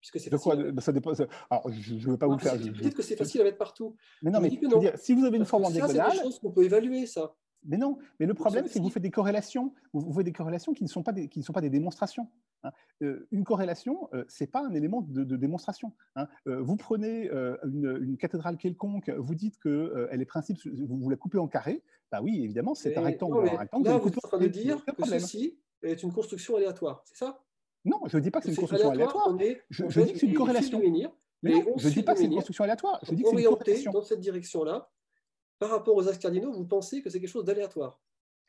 Puisque 0.00 0.20
c'est 0.20 0.30
quoi 0.30 0.56
ça 0.80 0.92
dépend, 0.92 1.12
Alors, 1.50 1.70
je 1.70 1.94
ne 1.94 2.00
veux 2.00 2.18
pas 2.18 2.26
vous 2.26 2.38
faire. 2.38 2.56
Peut-être 2.56 2.94
que 2.94 3.02
c'est 3.02 3.16
facile 3.16 3.40
à 3.40 3.44
mettre 3.44 3.58
partout. 3.58 3.96
Mais 4.22 4.30
non, 4.30 4.40
mais 4.40 4.50
dire, 4.50 4.92
si 4.96 5.14
vous 5.14 5.24
avez 5.24 5.36
une 5.36 5.44
forme 5.44 5.64
en 5.64 5.70
diagonale. 5.70 6.10
C'est 6.10 6.18
des 6.18 6.22
choses 6.22 6.38
qu'on 6.38 6.52
peut 6.52 6.64
évaluer, 6.64 7.06
ça. 7.06 7.34
Mais 7.64 7.76
non, 7.76 7.98
mais 8.20 8.26
le 8.26 8.34
problème, 8.34 8.66
c'est 8.68 8.78
que 8.78 8.84
vous 8.84 8.90
faites 8.90 9.02
des 9.02 9.10
corrélations, 9.10 9.74
vous 9.92 10.12
faites 10.12 10.24
des 10.24 10.32
corrélations 10.32 10.72
qui 10.72 10.84
ne 10.84 10.88
sont 10.88 11.02
pas 11.02 11.12
des, 11.12 11.28
qui 11.28 11.40
ne 11.40 11.44
sont 11.44 11.52
pas 11.52 11.60
des 11.60 11.70
démonstrations. 11.70 12.28
Hein. 12.62 12.70
Euh, 13.02 13.26
une 13.30 13.44
corrélation, 13.44 14.08
euh, 14.14 14.24
c'est 14.28 14.46
pas 14.46 14.64
un 14.64 14.72
élément 14.74 15.02
de, 15.02 15.36
démonstration. 15.36 15.92
Hein. 16.16 16.28
Euh, 16.46 16.60
vous 16.62 16.76
prenez 16.76 17.28
une, 17.64 18.16
cathédrale 18.16 18.56
quelconque, 18.56 19.10
vous 19.10 19.34
dites 19.34 19.58
qu'elle 19.60 20.08
elle 20.10 20.20
est 20.20 20.26
principe, 20.26 20.58
vous, 20.66 21.10
la 21.10 21.16
coupez 21.16 21.38
en 21.38 21.48
carré, 21.48 21.82
bah 22.10 22.20
oui, 22.22 22.42
évidemment, 22.42 22.74
c'est 22.74 22.96
un 22.96 23.02
rectangle. 23.02 23.48
un 23.48 23.56
rectangle 23.56 23.88
là, 23.88 23.98
vous 23.98 24.08
êtes 24.08 24.24
en 24.24 24.28
train 24.28 24.38
de 24.38 24.46
dire 24.46 24.84
que 24.84 25.06
ceci 25.06 25.58
est 25.82 26.02
une 26.02 26.12
construction 26.12 26.56
aléatoire, 26.56 27.02
c'est 27.04 27.16
ça? 27.16 27.44
Non, 27.84 28.00
je 28.06 28.16
ne 28.16 28.22
dis 28.22 28.30
pas 28.30 28.40
que 28.40 28.46
c'est 28.46 28.52
une 28.52 28.58
construction 28.58 28.90
aléatoire. 28.90 29.36
je, 29.70 29.84
dis 29.84 30.12
que 30.12 30.18
c'est 30.18 30.26
une 30.26 30.34
corrélation. 30.34 30.80
mais 31.42 31.64
je 31.76 31.88
ne 31.88 31.92
dis 31.92 32.02
pas 32.02 32.14
que 32.14 32.20
c'est 32.20 32.26
une 32.26 32.34
construction 32.34 32.64
aléatoire. 32.64 32.98
Je 33.02 33.14
dis 33.14 33.22
que 33.22 33.28
c'est 33.30 33.36
une 33.36 33.44
corrélation. 33.44 33.92
dans 33.92 34.02
cette 34.02 34.20
direction-là, 34.20 34.90
par 35.58 35.70
rapport 35.70 35.96
aux 35.96 36.08
axes 36.08 36.18
cardinaux, 36.18 36.52
vous 36.52 36.66
pensez 36.66 37.02
que 37.02 37.10
c'est 37.10 37.20
quelque 37.20 37.30
chose 37.30 37.44
d'aléatoire 37.44 38.00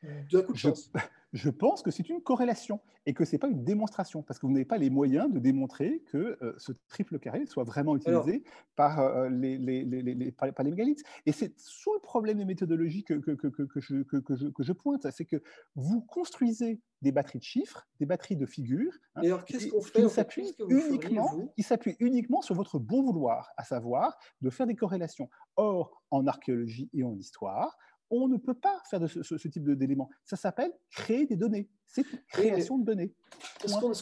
de 0.02 0.40
coup 0.40 0.52
de 0.52 0.58
chance 0.58 0.90
je 1.32 1.50
pense 1.50 1.82
que 1.82 1.90
c'est 1.90 2.08
une 2.08 2.22
corrélation 2.22 2.80
et 3.06 3.14
que 3.14 3.24
ce 3.24 3.32
n'est 3.32 3.38
pas 3.38 3.48
une 3.48 3.64
démonstration, 3.64 4.22
parce 4.22 4.38
que 4.38 4.46
vous 4.46 4.52
n'avez 4.52 4.64
pas 4.64 4.78
les 4.78 4.90
moyens 4.90 5.32
de 5.32 5.38
démontrer 5.38 6.02
que 6.10 6.38
euh, 6.42 6.54
ce 6.58 6.72
triple 6.88 7.18
carré 7.18 7.46
soit 7.46 7.64
vraiment 7.64 7.96
utilisé 7.96 8.44
par, 8.76 9.00
euh, 9.00 9.28
les, 9.28 9.56
les, 9.56 9.84
les, 9.84 10.32
par, 10.32 10.48
les, 10.62 10.70
mégalithes. 10.70 11.02
Et 11.24 11.32
c'est 11.32 11.58
sous 11.58 11.94
le 11.94 12.00
problème 12.00 12.38
de 12.38 12.44
méthodologie 12.44 13.04
que, 13.04 13.14
que, 13.14 13.30
que, 13.32 13.46
que 13.48 13.80
je, 13.80 14.02
je, 14.10 14.46
je, 14.58 14.72
pointe, 14.72 15.06
c'est 15.10 15.24
que 15.24 15.42
vous 15.76 16.02
construisez 16.02 16.80
des 17.00 17.12
batteries 17.12 17.38
de 17.38 17.44
chiffres, 17.44 17.88
des 18.00 18.06
batteries 18.06 18.36
de 18.36 18.46
figures, 18.46 18.92
hein, 19.14 19.22
alors 19.24 19.44
qu'est-ce 19.44 19.68
qu'on 19.68 19.80
fait, 19.80 20.02
qui 20.02 20.10
s'appuient 20.10 20.54
uniquement, 20.68 21.54
uniquement 22.00 22.42
sur 22.42 22.54
votre 22.54 22.78
bon 22.78 23.02
vouloir, 23.02 23.50
à 23.56 23.64
savoir 23.64 24.18
de 24.42 24.50
faire 24.50 24.66
des 24.66 24.76
corrélations. 24.76 25.30
Or, 25.56 26.02
en 26.10 26.26
archéologie 26.26 26.90
et 26.92 27.02
en 27.04 27.16
histoire, 27.16 27.76
on 28.10 28.28
ne 28.28 28.36
peut 28.36 28.54
pas 28.54 28.82
faire 28.90 29.00
de 29.00 29.06
ce, 29.06 29.48
type 29.48 29.70
d'éléments. 29.70 30.10
Ça 30.24 30.36
s'appelle 30.36 30.72
créer 30.90 31.26
des 31.26 31.36
données. 31.36 31.68
C'est 31.86 32.02
une 32.02 32.18
création 32.28 32.78
de 32.78 32.84
données. 32.84 33.14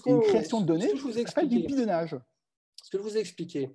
une 0.06 0.20
création 0.22 0.60
de 0.60 0.66
données, 0.66 0.89
ça 0.89 1.26
s'appelle 1.26 1.48
du 1.48 1.60
bidonnage. 1.60 2.16
Ce 2.82 2.90
que 2.90 2.98
je 2.98 3.02
vous 3.02 3.16
ai 3.16 3.20
expliqué, 3.20 3.70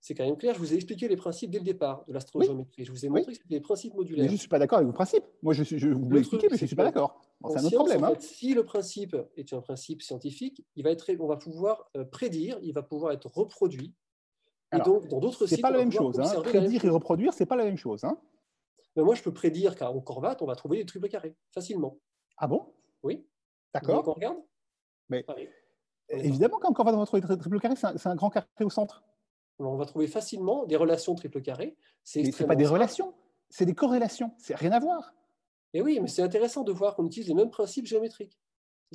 c'est 0.00 0.14
quand 0.14 0.24
même 0.24 0.36
clair. 0.36 0.54
Je 0.54 0.58
vous 0.58 0.72
ai 0.72 0.76
expliqué 0.76 1.08
les 1.08 1.16
principes 1.16 1.50
dès 1.50 1.58
le 1.58 1.64
départ 1.64 2.04
de 2.06 2.12
l'astrogéométrie. 2.12 2.84
Je 2.84 2.90
vous 2.90 3.04
ai 3.04 3.08
montré 3.08 3.32
que 3.32 3.38
c'était 3.38 3.48
des 3.48 3.60
principes 3.60 3.94
modulaires. 3.94 4.24
Mais 4.24 4.28
je 4.28 4.34
ne 4.34 4.38
suis 4.38 4.48
pas 4.48 4.58
d'accord 4.58 4.78
avec 4.78 4.86
vos 4.86 4.94
principes. 4.94 5.24
Moi, 5.42 5.54
je, 5.54 5.62
je 5.64 5.88
vous 5.88 6.10
l'ai 6.10 6.20
expliqué, 6.20 6.48
mais 6.50 6.56
je 6.56 6.64
ne 6.64 6.66
suis 6.66 6.76
pas 6.76 6.84
d'accord. 6.84 7.20
c'est 7.48 7.58
un 7.58 7.64
autre 7.64 7.74
problème. 7.74 8.04
Hein. 8.04 8.14
si 8.18 8.54
le 8.54 8.64
principe 8.64 9.16
est 9.36 9.52
un 9.52 9.60
principe 9.60 10.02
scientifique, 10.02 10.64
il 10.76 10.84
va 10.84 10.90
être, 10.90 11.10
on 11.20 11.26
va 11.26 11.36
pouvoir 11.36 11.90
euh, 11.96 12.04
prédire, 12.04 12.58
il 12.62 12.72
va 12.72 12.82
pouvoir 12.82 13.12
être 13.12 13.26
reproduit. 13.26 13.94
et 14.72 14.78
donc, 14.80 15.08
dans 15.08 15.18
d'autres 15.18 15.46
sites, 15.46 15.56
c'est 15.56 15.62
pas 15.62 15.70
la 15.70 15.78
même 15.78 15.92
chose. 15.92 16.18
Hein. 16.20 16.42
Prédire 16.42 16.84
et 16.84 16.88
reproduire, 16.88 17.32
c'est 17.32 17.46
pas 17.46 17.56
la 17.56 17.64
même 17.64 17.78
chose. 17.78 18.04
Hein 18.04 18.18
moi, 19.02 19.14
je 19.14 19.22
peux 19.22 19.32
prédire 19.32 19.76
qu'à 19.76 19.92
Corvat, 20.04 20.36
on 20.40 20.46
va 20.46 20.56
trouver 20.56 20.78
des 20.78 20.86
triples 20.86 21.08
carrés 21.08 21.36
facilement. 21.52 21.98
Ah 22.36 22.46
bon? 22.46 22.72
Oui. 23.02 23.26
D'accord. 23.74 24.06
On 24.06 24.12
regarde 24.12 24.38
Mais 25.08 25.24
évidemment, 26.08 26.58
quand 26.58 26.72
Corvat, 26.72 26.94
on 26.94 26.98
va 26.98 27.06
trouver 27.06 27.22
des 27.22 27.38
triples 27.38 27.60
carrés, 27.60 27.76
c'est 27.76 28.06
un, 28.06 28.14
grand 28.14 28.30
carré 28.30 28.46
au 28.60 28.70
centre. 28.70 29.02
on 29.58 29.76
va 29.76 29.86
trouver 29.86 30.06
facilement 30.06 30.66
des 30.66 30.76
relations 30.76 31.14
triple 31.14 31.42
carré. 31.42 31.76
C'est 32.02 32.22
n'est 32.22 32.46
pas 32.46 32.56
des 32.56 32.66
relations, 32.66 33.14
c'est 33.50 33.66
des 33.66 33.74
corrélations. 33.74 34.32
C'est 34.38 34.54
rien 34.54 34.72
à 34.72 34.80
voir. 34.80 35.12
Et 35.74 35.82
oui, 35.82 35.98
mais 36.00 36.08
c'est 36.08 36.22
intéressant 36.22 36.62
de 36.62 36.72
voir 36.72 36.96
qu'on 36.96 37.06
utilise 37.06 37.28
les 37.28 37.34
mêmes 37.34 37.50
principes 37.50 37.86
géométriques. 37.86 38.38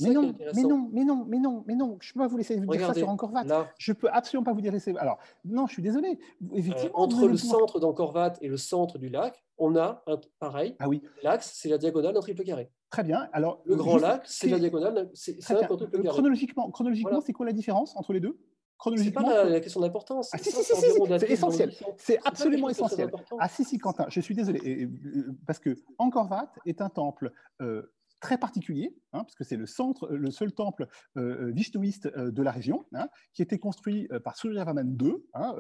Mais 0.02 0.10
non, 0.10 0.34
mais 0.56 0.64
non, 0.64 0.90
mais 0.92 1.04
non, 1.04 1.26
mais 1.28 1.40
non, 1.40 1.64
mais 1.68 1.76
non, 1.76 1.98
je 2.02 2.10
ne 2.10 2.14
peux 2.14 2.20
pas 2.22 2.28
vous 2.28 2.38
laisser 2.38 2.60
vous 2.60 2.66
dire 2.66 2.88
ça 2.88 2.94
sur 2.94 3.10
Encorvat. 3.10 3.44
Je 3.78 3.92
ne 3.92 3.96
peux 3.96 4.10
absolument 4.10 4.44
pas 4.44 4.54
vous 4.54 4.62
dire 4.62 4.72
laisser. 4.72 4.94
Alors, 4.98 5.20
non, 5.46 5.68
je 5.68 5.74
suis 5.74 5.84
désolé. 5.84 6.20
Euh, 6.54 6.90
entre 6.94 7.28
le 7.28 7.38
centre 7.38 7.80
d'Encorvat 7.80 8.34
et 8.42 8.48
le 8.48 8.58
centre 8.58 8.98
du 8.98 9.10
lac, 9.10 9.44
on 9.58 9.76
a 9.76 10.04
un 10.08 10.20
pareil. 10.40 10.76
Ah 10.80 10.90
oui. 10.90 11.04
L'axe, 11.22 11.52
c'est 11.54 11.70
la 11.70 11.78
diagonale 11.78 12.14
d'un 12.14 12.22
triple 12.22 12.44
carré. 12.44 12.72
Très 12.90 13.04
bien. 13.04 13.30
Alors, 13.34 13.62
le 13.66 13.76
grand 13.76 13.98
lac, 13.98 14.24
c'est 14.26 14.50
la 14.50 14.60
diagonale. 14.60 15.10
C'est 15.14 15.38
un 15.52 15.68
triple 15.68 15.90
carré. 15.90 16.08
Chronologiquement, 16.08 16.72
chronologiquement 16.72 17.22
c'est 17.22 17.34
quoi 17.34 17.46
la 17.46 17.54
différence 17.54 17.96
entre 17.96 18.14
les 18.14 18.20
deux? 18.20 18.40
Chronologiquement. 18.80 19.22
C'est 19.22 19.36
pas 19.36 19.44
la, 19.46 19.60
question 19.62 19.80
d'importance. 19.82 20.30
Ah, 20.34 20.38
si, 20.38 20.52
si, 20.52 20.64
si, 20.64 20.74
c'est 21.20 21.32
essentiel. 21.32 21.72
C'est 21.98 22.20
absolument 22.26 22.70
essentiel. 22.70 23.12
Ah, 23.40 23.48
si, 23.48 23.64
si, 23.64 23.78
Quentin, 23.78 24.08
je 24.10 24.20
suis 24.20 24.36
désolé. 24.36 24.60
Euh, 24.84 25.32
parce 25.46 25.60
que 25.60 25.78
Encorvat 26.00 26.52
est 26.66 26.82
un 26.82 26.90
temple 26.90 27.32
euh, 27.62 27.94
très 28.24 28.38
particulier, 28.38 28.96
hein, 29.12 29.24
parce 29.26 29.36
que 29.36 29.44
c'est 29.44 29.58
le 29.58 29.66
centre, 29.66 30.08
le 30.08 30.32
seul 30.32 30.54
temple 30.54 30.88
euh, 31.18 31.50
euh 31.50 31.52
vishnouiste 31.52 32.06
euh, 32.16 32.32
de 32.32 32.42
la 32.42 32.52
région, 32.52 32.86
hein, 32.94 33.10
qui 33.34 33.42
a 33.42 33.44
été 33.44 33.60
construit 33.60 34.08
euh, 34.14 34.20
par 34.22 34.38
Suryavarman 34.38 34.98
II, 35.00 35.16
hein, 35.34 35.54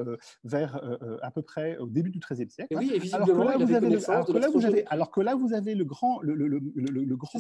vers 0.45 0.81
à 1.21 1.29
peu 1.29 1.41
près 1.41 1.77
au 1.77 1.87
début 1.87 2.09
du 2.09 2.19
XIIIe 2.19 2.49
siècle. 2.49 2.73
Oui, 2.77 2.89
et 2.93 3.13
alors 3.13 3.27
que 3.27 3.33
là, 3.33 3.57
vous 3.57 3.73
avez, 3.73 3.89
le, 3.89 4.09
alors 4.09 4.25
que 4.25 4.37
là, 4.37 4.49
vous 4.49 4.65
avez, 4.65 4.85
alors 4.87 5.11
que 5.11 5.21
là, 5.21 5.35
vous 5.35 5.53
avez 5.53 5.75
le 5.75 5.83
grand, 5.83 6.21
le, 6.21 6.35
le, 6.35 6.47
le 6.47 7.15
grand 7.17 7.39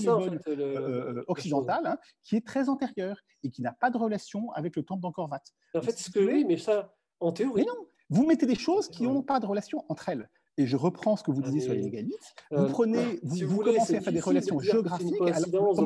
occidental, 1.27 1.97
qui 2.23 2.35
est 2.35 2.45
très 2.45 2.67
antérieur 2.67 3.17
et 3.43 3.49
qui 3.49 3.61
n'a 3.61 3.71
pas 3.71 3.89
de 3.89 3.97
relation 3.97 4.51
avec 4.51 4.75
le 4.75 4.83
temple 4.83 5.01
d'Angkor-Wat. 5.01 5.43
En 5.73 5.81
fait, 5.81 5.97
ce 5.97 6.11
que 6.11 6.19
oui, 6.19 6.43
mais 6.45 6.57
ça, 6.57 6.93
en 7.21 7.31
théorie. 7.31 7.61
Mais 7.61 7.67
non, 7.67 7.87
vous 8.09 8.25
mettez 8.25 8.45
des 8.45 8.55
choses 8.55 8.89
qui 8.89 9.03
n'ont 9.03 9.23
pas 9.23 9.39
de 9.39 9.45
relation 9.45 9.85
entre 9.87 10.09
elles 10.09 10.29
et 10.57 10.67
je 10.67 10.77
reprends 10.77 11.15
ce 11.15 11.23
que 11.23 11.31
vous 11.31 11.41
disiez 11.41 11.61
sur 11.61 11.73
les 11.73 11.81
mégalithes, 11.81 12.35
vous 12.51 12.63
euh, 12.63 12.69
prenez, 12.69 13.19
vous, 13.23 13.57
commencez 13.57 13.95
à 13.95 14.01
faire 14.01 14.13
des 14.13 14.19
relations 14.19 14.59
géographiques, 14.59 15.15
à 15.21 15.33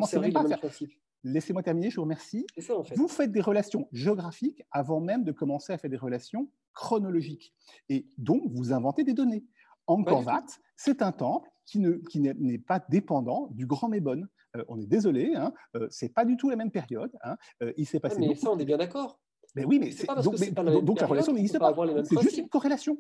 faire. 0.07 0.59
Laissez-moi 1.23 1.63
terminer, 1.63 1.89
je 1.89 1.95
vous 1.95 2.03
remercie. 2.03 2.45
Vous 2.95 3.07
faites 3.07 3.31
des 3.31 3.41
relations 3.41 3.87
géographiques 3.91 4.63
avant 4.71 4.99
même 4.99 5.23
de 5.23 5.31
commencer 5.31 5.73
à 5.73 5.77
faire 5.77 5.89
des 5.89 5.97
relations 5.97 6.49
chronologiques. 6.73 7.53
Et 7.89 8.07
donc, 8.17 8.43
vous 8.53 8.71
inventez 8.71 9.03
des 9.03 9.13
données. 9.13 9.45
Angkor 9.87 10.25
Wat, 10.25 10.45
c'est 10.75 11.01
un 11.01 11.11
temple 11.11 11.49
qui 11.65 11.79
n'est 11.79 11.99
qui 12.09 12.57
pas 12.59 12.83
dépendant 12.89 13.49
du 13.51 13.65
Grand 13.65 13.89
Mébone. 13.89 14.27
Euh, 14.55 14.63
on 14.67 14.79
est 14.79 14.85
désolé, 14.85 15.33
hein, 15.35 15.53
euh, 15.75 15.87
c'est 15.89 16.09
pas 16.09 16.23
du 16.23 16.37
tout 16.37 16.49
la 16.49 16.55
même 16.55 16.71
période. 16.71 17.11
Hein, 17.23 17.35
il 17.77 17.85
s'est 17.85 17.99
passé. 17.99 18.19
mais 18.19 18.35
ça, 18.35 18.51
on 18.51 18.59
est 18.59 18.65
bien 18.65 18.77
d'accord. 18.77 19.19
Mais 19.55 19.65
oui, 19.65 19.79
mais, 19.79 19.91
donc, 20.21 20.83
donc 20.83 21.01
la 21.01 21.07
relation 21.07 21.33
n'existe 21.33 21.57
pas. 21.57 21.73
C'est 22.03 22.21
juste 22.21 22.37
une 22.37 22.49
corrélation. 22.49 22.97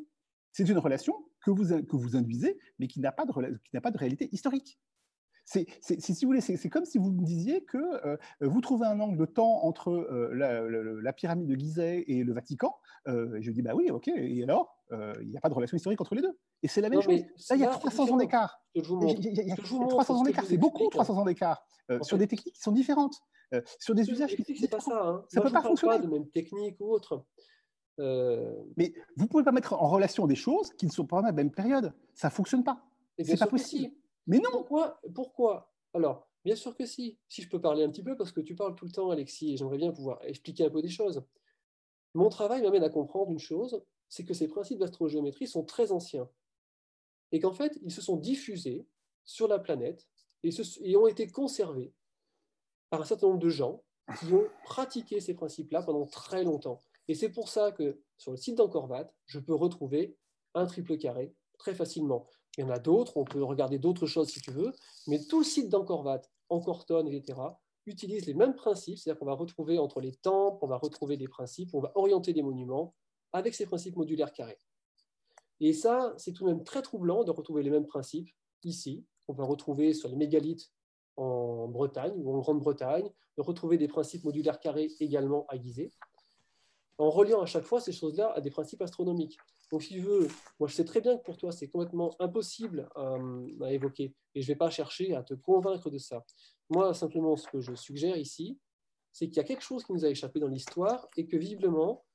C'est 0.57 0.67
une 0.67 0.79
relation 0.79 1.13
que 1.45 1.51
vous, 1.51 1.67
que 1.83 1.95
vous 1.95 2.15
induisez, 2.15 2.57
mais 2.79 2.87
qui 2.87 2.99
n'a 2.99 3.11
pas, 3.11 3.27
pas, 3.27 3.91
de 3.91 3.97
réalité 3.97 4.27
historique. 4.31 4.79
C'est, 5.45 5.67
si 5.81 6.25
vous 6.25 6.29
voulez, 6.29 6.41
c'est 6.41 6.69
comme 6.69 6.83
si 6.83 6.97
vous 6.97 7.11
me 7.11 7.23
disiez 7.23 7.63
que 7.63 7.77
euh, 7.77 8.17
vous 8.41 8.59
trouvez 8.59 8.87
un 8.87 8.99
angle 8.99 9.19
de 9.19 9.25
temps 9.27 9.63
entre 9.63 9.91
euh, 9.91 10.33
la, 10.33 11.13
pyramide 11.13 11.45
de 11.45 11.53
Gizeh 11.53 12.03
et 12.07 12.23
le 12.23 12.33
Vatican. 12.33 12.75
Euh, 13.07 13.35
et 13.35 13.43
je 13.43 13.51
dis, 13.51 13.61
bah 13.61 13.75
oui, 13.75 13.91
ok, 13.91 14.07
et 14.07 14.41
alors 14.41 14.75
Il 15.21 15.29
n'y 15.29 15.37
a 15.37 15.39
pas 15.41 15.49
de 15.49 15.53
relation 15.53 15.77
historique 15.77 16.01
entre 16.01 16.15
les 16.15 16.23
deux. 16.23 16.35
Et 16.63 16.67
c'est 16.67 16.81
la 16.81 16.89
même 16.89 17.01
chose. 17.01 17.19
Là, 17.51 17.55
il 17.55 17.61
y 17.61 17.63
a 17.63 17.67
300 17.67 18.09
ans 18.09 18.17
d'écart. 18.17 18.59
Il 18.73 18.81
y 18.81 19.51
a, 19.51 19.55
300 19.55 20.15
ans 20.15 20.23
d'écart, 20.23 20.43
c'est 20.43 20.57
beaucoup 20.57 20.89
300 20.89 21.19
ans 21.19 21.25
d'écart 21.25 21.63
sur 22.01 22.17
des 22.17 22.25
techniques 22.25 22.55
qui 22.55 22.61
sont 22.61 22.71
différentes, 22.71 23.21
sur 23.77 23.93
des 23.93 24.09
usages 24.09 24.35
qui 24.35 24.57
sont 24.57 24.67
pas 24.67 24.79
ça. 24.79 25.01
Hein. 25.03 25.23
Ça 25.29 25.39
ne 25.39 25.45
peut 25.45 25.51
pas 25.51 25.61
fonctionner. 25.61 25.97
Pas 25.97 26.01
de 26.01 26.07
même 26.07 26.27
technique 26.31 26.77
ou 26.79 26.91
autre. 26.91 27.27
Euh, 27.99 28.63
mais 28.75 28.93
vous 29.15 29.23
ne 29.23 29.29
pouvez 29.29 29.43
pas 29.43 29.51
mettre 29.51 29.73
en 29.73 29.89
relation 29.89 30.27
des 30.27 30.35
choses 30.35 30.71
qui 30.73 30.85
ne 30.85 30.91
sont 30.91 31.05
pas 31.05 31.21
dans 31.21 31.27
la 31.27 31.31
même 31.31 31.51
période. 31.51 31.93
Ça 32.13 32.27
ne 32.27 32.33
fonctionne 32.33 32.63
pas. 32.63 32.83
C'est 33.19 33.37
pas 33.37 33.47
possible. 33.47 33.93
Mais 34.27 34.39
non. 34.39 34.51
Pourquoi, 34.51 35.01
Pourquoi? 35.15 35.73
Alors, 35.93 36.27
bien 36.45 36.55
sûr 36.55 36.75
que 36.75 36.85
si. 36.85 37.17
Si 37.27 37.41
je 37.41 37.49
peux 37.49 37.59
parler 37.59 37.83
un 37.83 37.89
petit 37.89 38.03
peu, 38.03 38.15
parce 38.15 38.31
que 38.31 38.41
tu 38.41 38.55
parles 38.55 38.75
tout 38.75 38.85
le 38.85 38.91
temps, 38.91 39.09
Alexis, 39.09 39.53
et 39.53 39.57
j'aimerais 39.57 39.77
bien 39.77 39.91
pouvoir 39.91 40.19
expliquer 40.23 40.65
un 40.65 40.69
peu 40.69 40.81
des 40.81 40.89
choses. 40.89 41.23
Mon 42.13 42.29
travail 42.29 42.61
m'amène 42.61 42.83
à 42.83 42.89
comprendre 42.89 43.31
une 43.31 43.39
chose, 43.39 43.83
c'est 44.09 44.23
que 44.23 44.33
ces 44.33 44.47
principes 44.47 44.79
d'astrogéométrie 44.79 45.47
sont 45.47 45.63
très 45.63 45.91
anciens. 45.91 46.29
Et 47.31 47.39
qu'en 47.39 47.53
fait, 47.53 47.77
ils 47.81 47.91
se 47.91 48.01
sont 48.01 48.15
diffusés 48.15 48.87
sur 49.25 49.47
la 49.47 49.59
planète 49.59 50.07
et, 50.43 50.49
et 50.81 50.95
ont 50.95 51.07
été 51.07 51.27
conservés 51.27 51.93
par 52.89 53.01
un 53.01 53.05
certain 53.05 53.27
nombre 53.27 53.39
de 53.39 53.49
gens 53.49 53.83
qui 54.19 54.31
ont 54.33 54.47
pratiqué 54.63 55.19
ces 55.19 55.33
principes-là 55.33 55.81
pendant 55.83 56.05
très 56.05 56.43
longtemps. 56.43 56.81
Et 57.07 57.15
c'est 57.15 57.29
pour 57.29 57.49
ça 57.49 57.71
que 57.71 58.01
sur 58.17 58.31
le 58.31 58.37
site 58.37 58.55
d'Encorvat, 58.55 59.09
je 59.25 59.39
peux 59.39 59.55
retrouver 59.55 60.17
un 60.53 60.65
triple 60.65 60.97
carré 60.97 61.33
très 61.57 61.73
facilement. 61.73 62.27
Il 62.57 62.61
y 62.61 62.63
en 62.63 62.69
a 62.69 62.79
d'autres, 62.79 63.17
on 63.17 63.23
peut 63.23 63.43
regarder 63.43 63.79
d'autres 63.79 64.07
choses 64.07 64.29
si 64.29 64.41
tu 64.41 64.51
veux, 64.51 64.73
mais 65.07 65.23
tout 65.25 65.39
le 65.39 65.45
site 65.45 65.69
d'Encorvat, 65.69 66.21
Encorton, 66.49 67.05
etc., 67.07 67.39
utilise 67.85 68.25
les 68.25 68.33
mêmes 68.33 68.55
principes, 68.55 68.97
c'est-à-dire 68.97 69.19
qu'on 69.19 69.25
va 69.25 69.33
retrouver 69.33 69.79
entre 69.79 70.01
les 70.01 70.13
temples, 70.13 70.57
on 70.61 70.67
va 70.67 70.77
retrouver 70.77 71.15
des 71.15 71.27
principes, 71.27 71.73
on 71.73 71.79
va 71.79 71.91
orienter 71.95 72.33
des 72.33 72.41
monuments 72.41 72.93
avec 73.31 73.55
ces 73.55 73.65
principes 73.65 73.95
modulaires 73.95 74.33
carrés. 74.33 74.59
Et 75.59 75.73
ça, 75.73 76.13
c'est 76.17 76.33
tout 76.33 76.43
de 76.43 76.49
même 76.49 76.63
très 76.63 76.81
troublant 76.81 77.23
de 77.23 77.31
retrouver 77.31 77.63
les 77.63 77.69
mêmes 77.69 77.85
principes 77.85 78.29
ici. 78.63 79.05
On 79.27 79.33
va 79.33 79.45
retrouver 79.45 79.93
sur 79.93 80.09
les 80.09 80.15
mégalithes 80.15 80.71
en 81.15 81.67
Bretagne 81.67 82.13
ou 82.17 82.35
en 82.35 82.39
Grande-Bretagne, 82.39 83.09
de 83.37 83.41
retrouver 83.41 83.77
des 83.77 83.87
principes 83.87 84.23
modulaires 84.23 84.59
carrés 84.59 84.91
également 84.99 85.45
à 85.47 85.57
en 86.97 87.09
reliant 87.09 87.41
à 87.41 87.45
chaque 87.45 87.65
fois 87.65 87.79
ces 87.79 87.91
choses-là 87.91 88.31
à 88.35 88.41
des 88.41 88.49
principes 88.49 88.81
astronomiques. 88.81 89.37
Donc, 89.71 89.83
si 89.83 89.95
tu 89.95 89.99
veux, 89.99 90.27
moi 90.59 90.67
je 90.67 90.75
sais 90.75 90.85
très 90.85 91.01
bien 91.01 91.17
que 91.17 91.23
pour 91.23 91.37
toi 91.37 91.51
c'est 91.51 91.67
complètement 91.67 92.15
impossible 92.19 92.89
euh, 92.97 93.47
à 93.61 93.73
évoquer 93.73 94.15
et 94.33 94.41
je 94.41 94.47
ne 94.47 94.53
vais 94.53 94.57
pas 94.57 94.69
chercher 94.69 95.13
à 95.15 95.23
te 95.23 95.33
convaincre 95.33 95.89
de 95.89 95.97
ça. 95.97 96.25
Moi, 96.69 96.93
simplement, 96.93 97.35
ce 97.35 97.47
que 97.47 97.59
je 97.59 97.75
suggère 97.75 98.17
ici, 98.17 98.59
c'est 99.11 99.27
qu'il 99.27 99.37
y 99.37 99.39
a 99.39 99.43
quelque 99.43 99.63
chose 99.63 99.83
qui 99.83 99.93
nous 99.93 100.05
a 100.05 100.09
échappé 100.09 100.39
dans 100.39 100.47
l'histoire 100.47 101.07
et 101.17 101.27
que 101.27 101.37
visiblement, 101.37 102.05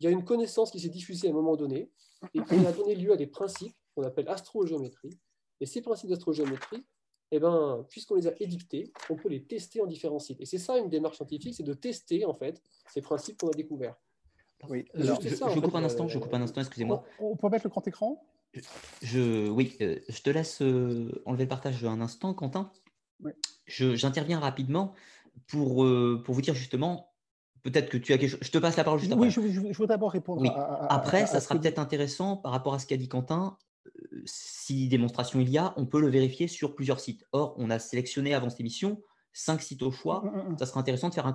il 0.00 0.04
y 0.04 0.06
a 0.06 0.10
une 0.10 0.24
connaissance 0.24 0.70
qui 0.70 0.80
s'est 0.80 0.88
diffusée 0.88 1.28
à 1.28 1.30
un 1.30 1.34
moment 1.34 1.56
donné 1.56 1.90
et 2.34 2.42
qui 2.42 2.54
a 2.66 2.72
donné 2.72 2.94
lieu 2.94 3.12
à 3.12 3.16
des 3.16 3.26
principes 3.26 3.74
qu'on 3.94 4.02
appelle 4.02 4.28
astrogéométrie 4.28 5.18
Et 5.60 5.66
ces 5.66 5.82
principes 5.82 6.10
d'astrogéométrie, 6.10 6.84
eh 7.30 7.38
ben, 7.38 7.84
puisqu'on 7.90 8.14
les 8.14 8.26
a 8.26 8.32
édictés, 8.40 8.92
on 9.10 9.16
peut 9.16 9.28
les 9.28 9.44
tester 9.44 9.80
en 9.80 9.86
différents 9.86 10.18
sites. 10.18 10.40
Et 10.40 10.46
c'est 10.46 10.58
ça 10.58 10.78
une 10.78 10.88
démarche 10.88 11.16
scientifique, 11.16 11.54
c'est 11.54 11.62
de 11.62 11.74
tester 11.74 12.24
en 12.24 12.34
fait 12.34 12.62
ces 12.92 13.02
principes 13.02 13.38
qu'on 13.38 13.48
a 13.48 13.52
découverts. 13.52 13.96
Oui. 14.68 14.86
je, 14.94 15.60
coupe 15.60 15.74
un 15.74 15.84
instant, 15.84 16.08
je 16.08 16.18
coupe 16.18 16.34
un 16.34 16.42
instant, 16.42 16.60
excusez-moi. 16.60 17.04
On, 17.20 17.36
peut 17.36 17.48
mettre 17.48 17.66
le 17.66 17.70
grand 17.70 17.86
écran? 17.86 18.22
Je, 19.02 19.48
Oui, 19.48 19.76
euh, 19.80 19.98
je 20.08 20.20
te 20.20 20.30
laisse 20.30 20.62
euh, 20.62 21.22
enlever 21.26 21.44
le 21.44 21.48
partage 21.48 21.84
un 21.84 22.00
instant, 22.00 22.34
Quentin. 22.34 22.70
Oui. 23.22 23.32
J'interviens 23.66 24.40
rapidement 24.40 24.94
pour, 25.46 25.84
euh, 25.84 26.22
pour 26.24 26.34
vous 26.34 26.42
dire 26.42 26.54
justement, 26.54 27.12
peut-être 27.62 27.88
que 27.88 27.98
tu 27.98 28.12
as 28.12 28.18
quelque 28.18 28.30
chose. 28.30 28.40
Je 28.42 28.50
te 28.50 28.58
passe 28.58 28.76
la 28.76 28.84
parole 28.84 28.98
juste 28.98 29.12
après. 29.12 29.26
Oui, 29.26 29.30
je, 29.30 29.40
je, 29.40 29.78
veux 29.78 29.86
d'abord 29.86 30.12
répondre. 30.12 30.40
Oui. 30.40 30.50
après, 30.88 31.26
ça 31.26 31.40
sera 31.40 31.54
peut-être 31.56 31.78
intéressant 31.78 32.36
par 32.36 32.52
rapport 32.52 32.74
à 32.74 32.78
ce 32.78 32.86
qu'a 32.86 32.96
dit 32.96 33.08
Quentin. 33.08 33.56
Si 34.24 34.88
démonstration 34.88 35.40
il 35.40 35.50
y 35.50 35.58
a, 35.58 35.74
on 35.76 35.86
peut 35.86 36.00
le 36.00 36.08
vérifier 36.08 36.48
sur 36.48 36.74
plusieurs 36.74 37.00
sites. 37.00 37.24
Or, 37.32 37.54
on 37.58 37.70
a 37.70 37.78
sélectionné 37.78 38.34
avant 38.34 38.50
cette 38.50 38.60
émission 38.60 39.00
cinq 39.38 39.62
sites 39.62 39.82
au 39.82 39.92
choix. 39.92 40.22
Mmh, 40.24 40.28
mmh, 40.28 40.52
mmh. 40.52 40.58
Ça 40.58 40.66
sera 40.66 40.80
intéressant 40.80 41.08
de 41.08 41.14
faire 41.14 41.26
un, 41.26 41.34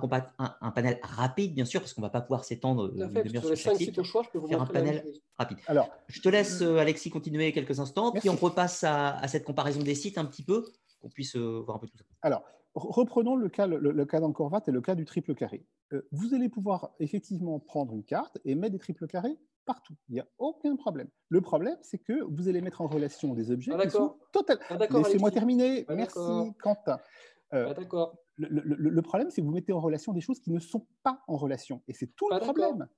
un, 0.60 0.70
panel 0.70 0.98
rapide, 1.02 1.54
bien 1.54 1.64
sûr, 1.64 1.80
parce 1.80 1.94
qu'on 1.94 2.02
ne 2.02 2.06
va 2.06 2.10
pas 2.10 2.20
pouvoir 2.20 2.44
s'étendre 2.44 2.92
sur 2.92 3.50
les 3.50 3.56
cinq 3.56 3.76
sites 3.76 3.98
au 3.98 4.04
choix, 4.04 4.22
je 4.22 4.28
peux 4.30 4.38
vous 4.38 4.46
faire 4.46 4.60
un 4.60 4.66
panel 4.66 5.04
rapide. 5.38 5.58
Alors, 5.66 5.88
je 6.08 6.20
te 6.20 6.28
laisse, 6.28 6.60
euh, 6.60 6.76
Alexis, 6.76 7.08
continuer 7.08 7.50
quelques 7.52 7.80
instants, 7.80 8.12
puis 8.12 8.28
on 8.28 8.36
repasse 8.36 8.84
à, 8.84 9.26
cette 9.26 9.44
comparaison 9.44 9.80
des 9.80 9.94
sites 9.94 10.18
un 10.18 10.26
petit 10.26 10.42
peu, 10.42 10.66
qu'on 11.00 11.08
puisse 11.08 11.34
euh, 11.36 11.62
voir 11.64 11.78
un 11.78 11.80
peu 11.80 11.86
tout 11.86 11.96
ça. 11.96 12.04
Alors, 12.20 12.44
reprenons 12.74 13.36
le 13.36 13.48
cas, 13.48 13.66
le, 13.66 14.04
cas 14.04 14.20
d'Ancorvat 14.20 14.62
et 14.66 14.70
le 14.70 14.82
cas 14.82 14.94
du 14.94 15.06
triple 15.06 15.34
carré. 15.34 15.64
Euh, 15.92 16.06
vous 16.12 16.34
allez 16.34 16.50
pouvoir 16.50 16.90
effectivement 17.00 17.58
prendre 17.58 17.94
une 17.94 18.04
carte 18.04 18.38
et 18.44 18.54
mettre 18.54 18.72
des 18.72 18.78
triples 18.78 19.06
carrés 19.06 19.38
partout. 19.64 19.94
Il 20.08 20.14
n'y 20.14 20.20
a 20.20 20.26
aucun 20.38 20.76
problème. 20.76 21.08
Le 21.30 21.40
problème, 21.40 21.78
c'est 21.80 21.98
que 21.98 22.22
vous 22.28 22.48
allez 22.48 22.60
mettre 22.60 22.82
en 22.82 22.86
relation 22.86 23.32
des 23.32 23.50
objets 23.50 23.72
ah, 23.74 23.82
qui 23.82 23.90
sont 23.90 24.16
totalement. 24.30 24.62
Ah, 24.68 24.76
Laissez-moi 24.78 25.30
terminer. 25.30 25.86
Ah, 25.88 25.94
Merci, 25.94 26.18
Quentin. 26.62 26.98
Euh, 27.54 27.72
d'accord. 27.74 28.16
Le, 28.36 29.00
problème, 29.02 29.30
c'est 29.30 29.40
que 29.40 29.46
vous 29.46 29.52
mettez 29.52 29.72
en 29.72 29.80
relation 29.80 30.12
des 30.12 30.20
choses 30.20 30.40
qui 30.40 30.50
ne 30.50 30.58
sont 30.58 30.86
pas 31.02 31.22
en 31.28 31.36
relation. 31.36 31.82
Et 31.88 31.94
c'est 31.94 32.14
tout 32.16 32.28
le 32.30 32.40
problème. 32.40 32.88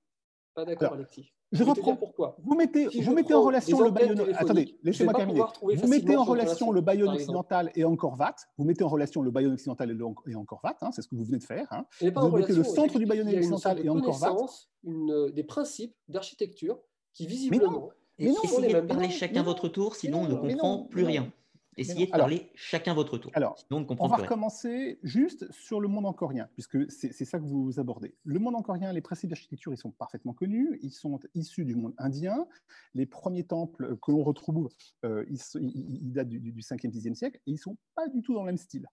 Pas 0.55 0.65
d'accord, 0.65 0.95
Alexis. 0.95 1.33
Je, 1.53 1.63
reprends. 1.63 1.95
pourquoi. 1.95 2.37
Vous 2.43 2.57
mettez, 2.57 2.87
vous 2.87 3.15
mettez 3.15 3.35
en 3.35 3.43
relation 3.43 3.81
le 3.81 3.91
Bayonne. 3.91 4.21
Attendez, 4.35 4.79
laissez-moi 4.83 5.15
terminer. 5.15 5.43
Vous 5.63 5.89
mettez 5.89 6.17
en 6.17 6.25
relation 6.25 6.73
le 6.73 6.81
Bayonne 6.81 7.11
occidental 7.11 7.71
et 7.75 7.85
encore 7.85 8.17
VAT. 8.17 8.35
Vous 8.59 8.65
mettez 8.65 8.83
en 8.83 8.89
relation 8.89 9.23
le 9.23 9.31
Bayonne 9.31 9.53
occidental 9.53 9.97
et 10.27 10.35
encore 10.35 10.61
VAT. 10.63 10.77
Hein, 10.81 10.91
c'est 10.93 11.03
ce 11.03 11.09
que 11.09 11.15
vous 11.15 11.25
venez 11.25 11.39
de 11.39 11.45
faire. 11.45 11.69
Hein. 11.71 11.87
Vous 12.01 12.31
mettez 12.31 12.55
le 12.55 12.65
centre 12.65 12.99
du 12.99 13.07
Bayonne 13.07 13.29
occidental 13.29 13.85
et 13.85 13.89
encore 13.89 14.19
VAT. 14.19 14.35
Une, 14.83 15.31
des 15.31 15.45
principes 15.45 15.95
d'architecture 16.09 16.79
qui 17.13 17.27
visiblement. 17.27 17.91
Mais 18.19 18.29
non, 18.29 18.37
essayez 18.43 18.73
de 18.73 18.81
parler 18.81 19.11
chacun 19.11 19.43
votre 19.43 19.69
tour, 19.69 19.95
sinon 19.95 20.23
on 20.23 20.29
ne 20.29 20.35
comprend 20.35 20.85
plus 20.85 21.05
rien. 21.05 21.31
Essayez 21.77 22.07
de 22.07 22.11
parler 22.11 22.51
chacun 22.55 22.95
votre 22.95 23.19
tour. 23.19 23.31
Alors, 23.35 23.57
on, 23.71 24.09
va 24.09 24.17
recommencer 24.17 24.99
juste 25.03 25.51
sur 25.53 25.81
le 25.81 25.89
monde 25.89 26.07
encorien, 26.07 26.49
puisque 26.55 26.91
c'est 26.91 27.25
ça 27.25 27.39
que 27.39 27.45
vous 27.45 27.79
abordez. 27.79 28.15
Le 28.25 28.39
monde 28.39 28.55
encorien, 28.55 28.93
les 28.93 29.03
principes 29.03 29.31
d'architecture, 29.31 29.73
ils 29.73 29.79
sont 29.79 29.91
parfaitement 29.91 30.33
connus. 30.33 30.79
Ils 30.83 30.93
sont 30.93 31.21
issus 31.35 31.65
du 31.65 31.75
monde 31.75 31.95
indien. 31.99 32.47
Les 32.95 33.07
premiers 33.07 33.45
temples 33.45 33.97
que 33.99 34.11
l'on 34.11 34.25
retrouve, 34.25 34.69
euh, 35.05 35.25
ils, 35.29 36.13
datent 36.13 36.29
du, 36.29 36.63
5e, 36.63 36.91
10e 36.91 37.15
siècle, 37.15 37.39
et 37.47 37.51
ils 37.51 37.55
ne 37.55 37.59
sont 37.59 37.77
pas 37.95 38.09
du 38.09 38.23
tout 38.23 38.35
dans 38.35 38.41
le 38.41 38.47
même 38.47 38.57
style. 38.57 38.89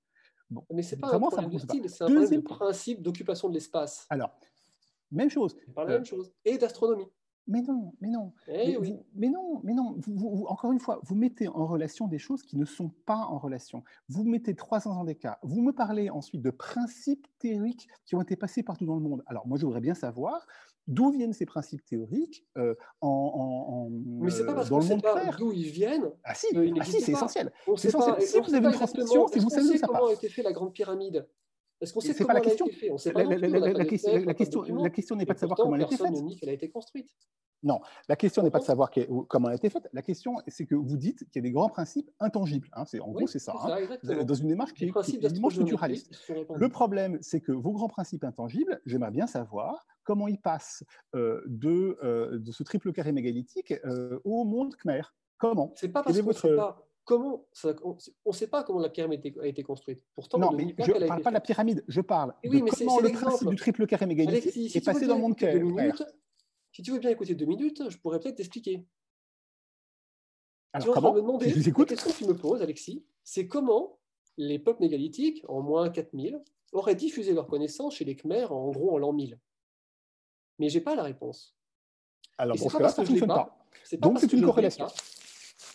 Bon, 0.49 0.65
Mais 0.71 0.83
ce 0.83 0.95
n'est 0.95 1.01
pas 1.01 1.15
un 1.15 1.19
problème 1.19 1.49
de 1.49 1.57
style, 1.57 1.89
c'est 1.89 2.03
un 2.03 2.07
problème 2.07 2.29
de 2.29 2.39
principe 2.41 3.01
d'occupation 3.01 3.49
de 3.49 3.53
l'espace. 3.53 4.05
Alors, 4.09 4.37
même 5.11 5.29
chose. 5.29 5.55
Pas 5.73 5.85
la 5.85 5.93
même 5.93 6.05
chose. 6.05 6.33
Et 6.43 6.57
d'astronomie. 6.57 7.07
Mais 7.47 7.61
non, 7.61 7.93
mais 7.99 8.09
non. 8.09 8.31
Eh 8.47 8.77
mais, 9.15 9.29
non, 9.29 9.59
mais 9.63 9.73
non. 9.73 9.99
encore 10.47 10.71
une 10.71 10.79
fois, 10.79 11.01
vous 11.03 11.15
mettez 11.15 11.49
en 11.49 11.65
relation 11.65 12.07
des 12.07 12.17
choses 12.17 12.41
qui 12.41 12.57
ne 12.57 12.63
sont 12.63 12.89
pas 13.05 13.17
en 13.17 13.37
relation. 13.37 13.83
Vous 14.07 14.23
mettez 14.23 14.55
300 14.55 14.97
ans 14.97 15.03
d'écart. 15.03 15.37
Vous 15.43 15.61
me 15.61 15.73
parlez 15.73 16.09
ensuite 16.09 16.41
de 16.41 16.51
principes 16.51 17.27
théoriques 17.39 17.89
qui 18.05 18.15
ont 18.15 18.21
été 18.21 18.37
passés 18.37 18.63
partout 18.63 18.85
dans 18.85 18.95
le 18.95 19.01
monde. 19.01 19.23
Alors 19.25 19.45
moi, 19.45 19.57
je 19.57 19.65
voudrais 19.65 19.81
bien 19.81 19.93
savoir 19.93 20.47
d'où 20.87 21.11
viennent 21.11 21.33
ces 21.33 21.45
principes 21.45 21.85
théoriques 21.85 22.45
euh, 22.57 22.75
en, 23.01 23.07
en, 23.07 23.89
Mais 23.89 24.31
c'est 24.31 24.45
pas 24.45 24.53
parce 24.53 24.69
dans 24.69 24.79
le 24.79 24.85
monde 24.85 25.01
pas 25.01 25.31
d'où 25.37 25.51
ils 25.51 25.69
viennent. 25.69 26.11
Ah 26.23 26.35
si, 26.35 26.47
ah, 26.55 26.83
si 26.83 27.01
c'est 27.01 27.11
essentiel. 27.11 27.51
C'est 27.75 27.89
essentiel. 27.89 28.21
Si 28.21 28.39
vous 28.39 28.53
avez 28.53 28.67
une 28.67 28.73
transmission, 28.73 29.27
si 29.27 29.39
vous 29.39 29.49
savez 29.49 29.69
où 29.69 29.77
ça 29.77 29.87
comment 29.87 30.07
a 30.07 30.13
été 30.13 30.29
fait 30.29 30.43
la 30.43 30.53
grande 30.53 30.73
pyramide 30.73 31.27
est-ce 31.83 31.93
qu'on 31.93 31.99
sait 31.99 32.13
comment 32.13 32.31
elle 32.31 32.37
a 32.37 32.53
été 32.53 32.71
faite 32.71 32.89
On 32.91 32.97
sait 32.97 33.11
pas. 33.11 33.23
La 33.23 34.89
question 34.89 35.15
n'est 35.15 35.25
pas 35.25 35.33
de 35.33 35.39
savoir 35.39 35.57
comment 35.57 35.75
elle 35.75 35.81
a 35.81 35.85
été 35.85 35.97
faite. 35.97 36.07
Personne 36.07 36.23
ne 36.23 36.29
nie 36.29 36.37
qu'elle 36.37 36.49
a 36.49 36.53
été 36.53 36.69
construite. 36.69 37.09
Non, 37.63 37.79
la 38.09 38.15
question 38.15 38.43
n'est 38.43 38.51
pas 38.51 38.59
de 38.59 38.65
savoir 38.65 38.91
comment 39.29 39.47
elle 39.47 39.53
a 39.53 39.55
été 39.55 39.69
faite. 39.69 39.87
La 39.93 40.01
question, 40.01 40.35
c'est 40.47 40.65
que 40.65 40.75
vous 40.75 40.97
dites 40.97 41.19
qu'il 41.31 41.35
y 41.35 41.39
a 41.39 41.41
des 41.41 41.51
grands 41.51 41.69
principes 41.69 42.09
intangibles. 42.19 42.69
Hein. 42.73 42.83
en 43.01 43.11
gros, 43.11 43.27
c'est 43.27 43.39
ça. 43.39 43.53
Hein. 43.63 44.23
dans 44.23 44.33
une 44.33 44.49
démarche 44.49 44.73
qui 44.73 44.85
est, 44.85 45.31
dimanche 45.31 45.57
futuraliste. 45.57 46.13
Le 46.55 46.69
problème, 46.69 47.17
c'est 47.21 47.41
que 47.41 47.51
vos 47.51 47.71
grands 47.71 47.87
principes 47.87 48.23
intangibles, 48.23 48.81
j'aimerais 48.85 49.11
bien 49.11 49.27
savoir 49.27 49.85
comment 50.03 50.27
ils 50.27 50.39
passent 50.39 50.83
euh, 51.15 51.41
de, 51.45 51.97
euh, 52.03 52.37
de, 52.39 52.51
ce 52.51 52.63
triple 52.63 52.91
carré 52.91 53.13
mégalithique 53.13 53.73
euh, 53.85 54.19
au 54.25 54.43
monde 54.43 54.75
khmer. 54.75 55.01
Comment? 55.37 55.71
C'est 55.75 55.89
pas 55.89 56.03
parce 56.03 56.17
qu'on 56.17 56.25
votre... 56.25 56.55
pas 56.55 56.85
comment 57.03 57.45
on 57.83 57.97
ne 58.25 58.31
sait 58.33 58.47
pas 58.47 58.63
comment 58.63 58.79
la 58.79 58.89
pyramide 58.89 59.37
a 59.41 59.47
été 59.47 59.63
construite. 59.63 60.05
Pourtant, 60.15 60.39
non, 60.39 60.51
mais 60.51 60.75
je 60.79 60.91
ne 60.91 61.07
parle 61.07 61.21
pas 61.21 61.29
de 61.29 61.33
la 61.33 61.41
pyramide, 61.41 61.83
je 61.87 62.01
parle 62.01 62.33
de 62.43 62.49
comment 62.49 62.99
le 62.99 63.11
principe 63.11 63.49
du 63.49 63.55
triple 63.55 63.87
carré 63.87 64.05
mégalithique 64.05 64.75
est 64.75 64.85
passé 64.85 65.07
dans 65.07 65.15
le 65.15 65.21
monde 65.21 65.35
khmer. 65.35 65.91
Si 66.71 66.81
tu 66.81 66.91
veux 66.91 66.99
bien 66.99 67.11
écouter 67.11 67.35
deux 67.35 67.45
minutes, 67.45 67.83
je 67.89 67.97
pourrais 67.97 68.19
peut-être 68.19 68.37
t'expliquer. 68.37 68.87
Alors, 70.73 70.87
tu 70.87 70.93
comment 70.93 71.13
me 71.13 71.21
demander, 71.21 71.49
je 71.49 71.69
La 71.69 71.85
question 71.85 72.11
que 72.11 72.17
tu 72.17 72.25
me 72.25 72.35
poses, 72.35 72.63
Alexis, 72.63 73.05
c'est 73.23 73.47
comment 73.47 73.99
les 74.37 74.57
peuples 74.57 74.81
mégalithiques, 74.81 75.45
en 75.47 75.61
moins 75.61 75.89
4000, 75.91 76.41
auraient 76.71 76.95
diffusé 76.95 77.33
leur 77.33 77.45
connaissance 77.45 77.95
chez 77.95 78.05
les 78.05 78.15
Khmers, 78.15 78.51
en 78.51 78.71
gros 78.71 78.95
en 78.95 78.97
l'an 78.97 79.13
1000 79.13 79.39
Mais 80.57 80.69
je 80.69 80.79
n'ai 80.79 80.83
pas 80.83 80.95
la 80.95 81.03
réponse. 81.03 81.55
Alors, 82.39 82.57
pour 82.57 82.71
ce 82.71 82.77
cas-là, 82.77 82.89
ça 82.89 83.03
ne 83.03 83.07
fonctionne 83.07 83.27
pas. 83.27 83.55
Donc, 83.99 84.19
c'est 84.19 84.33
une 84.33 84.43
corrélation. 84.43 84.87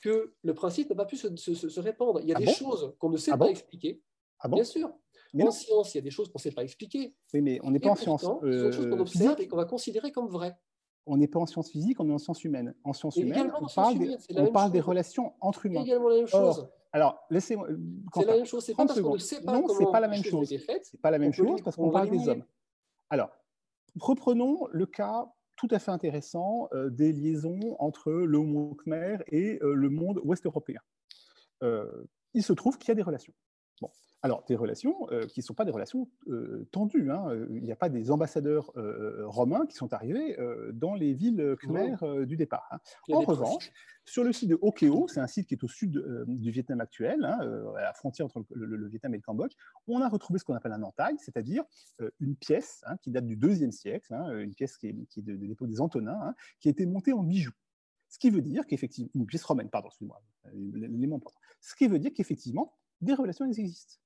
Que 0.00 0.34
le 0.42 0.54
principe 0.54 0.90
n'a 0.90 0.96
pas 0.96 1.04
pu 1.06 1.16
se, 1.16 1.80
répandre. 1.80 2.20
Il 2.20 2.28
y 2.28 2.32
a 2.32 2.36
ah 2.36 2.40
des 2.40 2.52
choses 2.52 2.94
qu'on 2.98 3.10
ne 3.10 3.16
sait 3.16 3.32
ah 3.32 3.38
pas 3.38 3.50
expliquer. 3.50 4.02
Ah 4.40 4.48
bien 4.48 4.64
sûr. 4.64 4.92
en 5.40 5.50
science, 5.50 5.94
il 5.94 5.98
y 5.98 6.00
a 6.00 6.02
des 6.02 6.10
choses 6.10 6.28
qu'on 6.28 6.38
ne 6.38 6.42
sait 6.42 6.52
pas 6.52 6.62
expliquer. 6.62 7.16
Oui, 7.34 7.40
mais 7.40 7.58
on 7.64 7.70
n'est 7.70 7.80
pas 7.80 7.90
en 7.90 7.96
science. 7.96 8.24
Euh, 8.24 8.52
ce 8.52 8.58
sont 8.58 8.64
des 8.64 8.72
choses 8.72 8.90
qu'on 8.90 9.00
observe 9.00 9.40
et 9.40 9.48
qu'on 9.48 9.56
va 9.56 9.64
considérer 9.64 10.12
comme 10.12 10.28
vraies 10.28 10.56
on 11.08 11.16
n'est 11.16 11.26
pas 11.26 11.40
en 11.40 11.46
sciences 11.46 11.70
physiques, 11.70 11.98
on 12.00 12.08
est 12.08 12.12
en 12.12 12.18
sciences 12.18 12.44
humaines. 12.44 12.74
En 12.84 12.92
sciences 12.92 13.16
humaines, 13.16 13.50
on 13.60 13.66
parle, 13.66 13.98
des, 13.98 14.16
on 14.36 14.52
parle 14.52 14.70
des, 14.70 14.80
relations 14.80 15.32
entre 15.40 15.66
humains. 15.66 15.80
C'est 15.80 15.86
également 15.86 16.08
la 16.08 16.16
même 16.16 16.26
chose. 16.26 16.68
alors, 16.92 17.24
laissez-moi. 17.30 17.68
C'est 18.14 18.24
la 18.26 18.36
même 18.36 18.44
chose. 18.44 18.64
C'est 18.64 18.74
pas 18.74 18.86
parce 18.86 19.00
qu'on 19.00 19.14
ne 19.14 19.18
sait 19.18 19.40
pas 19.40 19.52
non, 19.52 19.66
c'est 19.68 19.90
pas 19.90 20.00
la 20.00 20.08
même 20.08 20.22
chose. 20.22 20.48
C'est 20.48 21.00
pas 21.00 21.10
la 21.10 21.18
même 21.18 21.32
chose 21.32 21.62
parce 21.62 21.76
qu'on 21.76 21.90
parle 21.90 22.10
des 22.10 22.28
hommes. 22.28 22.44
Alors, 23.10 23.30
reprenons 23.98 24.68
le 24.70 24.86
cas 24.86 25.32
tout 25.58 25.68
à 25.72 25.78
fait 25.78 25.90
intéressant 25.90 26.68
euh, 26.72 26.88
des 26.88 27.12
liaisons 27.12 27.76
entre 27.78 28.10
le 28.12 28.38
monde 28.38 28.76
khmer 28.78 29.18
et 29.26 29.58
euh, 29.62 29.74
le 29.74 29.90
monde 29.90 30.20
ouest 30.24 30.46
européen. 30.46 30.80
Euh, 31.62 32.04
il 32.32 32.42
se 32.42 32.52
trouve 32.52 32.78
qu'il 32.78 32.88
y 32.88 32.92
a 32.92 32.94
des 32.94 33.02
relations. 33.02 33.34
Bon, 33.80 33.90
alors, 34.22 34.44
des 34.48 34.56
relations 34.56 35.06
euh, 35.12 35.26
qui 35.26 35.40
ne 35.40 35.44
sont 35.44 35.54
pas 35.54 35.64
des 35.64 35.70
relations 35.70 36.08
euh, 36.26 36.66
tendues. 36.72 37.12
Hein. 37.12 37.46
Il 37.50 37.62
n'y 37.62 37.70
a 37.70 37.76
pas 37.76 37.88
des 37.88 38.10
ambassadeurs 38.10 38.72
euh, 38.76 39.22
romains 39.26 39.64
qui 39.66 39.76
sont 39.76 39.92
arrivés 39.92 40.36
dans 40.72 40.94
les 40.94 41.14
villes 41.14 41.56
khmer 41.60 41.94
du 42.26 42.36
départ. 42.36 42.68
Hein. 42.72 42.78
En 43.12 43.20
revanche, 43.20 43.70
sur 44.04 44.24
le 44.24 44.32
site 44.32 44.50
de 44.50 44.58
Okeo, 44.60 45.06
c'est 45.08 45.20
un 45.20 45.26
site 45.26 45.46
qui 45.46 45.54
est 45.54 45.62
au 45.62 45.68
sud 45.68 46.02
du 46.26 46.50
Vietnam 46.50 46.80
actuel, 46.80 47.24
hein, 47.24 47.38
à 47.76 47.82
la 47.82 47.92
frontière 47.92 48.26
entre 48.26 48.44
le, 48.50 48.88
Vietnam 48.88 49.14
et 49.14 49.18
le 49.18 49.22
Cambodge, 49.22 49.52
on 49.86 50.00
a 50.00 50.08
retrouvé 50.08 50.38
ce 50.38 50.44
qu'on 50.44 50.54
appelle 50.54 50.72
un 50.72 50.82
entaille, 50.82 51.16
c'est-à-dire 51.18 51.64
une 52.20 52.34
pièce 52.36 52.82
qui 53.02 53.10
date 53.10 53.26
du 53.26 53.38
IIe 53.40 53.72
siècle, 53.72 54.12
une 54.12 54.54
pièce 54.54 54.76
qui 54.76 54.88
est, 54.88 55.20
de, 55.20 55.32
l'époque 55.32 55.68
des 55.68 55.80
Antonins, 55.80 56.34
qui 56.60 56.68
a 56.68 56.70
été 56.70 56.86
montée 56.86 57.12
en 57.12 57.22
bijoux. 57.22 57.52
Ce 58.08 58.18
qui 58.18 58.30
veut 58.30 58.40
dire 58.40 58.66
qu'effectivement, 58.66 59.10
une 59.14 59.26
pièce 59.26 59.44
romaine, 59.44 59.68
pardon, 59.68 59.88
excusez-moi, 59.88 60.20
l'élément 60.54 61.16
important. 61.16 61.40
Ce 61.60 61.74
qui 61.74 61.86
veut 61.86 61.98
dire 61.98 62.12
qu'effectivement, 62.14 62.74
des 63.00 63.14
relations 63.14 63.46
existent 63.46 63.98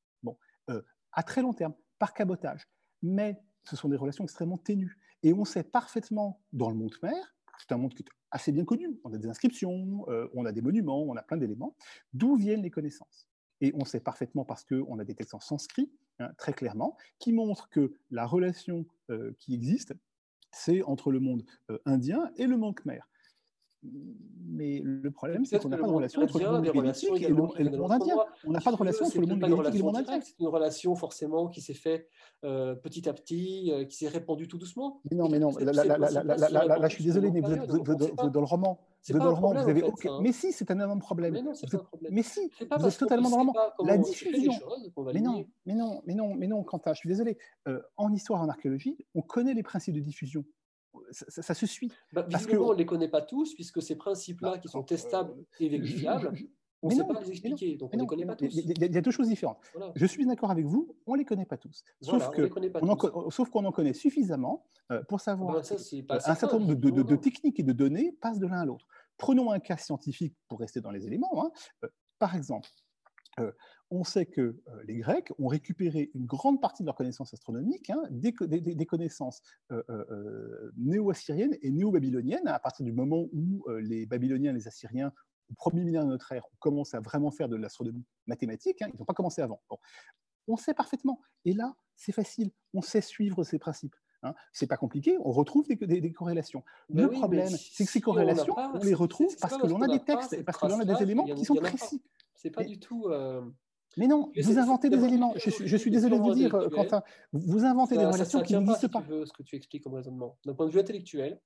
euh, 0.71 0.83
à 1.13 1.23
très 1.23 1.43
long 1.43 1.53
terme, 1.53 1.75
par 1.99 2.15
cabotage. 2.15 2.67
Mais 3.03 3.39
ce 3.65 3.77
sont 3.77 3.89
des 3.89 3.97
relations 3.97 4.25
extrêmement 4.25 4.59
ténues. 4.59 4.99
Et 5.23 5.35
on 5.35 5.45
sait 5.45 5.63
parfaitement, 5.63 6.41
dans 6.53 6.71
le 6.71 6.77
monde 6.77 6.91
khmer, 6.91 7.13
c'est 7.59 7.73
un 7.73 7.77
monde 7.77 7.95
qui 7.95 8.03
est 8.03 8.09
assez 8.31 8.51
bien 8.51 8.65
connu, 8.65 8.99
on 9.05 9.13
a 9.13 9.19
des 9.19 9.29
inscriptions, 9.29 10.07
euh, 10.09 10.27
on 10.35 10.47
a 10.47 10.53
des 10.53 10.63
monuments, 10.63 11.03
on 11.03 11.17
a 11.17 11.23
plein 11.23 11.37
d'éléments, 11.37 11.77
d'où 12.15 12.37
viennent 12.37 12.63
les 12.63 12.71
connaissances? 12.71 13.29
Et 13.61 13.73
on 13.75 13.85
sait 13.85 14.01
parfaitement, 14.01 14.45
parce 14.45 14.65
qu'on 14.65 14.99
a 14.99 15.05
des 15.05 15.15
textes 15.15 15.35
en 15.35 15.41
sanskrit, 15.41 15.93
hein, 16.19 16.31
très 16.39 16.55
clairement, 16.55 16.97
qui 17.19 17.33
montrent 17.33 17.69
que 17.69 17.93
la 18.11 18.27
relation 18.27 18.87
euh, 19.11 19.33
qui 19.39 19.55
existe, 19.55 19.95
c'est 20.51 20.83
entre 20.83 21.13
le 21.13 21.21
monde 21.21 21.45
indien 21.87 22.31
et 22.37 22.47
le 22.47 22.57
monde 22.57 22.75
khmer. 22.75 23.01
Mais 23.85 24.81
le 24.85 25.11
problème, 25.11 25.45
c'est 25.45 25.59
qu'on 25.59 25.69
n'a 25.69 25.77
pas 25.77 25.87
de 25.87 25.93
relation 25.93 26.23
entre 26.23 26.39
le 26.39 26.51
monde 26.51 26.75
médiatique 26.75 27.23
et 27.23 27.29
le, 27.29 27.35
monde 27.35 27.93
indien. 27.93 28.17
On 28.45 28.53
n'a 28.53 28.61
pas 28.61 28.71
de 28.71 28.77
relation 28.77 29.07
entre 29.07 29.19
le 29.19 29.27
monde 29.27 29.41
médiatique 29.41 29.75
et 29.75 29.79
le 29.79 29.85
monde 29.85 29.97
indien. 29.97 30.21
C'est 30.21 30.39
une 30.39 30.49
relation 30.49 30.95
forcément 30.95 31.49
qui 31.49 31.61
s'est 31.61 31.75
faite 31.75 32.09
euh, 32.45 32.75
petit 32.75 33.09
à 33.09 33.13
petit, 33.13 33.73
euh, 33.73 33.85
qui 33.85 33.97
s'est 33.97 34.09
répandue 34.09 34.49
tout 34.49 34.59
doucement. 34.59 35.01
Mais 35.11 35.17
non, 35.17 35.29
mais 35.29 35.39
non, 35.39 35.51
là, 35.59 36.89
je 36.89 36.95
suis 36.95 37.05
désolé, 37.05 37.31
mais 37.31 37.41
vous 37.41 37.53
êtes 37.53 37.67
dans 37.67 38.41
le 38.41 38.47
roman. 38.47 38.79
Vous 39.09 39.19
le 39.19 39.29
roman, 39.29 39.53
vous 39.53 39.69
avez 39.69 39.83
aucun. 39.83 40.21
Mais 40.21 40.33
si, 40.33 40.53
c'est 40.53 40.71
un 40.71 40.77
énorme 40.77 41.01
problème. 41.01 41.33
Mais 41.33 41.43
non, 41.43 41.55
c'est 41.55 41.69
pas 41.69 41.79
un 41.79 41.85
problème. 41.85 42.13
Mais 42.15 42.23
si, 42.23 42.41
vous 42.79 42.87
êtes 42.87 42.99
totalement 42.99 43.31
dans 43.31 43.39
le 43.39 43.51
roman. 43.51 43.73
La 43.85 43.99
diffusion. 43.99 44.53
Mais 45.13 45.21
non, 45.21 45.45
mais 45.67 45.75
non, 45.75 46.03
mais 46.07 46.15
non, 46.15 46.35
mais 46.35 46.47
non, 46.47 46.63
Quentin, 46.63 46.93
je 46.93 46.99
suis 46.99 47.09
désolé. 47.09 47.37
Euh, 47.67 47.81
en 47.97 48.13
histoire, 48.13 48.43
en 48.43 48.49
archéologie, 48.49 48.97
on 49.15 49.23
connaît 49.23 49.55
les 49.55 49.65
principes 49.65 49.95
de 49.95 50.01
diffusion 50.01 50.45
ça, 51.13 51.55
se 51.55 51.67
suit. 51.67 51.93
Bah, 52.13 52.27
visiblement, 52.29 52.69
on 52.69 52.73
ne 52.73 52.79
les 52.79 52.87
connaît 52.87 53.09
pas 53.09 53.23
tous, 53.23 53.55
puisque 53.55 53.83
ces 53.83 53.97
principes-là, 53.97 54.53
bah, 54.53 54.59
qui 54.59 54.69
sont 54.69 54.83
testables 54.83 55.33
euh, 55.33 55.65
et 55.65 55.69
vérifiables, 55.69 56.33
on 56.83 56.89
ne 56.89 56.95
sait 56.95 57.05
pas 57.05 57.21
les 57.21 57.31
expliquer, 57.31 57.77
donc 57.77 57.91
on 57.93 57.97
ne 57.97 58.03
les 58.03 58.07
connaît 58.07 58.27
pas 58.27 58.35
tous. 58.35 58.55
Il 58.55 58.95
y, 58.95 58.99
a 58.99 59.01
deux 59.01 59.11
choses 59.11 59.29
différentes. 59.29 59.59
Je 59.95 60.07
suis 60.07 60.27
d'accord 60.27 60.51
avec 60.51 60.67
vous, 60.67 60.97
on 61.07 61.13
ne 61.13 61.19
les 61.19 61.25
connaît 61.25 61.47
pas 61.47 61.57
tous. 61.57 61.85
Sauf 62.01 63.51
qu'on 63.51 63.65
en 63.65 63.73
connaît 63.73 63.93
suffisamment 63.93 64.67
euh, 64.91 65.03
pour 65.05 65.21
savoir 65.21 65.63
bah, 66.09 66.19
un 66.27 66.35
certain 66.35 66.59
nombre 66.59 66.75
de, 66.75 67.17
techniques 67.17 67.61
et 67.61 67.63
de 67.63 67.73
données 67.73 68.13
passent 68.21 68.41
de 68.41 68.47
l'un 68.47 68.61
à 68.61 68.65
l'autre. 68.65 68.87
Prenons 69.17 69.53
un 69.53 69.61
cas 69.61 69.77
scientifique 69.77 70.35
pour 70.49 70.59
rester 70.59 70.81
dans 70.81 70.91
les 70.91 71.07
éléments. 71.07 71.45
Hein. 71.45 71.51
Euh, 71.85 71.89
par 72.19 72.35
exemple, 72.35 72.69
on 73.93 74.05
sait 74.05 74.25
que 74.25 74.41
euh, 74.41 74.83
les 74.85 74.97
Grecs 74.97 75.31
ont 75.39 75.49
récupéré 75.49 76.11
une 76.15 76.25
grande 76.25 76.61
partie 76.63 76.83
de 76.83 76.87
leurs 76.87 76.97
connaissances 76.97 77.35
astronomiques, 77.35 77.91
hein, 77.91 78.03
des, 78.11 78.33
connaissances 78.87 79.43
euh, 79.71 79.83
euh, 79.91 80.73
néo-assyriennes 80.79 81.57
et 81.61 81.71
néo-babyloniennes, 81.71 82.49
à 82.49 82.59
partir 82.59 82.87
du 82.87 82.93
moment 82.93 83.27
où 83.33 83.67
les 83.81 84.07
Babyloniens 84.07 84.53
et 84.53 84.55
les 84.55 84.67
Assyriens, 84.67 85.13
au 85.51 85.55
premier 85.55 85.81
millénaire 85.81 86.07
de 86.07 86.11
notre 86.11 86.33
ère, 86.33 86.47
ont 86.65 86.83
à 86.93 87.01
vraiment 87.01 87.31
faire 87.31 87.49
de 87.49 87.57
l'astronomie 87.57 88.05
mathématique. 88.27 88.81
Hein, 88.81 88.89
ils 88.95 88.99
n'ont 88.99 89.05
pas 89.05 89.13
commencé 89.13 89.43
avant. 89.43 89.61
On 90.49 90.57
sait 90.57 90.75
parfaitement. 90.75 91.21
Et 91.45 91.53
là, 91.53 91.75
c'est 91.95 92.13
facile. 92.13 92.51
On 92.73 92.81
sait 92.81 93.03
suivre 93.03 93.45
ces 93.45 93.59
principes. 93.59 93.95
Hein. 94.23 94.35
C'est 94.53 94.67
pas 94.67 94.77
compliqué, 94.77 95.17
on 95.25 95.33
retrouve 95.33 95.67
des, 95.69 96.13
corrélations. 96.13 96.63
le 96.91 97.09
problème, 97.09 97.49
c'est 97.49 97.85
que 97.85 97.91
ces 97.91 98.01
corrélations, 98.01 98.55
on, 98.75 98.79
les 98.79 98.95
retrouve 98.95 99.35
parce 99.41 99.57
que 99.57 99.67
l'on 99.67 99.83
a 99.83 99.89
des 99.89 100.01
textes 100.01 100.33
et 100.33 100.45
parce 100.45 100.59
que 100.59 100.67
l'on 100.67 100.81
a 100.81 100.85
des 100.85 101.03
éléments 101.03 101.25
qui 101.25 101.45
sont 101.45 101.55
précis. 101.57 102.03
C'est 102.35 102.51
pas 102.51 102.65
du 102.65 102.79
tout. 102.79 103.09
Mais 103.99 104.07
non, 104.07 104.33
vous 104.35 104.59
inventez 104.59 104.89
des 104.89 105.05
éléments. 105.05 105.35
Je, 105.37 105.77
suis 105.77 105.91
désolé 105.91 106.19
de 106.19 106.23
vous 106.23 106.35
dire, 106.35 106.51
Quentin, 106.73 107.03
vous 107.33 107.65
inventez 107.65 107.97
des 107.97 108.07
relations 108.07 108.43
qui 108.43 108.57
n'existent 108.57 108.89
pas. 108.89 109.03
ce 109.09 109.33
que 109.33 109.43
tu 109.43 109.57
expliques 109.57 109.85
comme 109.85 109.95
raisonnement. 109.95 110.39
D'un 110.45 110.55
point 110.55 110.67
de 110.67 110.71
vue 110.71 110.81
intellectuel, 110.81 111.41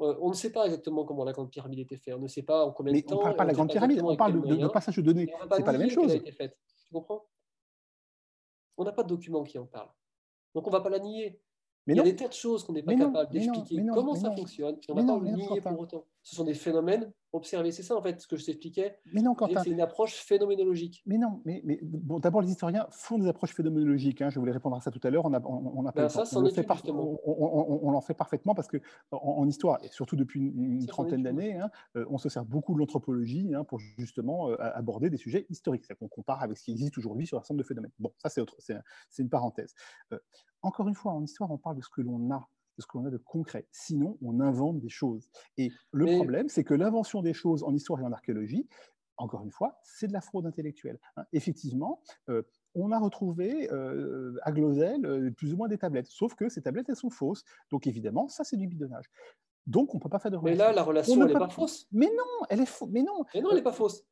euh, 0.00 0.16
on 0.20 0.28
ne 0.28 0.34
sait 0.34 0.52
pas 0.52 0.64
exactement 0.66 1.04
comment 1.04 1.24
la 1.24 1.32
grande 1.32 1.50
pyramide 1.50 1.80
était 1.80 1.96
faite. 1.96 2.14
On 2.14 2.20
ne 2.20 2.28
sait 2.28 2.42
pas 2.42 2.64
en 2.64 2.70
combien 2.70 2.92
de 2.92 3.00
temps. 3.00 3.16
On 3.16 3.18
ne 3.18 3.22
parle 3.22 3.36
pas 3.36 3.44
de 3.44 3.48
la 3.48 3.54
grande 3.54 3.70
pyramide, 3.70 4.00
on 4.02 4.16
parle 4.16 4.40
de, 4.40 4.68
passage 4.68 4.96
de 4.96 5.02
données. 5.02 5.26
Ce 5.50 5.56
n'est 5.56 5.64
pas 5.64 5.72
la 5.72 5.78
même 5.78 5.90
chose. 5.90 6.22
Tu 6.22 6.92
comprends? 6.92 7.26
On 8.76 8.84
n'a 8.84 8.92
pas 8.92 9.02
de 9.02 9.08
document 9.08 9.42
qui 9.42 9.58
en 9.58 9.66
parle. 9.66 9.88
Donc 10.54 10.66
on 10.66 10.70
ne 10.70 10.76
va 10.76 10.80
pas 10.80 10.90
la 10.90 11.00
nier. 11.00 11.40
Mais 11.88 11.94
il 11.94 11.96
y 11.96 12.00
a 12.00 12.02
des 12.04 12.16
tas 12.16 12.28
de 12.28 12.34
choses 12.34 12.64
qu'on 12.64 12.74
n'est 12.74 12.82
pas 12.82 12.94
capable 12.94 13.32
d'expliquer. 13.32 13.86
comment 13.94 14.14
ça 14.14 14.30
fonctionne, 14.30 14.76
et 14.76 14.92
on 14.92 14.94
ne 14.94 15.00
va 15.00 15.06
pas 15.06 15.18
le 15.24 15.30
nier 15.30 15.60
pour 15.60 15.80
autant. 15.80 16.04
Ce 16.28 16.36
sont 16.36 16.44
des 16.44 16.52
phénomènes 16.52 17.10
observer. 17.32 17.72
C'est 17.72 17.82
ça, 17.82 17.96
en 17.96 18.02
fait, 18.02 18.20
ce 18.20 18.26
que 18.26 18.36
je 18.36 18.44
t'expliquais. 18.44 18.98
Mais 19.12 19.22
non, 19.22 19.34
C'est 19.62 19.70
une 19.70 19.80
approche 19.80 20.14
phénoménologique. 20.14 21.02
Mais 21.06 21.18
non, 21.18 21.40
mais, 21.44 21.60
mais 21.64 21.78
bon, 21.82 22.18
d'abord, 22.18 22.42
les 22.42 22.50
historiens 22.50 22.86
font 22.90 23.18
des 23.18 23.28
approches 23.28 23.54
phénoménologiques. 23.54 24.22
Hein. 24.22 24.30
je 24.30 24.38
voulais 24.38 24.52
répondre 24.52 24.76
à 24.76 24.80
ça 24.80 24.90
tout 24.90 25.00
à 25.02 25.10
l'heure. 25.10 25.24
On, 25.24 25.34
a, 25.34 25.40
on, 25.44 25.86
a 25.86 25.92
ben 25.92 26.08
ça, 26.08 26.24
on, 26.34 26.40
le 26.40 26.50
fait 26.50 26.66
on, 26.88 27.90
l'en 27.90 28.00
fait 28.00 28.14
parfaitement 28.14 28.54
parce 28.54 28.68
que 28.68 28.78
en, 29.10 29.46
histoire, 29.46 29.82
et 29.82 29.88
surtout 29.88 30.16
depuis 30.16 30.40
une, 30.40 30.86
trentaine 30.86 31.22
d'années, 31.22 31.54
hein, 31.54 31.70
euh, 31.96 32.04
on 32.10 32.18
se 32.18 32.28
sert 32.28 32.44
beaucoup 32.44 32.74
de 32.74 32.78
l'anthropologie 32.78 33.54
hein, 33.54 33.64
pour 33.64 33.78
justement 33.78 34.50
euh, 34.50 34.56
aborder 34.58 35.10
des 35.10 35.18
sujets 35.18 35.46
historiques. 35.50 35.84
C'est 35.86 35.96
qu'on 35.96 36.08
compare 36.08 36.42
avec 36.42 36.56
ce 36.58 36.64
qui 36.64 36.72
existe 36.72 36.96
aujourd'hui 36.98 37.26
sur 37.26 37.38
un 37.38 37.40
certain 37.40 37.54
nombre 37.54 37.64
de 37.64 37.68
phénomènes. 37.68 37.92
Bon, 37.98 38.12
ça, 38.18 38.28
c'est, 38.28 38.42
c'est, 38.58 39.22
une 39.22 39.28
parenthèse. 39.30 39.74
Euh, 40.12 40.18
encore 40.62 40.88
une 40.88 40.94
fois, 40.94 41.12
en 41.12 41.22
histoire, 41.22 41.50
on 41.50 41.58
parle 41.58 41.76
de 41.76 41.82
ce 41.82 41.88
que 41.88 42.00
l'on 42.00 42.30
a 42.32 42.48
de 42.78 42.82
ce 42.82 42.86
qu'on 42.86 43.04
a 43.04 43.10
de 43.10 43.18
concret. 43.18 43.66
Sinon, 43.72 44.16
on 44.22 44.40
invente 44.40 44.80
des 44.80 44.88
choses. 44.88 45.28
Et 45.58 45.70
le 45.92 46.06
problème, 46.16 46.48
c'est 46.48 46.64
que 46.64 46.74
l'invention 46.74 47.20
des 47.20 47.34
choses 47.34 47.62
en 47.64 47.74
histoire 47.74 48.00
et 48.00 48.04
en 48.04 48.12
archéologie, 48.12 48.66
encore 49.18 49.42
une 49.42 49.50
fois, 49.50 49.78
c'est 49.82 50.06
de 50.06 50.12
la 50.12 50.20
fraude 50.20 50.46
intellectuelle. 50.46 50.98
Hein. 51.16 51.24
Effectivement, 51.32 52.00
euh, 52.28 52.42
on 52.74 52.92
a 52.92 52.98
retrouvé 52.98 53.68
euh, 53.72 54.38
à 54.42 54.52
Glosel 54.52 55.04
euh, 55.04 55.30
plus 55.32 55.52
ou 55.52 55.56
moins 55.56 55.66
des 55.66 55.78
tablettes, 55.78 56.06
sauf 56.06 56.34
que 56.36 56.48
ces 56.48 56.62
tablettes, 56.62 56.88
elles 56.88 56.96
sont 56.96 57.10
fausses. 57.10 57.44
Donc 57.70 57.86
évidemment, 57.86 58.28
ça, 58.28 58.44
c'est 58.44 58.56
du 58.56 58.68
bidonnage. 58.68 59.06
Donc, 59.66 59.92
on 59.94 59.98
ne 59.98 60.02
peut 60.02 60.08
pas 60.08 60.18
faire 60.18 60.30
de 60.30 60.36
relation. 60.36 60.64
Mais 60.64 60.70
là, 60.70 60.72
la 60.72 60.82
relation, 60.82 61.20
elle 61.20 61.32
n'est 61.32 61.38
pas 61.38 61.48
fausse. 61.48 61.86
Mais 61.92 62.06
non, 62.06 62.46
elle 62.48 62.60
est 62.60 62.66
fausse. 62.66 62.88
Mais 62.90 63.02
non. 63.02 63.24
Mais 63.34 63.40
non, 63.42 63.50
elle 63.50 63.56
n'est 63.56 63.62
pas 63.62 63.72
fausse. 63.72 64.06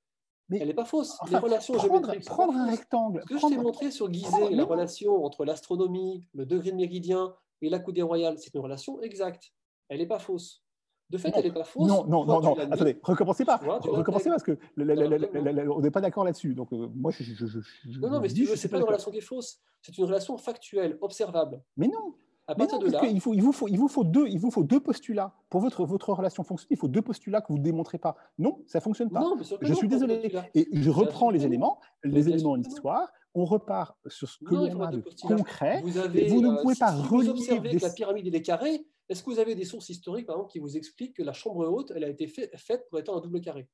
Mais 0.49 0.59
elle 0.61 0.69
n'est 0.69 0.75
pas 0.75 0.85
fausse. 0.85 1.19
les 1.31 1.39
relations 1.39 1.75
prendre, 1.75 2.15
prendre 2.25 2.57
un 2.57 2.71
rectangle. 2.71 3.23
Ce 3.23 3.35
que 3.35 3.39
je 3.39 3.47
t'ai 3.47 3.57
montré 3.57 3.91
sur 3.91 4.13
Gizeh, 4.13 4.51
la 4.51 4.65
relation 4.65 5.25
entre 5.25 5.45
l'astronomie, 5.45 6.25
le 6.35 6.47
degré 6.47 6.73
de 6.73 6.77
méridien, 6.77 7.35
et 7.63 7.69
la 7.69 7.79
coudée 7.79 8.03
royale, 8.03 8.39
c'est 8.39 8.55
une 8.55 8.61
relation 8.61 9.01
exacte. 9.01 9.53
Elle 9.89 9.99
n'est 9.99 10.07
pas 10.07 10.19
fausse. 10.19 10.63
De 11.09 11.19
fait, 11.19 11.33
elle 11.37 11.45
n'est 11.45 11.53
pas 11.53 11.65
fausse. 11.65 11.87
Non, 11.87 12.05
non, 12.07 12.25
non, 12.25 12.41
non. 12.41 12.55
Attendez, 12.59 12.99
recommencez 13.03 13.45
pas. 13.45 13.59
recommencez 13.59 14.29
parce 14.29 14.43
que 14.43 14.59
on 14.77 15.81
n'est 15.81 15.91
pas 15.91 16.01
d'accord 16.01 16.25
là-dessus. 16.25 16.55
Donc, 16.55 16.73
euh, 16.73 16.89
moi, 16.95 17.13
je, 17.13 17.23
je, 17.23 17.47
je, 17.47 18.01
Non, 18.01 18.11
non, 18.11 18.21
mais 18.21 18.29
si 18.29 18.45
veux, 18.45 18.57
c'est 18.57 18.69
pas 18.69 18.79
une 18.79 18.85
relation 18.85 19.11
qui 19.11 19.19
est 19.19 19.21
fausse. 19.21 19.61
C'est 19.83 19.97
une 19.97 20.05
relation 20.05 20.37
factuelle, 20.37 20.99
observable. 21.01 21.63
Mais 21.77 21.87
non. 21.87 22.15
À 22.49 22.55
partir 22.55 22.79
de 22.79 22.89
là, 22.89 23.01
il, 23.05 23.21
faut, 23.21 23.35
il, 23.35 23.43
vous 23.43 23.53
faut, 23.53 23.67
il, 23.67 23.77
vous 23.77 23.89
faut 23.89 24.05
deux, 24.05 24.29
il 24.29 24.39
vous 24.39 24.53
faut 24.53 24.63
deux 24.63 24.79
postulats. 24.79 25.35
Pour 25.51 25.61
votre, 25.61 25.85
votre 25.85 26.13
relation 26.13 26.45
fonctionne, 26.45 26.69
il 26.71 26.77
faut 26.77 26.87
deux 26.87 27.03
postulats 27.03 27.41
que 27.41 27.49
vous 27.49 27.59
ne 27.59 27.63
démontrez 27.63 27.99
pas. 27.99 28.17
Non, 28.39 28.63
ça 28.69 28.79
ne 28.79 28.83
fonctionne 28.83 29.11
pas. 29.11 29.21
Non, 29.21 29.37
je 29.61 29.75
suis 29.75 29.89
désolé. 29.89 30.33
Et 30.55 30.69
je 30.73 30.91
reprends 30.91 31.31
les 31.31 31.45
éléments, 31.45 31.81
les 32.05 32.29
éléments 32.29 32.53
en 32.53 32.61
histoire, 32.61 33.13
on 33.37 33.45
repart 33.45 33.99
sur 34.09 34.29
ce 34.29 34.39
que 34.39 34.55
l'on 34.55 34.81
a 34.81 34.91
de 34.91 35.05
concret. 35.21 35.83
Vous, 35.83 35.99
avez, 35.99 36.29
vous 36.29 36.41
ne 36.41 36.49
euh, 36.49 36.63
pouvez 36.63 36.75
pas 36.75 36.91
relier. 36.91 37.25
Vous 37.25 37.29
observez 37.29 37.77
que 37.77 37.83
la 37.83 37.91
pyramide 37.91 38.35
est 38.35 38.43
carrée. 38.43 38.87
Est-ce 39.09 39.23
que 39.23 39.31
vous 39.31 39.39
avez 39.39 39.55
des 39.55 39.67
sources 39.67 39.91
historiques, 39.91 40.27
par 40.27 40.37
exemple, 40.37 40.53
qui 40.53 40.59
vous 40.59 40.77
expliquent 40.77 41.17
que 41.17 41.23
la 41.23 41.35
chambre 41.35 41.69
haute, 41.69 41.93
elle 41.95 42.05
a 42.05 42.09
été 42.09 42.27
faite 42.27 42.89
pour 42.89 42.99
être 42.99 43.15
un 43.15 43.21
double 43.21 43.41
carré? 43.43 43.69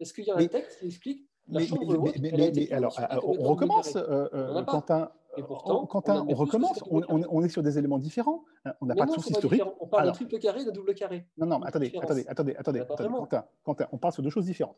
Est-ce 0.00 0.12
qu'il 0.12 0.24
y 0.24 0.30
a 0.30 0.36
un 0.36 0.46
texte 0.46 0.80
qui 0.80 0.86
explique 0.86 1.28
la 1.50 1.66
chambre 1.66 1.98
haute 1.98 2.18
mais, 2.20 2.72
alors, 2.72 2.98
on 3.24 3.48
recommence, 3.48 3.96
euh, 3.96 4.28
euh, 4.34 4.62
Quentin. 4.64 5.10
Et 5.36 5.42
pourtant, 5.42 5.86
Quentin, 5.86 6.26
on, 6.28 6.34
recommence, 6.34 6.82
on, 6.90 7.44
est 7.44 7.48
sur 7.48 7.62
des 7.62 7.78
éléments 7.78 7.98
différents. 7.98 8.44
Hein, 8.64 8.74
on 8.80 8.86
n'a 8.86 8.96
pas 8.96 9.06
de 9.06 9.12
source 9.12 9.30
historique. 9.30 9.62
On 9.78 9.86
parle 9.86 10.08
de 10.08 10.12
triple 10.12 10.38
carré, 10.38 10.64
de 10.64 10.72
double 10.72 10.92
carré. 10.94 11.26
Non, 11.38 11.46
non, 11.46 11.62
attendez, 11.62 11.92
attendez, 12.02 12.24
attendez, 12.26 12.56
attendez, 12.58 12.82
Quentin, 12.86 13.44
Quentin, 13.62 13.86
on 13.92 13.98
parle 13.98 14.12
sur 14.12 14.24
deux 14.24 14.30
choses 14.30 14.46
différentes 14.46 14.76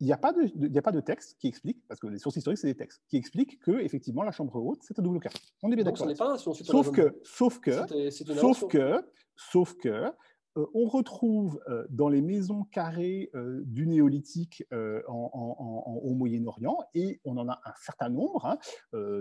il 0.00 0.06
n'y 0.06 0.12
a, 0.12 0.16
pas 0.16 0.32
de, 0.32 0.78
a 0.78 0.82
pas 0.82 0.92
de 0.92 1.00
texte 1.00 1.36
qui 1.38 1.46
explique, 1.46 1.86
parce 1.86 2.00
que 2.00 2.06
les 2.08 2.18
sources 2.18 2.36
historiques, 2.36 2.58
c'est 2.58 2.66
des 2.66 2.74
textes, 2.74 3.02
qui 3.08 3.16
expliquent 3.16 3.60
que, 3.60 3.72
effectivement, 3.72 4.22
la 4.22 4.32
chambre 4.32 4.56
haute, 4.56 4.80
c'est 4.82 4.98
un 4.98 5.02
double 5.02 5.20
carré. 5.20 5.38
On 5.62 5.70
est 5.70 5.76
bien 5.76 5.84
d'accord. 5.84 6.38
Sauf 6.38 6.90
que, 6.90 7.20
sauf 7.22 7.60
que, 7.60 7.72
sauf 8.12 8.66
que, 8.66 9.04
sauf 9.36 9.74
que, 9.76 10.12
on 10.56 10.86
retrouve 10.86 11.60
euh, 11.68 11.86
dans 11.90 12.08
les 12.08 12.22
maisons 12.22 12.64
carrées 12.64 13.30
euh, 13.34 13.62
du 13.64 13.86
néolithique 13.86 14.64
au 15.08 16.14
Moyen-Orient, 16.14 16.78
et 16.94 17.20
on 17.24 17.36
en 17.36 17.48
a 17.48 17.60
un 17.64 17.72
certain 17.80 18.08
nombre, 18.08 18.46
hein, 18.46 18.58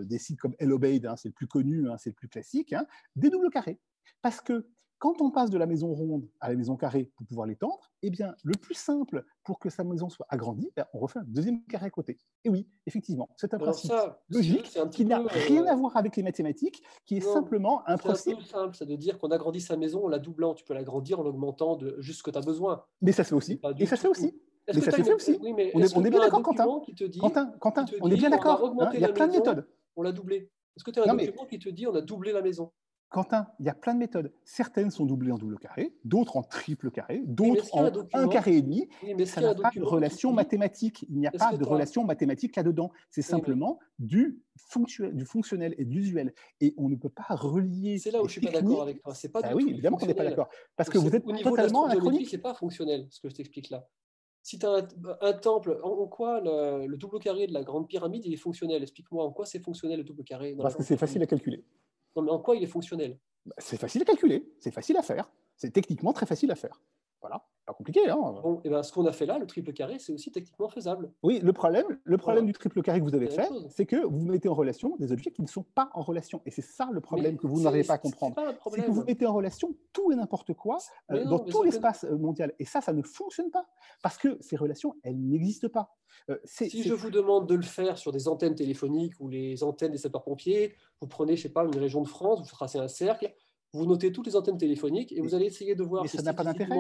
des 0.04 0.20
sites 0.20 0.40
comme 0.40 0.56
El 0.60 0.72
Obeid, 0.72 1.06
hein, 1.06 1.16
c'est 1.16 1.30
le 1.30 1.34
plus 1.34 1.48
connu, 1.48 1.90
hein, 1.90 1.98
c'est 1.98 2.10
le 2.12 2.16
plus 2.16 2.28
classique, 2.28 2.76
des 3.16 3.30
doubles 3.30 3.50
carrés. 3.50 3.80
Parce 4.22 4.42
que 4.42 4.68
quand 5.04 5.20
on 5.20 5.32
passe 5.32 5.50
de 5.50 5.58
la 5.58 5.66
maison 5.66 5.94
ronde 5.94 6.30
à 6.40 6.48
la 6.48 6.56
maison 6.56 6.78
carrée 6.78 7.12
pour 7.18 7.28
pouvoir 7.28 7.46
l'étendre, 7.46 7.92
eh 8.04 8.10
bien, 8.10 8.36
le 8.42 8.54
plus 8.54 8.74
simple 8.74 9.26
pour 9.44 9.60
que 9.60 9.70
sa 9.70 9.84
maison 9.84 10.08
soit 10.08 10.26
agrandie, 10.30 10.72
ben, 10.78 10.86
on 10.94 11.00
refait 11.00 11.20
un 11.20 11.26
deuxième 11.28 11.62
carré 11.66 11.88
à 11.88 11.90
côté. 11.90 12.18
Et 12.46 12.50
oui, 12.50 12.70
effectivement, 12.86 13.28
c'est 13.36 13.54
un 13.54 13.58
principe 13.58 13.92
logique 14.30 14.80
qui 14.92 15.04
n'a 15.04 15.22
rien 15.28 15.66
à 15.66 15.76
voir 15.76 15.98
avec 15.98 16.16
les 16.16 16.24
mathématiques, 16.24 16.82
qui 17.06 17.18
est 17.18 17.20
simplement 17.20 17.86
un 17.86 17.98
principe. 17.98 18.38
C'est 18.44 18.52
simple, 18.52 18.78
c'est 18.78 18.86
de 18.86 18.96
dire 18.96 19.20
qu'on 19.20 19.32
agrandit 19.32 19.60
sa 19.60 19.76
maison 19.76 20.06
en 20.06 20.08
la 20.08 20.20
doublant. 20.20 20.54
Tu 20.54 20.64
peux 20.64 20.74
l'agrandir 20.74 21.20
en 21.20 21.24
l'augmentant 21.24 21.76
de 21.76 21.98
juste 22.00 22.20
ce 22.20 22.24
que 22.24 22.32
tu 22.32 22.38
as 22.38 22.42
besoin. 22.42 22.86
Mais 23.02 23.12
ça 23.12 23.26
se 23.26 23.30
fait 23.32 23.36
aussi. 23.36 23.60
Et 23.80 23.86
ça 23.86 23.98
se 23.98 24.04
fait 24.04 24.08
aussi. 24.08 24.34
Mais 24.74 24.80
ça 24.80 24.92
se 24.92 25.04
fait 25.04 25.14
aussi. 25.14 25.38
on, 25.42 26.06
est, 26.06 26.10
bien 26.10 26.22
d'accord, 26.22 26.44
Quentin. 26.44 26.66
Quentin, 27.20 27.52
Quentin, 27.60 27.86
on 28.00 28.10
est 28.10 28.16
bien 28.16 28.30
d'accord. 28.30 28.74
Il 28.94 29.02
y 29.02 29.04
a 29.04 29.12
plein 29.12 29.28
de 29.28 29.34
méthodes. 29.34 29.68
On 29.98 30.02
l'a 30.02 30.14
doublé. 30.14 30.50
Est-ce 30.78 30.86
que 30.86 30.92
tu 30.92 31.02
as 31.02 31.12
un 31.12 31.14
document 31.14 31.46
qui 31.46 31.60
te 31.60 31.68
dit 31.68 31.88
on 31.88 31.94
a 31.94 32.02
doublé 32.02 32.32
la 32.32 32.42
maison 32.42 32.72
Quentin, 33.14 33.46
il 33.60 33.68
y 33.68 33.70
a 33.70 33.76
plein 33.76 33.94
de 33.94 34.00
méthodes. 34.00 34.34
Certaines 34.44 34.90
sont 34.90 35.06
doublées 35.06 35.32
en 35.32 35.38
double 35.38 35.60
carré, 35.60 35.94
d'autres 36.04 36.36
en 36.36 36.42
triple 36.42 36.90
carré, 36.90 37.22
d'autres 37.26 37.68
en 37.72 37.92
un 38.14 38.28
carré 38.28 38.58
et 38.58 38.62
demi. 38.64 38.90
ça 39.28 39.40
n'a 39.40 39.54
pas 39.54 39.70
de 39.70 39.84
relation 39.84 40.34
mathématique. 40.34 41.06
Il 41.10 41.20
n'y 41.20 41.28
a 41.28 41.32
pas 41.32 41.56
de 41.56 41.64
relation 41.64 42.04
mathématique 42.04 42.56
là-dedans. 42.56 42.92
C'est 43.12 43.22
simplement 43.22 43.78
du, 44.00 44.42
du, 45.14 45.26
fonctionnel 45.26 45.76
et 45.78 45.86
de 45.86 45.92
l'usuel. 45.92 46.34
Et 46.60 46.74
on 46.76 46.90
ne 46.90 46.96
peut 46.96 47.10
pas 47.10 47.36
relier. 47.36 48.00
C'est 48.00 48.10
là 48.10 48.20
où 48.20 48.28
je 48.28 48.40
ne 48.40 48.42
suis 48.46 48.52
pas 48.52 48.60
d'accord 48.60 48.82
avec 48.82 49.04
toi. 49.04 49.14
C'est 49.14 49.30
pas 49.30 49.42
ah 49.44 49.56
oui, 49.56 49.68
évidemment 49.70 49.98
qu'on 49.98 50.08
n'est 50.08 50.16
pas 50.16 50.24
d'accord. 50.24 50.50
Parce 50.76 50.90
que 50.90 50.98
vous 50.98 51.16
êtes 51.16 51.24
totalement 51.44 51.86
anachronique. 51.86 52.28
Ce 52.28 52.36
n'est 52.36 52.42
pas 52.42 52.56
fonctionnel, 52.56 53.06
ce 53.12 53.22
que 53.22 53.30
je 53.30 53.36
t'explique 53.36 53.70
là. 53.70 53.88
Si 54.42 54.58
tu 54.58 54.66
as 54.66 54.88
un, 55.22 55.34
temple, 55.34 55.80
en, 55.84 56.08
quoi 56.08 56.42
le, 56.42 56.98
double 56.98 57.20
carré 57.20 57.46
de 57.46 57.54
la 57.54 57.64
grande 57.64 57.88
pyramide 57.88 58.26
il 58.26 58.34
est 58.34 58.38
fonctionnel? 58.38 58.82
Explique-moi 58.82 59.24
en 59.24 59.32
quoi 59.32 59.46
c'est 59.46 59.60
fonctionnel 59.60 60.00
le 60.00 60.04
double 60.04 60.24
carré. 60.24 60.56
Parce 60.60 60.76
que 60.76 60.84
c'est 60.84 60.98
facile 60.98 61.22
à 61.22 61.28
calculer. 61.28 61.64
En 62.16 62.40
quoi 62.40 62.56
il 62.56 62.64
est 62.64 62.68
fonctionnel? 62.68 63.20
Bah, 63.46 63.56
C'est 63.58 63.78
facile 63.78 64.02
à 64.02 64.06
calculer, 64.06 64.52
c'est 64.60 64.72
facile 64.72 64.98
à 64.98 65.02
faire, 65.02 65.30
c'est 65.58 65.72
techniquement 65.72 66.14
très 66.14 66.26
facile 66.26 66.52
à 66.52 66.56
faire. 66.56 66.82
Voilà, 67.24 67.42
pas 67.66 67.72
compliqué. 67.74 68.10
Hein 68.10 68.18
bon, 68.18 68.60
et 68.66 68.70
ben, 68.70 68.84
ce 68.84 68.92
qu'on 68.92 69.06
a 69.06 69.14
fait 69.14 69.26
là, 69.26 69.40
le 69.40 69.48
triple 69.48 69.72
carré, 69.72 69.98
c'est 69.98 70.12
aussi 70.12 70.30
techniquement 70.30 70.68
faisable. 70.68 71.10
Oui, 71.24 71.40
le 71.42 71.54
problème, 71.54 71.86
le 72.04 72.18
problème 72.18 72.46
du 72.46 72.52
triple 72.52 72.82
carré 72.82 73.00
que 73.00 73.06
vous 73.06 73.16
avez 73.16 73.30
fait, 73.30 73.48
c'est 73.70 73.86
que 73.86 73.96
vous 73.96 74.26
mettez 74.26 74.50
en 74.50 74.54
relation 74.54 74.98
des 74.98 75.14
objets 75.14 75.32
qui 75.32 75.42
ne 75.42 75.48
sont 75.48 75.64
pas 75.64 75.90
en 75.94 76.02
relation. 76.02 76.42
Et 76.46 76.52
c'est 76.52 76.62
ça 76.62 76.90
le 76.92 77.00
problème 77.00 77.38
que 77.38 77.48
vous 77.48 77.62
n'arrivez 77.62 77.86
pas 77.86 77.94
à 77.94 77.98
comprendre. 77.98 78.36
C'est 78.72 78.82
que 78.82 78.92
vous 78.92 79.06
mettez 79.06 79.26
en 79.26 79.34
relation 79.34 79.74
tout 79.94 80.12
et 80.12 80.16
n'importe 80.16 80.54
quoi 80.54 80.80
euh, 81.12 81.24
dans 81.24 81.40
tout 81.40 81.64
l'espace 81.64 82.04
mondial. 82.04 82.54
Et 82.60 82.66
ça, 82.66 82.82
ça 82.82 82.92
ne 82.92 83.02
fonctionne 83.02 83.52
pas. 83.52 83.66
Parce 84.02 84.18
que 84.18 84.38
ces 84.42 84.58
relations, 84.58 84.96
elles 85.04 85.18
n'existent 85.18 85.70
pas. 85.70 85.96
Euh, 86.30 86.38
si 86.44 86.84
je 86.84 86.94
vous 86.94 87.10
demande 87.10 87.48
de 87.48 87.56
le 87.56 87.64
faire 87.64 87.98
sur 87.98 88.12
des 88.12 88.28
antennes 88.28 88.56
téléphoniques 88.56 89.14
ou 89.22 89.30
les 89.30 89.64
antennes 89.64 89.94
des 89.94 89.98
sapeurs-pompiers, 89.98 90.76
vous 91.00 91.08
prenez, 91.08 91.38
je 91.38 91.44
sais 91.44 91.54
pas, 91.54 91.64
une 91.64 91.78
région 91.78 92.02
de 92.02 92.08
France, 92.10 92.42
vous 92.42 92.48
tracez 92.48 92.80
un 92.80 92.90
cercle, 92.90 93.34
vous 93.72 93.86
notez 93.86 94.12
toutes 94.12 94.28
les 94.28 94.36
antennes 94.36 94.58
téléphoniques 94.58 95.14
et 95.14 95.22
vous 95.22 95.34
allez 95.36 95.46
essayer 95.46 95.74
de 95.74 95.84
voir. 95.84 96.04
Mais 96.04 96.10
ça 96.10 96.22
n'a 96.22 96.34
pas 96.34 96.44
d'intérêt. 96.44 96.76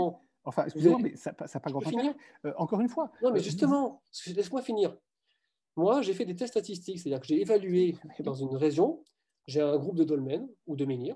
Enfin, 0.45 0.65
excusez-moi, 0.65 0.99
mais 1.01 1.15
ça 1.15 1.31
n'a 1.31 1.59
pas 1.59 1.71
grand 1.71 1.85
intérêt. 1.85 2.15
Euh, 2.45 2.53
encore 2.57 2.81
une 2.81 2.89
fois. 2.89 3.11
Non, 3.21 3.31
mais 3.31 3.39
euh, 3.39 3.43
justement, 3.43 4.03
laisse-moi 4.27 4.61
finir. 4.61 4.97
Moi, 5.75 6.01
j'ai 6.01 6.13
fait 6.13 6.25
des 6.25 6.35
tests 6.35 6.53
statistiques, 6.53 6.99
c'est-à-dire 6.99 7.21
que 7.21 7.27
j'ai 7.27 7.41
évalué 7.41 7.95
dans 8.19 8.33
une 8.33 8.55
région, 8.55 9.03
j'ai 9.47 9.61
un 9.61 9.77
groupe 9.77 9.95
de 9.95 10.03
dolmens 10.03 10.47
ou 10.67 10.75
de 10.75 10.85
menhirs, 10.85 11.15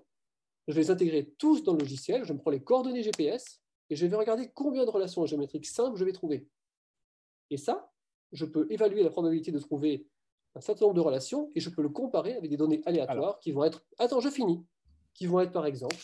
je 0.67 0.73
vais 0.73 0.81
les 0.81 0.91
intégrer 0.91 1.33
tous 1.37 1.63
dans 1.63 1.73
le 1.73 1.79
logiciel, 1.79 2.25
je 2.25 2.33
me 2.33 2.39
prends 2.39 2.51
les 2.51 2.63
coordonnées 2.63 3.03
GPS 3.03 3.61
et 3.89 3.95
je 3.95 4.05
vais 4.05 4.15
regarder 4.15 4.49
combien 4.53 4.85
de 4.85 4.89
relations 4.89 5.25
géométriques 5.25 5.65
simples 5.65 5.97
je 5.97 6.03
vais 6.03 6.11
trouver. 6.11 6.47
Et 7.49 7.57
ça, 7.57 7.91
je 8.33 8.45
peux 8.45 8.67
évaluer 8.69 9.03
la 9.03 9.09
probabilité 9.09 9.51
de 9.51 9.59
trouver 9.59 10.07
un 10.55 10.61
certain 10.61 10.85
nombre 10.85 10.95
de 10.95 11.01
relations 11.01 11.51
et 11.55 11.59
je 11.59 11.69
peux 11.69 11.81
le 11.81 11.89
comparer 11.89 12.35
avec 12.35 12.49
des 12.49 12.57
données 12.57 12.81
aléatoires 12.85 13.39
qui 13.39 13.51
vont 13.51 13.63
être. 13.63 13.85
Attends, 13.97 14.19
je 14.19 14.29
finis 14.29 14.65
qui 15.13 15.25
vont 15.25 15.39
être 15.39 15.51
par 15.51 15.65
exemple 15.65 15.95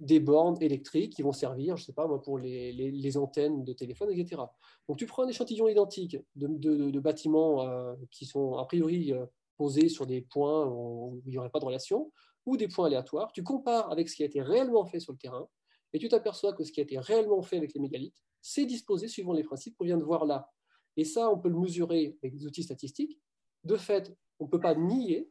des 0.00 0.20
bornes 0.20 0.56
électriques 0.60 1.14
qui 1.14 1.22
vont 1.22 1.32
servir, 1.32 1.76
je 1.76 1.82
ne 1.82 1.86
sais 1.86 1.92
pas 1.92 2.06
moi, 2.06 2.22
pour 2.22 2.38
les, 2.38 3.16
antennes 3.16 3.64
de 3.64 3.72
téléphone, 3.72 4.10
etc. 4.12 4.42
Donc 4.88 4.98
tu 4.98 5.06
prends 5.06 5.24
un 5.24 5.28
échantillon 5.28 5.68
identique 5.68 6.16
de, 6.36 7.00
bâtiments 7.00 7.62
euh, 7.62 7.94
qui 8.10 8.24
sont 8.24 8.56
a 8.56 8.64
priori 8.64 9.12
euh, 9.12 9.26
posés 9.56 9.88
sur 9.88 10.06
des 10.06 10.20
points 10.20 10.66
où 10.66 11.20
il 11.26 11.30
n'y 11.30 11.38
aurait 11.38 11.50
pas 11.50 11.58
de 11.58 11.64
relation, 11.64 12.12
ou 12.46 12.56
des 12.56 12.68
points 12.68 12.86
aléatoires, 12.86 13.32
tu 13.32 13.42
compares 13.42 13.90
avec 13.90 14.08
ce 14.08 14.16
qui 14.16 14.22
a 14.22 14.26
été 14.26 14.40
réellement 14.40 14.84
fait 14.86 15.00
sur 15.00 15.12
le 15.12 15.18
terrain, 15.18 15.48
et 15.92 15.98
tu 15.98 16.08
t'aperçois 16.08 16.52
que 16.52 16.64
ce 16.64 16.72
qui 16.72 16.80
a 16.80 16.82
été 16.82 16.98
réellement 16.98 17.42
fait 17.42 17.56
avec 17.56 17.74
les 17.74 17.80
mégalithes, 17.80 18.22
c'est 18.40 18.66
disposé 18.66 19.08
suivant 19.08 19.32
les 19.32 19.42
principes 19.42 19.76
qu'on 19.76 19.84
vient 19.84 19.98
de 19.98 20.04
voir 20.04 20.24
là. 20.24 20.50
Et 20.96 21.04
ça, 21.04 21.30
on 21.30 21.38
peut 21.38 21.48
le 21.48 21.58
mesurer 21.58 22.16
avec 22.22 22.36
des 22.36 22.46
outils 22.46 22.62
statistiques. 22.62 23.20
De 23.64 23.76
fait, 23.76 24.14
on 24.38 24.44
ne 24.44 24.50
peut 24.50 24.60
pas 24.60 24.74
nier, 24.74 25.30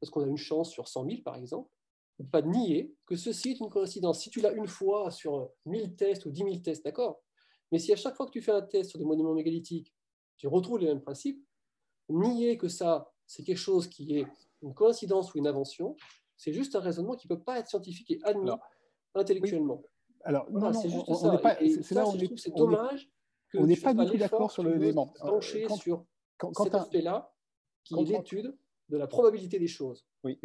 parce 0.00 0.10
qu'on 0.10 0.22
a 0.22 0.26
une 0.26 0.36
chance 0.36 0.70
sur 0.70 0.88
100 0.88 1.04
000 1.08 1.22
par 1.22 1.36
exemple, 1.36 1.70
ne 2.18 2.26
pas 2.26 2.42
nier 2.42 2.94
que 3.06 3.16
ceci 3.16 3.50
est 3.50 3.60
une 3.60 3.68
coïncidence. 3.68 4.20
Si 4.20 4.30
tu 4.30 4.40
l'as 4.40 4.52
une 4.52 4.66
fois 4.66 5.10
sur 5.10 5.50
1000 5.66 5.96
tests 5.96 6.26
ou 6.26 6.30
10 6.30 6.42
000 6.42 6.56
tests, 6.58 6.84
d'accord 6.84 7.22
Mais 7.70 7.78
si 7.78 7.92
à 7.92 7.96
chaque 7.96 8.16
fois 8.16 8.26
que 8.26 8.32
tu 8.32 8.40
fais 8.40 8.52
un 8.52 8.62
test 8.62 8.90
sur 8.90 8.98
des 8.98 9.04
monuments 9.04 9.34
mégalithiques, 9.34 9.94
tu 10.36 10.46
retrouves 10.46 10.78
les 10.78 10.86
mêmes 10.86 11.00
principes, 11.00 11.44
nier 12.08 12.56
que 12.58 12.68
ça, 12.68 13.12
c'est 13.26 13.42
quelque 13.42 13.56
chose 13.56 13.88
qui 13.88 14.18
est 14.18 14.26
une 14.62 14.74
coïncidence 14.74 15.34
ou 15.34 15.38
une 15.38 15.46
invention, 15.46 15.96
c'est 16.36 16.52
juste 16.52 16.74
un 16.76 16.80
raisonnement 16.80 17.14
qui 17.14 17.28
ne 17.28 17.34
peut 17.34 17.42
pas 17.42 17.58
être 17.58 17.68
scientifique 17.68 18.10
et 18.10 18.20
admis 18.24 18.50
intellectuellement. 19.14 19.82
Alors, 20.24 20.50
non, 20.50 20.72
c'est 20.72 20.90
juste 20.90 21.12
ça. 21.14 21.40
c'est 21.82 21.94
là 21.94 22.06
où 22.06 22.36
c'est 22.36 22.54
dommage 22.54 23.10
que 23.48 23.58
on 23.58 23.66
n'est 23.66 23.76
pas 23.76 23.94
du 23.94 24.06
tout 24.06 24.16
d'accord 24.16 24.50
sur 24.50 24.62
l'élément. 24.62 25.12
Pencher 25.20 25.66
sur 25.68 26.04
cet 26.56 26.74
aspect-là, 26.74 27.32
qui 27.84 27.94
est 27.94 28.04
l'étude 28.04 28.56
de 28.88 28.96
la 28.96 29.06
probabilité 29.06 29.58
des 29.58 29.66
choses. 29.66 30.06
Oui, 30.24 30.38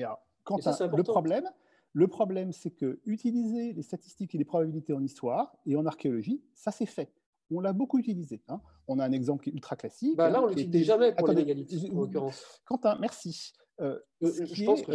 mais 0.50 0.68
alors, 0.68 0.96
le 0.96 1.04
problème, 1.04 1.50
le 1.94 2.08
problème, 2.08 2.52
c'est 2.52 2.72
que 2.72 3.00
utiliser 3.06 3.74
les 3.74 3.82
statistiques 3.82 4.36
et 4.36 4.38
les 4.38 4.46
probabilités 4.46 4.94
en 4.94 5.04
histoire 5.04 5.56
et 5.66 5.76
en 5.76 5.86
archéologie, 5.86 6.44
ça 6.54 6.72
c'est 6.72 6.86
fait. 6.86 7.12
On 7.50 7.60
l'a 7.60 7.74
beaucoup 7.74 7.98
utilisé. 7.98 8.42
Hein. 8.50 8.62
On 8.88 9.00
a 9.00 9.06
un 9.06 9.12
exemple 9.12 9.44
qui 9.44 9.50
est 9.50 9.54
ultra 9.54 9.76
classique. 9.76 10.18
Bah 10.18 10.30
là, 10.30 10.42
on 10.42 10.48
ne 10.48 10.54
l'utilise 10.54 10.86
jamais 10.86 11.16
pour 11.16 11.30
l'égalité, 11.30 11.90
en 11.92 12.02
l'occurrence. 12.02 12.62
Quentin, 12.66 12.98
merci. 13.00 13.54
Euh, 13.80 14.00
euh 14.24 14.46
je 14.52 14.66
pense 14.66 14.82
que 14.82 14.92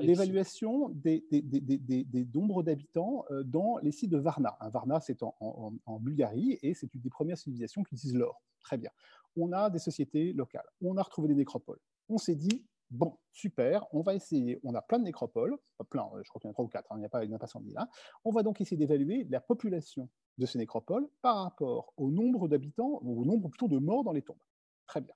l'évaluation, 0.00 0.88
des, 0.90 1.24
des, 1.30 1.42
des, 1.42 2.04
des, 2.04 2.28
nombres 2.32 2.62
d'habitants 2.62 3.24
euh, 3.30 3.42
dans 3.42 3.78
les 3.78 3.90
sites 3.90 4.10
de 4.10 4.18
Varna. 4.18 4.56
Varna, 4.72 5.00
c'est 5.00 5.22
en, 5.22 5.34
en, 5.40 5.98
Bulgarie 5.98 6.58
et 6.62 6.72
c'est 6.74 6.92
une 6.94 7.00
des 7.00 7.10
premières 7.10 7.36
civilisations 7.36 7.82
qui 7.82 7.94
utilise 7.94 8.14
l'or. 8.14 8.42
Très 8.60 8.78
bien. 8.78 8.90
On 9.36 9.52
a 9.52 9.70
des 9.70 9.80
sociétés 9.80 10.32
locales. 10.32 10.66
On 10.82 10.96
a 10.96 11.02
retrouvé 11.02 11.28
des 11.28 11.34
nécropoles. 11.34 11.80
On 12.08 12.18
s'est 12.18 12.36
dit, 12.36 12.64
Bon, 12.94 13.18
super, 13.32 13.86
on 13.92 14.02
va 14.02 14.14
essayer, 14.14 14.60
on 14.62 14.72
a 14.76 14.80
plein 14.80 15.00
de 15.00 15.04
nécropoles, 15.04 15.58
pas 15.78 15.84
plein, 15.84 16.08
je 16.22 16.28
crois 16.28 16.38
qu'il 16.40 16.46
y 16.46 16.48
en 16.48 16.52
a 16.52 16.54
trois 16.54 16.64
ou 16.64 16.68
quatre, 16.68 16.92
hein, 16.92 16.96
il 16.96 17.00
n'y 17.00 17.06
a 17.06 17.08
pas, 17.08 17.22
a 17.22 17.38
pas 17.38 17.46
100 17.48 17.62
000 17.62 17.74
là. 17.74 17.88
On 18.24 18.30
va 18.30 18.44
donc 18.44 18.60
essayer 18.60 18.76
d'évaluer 18.76 19.26
la 19.30 19.40
population 19.40 20.08
de 20.38 20.46
ces 20.46 20.58
nécropoles 20.58 21.08
par 21.20 21.42
rapport 21.42 21.92
au 21.96 22.12
nombre 22.12 22.46
d'habitants, 22.46 23.00
ou 23.02 23.20
au 23.20 23.24
nombre 23.24 23.48
plutôt 23.48 23.66
de 23.66 23.78
morts 23.78 24.04
dans 24.04 24.12
les 24.12 24.22
tombes. 24.22 24.38
Très 24.86 25.00
bien. 25.00 25.14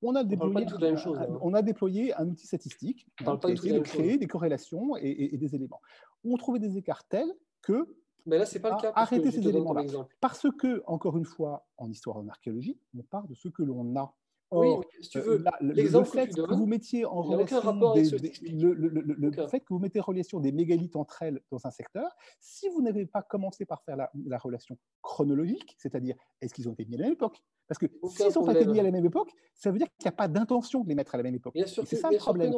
On, 0.00 0.14
a 0.14 0.24
déployé, 0.24 0.66
hein. 0.66 1.38
on, 1.42 1.52
a 1.52 1.60
déployé 1.60 2.14
un 2.14 2.28
outil 2.28 2.46
statistique 2.46 3.06
qui 3.18 3.24
a 3.26 3.38
essayé 3.50 3.74
de 3.74 3.80
créer 3.80 4.16
des 4.16 4.26
corrélations 4.26 4.96
et, 4.96 5.36
des 5.36 5.54
éléments. 5.54 5.82
On 6.24 6.36
trouvait 6.38 6.58
des 6.58 6.78
écarts 6.78 7.06
tels 7.08 7.32
que 7.60 7.94
mais 8.28 8.38
là, 8.38 8.44
c'est 8.44 8.58
pas 8.58 8.70
le 8.70 8.80
cas. 8.80 8.92
Arrêtez 8.96 9.30
ces 9.30 9.46
éléments-là. 9.46 9.84
Parce 10.20 10.48
que, 10.58 10.82
encore 10.86 11.16
une 11.16 11.24
fois, 11.24 11.68
en 11.76 11.88
histoire 11.88 12.16
et 12.16 12.20
en 12.20 12.28
archéologie, 12.28 12.80
on 12.98 13.02
part 13.02 13.28
de 13.28 13.34
ce 13.34 13.48
que 13.48 13.62
l'on 13.62 13.96
a 13.96 14.16
oui, 14.52 14.68
si 15.00 15.10
tu 15.10 15.20
veux, 15.20 15.42
l'exemple 15.60 16.08
que, 16.08 16.46
que, 16.46 16.54
vous 16.54 16.66
mettiez 16.66 17.04
en 17.04 17.22
relation 17.22 17.60
le, 17.72 19.30
fait 19.48 19.60
que 19.60 19.66
vous 19.70 19.78
mettez 19.78 20.00
en 20.00 20.04
relation 20.04 20.38
des 20.38 20.52
mégalithes 20.52 20.94
entre 20.94 21.22
elles 21.22 21.40
dans 21.50 21.66
un 21.66 21.70
secteur, 21.70 22.08
si 22.40 22.68
vous 22.68 22.80
n'avez 22.80 23.06
pas 23.06 23.22
commencé 23.22 23.64
par 23.66 23.82
faire 23.82 23.96
la, 23.96 24.38
relation 24.38 24.78
chronologique, 25.02 25.74
c'est-à-dire 25.78 26.14
est-ce 26.40 26.54
qu'ils 26.54 26.68
ont 26.68 26.72
été 26.72 26.84
mis 26.84 26.94
à 26.94 26.98
la 26.98 27.04
même 27.04 27.14
époque? 27.14 27.42
Parce 27.66 27.78
que 27.78 27.86
s'ils 28.08 28.32
n'ont 28.34 28.44
pas 28.44 28.54
été 28.54 28.66
mis 28.66 28.78
à 28.78 28.84
la 28.84 28.92
même 28.92 29.04
époque, 29.04 29.32
ça 29.54 29.72
veut 29.72 29.78
dire 29.78 29.88
qu'il 29.98 30.04
n'y 30.04 30.14
a 30.14 30.16
pas 30.16 30.28
d'intention 30.28 30.84
de 30.84 30.88
les 30.88 30.94
mettre 30.94 31.14
à 31.14 31.18
la 31.18 31.24
même 31.24 31.34
époque. 31.34 31.54
C'est 31.66 31.96
ça 31.96 32.10
le 32.10 32.18
problème. 32.18 32.54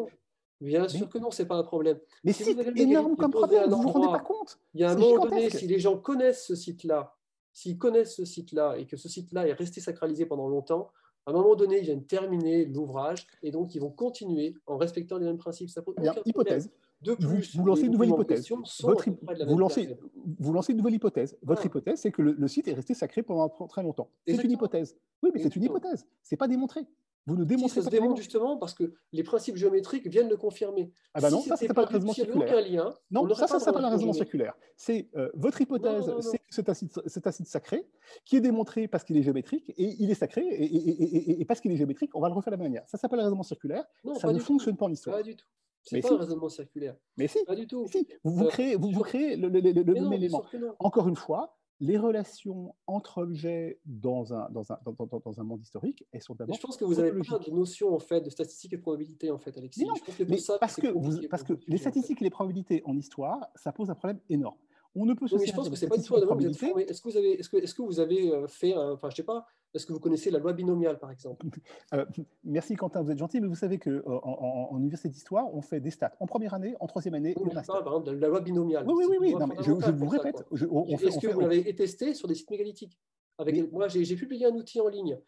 Bien 0.61 0.89
sûr 0.89 1.09
que 1.09 1.19
non, 1.19 1.31
c'est 1.31 1.47
pas 1.47 1.57
un 1.57 1.63
problème. 1.63 1.99
Mais 2.25 2.33
c'est 2.33 2.51
énorme 2.77 3.17
comme 3.17 3.31
problème, 3.31 3.71
vous 3.71 3.79
ne 3.79 3.83
vous 3.83 3.89
rendez 3.89 4.13
pas 4.13 4.25
compte. 4.25 4.59
Il 4.75 4.81
y 4.81 4.85
a 4.85 4.91
un 4.91 4.97
moment 4.97 5.25
donné, 5.25 5.49
si 5.49 5.67
les 5.67 5.79
gens 5.79 5.97
connaissent 5.97 6.47
ce 6.47 6.55
site-là, 6.55 7.17
s'ils 7.53 7.79
connaissent 7.79 8.17
ce 8.17 8.25
site-là 8.25 8.77
et 8.77 8.87
que 8.87 8.97
ce 8.97 9.09
site-là 9.09 9.47
est 9.49 9.53
resté 9.53 9.81
sacralisé 9.81 10.27
pendant 10.27 10.49
longtemps, 10.49 10.91
à 11.29 11.31
un 11.31 11.35
moment 11.35 11.57
donné, 11.57 11.79
ils 11.79 11.85
viennent 11.85 12.05
terminer 12.05 12.65
l'ouvrage 12.65 13.27
et 13.43 13.51
donc 13.51 13.75
ils 13.75 13.81
vont 13.81 13.91
continuer 13.91 14.55
en 14.67 14.79
respectant 14.79 15.19
les 15.19 15.27
mêmes 15.27 15.37
principes. 15.37 15.69
Ça 15.69 15.83
Bien, 16.01 16.15
hypothèse. 16.25 16.71
De 17.03 17.15
plus, 17.15 17.55
vous, 17.55 17.67
lancez 17.67 17.83
une 17.83 17.93
nouvelle 17.93 18.09
hypothèse. 18.09 18.49
Votre, 18.81 19.11
vous, 19.47 19.59
lancez, 19.59 19.97
vous 20.39 20.53
lancez 20.55 20.73
une 20.73 20.79
nouvelle 20.79 20.95
hypothèse. 20.95 21.37
Votre 21.43 21.61
ah. 21.63 21.67
hypothèse, 21.67 22.01
c'est 22.01 22.11
que 22.11 22.23
le, 22.23 22.49
site 22.49 22.67
est 22.67 22.73
resté 22.73 22.95
sacré 22.95 23.23
pendant 23.23 23.51
très 23.69 23.83
longtemps. 23.83 24.09
C'est 24.27 24.43
une 24.43 24.51
hypothèse. 24.51 24.97
Oui, 25.23 25.31
mais 25.35 25.41
c'est 25.41 25.55
une 25.55 25.65
hypothèse. 25.65 26.07
C'est 26.23 26.37
pas 26.37 26.49
démontré. 26.49 26.81
Vous 27.29 27.37
ne 27.37 27.45
démontrez 27.45 27.69
si 27.69 27.75
ça 27.75 27.83
se 27.83 27.91
démontre 27.91 28.17
justement 28.17 28.57
parce 28.57 28.73
que 28.73 28.95
les 29.13 29.23
principes 29.23 29.57
géométriques 29.57 30.07
viennent 30.07 30.31
le 30.31 30.39
confirmer. 30.39 30.91
Ah 31.13 31.21
bah 31.21 31.31
non, 31.31 31.43
ça, 31.43 31.57
c'est 31.57 31.69
pas 31.69 31.83
le 31.83 31.89
raisonnement 31.89 32.15
circulaire. 32.15 32.61
Lien, 32.63 32.95
non, 33.11 33.29
ça, 33.35 33.47
ça, 33.47 33.61
c'est 33.61 33.71
pas 33.71 33.87
raisonnement 33.87 34.15
circulaire. 34.15 34.55
C'est 34.77 35.11
euh, 35.15 35.31
votre 35.35 35.61
hypothèse, 35.61 36.11
c'est 36.49 36.69
un, 36.71 36.75
site, 36.75 36.99
un 37.27 37.31
site 37.31 37.47
sacré 37.47 37.87
qui 38.25 38.37
est 38.37 38.41
démontré 38.41 38.89
parce 38.89 39.05
qu'il 39.05 39.19
est 39.19 39.23
géométrique 39.23 39.69
et 39.77 39.95
il 39.99 40.11
est 40.11 40.15
sacré 40.15 40.41
et, 40.41 41.41
et, 41.41 41.45
parce 41.45 41.61
qu'il 41.61 41.71
est 41.71 41.77
géométrique, 41.77 42.13
on 42.15 42.21
va 42.21 42.29
le 42.29 42.35
refaire 42.35 42.51
de 42.51 42.57
la 42.57 42.63
même 42.63 42.73
manière. 42.73 42.89
Ça 42.89 42.97
s'appelle 42.97 43.19
le 43.19 43.25
raisonnement 43.25 43.43
circulaire. 43.43 43.85
ça 44.19 44.33
ne 44.33 44.39
fonctionne 44.39 44.79
pas 44.79 44.87
en 44.87 44.91
histoire. 44.91 45.17
Pas 45.17 45.23
du 45.23 45.37
tout. 45.37 45.47
C'est 45.83 46.01
pas 46.01 46.15
un 46.15 46.19
raisonnement 46.19 46.49
circulaire. 46.49 46.97
Mais 47.17 47.29
si. 47.29 47.45
Pas 47.45 47.55
du 47.55 47.67
tout. 47.67 47.87
Si. 47.91 48.07
Vous, 48.25 48.33
vous 48.35 48.45
euh, 48.45 48.49
créez, 48.49 48.77
vous, 48.77 48.91
vous 48.91 49.03
créez 49.03 49.37
le, 49.37 49.49
même 49.51 50.13
élément. 50.13 50.45
Encore 50.79 51.09
une 51.09 51.17
fois, 51.17 51.58
les 51.81 51.97
relations 51.97 52.75
entre 52.87 53.19
objets 53.19 53.79
dans 53.85 54.35
un, 54.35 54.49
dans 54.51 54.73
un, 54.73 54.79
dans, 54.85 55.21
dans 55.25 55.41
un 55.41 55.45
monde 55.45 55.61
historique, 55.63 56.05
elles 56.13 56.23
sont 56.23 56.35
d'abord. 56.35 56.57
Je 56.57 56.61
pense 56.61 56.77
que 56.77 56.85
vous 56.85 56.99
avez 56.99 57.13
plein 57.13 57.39
de 57.39 57.51
notions 57.51 57.95
en 57.95 57.99
fait, 57.99 58.21
de 58.21 58.31
statistiques 58.31 58.73
et 58.73 58.77
de 58.77 58.83
probabilités, 58.83 59.31
en 59.31 59.39
fait, 59.39 59.57
Alexis. 59.57 59.85
non, 59.85 59.95
mais 60.29 60.39
parce 60.61 60.77
que, 60.77 61.27
parce 61.29 61.43
que 61.45 61.55
les 61.67 61.79
statistiques 61.79 62.21
et 62.21 62.25
les 62.25 62.31
probabilités 62.31 62.83
en 62.85 62.97
histoire, 62.97 63.49
ça 63.55 63.73
pose 63.73 63.91
un 63.91 63.95
problème 63.95 64.21
énorme. 64.29 64.59
On 64.99 65.07
ne 65.07 65.15
peut 65.15 65.29
se 65.29 65.37
mais 65.37 65.47
je 65.47 65.55
pense 65.55 65.69
que 65.69 65.77
c'est 65.77 65.89
pas 65.89 65.97
du 65.97 66.03
tout 66.03 66.17
Est-ce 66.17 67.01
que 67.01 67.09
vous 67.09 67.17
avez, 67.17 67.39
est-ce 67.39 67.49
que, 67.49 67.57
est-ce 67.57 67.75
que 67.75 67.83
vous 67.83 68.01
avez 68.01 68.33
euh, 68.33 68.47
fait, 68.49 68.77
enfin, 68.77 69.09
je 69.11 69.17
sais 69.17 69.23
pas, 69.23 69.47
est-ce 69.75 69.87
que 69.87 69.93
vous 69.93 70.01
connaissez 70.01 70.31
la 70.31 70.39
loi 70.39 70.53
binomiale, 70.53 70.99
par 70.99 71.11
exemple? 71.11 71.47
Euh, 71.95 72.05
Merci 72.45 72.77
Quentin, 72.77 73.03
vous 73.03 73.11
êtes 73.11 73.19
gentil, 73.19 73.41
mais 73.41 73.47
vous 73.47 73.55
savez 73.55 73.79
qu'en 73.79 73.91
euh, 73.91 74.03
en, 74.07 74.69
en, 74.73 74.79
université 74.79 75.09
d'histoire, 75.09 75.55
on 75.55 75.63
fait 75.63 75.81
des 75.81 75.91
stats 75.91 76.13
en 76.21 76.27
première 76.27 76.53
année, 76.53 76.75
en 76.81 76.87
troisième 76.87 77.15
année 77.15 77.35
oui, 77.37 77.47
et 77.47 77.51
en 77.51 77.55
master. 77.55 77.83
Par 77.83 77.95
exemple, 77.95 78.19
la 78.19 78.29
loi 78.29 78.41
binomiale. 78.41 78.85
Oui, 78.87 79.05
oui, 79.09 79.17
oui, 79.21 79.35
non, 79.35 79.49
je, 79.61 79.71
vous 79.71 80.09
répète. 80.09 80.45
Est-ce 80.89 81.19
que 81.19 81.29
vous 81.29 81.41
l'avez 81.41 81.75
testé 81.75 82.15
sur 82.15 82.29
des 82.29 82.35
sites 82.35 82.51
mégalithiques? 82.51 82.99
Avec, 83.39 83.73
Moi, 83.73 83.89
j'ai 83.89 84.17
publié 84.17 84.47
un 84.47 84.55
outil 84.55 84.81
en 84.81 84.89
ligne 84.89 85.19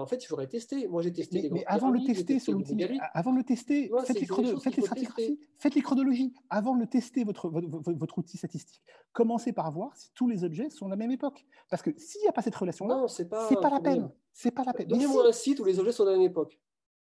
en 0.00 0.06
fait, 0.06 0.22
il 0.22 0.26
faudrait 0.26 0.46
tester. 0.46 0.88
Moi, 0.88 1.02
j'ai 1.02 1.12
testé. 1.12 1.42
Mais, 1.42 1.48
mais 1.50 1.64
avant 1.66 1.90
de 1.90 1.98
le 1.98 2.04
tester 2.04 2.38
sur 2.38 2.52
l'outil, 2.52 2.76
avant 3.12 3.32
de 3.32 3.38
le 3.38 3.44
tester, 3.44 3.90
faites, 4.04 4.18
les, 4.18 5.38
faites, 5.58 5.74
les 5.74 5.82
chronologies. 5.82 6.34
Avant 6.50 6.74
de 6.74 6.80
le 6.80 6.86
tester, 6.86 7.24
votre, 7.24 7.48
votre, 7.48 8.18
outil 8.18 8.36
statistique, 8.36 8.82
commencez 9.12 9.52
par 9.52 9.70
voir 9.70 9.96
si 9.96 10.10
tous 10.14 10.28
les 10.28 10.44
objets 10.44 10.70
sont 10.70 10.86
de 10.86 10.90
la 10.90 10.96
même 10.96 11.10
époque. 11.10 11.44
Parce 11.70 11.82
que 11.82 11.90
s'il 11.96 12.20
n'y 12.22 12.28
a 12.28 12.32
pas 12.32 12.42
cette 12.42 12.56
relation-là, 12.56 13.06
c'est 13.08 13.28
pas, 13.28 13.48
pas 13.48 13.70
la 13.70 13.80
peine. 13.80 14.10
C'est 14.32 14.50
pas 14.50 14.64
la 14.64 14.72
peine. 14.72 14.88
Donnez-moi 14.88 15.28
un 15.28 15.32
site 15.32 15.60
où 15.60 15.64
les 15.64 15.78
objets 15.78 15.92
sont 15.92 16.04
de 16.04 16.10
la 16.10 16.16
même 16.16 16.26
époque. 16.26 16.58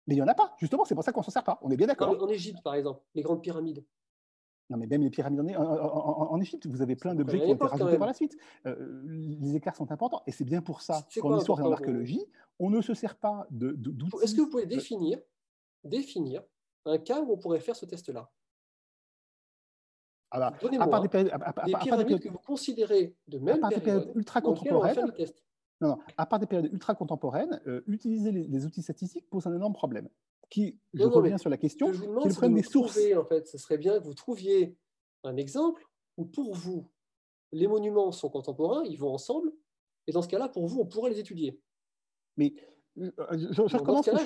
Mais 0.08 0.16
il 0.16 0.18
n'y 0.18 0.24
en 0.24 0.28
a 0.28 0.34
pas. 0.34 0.56
Justement, 0.58 0.86
c'est 0.86 0.96
pour 0.96 1.04
ça 1.04 1.12
qu'on 1.12 1.22
s'en 1.22 1.32
sert 1.32 1.44
pas. 1.44 1.60
On 1.62 1.70
est 1.70 1.78
bien 1.78 1.88
d'accord. 1.88 2.10
En, 2.10 2.28
Égypte, 2.30 2.64
par 2.64 2.74
exemple, 2.74 3.02
les 3.14 3.22
grandes 3.22 3.42
pyramides. 3.42 3.84
Non, 4.70 4.78
mais 4.78 4.86
même 4.86 5.02
les 5.02 5.10
pyramides 5.10 5.40
en, 5.40 5.64
en, 5.64 6.32
en 6.32 6.42
Égypte, 6.42 6.68
vous 6.68 6.82
avez 6.82 6.96
plein 6.96 7.16
d'objets 7.16 7.40
qui 7.40 7.46
ont 7.46 7.56
été 7.56 7.66
rajoutés 7.66 7.98
par 7.98 8.08
la 8.08 8.14
suite. 8.14 8.38
Euh, 8.68 9.02
les 9.06 9.56
écarts 9.56 9.76
sont 9.76 9.92
importants. 9.92 10.22
Et 10.28 10.32
c'est 10.32 10.44
bien 10.44 10.62
pour 10.62 10.82
ça 10.82 11.08
qu'en 11.20 11.38
histoire 11.38 11.60
et 11.60 11.64
en 11.64 11.72
archéologie, 11.72 12.24
on 12.60 12.70
ne 12.70 12.82
se 12.82 12.94
sert 12.94 13.16
pas 13.16 13.48
d'outils. 13.50 14.12
Est-ce 14.22 14.36
que 14.36 14.42
vous 14.42 14.50
pouvez 14.50 14.68
définir, 14.68 15.20
définir 15.84 16.44
un 16.86 17.00
cas 17.00 17.20
où 17.22 17.32
on 17.34 17.38
pourrait 17.38 17.62
faire 17.62 17.76
ce 17.76 17.86
test-là? 17.86 18.30
Ah 20.32 20.40
bah, 20.40 20.54
à 20.80 20.88
part 20.88 21.02
des 21.02 21.08
périodes, 21.08 21.32
à, 21.34 21.80
pyramides 21.80 22.20
que 22.20 22.30
vous 22.30 22.38
considérez 22.38 23.16
de 23.28 23.40
même 23.40 23.64
à 23.64 23.70
période, 23.70 24.12
ultra 24.14 24.42
contemporaines, 24.42 25.12
non, 25.82 25.90
non, 25.90 26.00
à 26.18 26.26
part 26.28 26.38
des 26.38 26.46
périodes 26.46 26.72
ultra 26.72 26.94
contemporaines, 26.94 27.60
euh, 27.66 27.82
utiliser 27.88 28.32
les, 28.32 28.66
outils 28.66 28.84
statistiques 28.84 29.28
pose 29.28 29.48
un 29.48 29.56
énorme 29.56 29.74
problème. 29.74 30.08
Qui, 30.50 30.80
je 30.94 31.04
reviens 31.04 31.38
sur 31.38 31.50
la 31.50 31.58
question, 31.58 31.94
est 31.94 31.98
le 31.98 32.32
problème 32.32 32.56
des 32.56 32.64
sources. 32.64 32.98
en 33.16 33.26
fait, 33.26 33.48
ce 33.48 33.58
serait 33.58 33.78
bien 33.78 34.00
que 34.00 34.04
vous 34.04 34.16
trouviez 34.16 34.76
un 35.24 35.38
exemple 35.38 35.88
où 36.18 36.26
pour 36.26 36.56
vous, 36.56 36.90
les 37.52 37.68
monuments 37.68 38.12
sont 38.12 38.30
contemporains, 38.30 38.84
ils 38.86 38.98
vont 38.98 39.14
ensemble, 39.14 39.52
et 40.08 40.12
dans 40.12 40.22
ce 40.22 40.28
cas-là, 40.28 40.50
pour 40.50 40.66
vous, 40.68 40.80
on 40.80 40.86
pourrait 40.86 41.12
les 41.12 41.20
étudier. 41.20 41.60
Mais 42.38 42.54
je, 42.96 43.10
je, 43.52 43.78
recommence 43.78 44.06
ce 44.06 44.12
que, 44.12 44.18
je, 44.18 44.24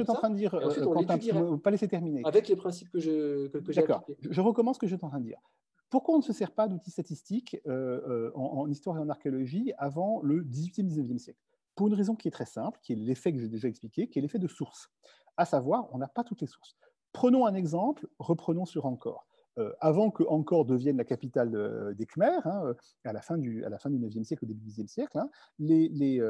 suis 0.00 0.10
en 0.10 0.14
train 0.14 0.30
de 0.30 0.36
dire, 0.36 0.50
Quentin, 0.50 1.16
ne 1.16 1.56
pas 1.56 1.70
laisser 1.70 1.88
terminer. 1.88 2.22
Avec 2.24 2.48
les 2.48 2.56
principes 2.56 2.90
que 2.90 2.98
j'ai 2.98 3.48
que, 3.52 3.72
D'accord, 3.72 4.04
je 4.20 4.40
recommence 4.40 4.76
ce 4.76 4.80
que 4.80 4.86
je 4.86 4.96
suis 4.96 5.04
en 5.04 5.08
train 5.08 5.20
de 5.20 5.24
dire. 5.24 5.40
Pourquoi 5.88 6.14
on 6.14 6.18
ne 6.18 6.22
se 6.22 6.32
sert 6.32 6.52
pas 6.52 6.68
d'outils 6.68 6.90
statistiques 6.90 7.60
euh, 7.66 8.00
euh, 8.08 8.32
en, 8.34 8.68
histoire 8.68 8.96
et 8.96 9.00
en 9.00 9.08
archéologie 9.08 9.72
avant 9.76 10.20
le 10.22 10.44
18e, 10.44 10.86
19e 10.86 11.18
siècle? 11.18 11.40
Pour 11.80 11.88
une 11.88 11.94
raison 11.94 12.14
qui 12.14 12.28
est 12.28 12.30
très 12.30 12.44
simple, 12.44 12.78
qui 12.82 12.92
est 12.92 12.96
l'effet 12.96 13.32
que 13.32 13.38
j'ai 13.38 13.48
déjà 13.48 13.66
expliqué, 13.66 14.06
qui 14.06 14.18
est 14.18 14.20
l'effet 14.20 14.38
de 14.38 14.48
source. 14.48 14.90
À 15.38 15.46
savoir, 15.46 15.88
on 15.94 15.96
n'a 15.96 16.08
pas 16.08 16.24
toutes 16.24 16.42
les 16.42 16.46
sources. 16.46 16.76
Prenons 17.14 17.46
un 17.46 17.54
exemple, 17.54 18.06
reprenons 18.18 18.66
sur 18.66 18.84
Angkor. 18.84 19.26
Euh, 19.56 19.72
avant 19.80 20.10
que 20.10 20.22
Angkor 20.24 20.66
devienne 20.66 20.98
la 20.98 21.06
capitale 21.06 21.94
des 21.96 22.04
Khmers, 22.04 22.46
hein, 22.46 22.74
à, 23.04 23.14
la 23.14 23.22
fin 23.22 23.38
du, 23.38 23.64
à 23.64 23.70
la 23.70 23.78
fin 23.78 23.88
du 23.88 23.98
9e 23.98 24.24
siècle, 24.24 24.44
au 24.44 24.46
début 24.46 24.60
du 24.60 24.70
10e 24.70 24.88
siècle, 24.88 25.16
hein, 25.18 25.30
les, 25.58 25.88
les, 25.88 26.20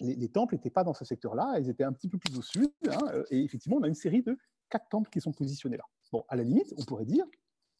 les, 0.00 0.28
temples 0.28 0.56
n'étaient 0.56 0.68
pas 0.68 0.84
dans 0.84 0.92
ce 0.92 1.06
secteur-là, 1.06 1.54
ils 1.58 1.70
étaient 1.70 1.84
un 1.84 1.94
petit 1.94 2.10
peu 2.10 2.18
plus 2.18 2.36
au 2.36 2.42
sud, 2.42 2.68
hein, 2.90 3.22
et 3.30 3.42
effectivement, 3.42 3.78
on 3.78 3.84
a 3.84 3.88
une 3.88 3.94
série 3.94 4.22
de 4.22 4.36
quatre 4.68 4.90
temples 4.90 5.08
qui 5.08 5.22
sont 5.22 5.32
positionnés 5.32 5.78
là. 5.78 5.84
Bon, 6.12 6.26
à 6.28 6.36
la 6.36 6.42
limite, 6.42 6.74
on 6.76 6.84
pourrait 6.84 7.06
dire, 7.06 7.24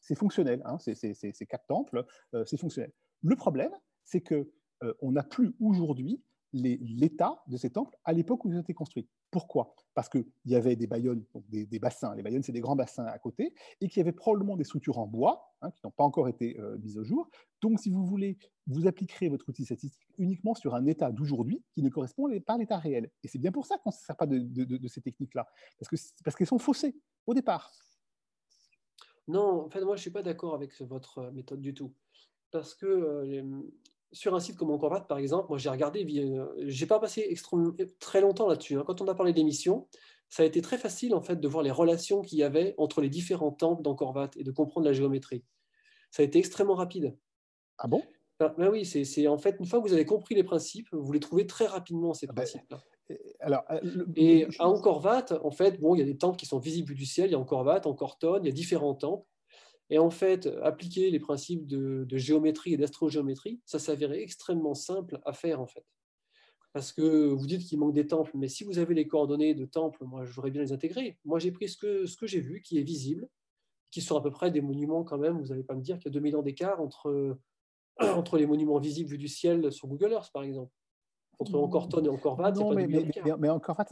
c'est 0.01 0.15
fonctionnel, 0.15 0.63
ces, 0.79 1.45
quatre 1.47 1.67
temples, 1.67 2.03
euh, 2.33 2.45
c'est 2.47 2.57
fonctionnel. 2.57 2.91
Le 3.21 3.35
problème, 3.35 3.73
c'est 4.05 4.21
que 4.21 4.49
euh, 4.81 4.93
on 5.01 5.11
n'a 5.11 5.23
plus 5.23 5.55
aujourd'hui 5.59 6.23
l'état 6.53 7.43
de 7.47 7.57
ces 7.57 7.69
temples 7.69 7.97
à 8.03 8.13
l'époque 8.13 8.45
où 8.45 8.49
ils 8.49 8.57
ont 8.57 8.61
été 8.61 8.73
construits. 8.73 9.07
Pourquoi? 9.31 9.75
Parce 9.93 10.07
qu'il 10.07 10.25
y 10.45 10.55
avait 10.55 10.75
des 10.75 10.87
bayonnes, 10.87 11.25
donc 11.33 11.43
des, 11.49 11.79
bassins, 11.79 12.15
les 12.15 12.23
bayonnes 12.23 12.43
c'est 12.43 12.53
des 12.53 12.61
grands 12.61 12.75
bassins 12.75 13.05
à 13.05 13.19
côté, 13.19 13.53
et 13.81 13.87
qu'il 13.87 13.97
y 13.97 14.01
avait 14.01 14.13
probablement 14.13 14.55
des 14.55 14.63
structures 14.63 14.97
en 14.99 15.07
bois 15.07 15.53
hein, 15.61 15.71
qui 15.71 15.81
n'ont 15.83 15.91
pas 15.91 16.03
encore 16.03 16.29
été 16.29 16.57
euh, 16.59 16.77
mises 16.77 16.97
au 16.97 17.03
jour. 17.03 17.29
Donc 17.61 17.79
si 17.79 17.89
vous 17.89 18.05
voulez, 18.05 18.37
vous 18.67 18.87
appliquerez 18.87 19.27
votre 19.29 19.49
outil 19.49 19.65
statistique 19.65 20.07
uniquement 20.17 20.55
sur 20.55 20.75
un 20.75 20.85
état 20.85 21.11
d'aujourd'hui 21.11 21.63
qui 21.73 21.81
ne 21.81 21.89
correspond 21.89 22.27
pas 22.39 22.53
à 22.53 22.57
l'état 22.57 22.77
réel. 22.77 23.11
Et 23.23 23.27
c'est 23.27 23.39
bien 23.39 23.51
pour 23.51 23.65
ça 23.65 23.77
qu'on 23.77 23.89
ne 23.89 23.95
se 23.95 24.03
sert 24.03 24.15
pas 24.15 24.27
de, 24.27 24.87
ces 24.87 25.01
techniques-là, 25.01 25.47
parce 25.77 25.89
qu'elles 25.89 26.23
parce 26.23 26.45
sont 26.45 26.59
faussées 26.59 26.95
au 27.25 27.33
départ. 27.33 27.71
Non, 29.27 29.65
en 29.65 29.69
fait, 29.69 29.81
moi 29.81 29.95
je 29.95 29.99
ne 29.99 30.03
suis 30.03 30.11
pas 30.11 30.23
d'accord 30.23 30.53
avec 30.53 30.79
votre 30.81 31.17
euh, 31.17 31.31
méthode 31.31 31.59
du 31.59 31.73
tout. 31.73 31.93
Parce 32.51 32.73
que 32.73 32.85
euh, 32.85 33.61
sur 34.11 34.35
un 34.35 34.39
site 34.39 34.55
comme 34.55 34.71
Encorvat, 34.71 35.01
par 35.01 35.17
exemple, 35.17 35.47
moi 35.49 35.57
j'ai 35.57 35.69
regardé, 35.69 36.05
euh, 36.19 36.45
j'ai 36.65 36.85
pas 36.85 36.99
passé 36.99 37.33
très 37.99 38.21
longtemps 38.21 38.47
là-dessus. 38.47 38.75
Hein. 38.75 38.83
Quand 38.85 39.01
on 39.01 39.07
a 39.07 39.15
parlé 39.15 39.33
d'émissions, 39.33 39.87
ça 40.29 40.43
a 40.43 40.45
été 40.45 40.61
très 40.61 40.77
facile 40.77 41.13
en 41.13 41.21
fait 41.21 41.37
de 41.37 41.47
voir 41.47 41.63
les 41.63 41.71
relations 41.71 42.21
qu'il 42.21 42.39
y 42.39 42.43
avait 42.43 42.75
entre 42.77 43.01
les 43.01 43.09
différents 43.09 43.51
temples 43.51 43.81
d'Encorvat 43.81 44.31
et 44.37 44.43
de 44.43 44.51
comprendre 44.51 44.85
la 44.85 44.93
géométrie. 44.93 45.43
Ça 46.11 46.21
a 46.21 46.25
été 46.25 46.39
extrêmement 46.39 46.75
rapide. 46.75 47.17
Ah 47.77 47.87
bon? 47.87 48.01
Ben, 48.39 48.53
ben 48.57 48.69
oui, 48.69 48.85
c'est 48.85 49.27
en 49.27 49.37
fait 49.37 49.55
une 49.59 49.65
fois 49.65 49.79
que 49.81 49.87
vous 49.87 49.93
avez 49.93 50.05
compris 50.05 50.35
les 50.35 50.43
principes, 50.43 50.87
vous 50.91 51.11
les 51.11 51.19
trouvez 51.19 51.47
très 51.47 51.65
rapidement 51.65 52.13
ces 52.13 52.27
ah 52.29 52.33
ben, 52.33 52.43
principes-là. 52.43 52.83
Alors, 53.39 53.63
euh, 53.71 54.05
et 54.15 54.47
à 54.59 54.67
Encorvat, 54.67 55.25
en 55.43 55.51
fait, 55.51 55.79
bon, 55.79 55.95
il 55.95 55.99
y 55.99 56.01
a 56.01 56.05
des 56.05 56.17
temples 56.17 56.37
qui 56.37 56.45
sont 56.45 56.59
visibles 56.59 56.93
du 56.93 57.05
ciel. 57.05 57.29
Il 57.29 57.31
y 57.31 57.35
a 57.35 57.39
Encorvat, 57.39 57.81
Encorton, 57.85 58.39
il 58.41 58.45
y 58.45 58.49
a 58.49 58.51
différents 58.51 58.95
temples. 58.95 59.25
Et 59.89 59.99
en 59.99 60.09
fait, 60.09 60.47
appliquer 60.63 61.09
les 61.09 61.19
principes 61.19 61.65
de, 61.65 62.05
géométrie 62.17 62.73
et 62.73 62.77
d'astrogéométrie, 62.77 63.61
ça 63.65 63.79
s'avérait 63.79 64.21
extrêmement 64.21 64.73
simple 64.73 65.19
à 65.25 65.33
faire 65.33 65.61
en 65.61 65.67
fait. 65.67 65.85
Parce 66.73 66.91
que 66.91 67.29
vous 67.29 67.47
dites 67.47 67.63
qu'il 67.63 67.79
manque 67.79 67.93
des 67.93 68.07
temples, 68.07 68.31
mais 68.35 68.49
si 68.49 68.63
vous 68.63 68.79
avez 68.79 68.93
les 68.93 69.07
coordonnées 69.07 69.55
de 69.55 69.65
temples, 69.65 70.03
moi 70.03 70.25
je 70.25 70.33
voudrais 70.33 70.51
bien 70.51 70.61
les 70.61 70.73
intégrer. 70.73 71.17
Moi 71.23 71.39
j'ai 71.39 71.51
pris 71.51 71.69
ce 71.69 71.77
que, 71.77 72.05
ce 72.05 72.17
que 72.17 72.27
j'ai 72.27 72.41
vu, 72.41 72.61
qui 72.61 72.77
est 72.77 72.83
visible, 72.83 73.27
qui 73.89 74.01
sont 74.01 74.17
à 74.17 74.21
peu 74.21 74.29
près 74.29 74.51
des 74.51 74.61
monuments 74.61 75.03
quand 75.03 75.17
même. 75.17 75.39
Vous 75.39 75.47
n'allez 75.47 75.63
pas 75.63 75.75
me 75.75 75.81
dire 75.81 75.97
qu'il 75.97 76.11
y 76.11 76.13
a 76.15 76.19
2000 76.19 76.35
ans 76.35 76.43
d'écart 76.43 76.81
entre, 76.81 77.39
entre 77.99 78.37
les 78.37 78.45
monuments 78.45 78.79
visibles 78.79 79.09
vus 79.09 79.17
du 79.17 79.29
ciel 79.29 79.71
sur 79.71 79.87
Google 79.87 80.11
Earth 80.11 80.31
par 80.33 80.43
exemple 80.43 80.71
entre 81.39 81.55
Encorton 81.55 82.03
et 82.03 82.09
Encorvat. 82.09 82.51
Non, 82.51 82.73
mais, 82.73 82.87
mais, 82.87 83.05
mais, 83.23 83.31
mais 83.37 83.49
Encorvat, 83.49 83.85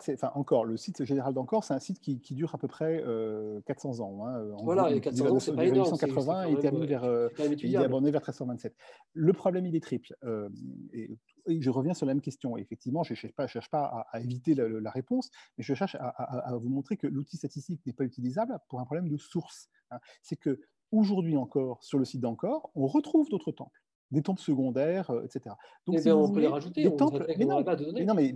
c'est, 0.00 0.14
enfin, 0.14 0.32
encore, 0.34 0.64
le 0.64 0.76
site 0.76 1.04
général 1.04 1.34
d'Encore, 1.34 1.64
c'est 1.64 1.74
un 1.74 1.78
site 1.78 2.00
qui, 2.00 2.20
qui, 2.20 2.34
dure 2.34 2.54
à 2.54 2.58
peu 2.58 2.68
près 2.68 3.04
400 3.66 4.00
euh, 4.00 4.02
ans. 4.02 4.26
Hein, 4.26 4.54
voilà, 4.62 4.90
et 4.90 5.00
400 5.00 5.26
ans, 5.26 5.40
c'est 5.40 5.54
pas 5.54 5.64
énorme. 5.64 5.90
1880 5.90 6.44
et 6.44 6.58
termine 6.58 6.86
vers, 6.86 7.04
euh, 7.04 7.28
il 7.38 7.74
est 7.74 7.76
abandonné 7.76 8.10
vers 8.10 8.20
1327. 8.20 8.74
Le 9.12 9.32
problème, 9.32 9.66
il 9.66 9.76
est 9.76 9.82
triple. 9.82 10.14
Euh, 10.24 10.48
et, 10.92 11.10
je 11.48 11.70
reviens 11.70 11.94
sur 11.94 12.06
la 12.06 12.14
même 12.14 12.22
question. 12.22 12.56
effectivement, 12.56 13.02
je 13.02 13.12
ne 13.12 13.16
cherche 13.16 13.34
pas, 13.34 13.46
cherche 13.46 13.70
pas 13.70 14.06
à, 14.12 14.20
éviter 14.20 14.54
la, 14.54 14.90
réponse, 14.90 15.30
mais 15.58 15.64
je 15.64 15.74
cherche 15.74 15.96
à, 15.98 16.56
vous 16.60 16.68
montrer 16.68 16.96
que 16.96 17.06
l'outil 17.06 17.36
statistique 17.36 17.80
n'est 17.86 17.92
pas 17.92 18.04
utilisable 18.04 18.58
pour 18.68 18.80
un 18.80 18.84
problème 18.84 19.08
de 19.08 19.16
source. 19.16 19.68
Hein. 19.90 19.98
C'est 20.22 20.36
que 20.36 20.60
aujourd'hui 20.92 21.36
encore, 21.36 21.82
sur 21.82 21.98
le 21.98 22.04
site 22.04 22.20
d'Encore, 22.20 22.70
on 22.74 22.86
retrouve 22.86 23.28
d'autres 23.28 23.52
temples 23.52 23.80
des 24.10 24.22
temples 24.22 24.40
secondaires, 24.40 25.10
euh, 25.10 25.24
etc. 25.24 25.54
Donc, 25.86 25.96
eh 25.98 26.02
si 26.02 26.10
on 26.10 26.30
peut 26.30 26.40
les 26.40 26.48
rajouter. 26.48 26.82
Des 26.82 26.96
temples, 26.96 27.24
mais 27.38 27.44
non, 27.44 27.62
mais 27.64 28.04
non 28.04 28.14
mais, 28.14 28.34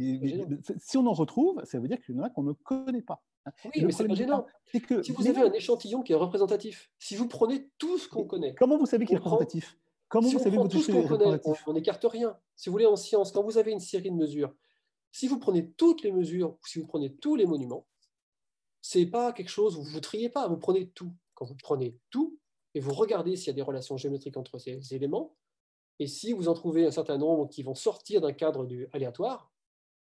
si 0.79 0.97
on 0.97 1.07
en 1.07 1.13
retrouve, 1.13 1.63
ça 1.65 1.79
veut 1.81 1.89
dire 1.89 2.01
qu'il 2.01 2.15
y 2.15 2.19
en 2.19 2.23
a 2.23 2.31
qu'on 2.31 2.43
ne 2.43 2.53
connaît 2.53 3.03
pas. 3.03 3.23
Hein. 3.47 3.53
Oui, 3.65 3.85
mais 3.85 3.93
c'est 3.93 4.07
pas 4.07 4.15
gênant. 4.15 4.47
Que, 4.73 5.03
si 5.03 5.13
vous 5.13 5.27
avez 5.27 5.41
un 5.41 5.53
échantillon 5.53 6.03
qui 6.03 6.13
est 6.13 6.17
représentatif, 6.17 6.91
si 6.99 7.17
vous 7.17 7.29
prenez 7.29 7.71
tout 7.79 7.99
ce 7.99 8.09
qu'on 8.09 8.25
connaît. 8.25 8.55
Comment 8.55 8.79
vous 8.79 8.87
savez 8.87 9.05
qu'il 9.05 9.17
est 9.17 9.19
représentatif? 9.19 9.79
Comment 10.09 10.29
si 10.29 10.35
vous 10.35 10.43
savez 10.43 10.59
tout 10.69 10.81
ce 10.81 10.93
qu'on 10.93 11.07
connaît, 11.09 11.41
on 11.67 11.73
n'écarte 11.73 12.05
rien. 12.09 12.37
Si 12.55 12.69
vous 12.69 12.73
voulez, 12.75 12.87
en 12.87 12.97
science, 12.97 13.33
quand 13.33 13.43
vous 13.43 13.59
avez 13.59 13.73
une 13.73 13.81
série 13.81 14.11
de 14.11 14.17
mesures, 14.17 14.55
si 15.11 15.27
vous 15.27 15.39
prenez 15.39 15.71
toutes 15.73 16.03
les 16.03 16.13
mesures, 16.13 16.51
ou 16.51 16.67
si 16.67 16.79
vous 16.79 16.87
prenez 16.87 17.15
tous 17.17 17.37
les 17.37 17.47
monuments, 17.47 17.87
c'est 18.81 19.07
pas 19.07 19.33
quelque 19.33 19.49
chose 19.49 19.77
où 19.77 19.83
vous 19.83 19.97
ne 19.97 20.01
triez 20.01 20.29
pas, 20.29 20.47
vous 20.47 20.57
prenez 20.57 20.89
tout. 20.91 21.13
Quand 21.35 21.47
vous 21.47 21.57
prenez 21.57 21.99
tout, 22.11 22.39
et 22.75 22.81
vous 22.81 22.93
regardez 22.93 23.37
s'il 23.37 23.49
y 23.49 23.51
a 23.51 23.55
des 23.55 23.63
relations 23.63 23.97
géométriques 23.97 24.37
entre 24.37 24.59
ces 24.59 24.95
éléments, 24.95 25.35
et 25.99 26.07
si 26.07 26.33
vous 26.33 26.49
en 26.49 26.55
trouvez 26.55 26.87
un 26.87 26.91
certain 26.91 27.19
nombre 27.19 27.49
qui 27.49 27.63
vont 27.63 27.75
sortir 27.75 28.21
d'un 28.21 28.33
cadre 28.33 28.67
du 28.67 28.89
aléatoire, 28.93 29.54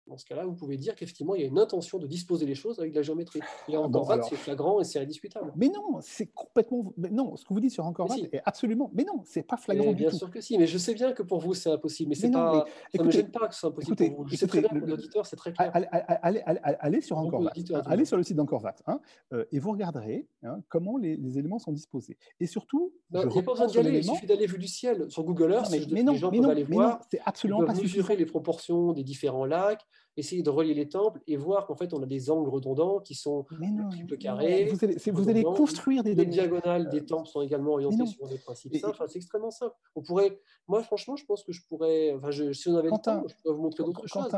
dans 0.06 0.16
ce 0.16 0.24
cas-là, 0.26 0.44
vous 0.44 0.54
pouvez 0.54 0.76
dire 0.76 0.94
qu'effectivement, 0.94 1.34
il 1.34 1.40
y 1.42 1.44
a 1.44 1.48
une 1.48 1.58
intention 1.58 1.98
de 1.98 2.06
disposer 2.06 2.46
les 2.46 2.54
choses 2.54 2.78
avec 2.78 2.92
de 2.92 2.96
la 2.96 3.02
géométrie. 3.02 3.40
Et 3.68 3.74
ah, 3.74 3.80
Encorvat, 3.80 4.22
c'est 4.22 4.36
flagrant 4.36 4.80
et 4.80 4.84
c'est 4.84 5.00
indiscutable. 5.00 5.52
Mais 5.56 5.68
non, 5.68 5.98
c'est 6.00 6.26
complètement. 6.26 6.92
non, 7.10 7.36
ce 7.36 7.44
que 7.44 7.52
vous 7.52 7.60
dites 7.60 7.72
sur 7.72 7.84
Encorvat 7.84 8.16
est 8.32 8.40
absolument. 8.44 8.90
Mais 8.94 9.04
non, 9.04 9.22
c'est 9.24 9.42
pas 9.42 9.56
flagrant 9.56 9.90
du 9.90 9.96
bien 9.96 10.10
tout. 10.10 10.16
Bien 10.16 10.18
sûr 10.18 10.30
que 10.30 10.40
si, 10.40 10.58
mais 10.58 10.66
je 10.66 10.78
sais 10.78 10.94
bien 10.94 11.12
que 11.12 11.22
pour 11.22 11.40
vous, 11.40 11.54
c'est 11.54 11.70
impossible. 11.70 12.10
Mais, 12.10 12.14
c'est 12.14 12.30
pas... 12.30 12.64
ça 12.94 13.02
ne 13.02 13.06
me 13.06 13.10
gêne 13.10 13.30
pas 13.30 13.48
que 13.48 13.54
ce 13.54 13.60
soit 13.60 13.70
impossible 13.70 13.96
pour 13.96 14.22
vous. 14.24 14.28
Je 14.28 14.36
sais 14.36 14.46
très 14.46 14.60
bien 14.60 14.68
pour 14.68 14.86
l'auditeur, 14.86 15.26
c'est 15.26 15.36
très 15.36 15.52
clair. 15.52 15.70
Allez, 15.74 16.42
allez, 16.44 17.00
sur 17.00 17.18
Encorvat. 17.18 17.52
Allez 17.86 18.04
sur 18.04 18.16
le 18.16 18.22
site 18.22 18.36
d'Encorvat 18.36 18.76
hein, 18.86 19.00
euh, 19.32 19.44
et 19.52 19.58
vous 19.58 19.72
regarderez 19.72 20.28
hein, 20.42 20.60
comment 20.68 20.96
les, 20.98 21.38
éléments 21.38 21.58
sont 21.58 21.72
disposés. 21.72 22.16
Et 22.40 22.46
surtout. 22.46 22.92
il 23.12 23.26
n'y 23.26 23.38
a 23.38 23.42
pas 23.42 23.52
besoin 23.52 23.66
d'y 23.66 23.78
aller, 23.78 23.98
il 23.98 24.04
suffit 24.04 24.26
d'aller 24.26 24.46
vu 24.46 24.58
du 24.58 24.68
ciel. 24.68 25.10
Sur 25.10 25.24
Google 25.24 25.52
Earth, 25.52 25.72
mais 25.90 26.02
non, 26.02 26.12
les 26.12 26.18
gens 26.18 26.30
peuvent 26.30 26.50
aller 26.50 26.64
voir. 26.64 27.00
C'est 27.10 27.20
absolument 27.24 27.64
pas 27.64 27.74
mesurer 27.74 28.16
les 28.16 28.26
proportions 28.26 28.92
des 28.92 29.02
différents 29.02 29.44
lacs 29.44 29.86
essayer 30.16 30.42
de 30.42 30.50
relier 30.50 30.74
les 30.74 30.88
temples 30.88 31.20
et 31.26 31.36
voir 31.36 31.66
qu'en 31.66 31.76
fait, 31.76 31.92
on 31.92 32.02
a 32.02 32.06
des 32.06 32.30
angles 32.30 32.48
redondants 32.48 33.00
qui 33.00 33.14
sont 33.14 33.44
triple 33.90 34.16
carrés. 34.16 34.64
Vous 34.64 34.84
allez, 34.84 34.96
vous 35.12 35.28
allez 35.28 35.42
construire 35.42 36.02
des 36.02 36.14
Les 36.14 36.26
diagonales 36.26 36.88
des 36.88 37.04
temples 37.04 37.28
sont 37.28 37.42
également 37.42 37.72
orientées 37.72 38.06
sur 38.06 38.26
des 38.28 38.38
principes 38.38 38.76
simples. 38.76 39.04
c'est 39.08 39.16
extrêmement 39.16 39.50
simple. 39.50 39.74
On 39.94 40.02
pourrait, 40.02 40.40
moi, 40.68 40.82
franchement, 40.82 41.16
je 41.16 41.24
pense 41.24 41.44
que 41.44 41.52
je 41.52 41.62
pourrais, 41.66 42.14
enfin, 42.14 42.30
je, 42.30 42.52
si 42.52 42.68
on 42.68 42.76
avait 42.76 42.90
le 42.90 43.02
temps, 43.02 43.24
je 43.26 43.34
pourrais 43.42 43.54
vous 43.54 43.62
montrer 43.62 43.84
d'autres 43.84 44.06
choses. 44.06 44.28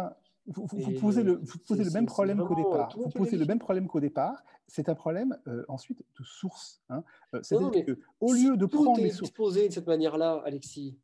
Vous, 0.51 0.67
vous, 0.73 0.93
posez 0.93 1.23
le, 1.23 1.35
vous 1.43 1.59
posez 1.59 1.85
le 1.85 1.91
même 1.91 2.07
problème 2.07 2.43
qu'au 2.43 2.55
départ. 2.55 2.97
Vous 2.97 3.11
posez 3.11 3.37
le 3.37 3.45
même 3.45 3.59
problème 3.59 3.87
qu'au 3.87 4.01
départ. 4.01 4.43
C'est 4.67 4.89
un 4.89 4.95
problème 4.95 5.37
euh, 5.47 5.65
ensuite 5.69 5.99
de 5.99 6.25
source. 6.25 6.81
Hein. 6.89 7.05
Euh, 7.35 7.41
C'est-à-dire 7.43 7.85
qu'au 7.85 8.33
lieu 8.33 8.57
de 8.57 8.67
prendre 8.67 8.99
les 8.99 9.11
sources. 9.11 9.31
disposé 9.31 9.69
de 9.69 9.75
cette 9.75 9.87
manière-là, 9.87 10.43
Alexis, 10.47 10.99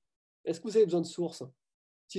est-ce 0.47 0.60
que 0.60 0.68
vous 0.68 0.76
avez 0.76 0.86
besoin 0.86 1.02
de 1.02 1.06
sources 1.06 1.43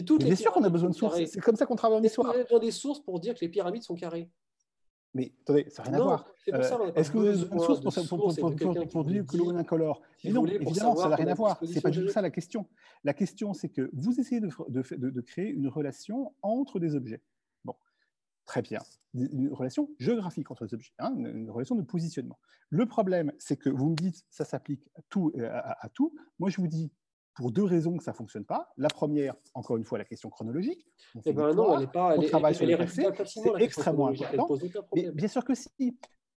bien 0.02 0.36
sûr 0.36 0.52
qu'on 0.52 0.64
a 0.64 0.70
besoin 0.70 0.90
de 0.90 0.96
sources. 0.96 1.24
C'est 1.26 1.42
comme 1.42 1.56
ça 1.56 1.66
qu'on 1.66 1.76
travaille 1.76 2.00
en 2.00 2.04
histoire. 2.04 2.28
Vous 2.28 2.36
avez 2.36 2.44
besoin 2.44 2.60
des 2.60 2.72
sources 2.72 3.00
pour 3.00 3.20
dire 3.20 3.36
que 3.36 3.42
les 3.42 3.50
pyramides 3.50 3.84
sont 3.84 3.96
carrées? 3.96 4.30
Mais 5.16 5.34
attendez, 5.44 5.70
ça 5.70 5.84
n'a 5.84 5.90
rien 5.90 6.00
à 6.00 6.04
voir. 6.04 6.28
Euh, 6.50 6.92
est-ce 6.94 7.10
que 7.10 7.18
vous 7.18 7.26
avez 7.26 7.38
besoin 7.38 7.56
de 7.56 7.62
sources 7.62 8.08
pour, 8.08 8.36
pour, 8.36 8.56
pour, 8.56 8.88
pour 8.90 9.06
dire 9.06 9.26
que 9.26 9.38
l'eau 9.38 9.54
est 9.54 9.56
incolore? 9.56 10.02
Mais 10.26 10.32
non, 10.32 10.46
évidemment, 10.46 10.96
ça 10.98 11.08
n'a 11.08 11.16
rien 11.16 11.28
à 11.28 11.34
voir. 11.34 11.58
C'est 11.66 11.82
pas 11.82 11.90
du 11.90 12.02
tout 12.02 12.10
ça 12.10 12.22
la 12.22 12.30
question. 12.30 12.68
La 13.06 13.14
question, 13.14 13.54
c'est 13.54 13.70
que 13.70 13.90
vous 13.94 14.20
essayez 14.20 14.42
de, 14.42 14.50
de, 14.68 15.10
de, 15.10 15.22
créer 15.22 15.48
une 15.48 15.70
relation 15.70 16.36
entre 16.42 16.80
des 16.80 16.96
objets. 16.96 17.24
Bon. 17.64 17.76
Très 18.46 18.62
bien. 18.62 18.82
Une 19.14 19.54
relation 19.54 19.90
géographique 20.00 20.52
entre 20.52 20.66
les 20.66 20.74
objets, 20.74 20.92
hein, 21.00 21.16
une 21.16 21.50
relation 21.50 21.76
de 21.76 21.82
positionnement. 21.82 22.38
Le 22.70 22.86
problème, 22.86 23.32
c'est 23.38 23.56
que 23.56 23.70
vous 23.70 23.92
me 23.92 23.96
dites 23.96 24.26
ça 24.30 24.44
s'applique 24.44 24.90
à 24.96 25.02
tout, 25.10 25.32
à, 25.40 25.88
tout. 25.94 26.14
Moi, 26.40 26.50
je 26.50 26.58
vous 26.60 26.68
dis 26.68 26.92
pour 27.36 27.52
deux 27.52 27.64
raisons 27.64 27.98
que 27.98 28.04
ça 28.04 28.12
ne 28.12 28.16
fonctionne 28.16 28.46
pas. 28.46 28.72
La 28.78 28.88
première, 28.88 29.36
encore 29.54 29.78
une 29.78 29.84
fois, 29.84 29.98
la 29.98 30.06
question 30.06 30.30
chronologique. 30.30 30.88
On 31.16 31.22
eh 31.26 31.34
ben 31.34 31.54
non, 31.54 31.78
elle 31.78 31.90
pas. 31.90 32.16
On 32.18 32.22
travaille 32.24 32.56
sur 32.56 32.66
le 32.66 32.78
passé. 32.78 33.06
C'est 33.26 33.64
extrêmement 33.64 34.08
important. 34.08 34.56
Mais 34.96 35.12
bien 35.12 35.28
sûr 35.28 35.44
que 35.44 35.54
si. 35.54 35.70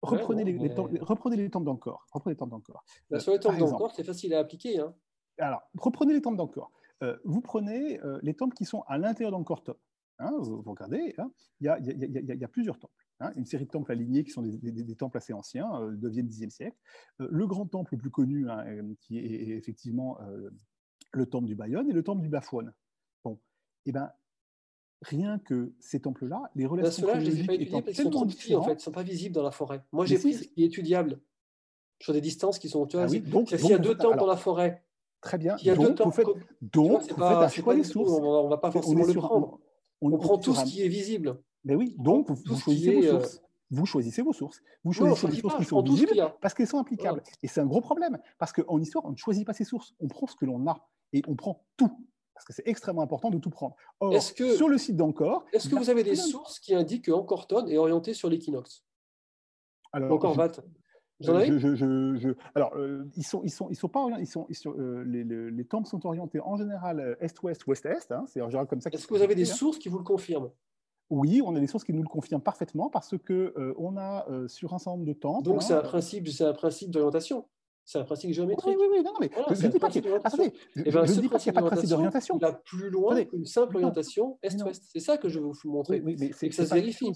Reprenez, 0.04 0.44
les, 0.44 0.74
temps, 0.76 0.88
reprenez 1.02 1.38
les 1.38 1.50
d'encore. 1.50 2.06
Reprenez 2.12 2.36
les 2.40 2.48
d'encore. 2.48 2.84
Bah, 3.10 3.20
sur 3.20 3.32
les 3.34 3.40
temps 3.40 3.52
d'encore, 3.52 3.92
c'est 3.96 4.04
facile 4.04 4.34
à 4.36 4.40
appliquer. 4.40 4.80
Hein. 4.80 4.94
Alors, 5.40 5.62
reprenez 5.76 6.14
les 6.14 6.22
temps 6.22 6.32
d'encore. 6.32 6.72
Euh, 7.02 7.18
vous 7.26 7.42
prenez 7.42 8.00
euh, 8.02 8.20
les 8.22 8.36
temples 8.36 8.56
qui 8.56 8.66
sont 8.66 8.82
à 8.88 9.00
l'intérieur 9.00 9.32
d'encore 9.32 9.64
top. 9.64 9.80
Hein, 10.20 10.32
vous, 10.40 10.62
regardez, 10.66 11.16
il 11.60 11.66
y, 11.66 12.44
a, 12.44 12.48
plusieurs 12.48 12.80
temples. 12.80 12.94
Hein, 13.20 13.32
une 13.36 13.46
série 13.46 13.66
de 13.66 13.72
temples 13.72 13.92
alignés 13.92 14.24
qui 14.24 14.32
sont 14.32 14.42
des, 14.42 14.96
temples 14.96 15.18
assez 15.18 15.34
anciens, 15.34 15.70
euh, 15.82 15.96
9e, 15.96 16.28
10e 16.28 16.50
siècle. 16.50 16.78
Euh, 17.20 17.28
le 17.32 17.48
grand 17.48 17.66
temple 17.66 17.96
le 17.96 18.00
plus 18.00 18.12
connu, 18.12 18.50
hein, 18.50 18.66
qui 19.02 19.18
est, 19.20 19.58
effectivement 19.58 20.18
le 21.12 21.26
temple 21.26 21.46
du 21.46 21.56
Bayonne 21.56 21.90
et 21.90 21.94
le 21.94 22.04
temple 22.04 22.22
du 22.22 22.30
Bafouane. 22.30 22.74
Bon, 23.24 23.34
et 23.86 23.90
eh 23.90 23.92
ben, 23.92 24.12
rien 25.02 25.40
que 25.40 25.74
ces 25.80 26.00
temples-là, 26.00 26.50
les 26.56 26.66
relations 26.66 27.08
là, 27.08 27.20
je 27.20 27.26
les 27.26 27.42
ai 27.42 27.44
pas 27.46 27.54
étudiés 27.54 27.82
parce 27.82 27.96
qu'ils 27.96 28.04
sont 28.04 28.10
trop 28.10 28.26
petits, 28.26 28.56
en 28.56 28.64
fait, 28.64 28.74
ils 28.74 28.80
sont 28.80 28.92
pas 28.92 29.04
visibles 29.04 29.36
dans 29.36 29.44
la 29.44 29.52
forêt. 29.52 29.84
Moi, 29.92 30.06
j'ai 30.06 30.18
pris 30.18 30.34
ce 30.34 30.44
qui 30.44 30.64
est 30.64 30.68
étudiable 30.68 31.20
sur 32.00 32.14
des 32.14 32.22
distances 32.22 32.60
qui 32.60 32.70
sont, 32.70 32.86
tu 32.86 32.98
vois, 32.98 33.06
ah 33.06 33.20
donc, 33.30 33.50
s'il 33.50 33.70
y 33.70 33.74
a 33.74 33.78
deux 33.78 33.96
temples 33.96 34.18
dans 34.18 34.28
la 34.28 34.38
forêt, 34.38 34.84
très 35.22 35.38
bien, 35.38 35.56
il 35.62 35.68
y 35.68 35.70
a 35.70 35.76
donc, 35.76 35.88
deux 35.88 35.96
temples, 35.96 36.10
vous 36.10 36.16
faites, 36.16 36.28
donc, 36.62 37.02
vous 37.02 37.08
faites 37.08 37.22
un 37.22 37.50
choix 37.50 37.76
des 37.76 37.84
sources. 37.84 38.12
On 38.12 38.46
ne 38.46 38.50
va 38.50 38.58
pas 38.58 38.72
forcément 38.72 39.06
le 39.06 39.14
prendre. 39.14 39.60
On, 40.02 40.16
prend 40.18 40.38
tout 40.38 40.54
ce 40.54 40.64
qui 40.66 40.84
est 40.84 40.88
visible. 40.88 41.40
Mais 41.64 41.76
oui, 41.76 41.96
donc 41.98 42.30
vous, 42.30 42.56
choisissez 42.56 42.94
vos 42.94 43.04
euh, 43.04 43.20
sources. 43.20 43.42
Vous 43.72 43.86
choisissez 43.86 44.22
vos 44.22 44.32
sources. 44.32 44.62
Vous 44.84 44.94
choisissez 44.94 45.28
les 45.28 45.40
sources 45.40 45.58
qui 45.58 45.66
sont 45.66 45.82
visibles 45.82 46.32
parce 46.40 46.54
qu'elles 46.54 46.68
sont 46.68 46.78
applicables. 46.78 47.22
Et 47.44 47.48
c'est 47.48 47.60
un 47.60 47.66
gros 47.66 47.82
problème 47.82 48.20
parce 48.38 48.54
qu'en 48.54 48.80
histoire, 48.80 49.06
on 49.06 49.12
ne 49.12 49.18
choisit 49.18 49.46
pas 49.46 49.54
ses 49.54 49.66
sources. 49.66 49.94
On 50.00 50.08
prend 50.08 50.28
ce 50.28 50.36
que 50.36 50.46
l'on 50.46 50.66
a 50.68 50.88
et 51.14 51.22
on 51.28 51.36
prend 51.36 51.66
tout 51.78 51.92
parce 52.34 52.46
que 52.46 52.54
c'est 52.54 52.68
extrêmement 52.68 53.02
important 53.02 53.32
de 53.32 53.40
tout 53.40 53.50
prendre. 53.50 53.76
Or, 54.00 54.14
que, 54.36 54.56
sur 54.56 54.70
le 54.70 54.78
site 54.78 54.96
d'Encore, 54.96 55.44
est-ce 55.54 55.70
que 55.70 55.76
vous 55.76 55.90
avez 55.90 56.04
des 56.04 56.16
sources 56.16 56.60
qui 56.60 56.76
indiquent 56.76 57.06
que 57.06 57.12
Encorton 57.12 57.66
est 57.66 57.78
orienté 57.78 58.14
sur 58.14 58.30
l'équinoxe? 58.30 58.84
Encore 59.94 60.36
VAT 60.36 60.52
je, 61.20 62.34
alors, 62.54 62.76
euh, 62.76 63.10
ils 63.16 63.26
sont, 63.26 63.42
ils 63.44 63.50
sont, 63.50 63.70
ils 63.70 63.76
sont 63.76 63.88
pas, 63.88 64.06
ils 64.20 64.28
sont, 64.28 64.46
ils 64.50 64.56
sont 64.56 64.76
euh, 64.78 65.04
les, 65.04 65.24
les, 65.24 65.50
les, 65.50 65.66
temples 65.66 65.88
sont 65.88 66.06
orientés 66.06 66.40
en 66.40 66.58
général 66.58 67.00
euh, 67.00 67.16
est-ouest, 67.20 67.66
ouest-est. 67.66 68.12
Hein, 68.12 68.26
c'est 68.28 68.42
en 68.42 68.50
général 68.50 68.68
comme 68.68 68.82
ça. 68.82 68.92
Est-ce 68.92 69.08
que 69.08 69.16
vous 69.16 69.22
avez 69.24 69.34
des 69.34 69.46
sources 69.46 69.80
qui 69.80 69.90
vous 69.90 69.98
le 69.98 70.04
confirment? 70.04 70.52
Oui, 71.10 71.42
on 71.44 71.56
a 71.56 71.60
des 71.60 71.68
sources 71.68 71.86
qui 71.86 71.94
nous 71.94 72.04
le 72.04 72.08
confirment 72.08 72.44
parfaitement 72.44 72.90
parce 72.90 73.18
que 73.18 73.54
on 73.78 73.98
a 73.98 74.28
sur 74.48 74.74
un 74.74 74.78
certain 74.78 74.92
nombre 74.92 75.06
de 75.06 75.14
temples. 75.14 75.44
Donc 75.44 75.64
c'est 75.64 75.74
un 75.74 75.82
principe, 75.82 76.28
c'est 76.28 76.44
un 76.44 76.54
principe 76.54 76.92
d'orientation. 76.92 77.46
C'est 77.88 78.00
un 78.00 78.04
principe 78.04 78.34
géométrique. 78.34 78.76
Oui, 78.78 78.86
oui, 78.92 78.98
oui 78.98 79.04
non, 79.04 79.14
mais 79.18 79.30
je 79.56 79.66
ne 79.66 79.72
dis 79.72 79.80
pas 79.80 79.90
qu'il 79.90 80.02
n'y 80.02 80.12
a, 80.12 80.18
attendez, 80.22 80.52
je, 80.76 80.84
eh 80.86 80.92
ben, 80.92 81.06
dis 81.06 81.30
pas 81.30 81.40
qu'il 81.40 81.54
n'y 81.54 81.58
a 81.58 81.62
pas 81.62 81.70
de 81.70 81.74
principe 81.74 81.90
d'orientation. 81.90 82.36
Il 82.38 82.42
va 82.42 82.52
plus 82.52 82.90
loin 82.90 83.24
qu'une 83.24 83.46
simple 83.46 83.78
orientation 83.78 84.38
est-ouest. 84.44 84.84
C'est 84.92 85.00
ça 85.00 85.18
que 85.18 85.30
je 85.30 85.40
veux 85.40 85.46
vous 85.46 85.72
montrer. 85.72 86.02
Oui, 86.02 86.18
mais 86.20 86.34
c'est 86.34 86.50
que 86.50 86.56
ça 86.56 86.66
se 86.66 86.74
vérifie. 86.74 87.14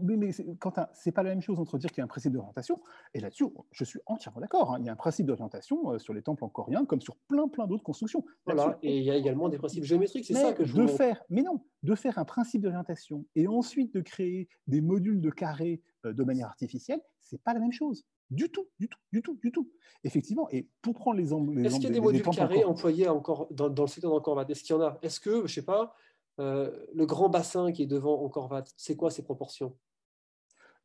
Oui, 0.00 0.16
mais 0.16 0.30
Quentin, 0.58 0.88
c'est 0.94 1.12
pas 1.12 1.22
la 1.22 1.28
même 1.28 1.42
chose 1.42 1.60
entre 1.60 1.76
dire 1.76 1.90
qu'il 1.90 1.98
y 1.98 2.00
a 2.00 2.04
un 2.04 2.08
principe 2.08 2.32
d'orientation, 2.32 2.80
et 3.12 3.20
là-dessus, 3.20 3.44
je 3.72 3.84
suis 3.84 4.00
entièrement 4.06 4.40
d'accord. 4.40 4.72
Hein. 4.72 4.78
Il 4.80 4.86
y 4.86 4.88
a 4.88 4.92
un 4.92 4.96
principe 4.96 5.26
d'orientation 5.26 5.92
euh, 5.92 5.98
sur 5.98 6.14
les 6.14 6.22
temples 6.22 6.42
en 6.42 6.48
coréen, 6.48 6.86
comme 6.86 7.02
sur 7.02 7.14
plein, 7.28 7.46
plein 7.46 7.66
d'autres 7.66 7.84
constructions. 7.84 8.24
Voilà, 8.46 8.78
et 8.82 8.96
il 8.96 9.04
y 9.04 9.10
a 9.10 9.16
également 9.16 9.50
des 9.50 9.58
principes 9.58 9.84
géométriques, 9.84 10.24
c'est 10.24 10.32
ça 10.32 10.54
que 10.54 10.64
je 10.64 10.72
veux 10.74 10.86
faire, 10.86 11.22
Mais 11.28 11.42
non, 11.42 11.60
de 11.82 11.94
faire 11.94 12.18
un 12.18 12.24
principe 12.24 12.62
d'orientation 12.62 13.26
et 13.34 13.46
ensuite 13.48 13.92
de 13.92 14.00
créer 14.00 14.48
des 14.66 14.80
modules 14.80 15.20
de 15.20 15.28
carrés 15.28 15.82
euh, 16.06 16.14
de 16.14 16.24
manière 16.24 16.46
artificielle, 16.46 17.02
c'est 17.20 17.42
pas 17.42 17.52
la 17.52 17.60
même 17.60 17.72
chose. 17.72 18.06
Du 18.30 18.50
tout, 18.50 18.66
du 18.80 18.88
tout, 18.88 18.98
du 19.12 19.22
tout, 19.22 19.38
du 19.42 19.52
tout. 19.52 19.70
Effectivement, 20.02 20.48
et 20.50 20.68
pour 20.82 20.94
prendre 20.94 21.16
les 21.16 21.24
exemples. 21.24 21.58
Est-ce 21.64 21.76
qu'il 21.76 21.84
y 21.84 21.86
a 21.86 21.90
des, 21.90 22.00
modules 22.00 22.22
carrés 22.22 22.64
employés 22.64 23.08
encore 23.08 23.46
dans, 23.52 23.68
dans 23.68 23.84
le 23.84 23.88
secteur 23.88 24.10
d'Encore 24.10 24.40
Est-ce 24.48 24.64
qu'il 24.64 24.74
y 24.74 24.78
en 24.78 24.82
a? 24.82 24.98
Est-ce 25.02 25.20
que, 25.20 25.46
je 25.46 25.54
sais 25.54 25.64
pas, 25.64 25.94
euh, 26.38 26.86
le 26.94 27.06
grand 27.06 27.28
bassin 27.28 27.72
qui 27.72 27.82
est 27.82 27.86
devant 27.86 28.22
Encorvat, 28.22 28.64
c'est 28.76 28.96
quoi 28.96 29.10
ses 29.10 29.22
proportions? 29.22 29.76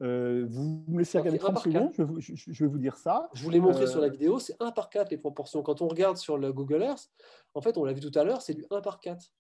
Euh, 0.02 0.48
vous 0.50 0.84
me 0.88 1.00
laissez 1.00 1.20
regarder 1.20 1.38
30 1.38 1.60
secondes, 1.60 1.94
je, 2.20 2.64
vais 2.64 2.70
vous 2.70 2.80
dire 2.80 2.98
ça. 2.98 3.30
Je 3.34 3.44
vous 3.44 3.52
l'ai 3.52 3.60
montré 3.60 3.86
sur 3.86 4.00
la 4.00 4.08
euh, 4.08 4.12
vidéo, 4.12 4.40
c'est 4.40 4.56
1 4.60 4.72
par 4.72 4.90
4 4.90 5.12
les 5.12 5.18
proportions. 5.18 5.62
Quand 5.62 5.82
on 5.82 5.88
regarde 5.88 6.18
sur 6.18 6.38
le 6.38 6.52
Google 6.52 6.82
Earth, 6.82 7.12
en 7.54 7.62
fait, 7.62 7.78
on 7.78 7.84
l'a 7.84 7.94
vu 7.94 8.02
tout 8.02 8.18
à 8.18 8.24
l'heure, 8.24 8.42
c'est 8.42 8.56
du 8.56 8.66
1 8.72 8.82
par 8.82 9.00
4. 9.00 9.32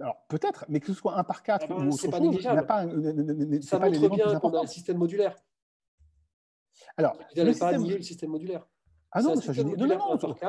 Alors 0.00 0.24
peut-être, 0.28 0.64
mais 0.68 0.80
que 0.80 0.86
ce 0.86 0.94
soit 0.94 1.18
1 1.18 1.24
par 1.24 1.42
4 1.42 1.64
ah 1.64 1.66
ben, 1.68 1.74
ou 1.74 1.88
autre 1.88 2.00
chose, 2.00 2.10
pas 2.10 2.18
pas, 2.62 2.82
ça 3.62 3.78
pas 3.78 3.90
montre 3.90 4.14
bien 4.14 4.38
qu'on 4.38 4.54
a 4.54 4.62
un 4.62 4.66
système 4.66 4.98
modulaire. 4.98 5.36
Alors, 6.96 7.16
pas 7.16 7.26
système... 7.52 7.88
le 7.88 8.02
système 8.02 8.30
modulaire. 8.30 8.66
Ah 9.16 9.22
non, 9.22 9.36
ça, 9.36 9.52
non, 9.62 9.76
non, 9.76 9.86
non, 9.86 9.96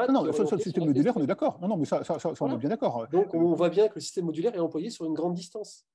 non, 0.07 0.13
non, 0.13 0.23
le 0.23 0.57
système 0.57 0.85
modulaire, 0.85 1.15
on 1.15 1.21
est 1.21 1.27
d'accord. 1.27 1.59
Non, 1.61 1.67
non, 1.67 1.77
mais 1.77 1.85
ça, 1.85 2.03
ça, 2.03 2.17
ça 2.17 2.33
on 2.39 2.51
est 2.51 2.57
bien 2.57 2.69
d'accord. 2.69 3.07
Donc, 3.09 3.33
on 3.35 3.53
voit 3.53 3.69
bien 3.69 3.87
que 3.87 3.95
le 3.95 4.01
système 4.01 4.25
modulaire 4.25 4.55
est 4.55 4.59
employé 4.59 4.89
sur 4.89 5.05
une 5.05 5.13
grande 5.13 5.35
distance. 5.35 5.85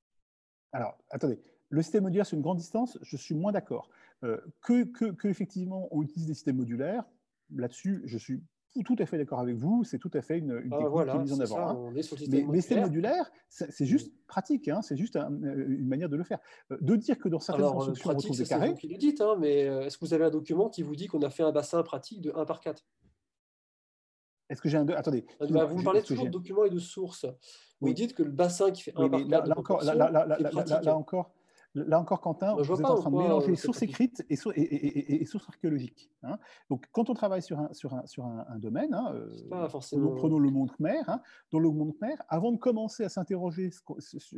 Alors, 0.73 0.97
attendez, 1.11 1.41
le 1.69 1.83
système 1.83 2.05
modulaire 2.05 2.27
sur 2.27 2.37
une 2.37 2.43
grande 2.43 2.59
distance, 2.59 2.97
je 3.03 3.17
suis 3.17 3.35
moins 3.35 3.51
d'accord. 3.51 3.91
Euh, 4.23 4.39
que, 4.63 4.85
que, 4.85 5.27
effectivement, 5.29 5.89
on 5.91 6.03
utilise 6.03 6.27
des 6.29 6.35
systèmes 6.35 6.59
modulaires, 6.59 7.05
là-dessus, 7.53 8.03
je 8.05 8.19
suis 8.19 8.41
tout 8.85 8.97
à 8.99 9.07
fait 9.07 9.19
d'accord 9.19 9.41
avec 9.41 9.57
vous, 9.57 9.85
c'est 9.85 9.99
tout 9.99 10.11
à 10.15 10.23
fait 10.23 10.39
une, 10.39 10.53
une 10.65 10.73
ah, 10.73 10.79
technique 10.79 11.05
qui 11.05 11.17
est 11.17 11.21
mise 11.21 11.33
en 11.33 11.41
avant. 11.41 11.89
hein. 11.89 11.93
Mais, 12.29 12.45
mais 12.49 12.61
système 12.61 12.83
modulaire, 12.83 13.31
c'est 13.49 13.85
juste 13.85 14.13
pratique, 14.27 14.69
hein, 14.69 14.81
c'est 14.83 14.97
juste 14.97 15.17
une 15.17 15.87
manière 15.87 16.09
de 16.09 16.17
le 16.17 16.25
faire. 16.25 16.39
Euh, 16.71 16.79
de 16.81 16.97
dire 16.97 17.19
que 17.19 17.29
dans 17.29 17.41
certaines 17.41 17.65
Alors, 17.65 17.75
constructions, 17.75 18.11
pratique, 18.11 18.29
on 18.29 18.33
retrouve 18.33 18.45
des 18.45 18.49
carrés. 18.49 18.71
Vous 18.71 18.77
qui 18.77 18.89
le 18.89 18.97
dites, 18.97 19.21
hein, 19.21 19.37
mais 19.39 19.69
euh, 19.69 19.83
est-ce 19.83 19.99
que 19.99 20.05
vous 20.05 20.15
avez 20.15 20.25
un 20.25 20.31
document 20.31 20.69
qui 20.69 20.83
vous 20.83 20.95
dit 20.95 21.09
qu'on 21.09 21.23
a 21.23 21.31
fait 21.31 21.43
un 21.43 21.53
bassin 21.53 21.83
pratique 21.83 22.21
de 22.21 22.33
1 22.35 22.45
par 22.45 22.61
4 22.61 22.85
Est-ce 24.49 24.63
que 24.63 24.69
j'ai 24.69 24.79
un. 24.79 24.89
Attendez. 24.89 25.27
Bah, 25.41 25.65
vous 25.65 25.79
me 25.79 25.85
parlez 25.85 26.03
toujours 26.03 26.27
de 26.27 26.31
documents 26.31 26.65
et 26.65 26.71
de 26.71 26.79
sources. 26.79 27.27
Vous 27.81 27.93
dites 27.93 28.15
que 28.15 28.23
le 28.23 28.31
bassin 28.31 28.71
qui 28.71 28.83
fait 28.83 28.93
1 28.95 29.09
par 29.09 29.21
4. 29.27 29.47
Là, 29.49 29.59
encore, 29.59 29.83
là, 29.83 29.95
là, 29.95 30.97
encore, 30.97 31.33
Là 31.75 32.01
encore, 32.01 32.21
Quentin, 32.21 32.57
vous 32.57 32.63
êtes 32.63 32.85
en 32.85 32.97
train 32.97 33.11
de 33.11 33.17
mélanger 33.17 33.55
sources 33.55 33.83
écrites 33.83 34.25
et, 34.29 34.35
et, 35.23 35.25
sources 35.25 35.49
archéologiques. 35.49 36.11
Hein. 36.25 36.37
Donc, 36.69 36.87
quand 36.91 37.11
on 37.11 37.15
travaille 37.15 37.43
sur 37.43 37.61
un, 37.61 37.73
sur 37.73 37.95
un, 37.95 38.05
sur 38.07 38.25
un, 38.25 38.59
domaine, 38.59 38.93
hein, 38.93 39.13
euh, 39.15 40.17
prenons 40.17 40.41
le 40.41 40.51
monde 40.51 40.73
Khmer, 40.73 41.03
hein, 41.07 41.23
dans 41.53 41.61
le 41.61 41.71
monde 41.71 41.95
Khmer, 41.97 42.17
avant 42.29 42.51
de 42.51 42.57
commencer 42.57 43.05
à 43.05 43.09
s'interroger 43.09 43.71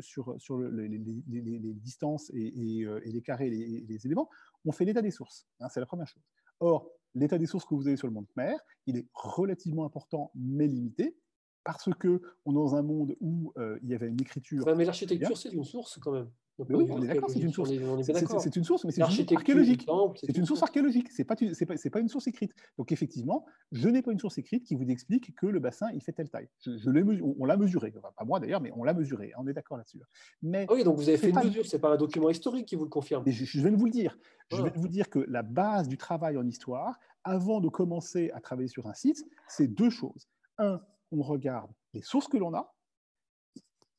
sur, 0.01 0.35
sur 0.39 0.59
les, 0.59 0.89
les, 0.89 1.73
distances 1.75 2.31
et, 2.35 2.85
euh, 2.85 3.01
les 3.03 3.23
carrés 3.23 3.47
et 3.47 3.85
les, 3.89 4.07
éléments, 4.07 4.29
on 4.67 4.73
fait 4.73 4.85
l'état 4.85 5.01
des 5.01 5.11
sources. 5.11 5.47
C'est 5.71 5.81
la 5.81 5.87
première 5.87 6.09
chose. 6.09 6.23
Or, 6.61 6.91
l'état 7.15 7.39
des 7.39 7.47
sources 7.47 7.65
que 7.65 7.75
vous 7.75 7.87
avez 7.87 7.97
sur 7.97 8.09
le 8.09 8.13
monde 8.13 8.27
Khmer, 8.35 8.57
il 8.87 8.99
est 8.99 9.09
relativement 9.15 9.87
important, 9.87 10.33
mais 10.35 10.67
limité, 10.67 11.17
parce 11.65 11.89
que 11.99 12.21
on 12.45 12.53
est 12.53 12.55
dans 12.55 12.75
un 12.75 12.83
monde 12.83 13.17
où 13.21 13.53
euh, 13.57 13.79
il 13.83 13.91
y 13.91 13.95
avait 13.95 14.09
une 14.09 14.21
écriture. 14.21 14.65
mais 14.77 14.85
l'architecture, 14.85 15.37
c'est 15.37 15.53
une 15.53 15.65
source 15.65 15.99
quand 15.99 16.13
même 16.13 16.29
oui, 16.59 16.87
on 16.91 17.03
est 17.03 17.07
d'accord, 17.07 17.31
c'est 17.31 17.41
une 17.41 17.53
source. 17.53 17.71
C'est 17.71 18.57
une 18.57 18.65
source, 18.65 18.85
mais 18.85 18.93
c'est 18.93 19.03
une 19.03 19.11
source 19.11 19.33
archéologique. 19.33 19.87
C'est 20.17 20.37
une 20.37 20.47
source 20.47 20.63
archéologique, 20.63 21.11
c'est 21.11 21.25
pas, 21.25 21.35
pas, 21.35 21.75
pas 21.91 22.01
une 22.01 22.09
source 22.09 22.27
écrite. 22.27 22.53
Donc 22.79 22.93
effectivement, 22.93 23.47
je 23.71 23.89
n'ai 23.89 24.03
pas 24.03 24.13
une 24.13 24.19
source 24.19 24.39
écrite 24.39 24.65
qui 24.65 24.75
vous 24.75 24.89
explique 24.91 25.35
que 25.35 25.47
le 25.47 25.61
bassin, 25.61 25.89
il 25.95 26.03
fait 26.03 26.13
telle 26.13 26.29
taille. 26.29 26.49
Je, 26.65 27.21
on, 27.23 27.45
l'a 27.45 27.57
mesuré, 27.57 27.93
pas 27.93 28.25
moi 28.25 28.41
d'ailleurs, 28.41 28.61
mais 28.61 28.73
on 28.77 28.85
l'a 28.85 28.95
mesuré, 28.95 29.33
on 29.39 29.47
est 29.47 29.53
d'accord 29.53 29.79
là-dessus. 29.79 30.01
Mais 30.43 30.67
ah 30.69 30.75
oui, 30.75 30.85
donc 30.85 30.97
vous 30.97 31.09
avez 31.09 31.19
fait 31.19 31.31
une 31.31 31.43
mesure, 31.43 31.67
c'est 31.67 31.79
pas 31.79 31.93
un 31.93 31.97
document 31.97 32.31
historique 32.31 32.67
qui 32.67 32.77
vous 32.77 32.85
le 32.85 32.91
confirme. 32.91 33.25
je, 33.27 33.45
je, 33.45 33.61
vais 33.61 33.71
vous 33.71 33.87
le 33.87 33.91
dire. 33.91 34.19
Je 34.51 34.63
vais 34.63 34.73
vous 34.75 34.89
dire 34.89 35.09
que 35.09 35.21
la 35.29 35.43
base 35.43 35.89
du 35.89 35.97
travail 35.97 36.37
en 36.37 36.47
histoire, 36.47 36.99
avant 37.25 37.61
de 37.61 37.69
commencer 37.69 38.31
à 38.35 38.41
travailler 38.41 38.69
sur 38.69 38.87
un 38.87 38.95
site, 38.95 39.25
c'est 39.49 39.69
deux 39.69 39.91
choses. 39.91 40.29
Un, 40.59 40.81
on 41.13 41.23
regarde 41.23 41.71
les 41.95 42.03
sources 42.03 42.29
que 42.29 42.37
l'on 42.37 42.55
a, 42.55 42.75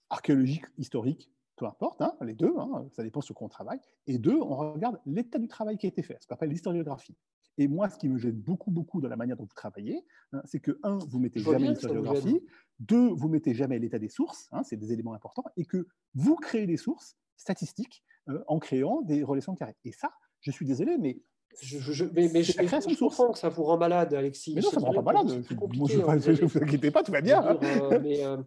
archéologiques, 0.10 0.66
historiques, 0.78 1.32
peu 1.56 1.66
importe, 1.66 2.02
hein, 2.02 2.16
les 2.22 2.34
deux, 2.34 2.54
hein, 2.58 2.88
ça 2.92 3.04
dépend 3.04 3.22
sur 3.22 3.36
quoi 3.36 3.46
on 3.46 3.50
travaille. 3.50 3.80
Et 4.08 4.18
deux, 4.18 4.36
on 4.36 4.56
regarde 4.56 5.00
l'état 5.06 5.40
du 5.40 5.48
travail 5.48 5.78
qui 5.78 5.86
a 5.86 5.90
été 5.90 6.02
fait, 6.02 6.18
ce 6.20 6.28
qu'on 6.28 6.36
appelle 6.36 6.50
l'historiographie. 6.50 7.16
Et 7.60 7.68
moi, 7.68 7.88
ce 7.90 7.98
qui 7.98 8.10
me 8.10 8.18
gêne 8.18 8.36
beaucoup, 8.36 8.72
beaucoup 8.72 9.00
dans 9.00 9.10
la 9.10 9.16
manière 9.16 9.38
dont 9.38 9.44
vous 9.44 9.54
travaillez, 9.56 10.04
hein, 10.32 10.42
c'est 10.46 10.60
que, 10.60 10.80
un, 10.82 10.98
vous 10.98 11.20
mettez 11.20 11.40
jamais 11.40 11.70
l'historiographie, 11.70 12.42
deux, 12.80 13.10
vous 13.10 13.30
mettez 13.30 13.54
jamais 13.54 13.78
l'état 13.78 14.00
des 14.00 14.10
sources, 14.10 14.50
c'est 14.64 14.78
des 14.78 14.92
éléments 14.92 15.14
importants, 15.14 15.46
et 15.56 15.66
que 15.66 15.88
vous 16.16 16.36
créez 16.36 16.66
des 16.66 16.78
sources 16.78 17.16
statistiques 17.38 18.04
euh, 18.30 18.44
en 18.48 18.58
créant 18.58 19.02
des 19.02 19.24
relations 19.24 19.54
de 19.54 19.60
carré. 19.60 19.76
Et 19.84 19.92
ça, 19.92 20.12
je 20.42 20.50
suis 20.50 20.66
désolé, 20.66 20.98
mais 20.98 21.22
je, 21.62 21.80
je, 21.80 22.06
mais, 22.14 22.30
mais 22.34 22.44
je, 22.44 22.52
je 22.54 23.00
comprends 23.00 23.32
que 23.32 23.40
ça 23.40 23.50
vous 23.50 23.64
rend 23.64 23.78
malade, 23.78 24.14
Alexis. 24.14 24.54
Mais 24.56 24.62
non, 24.62 24.70
ça 24.70 24.78
ne 24.78 24.82
me 24.82 24.88
rend 24.88 25.04
pas 25.04 25.14
malade. 25.14 25.44
Ne 25.52 26.46
vous 26.46 26.58
inquiétez 26.58 26.92
pas, 26.92 27.04
tout 27.04 27.12
va 27.12 27.22
bien. 27.22 27.44
Euh, 27.46 28.00
mais, 28.02 28.24
euh, 28.26 28.38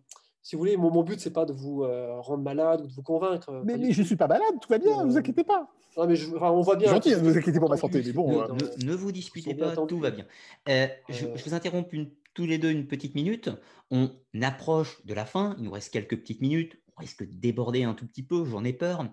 si 0.43 0.55
vous 0.55 0.61
voulez, 0.61 0.77
mon, 0.77 0.91
mon 0.91 1.03
but, 1.03 1.21
c'est 1.21 1.33
pas 1.33 1.45
de 1.45 1.53
vous 1.53 1.83
euh, 1.83 2.21
rendre 2.21 2.43
malade 2.43 2.83
ou 2.83 2.87
de 2.87 2.93
vous 2.93 3.03
convaincre. 3.03 3.63
Mais, 3.65 3.93
je 3.93 4.01
ne 4.01 4.07
suis 4.07 4.17
pas 4.17 4.29
malade, 4.29 4.55
tout 4.61 4.69
va 4.69 4.79
bien, 4.79 5.05
ne 5.05 5.11
vous 5.11 5.19
inquiétez 5.19 5.45
pas. 5.45 5.69
Non, 5.97 6.07
mais 6.07 6.17
je, 6.17 6.35
enfin, 6.35 6.51
on 6.51 6.61
voit 6.61 6.77
bien. 6.77 6.91
Gentil, 6.91 7.11
ne 7.11 7.17
vous 7.17 7.39
inquiétez 7.39 7.53
pas 7.53 7.61
pour 7.61 7.71
ma 7.71 7.77
santé, 7.77 8.03
mais 8.05 8.13
bon. 8.13 8.47
Ne, 8.85 8.95
vous 8.95 9.13
disputez 9.13 9.55
pas, 9.55 9.75
tout 9.75 9.99
va 9.99 10.11
bien. 10.11 10.27
Je, 10.67 11.27
vous 11.27 11.55
interromps 11.55 11.89
tous 12.35 12.47
les 12.47 12.59
deux 12.59 12.71
une 12.71 12.87
petite 12.87 13.15
minute. 13.15 13.51
On 13.91 14.11
approche 14.43 15.05
de 15.07 15.15
la 15.15 15.25
fin, 15.25 15.55
il 15.59 15.65
nous 15.65 15.71
reste 15.71 15.93
quelques 15.93 16.19
petites 16.19 16.41
minutes. 16.41 16.79
risque 16.97 17.23
de 17.23 17.33
déborder 17.33 17.85
un 17.85 17.95
tout 17.95 18.07
petit 18.07 18.23
peu, 18.23 18.45
j'en 18.45 18.65
ai 18.65 18.73
peur. 18.73 19.07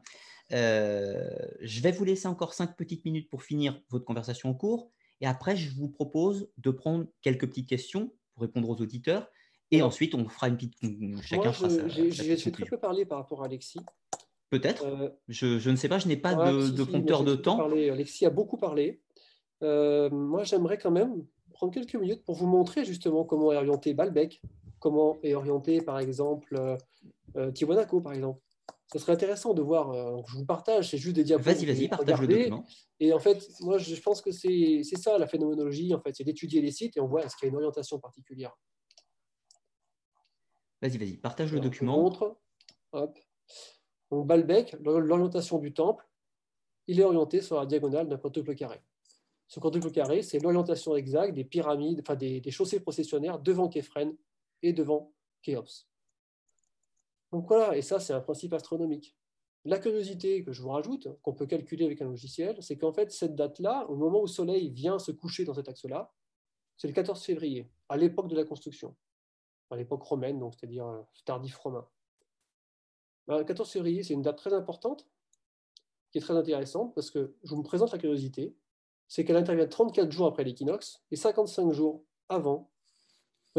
Je 0.51 1.81
vais 1.81 1.91
vous 1.91 2.03
laisser 2.03 2.27
encore 2.27 2.53
cinq 2.53 2.75
petites 2.75 3.05
minutes 3.05 3.29
pour 3.29 3.43
finir 3.43 3.81
votre 3.89 4.05
conversation 4.05 4.49
en 4.49 4.53
cours. 4.53 4.91
Et 5.21 5.25
après, 5.25 5.55
je 5.55 5.73
vous 5.73 5.89
propose 5.89 6.49
de 6.57 6.69
prendre 6.69 7.05
quelques 7.21 7.47
petites 7.47 7.69
questions 7.69 8.11
pour 8.33 8.41
répondre 8.43 8.69
aux 8.69 8.75
auditeurs. 8.81 9.29
Et 9.71 9.81
ensuite, 9.81 10.13
on 10.15 10.27
fera 10.27 10.49
une 10.49 10.57
petite. 10.57 10.75
Chacun 11.23 11.51
Moi, 11.59 11.87
J'ai 11.87 12.51
très 12.51 12.65
peu 12.65 12.77
parlé 12.77 13.05
par 13.05 13.19
rapport 13.19 13.41
à 13.41 13.45
Alexis. 13.45 13.79
Peut-être. 14.49 14.85
Euh, 14.85 15.09
je, 15.29 15.67
ne 15.67 15.75
sais 15.75 15.89
pas, 15.89 15.97
je 15.97 16.07
n'ai 16.07 16.15
pas 16.15 16.35
de, 16.35 16.83
compteur 16.83 17.23
de 17.23 17.35
temps. 17.35 17.71
Alexis 17.71 18.25
a 18.27 18.29
beaucoup 18.29 18.57
parlé. 18.57 19.01
Euh, 19.63 20.11
moi, 20.11 20.43
j'aimerais 20.43 20.77
quand 20.77 20.91
même 20.91 21.25
prendre 21.53 21.73
quelques 21.73 21.95
minutes 21.95 22.23
pour 22.23 22.35
vous 22.35 22.45
montrer 22.45 22.85
justement 22.85 23.23
comment 23.23 23.51
est 23.51 23.55
orienté 23.55 23.95
Balbec, 23.95 24.43
comment 24.79 25.17
est 25.23 25.33
orienté, 25.33 25.81
par 25.81 25.97
exemple, 25.97 26.55
euh, 26.55 26.77
euh 27.37 27.51
par 28.03 28.13
exemple. 28.13 28.41
Ce 28.93 28.99
serait 28.99 29.13
intéressant 29.13 29.55
de 29.55 29.61
voir. 29.63 29.91
je 30.27 30.37
vous 30.37 30.45
partage, 30.45 30.91
c'est 30.91 30.97
juste 30.97 31.15
des 31.15 31.23
diapos. 31.23 31.43
Vas-y, 31.43 31.65
vas-y, 31.65 31.87
partage 31.87 32.21
le 32.21 32.27
document. 32.27 32.63
Et 32.99 33.11
en 33.11 33.19
fait, 33.19 33.49
moi, 33.61 33.79
je 33.79 33.99
pense 33.99 34.21
que 34.21 34.31
c'est 34.31 34.83
ça 34.83 35.17
la 35.17 35.27
phénoménologie, 35.27 35.93
en 35.95 35.99
fait, 35.99 36.15
c'est 36.15 36.23
d'étudier 36.23 36.61
les 36.61 36.71
sites 36.71 36.95
et 36.95 36.99
on 36.99 37.07
voit 37.07 37.23
est-ce 37.23 37.35
qu'il 37.35 37.47
y 37.47 37.49
a 37.49 37.49
une 37.49 37.55
orientation 37.55 37.99
particulière. 37.99 38.55
Vas-y, 40.81 40.97
vas-y, 40.97 41.17
partage 41.17 41.53
le 41.53 41.59
document. 41.59 41.97
montre. 41.97 42.37
Hop. 42.91 43.17
Donc 44.11 44.27
Balbec, 44.27 44.75
l'orientation 44.81 45.57
du 45.57 45.73
temple, 45.73 46.07
il 46.87 46.99
est 46.99 47.03
orienté 47.03 47.41
sur 47.41 47.59
la 47.59 47.65
diagonale 47.65 48.07
d'un 48.07 48.17
quadruple 48.17 48.53
carré. 48.53 48.81
Ce 49.47 49.59
quadruple 49.59 49.91
carré, 49.91 50.21
c'est 50.21 50.39
l'orientation 50.39 50.95
exacte 50.95 51.33
des 51.33 51.45
pyramides, 51.45 52.01
enfin 52.01 52.15
des, 52.15 52.41
chaussées 52.51 52.79
processionnaires 52.79 53.39
devant 53.39 53.69
Képhren 53.69 54.15
et 54.61 54.73
devant 54.73 55.13
Khéops. 55.41 55.87
Donc 57.33 57.47
voilà, 57.47 57.75
et 57.75 57.81
ça 57.81 57.99
c'est 57.99 58.13
un 58.13 58.21
principe 58.21 58.53
astronomique. 58.53 59.17
La 59.65 59.79
curiosité 59.79 60.43
que 60.43 60.51
je 60.51 60.61
vous 60.61 60.69
rajoute, 60.69 61.07
qu'on 61.23 61.33
peut 61.33 61.47
calculer 61.47 61.83
avec 61.83 61.99
un 62.03 62.05
logiciel, 62.05 62.61
c'est 62.61 62.77
qu'en 62.77 62.93
fait 62.93 63.11
cette 63.11 63.33
date-là, 63.33 63.87
au 63.89 63.95
moment 63.95 64.19
où 64.19 64.25
le 64.25 64.31
Soleil 64.31 64.69
vient 64.69 64.99
se 64.99 65.11
coucher 65.11 65.43
dans 65.43 65.55
cet 65.55 65.67
axe-là, 65.67 66.13
c'est 66.77 66.87
le 66.87 66.93
14 66.93 67.23
février, 67.23 67.71
à 67.89 67.97
l'époque 67.97 68.27
de 68.27 68.35
la 68.35 68.43
construction, 68.43 68.95
à 69.71 69.77
l'époque 69.77 70.03
romaine, 70.03 70.37
donc 70.37 70.53
c'est-à-dire 70.53 70.85
euh, 70.85 71.01
tardif 71.25 71.57
romain. 71.57 71.87
Le 73.27 73.37
bah, 73.37 73.43
14 73.43 73.67
février, 73.67 74.03
c'est 74.03 74.13
une 74.13 74.21
date 74.21 74.37
très 74.37 74.53
importante, 74.53 75.07
qui 76.11 76.19
est 76.19 76.21
très 76.21 76.37
intéressante, 76.37 76.93
parce 76.93 77.09
que 77.09 77.35
je 77.43 77.55
vous 77.55 77.63
présente 77.63 77.91
la 77.91 77.97
curiosité, 77.97 78.55
c'est 79.07 79.25
qu'elle 79.25 79.37
intervient 79.37 79.65
34 79.65 80.11
jours 80.11 80.27
après 80.27 80.43
l'équinoxe 80.43 81.03
et 81.09 81.15
55 81.15 81.71
jours 81.71 82.05
avant, 82.29 82.69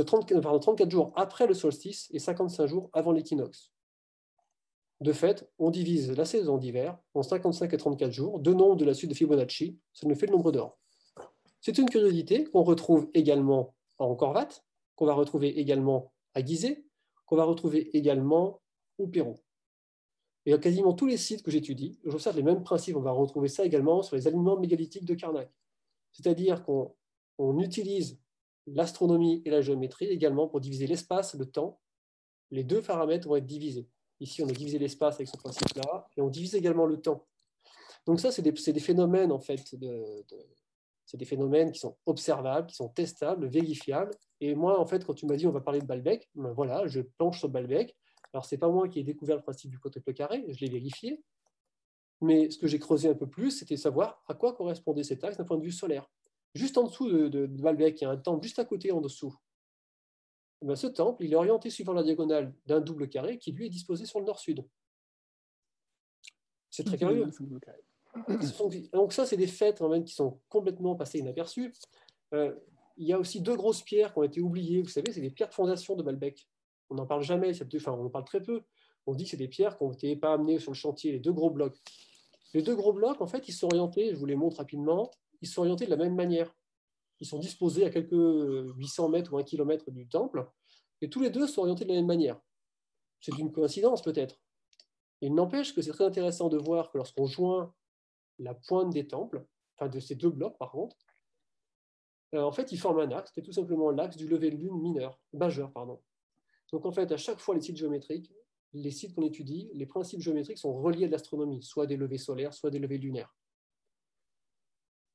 30, 0.03 0.33
euh, 0.33 0.41
pardon, 0.41 0.59
34 0.59 0.91
jours 0.91 1.13
après 1.15 1.47
le 1.47 1.55
solstice 1.55 2.09
et 2.13 2.19
55 2.19 2.67
jours 2.67 2.91
avant 2.93 3.13
l'équinoxe. 3.13 3.73
De 5.01 5.13
fait, 5.13 5.49
on 5.59 5.71
divise 5.71 6.11
la 6.13 6.25
saison 6.25 6.57
d'hiver 6.57 6.99
en 7.15 7.23
55 7.23 7.73
et 7.73 7.77
34 7.77 8.11
jours, 8.11 8.41
deux 8.41 8.55
nombres 8.55 8.77
de 8.77 8.85
la 8.85 8.95
suite 8.95 9.11
de 9.11 9.15
Fibonacci, 9.15 9.79
ça 9.93 10.09
nous 10.09 10.15
fait 10.15 10.27
le 10.27 10.33
nombre 10.33 10.53
d'or. 10.53 10.79
C'est 11.61 11.79
une 11.79 11.89
curiosité 11.89 12.45
qu'on 12.45 12.63
retrouve 12.63 13.09
également 13.15 13.75
en 13.99 14.15
Corvat, 14.15 14.49
qu'on 14.97 15.07
va 15.07 15.15
retrouver 15.15 15.59
également 15.59 16.13
à 16.35 16.45
Gizeh, 16.45 16.85
qu'on 17.27 17.37
va 17.37 17.45
retrouver 17.45 17.97
également 17.97 18.61
au 18.99 19.07
Pérou. 19.07 19.37
Et 20.47 20.53
dans 20.53 20.61
quasiment 20.61 20.93
tous 20.93 21.07
les 21.07 21.17
sites 21.17 21.43
que 21.43 21.51
j'étudie, 21.51 21.99
j'observe 22.05 22.37
les 22.37 22.43
mêmes 22.43 22.63
principes. 22.63 22.97
On 22.97 23.01
va 23.01 23.13
retrouver 23.13 23.49
ça 23.49 23.65
également 23.65 24.03
sur 24.03 24.17
les 24.17 24.27
aliments 24.27 24.59
mégalithiques 24.59 25.07
de 25.07 25.15
Karnak. 25.15 25.51
C'est-à-dire 26.13 26.65
qu'on 26.65 27.59
utilise 27.59 28.19
l'astronomie 28.67 29.43
et 29.45 29.51
la 29.51 29.61
géométrie 29.61 30.07
également 30.07 30.49
pour 30.49 30.61
diviser 30.61 30.87
l'espace, 30.87 31.35
le 31.35 31.47
temps. 31.47 31.81
Les 32.51 32.65
deux 32.65 32.83
paramètres 32.83 33.29
vont 33.29 33.37
être 33.37 33.47
divisés. 33.47 33.89
Ici, 34.21 34.43
on 34.43 34.49
a 34.49 34.53
divisé 34.53 34.79
l'espace 34.79 35.17
avec 35.17 35.29
ce 35.29 35.37
principe-là, 35.37 36.09
et 36.17 36.21
on 36.21 36.29
divise 36.29 36.55
également 36.55 36.87
le 36.87 37.01
temps. 37.01 37.27
Donc 38.07 38.21
ça, 38.21 38.31
c'est 38.31 38.43
des, 38.43 38.81
phénomènes 38.81 39.33
en 39.33 39.41
fait, 39.41 39.61
c'est 41.05 41.17
des 41.17 41.25
phénomènes 41.25 41.73
qui 41.73 41.81
sont 41.81 41.97
observables, 42.07 42.67
qui 42.69 42.77
sont 42.77 42.89
testables, 42.89 43.47
vérifiables. 43.49 44.15
Et 44.41 44.55
moi, 44.55 44.79
en 44.79 44.87
fait, 44.87 45.05
quand 45.05 45.15
tu 45.15 45.27
m'as 45.27 45.37
dit 45.37 45.47
on 45.47 45.53
va 45.53 45.61
parler 45.61 45.81
de 45.81 45.87
Balbec, 45.87 46.29
ben 46.35 46.53
voilà, 46.53 46.87
je 46.87 47.01
planche 47.01 47.41
sur 47.41 47.49
Balbec, 47.49 47.97
alors, 48.35 48.45
ce 48.45 48.55
n'est 48.55 48.59
pas 48.59 48.69
moi 48.69 48.89
qui 48.89 48.99
ai 48.99 49.05
découvert 49.05 49.37
le 49.37 49.43
principe 49.43 49.71
du 49.71 49.79
quadruple 49.79 50.13
carré, 50.13 50.45
je 50.49 50.59
l'ai 50.59 50.69
vérifié. 50.69 51.23
Mais 52.21 52.51
ce 52.51 52.59
que 52.59 52.67
j'ai 52.67 52.81
creusé 52.81 53.09
un 53.09 53.15
peu 53.15 53.29
plus, 53.29 53.53
c'était 53.53 53.77
savoir 53.77 54.23
à 54.27 54.35
quoi 54.35 54.55
correspondait 54.55 55.05
cet 55.05 55.23
axe 55.23 55.37
d'un 55.37 55.45
point 55.45 55.57
de 55.57 55.63
vue 55.63 55.71
solaire. 55.71 56.11
Juste 56.55 56.79
en 56.79 56.85
dessous 56.85 57.11
de, 57.11 57.29
de, 57.29 57.49
il 57.49 58.01
y 58.01 58.05
a 58.05 58.11
un 58.11 58.17
temple 58.17 58.45
juste 58.45 58.59
à 58.59 58.65
côté 58.65 58.93
en 58.93 59.01
dessous. 59.01 59.35
Eh 60.63 60.67
ben, 60.67 60.77
ce 60.77 60.87
temple, 60.87 61.25
il 61.25 61.33
est 61.33 61.37
orienté 61.37 61.69
suivant 61.69 61.93
la 61.93 62.03
diagonale 62.03 62.55
d'un 62.67 62.81
double 62.81 63.09
carré 63.09 63.39
qui, 63.39 63.53
lui, 63.53 63.67
est 63.67 63.71
disposé 63.71 64.07
sur 64.07 64.21
le 64.21 64.27
nord-sud. 64.27 64.65
C'est 66.71 66.85
très 66.85 66.97
curieux. 66.97 67.29
Donc 68.93 69.13
ça, 69.13 69.27
c'est 69.27 69.37
des 69.37 69.47
faits 69.47 69.83
qui 70.05 70.15
sont 70.15 70.41
complètement 70.49 70.95
passés 70.95 71.19
inaperçus. 71.19 71.73
Euh, 72.33 72.55
il 72.97 73.07
y 73.07 73.13
a 73.13 73.19
aussi 73.19 73.41
deux 73.41 73.57
grosses 73.57 73.83
pierres 73.83 74.13
qui 74.13 74.19
ont 74.21 74.23
été 74.23 74.41
oubliées. 74.41 74.83
Vous 74.83 74.89
savez, 74.89 75.13
c'est 75.13 75.21
des 75.21 75.31
pierres 75.31 75.49
de 75.49 75.55
fondation 75.55 75.97
de 75.97 76.03
Balbec. 76.03 76.49
On 76.91 76.95
n'en 76.95 77.07
parle 77.07 77.23
jamais, 77.23 77.53
enfin, 77.75 77.93
on 77.93 78.07
en 78.07 78.11
parle 78.11 78.25
très 78.25 78.43
peu. 78.43 78.63
On 79.07 79.15
dit 79.15 79.25
que 79.25 79.31
c'est 79.31 79.37
des 79.37 79.49
pierres 79.49 79.77
qui 79.77 79.85
n'ont 79.85 80.19
pas 80.19 80.35
amenées 80.35 80.59
sur 80.61 80.71
le 80.71 80.77
chantier, 80.77 81.13
les 81.13 81.19
deux 81.19 81.33
gros 81.33 81.51
blocs. 81.51 81.77
Les 82.55 82.63
deux 82.63 82.77
gros 82.77 82.93
blocs, 82.93 83.21
en 83.21 83.27
fait, 83.27 83.49
ils 83.49 83.53
sont 83.53 83.67
orientés, 83.67 84.13
je 84.13 84.17
vous 84.17 84.27
les 84.27 84.37
montre 84.37 84.59
rapidement, 84.59 85.11
ils 85.45 85.47
sont 85.47 85.61
orientés 85.61 85.85
de 85.85 85.91
la 85.91 85.97
même 85.97 86.15
manière. 86.15 86.55
Ils 87.21 87.27
sont 87.27 87.39
disposés 87.39 87.85
à 87.85 87.91
quelques 87.91 88.13
800 88.13 89.11
mètres 89.11 89.35
ou 89.35 89.39
1 89.39 89.43
km 89.45 89.91
du 89.91 90.09
temple, 90.09 90.51
et 91.03 91.11
tous 91.11 91.21
les 91.21 91.29
deux 91.29 91.47
sont 91.47 91.61
orientés 91.61 91.85
de 91.85 91.91
la 91.91 91.97
même 91.97 92.07
manière. 92.07 92.41
C'est 93.21 93.37
une 93.39 93.53
coïncidence 93.53 94.01
peut-être. 94.01 94.41
Il 95.21 95.35
n'empêche 95.35 95.75
que 95.75 95.83
c'est 95.83 95.93
très 95.93 96.05
intéressant 96.05 96.49
de 96.49 96.57
voir 96.57 96.91
que 96.91 96.97
lorsqu'on 96.97 97.27
joint 97.27 97.75
la 98.39 98.55
pointe 98.55 98.91
des 98.91 99.07
temples, 99.07 99.47
enfin 99.77 99.91
de 99.91 100.01
ces 100.01 100.15
deux 100.15 100.31
blocs 100.31 100.57
par 100.57 100.71
contre, 100.71 100.97
euh, 102.35 102.43
en 102.43 102.53
fait, 102.53 102.73
ils 102.73 102.79
forment 102.79 103.01
un 103.01 103.11
axe, 103.11 103.33
c'est 103.35 103.43
tout 103.43 103.53
simplement 103.53 103.91
l'axe 103.91 104.17
du 104.17 104.27
lever 104.27 104.51
de 104.51 104.57
lune 104.57 104.81
mineur, 104.81 105.21
majeur, 105.35 105.73
pardon. 105.73 106.01
Donc 106.73 106.87
en 106.87 106.93
fait, 106.93 107.13
à 107.13 107.19
chaque 107.19 107.39
fois, 107.39 107.55
les 107.55 107.61
sites 107.61 107.77
géométriques, 107.77 108.33
les 108.73 108.91
sites 108.91 109.15
qu'on 109.15 109.23
étudie, 109.23 109.71
les 109.75 109.87
principes 109.87 110.21
géométriques 110.21 110.59
sont 110.59 110.75
reliés 110.75 111.05
à 111.05 111.09
l'astronomie, 111.09 111.63
soit 111.63 111.87
des 111.87 111.99
levées 111.99 112.19
solaires, 112.19 112.55
soit 112.55 112.71
des 112.71 112.79
levées 112.79 112.99
lunaires. 112.99 113.33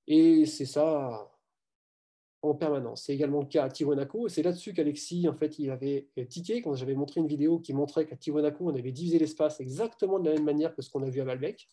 Et 0.10 0.45
c'est 0.48 0.65
ça 0.65 1.31
en 2.41 2.56
permanence. 2.56 3.03
C'est 3.03 3.14
également 3.14 3.41
le 3.41 3.45
cas 3.45 3.65
à 3.65 3.69
Tiwanaku. 3.69 4.27
C'est 4.27 4.41
là-dessus 4.41 4.73
qu'Alexis, 4.73 5.30
en 5.30 5.36
fait, 5.36 5.60
il 5.60 5.69
avait 5.69 6.10
tiqué 6.27 6.61
quand 6.61 6.73
j'avais 6.73 6.95
montré 6.95 7.22
une 7.22 7.27
vidéo 7.27 7.60
qui 7.60 7.73
montrait 7.73 8.06
qu'à 8.06 8.15
Tiwanaku, 8.15 8.69
on 8.69 8.76
avait 8.76 8.91
divisé 8.91 9.19
l'espace 9.19 9.60
exactement 9.60 10.19
de 10.19 10.30
la 10.30 10.36
même 10.36 10.45
manière 10.45 10.76
que 10.76 10.81
ce 10.81 10.90
qu'on 10.90 11.03
a 11.03 11.10
vu 11.10 11.22
à 11.22 11.26
Malbec. 11.26 11.69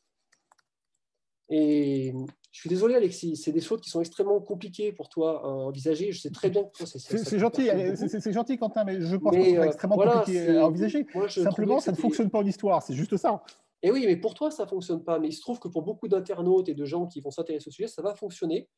Et 1.49 2.13
je 2.51 2.61
suis 2.61 2.69
désolé, 2.69 2.97
Alexis, 2.97 3.37
c'est 3.37 3.53
des 3.53 3.61
choses 3.61 3.81
qui 3.81 3.89
sont 3.89 4.01
extrêmement 4.01 4.41
compliquées 4.41 4.93
pour 4.93 5.09
toi 5.09 5.43
à 5.45 5.49
envisager. 5.49 6.11
Je 6.11 6.21
sais 6.21 6.31
très 6.31 6.51
bien 6.51 6.65
que 6.65 6.85
c'est. 6.85 7.39
Gentil, 7.39 7.71
c'est 7.95 8.33
gentil, 8.33 8.59
Quentin, 8.59 8.85
mais 8.85 9.01
je 9.01 9.17
pense 9.17 9.35
que 9.35 9.43
c'est 9.43 9.59
euh, 9.59 9.65
extrêmement 9.65 9.97
compliqué 9.97 10.57
à 10.57 10.67
envisager. 10.67 11.07
Simplement, 11.29 11.79
ça 11.79 11.93
ne 11.93 11.97
fonctionne 11.97 12.29
pas 12.29 12.41
en 12.41 12.47
histoire, 12.47 12.83
c'est 12.83 12.95
juste 12.95 13.17
ça. 13.17 13.43
Et 13.87 13.91
oui, 13.93 14.05
mais 14.05 14.17
pour 14.17 14.35
toi, 14.35 14.51
ça 14.51 14.65
ne 14.65 14.69
fonctionne 14.69 15.05
pas. 15.05 15.21
Mais 15.21 15.29
il 15.29 15.33
se 15.33 15.41
trouve 15.41 15.61
que 15.61 15.69
pour 15.69 15.83
beaucoup 15.83 16.09
d'internautes 16.09 16.69
et 16.69 16.75
de 16.75 16.85
gens 16.85 17.07
qui 17.07 17.21
vont 17.21 17.31
s'intéresser 17.31 17.69
au 17.69 17.71
sujet, 17.71 17.87
ça 17.87 18.03
va 18.03 18.17
fonctionner 18.17 18.69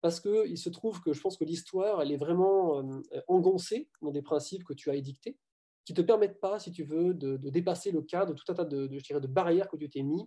parce 0.00 0.20
qu'il 0.20 0.56
se 0.56 0.70
trouve 0.70 1.02
que 1.02 1.12
je 1.12 1.20
pense 1.20 1.36
que 1.36 1.44
l'histoire, 1.44 2.00
elle 2.00 2.10
est 2.10 2.16
vraiment 2.16 2.78
euh, 2.78 3.00
engoncée 3.28 3.90
dans 4.00 4.10
des 4.10 4.22
principes 4.22 4.64
que 4.64 4.72
tu 4.72 4.88
as 4.88 4.94
édictés, 4.94 5.36
qui 5.84 5.92
ne 5.92 5.96
te 5.98 6.00
permettent 6.00 6.40
pas, 6.40 6.58
si 6.58 6.72
tu 6.72 6.82
veux, 6.82 7.12
de, 7.12 7.36
dépasser 7.36 7.90
le 7.90 8.00
cadre, 8.00 8.32
de 8.32 8.38
tout 8.38 8.50
un 8.50 8.54
tas 8.54 8.64
de, 8.64 9.26
barrières 9.26 9.68
que 9.68 9.76
tu 9.76 9.90
t'es 9.90 10.02
mis 10.02 10.26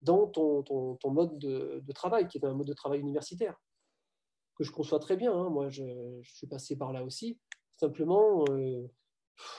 dans 0.00 0.28
ton, 0.28 0.62
ton, 0.62 1.10
mode 1.10 1.38
de, 1.38 1.92
travail, 1.92 2.26
qui 2.26 2.38
est 2.38 2.46
un 2.46 2.54
mode 2.54 2.68
de 2.68 2.72
travail 2.72 3.00
universitaire, 3.00 3.60
que 4.56 4.64
je 4.64 4.72
conçois 4.72 4.98
très 4.98 5.18
bien. 5.18 5.34
Hein. 5.34 5.50
Moi, 5.50 5.68
je, 5.68 5.84
suis 6.22 6.46
passé 6.46 6.78
par 6.78 6.94
là 6.94 7.04
aussi. 7.04 7.38
Simplement, 7.76 8.46
euh, 8.48 8.88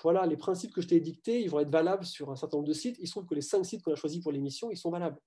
voilà, 0.03 0.25
les 0.25 0.37
principes 0.37 0.73
que 0.73 0.81
je 0.81 0.87
t'ai 0.87 0.99
dictés, 0.99 1.41
ils 1.41 1.49
vont 1.49 1.59
être 1.59 1.71
valables 1.71 2.05
sur 2.05 2.29
un 2.29 2.35
certain 2.35 2.57
nombre 2.57 2.67
de 2.67 2.73
sites. 2.73 2.97
Il 2.99 3.07
se 3.07 3.11
trouve 3.11 3.25
que 3.25 3.35
les 3.35 3.41
cinq 3.41 3.63
sites 3.63 3.83
qu'on 3.83 3.93
a 3.93 3.95
choisis 3.95 4.21
pour 4.21 4.31
l'émission, 4.31 4.69
ils 4.71 4.77
sont 4.77 4.91
valables. 4.91 5.19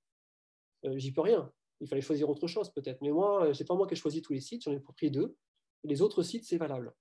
Euh, 0.84 0.96
j'y 0.98 1.12
peux 1.12 1.22
rien. 1.22 1.50
Il 1.80 1.88
fallait 1.88 2.02
choisir 2.02 2.28
autre 2.28 2.46
chose 2.46 2.70
peut-être. 2.70 3.00
Mais 3.02 3.10
moi, 3.10 3.46
euh, 3.46 3.54
c'est 3.54 3.64
pas 3.64 3.74
moi 3.74 3.86
qui 3.86 3.94
ai 3.94 3.96
choisi 3.96 4.22
tous 4.22 4.32
les 4.32 4.40
sites, 4.40 4.62
j'en 4.62 4.72
ai 4.72 4.80
pris 4.80 5.10
deux. 5.10 5.36
Les 5.84 6.02
autres 6.02 6.22
sites, 6.22 6.44
c'est 6.44 6.58
valable. 6.58 6.92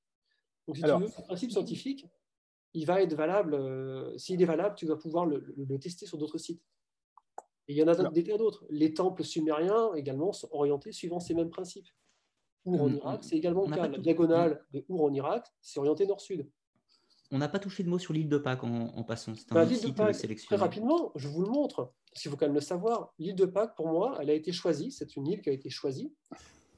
Donc, 0.67 0.77
si 0.77 0.83
tu 0.83 0.89
veux, 0.89 1.07
ce 1.07 1.21
principe 1.21 1.51
scientifique, 1.51 2.05
il 2.73 2.85
va 2.85 3.01
être 3.01 3.13
valable. 3.13 4.17
S'il 4.17 4.41
est 4.41 4.45
valable, 4.45 4.75
tu 4.75 4.85
vas 4.85 4.95
pouvoir 4.95 5.25
le 5.25 5.77
tester 5.77 6.05
sur 6.05 6.17
d'autres 6.17 6.37
sites 6.37 6.63
il 7.71 7.77
y 7.77 7.83
en 7.83 7.87
a 7.87 8.09
des 8.09 8.23
tas 8.23 8.37
d'autres. 8.37 8.65
Les 8.69 8.93
temples 8.93 9.23
sumériens 9.23 9.93
également 9.93 10.33
sont 10.33 10.49
orientés 10.51 10.91
suivant 10.91 11.19
ces 11.19 11.33
mêmes 11.33 11.49
principes. 11.49 11.87
Our 12.65 12.81
en 12.81 12.89
mm, 12.89 12.95
Irak, 12.95 13.23
c'est 13.23 13.37
également 13.37 13.65
le 13.65 13.75
cas. 13.75 13.87
La 13.87 13.97
diagonale 13.97 14.65
de 14.71 14.85
Our 14.89 15.03
en 15.03 15.13
Irak, 15.13 15.47
c'est 15.61 15.79
orienté 15.79 16.05
nord-sud. 16.05 16.47
On 17.31 17.37
n'a 17.37 17.47
pas 17.47 17.59
touché 17.59 17.83
de 17.83 17.89
mot 17.89 17.97
sur 17.97 18.13
l'île 18.13 18.27
de 18.27 18.37
Pâques 18.37 18.63
en, 18.63 19.03
passant. 19.03 19.33
C'est 19.35 19.51
un 19.51 19.55
bah, 19.55 19.65
de 19.65 19.91
Pâques, 19.91 20.37
très 20.45 20.55
rapidement, 20.57 21.11
je 21.15 21.29
vous 21.29 21.41
le 21.41 21.49
montre, 21.49 21.93
parce 22.11 22.21
qu'il 22.21 22.29
faut 22.29 22.37
quand 22.37 22.45
même 22.45 22.55
le 22.55 22.61
savoir. 22.61 23.13
L'île 23.19 23.35
de 23.35 23.45
Pâques, 23.45 23.75
pour 23.75 23.87
moi, 23.87 24.17
elle 24.19 24.29
a 24.29 24.33
été 24.33 24.51
choisie, 24.51 24.91
c'est 24.91 25.15
une 25.15 25.27
île 25.27 25.41
qui 25.41 25.49
a 25.49 25.53
été 25.53 25.69
choisie 25.69 26.13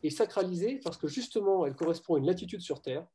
et 0.03 0.09
sacralisée 0.09 0.79
parce 0.83 0.97
que 0.97 1.07
justement, 1.07 1.65
elle 1.65 1.75
correspond 1.75 2.15
à 2.15 2.19
une 2.19 2.27
latitude 2.27 2.61
sur 2.61 2.81
Terre 2.81 3.07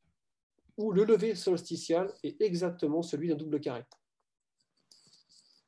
où 0.78 0.90
le 0.90 1.05
lever 1.05 1.35
solsticial 1.35 2.12
est 2.23 2.40
exactement 2.40 3.02
celui 3.02 3.28
d'un 3.28 3.36
double 3.36 3.60
carré. 3.60 3.85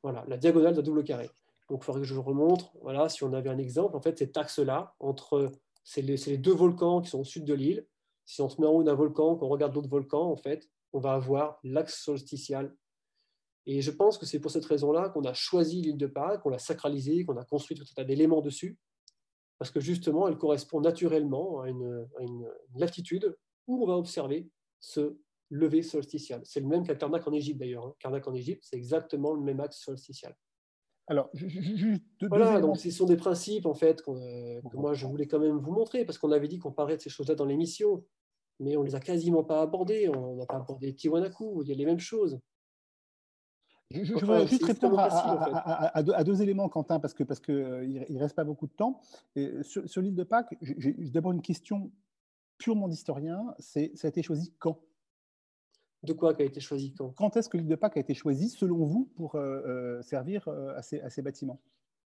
Voilà, 0.03 0.25
la 0.27 0.37
diagonale 0.37 0.73
d'un 0.73 0.81
double 0.81 1.03
carré. 1.03 1.29
Donc, 1.69 1.83
il 1.83 1.85
faudrait 1.85 2.01
que 2.01 2.07
je 2.07 2.15
remontre. 2.15 2.71
Voilà, 2.81 3.07
si 3.07 3.23
on 3.23 3.33
avait 3.33 3.49
un 3.49 3.57
exemple, 3.57 3.95
en 3.95 4.01
fait, 4.01 4.17
cet 4.17 4.35
axe-là, 4.35 4.95
entre 4.99 5.51
c'est 5.83 6.01
les, 6.01 6.37
deux 6.37 6.53
volcans 6.53 7.01
qui 7.01 7.09
sont 7.09 7.19
au 7.19 7.23
sud 7.23 7.45
de 7.45 7.53
l'île. 7.53 7.85
Si 8.25 8.41
on 8.41 8.49
se 8.49 8.59
met 8.59 8.67
en 8.67 8.71
haut 8.71 8.83
d'un 8.83 8.93
volcan, 8.93 9.35
qu'on 9.35 9.47
regarde 9.47 9.73
d'autres 9.73 9.89
volcans, 9.89 10.31
en 10.31 10.37
fait, 10.37 10.69
on 10.93 10.99
va 10.99 11.13
avoir 11.13 11.59
l'axe 11.63 12.03
solsticial. 12.03 12.75
Et 13.65 13.81
je 13.81 13.91
pense 13.91 14.17
que 14.17 14.25
c'est 14.25 14.39
pour 14.39 14.51
cette 14.51 14.65
raison-là 14.65 15.09
qu'on 15.09 15.23
a 15.23 15.33
choisi 15.33 15.81
l'île 15.81 15.97
de 15.97 16.07
Pâques, 16.07 16.41
qu'on 16.41 16.49
l'a 16.49 16.59
sacralisée, 16.59 17.25
qu'on 17.25 17.37
a 17.37 17.45
construit 17.45 17.77
tout 17.77 17.83
un 17.83 17.93
tas 17.95 18.03
d'éléments 18.03 18.41
dessus, 18.41 18.77
parce 19.59 19.69
que 19.69 19.79
justement, 19.79 20.27
elle 20.27 20.37
correspond 20.37 20.81
naturellement 20.81 21.61
à 21.61 21.69
une, 21.69 22.07
latitude 22.75 23.37
où 23.67 23.83
on 23.83 23.87
va 23.87 23.95
observer 23.95 24.49
ce 24.79 25.19
lever 25.51 25.83
solsticial. 25.83 26.41
C'est 26.45 26.61
le 26.61 26.67
même 26.67 26.83
qu'à 26.83 26.95
Karnak 26.95 27.27
en 27.27 27.33
Égypte 27.33 27.59
d'ailleurs. 27.59 27.85
Hein. 27.85 27.95
Karnak 27.99 28.27
en 28.27 28.33
Égypte, 28.33 28.63
c'est 28.65 28.77
exactement 28.77 29.33
le 29.33 29.41
même 29.41 29.59
axe 29.59 29.79
solsticial. 29.79 30.35
Alors, 31.05 31.29
juste 31.33 32.01
voilà, 32.21 32.59
donc 32.59 32.77
ce 32.77 32.89
sont 32.89 33.05
des 33.05 33.17
principes 33.17 33.65
en 33.65 33.73
fait 33.73 34.01
que 34.01 34.75
moi 34.75 34.93
je 34.93 35.05
voulais 35.05 35.27
quand 35.27 35.39
même 35.39 35.57
vous 35.57 35.71
montrer 35.71 36.05
parce 36.05 36.17
qu'on 36.17 36.31
avait 36.31 36.47
dit 36.47 36.57
qu'on 36.57 36.71
parlait 36.71 36.97
de 36.97 37.01
ces 37.01 37.09
choses-là 37.09 37.35
dans 37.35 37.45
l'émission, 37.45 38.03
mais 38.61 38.77
on 38.77 38.83
les 38.83 38.95
a 38.95 38.99
quasiment 38.99 39.43
pas 39.43 39.61
abordées. 39.61 40.07
On 40.09 40.35
n'a 40.35 40.45
pas 40.45 40.57
abordé 40.57 40.93
Tiwanaku, 40.93 41.63
il 41.63 41.69
y 41.69 41.71
a 41.71 41.75
les 41.75 41.85
mêmes 41.85 41.99
choses. 41.99 42.39
Je, 43.93 44.13
voudrais 44.13 44.47
juste 44.47 44.63
répondre 44.63 44.97
à, 44.99 46.23
deux, 46.23 46.41
éléments, 46.41 46.69
Quentin, 46.69 46.99
parce 46.99 47.13
qu'il 47.13 47.25
parce 47.25 47.39
que, 47.39 47.51
euh, 47.51 47.85
il 47.85 48.15
ne 48.15 48.19
reste 48.19 48.35
pas 48.35 48.45
beaucoup 48.45 48.67
de 48.67 48.71
temps. 48.71 49.01
Et 49.35 49.63
sur, 49.63 49.87
sur 49.89 50.01
l'île 50.01 50.15
de 50.15 50.23
Pâques, 50.23 50.55
j'ai 50.61 50.93
d'abord 51.09 51.33
une 51.33 51.41
question 51.41 51.91
purement 52.57 52.87
d'historien, 52.87 53.53
c'est 53.59 53.91
ça 53.95 54.07
a 54.07 54.09
été 54.09 54.21
choisi 54.21 54.53
quand? 54.59 54.79
De 56.03 56.13
quoi 56.13 56.33
a 56.37 56.43
été 56.43 56.59
choisi 56.59 56.93
quand? 56.93 57.09
Quand 57.17 57.35
est-ce 57.35 57.49
que 57.49 57.57
l'île 57.57 57.67
de 57.67 57.75
Pâques 57.75 57.97
a 57.97 57.99
été 57.99 58.13
choisie, 58.13 58.49
selon 58.49 58.85
vous, 58.85 59.11
pour 59.15 59.35
euh, 59.35 59.61
euh, 59.65 60.01
servir 60.03 60.47
à 60.47 60.81
ces, 60.81 61.21
bâtiments? 61.21 61.59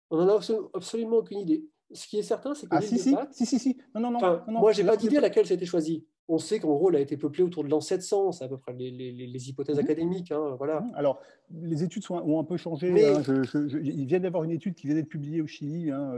On 0.09 0.17
n'en 0.17 0.37
a 0.37 0.39
absolument 0.73 1.17
aucune 1.17 1.39
idée. 1.39 1.69
Ce 1.91 2.07
qui 2.07 2.17
est 2.17 2.23
certain, 2.23 2.53
c'est 2.55 2.67
que 2.67 2.75
ah, 2.75 2.79
l'île 2.79 2.99
si, 2.99 3.11
de 3.11 3.15
Pâques... 3.15 3.33
Si, 3.33 3.45
si, 3.45 3.59
si. 3.59 3.77
Non, 3.93 4.01
non, 4.01 4.11
non. 4.11 4.41
moi, 4.47 4.71
je 4.71 4.81
n'ai 4.81 4.87
pas 4.87 4.97
d'idée 4.97 5.17
à 5.17 5.21
laquelle 5.21 5.45
ça 5.45 5.53
a 5.53 5.57
été 5.57 5.65
choisi. 5.65 6.07
On 6.29 6.37
sait 6.37 6.59
qu'en 6.59 6.75
gros, 6.75 6.89
elle 6.89 6.97
a 6.97 6.99
été 6.99 7.15
peuplée 7.15 7.43
autour 7.43 7.63
de 7.63 7.69
l'an 7.69 7.79
700, 7.79 8.33
c'est 8.33 8.43
à 8.43 8.47
peu 8.47 8.57
près 8.57 8.73
les, 8.73 9.49
hypothèses 9.49 9.77
mhm. 9.77 9.83
académiques. 9.83 10.31
Hein, 10.31 10.55
voilà. 10.57 10.81
Mhm. 10.81 10.91
Alors, 10.95 11.21
les 11.51 11.83
études 11.83 12.03
sont, 12.03 12.15
ont 12.15 12.39
un 12.39 12.43
peu 12.43 12.57
changé. 12.57 12.91
Mais... 12.91 13.05
Hein, 13.05 13.21
il 13.81 14.05
vient 14.05 14.19
d'avoir 14.19 14.43
une 14.43 14.51
étude 14.51 14.75
qui 14.75 14.87
vient 14.87 14.95
d'être 14.95 15.07
publiée 15.07 15.41
au 15.41 15.47
Chili, 15.47 15.89
hein, 15.91 16.13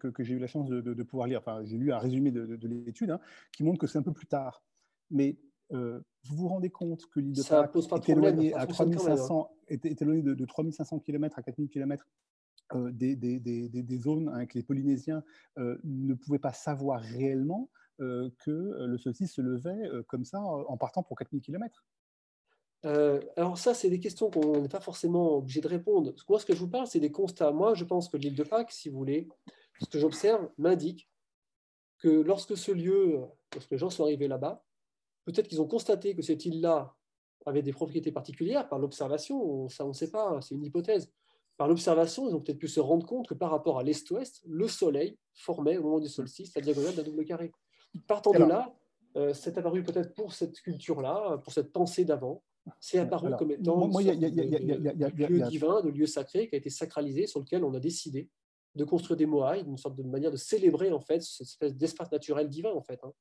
que, 0.00 0.22
j'ai 0.24 0.34
eu 0.34 0.38
la 0.38 0.48
chance 0.48 0.68
de, 0.68 1.02
pouvoir 1.02 1.28
lire. 1.28 1.38
Enfin, 1.38 1.62
j'ai 1.64 1.76
lu 1.76 1.92
un 1.92 1.98
résumé 1.98 2.30
de, 2.30 2.66
l'étude, 2.66 3.16
qui 3.52 3.62
montre 3.64 3.78
que 3.78 3.86
c'est 3.86 3.98
un 3.98 4.02
peu 4.02 4.12
plus 4.12 4.26
tard. 4.26 4.62
Mais 5.10 5.36
euh, 5.72 6.00
vous 6.24 6.36
vous 6.36 6.48
rendez 6.48 6.70
compte 6.70 7.06
que 7.06 7.20
l'île 7.20 7.34
de 7.34 7.42
Pâques 7.42 8.08
est 8.08 8.12
éloignée, 8.12 8.54
à 8.54 8.66
3500, 8.66 9.50
est, 9.68 10.02
éloignée 10.02 10.22
de, 10.22 10.44
3500 10.44 11.00
km 11.00 11.38
à 11.38 11.42
4000 11.42 11.68
km 11.68 12.06
euh, 12.74 12.90
des, 12.92 13.16
des, 13.16 13.38
des, 13.38 13.68
des, 13.68 13.98
zones 13.98 14.30
hein, 14.34 14.46
que 14.46 14.54
les 14.54 14.62
Polynésiens 14.62 15.22
euh, 15.58 15.78
ne 15.84 16.14
pouvaient 16.14 16.38
pas 16.38 16.52
savoir 16.52 17.00
réellement 17.00 17.70
que 18.38 18.50
le 18.50 18.98
solstice 18.98 19.34
se 19.34 19.40
levait 19.40 19.90
comme 20.08 20.24
ça 20.24 20.40
en 20.40 20.76
partant 20.76 21.02
pour 21.02 21.16
4000 21.16 21.40
km 21.42 21.84
alors 22.84 23.58
ça, 23.58 23.74
c'est 23.74 23.90
des 23.90 24.00
questions 24.00 24.28
qu'on 24.28 24.60
n'est 24.60 24.68
pas 24.68 24.80
forcément 24.80 25.36
obligé 25.36 25.60
de 25.60 25.68
répondre. 25.68 26.12
Moi, 26.28 26.40
ce 26.40 26.44
que 26.44 26.52
je 26.52 26.58
vous 26.58 26.68
parle, 26.68 26.88
c'est 26.88 26.98
des 26.98 27.12
constats. 27.12 27.52
Moi, 27.52 27.74
je 27.74 27.84
pense 27.84 28.08
que 28.08 28.16
l'île 28.16 28.34
de 28.34 28.42
Pâques, 28.42 28.72
si 28.72 28.88
vous 28.88 28.98
voulez, 28.98 29.28
ce 29.80 29.86
que 29.86 30.00
j'observe 30.00 30.48
m'indique 30.58 31.08
que 31.98 32.08
lorsque 32.08 32.56
ce 32.56 32.72
lieu, 32.72 33.20
lorsque 33.54 33.70
les 33.70 33.78
gens 33.78 33.88
sont 33.88 34.02
arrivés 34.02 34.26
là-bas, 34.26 34.64
Peut-être 35.24 35.48
qu'ils 35.48 35.60
ont 35.60 35.66
constaté 35.66 36.14
que 36.14 36.22
cette 36.22 36.44
île-là 36.44 36.94
avait 37.46 37.62
des 37.62 37.72
propriétés 37.72 38.12
particulières 38.12 38.68
par 38.68 38.78
l'observation, 38.78 39.68
ça 39.68 39.84
on 39.84 39.88
ne 39.88 39.92
sait 39.92 40.10
pas, 40.10 40.40
c'est 40.40 40.54
une 40.54 40.64
hypothèse. 40.64 41.12
Par 41.56 41.68
l'observation, 41.68 42.28
ils 42.28 42.34
ont 42.34 42.40
peut-être 42.40 42.58
pu 42.58 42.68
se 42.68 42.80
rendre 42.80 43.06
compte 43.06 43.28
que 43.28 43.34
par 43.34 43.50
rapport 43.50 43.78
à 43.78 43.82
l'est-ouest, 43.82 44.42
le 44.46 44.68
Soleil 44.68 45.18
formait 45.34 45.76
au 45.76 45.82
moment 45.82 46.00
du 46.00 46.08
solstice 46.08 46.54
la 46.54 46.62
diagonale 46.62 46.94
d'un 46.94 47.02
double 47.02 47.24
carré. 47.24 47.52
Partant 48.06 48.32
de 48.32 48.44
là, 48.44 48.74
euh, 49.16 49.34
c'est 49.34 49.58
apparu 49.58 49.82
peut-être 49.82 50.14
pour 50.14 50.32
cette 50.32 50.60
culture-là, 50.60 51.38
pour 51.38 51.52
cette 51.52 51.72
pensée 51.72 52.04
d'avant, 52.04 52.42
c'est 52.80 52.98
apparu 52.98 53.34
comme 53.38 53.50
étant 53.50 53.82
un 53.84 54.02
lieu 54.02 55.40
divin, 55.48 55.82
de 55.82 55.90
lieu 55.90 56.06
sacré 56.06 56.48
qui 56.48 56.54
a 56.54 56.58
été 56.58 56.70
sacralisé, 56.70 57.26
sur 57.26 57.40
lequel 57.40 57.64
on 57.64 57.74
a 57.74 57.80
décidé 57.80 58.30
de 58.74 58.84
construire 58.84 59.16
des 59.16 59.26
moailles, 59.26 59.64
une 59.66 59.76
sorte 59.76 59.96
de 59.96 60.02
manière 60.02 60.30
de 60.30 60.36
célébrer 60.36 60.92
en 60.92 61.00
fait 61.00 61.22
cette 61.22 61.46
espèce 61.46 61.76
d'espace 61.76 62.10
naturel 62.10 62.48
divin 62.48 62.72
en 62.72 62.80
fait. 62.80 62.98
Hein 63.04 63.12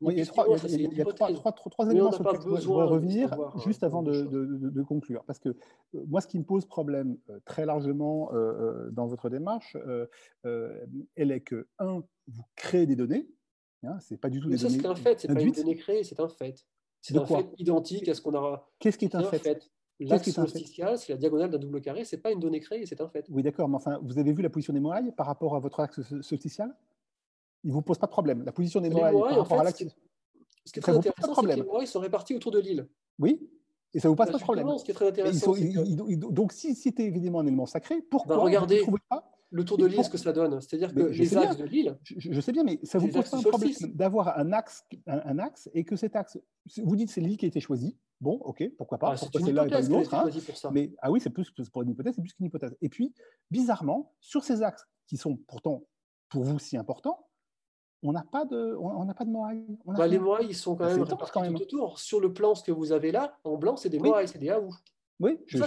il 0.00 0.18
y 0.18 0.20
a 0.22 0.26
trois, 0.26 0.46
éléments 0.68 2.12
sur 2.12 2.24
lesquels 2.24 2.60
je 2.60 2.66
voudrais 2.66 2.86
revenir 2.86 3.36
juste 3.64 3.82
avant 3.82 4.02
de, 4.02 4.82
conclure. 4.82 5.24
Parce 5.24 5.38
que 5.38 5.50
euh, 5.50 6.04
moi, 6.08 6.20
ce 6.20 6.26
qui 6.26 6.38
me 6.38 6.44
pose 6.44 6.64
problème 6.64 7.18
euh, 7.28 7.38
très 7.44 7.66
largement 7.66 8.32
euh, 8.32 8.90
dans 8.90 9.06
votre 9.06 9.28
démarche, 9.28 9.76
elle 10.44 11.30
est 11.30 11.40
que, 11.40 11.66
un, 11.78 12.02
vous 12.28 12.44
créez 12.56 12.86
des 12.86 12.96
données. 12.96 13.28
Hein, 13.82 13.98
c'est 14.00 14.18
pas 14.18 14.28
du 14.28 14.40
tout 14.40 14.48
des 14.48 14.58
ça. 14.58 14.68
C'est 14.68 14.84
un 14.86 14.94
fait, 14.94 15.20
c'est 15.20 15.28
pas 15.28 15.40
une 15.40 15.52
donnée 15.52 15.76
créée, 15.76 16.04
c'est 16.04 16.20
un 16.20 16.28
fait. 16.28 16.64
C'est 17.00 17.16
un 17.16 17.24
fait 17.24 17.46
identique 17.58 18.08
à 18.08 18.14
ce 18.14 18.20
qu'on 18.20 18.34
aura. 18.34 18.68
Qu'est-ce 18.78 18.98
qui 18.98 19.06
est 19.06 19.14
un 19.14 19.24
fait, 19.24 19.70
L'axe 20.00 20.30
solsticial, 20.30 20.98
c'est 20.98 21.12
la 21.12 21.18
diagonale 21.18 21.50
d'un 21.50 21.58
double 21.58 21.80
carré, 21.82 22.04
c'est 22.04 22.18
pas 22.18 22.30
une 22.32 22.40
donnée 22.40 22.60
créée, 22.60 22.86
c'est 22.86 23.00
un 23.02 23.08
fait. 23.08 23.26
Oui, 23.28 23.42
d'accord, 23.42 23.68
mais 23.68 23.76
enfin, 23.76 23.98
vous 24.02 24.18
avez 24.18 24.32
vu 24.32 24.42
la 24.42 24.48
position 24.48 24.72
des 24.72 24.80
moailles 24.80 25.12
par 25.12 25.26
rapport 25.26 25.54
à 25.56 25.58
votre 25.58 25.80
axe 25.80 26.00
solsticial 26.22 26.74
il 27.64 27.68
ne 27.68 27.72
vous 27.72 27.82
pose 27.82 27.98
pas 27.98 28.06
de 28.06 28.12
problème. 28.12 28.44
La 28.44 28.52
position 28.52 28.80
des 28.80 28.90
moailles 28.90 29.18
par 29.18 29.38
rapport 29.38 29.60
à 29.60 29.64
l'axe. 29.64 29.84
Ce 30.64 30.72
qui 30.72 30.78
est 30.78 30.82
très 30.82 30.96
intéressant, 30.96 31.34
c'est 31.34 31.46
que 31.46 31.52
les 31.52 31.62
moailles 31.62 31.86
sont 31.86 32.00
répartis 32.00 32.34
autour 32.34 32.52
de 32.52 32.58
l'île. 32.58 32.88
Oui, 33.18 33.48
et 33.92 34.00
ça 34.00 34.08
ne 34.08 34.10
vous 34.10 34.16
passe 34.16 34.30
pas 34.30 34.38
de 34.38 34.42
problème. 34.42 34.66
Ce 34.78 34.84
qui 34.84 34.90
est 34.90 34.94
très 34.94 35.08
intéressant. 35.08 35.54
donc, 36.30 36.52
si 36.52 36.74
c'était 36.74 37.04
évidemment 37.04 37.40
un 37.40 37.46
élément 37.46 37.66
sacré, 37.66 38.02
pourquoi 38.02 38.36
bah, 38.36 38.42
regardez 38.42 38.82
le 39.50 39.64
tour 39.64 39.76
de 39.78 39.86
l'île, 39.86 40.04
ce 40.04 40.10
que 40.10 40.18
ça 40.18 40.32
donne 40.32 40.60
C'est-à-dire 40.60 40.94
que 40.94 41.00
les 41.00 41.36
axes 41.36 41.56
de 41.56 41.64
l'île. 41.64 41.98
Je, 42.04 42.40
sais 42.40 42.52
bien, 42.52 42.62
mais 42.62 42.78
ça 42.84 42.98
vous 42.98 43.08
pose 43.08 43.28
pas 43.28 43.36
un 43.36 43.42
problème 43.42 43.72
d'avoir 43.94 44.38
un 44.38 44.52
axe, 44.52 44.84
un, 45.06 45.38
axe 45.38 45.68
et 45.74 45.84
que 45.84 45.96
cet 45.96 46.16
axe, 46.16 46.38
vous 46.82 46.96
dites 46.96 47.10
c'est 47.10 47.20
l'île 47.20 47.36
qui 47.36 47.46
a 47.46 47.48
été 47.48 47.60
choisie. 47.60 47.96
Bon, 48.20 48.34
ok, 48.44 48.62
pourquoi 48.76 48.98
pas. 48.98 49.12
Ah, 49.12 49.16
pourquoi 49.18 49.40
c'est 49.40 49.52
là 49.52 49.66
et 49.66 49.70
pas 49.70 49.82
une 49.82 49.94
autre 49.94 50.14
hein. 50.14 50.28
Mais 50.72 50.92
ah 51.00 51.10
oui, 51.10 51.20
c'est 51.20 51.30
plus 51.30 51.50
pour 51.72 51.82
une 51.82 51.90
hypothèse, 51.90 52.14
c'est 52.14 52.22
plus 52.22 52.34
qu'une 52.34 52.46
hypothèse. 52.46 52.76
Et 52.80 52.88
puis, 52.88 53.14
bizarrement, 53.50 54.14
sur 54.20 54.44
ces 54.44 54.62
axes 54.62 54.86
qui 55.06 55.16
sont 55.16 55.36
pourtant 55.36 55.84
pour 56.28 56.44
vous 56.44 56.58
si 56.58 56.76
importants, 56.76 57.26
on 58.02 58.12
n'a 58.12 58.24
pas 58.30 58.44
de, 58.44 58.76
on 58.78 59.04
n'a 59.04 59.14
pas 59.14 59.24
de 59.24 59.30
moailles. 59.30 59.66
Bah, 59.84 60.06
les 60.06 60.18
moailles, 60.18 60.46
ils 60.48 60.54
sont 60.54 60.76
quand 60.76 60.84
bah, 60.84 60.96
même 60.96 61.06
quand 61.06 61.40
même. 61.40 61.54
tout 61.54 61.62
autour. 61.62 61.98
Sur 61.98 62.20
le 62.20 62.32
plan, 62.32 62.54
ce 62.54 62.62
que 62.62 62.72
vous 62.72 62.92
avez 62.92 63.10
là, 63.12 63.38
en 63.44 63.56
blanc, 63.56 63.76
c'est 63.76 63.88
des 63.88 63.98
moailles, 63.98 64.28
c'est 64.28 64.38
des 64.38 64.50
haous. 64.50 64.72
Oui, 65.20 65.38
je, 65.46 65.58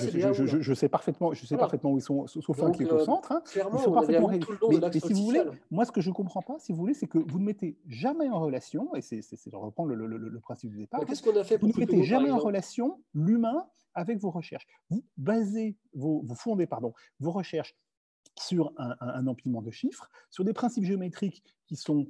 je, 0.62 0.74
sais 0.74 0.90
parfaitement, 0.90 1.32
je 1.32 1.46
sais 1.46 1.58
parfaitement 1.58 1.92
où 1.92 1.98
ils 2.00 2.02
sont, 2.02 2.26
sauf 2.26 2.64
un 2.64 2.72
qui 2.72 2.84
est 2.84 2.92
au 2.92 3.00
centre. 3.00 3.32
Hein. 3.32 3.44
ils 3.56 3.80
sont 3.80 3.92
parfaitement 3.92 4.28
mais, 4.28 4.40
mais 4.70 5.00
si 5.00 5.14
vous 5.14 5.26
voulez, 5.26 5.44
moi, 5.70 5.86
ce 5.86 5.92
que 5.92 6.02
je 6.02 6.10
ne 6.10 6.14
comprends 6.14 6.42
pas, 6.42 6.58
si 6.58 6.72
vous 6.72 6.80
voulez, 6.80 6.96
c'est 6.96 7.06
que 7.06 7.20
vous 7.20 7.40
ne 7.40 7.46
mettez 7.46 7.78
jamais 7.88 8.30
en 8.30 8.40
relation, 8.40 8.94
et 8.96 9.02
c'est 9.02 9.20
de 9.22 9.56
reprendre 9.56 9.94
le, 9.94 10.08
le, 10.08 10.18
le, 10.18 10.40
principe 10.40 10.72
du 10.72 10.78
départ, 10.78 11.06
qu'est-ce 11.06 11.22
qu'on 11.22 11.38
a 11.40 11.44
fait 11.44 11.58
vous 11.58 11.68
ne 11.68 11.80
mettez 11.80 12.04
jamais 12.04 12.32
en 12.32 12.40
relation 12.40 13.00
l'humain 13.14 13.68
avec 13.94 14.18
vos 14.18 14.32
recherches. 14.32 14.66
Vous 14.90 15.06
basez, 15.18 15.78
vos, 15.94 16.24
vous 16.26 16.36
fondez 16.36 16.66
pardon, 16.66 16.94
vos 17.20 17.32
recherches 17.32 17.76
sur 18.40 18.74
un, 18.78 18.96
un 19.00 19.28
empilement 19.28 19.62
de 19.62 19.70
chiffres, 19.70 20.10
sur 20.32 20.44
des 20.44 20.54
principes 20.54 20.84
géométriques 20.84 21.44
qui 21.68 21.76
sont 21.76 22.08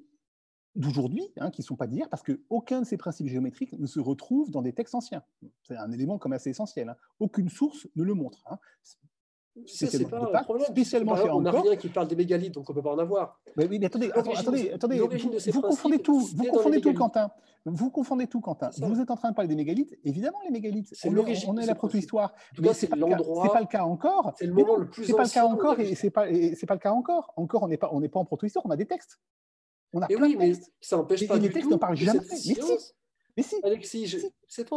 d'aujourd'hui, 0.76 1.28
hein, 1.38 1.52
qui 1.52 1.62
ne 1.62 1.66
sont 1.66 1.76
pas 1.76 1.88
d'hier, 1.88 2.10
parce 2.10 2.24
qu'aucun 2.24 2.82
de 2.82 2.86
ces 2.86 2.98
principes 2.98 3.28
géométriques 3.28 3.74
ne 3.78 3.86
se 3.86 4.00
retrouve 4.00 4.52
dans 4.52 4.62
des 4.62 4.74
textes 4.74 4.96
anciens. 4.96 5.24
C'est 5.62 5.78
un 5.78 5.92
élément 5.92 6.18
comme 6.18 6.34
assez 6.34 6.50
essentiel. 6.50 6.90
Hein. 6.90 6.96
Aucune 7.20 7.50
source 7.50 7.88
ne 7.96 8.04
le 8.04 8.14
montre. 8.14 8.44
Hein. 8.48 8.58
C'est 9.68 10.10
pas 10.10 10.18
un 10.18 10.44
problème. 10.44 10.66
Spécialement 10.66 11.16
chez 11.16 11.30
On 11.30 11.42
n'a 11.42 11.52
rien 11.52 11.76
qui 11.76 11.88
parle 11.90 12.08
des 12.08 12.16
mégalithes, 12.16 12.56
donc 12.56 12.68
on 12.70 12.74
ne 12.74 12.78
peut 12.78 12.84
pas 12.84 12.94
en 12.94 12.98
avoir. 12.98 13.40
Mais, 13.56 13.68
mais 13.68 13.86
attendez, 13.86 14.10
attendez, 14.12 14.72
attendez 14.72 15.00
vous, 15.00 15.08
vous 15.52 15.62
confondez 15.62 16.00
tout, 16.00 16.20
vous 16.20 16.44
confondez 16.46 16.82
tout, 16.82 16.94
Quentin. 16.94 17.30
Vous 17.66 17.92
confondez 17.92 18.26
tout, 18.26 18.42
Quentin. 18.42 18.72
Vous 18.80 19.00
êtes 19.00 19.12
en 19.12 19.16
train 19.16 19.30
de 19.30 19.36
parler 19.36 19.48
des 19.48 19.56
mégalithes. 19.56 19.96
Évidemment, 20.04 20.40
les 20.44 20.50
mégalithes, 20.50 20.94
on, 21.06 21.16
est, 21.16 21.48
on 21.48 21.58
est 21.58 21.66
la 21.68 21.76
protohistoire. 21.76 22.34
Mais 22.60 22.74
ce 22.74 22.88
n'est 22.88 22.90
pas, 22.90 22.96
le 22.96 23.68
cas 23.68 23.84
encore. 23.84 24.34
C'est 24.38 24.48
le 24.48 24.54
moment 24.54 24.76
le 24.76 24.90
plus 24.90 25.06
C'est 25.06 25.14
pas 25.14 25.24
le 25.24 25.30
cas 25.30 25.46
encore 25.46 25.80
et 25.80 25.94
c'est 25.94 26.10
pas, 26.10 26.26
pas 26.26 26.74
le 26.74 26.80
cas 26.80 26.92
encore. 26.92 27.32
Encore, 27.36 27.64
on 27.64 27.68
n'est 27.68 27.78
pas, 27.78 27.90
on 27.92 28.00
n'est 28.00 28.10
pas 28.10 28.20
en 28.20 28.26
protohistoire, 28.26 28.66
on 28.66 28.72
a 28.72 28.76
des 28.76 28.88
textes. 28.88 29.20
On 29.94 30.02
a 30.02 30.08
et 30.10 30.16
oui, 30.16 30.36
mais 30.38 30.54
ça 30.82 30.98
n'empêche 30.98 31.28
pas. 31.28 31.38
Et 31.38 31.40
les 31.40 31.52
textes 31.52 31.70
n'en 31.70 31.78
parlent 31.78 31.96
jamais. 31.96 32.20
Mais 32.30 32.36
si, 32.36 32.58
mais 33.38 33.44
si. 33.44 33.56
Alexis, 33.64 34.08
je... 34.08 34.18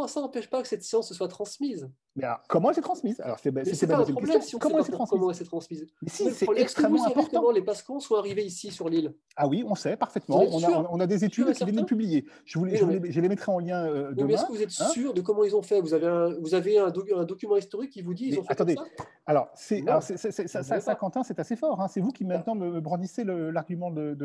ça 0.07 0.21
n'empêche 0.21 0.49
pas 0.49 0.61
que 0.61 0.67
cette 0.67 0.83
science 0.83 1.07
se 1.07 1.13
soit 1.13 1.27
transmise. 1.27 1.89
Mais 2.15 2.23
alors, 2.23 2.39
comment 2.47 2.69
elle 2.69 2.75
s'est 2.75 2.81
transmise? 2.81 3.19
Alors, 3.21 3.37
c'est 3.39 3.51
pas 3.51 3.97
un 3.97 4.03
problème 4.03 4.41
si 4.41 4.55
on 4.55 4.59
comment, 4.59 4.83
sait 4.83 4.91
pas 4.91 5.05
comment 5.07 5.29
elle 5.29 5.35
s'est 5.35 5.45
transmise. 5.45 5.85
Mais 6.01 6.09
si, 6.09 6.31
c'est 6.31 6.47
extrêmement 6.55 6.97
vous 6.97 7.05
important. 7.05 7.41
comment 7.41 7.51
les 7.51 7.61
Pascons 7.61 7.99
sont 7.99 8.15
arrivés 8.15 8.43
ici 8.43 8.71
sur 8.71 8.89
l'île 8.89 9.13
Ah 9.35 9.47
oui, 9.47 9.63
on 9.67 9.75
sait 9.75 9.95
parfaitement. 9.97 10.43
On 10.51 10.63
a, 10.63 10.87
on 10.89 10.99
a, 10.99 11.05
des 11.05 11.23
études 11.25 11.53
qui 11.53 11.63
viennent 11.63 11.75
de 11.75 11.83
publier. 11.83 12.25
Je, 12.45 12.57
voulais, 12.57 12.75
je, 12.75 12.85
voulais, 12.85 13.11
je, 13.11 13.21
les 13.21 13.29
mettrai 13.29 13.51
en 13.51 13.59
lien 13.59 13.85
euh, 13.85 14.13
demain. 14.13 14.27
Mais 14.27 14.33
est-ce 14.33 14.45
que 14.45 14.51
vous 14.51 14.61
êtes 14.63 14.73
hein 14.79 14.87
sûr 14.87 15.13
de 15.13 15.21
comment 15.21 15.43
ils 15.43 15.55
ont 15.55 15.61
fait? 15.61 15.79
Vous 15.79 15.93
avez 15.93 16.07
un, 16.07 16.33
vous 16.41 16.55
avez 16.55 16.79
un, 16.79 16.87
un 16.87 17.23
document 17.23 17.55
historique 17.55 17.91
qui 17.91 18.01
vous 18.01 18.15
dit 18.15 18.29
ils 18.29 18.39
ont 18.39 18.43
fait 18.43 18.51
Attendez, 18.51 18.75
ça? 18.75 19.05
Alors, 19.27 19.49
ça, 19.53 20.95
Quentin, 20.95 21.21
c'est 21.21 21.39
assez 21.39 21.55
fort. 21.55 21.81
Hein. 21.81 21.87
C'est 21.87 22.01
vous 22.01 22.11
qui 22.11 22.25
maintenant 22.25 22.55
me 22.55 22.79
brandissez 22.79 23.23
l'argument 23.25 23.91
de, 23.91 24.17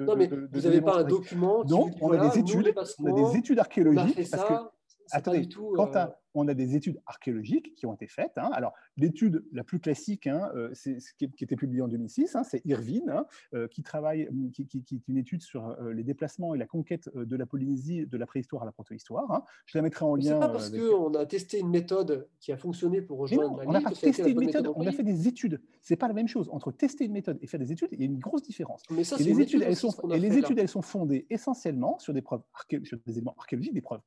Non, 0.00 0.16
mais 0.16 0.26
vous 0.26 0.60
n'avez 0.60 0.82
pas 0.82 0.98
un 0.98 1.04
document. 1.04 1.64
Non, 1.64 1.90
on 2.02 2.12
a 2.12 2.28
des 2.28 2.38
études, 2.38 2.74
on 2.98 3.06
a 3.06 3.30
des 3.30 3.38
études 3.38 3.58
archéologiques. 3.58 4.18
Attendez, 5.10 5.48
Quentin, 5.48 6.14
on 6.34 6.48
a 6.48 6.54
des 6.54 6.74
études 6.76 7.00
archéologiques 7.06 7.74
qui 7.74 7.86
ont 7.86 7.94
été 7.94 8.06
faites. 8.06 8.36
Hein. 8.36 8.50
Alors, 8.52 8.72
l'étude 8.96 9.44
la 9.52 9.64
plus 9.64 9.78
classique, 9.78 10.26
hein, 10.26 10.50
euh, 10.54 10.70
c'est 10.72 11.00
ce 11.00 11.14
qui, 11.14 11.30
qui, 11.30 11.44
était 11.44 11.56
publié 11.56 11.80
en 11.80 11.88
2006, 11.88 12.34
hein, 12.34 12.42
c'est 12.42 12.60
Irvine, 12.64 13.24
euh, 13.54 13.68
qui 13.68 13.82
travaille, 13.82 14.28
mm, 14.30 14.50
qui, 14.50 14.66
qui, 14.66 14.96
est 14.96 15.08
une 15.08 15.16
étude 15.16 15.42
sur 15.42 15.68
euh, 15.68 15.92
les 15.92 16.02
déplacements 16.02 16.54
et 16.54 16.58
la 16.58 16.66
conquête 16.66 17.08
de 17.14 17.36
la 17.36 17.46
Polynésie 17.46 18.06
de 18.06 18.18
la 18.18 18.26
préhistoire 18.26 18.62
à 18.62 18.66
la 18.66 18.72
protohistoire. 18.72 19.44
Je 19.66 19.78
la 19.78 19.82
mettrai 19.82 20.04
en 20.04 20.16
lien. 20.16 20.34
C'est 20.34 20.40
pas 20.40 20.48
parce 20.48 20.70
qu'on 20.70 21.14
a 21.14 21.26
testé 21.26 21.60
une 21.60 21.70
méthode 21.70 22.28
qui 22.40 22.52
a 22.52 22.56
fonctionné 22.56 23.00
pour 23.00 23.18
rejoindre 23.18 23.58
non, 23.58 23.62
On 23.66 23.72
n'a 23.72 23.80
pas 23.80 23.92
testé 23.92 24.30
une 24.30 24.40
méthode, 24.40 24.72
on 24.74 24.86
a 24.86 24.92
fait 24.92 25.04
des 25.04 25.28
études. 25.28 25.60
C'est 25.80 25.96
pas 25.96 26.08
la 26.08 26.14
même 26.14 26.28
chose. 26.28 26.48
Entre 26.50 26.72
tester 26.72 27.04
une 27.04 27.12
méthode 27.12 27.38
et 27.42 27.46
faire 27.46 27.60
des 27.60 27.70
études, 27.70 27.90
il 27.92 28.00
y 28.00 28.02
a 28.02 28.06
une 28.06 28.18
grosse 28.18 28.42
différence. 28.42 28.82
Mais 28.90 29.04
ça, 29.04 29.16
et 29.18 29.22
les 29.22 29.40
études, 29.40 29.62
elles 29.62 29.76
sont, 29.76 29.92
et 30.10 30.18
les 30.18 30.36
études, 30.36 30.58
elles 30.58 30.68
sont 30.68 30.82
fondées 30.82 31.26
essentiellement 31.30 31.98
sur 31.98 32.12
des 32.12 32.22
preuves, 32.22 32.42
sur 32.82 32.98
des 33.06 33.12
éléments 33.12 33.34
archéologiques, 33.38 33.74
des 33.74 33.80
preuves 33.80 34.00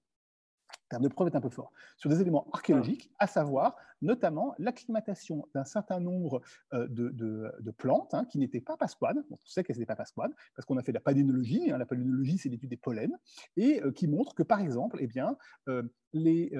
terme 0.90 1.04
de 1.04 1.10
preuve 1.10 1.28
est 1.28 1.36
un 1.36 1.42
peu 1.42 1.50
fort, 1.50 1.72
sur 1.98 2.10
des 2.10 2.22
éléments 2.22 2.48
archéologiques, 2.54 3.12
à 3.20 3.28
savoir 3.28 3.76
notamment 4.02 4.54
l'acclimatation 4.60 5.48
d'un 5.54 5.64
certain 5.64 6.00
nombre 6.00 6.42
euh, 6.74 6.88
de, 6.90 7.72
plantes 7.72 8.14
hein, 8.14 8.26
qui 8.26 8.38
n'étaient 8.38 8.62
pas 8.62 8.78
pasquades. 8.78 9.24
on 9.30 9.38
sait 9.44 9.64
qu'elles 9.64 9.78
n'étaient 9.78 9.86
pas 9.86 9.96
pasquades 9.96 10.34
parce 10.56 10.66
qu'on 10.66 10.78
a 10.78 10.84
fait 10.84 10.92
de 10.92 10.98
la 10.98 11.02
palynologie. 11.02 11.72
Hein, 11.72 11.78
la 11.78 11.86
palynologie, 11.86 12.38
c'est 12.38 12.50
l'étude 12.50 12.70
des 12.70 12.78
pollens, 12.78 13.18
et 13.56 13.82
euh, 13.84 13.92
qui 13.92 14.08
montre 14.08 14.34
que, 14.34 14.44
par 14.44 14.60
exemple, 14.60 14.98
eh 15.00 15.08
bien, 15.08 15.38
euh, 15.68 15.84
les, 16.14 16.52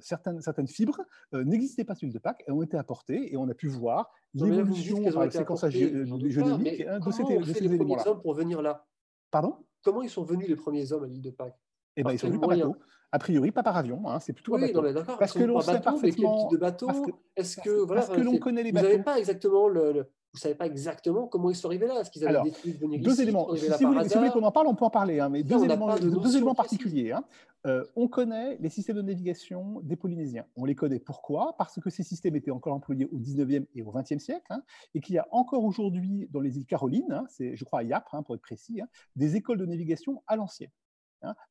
certaines, 0.00 0.40
certaines, 0.40 0.68
fibres 0.68 1.00
n'existaient 1.32 1.84
pas 1.84 1.94
sur 1.94 2.06
l'île 2.06 2.14
de 2.14 2.18
Pâques 2.18 2.44
et 2.46 2.52
ont 2.52 2.62
été 2.62 2.76
apportées, 2.76 3.32
et 3.32 3.36
on 3.36 3.48
a 3.48 3.54
pu 3.54 3.68
voir 3.68 4.10
l'évolution 4.34 5.02
par 5.10 5.24
le 5.24 5.30
séquençage 5.30 5.72
génomique 5.72 6.84
de, 6.86 7.52
ces, 7.52 7.64
éléments-là. 7.64 8.14
pour 8.16 8.34
venir 8.34 8.62
là? 8.62 8.86
Pardon? 9.30 9.56
Comment 9.82 10.02
ils 10.02 10.10
sont 10.10 10.22
venus 10.22 10.48
les 10.48 10.56
premiers 10.56 10.92
hommes 10.92 11.04
à 11.04 11.06
l'île 11.06 11.22
de 11.22 11.30
Pâques? 11.30 11.58
Eh 12.00 12.02
ben, 12.04 12.12
ils 12.12 12.18
sont 12.18 12.28
venus 12.28 12.40
par 12.40 12.50
bateau. 12.50 12.76
A 13.10 13.18
priori, 13.18 13.50
pas 13.52 13.62
par 13.62 13.76
avion, 13.76 14.02
hein, 14.06 14.20
c'est 14.20 14.34
plutôt 14.34 14.54
oui, 14.54 14.72
bateau. 14.72 14.82
parce 15.18 15.32
que 15.32 15.42
l'on 15.42 15.60
sait 15.60 15.80
parfaitement. 15.80 16.48
de 16.48 16.58
bateau 16.58 16.88
Est-ce 17.36 17.58
que 17.58 17.70
voilà, 17.70 18.02
parce 18.02 18.14
que 18.14 18.22
l'on 18.22 18.38
connaît 18.38 18.62
les 18.62 18.72
bateaux. 18.72 18.86
Vous 18.86 18.92
n'avez 18.92 19.02
pas 19.02 19.18
exactement 19.18 19.66
le, 19.66 20.10
vous 20.34 20.38
savez 20.38 20.54
pas 20.54 20.66
exactement 20.66 21.26
comment 21.26 21.50
ils 21.50 21.56
sont 21.56 21.68
arrivés 21.68 21.86
là. 21.86 22.00
Est-ce 22.00 22.10
qu'ils 22.10 22.22
avaient 22.24 22.36
Alors, 22.36 22.44
des 22.44 22.72
venir 22.72 23.00
deux 23.00 23.12
ici, 23.12 23.22
éléments. 23.22 23.54
Si, 23.54 23.60
si, 23.72 23.84
vous 23.84 23.92
voulez, 23.92 24.30
qu'on 24.30 24.42
en 24.42 24.52
parle, 24.52 24.66
on 24.66 24.74
peut 24.74 24.84
en 24.84 24.90
parler. 24.90 25.20
Hein, 25.20 25.30
mais 25.30 25.42
deux, 25.42 25.64
éléments, 25.64 25.96
deux 25.96 26.36
éléments 26.36 26.54
particuliers. 26.54 27.12
Hein. 27.12 27.24
Euh, 27.66 27.84
on 27.96 28.08
connaît 28.08 28.56
les 28.60 28.68
systèmes 28.68 28.96
de 28.96 29.02
navigation 29.02 29.80
des 29.82 29.96
Polynésiens. 29.96 30.44
On 30.56 30.64
les 30.64 30.74
connaît 30.74 31.00
pourquoi? 31.00 31.56
Parce 31.58 31.80
que 31.80 31.90
ces 31.90 32.02
systèmes 32.02 32.36
étaient 32.36 32.50
encore 32.50 32.74
employés 32.74 33.06
au 33.06 33.18
19e 33.18 33.66
et 33.74 33.82
au 33.82 33.90
20e 33.90 34.18
siècle, 34.18 34.46
hein, 34.50 34.62
et 34.94 35.00
qu'il 35.00 35.14
y 35.14 35.18
a 35.18 35.26
encore 35.32 35.64
aujourd'hui 35.64 36.28
dans 36.30 36.40
les 36.40 36.56
îles 36.56 36.66
Carolines, 36.66 37.24
c'est 37.28 37.56
je 37.56 37.64
crois 37.64 37.80
à 37.80 37.82
Yap 37.82 38.08
pour 38.24 38.34
être 38.34 38.42
précis, 38.42 38.80
des 39.16 39.34
écoles 39.34 39.58
de 39.58 39.66
navigation 39.66 40.22
à 40.26 40.36
l'ancienne, 40.36 40.70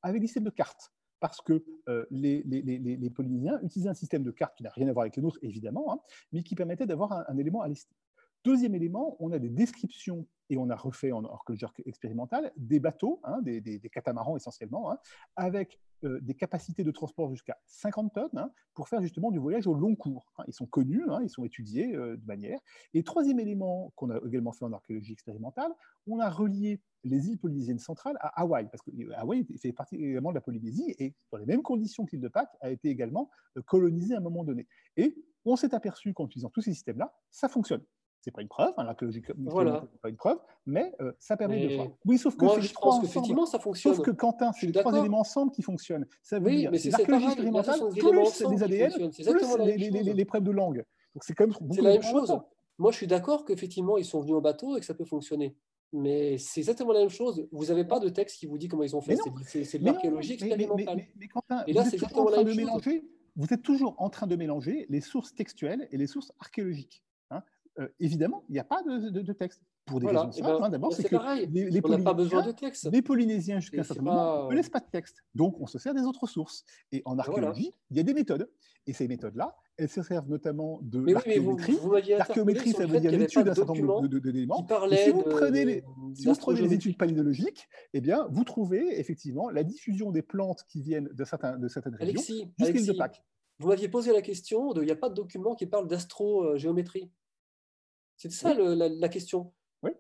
avec 0.02 0.22
des 0.22 0.28
systèmes 0.28 0.44
de 0.44 0.50
cartes 0.50 0.92
parce 1.20 1.42
que 1.42 1.64
euh, 1.90 2.06
les, 2.12 3.10
Polynésiens 3.10 3.60
utilisaient 3.64 3.90
un 3.90 3.96
système 3.96 4.24
de 4.24 4.32
cartes 4.32 4.56
qui 4.56 4.64
n'a 4.64 4.70
rien 4.70 4.88
à 4.88 4.94
voir 4.94 5.04
avec 5.04 5.16
les 5.16 5.22
nôtres, 5.22 5.40
évidemment, 5.42 5.94
hein, 5.94 6.00
mais 6.32 6.44
qui 6.44 6.56
permettait 6.56 6.86
d'avoir 6.86 7.12
un, 7.12 7.38
élément 7.38 7.62
à 7.62 7.68
l'estime. 7.68 7.96
Deuxième 8.44 8.76
élément, 8.76 9.18
on 9.20 9.32
a 9.32 9.40
des 9.40 9.50
descriptions, 9.50 10.28
et 10.50 10.58
on 10.58 10.70
a 10.70 10.76
refait 10.76 11.12
en 11.12 11.24
archéologie 11.26 11.66
expérimentale, 11.86 12.52
des 12.58 12.80
bateaux, 12.80 13.20
hein, 13.24 13.42
des, 13.42 13.80
catamarans 13.92 14.36
essentiellement, 14.38 14.92
hein, 14.92 14.98
avec 15.36 15.80
euh, 16.04 16.20
des 16.22 16.36
capacités 16.36 16.84
de 16.84 16.92
transport 16.92 17.30
jusqu'à 17.32 17.58
50 17.66 18.14
tonnes, 18.14 18.52
pour 18.74 18.88
faire 18.88 19.02
justement 19.02 19.32
du 19.32 19.40
voyage 19.40 19.66
au 19.68 19.74
long 19.74 19.96
cours. 19.96 20.32
Ils 20.48 20.54
sont 20.54 20.68
connus, 20.68 21.04
ils 21.24 21.30
sont 21.30 21.44
étudiés 21.44 21.96
euh, 21.96 22.18
de 22.18 22.26
manière. 22.26 22.60
Et 22.94 23.04
troisième 23.04 23.40
élément 23.40 23.92
qu'on 23.96 24.12
a 24.12 24.20
également 24.26 24.52
fait 24.52 24.66
en 24.66 24.74
archéologie 24.74 25.14
expérimentale, 25.14 25.72
on 26.06 26.20
a 26.20 26.30
relié 26.30 26.82
les 27.04 27.30
îles 27.30 27.38
polynésiennes 27.38 27.80
centrales 27.80 28.18
à 28.20 28.42
Hawaï, 28.42 28.68
parce 28.70 28.84
que 28.84 28.92
euh, 28.92 29.18
Hawaï 29.18 29.46
fait 29.60 29.74
partie 29.74 29.96
également 29.96 30.30
de 30.30 30.36
la 30.36 30.42
Polynésie 30.42 30.94
et 31.00 31.16
dans 31.32 31.38
les 31.38 31.46
mêmes 31.46 31.64
conditions 31.64 32.06
que 32.06 32.12
l'île 32.12 32.22
de 32.22 32.28
Pâques 32.28 32.56
a 32.62 32.70
été 32.70 32.90
également 32.90 33.30
colonisée 33.66 34.14
à 34.14 34.18
un 34.18 34.22
moment 34.22 34.44
donné. 34.44 34.68
Et 34.98 35.16
on 35.46 35.56
s'est 35.56 35.74
aperçu 35.74 36.14
qu'en 36.14 36.26
utilisant 36.26 36.50
tous 36.50 36.62
ces 36.62 36.74
systèmes-là, 36.74 37.14
ça 37.32 37.48
fonctionne. 37.48 37.82
C'est 38.28 38.32
pas 38.32 38.42
une 38.42 38.50
preuve, 38.50 38.74
hein, 38.76 38.84
l'archéologie 38.84 39.24
voilà. 39.38 39.88
pas 40.02 40.10
une 40.10 40.18
preuve, 40.18 40.38
mais 40.66 40.94
euh, 41.00 41.14
ça 41.18 41.38
permet 41.38 41.66
de 41.66 41.76
voir. 41.76 41.88
Oui, 42.04 42.18
sauf 42.18 42.36
que 42.36 42.44
moi, 42.44 42.60
je 42.60 42.74
pense 42.74 43.00
qu'effectivement 43.00 43.46
ça 43.46 43.58
fonctionne. 43.58 43.96
Sauf 43.96 44.06
que 44.06 44.12
Quentin, 44.12 44.52
c'est 44.52 44.68
les 44.68 44.74
trois 44.74 45.00
éléments 45.00 45.22
ensemble 45.22 45.54
qui 45.54 45.62
fonctionnent. 45.62 46.06
Ça 46.22 46.38
veut 46.38 46.48
oui, 46.48 46.58
dire 46.58 46.72
mais 46.72 46.78
c'est 46.78 46.90
l'archéologie 46.90 47.26
expérimentale 47.28 47.80
plus 47.90 48.50
des 48.50 48.64
ADN, 48.64 48.92
plus 48.92 49.58
les, 49.60 49.78
les, 49.78 50.14
les, 50.14 50.26
preuves 50.26 50.44
de 50.44 50.52
langue. 50.52 50.84
Donc 51.16 51.24
c'est 51.24 51.34
quand 51.36 51.48
même 51.48 51.56
C'est 51.72 51.82
la 51.82 51.92
même 51.92 52.04
chose. 52.04 52.38
Moi, 52.78 52.92
je 52.92 52.98
suis 52.98 53.08
d'accord 53.08 53.46
qu'effectivement, 53.46 53.98
ils 53.98 54.04
sont 54.04 54.20
venus 54.20 54.36
en 54.36 54.42
bateau 54.42 54.76
et 54.76 54.82
que 54.82 54.86
ça 54.86 54.94
peut 54.94 55.06
fonctionner. 55.06 55.56
Mais 55.94 56.38
c'est 56.38 56.60
exactement 56.60 56.92
la 56.92 57.00
même 57.00 57.10
chose. 57.10 57.48
Vous 57.54 57.68
n'avez 57.68 57.86
pas 57.86 58.02
de 58.02 58.10
texte 58.10 58.40
qui 58.40 58.46
vous 58.46 58.58
dit 58.58 58.68
comment 58.68 58.84
ils 58.84 58.94
ont 58.94 59.00
fait. 59.02 59.16
C'est 59.46 59.80
de 59.80 59.86
l'archéologie 59.86 60.34
expérimentale. 60.34 61.08
Mais, 61.16 61.30
Quentin, 61.30 61.64
et 61.66 61.72
là, 61.72 61.86
c'est 61.86 61.94
exactement 61.94 62.30
la 62.30 62.40
même 62.40 62.48
chose. 62.48 62.58
Mélanger, 62.58 63.06
vous 63.38 63.54
êtes 63.54 63.64
toujours 63.64 63.96
en 64.00 64.10
train 64.10 64.28
de 64.28 64.36
mélanger 64.36 64.86
les 64.90 65.00
sources 65.00 65.34
textuelles 65.34 65.88
et 65.92 65.98
les 65.98 66.08
sources 66.08 66.34
archéologiques. 66.42 67.06
Euh, 67.80 67.88
évidemment, 68.00 68.44
il 68.50 68.54
n'y 68.54 68.60
a 68.60 68.64
pas 68.64 68.82
de, 68.82 69.10
de, 69.10 69.34
texte. 69.34 69.62
Pour 69.86 70.00
des 70.00 70.08
raisons 70.08 70.32
simples. 70.32 70.48
Ben, 70.48 70.64
hein. 70.64 70.70
D'abord, 70.70 70.94
c'est 70.94 71.04
que 71.04 71.16
les, 71.52 71.70
les, 71.70 71.82
Polynésiens, 71.82 72.04
pas 72.04 72.14
besoin 72.14 72.46
de 72.46 72.52
texte. 72.52 72.90
les 72.92 73.02
Polynésiens, 73.02 73.60
jusqu'à 73.60 73.82
un 73.82 73.84
certain 73.84 74.02
moment, 74.02 74.50
ne 74.50 74.56
laissent 74.56 74.70
pas 74.70 74.80
de 74.80 74.90
texte. 74.92 75.24
Donc, 75.36 75.56
on 75.60 75.68
se 75.68 75.78
sert 75.78 75.94
des 75.94 76.02
autres 76.02 76.26
sources. 76.28 76.66
Et 76.92 77.02
en 77.06 77.20
archéologie, 77.20 77.74
il 77.92 77.98
y 77.98 78.00
a 78.00 78.04
des 78.04 78.14
méthodes. 78.14 78.50
Et 78.88 78.94
ces 78.94 79.08
méthodes-là, 79.08 79.56
elles 79.78 79.90
se 79.90 80.02
servent 80.02 80.30
notamment 80.30 80.80
de 80.82 81.12
l'archéométrie. 81.12 81.78
L'archéométrie, 82.18 82.72
ça 82.72 82.86
veut 82.86 83.00
dire 83.00 83.12
l'étude 83.12 83.44
d'un 83.44 83.54
certain 83.54 83.74
nombre 83.74 84.08
d'éléments. 84.08 84.68
Si 84.92 85.12
vous 85.12 85.22
prenez 85.24 85.66
les, 85.66 85.84
si 86.16 86.26
vous 86.26 86.36
prenez 86.36 86.62
les 86.62 86.74
études 86.74 86.98
palynologiques, 86.98 87.68
eh 87.94 88.02
bien, 88.02 88.28
vous 88.32 88.44
trouvez 88.44 89.00
effectivement 89.00 89.50
la 89.50 89.64
diffusion 89.64 90.12
des 90.12 90.24
plantes 90.24 90.64
qui 90.68 90.82
viennent 90.82 91.10
de, 91.14 91.24
certains, 91.26 91.58
de 91.58 91.68
certaines 91.68 91.96
régions 91.96 92.22
jusqu'à 92.58 92.72
l'île 92.72 92.88
de 92.88 92.94
Pâques. 92.94 93.24
Vous 93.60 93.68
m'aviez 93.68 93.90
posé 93.90 94.14
la 94.14 94.22
question 94.22 94.74
de 94.74 94.82
il 94.82 94.86
n'y 94.86 94.92
a 94.92 94.96
pas 94.96 95.10
de 95.10 95.16
document 95.16 95.56
qui 95.56 95.66
parle 95.66 95.88
d'astrogéométrie. 95.88 97.12
C'est 98.18 98.32
ça 98.32 98.54
la, 98.54 99.10
question. 99.10 99.52
Oui. 99.84 99.92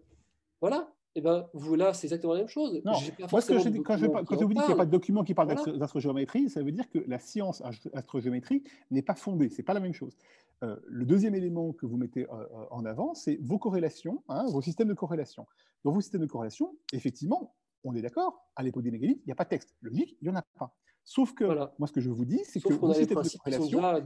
Voilà. 0.59 0.91
Et 1.15 1.19
eh 1.19 1.23
ben, 1.23 1.47
vous, 1.53 1.73
là, 1.73 1.93
c'est 1.93 2.05
exactement 2.05 2.33
la 2.33 2.41
même 2.41 2.47
chose. 2.47 2.79
Non, 2.85 2.91
moi, 3.31 3.41
ce 3.41 3.47
que 3.47 3.57
je 3.57 3.69
dis, 3.69 3.81
quand, 3.81 3.97
je, 3.97 4.05
quand 4.05 4.35
vous 4.35 4.53
dites 4.53 4.59
qu'il 4.59 4.67
n'y 4.67 4.73
a 4.73 4.75
pas 4.75 4.85
de 4.85 4.91
document 4.91 5.23
qui 5.23 5.33
parle 5.33 5.55
d'astrogéométrie, 5.79 6.47
ça 6.49 6.61
veut 6.61 6.71
dire 6.71 6.87
que 6.89 6.99
la 7.07 7.17
science 7.17 7.63
astrogéométrie 7.93 8.63
n'est 8.91 9.01
pas 9.01 9.15
fondée. 9.15 9.49
Ce 9.49 9.57
n'est 9.57 9.63
pas 9.63 9.73
la 9.73 9.79
même 9.79 9.93
chose. 9.93 10.15
Euh, 10.63 10.75
le 10.87 11.05
deuxième 11.05 11.35
élément 11.35 11.71
que 11.71 11.85
vous 11.85 11.97
mettez 11.97 12.25
euh, 12.25 12.33
euh, 12.33 12.65
en 12.71 12.85
avant, 12.85 13.13
c'est 13.13 13.37
vos 13.41 13.59
corrélations, 13.59 14.23
hein, 14.27 14.45
vos 14.51 14.61
systèmes 14.61 14.87
de 14.87 14.93
corrélation. 14.93 15.45
Dans 15.83 15.91
vos 15.91 16.01
systèmes 16.01 16.21
de 16.21 16.27
corrélation, 16.27 16.75
effectivement, 16.93 17.55
on 17.83 17.93
est 17.95 18.01
d'accord, 18.01 18.49
à 18.55 18.63
l'époque 18.63 18.83
des 18.83 18.91
mégalithes, 18.91 19.21
il 19.23 19.27
n'y 19.27 19.31
a 19.31 19.35
pas 19.35 19.43
de 19.43 19.49
texte. 19.49 19.75
Logique, 19.81 20.17
il 20.21 20.27
n'y 20.27 20.35
en 20.35 20.37
a 20.37 20.43
pas. 20.57 20.75
Sauf 21.03 21.33
que, 21.33 21.45
moi, 21.79 21.87
ce 21.87 21.93
que 21.93 22.01
je 22.01 22.09
vous 22.09 22.25
dis, 22.25 22.41
c'est 22.43 22.59
que 22.59 22.73
vos 22.73 22.93
systèmes 22.93 23.21
de 23.21 23.29
corrélation, 23.37 24.03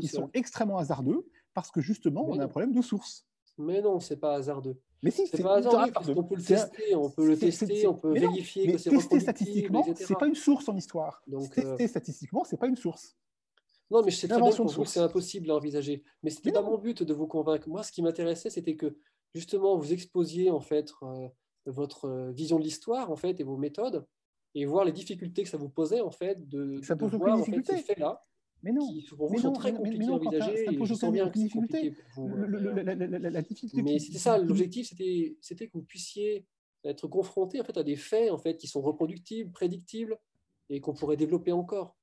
ils 0.00 0.08
sont, 0.08 0.30
extrêmement 0.34 0.78
hasardeux 0.78 1.26
parce 1.54 1.70
que, 1.70 1.80
justement, 1.80 2.28
on 2.28 2.38
a 2.38 2.44
un 2.44 2.48
problème 2.48 2.72
de 2.72 2.82
source. 2.82 3.26
Mais 3.58 3.80
non, 3.80 4.00
c'est 4.00 4.16
pas 4.16 4.34
hasardeux. 4.34 4.76
Mais 5.02 5.10
si, 5.10 5.26
c'est 5.26 5.42
pas 5.42 5.56
hasardeux 5.56 5.92
parce 5.92 6.12
qu'on 6.12 6.24
peut 6.24 6.36
le 6.36 6.42
tester, 6.42 6.94
on 6.94 7.10
peut 7.10 7.28
le 7.28 7.38
tester, 7.38 7.86
on 7.86 7.94
peut 7.94 8.12
vérifier 8.12 8.72
que 8.72 8.78
c'est 8.78 8.90
Tester 8.90 9.20
statistiquement, 9.20 9.84
c'est 9.94 10.18
pas 10.18 10.26
une 10.26 10.34
source 10.34 10.68
en 10.68 10.76
histoire. 10.76 11.22
Donc, 11.26 11.54
tester 11.54 11.88
statistiquement, 11.88 12.44
c'est 12.44 12.56
pas 12.56 12.66
une 12.66 12.76
source. 12.76 13.16
Non, 13.90 14.02
mais 14.02 14.10
je 14.10 14.16
sais 14.16 14.28
très 14.28 14.40
bien 14.40 14.50
vous 14.50 14.84
c'est 14.86 15.00
impossible 15.00 15.50
à 15.50 15.56
envisager. 15.56 16.02
Mais 16.22 16.30
c'était 16.30 16.52
pas 16.52 16.62
mon 16.62 16.78
but 16.78 17.02
de 17.02 17.14
vous 17.14 17.26
convaincre. 17.26 17.68
Moi, 17.68 17.82
ce 17.82 17.92
qui 17.92 18.02
m'intéressait, 18.02 18.50
c'était 18.50 18.76
que 18.76 18.96
justement 19.34 19.76
vous 19.76 19.92
exposiez 19.92 20.50
en 20.50 20.60
fait 20.60 20.92
euh, 21.02 21.28
votre 21.66 22.06
euh, 22.06 22.30
vision 22.30 22.58
de 22.58 22.64
l'histoire 22.64 23.10
en 23.10 23.16
fait 23.16 23.38
et 23.40 23.44
vos 23.44 23.56
méthodes 23.56 24.06
et 24.54 24.64
voir 24.66 24.84
les 24.84 24.92
difficultés 24.92 25.42
que 25.42 25.48
ça 25.48 25.56
vous 25.56 25.68
posait 25.68 26.00
en 26.00 26.10
fait 26.10 26.48
de, 26.48 26.80
ça 26.82 26.94
de 26.94 27.04
voir 27.06 27.38
en 27.38 27.44
fait, 27.44 27.66
ces 27.66 27.78
faits-là. 27.78 28.22
Mais 28.64 28.72
non, 28.72 28.88
qui 28.88 29.02
pour 29.02 29.28
vous 29.28 29.38
sont 29.38 29.52
très 29.52 29.74
compliqués 29.74 30.08
à 30.08 30.12
envisager. 30.12 30.64
Ça 30.64 30.72
pose 30.72 31.04
aucune 31.04 31.30
difficulté. 31.30 31.94
La 32.16 33.42
difficulté. 33.42 33.82
Mais 33.82 33.98
c'était 33.98 34.18
ça, 34.18 34.38
l'objectif, 34.38 34.88
c'était 35.40 35.68
que 35.68 35.72
vous 35.74 35.82
puissiez 35.82 36.46
être 36.84 37.06
confronté 37.08 37.60
en 37.60 37.64
fait 37.64 37.76
à 37.78 37.82
des 37.82 37.96
faits 37.96 38.30
en 38.30 38.38
fait 38.38 38.56
qui 38.56 38.66
sont 38.66 38.82
reproductibles, 38.82 39.50
prédictibles 39.52 40.18
et 40.70 40.80
qu'on 40.80 40.94
pourrait 40.94 41.16
développer 41.16 41.52
encore. 41.52 41.96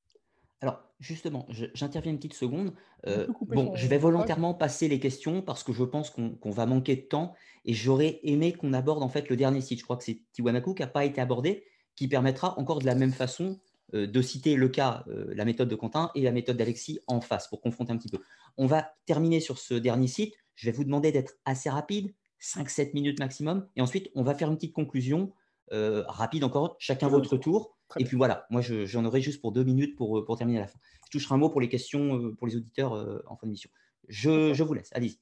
Alors, 0.62 0.80
justement, 1.00 1.48
j'interviens 1.74 2.12
une 2.12 2.18
petite 2.18 2.36
seconde. 2.36 2.74
Euh, 3.08 3.28
bon, 3.42 3.76
je 3.76 3.88
vais 3.88 3.98
volontairement 3.98 4.54
passer 4.54 4.88
les 4.88 5.00
questions 5.00 5.42
parce 5.42 5.64
que 5.64 5.74
je 5.74 5.84
pense 5.84 6.12
qu'on 6.12 6.52
va 6.52 6.68
manquer 6.68 6.96
de 6.96 7.02
temps 7.02 7.34
et 7.66 7.74
j'aurais 7.74 8.20
aimé 8.24 8.54
qu'on 8.54 8.74
aborde 8.74 9.02
en 9.02 9.10
fait 9.10 9.30
le 9.30 9.36
dernier 9.36 9.62
site. 9.62 9.80
Je 9.80 9.84
crois 9.84 9.98
que 9.98 10.04
c'est 10.04 10.22
Tiwanaku 10.34 10.76
qui 10.76 10.84
n'a 10.84 10.88
pas 10.88 11.06
été 11.06 11.20
abordé, 11.20 11.64
qui 11.96 12.08
permettra 12.08 12.60
encore 12.60 12.78
de 12.78 12.86
la 12.86 12.94
même 12.94 13.12
façon 13.12 13.44
euh, 13.54 13.56
de 13.94 14.22
citer 14.22 14.56
le 14.56 14.70
cas, 14.70 15.04
euh, 15.08 15.34
la 15.36 15.46
méthode 15.46 15.70
de 15.70 15.76
Quentin 15.76 16.12
et 16.16 16.22
la 16.22 16.32
méthode 16.32 16.58
d'Alexis 16.58 17.00
en 17.08 17.22
face 17.22 17.48
pour 17.48 17.62
confronter 17.62 17.92
un 17.92 17.98
petit 17.98 18.10
peu. 18.10 18.20
On 18.58 18.66
va 18.66 18.94
terminer 19.06 19.40
sur 19.40 19.58
ce 19.58 19.74
dernier 19.74 20.08
site. 20.08 20.34
Je 20.56 20.66
vais 20.66 20.72
vous 20.72 20.84
demander 20.84 21.12
d'être 21.12 21.34
assez 21.46 21.70
rapide, 21.70 22.14
5-7 22.42 22.94
minutes 22.94 23.20
maximum, 23.20 23.68
et 23.76 23.82
ensuite 23.82 24.10
on 24.16 24.24
va 24.24 24.36
faire 24.36 24.50
une 24.50 24.56
petite 24.56 24.74
conclusion 24.74 25.32
rapide 25.72 26.44
encore, 26.44 26.76
chacun 26.80 27.08
votre 27.08 27.38
tour 27.38 27.78
et 27.98 28.06
puis 28.06 28.18
voilà, 28.18 28.46
moi 28.50 28.62
j'en 28.62 29.06
aurai 29.06 29.22
juste 29.22 29.42
pour 29.42 29.52
deux 29.52 29.64
minutes 29.64 29.96
pour, 29.96 30.18
euh, 30.18 30.26
pour 30.26 30.38
terminer 30.38 30.60
à 30.60 30.62
la 30.62 30.68
fin. 30.68 30.80
Je 31.06 31.12
toucherai 31.12 31.36
un 31.36 31.38
mot 31.38 31.50
pour 31.50 31.62
les 31.62 31.70
questions 31.70 32.18
euh, 32.18 32.36
pour 32.36 32.48
les 32.48 32.56
auditeurs 32.56 32.94
euh, 32.94 33.24
en 33.28 33.36
fin 33.36 33.48
d'émission. 33.48 33.70
Je, 34.08 34.54
je 34.54 34.64
vous 34.64 34.74
laisse, 34.74 34.90
allez-y. 34.94 35.20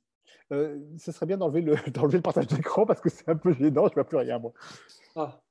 ce 0.50 1.12
serait 1.12 1.26
bien 1.26 1.38
d'enlever 1.38 1.62
le, 1.62 1.76
le 2.12 2.22
partage 2.22 2.48
d'écran 2.48 2.86
parce 2.86 3.02
que 3.02 3.10
c'est 3.10 3.30
un 3.30 3.36
peu 3.36 3.54
gênant, 3.54 3.86
je 3.86 3.91
ne 3.91 3.96
vois 3.96 4.04
plus 4.06 4.18
rien 4.18 4.40
moi. 4.40 4.54
Ah. 5.16 5.41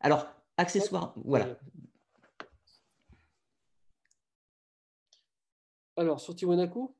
Alors, 0.00 0.26
accessoire, 0.56 1.14
voilà. 1.24 1.58
Alors, 5.96 6.20
sur 6.20 6.34
Tiwanaku? 6.34 6.94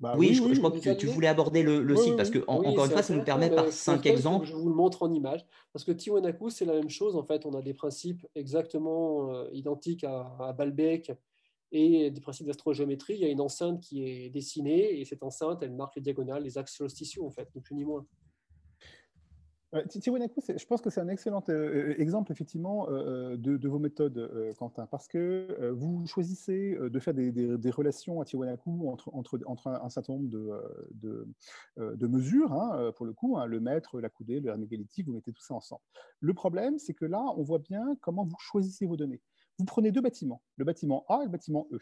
Bah 0.00 0.14
oui, 0.16 0.32
je, 0.32 0.58
crois 0.58 0.70
que 0.70 0.94
tu, 0.94 1.06
voulais 1.06 1.26
aborder 1.26 1.64
le, 1.64 1.96
site 1.96 2.16
parce 2.16 2.30
que, 2.30 2.38
encore 2.46 2.84
une 2.84 2.90
fois, 2.92 3.02
ça 3.02 3.14
nous 3.14 3.24
permet 3.24 3.50
par 3.50 3.72
cinq 3.72 4.06
exemples. 4.06 4.46
Je 4.46 4.54
vous 4.54 4.68
le 4.68 4.74
montre 4.74 5.02
en 5.02 5.12
image. 5.12 5.44
Parce 5.72 5.84
que 5.84 5.90
Tiwanaku, 5.90 6.50
c'est 6.50 6.64
la 6.64 6.74
même 6.74 6.88
chose. 6.88 7.16
En 7.16 7.24
fait, 7.24 7.44
on 7.46 7.54
a 7.54 7.62
des 7.62 7.74
principes 7.74 8.24
exactement 8.36 9.32
euh, 9.32 9.48
identiques 9.52 10.04
à, 10.04 10.36
à 10.38 10.52
Balbec 10.52 11.10
et 11.72 12.10
des 12.10 12.20
principes 12.20 12.46
d'astrogéométrie. 12.46 13.14
Il 13.14 13.20
y 13.20 13.24
a 13.24 13.28
une 13.28 13.40
enceinte 13.40 13.80
qui 13.80 14.04
est 14.04 14.30
dessinée 14.30 15.00
et 15.00 15.04
cette 15.04 15.24
enceinte, 15.24 15.62
elle 15.62 15.74
marque 15.74 15.96
les 15.96 16.02
diagonales, 16.02 16.44
les 16.44 16.58
axes 16.58 16.76
solsticiaux, 16.76 17.26
en 17.26 17.30
fait, 17.30 17.48
ni 17.56 17.60
plus 17.60 17.74
ni 17.74 17.84
moins. 17.84 18.06
Tiwanaku, 20.00 20.40
je 20.46 20.64
pense 20.64 20.80
que 20.80 20.88
c'est 20.88 21.00
un 21.00 21.08
excellent 21.08 21.44
euh, 21.50 21.90
euh, 21.90 22.00
exemple 22.00 22.32
effectivement 22.32 22.88
euh, 22.88 23.36
de, 23.36 23.68
vos 23.68 23.78
méthodes, 23.78 24.54
Quentin, 24.58 24.86
parce 24.86 25.08
que 25.08 25.70
vous 25.72 26.06
choisissez 26.06 26.76
de 26.80 26.98
faire 26.98 27.12
des, 27.12 27.70
relations 27.70 28.20
à 28.20 28.24
Tiwanaku 28.24 28.88
entre, 28.88 29.40
un 29.66 29.90
certain 29.90 30.14
nombre 30.14 30.28
de, 30.28 31.28
de, 31.76 32.06
mesures, 32.06 32.52
hein, 32.54 32.92
pour 32.96 33.04
le 33.04 33.12
coup, 33.12 33.36
hein, 33.36 33.44
le 33.44 33.60
mètre, 33.60 34.00
la 34.00 34.08
coudée, 34.08 34.40
le 34.40 34.56
mégalithique, 34.56 35.06
vous 35.06 35.12
mettez 35.12 35.32
tout 35.32 35.42
ça 35.42 35.54
ensemble. 35.54 35.82
Le 36.20 36.32
problème, 36.32 36.78
c'est 36.78 36.94
que 36.94 37.04
là, 37.04 37.22
on 37.36 37.42
voit 37.42 37.58
bien 37.58 37.96
comment 38.00 38.24
vous 38.24 38.38
choisissez 38.38 38.86
vos 38.86 38.96
données. 38.96 39.20
Vous 39.58 39.66
prenez 39.66 39.92
deux 39.92 40.00
bâtiments, 40.00 40.40
le 40.56 40.64
bâtiment 40.64 41.04
A 41.08 41.20
et 41.20 41.24
le 41.24 41.30
bâtiment 41.30 41.66
E. 41.72 41.78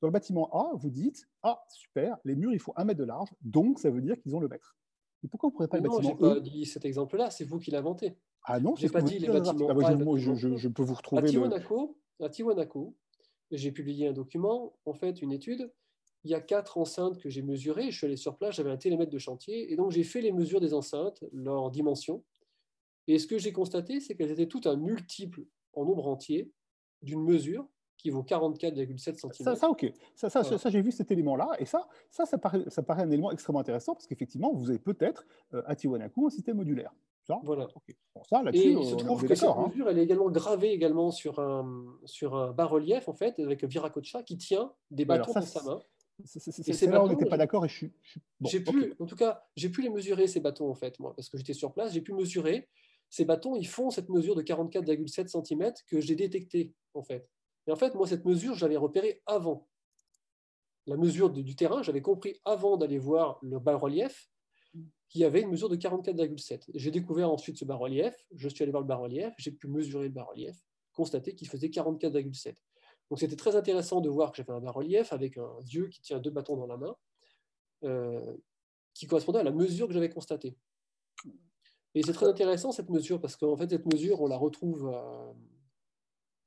Dans 0.00 0.08
le 0.08 0.12
bâtiment 0.12 0.50
A, 0.52 0.76
vous 0.76 0.90
dites 0.90 1.26
Ah, 1.42 1.64
super, 1.68 2.16
les 2.24 2.36
murs, 2.36 2.52
il 2.52 2.60
faut 2.60 2.74
un 2.76 2.84
mètre 2.84 3.00
de 3.00 3.04
large, 3.04 3.30
donc 3.42 3.80
ça 3.80 3.90
veut 3.90 4.00
dire 4.00 4.18
qu'ils 4.20 4.36
ont 4.36 4.40
le 4.40 4.48
mètre. 4.48 4.76
Et 5.24 5.28
pourquoi 5.28 5.50
vous 5.50 5.62
ne 5.62 5.66
pas 5.66 5.78
le 5.78 5.82
bâtiment 5.82 6.00
Non, 6.00 6.02
je 6.02 6.12
n'ai 6.12 6.34
pas 6.34 6.40
dit 6.40 6.66
cet 6.66 6.84
exemple-là, 6.84 7.30
c'est 7.30 7.44
vous 7.44 7.58
qui 7.58 7.70
l'avez 7.70 7.80
inventé. 7.80 8.18
Ah 8.44 8.60
non, 8.60 8.76
je 8.76 8.84
n'ai 8.84 8.92
pas 8.92 9.00
dit 9.00 9.18
les 9.18 9.28
bâtiments 9.28 9.68
ah, 9.70 10.16
je, 10.16 10.34
je, 10.34 10.56
je, 10.56 10.68
peux 10.68 10.82
vous 10.82 10.94
retrouver. 10.94 11.22
À 12.20 12.28
Tiwanaku, 12.28 12.94
j'ai 13.50 13.72
publié 13.72 14.08
un 14.08 14.12
document, 14.12 14.76
en 14.84 14.92
fait, 14.92 15.22
une 15.22 15.32
étude. 15.32 15.72
Il 16.24 16.30
y 16.30 16.34
a 16.34 16.40
quatre 16.40 16.78
enceintes 16.78 17.18
que 17.18 17.30
j'ai 17.30 17.42
mesurées. 17.42 17.90
Je 17.90 17.96
suis 17.96 18.06
allé 18.06 18.16
sur 18.16 18.36
place, 18.36 18.56
j'avais 18.56 18.70
un 18.70 18.76
télémètre 18.76 19.10
de 19.10 19.18
chantier, 19.18 19.72
et 19.72 19.76
donc 19.76 19.92
j'ai 19.92 20.04
fait 20.04 20.20
les 20.20 20.32
mesures 20.32 20.60
des 20.60 20.74
enceintes, 20.74 21.24
leurs 21.32 21.70
dimensions. 21.70 22.22
Et 23.06 23.18
ce 23.18 23.26
que 23.26 23.38
j'ai 23.38 23.52
constaté, 23.52 24.00
c'est 24.00 24.14
qu'elles 24.14 24.30
étaient 24.30 24.48
toutes 24.48 24.66
un 24.66 24.76
multiple 24.76 25.46
en 25.72 25.84
nombre 25.84 26.06
entier 26.06 26.52
d'une 27.02 27.22
mesure 27.22 27.66
qui 27.96 28.10
vaut 28.10 28.22
44,7 28.22 28.98
cm. 28.98 29.32
Ça, 29.32 29.56
ça, 29.56 29.68
ok. 29.68 29.92
Ça, 30.14 30.28
ça, 30.28 30.42
ça 30.44 30.70
j'ai 30.70 30.82
vu 30.82 30.92
cet 30.92 31.10
élément-là. 31.10 31.48
Et 31.58 31.64
ça, 31.64 31.88
ça, 32.10 32.26
ça 32.26 32.38
paraît, 32.38 32.64
ça 32.68 32.82
paraît 32.82 33.02
un 33.02 33.10
élément 33.10 33.30
extrêmement 33.30 33.60
intéressant 33.60 33.94
parce 33.94 34.06
qu'effectivement, 34.06 34.52
vous 34.52 34.70
avez 34.70 34.78
peut-être 34.78 35.26
euh, 35.54 35.62
à 35.66 35.74
Tiwanaku 35.74 36.26
un 36.26 36.30
système 36.30 36.56
modulaire. 36.56 36.92
Ça, 37.26 37.40
voilà. 37.42 37.66
Bon, 38.14 38.22
ça, 38.22 38.42
et 38.52 38.68
il 38.68 38.84
se 38.84 38.96
trouve 38.96 39.24
que 39.24 39.34
cette 39.34 39.48
hein. 39.48 39.68
mesure, 39.68 39.88
elle 39.88 39.98
est 39.98 40.02
également 40.02 40.30
gravée 40.30 40.72
également 40.72 41.10
sur 41.10 41.38
un, 41.38 41.86
sur 42.04 42.36
un 42.36 42.52
bas-relief, 42.52 43.08
en 43.08 43.14
fait, 43.14 43.38
avec 43.38 43.64
Viracocha 43.64 44.22
qui 44.22 44.36
tient 44.36 44.72
des 44.90 45.06
bâtons 45.06 45.32
dans 45.32 45.40
sa 45.40 45.62
main. 45.62 45.80
C'est 46.24 46.86
là 46.86 47.02
on 47.02 47.08
n'était 47.08 47.26
pas 47.26 47.36
d'accord 47.36 47.64
et 47.64 47.68
je 47.68 47.74
suis. 47.74 48.60
pu, 48.60 48.94
en 49.00 49.06
tout 49.06 49.16
cas, 49.16 49.44
j'ai 49.56 49.68
pu 49.68 49.82
les 49.82 49.90
mesurer 49.90 50.26
ces 50.26 50.40
bâtons 50.40 50.70
en 50.70 50.74
fait, 50.74 51.00
moi, 51.00 51.12
parce 51.16 51.28
que 51.28 51.38
j'étais 51.38 51.54
sur 51.54 51.72
place. 51.72 51.92
J'ai 51.92 52.02
pu 52.02 52.12
mesurer 52.12 52.68
ces 53.10 53.24
bâtons. 53.24 53.56
Ils 53.56 53.66
font 53.66 53.90
cette 53.90 54.08
mesure 54.08 54.36
de 54.36 54.42
44,7 54.42 55.44
cm 55.44 55.72
que 55.88 56.00
j'ai 56.00 56.14
détectée 56.14 56.72
en 56.94 57.02
fait. 57.02 57.28
Et 57.66 57.72
en 57.72 57.76
fait, 57.76 57.94
moi, 57.94 58.06
cette 58.06 58.24
mesure, 58.24 58.54
j'avais 58.54 58.76
repérée 58.76 59.22
avant. 59.26 59.68
La 60.86 60.96
mesure 60.96 61.30
du 61.30 61.56
terrain, 61.56 61.82
j'avais 61.82 62.02
compris 62.02 62.40
avant 62.44 62.76
d'aller 62.76 62.98
voir 62.98 63.38
le 63.42 63.58
bas-relief 63.58 64.28
qu'il 65.08 65.20
y 65.20 65.24
avait 65.24 65.40
une 65.40 65.50
mesure 65.50 65.68
de 65.68 65.76
44,7. 65.76 66.64
J'ai 66.74 66.90
découvert 66.90 67.30
ensuite 67.30 67.56
ce 67.56 67.64
bas-relief, 67.64 68.14
je 68.34 68.48
suis 68.48 68.62
allé 68.62 68.70
voir 68.70 68.82
le 68.82 68.86
bas-relief, 68.88 69.32
j'ai 69.38 69.52
pu 69.52 69.68
mesurer 69.68 70.08
le 70.08 70.12
bas-relief, 70.12 70.56
constater 70.92 71.34
qu'il 71.34 71.48
faisait 71.48 71.68
44,7. 71.68 72.54
Donc 73.10 73.18
c'était 73.18 73.36
très 73.36 73.56
intéressant 73.56 74.00
de 74.00 74.08
voir 74.08 74.30
que 74.30 74.38
j'avais 74.38 74.52
un 74.52 74.60
bas-relief 74.60 75.12
avec 75.12 75.38
un 75.38 75.60
dieu 75.62 75.88
qui 75.88 76.00
tient 76.00 76.18
deux 76.18 76.30
bâtons 76.30 76.56
dans 76.56 76.66
la 76.66 76.76
main, 76.76 76.96
euh, 77.84 78.36
qui 78.92 79.06
correspondait 79.06 79.40
à 79.40 79.44
la 79.44 79.52
mesure 79.52 79.86
que 79.86 79.94
j'avais 79.94 80.10
constatée. 80.10 80.56
Et 81.94 82.02
c'est 82.02 82.12
très 82.12 82.26
intéressant 82.26 82.72
cette 82.72 82.90
mesure, 82.90 83.20
parce 83.20 83.36
qu'en 83.36 83.56
fait, 83.56 83.70
cette 83.70 83.86
mesure, 83.86 84.20
on 84.20 84.26
la 84.26 84.36
retrouve 84.36 84.92
euh, 84.92 85.32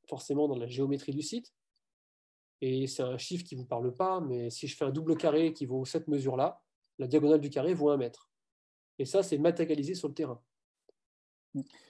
forcément 0.08 0.48
dans 0.48 0.58
la 0.58 0.68
géométrie 0.68 1.12
du 1.12 1.22
site. 1.22 1.54
Et 2.62 2.88
c'est 2.88 3.04
un 3.04 3.18
chiffre 3.18 3.44
qui 3.44 3.56
ne 3.56 3.62
vous 3.62 3.68
parle 3.68 3.94
pas, 3.94 4.20
mais 4.20 4.50
si 4.50 4.68
je 4.68 4.76
fais 4.76 4.86
un 4.86 4.92
double 4.92 5.16
carré 5.16 5.54
qui 5.54 5.66
vaut 5.66 5.86
cette 5.86 6.08
mesure-là, 6.08 6.62
la 6.98 7.08
diagonale 7.08 7.40
du 7.40 7.50
carré 7.50 7.74
vaut 7.74 7.90
un 7.90 7.98
mètre. 7.98 8.32
Et 9.00 9.06
ça, 9.06 9.22
c'est 9.22 9.38
matérialisé 9.38 9.94
sur 9.94 10.08
le 10.08 10.14
terrain. 10.16 10.42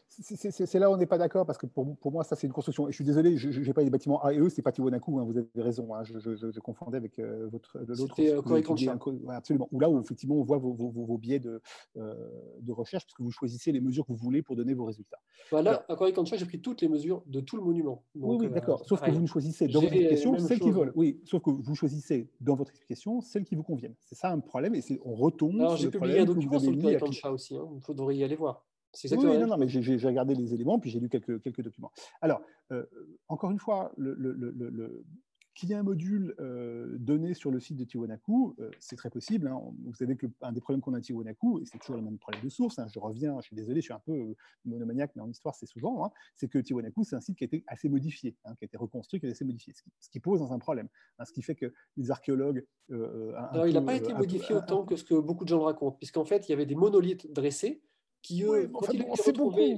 C'est 0.09 0.79
là 0.79 0.89
où 0.89 0.93
on 0.93 0.97
n'est 0.97 1.05
pas 1.05 1.17
d'accord 1.17 1.45
parce 1.45 1.57
que 1.57 1.65
pour, 1.65 1.95
pour 1.97 2.11
moi, 2.11 2.23
ça 2.23 2.35
c'est 2.35 2.47
une 2.47 2.53
construction. 2.53 2.87
Et 2.87 2.91
je 2.91 2.95
suis 2.95 3.03
désolé, 3.03 3.37
je 3.37 3.59
n'ai 3.59 3.73
pas 3.73 3.83
les 3.83 3.89
bâtiments 3.89 4.23
A 4.23 4.33
et 4.33 4.39
E, 4.39 4.49
c'est 4.49 4.61
pas 4.61 4.71
Tiwanaku, 4.71 5.19
hein, 5.19 5.23
vous 5.23 5.37
avez 5.37 5.47
raison. 5.57 5.93
Hein, 5.93 6.03
je, 6.03 6.17
je, 6.19 6.59
confondais 6.59 6.97
avec 6.97 7.19
euh, 7.19 7.47
votre 7.51 7.79
l'autre. 7.79 8.15
Euh, 8.19 9.29
absolument. 9.29 9.67
Où 9.71 9.79
là 9.79 9.89
où 9.89 9.99
effectivement 9.99 10.35
on 10.35 10.43
voit 10.43 10.57
vos, 10.57 10.73
vos, 10.73 10.89
vos 10.89 11.17
biais 11.17 11.39
de, 11.39 11.61
euh, 11.97 12.13
de 12.61 12.71
recherche 12.71 13.05
puisque 13.05 13.21
vous 13.21 13.31
choisissez 13.31 13.71
les 13.71 13.81
mesures 13.81 14.05
que 14.05 14.11
vous 14.11 14.17
voulez 14.17 14.41
pour 14.41 14.55
donner 14.55 14.73
vos 14.73 14.85
résultats. 14.85 15.19
Voilà, 15.51 15.85
à 15.87 15.95
Korikancha, 15.95 16.37
j'ai 16.37 16.45
pris 16.45 16.61
toutes 16.61 16.81
les 16.81 16.87
mesures 16.87 17.21
de 17.27 17.39
tout 17.39 17.57
le 17.57 17.63
monument. 17.63 18.03
oui, 18.15 18.37
oui, 18.39 18.49
d'accord. 18.49 18.85
Sauf 18.85 19.01
que 19.01 19.11
vous 19.11 19.21
ne 19.21 19.27
choisissez 19.27 19.67
dans 19.67 19.81
votre 19.81 19.93
explication 19.93 20.39
celles 20.39 20.59
qui 20.59 20.71
volent. 20.71 20.91
Oui, 20.95 21.21
sauf 21.25 21.43
que 21.43 21.51
vous 21.51 21.75
choisissez 21.75 22.31
dans 22.41 22.55
votre 22.55 22.71
explication 22.71 23.21
celles 23.21 23.43
qui 23.43 23.55
vous 23.55 23.63
conviennent. 23.63 23.95
C'est 24.01 24.15
ça 24.15 24.31
un 24.31 24.39
problème 24.39 24.73
et 24.73 24.81
on 25.05 25.15
retombe. 25.15 25.59
Alors 25.59 25.77
j'ai 25.77 25.89
publié 25.91 26.19
un 26.19 26.25
document 26.25 26.59
sur 26.59 26.71
le 26.71 26.81
Korikancha 26.81 27.31
aussi. 27.31 27.55
Hein, 27.55 27.67
il 27.75 27.81
faudrait 27.81 28.15
y 28.15 28.23
aller 28.23 28.35
voir. 28.35 28.65
Oui, 29.03 29.17
non, 29.17 29.47
non, 29.47 29.57
mais 29.57 29.67
j'ai 29.67 29.97
regardé 30.07 30.35
les 30.35 30.53
éléments, 30.53 30.79
puis 30.79 30.89
j'ai 30.89 30.99
lu 30.99 31.09
quelques, 31.09 31.41
quelques 31.41 31.61
documents. 31.61 31.91
Alors, 32.21 32.41
euh, 32.71 32.85
encore 33.27 33.51
une 33.51 33.59
fois, 33.59 33.91
le, 33.97 34.13
le, 34.15 34.33
le, 34.33 35.05
qu'il 35.57 35.69
y 35.69 35.73
ait 35.73 35.75
un 35.75 35.83
module 35.83 36.35
euh, 36.39 36.97
donné 36.99 37.33
sur 37.33 37.49
le 37.49 37.59
site 37.59 37.77
de 37.77 37.83
Tiwanaku, 37.83 38.55
euh, 38.59 38.69
c'est 38.79 38.95
très 38.95 39.09
possible. 39.09 39.47
Hein. 39.47 39.59
Vous 39.85 39.95
savez 39.95 40.15
qu'un 40.15 40.51
des 40.51 40.61
problèmes 40.61 40.81
qu'on 40.81 40.93
a 40.93 40.99
à 40.99 41.01
Tiwanaku, 41.01 41.59
et 41.59 41.65
c'est 41.65 41.79
toujours 41.79 41.95
le 41.95 42.03
même 42.03 42.19
problème 42.19 42.43
de 42.43 42.49
source, 42.49 42.77
hein, 42.77 42.85
je 42.93 42.99
reviens, 42.99 43.35
je 43.41 43.47
suis 43.47 43.55
désolé, 43.55 43.81
je 43.81 43.85
suis 43.85 43.93
un 43.93 44.01
peu 44.05 44.35
monomaniaque, 44.65 45.11
mais 45.15 45.23
en 45.23 45.29
histoire, 45.29 45.55
c'est 45.55 45.65
souvent, 45.65 46.05
hein, 46.05 46.11
c'est 46.35 46.47
que 46.47 46.59
Tiwanaku, 46.59 47.03
c'est 47.03 47.15
un 47.15 47.21
site 47.21 47.37
qui 47.37 47.43
a 47.43 47.47
été 47.47 47.63
assez 47.65 47.89
modifié, 47.89 48.33
qui 48.33 48.47
a 48.47 48.65
été 48.65 48.77
reconstruit, 48.77 49.19
qui 49.19 49.25
a 49.25 49.29
été 49.29 49.35
assez 49.35 49.45
modifié, 49.45 49.73
ce 49.99 50.09
qui, 50.09 50.19
pose 50.19 50.39
dans 50.41 50.53
un 50.53 50.59
problème. 50.59 50.89
ce 51.25 51.33
qui 51.33 51.41
fait 51.41 51.55
que 51.55 51.73
les 51.95 52.11
archéologues. 52.11 52.63
Alors, 52.91 53.67
il 53.67 53.73
n'a 53.73 53.81
pas 53.81 53.95
été 53.95 54.13
modifié 54.13 54.53
autant 54.53 54.85
que 54.85 54.95
ce 54.95 55.03
que 55.03 55.15
beaucoup 55.15 55.43
de 55.43 55.49
gens 55.49 55.57
le 55.57 55.63
racontent, 55.63 55.97
puisqu'un 55.97 56.23
fait, 56.23 56.47
il 56.47 56.51
y 56.51 56.53
avait 56.53 56.67
des 56.67 56.75
monolithes 56.75 57.31
dressés 57.31 57.81
qui 58.21 58.43
eux, 58.43 58.69
il, 58.91 58.99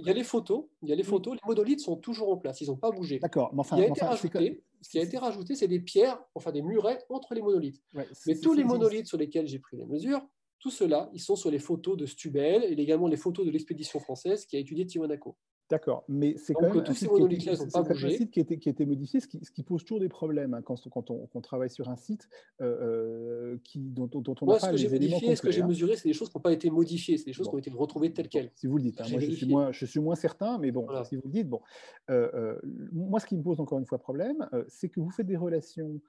y 0.05 0.09
a 0.09 0.13
les 0.13 0.23
photos, 0.23 0.65
il 0.81 0.89
y 0.89 0.91
a 0.91 0.95
les 0.95 1.03
photos, 1.03 1.35
les 1.35 1.47
monolithes 1.47 1.81
sont 1.81 1.97
toujours 1.97 2.31
en 2.31 2.37
place, 2.37 2.61
ils 2.61 2.67
n'ont 2.67 2.77
pas 2.77 2.91
bougé. 2.91 3.19
D'accord, 3.19 3.51
mais 3.53 3.59
enfin, 3.59 3.77
ce 3.77 4.89
qui 4.89 4.99
a 4.99 5.03
été 5.03 5.17
rajouté, 5.17 5.55
c'est 5.55 5.67
des 5.67 5.79
pierres, 5.79 6.19
enfin 6.35 6.51
des 6.51 6.61
murets 6.61 6.99
entre 7.09 7.33
les 7.33 7.41
monolithes. 7.41 7.81
mais 7.93 8.39
tous 8.39 8.53
les 8.53 8.63
monolithes 8.63 9.07
sur 9.07 9.17
lesquels 9.17 9.47
j'ai 9.47 9.59
pris 9.59 9.77
les 9.77 9.85
mesures, 9.85 10.21
tout 10.59 10.71
cela, 10.71 11.09
ils 11.13 11.21
sont 11.21 11.35
sur 11.35 11.51
les 11.51 11.59
photos 11.59 11.97
de 11.97 12.05
Stubel 12.05 12.63
et 12.63 12.81
également 12.81 13.07
les 13.07 13.17
photos 13.17 13.45
de 13.45 13.51
l'expédition 13.51 13.99
française 13.99 14.45
qui 14.45 14.57
a 14.57 14.59
étudié 14.59 14.85
Tiwanaku. 14.85 15.35
D'accord, 15.69 16.03
mais 16.07 16.35
c'est 16.37 16.55
quand 16.55 16.73
même 16.73 16.83
un 16.83 16.93
site, 16.93 18.31
qui, 18.31 18.39
a 18.39 18.41
été, 18.41 18.57
qui, 18.57 18.85
modifié, 18.85 19.19
ce 19.19 19.27
qui, 19.27 19.45
ce 19.45 19.51
qui, 19.51 19.61
pose 19.61 19.83
toujours 19.83 19.99
des 19.99 20.09
problèmes 20.09 20.55
hein, 20.55 20.63
quand, 20.63 20.75
quand, 20.89 21.11
on, 21.11 21.41
travaille 21.41 21.69
sur 21.69 21.89
un 21.89 21.95
site 21.95 22.27
euh, 22.59 23.53
euh 23.53 23.57
qui, 23.63 23.79
dont, 23.79 24.07
dont, 24.07 24.35
on 24.41 24.45
Moi, 24.45 24.59
ce 24.59 24.71
que 24.71 24.77
j'ai 24.77 24.89
modifié, 24.89 25.35
ce 25.35 25.41
que 25.43 25.51
j'ai 25.51 25.61
mesuré, 25.61 25.95
c'est 25.95 26.09
des 26.09 26.13
choses 26.13 26.29
qui 26.29 26.37
n'ont 26.37 26.41
pas 26.41 26.53
été 26.53 26.71
modifiées, 26.71 27.17
c'est 27.17 27.25
des 27.25 27.33
choses 27.33 27.49
qui 27.49 27.53
ont 27.53 27.59
été 27.59 27.69
retrouvées 27.69 28.11
telles 28.11 28.29
quelles. 28.29 28.49
Si 28.55 28.65
vous 28.65 28.77
le 28.77 28.83
dites, 28.83 28.99
hein, 28.99 29.05
moi 29.11 29.19
je 29.19 29.29
suis, 29.29 29.47
moins, 29.47 29.71
je 29.71 29.85
suis 29.85 29.99
moins 29.99 30.15
certain, 30.15 30.57
mais 30.57 30.71
bon, 30.71 30.87
si 31.03 31.15
vous 31.15 31.21
le 31.25 31.31
dites, 31.31 31.47
bon. 31.47 31.61
Euh, 32.09 32.31
euh, 32.33 32.59
moi, 32.91 33.19
ce 33.19 33.27
qui 33.27 33.37
me 33.37 33.43
pose 33.43 33.59
encore 33.59 33.77
une 33.77 33.85
fois 33.85 33.99
problème, 33.99 34.49
c'est 34.69 34.89
que 34.89 34.99
vous 34.99 35.11
faites 35.11 35.27
des 35.27 35.37
relations 35.37 36.01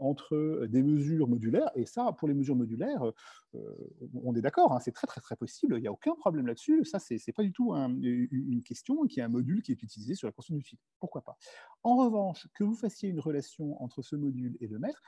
entre 0.00 0.66
des 0.66 0.82
mesures 0.82 1.28
modulaires, 1.28 1.70
et 1.74 1.86
ça, 1.86 2.12
pour 2.18 2.28
les 2.28 2.34
mesures 2.34 2.56
modulaires, 2.56 3.02
on 4.22 4.34
est 4.34 4.42
d'accord, 4.42 4.72
hein, 4.72 4.80
c'est 4.80 4.92
très 4.92 5.06
très 5.06 5.20
très 5.20 5.36
possible, 5.36 5.76
il 5.76 5.80
n'y 5.80 5.88
a 5.88 5.92
aucun 5.92 6.14
problème 6.14 6.46
là-dessus, 6.46 6.84
ça, 6.84 6.98
c'est 6.98 7.32
pas 7.32 7.42
du 7.42 7.52
tout 7.52 7.72
une 7.72 8.62
question 8.62 9.06
qui 9.06 9.20
est 9.20 9.22
un 9.22 9.28
module 9.28 9.62
qui 9.62 9.72
est 9.72 9.82
utilisé 9.82 10.14
sur 10.14 10.28
la 10.28 10.32
construction 10.32 10.56
du 10.58 10.64
site. 10.64 10.80
Pourquoi 11.00 11.22
pas? 11.22 11.36
En 11.82 11.96
revanche, 11.96 12.48
que 12.54 12.64
vous 12.64 12.74
fassiez 12.74 13.08
une 13.08 13.20
relation 13.20 13.80
entre 13.82 14.02
ce 14.02 14.16
module 14.16 14.56
et 14.60 14.66
le 14.66 14.78
maître, 14.78 15.02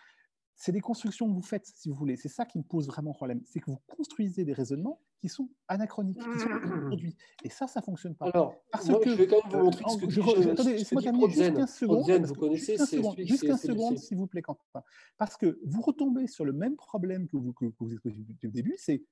c'est 0.59 0.73
des 0.73 0.81
constructions 0.81 1.29
que 1.29 1.33
vous 1.33 1.43
faites, 1.43 1.67
si 1.67 1.89
vous 1.89 1.95
voulez. 1.95 2.17
C'est 2.17 2.29
ça 2.29 2.45
qui 2.45 2.59
me 2.59 2.65
pose 2.65 2.89
vraiment 2.89 3.13
problème. 3.13 3.41
C'est 3.45 3.61
que 3.61 3.71
vous 3.71 3.81
construisez 3.87 4.45
des 4.45 4.53
raisonnements 4.53 5.01
qui 5.21 5.29
sont 5.29 5.49
anachroniques, 5.69 6.19
qui 6.19 6.41
sont 6.41 6.49
aujourd'hui. 6.87 7.17
Et 7.45 7.49
ça, 7.49 7.69
ça 7.69 7.79
ne 7.79 7.85
fonctionne 7.85 8.17
pas. 8.17 8.27
Alors, 8.27 8.57
parce 8.73 8.89
que, 8.89 9.09
je 9.09 9.15
vais 9.15 9.29
quand 9.29 9.37
même 9.37 9.53
vous 9.53 9.65
montrer 9.67 9.85
ce 9.89 9.99
que 9.99 10.11
je, 10.11 10.21
je, 10.21 10.49
Attendez, 10.51 10.73
laissez-moi 10.73 11.03
terminer 11.03 11.31
juste 11.31 11.55
15 11.55 11.75
secondes. 11.75 12.27
vous 12.27 12.35
connaissez, 12.35 12.77
juste 13.25 13.47
15 13.47 13.63
secondes, 13.63 13.99
s'il 13.99 14.19
vous 14.19 14.27
plaît, 14.27 14.43
Quentin. 14.43 14.83
Parce 15.17 15.37
que 15.37 15.61
vous 15.65 15.81
retombez 15.81 16.27
sur 16.27 16.45
le 16.45 16.53
même 16.53 16.75
problème 16.75 17.29
que 17.29 17.37
vous, 17.37 17.53
que, 17.53 17.67
vous 17.79 17.93
exposez 17.93 18.21
au 18.21 18.51
début, 18.51 18.75
c'est 18.79 19.05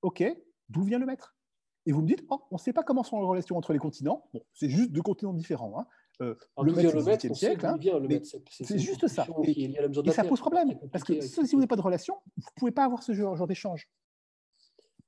OK, 0.00 0.24
d'où 0.70 0.84
vient 0.84 0.98
le 0.98 1.06
maître? 1.06 1.36
Et 1.84 1.92
vous 1.92 2.00
me 2.00 2.06
dites, 2.06 2.24
oh, 2.30 2.40
on 2.50 2.54
ne 2.56 2.60
sait 2.60 2.72
pas 2.72 2.82
comment 2.82 3.02
sont 3.02 3.20
les 3.20 3.26
relations 3.26 3.56
entre 3.58 3.74
les 3.74 3.78
continents. 3.78 4.28
Bon, 4.32 4.42
c'est 4.54 4.70
juste 4.70 4.90
deux 4.90 5.02
continents 5.02 5.34
différents. 5.34 5.78
Hein. 5.78 5.86
Euh, 6.20 6.34
le 6.62 6.72
maître, 6.72 7.20
c'est 7.20 7.28
le 7.28 7.34
siècle. 7.34 7.64
Hein, 7.66 7.76
c'est 8.50 8.78
juste 8.78 9.06
ça. 9.06 9.26
Et, 9.44 9.72
ça 10.12 10.24
pose 10.24 10.40
problème. 10.40 10.78
Parce 10.90 11.04
que 11.04 11.20
si 11.20 11.40
vous 11.52 11.58
n'avez 11.58 11.66
pas 11.68 11.76
de 11.76 11.80
relation, 11.82 12.14
vous 12.36 12.42
ne 12.42 12.60
pouvez 12.60 12.72
pas 12.72 12.84
avoir 12.84 13.02
ce 13.02 13.12
genre, 13.12 13.36
genre 13.36 13.46
d'échange. 13.46 13.88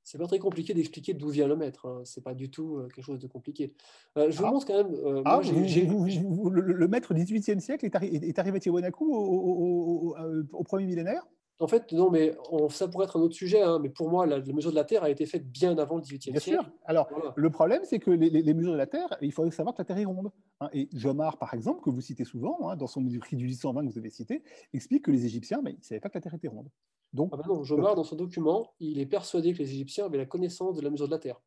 c'est 0.03 0.19
pas 0.19 0.27
très 0.27 0.39
compliqué 0.39 0.73
d'expliquer 0.74 1.15
d'où 1.15 1.28
vient 1.28 1.47
le 1.47 1.57
maître. 1.57 1.87
Hein. 1.87 2.03
C'est 2.05 2.23
pas 2.23 2.35
du 2.35 2.51
tout 2.51 2.78
euh, 2.78 2.89
quelque 2.95 3.05
chose 3.05 3.19
de 3.20 3.27
compliqué. 3.28 3.74
Euh, 4.19 4.31
je 4.31 4.39
vous 4.39 4.45
Ah. 4.47 4.51
montre 4.51 4.66
quand 4.66 4.77
même. 4.82 4.95
euh, 4.95 5.23
Ah, 5.24 5.41
moi, 5.43 5.53
vous- 5.53 6.07
vous- 6.07 6.35
vous- 6.35 6.51
le, 6.51 6.62
le 6.62 6.89
maître 6.89 7.12
du 7.15 7.23
XVIIIe 7.24 7.61
siècle 7.61 7.85
est, 7.87 7.95
arri- 7.95 8.24
est 8.24 8.39
arrivé 8.39 8.57
à 8.57 8.61
Tiwanaku 8.61 9.12
au, 9.12 9.19
au- 9.19 9.55
au- 9.55 10.16
au- 10.16 10.43
au 10.53 10.62
premier 10.65 10.87
millénaire? 10.87 11.27
En 11.61 11.69
fait, 11.69 11.93
non, 11.93 12.11
mais 12.11 12.35
on- 12.51 12.69
ça 12.70 12.89
pourrait 12.89 13.05
être 13.05 13.19
un 13.19 13.23
autre 13.23 13.35
sujet. 13.35 13.61
hein, 13.62 13.78
mais 13.81 13.91
pour 13.91 14.09
moi, 14.11 14.24
la, 14.27 14.39
la 14.39 14.53
mesure 14.53 14.70
de 14.70 14.77
la 14.77 14.85
Terre 14.85 15.05
a 15.05 15.11
été 15.11 15.27
faite 15.27 15.47
bien 15.51 15.77
avant 15.78 15.97
le 15.97 16.03
XVIIIe 16.03 16.32
Bien 16.32 16.41
siècle. 16.41 16.62
sûr. 16.65 16.73
Alors, 16.87 17.09
Voilà. 17.11 17.32
le 17.37 17.51
problème, 17.51 17.82
c'est 17.85 17.99
que 17.99 18.11
les, 18.11 18.31
les- 18.31 18.43
les 18.43 18.55
mesures 18.55 18.73
de 18.73 18.78
la 18.78 18.87
Terre, 18.87 19.16
il 19.20 19.31
faudrait 19.32 19.51
savoir 19.53 19.74
que 19.74 19.81
la 19.82 19.85
Terre 19.85 19.99
est 19.99 20.05
ronde. 20.07 20.31
hein. 20.61 20.70
Et 20.73 20.89
Jomard, 20.95 21.39
par 21.39 21.53
exemple, 21.55 21.82
que 21.82 21.91
vous 21.91 22.01
citez 22.01 22.24
souvent, 22.24 22.69
hein, 22.70 22.77
dans 22.77 22.87
son 22.87 23.07
écrit 23.07 23.37
du 23.37 23.45
820 23.47 23.87
que 23.87 23.93
vous 23.93 23.99
avez 23.99 24.11
cité, 24.11 24.43
explique 24.73 25.05
que 25.05 25.11
les 25.11 25.27
Égyptiens, 25.27 25.61
mais 25.62 25.73
ils 25.73 25.78
ne 25.78 25.82
savaient 25.82 26.01
pas 26.01 26.09
que 26.09 26.16
la 26.16 26.23
Terre 26.23 26.35
était 26.35 26.49
ronde. 26.49 26.69
Donc, 27.12 27.31
Ah 27.32 27.37
ben 27.37 27.45
non, 27.47 27.62
Jomard, 27.62 27.95
dans 27.95 28.05
son 28.05 28.16
document, 28.16 28.73
il 28.81 28.99
est 28.99 29.07
persuadé 29.07 29.53
que 29.53 29.59
les 29.59 29.70
Égyptiens 29.70 30.07
avaient 30.07 30.19
la 30.19 30.27
connaissance 30.27 30.77
de 30.77 30.81
la 30.82 30.89
mesure 30.91 31.07
de 31.07 31.12
la 31.12 31.19
Terre. 31.19 31.41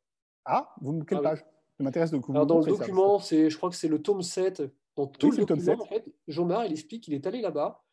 ah, 0.45 0.75
vous, 0.81 1.03
quelle 1.05 1.17
Ah 1.17 1.21
oui. 1.21 1.27
page? 1.29 1.45
Ça 1.77 1.83
m'intéresse 1.83 2.11
de 2.11 2.19
Alors, 2.29 2.45
dans 2.45 2.59
le 2.59 2.65
document, 2.65 3.17
c'est, 3.17 3.49
je 3.49 3.57
crois 3.57 3.69
que 3.71 3.75
c'est 3.75 3.87
le 3.87 3.99
tome 4.01 4.21
7. 4.21 4.61
Dans 4.95 5.07
tout 5.07 5.31
le 5.31 5.37
le 5.37 5.45
tome 5.45 5.57
document, 5.57 5.77
7. 5.77 5.81
en 5.81 5.85
fait, 5.85 6.13
Jomard, 6.27 6.65
il 6.67 6.71
explique 6.73 7.03
qu'il 7.05 7.15
est 7.15 7.25
allé 7.25 7.41
là-bas 7.41 7.83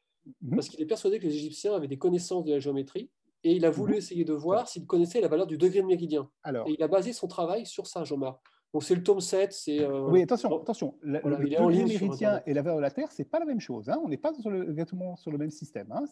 Mhm. 0.43 0.55
parce 0.57 0.69
qu'il 0.69 0.81
est 0.81 0.87
persuadé 0.87 1.19
que 1.19 1.25
les 1.25 1.35
Égyptiens 1.35 1.75
avaient 1.75 1.89
des 1.89 1.99
connaissances 1.99 2.45
de 2.45 2.53
la 2.53 2.59
géométrie 2.59 3.11
et 3.43 3.53
il 3.53 3.65
a 3.65 3.71
voulu 3.71 3.93
Mhm. 3.93 3.99
essayer 3.99 4.25
de 4.25 4.33
voir 4.35 4.69
s'il 4.69 4.87
connaissait 4.87 5.21
la 5.21 5.29
valeur 5.29 5.47
du 5.47 5.57
degré 5.59 5.81
de 5.81 5.87
méridien. 5.87 6.31
Alors, 6.43 6.69
Et 6.69 6.73
il 6.79 6.83
a 6.83 6.89
basé 6.89 7.13
son 7.13 7.27
travail 7.27 7.65
sur 7.67 7.87
ça, 7.87 8.05
Jomard. 8.05 8.41
Donc, 8.73 8.85
c'est 8.85 8.95
le 8.95 9.03
tome 9.03 9.21
7. 9.21 9.53
C'est, 9.53 9.81
euh, 9.81 10.07
oui, 10.09 10.23
attention, 10.23 10.61
attention. 10.63 10.95
La- 11.03 11.21
voilà, 11.23 11.39
le 11.39 11.49
degré 11.49 11.85
méridien 11.85 12.41
et 12.47 12.55
la 12.55 12.63
valeur 12.63 12.77
de 12.77 12.83
la 12.83 12.91
Terre, 12.93 13.11
c'est 13.11 13.25
pas 13.25 13.41
la 13.41 13.45
même 13.47 13.59
chose. 13.59 13.89
hein. 13.91 13.99
On 14.05 14.09
n'est 14.09 14.17
pas 14.17 14.33
sur 14.35 14.49
le- 14.51 14.71
exactement 14.71 15.17
sur 15.17 15.33
le 15.33 15.39
même 15.39 15.51
système. 15.51 15.91
hein. 15.91 16.05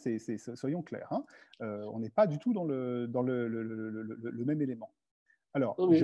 Soyons 0.56 0.82
clairs. 0.82 1.06
hein. 1.12 1.24
Euh, 1.62 1.84
on 1.92 2.00
n'est 2.00 2.10
pas 2.10 2.26
du 2.26 2.38
tout 2.40 2.52
dans 2.52 2.64
le, 2.64 3.06
dans 3.06 3.22
même 3.22 4.60
élément. 4.62 4.90
Alors, 5.54 5.76
non, 5.78 5.88
mais 5.88 5.98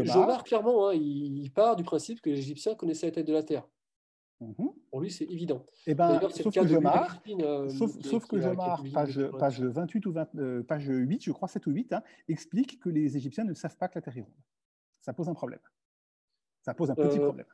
clairement, 0.45 0.91
il, 0.93 1.39
il 1.39 1.51
part 1.53 1.75
du 1.77 1.83
principe 1.85 2.21
que 2.21 2.31
les 2.31 2.39
Égyptiens 2.39 2.75
connaissaient 2.77 3.07
la 3.07 3.13
taille 3.13 3.25
de 3.25 3.33
la 3.33 3.43
Terre. 3.43 3.67
Mhm. 4.59 4.71
Pour 4.91 5.01
lui, 5.01 5.11
c'est 5.11 5.25
évident. 5.25 5.65
Eh 5.87 5.95
ben, 5.95 6.21
sauf 6.31 6.55
que 6.55 6.61
Christine, 6.61 7.43
euh, 7.43 7.69
Sauf, 7.71 7.97
qui- 7.99 8.09
sauf 8.09 8.23
qui 8.25 8.29
que 8.31 8.55
page, 8.93 9.17
des- 9.17 9.29
page 9.39 9.61
28 9.61 10.07
ou 10.07 10.13
20, 10.13 10.35
euh, 10.37 10.63
page 10.63 10.87
8, 10.87 11.23
je 11.25 11.33
crois 11.33 11.49
7 11.49 11.67
ou 11.67 11.71
8, 11.73 11.93
hein, 11.93 12.03
explique 12.29 12.79
que 12.81 12.89
les 12.89 13.17
Égyptiens 13.17 13.45
ne 13.45 13.55
savent 13.55 13.77
pas 13.77 13.89
que 13.89 13.97
la 13.99 14.03
Terre 14.03 14.17
est 14.19 14.23
ronde. 14.23 14.33
Ça 15.01 15.13
pose 15.13 15.29
un 15.29 15.35
problème. 15.35 15.61
Ça 16.63 16.75
pose 16.75 16.91
un 16.91 16.95
petit 16.95 17.19
Euh, 17.19 17.25
problème. 17.27 17.47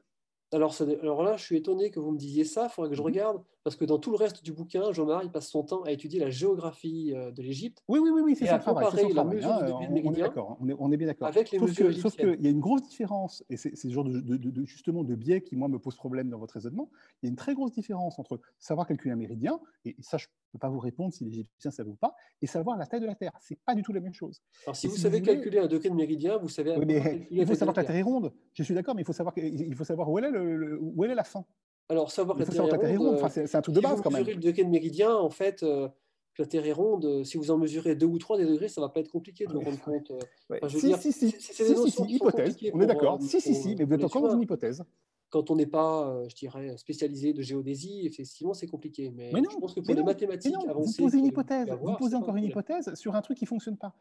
Alors, 0.52 0.74
ça- 0.74 0.84
alors 1.02 1.22
là, 1.22 1.36
je 1.36 1.44
suis 1.44 1.56
étonné 1.56 1.90
que 1.90 2.00
vous 2.00 2.10
me 2.10 2.18
disiez 2.18 2.44
ça. 2.44 2.66
Il 2.68 2.70
faudrait 2.72 2.90
que 2.90 2.96
je 2.96 3.00
Mhm. 3.02 3.06
regarde, 3.06 3.42
parce 3.62 3.76
que 3.76 3.84
dans 3.84 3.98
tout 3.98 4.10
le 4.10 4.16
reste 4.16 4.42
du 4.42 4.52
bouquin, 4.52 4.82
il 5.22 5.30
passe 5.30 5.48
son 5.48 5.62
temps 5.62 5.82
à 5.84 5.92
étudier 5.92 6.18
la 6.18 6.28
géographie 6.30 7.12
euh, 7.14 7.30
de 7.30 7.40
l'Égypte 7.42 7.84
Oui, 7.88 8.00
oui, 8.02 8.10
oui, 8.12 8.20
oui 8.24 8.34
c'est. 8.36 8.46
C'est 8.46 8.58
comparer 8.64 8.84
la 9.04 9.12
travail, 9.14 9.36
mesure 9.36 9.50
hein, 9.52 9.58
du 9.62 9.66
de 9.66 9.72
on, 9.72 9.80
est 9.82 9.88
méridien. 9.90 10.32
On 10.60 10.68
est, 10.68 10.74
on 10.78 10.90
est 10.90 10.96
bien 10.96 11.06
d'accord. 11.06 11.28
avec 11.28 11.52
les 11.52 11.58
Sauf 11.60 11.68
mesures 11.68 11.86
que- 11.86 11.92
Sauf 11.92 12.16
qu'il 12.16 12.40
y 12.42 12.46
a 12.48 12.50
une 12.50 12.58
grosse 12.60 12.82
différence, 12.82 13.44
et 13.48 13.56
c'est 13.56 13.76
ce 13.76 13.88
genre 13.90 14.02
de, 14.04 14.18
de- 14.20 14.36
de- 14.36 14.50
de- 14.50 14.64
justement 14.64 15.04
de 15.04 15.14
biais 15.14 15.40
qui, 15.40 15.54
moi, 15.54 15.68
me 15.68 15.78
pose 15.78 15.94
problème 15.94 16.30
dans 16.30 16.38
votre 16.38 16.54
raisonnement. 16.54 16.90
Il 17.22 17.26
y 17.26 17.28
a 17.28 17.30
une 17.30 17.36
très 17.36 17.54
grosse 17.54 17.72
différence 17.72 18.18
entre 18.18 18.40
savoir 18.58 18.88
calculer 18.88 19.12
un 19.12 19.16
méridien, 19.16 19.60
et, 19.84 19.94
ça, 20.00 20.16
je 20.16 20.26
ne 20.26 20.52
peux 20.54 20.58
pas 20.58 20.68
vous 20.68 20.80
répondre 20.80 21.12
si 21.14 21.22
les 21.24 21.30
Égyptiens 21.30 21.70
savent 21.70 21.88
ou 21.88 21.94
pas, 21.94 22.16
et 22.42 22.46
savoir 22.48 22.76
la 22.76 22.86
taille 22.86 23.00
de 23.00 23.06
la 23.06 23.14
Terre. 23.14 23.32
C'est 23.40 23.58
pas 23.64 23.76
du 23.76 23.82
tout 23.82 23.92
la 23.92 24.00
même 24.00 24.14
chose. 24.14 24.42
Alors, 24.66 24.74
si 24.74 24.88
vous 24.88 24.96
si 24.96 25.02
savez 25.02 25.18
vous 25.20 25.24
voulez- 25.24 25.34
calculer 25.36 25.58
un 25.60 25.68
degré 25.68 25.90
de 25.90 25.94
méridien, 25.94 26.38
vous 26.38 26.48
savez 26.48 26.76
Oui, 26.76 26.86
mais 26.86 27.28
il 27.30 27.46
faut 27.46 27.54
savoir 27.54 27.74
que 27.74 27.80
la 27.80 27.86
Terre 27.86 27.96
est 27.96 28.02
ronde. 28.02 28.32
Je 28.54 28.62
suis 28.64 28.74
d'accord, 28.74 28.96
mais 28.96 29.02
il 29.02 29.04
faut 29.04 29.12
savoir, 29.12 29.32
que- 29.32 29.40
il 29.40 29.74
faut 29.76 29.84
savoir 29.84 30.10
où 30.10 30.18
elle 30.18 30.24
est, 30.24 30.39
le- 30.44 30.56
le- 30.56 30.78
où 30.80 31.04
elle 31.04 31.10
est 31.10 31.14
la 31.14 31.24
fin. 31.24 31.44
Alors, 31.88 32.10
savoir 32.10 32.36
que 32.36 32.42
la 32.42 32.46
Terre 32.48 32.64
est 32.66 32.68
Terre 32.78 32.84
est 32.90 32.96
ronde. 32.96 33.14
Enfin, 33.20 33.40
euh, 33.40 33.46
c'est 33.46 33.56
un 33.56 33.62
truc 33.62 33.74
de 33.74 33.80
base 33.80 33.96
vous 33.96 34.02
quand 34.02 34.10
même. 34.12 34.24
le 34.24 34.36
degré 34.36 34.62
de 34.64 34.68
méridien, 34.70 35.12
en 35.14 35.30
fait, 35.30 35.62
euh, 35.64 35.88
que 36.34 36.42
la 36.42 36.46
Terre 36.46 36.64
est 36.66 36.72
ronde, 36.72 37.04
euh, 37.04 37.24
si 37.24 37.36
vous 37.36 37.50
en 37.50 37.58
mesurez 37.58 37.96
deux 37.96 38.06
ou 38.06 38.18
trois 38.18 38.38
des 38.38 38.46
degrés, 38.46 38.68
ça 38.68 38.80
va 38.80 38.88
pas 38.88 39.00
être 39.00 39.10
compliqué 39.10 39.44
de 39.46 39.52
le 39.52 39.58
Ouais. 39.58 39.64
rendre 39.64 39.80
compte. 39.80 40.10
euh. 40.12 40.18
Ouais. 40.50 40.58
Enfin, 40.62 40.68
je 40.68 40.74
veux 40.74 40.80
si, 40.80 40.86
dire, 40.86 40.98
si, 40.98 41.12
si, 41.12 41.30
si, 41.32 42.02
hypothèse. 42.08 42.56
On 42.72 42.80
est 42.80 42.86
d'accord. 42.86 43.14
euh, 43.20 43.24
Si, 43.26 43.40
si, 43.40 43.54
si, 43.56 43.72
euh, 43.72 43.74
mais 43.78 43.84
vous 43.84 43.94
êtes 43.94 44.04
encore 44.04 44.22
dans 44.22 44.34
une 44.34 44.42
hypothèse. 44.42 44.84
Quand 45.30 45.48
on 45.50 45.56
n'est 45.56 45.66
pas, 45.66 46.22
je 46.28 46.34
dirais, 46.34 46.76
spécialisé 46.76 47.32
de 47.32 47.40
géodésie, 47.42 48.04
effectivement, 48.06 48.52
c'est 48.54 48.66
compliqué. 48.66 49.10
Mais, 49.14 49.30
Mais 49.32 49.40
non, 49.40 49.50
je 49.50 49.58
pense 49.58 49.74
que 49.74 49.80
pour 49.80 49.94
les 49.94 50.00
non, 50.00 50.06
mathématiques 50.06 50.52
non, 50.54 50.60
vous 50.64 50.70
avancées, 50.70 51.02
posez 51.02 51.18
une 51.18 51.22
vous 51.24 51.28
hypothèse. 51.30 51.68
Vous 51.80 51.96
posez 51.96 52.16
encore 52.16 52.34
un 52.34 52.38
une 52.38 52.44
hypothèse 52.44 52.92
sur 52.94 53.14
un 53.14 53.20
truc 53.22 53.38
qui 53.38 53.46
fonctionne 53.46 53.76
pas. 53.76 53.94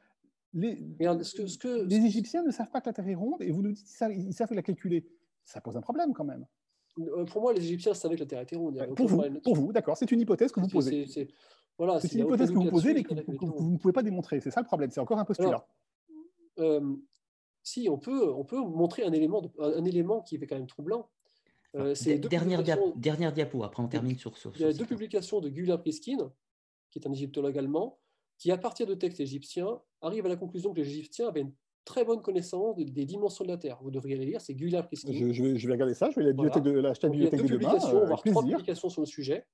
Les, 0.53 0.79
Regarde, 0.99 1.21
ce 1.21 1.35
que, 1.35 1.45
ce 1.45 1.57
que, 1.59 1.83
les 1.85 1.97
Égyptiens 1.97 2.41
ne 2.43 2.49
savent 2.51 2.71
pas 2.71 2.81
que 2.81 2.87
la 2.89 2.93
Terre 2.93 3.07
est 3.07 3.13
ronde 3.15 3.41
et 3.41 3.51
vous 3.51 3.61
nous 3.61 3.71
dites 3.71 3.85
qu'ils 3.85 3.95
savent, 3.95 4.11
ils 4.11 4.33
savent 4.33 4.51
la 4.53 4.63
calculer. 4.63 5.05
Ça 5.49 5.61
pose 5.61 5.75
un 5.75 5.81
problème 5.81 6.13
quand 6.13 6.25
même. 6.25 6.45
euh, 6.99 7.25
pour 7.25 7.41
moi, 7.41 7.53
les 7.53 7.61
Égyptiens 7.65 7.93
savaient 7.95 8.15
que 8.15 8.19
la 8.19 8.25
Terre 8.27 8.41
était 8.41 8.55
ronde. 8.55 8.75
il 8.75 8.77
y 8.77 8.81
a 8.81 8.87
pour 8.87 9.07
vous, 9.07 9.23
pour 9.43 9.55
vous, 9.55 9.71
d'accord. 9.73 9.97
C'est 9.97 10.11
une 10.11 10.21
hypothèse 10.21 10.51
que 10.51 10.59
vous 10.59 10.67
posez. 10.67 11.05
c'est- 11.07 11.11
c'est- 11.25 11.27
voilà, 11.77 11.99
une 12.13 12.19
hypothèse 12.19 12.49
que 12.51 12.55
vous 12.55 12.69
posez, 12.69 12.93
mais 12.93 13.03
que, 13.03 13.13
vous 13.15 13.71
ne 13.71 13.77
pouvez 13.77 13.93
pas 13.93 14.03
démontrer. 14.03 14.39
C'est 14.41 14.51
ça 14.51 14.61
le 14.61 14.67
problème. 14.67 14.91
C'est 14.91 14.99
encore 14.99 15.17
un 15.17 15.25
postulat. 15.25 15.49
Alors, 15.49 15.67
Euh, 16.59 16.95
si, 17.63 17.87
on 17.89 17.97
peut, 17.97 18.33
on 18.33 18.43
peut 18.43 18.59
montrer 18.59 19.03
un 19.05 19.13
élément, 19.13 19.41
de- 19.41 19.49
un, 19.59 19.77
un 19.81 19.85
élément 19.85 20.21
qui 20.21 20.35
est 20.35 20.45
quand 20.45 20.57
même 20.57 20.67
troublant. 20.67 21.09
Euh, 21.75 21.95
c'est 21.95 22.17
Dernière, 22.19 22.61
dia- 22.63 22.75
publications- 22.75 22.99
dernière 22.99 23.31
diapo, 23.33 23.63
après 23.63 23.81
on 23.81 23.87
termine 23.87 24.17
sur, 24.17 24.37
sur, 24.37 24.51
Il 24.55 24.61
y 24.61 24.65
a 24.65 24.73
deux 24.73 24.85
publications 24.85 25.39
de 25.39 25.47
Gula 25.49 25.77
Priskin, 25.77 26.31
qui 26.91 26.99
est 26.99 27.07
un 27.07 27.13
égyptologue 27.13 27.57
allemand, 27.57 27.97
qui, 28.37 28.51
à 28.51 28.57
partir 28.57 28.85
de 28.87 28.93
textes 28.93 29.21
égyptiens, 29.21 29.79
arrive 30.01 30.25
à 30.25 30.29
la 30.29 30.35
conclusion 30.35 30.73
que 30.73 30.79
les 30.81 30.87
Égyptiens 30.89 31.29
avaient 31.29 31.41
une 31.41 31.53
très 31.89 32.05
bonne 32.05 32.21
connaissance 32.21 32.75
de- 32.75 32.83
des 32.83 33.05
dimensions 33.05 33.43
de 33.43 33.49
la 33.49 33.57
Terre. 33.57 33.79
Vous 33.81 33.89
devriez 33.91 34.15
les 34.15 34.25
lire, 34.25 34.41
c'est 34.41 34.53
Gula 34.53 34.83
Priskin. 34.83 35.11
Je, 35.11 35.31
je 35.33 35.55
je 35.55 35.67
vais 35.67 35.73
regarder 35.73 35.95
ça. 35.95 36.09
Je 36.11 36.15
vais 36.17 36.21
à 36.21 36.27
la 36.27 36.33
Voilà. 36.33 36.49
bibliothèque 36.51 36.63
de 36.63 36.81
Donc, 37.07 37.15
il 37.15 37.23
y 37.23 37.27
a 37.27 37.29
deux 37.31 37.37
demain. 37.37 37.47
publications, 37.49 37.97
euh, 37.97 38.05
voire 38.05 38.21
trois 38.23 38.43
publications 38.43 38.89
sur 38.89 39.01
le 39.01 39.07
sujet. 39.07 39.45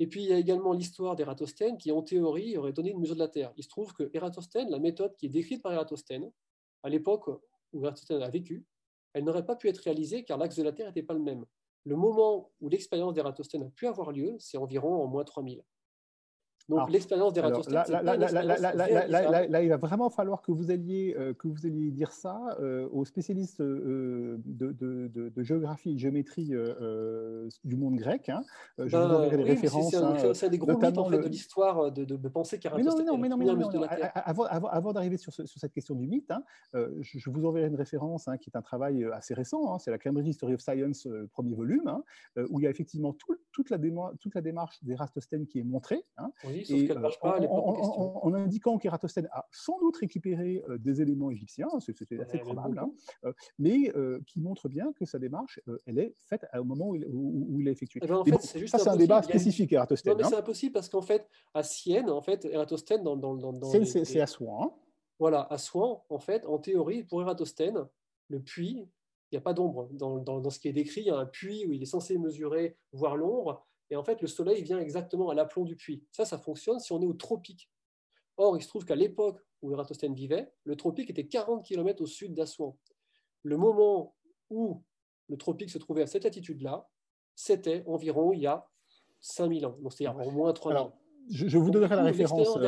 Et 0.00 0.06
puis, 0.06 0.22
il 0.24 0.28
y 0.28 0.32
a 0.32 0.38
également 0.38 0.72
l'histoire 0.72 1.16
d'Ératosthène, 1.16 1.78
qui, 1.78 1.90
en 1.92 2.02
théorie, 2.02 2.56
aurait 2.58 2.72
donné 2.72 2.90
une 2.90 2.98
mesure 3.00 3.14
de 3.14 3.20
la 3.20 3.28
Terre. 3.28 3.52
Il 3.56 3.62
se 3.64 3.68
trouve 3.68 3.92
que 3.94 4.10
Ératosthène, 4.12 4.68
la 4.70 4.78
méthode 4.78 5.16
qui 5.16 5.26
est 5.26 5.28
décrite 5.30 5.62
par 5.62 5.72
Ératosthène, 5.72 6.30
à 6.82 6.88
l'époque 6.90 7.28
où 7.72 7.80
Ératosthène 7.84 8.20
a 8.22 8.28
vécu, 8.28 8.64
elle 9.14 9.24
n'aurait 9.24 9.46
pas 9.46 9.56
pu 9.56 9.68
être 9.68 9.78
réalisée 9.78 10.24
car 10.24 10.36
l'axe 10.36 10.56
de 10.56 10.62
la 10.64 10.72
Terre 10.72 10.88
n'était 10.88 11.02
pas 11.04 11.14
le 11.14 11.20
même. 11.20 11.44
Le 11.86 11.96
moment 11.96 12.50
où 12.60 12.68
l'expérience 12.68 13.14
d'Ératosthène 13.14 13.62
a 13.62 13.70
pu 13.70 13.86
avoir 13.86 14.10
lieu, 14.12 14.36
c'est 14.38 14.58
environ 14.58 15.02
en 15.02 15.06
moins 15.06 15.24
3000. 15.24 15.62
Donc, 16.68 16.90
l'expérience 16.90 17.36
Alors 17.36 17.62
d'Ératosthène, 17.64 18.02
là, 19.50 19.62
il 19.62 19.68
va 19.68 19.76
vraiment 19.76 20.08
falloir 20.08 20.40
que 20.40 20.50
vous 20.50 20.70
alliez, 20.70 21.14
euh, 21.18 21.34
que 21.34 21.46
vous 21.48 21.66
alliez 21.66 21.90
dire 21.90 22.10
ça 22.12 22.40
euh, 22.60 22.88
aux 22.90 23.04
spécialistes 23.04 23.60
euh, 23.60 24.38
de, 24.46 24.72
de, 24.72 25.08
de, 25.08 25.28
de 25.28 25.42
géographie 25.42 25.90
et 25.90 25.94
de 25.94 25.98
géométrie 25.98 26.52
du 27.64 27.76
monde 27.76 27.96
grec. 27.96 28.28
hein. 28.28 28.42
Je 28.78 28.84
vous 28.84 28.90
Ben, 28.90 29.10
enverrai 29.10 29.36
oui, 29.36 29.42
c'est- 29.44 29.50
références. 29.52 29.90
c'est 29.90 29.96
un, 29.96 30.14
hein, 30.30 30.34
c'est 30.34 30.46
un 30.46 30.48
des 30.48 30.58
gros 30.58 30.72
mythes 30.78 30.98
en 30.98 31.04
fait, 31.10 31.18
de 31.18 31.28
l'histoire 31.28 31.92
de, 31.92 32.04
de, 32.04 32.28
penser 32.28 32.58
Mais 32.76 32.82
non, 32.82 32.96
mais 32.96 33.04
non, 33.04 33.18
mais 33.18 33.28
non, 33.28 33.36
mais 33.36 33.44
première 33.64 33.72
non, 33.72 33.86
mais 34.00 34.10
Avant, 34.14 34.44
avant, 34.44 34.68
avant 34.68 34.92
d'arriver 34.92 35.16
sur, 35.18 35.32
ce- 35.32 35.46
sur 35.46 35.60
cette 35.60 35.72
question 35.72 35.94
du 35.94 36.06
mythe, 36.06 36.30
hein, 36.30 36.42
je, 36.72 37.18
je 37.18 37.30
vous 37.30 37.44
enverrai 37.44 37.68
une 37.68 37.76
référence 37.76 38.26
hein, 38.28 38.38
qui 38.38 38.50
est 38.50 38.56
un 38.56 38.62
travail 38.62 39.04
assez 39.12 39.34
récent. 39.34 39.72
hein, 39.74 39.78
c'est 39.78 39.90
la 39.90 39.98
Cambridge 39.98 40.28
History 40.28 40.54
of 40.54 40.60
Science, 40.60 41.06
premier 41.32 41.54
volume, 41.54 41.86
hein, 41.88 42.02
où 42.50 42.60
il 42.60 42.64
y 42.64 42.66
a 42.66 42.70
effectivement 42.70 43.12
tout- 43.12 43.36
toute, 43.52 43.70
la 43.70 43.78
déma- 43.78 44.12
toute 44.18 44.34
la 44.34 44.40
démarche 44.40 44.82
d'Érastosthène 44.82 45.46
qui 45.46 45.58
est 45.58 45.62
montrée. 45.64 46.04
hein, 46.16 46.30
Oui, 46.54 46.64
sauf 46.64 46.78
et 46.80 46.86
qu'elle 46.86 46.96
ne 46.96 47.02
marche 47.02 47.18
en, 47.20 47.28
pas 47.30 47.36
à 47.36 47.38
l'époque 47.40 47.56
en 47.58 47.66
en- 47.68 47.72
question. 47.74 48.16
en- 48.16 48.26
en 48.26 48.34
indiquant 48.34 48.78
qu'Ératosthène 48.78 49.28
a 49.32 49.46
sans 49.50 49.78
doute 49.80 49.96
récupéré 49.96 50.62
euh, 50.68 50.78
des 50.78 51.02
éléments 51.02 51.30
égyptiens, 51.30 51.68
c'est- 51.80 51.96
c'était 51.96 52.20
assez 52.20 52.38
probable, 52.38 52.78
hein, 52.78 52.90
euh, 53.24 53.32
mais 53.58 53.92
euh, 53.96 54.20
qui 54.26 54.40
montre 54.40 54.68
bien 54.68 54.92
que 54.92 55.04
sa 55.04 55.18
démarche, 55.18 55.60
elle 55.86 55.98
est 55.98 56.14
faite 56.20 56.46
au 56.58 56.64
moment 56.64 56.88
où 56.90 56.94
il, 56.96 57.06
où- 57.06 57.46
où 57.50 57.60
il 57.60 57.68
a 57.68 57.70
effectué. 57.72 58.00
Eh 58.02 58.06
ben, 58.06 58.16
en 58.16 58.24
Mais 58.24 58.30
fait, 58.32 58.36
bon, 58.36 58.42
c'est 58.42 58.58
juste 58.58 58.72
ça, 58.76 58.78
c'est 58.78 58.90
un 58.90 58.96
débat 58.96 59.22
spécifique 59.22 59.72
à 59.72 59.76
Non, 59.76 59.78
Ératosthène. 59.80 60.16
mais 60.16 60.24
hein. 60.24 60.28
c'est 60.30 60.36
impossible 60.36 60.72
parce 60.72 60.88
qu'en 60.88 61.02
fait, 61.02 61.28
à 61.54 61.62
Sienne, 61.62 62.10
en 62.10 62.20
fait, 62.22 62.44
Ératosthène, 62.44 63.02
dans, 63.02 63.16
dans, 63.16 63.34
dans, 63.34 63.52
dans 63.52 63.68
C'est 63.70 63.78
les- 63.80 64.20
à 64.20 64.26
soi. 64.26 64.58
hein. 64.62 64.70
voilà, 65.18 65.46
à 65.50 65.58
Soin, 65.58 66.02
en 66.08 66.18
fait, 66.18 66.44
en 66.46 66.58
théorie, 66.58 67.04
pour 67.04 67.20
Ératosthène, 67.22 67.86
le 68.28 68.40
puits, 68.40 68.88
il 69.30 69.34
n'y 69.34 69.38
a 69.38 69.40
pas 69.40 69.52
d'ombre. 69.54 69.88
Dans, 69.92 70.18
dans, 70.18 70.40
dans 70.40 70.50
ce 70.50 70.58
qui 70.58 70.68
est 70.68 70.72
décrit, 70.72 71.00
il 71.02 71.06
y 71.06 71.10
a 71.10 71.16
un 71.16 71.26
puits 71.26 71.66
où 71.66 71.72
il 71.72 71.82
est 71.82 71.86
censé 71.86 72.18
mesurer, 72.18 72.76
voir 72.92 73.16
l'ombre, 73.16 73.66
et 73.90 73.96
en 73.96 74.04
fait, 74.04 74.20
le 74.22 74.28
soleil 74.28 74.62
vient 74.62 74.78
exactement 74.78 75.30
à 75.30 75.34
l'aplomb 75.34 75.64
du 75.64 75.76
puits. 75.76 76.04
Ça, 76.12 76.24
ça 76.24 76.38
fonctionne 76.38 76.80
si 76.80 76.92
on 76.92 77.00
est 77.02 77.06
au 77.06 77.14
tropique. 77.14 77.70
Or, 78.36 78.56
il 78.56 78.62
se 78.62 78.68
trouve 78.68 78.84
qu'à 78.84 78.96
l'époque 78.96 79.40
où 79.62 79.72
Ératosthène 79.72 80.14
vivait, 80.14 80.52
le 80.64 80.76
tropique 80.76 81.10
était 81.10 81.26
40 81.26 81.64
km 81.64 82.02
au 82.02 82.06
sud 82.06 82.34
d'Assouan. 82.34 82.76
Le 83.42 83.56
moment 83.56 84.14
où 84.50 84.82
le 85.28 85.36
tropique 85.36 85.70
se 85.70 85.78
trouvait 85.78 86.02
à 86.02 86.06
cette 86.06 86.24
latitude-là, 86.24 86.88
c'était 87.34 87.84
environ 87.86 88.32
il 88.32 88.40
y 88.40 88.46
a 88.46 88.68
5000 89.20 89.66
ans, 89.66 89.78
donc 89.80 89.92
c'est-à-dire 89.92 90.26
au 90.26 90.30
moins 90.30 90.52
3000 90.52 90.76
Alors, 90.76 90.88
ans. 90.88 90.98
Je, 91.30 91.48
je 91.48 91.58
vous 91.58 91.64
Donc, 91.66 91.74
donnerai 91.74 91.96
la 91.96 92.02
référence. 92.04 92.38
L'expérience 92.38 92.56
euh, 92.56 92.60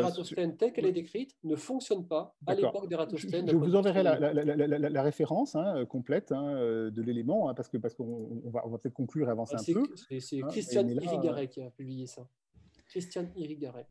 telle 0.56 0.72
qu'elle 0.72 0.86
est 0.86 0.92
décrite 0.92 1.36
ne 1.44 1.56
fonctionne 1.56 2.06
pas 2.06 2.34
à 2.46 2.54
l'époque 2.54 2.84
Je, 2.84 2.88
d'Ératosthène. 2.88 3.46
je 3.46 3.52
d'un 3.52 3.58
vous 3.58 3.76
enverrai 3.76 4.02
la, 4.02 4.18
la- 4.18 4.32
la- 4.32 4.88
la- 4.88 5.02
référence 5.02 5.54
hein, 5.56 5.76
euh, 5.76 5.86
complète 5.86 6.32
hein, 6.32 6.46
euh, 6.56 6.90
de 6.90 7.02
l'élément, 7.02 7.48
hein, 7.48 7.54
parce 7.54 7.68
que 7.68 7.76
parce 7.78 7.94
qu'on 7.94 8.40
on 8.44 8.50
va, 8.50 8.62
on 8.66 8.70
va 8.70 8.78
peut-être 8.78 8.94
conclure 8.94 9.28
et 9.28 9.30
avancer 9.30 9.54
Ah, 9.56 9.60
un 9.60 9.62
C'est 9.62 9.72
peu. 9.74 9.84
c'est- 10.20 10.42
hein, 10.42 10.46
Christian 10.48 10.86
Irigaray 10.88 11.48
qui 11.48 11.60
a 11.62 11.70
publié 11.70 12.06
ça. 12.06 12.26
Christian 12.88 13.24
Irigaray. 13.36 13.84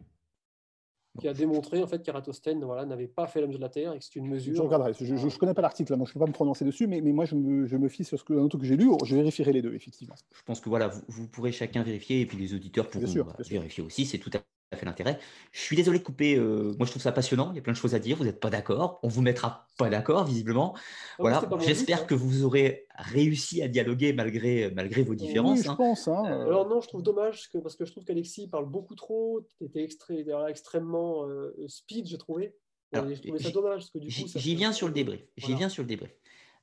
Qui 1.20 1.28
a 1.28 1.34
démontré 1.34 1.82
en 1.82 1.88
fait 1.88 2.02
qu'Ératosthène 2.04 2.64
voilà, 2.64 2.86
n'avait 2.86 3.08
pas 3.08 3.28
fait 3.28 3.40
la 3.42 3.48
mesure 3.48 3.60
de 3.60 3.64
la 3.66 3.70
Terre 3.70 3.94
et 3.94 4.00
que 4.00 4.04
c'est 4.04 4.16
une 4.18 4.26
Je 4.26 4.32
mesure. 4.32 4.64
regarderai. 4.64 4.94
Je 5.00 5.14
ne 5.14 5.38
connais 5.38 5.54
pas 5.54 5.62
l'article, 5.62 5.92
là, 5.92 5.98
donc 5.98 6.08
je 6.08 6.12
ne 6.12 6.14
peux 6.16 6.20
pas 6.20 6.28
me 6.28 6.34
prononcer 6.34 6.66
dessus, 6.66 6.88
mais, 6.88 7.02
mais 7.02 7.12
moi 7.14 7.26
je 7.26 7.36
me, 7.36 7.66
je 7.66 7.78
me 7.78 7.88
fie 7.88 8.04
sur 8.04 8.20
ce 8.20 8.24
que, 8.24 8.34
un 8.34 8.44
autre 8.44 8.58
que 8.58 8.66
j'ai 8.66 8.76
lu. 8.76 8.90
Je 9.06 9.16
vérifierai 9.16 9.54
les 9.54 9.62
deux, 9.62 9.74
effectivement. 9.74 10.16
Je 10.34 10.42
pense 10.44 10.60
que 10.60 10.70
voilà, 10.70 10.90
vous, 10.90 11.02
vous 11.08 11.28
pourrez 11.28 11.52
chacun 11.52 11.84
vérifier 11.84 12.22
et 12.22 12.26
puis 12.26 12.38
les 12.38 12.54
auditeurs 12.54 12.88
pourront 12.90 13.08
sûr, 13.08 13.26
bah, 13.26 13.34
bien 13.38 13.46
sûr. 13.46 13.60
vérifier 13.60 13.84
aussi. 13.84 14.06
C'est 14.06 14.18
tout 14.18 14.32
à 14.34 14.40
fait 14.76 14.86
l'intérêt. 14.86 15.20
Je 15.52 15.62
suis 15.62 15.76
désolé 15.76 16.00
de 16.00 16.04
couper. 16.04 16.36
Euh, 16.36 16.74
moi, 16.78 16.86
je 16.86 16.92
trouve 16.92 17.02
ça 17.02 17.12
passionnant. 17.12 17.52
Il 17.52 17.56
y 17.56 17.60
a 17.60 17.62
plein 17.62 17.74
de 17.74 17.78
choses 17.78 17.96
à 17.96 18.00
dire. 18.00 18.18
Vous 18.18 18.24
n'êtes 18.24 18.40
pas 18.40 18.50
d'accord. 18.50 19.00
On 19.04 19.08
vous 19.08 19.22
mettra 19.22 19.68
pas 19.78 19.90
d'accord, 19.90 20.26
visiblement. 20.26 20.74
Ah 20.76 20.82
voilà. 21.20 21.50
J'espère 21.60 22.02
hein. 22.02 22.06
que 22.06 22.16
vous 22.16 22.44
aurez 22.44 22.86
réussi 22.98 23.62
à 23.62 23.68
dialoguer 23.68 24.14
malgré, 24.14 24.72
malgré 24.72 25.04
vos 25.04 25.16
différences. 25.16 25.60
Oui, 25.60 25.66
je 25.66 25.70
hein. 25.70 25.76
pense. 25.76 26.08
Hein, 26.08 26.24
euh. 26.26 26.46
Alors 26.46 26.68
non, 26.68 26.82
je 26.82 26.88
trouve 26.88 27.04
dommage 27.04 27.50
que, 27.52 27.58
parce 27.58 27.76
que 27.76 27.86
je 27.86 27.92
trouve 27.92 28.04
qu'Alexis 28.04 28.48
parle 28.48 28.70
beaucoup 28.70 28.96
trop. 28.96 29.42
Tu 29.58 29.66
étais 29.66 29.84
extrêmement 29.84 31.26
speed, 31.68 32.08
j'ai 32.08 32.18
trouvé. 32.18 32.56
je 32.94 33.00
trouvais 33.00 33.40
ça 33.40 33.52
dommage. 33.52 33.86
J'y 34.06 34.56
viens 34.56 34.72
sur 34.72 34.88
le 34.88 34.94
débrief. 34.94 35.22
J'y 35.38 35.56
viens 35.56 35.70
sur 35.70 35.84
le 35.84 35.88
débrief. 35.88 36.12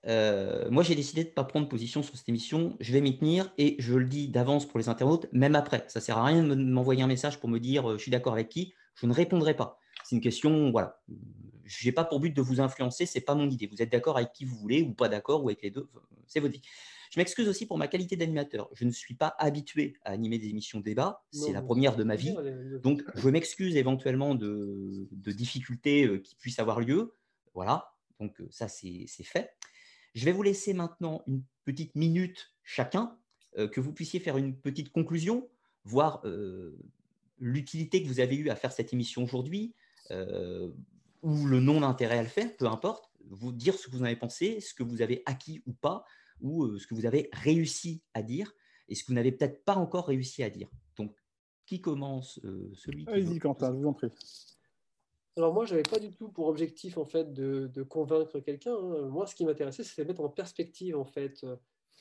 Euh, 0.06 0.68
moi, 0.70 0.82
j'ai 0.82 0.94
décidé 0.94 1.22
de 1.22 1.28
ne 1.28 1.34
pas 1.34 1.44
prendre 1.44 1.68
position 1.68 2.02
sur 2.02 2.16
cette 2.16 2.28
émission. 2.28 2.76
Je 2.80 2.92
vais 2.92 3.00
m'y 3.00 3.16
tenir 3.16 3.52
et 3.58 3.76
je 3.78 3.94
le 3.94 4.06
dis 4.06 4.28
d'avance 4.28 4.66
pour 4.66 4.78
les 4.78 4.88
internautes, 4.88 5.26
même 5.32 5.54
après. 5.54 5.84
Ça 5.88 6.00
ne 6.00 6.04
sert 6.04 6.18
à 6.18 6.24
rien 6.24 6.42
de 6.42 6.54
m'envoyer 6.54 7.02
un 7.02 7.06
message 7.06 7.38
pour 7.38 7.48
me 7.48 7.58
dire 7.58 7.90
euh, 7.90 7.98
je 7.98 8.02
suis 8.02 8.10
d'accord 8.10 8.32
avec 8.32 8.48
qui. 8.48 8.74
Je 8.96 9.06
ne 9.06 9.12
répondrai 9.12 9.54
pas. 9.54 9.78
C'est 10.04 10.16
une 10.16 10.22
question, 10.22 10.70
voilà. 10.70 11.00
Je 11.64 11.86
n'ai 11.86 11.92
pas 11.92 12.04
pour 12.04 12.20
but 12.20 12.34
de 12.34 12.42
vous 12.42 12.60
influencer, 12.60 13.06
ce 13.06 13.18
n'est 13.18 13.24
pas 13.24 13.34
mon 13.34 13.48
idée. 13.48 13.66
Vous 13.66 13.80
êtes 13.80 13.90
d'accord 13.92 14.16
avec 14.16 14.32
qui 14.32 14.44
vous 14.44 14.56
voulez 14.56 14.82
ou 14.82 14.92
pas 14.92 15.08
d'accord 15.08 15.44
ou 15.44 15.48
avec 15.48 15.62
les 15.62 15.70
deux, 15.70 15.88
c'est 16.26 16.40
votre 16.40 16.54
vie. 16.54 16.62
Je 17.12 17.20
m'excuse 17.20 17.46
aussi 17.46 17.66
pour 17.66 17.76
ma 17.76 17.88
qualité 17.88 18.16
d'animateur. 18.16 18.70
Je 18.72 18.84
ne 18.84 18.90
suis 18.90 19.14
pas 19.14 19.34
habitué 19.38 19.98
à 20.02 20.12
animer 20.12 20.38
des 20.38 20.48
émissions 20.48 20.80
débat. 20.80 21.22
C'est 21.30 21.52
la 21.52 21.60
première 21.60 21.94
de 21.94 22.04
ma 22.04 22.16
vie. 22.16 22.34
Donc, 22.82 23.02
je 23.14 23.28
m'excuse 23.28 23.76
éventuellement 23.76 24.34
de, 24.34 25.06
de 25.10 25.32
difficultés 25.32 26.06
euh, 26.06 26.18
qui 26.18 26.36
puissent 26.36 26.58
avoir 26.58 26.80
lieu. 26.80 27.14
Voilà. 27.52 27.92
Donc, 28.18 28.40
ça, 28.50 28.66
c'est 28.66 29.06
fait. 29.24 29.50
Je 30.14 30.24
vais 30.24 30.32
vous 30.32 30.43
laisser 30.43 30.74
maintenant 30.74 31.22
une 31.26 31.43
petite 31.64 31.94
minute 31.94 32.52
chacun, 32.62 33.16
euh, 33.59 33.68
que 33.68 33.80
vous 33.80 33.93
puissiez 33.93 34.20
faire 34.20 34.36
une 34.36 34.56
petite 34.56 34.93
conclusion, 34.93 35.48
voir 35.84 36.20
euh, 36.24 36.78
l'utilité 37.39 38.02
que 38.02 38.09
vous 38.09 38.20
avez 38.20 38.36
eue 38.36 38.51
à 38.51 38.56
faire 38.56 38.72
cette 38.72 38.93
émission 38.93 39.24
aujourd'hui, 39.24 39.74
euh, 40.10 40.70
ou 41.22 41.47
le 41.47 41.60
non-intérêt 41.60 42.18
à 42.18 42.22
le 42.22 42.28
faire, 42.28 42.56
peu 42.56 42.66
importe, 42.66 43.10
vous 43.30 43.52
dire 43.52 43.74
ce 43.74 43.86
que 43.86 43.93
vous 43.93 44.02
en 44.02 44.06
avez 44.06 44.16
pensé, 44.16 44.60
ce 44.60 44.74
que 44.74 44.82
vous 44.82 45.02
avez 45.02 45.22
acquis 45.26 45.62
ou 45.66 45.72
pas, 45.72 46.05
ou 46.40 46.76
ce 46.78 46.86
que 46.86 46.94
vous 46.94 47.06
avez 47.06 47.28
réussi 47.32 48.02
à 48.14 48.22
dire, 48.22 48.52
et 48.89 48.94
ce 48.94 49.05
que 49.05 49.09
vous 49.09 49.14
n'avez 49.14 49.32
peut-être 49.32 49.64
pas 49.64 49.76
encore 49.76 50.09
réussi 50.09 50.43
à 50.43 50.51
dire. 50.51 50.68
Donc, 50.97 51.14
qui 51.66 51.80
commence 51.80 52.40
Celui 52.74 53.05
qui 53.05 53.12
Allez-y, 53.12 53.39
Quentin, 53.39 53.72
je 53.72 53.78
vous 53.78 53.86
en 53.86 53.93
prie. 53.93 54.10
Alors 55.36 55.54
moi, 55.54 55.64
je 55.64 55.70
n'avais 55.72 55.82
pas 55.82 55.98
du 55.98 56.10
tout 56.10 56.28
pour 56.28 56.46
objectif 56.48 56.98
en 56.98 57.06
fait 57.06 57.32
de, 57.32 57.82
convaincre 57.84 58.38
quelqu'un. 58.40 58.74
Hein. 58.74 59.09
Moi, 59.09 59.26
ce 59.26 59.34
qui 59.34 59.44
m'intéressait, 59.44 59.82
c'était 59.82 60.02
de 60.02 60.09
mettre 60.09 60.20
en 60.20 60.28
perspective 60.28 60.96
en 60.96 61.04
fait 61.04 61.44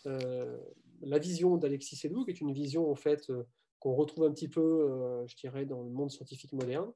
euh, 0.06 0.58
la 1.02 1.18
vision 1.18 1.58
d'Alexis 1.58 1.96
Sédou, 1.96 2.26
qui 2.26 2.32
est 2.32 2.42
une 2.42 2.54
vision 2.54 2.92
en 2.92 2.96
fait 2.96 3.30
euh, 3.30 3.44
qu'on 3.80 3.94
retrouve 3.96 4.26
un 4.26 4.32
petit 4.32 4.50
peu, 4.50 4.62
euh, 4.62 5.26
je 5.28 5.36
dirais, 5.36 5.66
dans 5.66 5.82
le 5.82 5.90
monde 5.90 6.12
scientifique 6.12 6.54
moderne, 6.54 6.92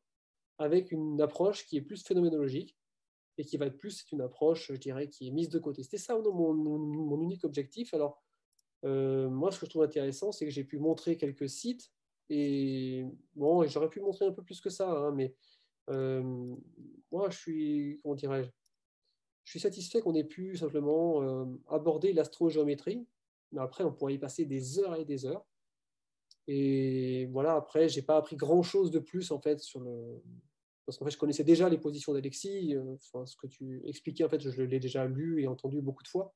avec 0.57 0.91
une 0.91 1.21
approche 1.21 1.65
qui 1.65 1.77
est 1.77 1.81
plus 1.81 2.03
phénoménologique 2.03 2.77
et 3.37 3.43
qui 3.43 3.57
va 3.57 3.65
être 3.65 3.77
plus, 3.77 3.91
c'est 3.91 4.11
une 4.11 4.21
approche, 4.21 4.71
je 4.71 4.77
dirais, 4.77 5.09
qui 5.09 5.27
est 5.27 5.31
mise 5.31 5.49
de 5.49 5.59
côté. 5.59 5.83
C'était 5.83 5.97
ça 5.97 6.17
mon, 6.17 6.53
mon, 6.53 7.21
unique 7.21 7.43
objectif. 7.43 7.93
Alors 7.93 8.21
moi, 8.83 9.51
ce 9.51 9.59
que 9.59 9.65
je 9.65 9.71
trouve 9.71 9.83
intéressant, 9.83 10.31
c'est 10.31 10.45
que 10.45 10.51
j'ai 10.51 10.63
pu 10.63 10.77
montrer 10.77 11.17
quelques 11.17 11.49
sites 11.49 11.91
et 12.29 13.05
bon, 13.35 13.65
j'aurais 13.67 13.89
pu 13.89 13.99
montrer 13.99 14.25
un 14.25 14.31
peu 14.31 14.43
plus 14.43 14.61
que 14.61 14.69
ça, 14.69 14.89
hein, 14.89 15.11
mais 15.11 15.33
euh, 15.89 16.55
moi, 17.11 17.29
je 17.29 17.37
suis, 17.37 17.99
comment 18.01 18.15
dirais-je, 18.15 18.49
je 19.43 19.51
suis 19.51 19.59
satisfait 19.59 20.01
qu'on 20.01 20.15
ait 20.15 20.23
pu 20.23 20.57
simplement 20.57 21.21
euh, 21.21 21.45
aborder 21.67 22.13
l'astrogéométrie, 22.13 23.07
mais 23.51 23.61
après, 23.61 23.83
on 23.83 23.93
pourrait 23.93 24.15
y 24.15 24.19
passer 24.19 24.45
des 24.45 24.79
heures 24.79 24.95
et 24.95 25.05
des 25.05 25.25
heures. 25.25 25.45
Et 26.47 27.27
voilà, 27.27 27.55
après, 27.55 27.89
j'ai 27.89 28.01
pas 28.01 28.17
appris 28.17 28.35
grand-chose 28.35 28.91
de 28.91 28.99
plus, 28.99 29.31
en 29.31 29.39
fait, 29.39 29.59
sur 29.59 29.79
le... 29.79 30.21
Parce 30.85 30.97
qu'en 30.97 31.05
fait, 31.05 31.11
je 31.11 31.17
connaissais 31.17 31.43
déjà 31.43 31.67
les 31.67 31.79
positions 31.79 32.13
d'Alexis. 32.13 32.75
Euh, 32.75 32.95
ce 33.25 33.35
que 33.35 33.47
tu 33.47 33.81
expliquais, 33.85 34.23
en 34.23 34.29
fait, 34.29 34.39
je 34.39 34.61
l'ai 34.61 34.79
déjà 34.79 35.05
lu 35.05 35.41
et 35.41 35.47
entendu 35.47 35.81
beaucoup 35.81 36.03
de 36.03 36.07
fois. 36.07 36.33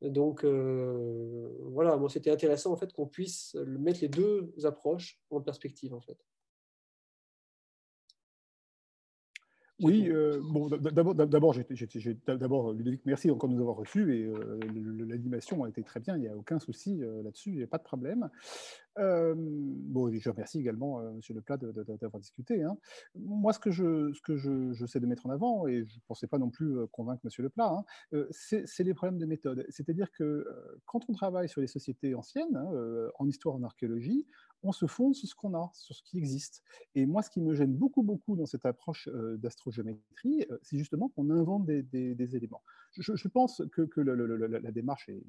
Donc, 0.00 0.44
voilà, 0.44 1.96
moi, 1.96 2.10
c'était 2.10 2.30
intéressant, 2.30 2.72
en 2.72 2.76
fait, 2.76 2.92
qu'on 2.92 3.06
puisse 3.06 3.54
mettre 3.54 4.00
les 4.02 4.08
deux 4.08 4.52
approches 4.64 5.18
en 5.30 5.40
perspective, 5.40 5.94
en 5.94 6.00
fait. 6.00 6.18
Oui, 9.80 10.08
euh, 10.08 10.40
bon, 10.40 10.68
d'abord, 10.68 11.14
d'abord, 11.16 11.52
Ludovic, 12.72 13.02
merci 13.06 13.28
encore 13.30 13.48
de 13.48 13.54
nous 13.54 13.60
avoir 13.60 13.76
reçus 13.76 14.16
et 14.16 14.24
euh, 14.24 14.60
l'animation 15.04 15.64
a 15.64 15.68
été 15.68 15.82
très 15.82 15.98
bien, 15.98 16.16
il 16.16 16.20
n'y 16.20 16.28
a 16.28 16.36
aucun 16.36 16.60
souci 16.60 17.02
euh, 17.02 17.24
là-dessus, 17.24 17.50
il 17.50 17.56
n'y 17.56 17.64
a 17.64 17.66
pas 17.66 17.78
de 17.78 17.82
problème. 17.82 18.30
bon, 18.96 20.12
je 20.12 20.30
remercie 20.30 20.60
également 20.60 21.02
Monsieur 21.14 21.34
Leplat 21.34 21.56
d'avoir 21.56 22.20
discuté. 22.20 22.62
Hein. 22.62 22.78
Moi, 23.16 23.52
ce 23.52 23.58
que, 23.58 23.72
je, 23.72 24.12
ce 24.12 24.22
que 24.22 24.36
je, 24.36 24.72
je, 24.72 24.86
sais 24.86 25.00
de 25.00 25.06
mettre 25.06 25.26
en 25.26 25.30
avant, 25.30 25.66
et 25.66 25.84
je 25.84 25.96
ne 25.96 26.00
pensais 26.06 26.28
pas 26.28 26.38
non 26.38 26.50
plus 26.50 26.86
convaincre 26.92 27.22
Monsieur 27.24 27.42
Leplat, 27.42 27.84
hein, 28.12 28.26
c'est 28.30 28.84
les 28.84 28.94
problèmes 28.94 29.18
de 29.18 29.26
méthode. 29.26 29.66
C'est-à-dire 29.70 30.12
que 30.12 30.46
quand 30.86 31.00
on 31.08 31.14
travaille 31.14 31.48
sur 31.48 31.60
les 31.60 31.66
sociétés 31.66 32.14
anciennes, 32.14 32.54
hein, 32.54 33.10
en 33.18 33.26
histoire, 33.26 33.56
en 33.56 33.64
archéologie, 33.64 34.24
on 34.64 34.72
se 34.72 34.86
fonde 34.86 35.14
sur 35.14 35.28
ce 35.28 35.34
qu'on 35.34 35.54
a, 35.54 35.70
sur 35.74 35.94
ce 35.94 36.02
qui 36.02 36.18
existe. 36.18 36.62
Et 36.94 37.06
moi, 37.06 37.22
ce 37.22 37.30
qui 37.30 37.40
me 37.40 37.54
gêne 37.54 37.72
beaucoup, 37.72 38.02
beaucoup 38.02 38.34
dans 38.34 38.46
cette 38.46 38.66
approche 38.66 39.08
euh, 39.08 39.36
d'astrogéométrie, 39.36 40.46
euh, 40.50 40.58
c'est 40.62 40.78
justement 40.78 41.10
qu'on 41.10 41.30
invente 41.30 41.66
des, 41.66 42.36
éléments. 42.36 42.62
Je, 42.96 43.28
pense 43.28 43.62
que, 43.72 44.00
la 44.00 44.72
démarche 44.72 45.08
est, 45.08 45.22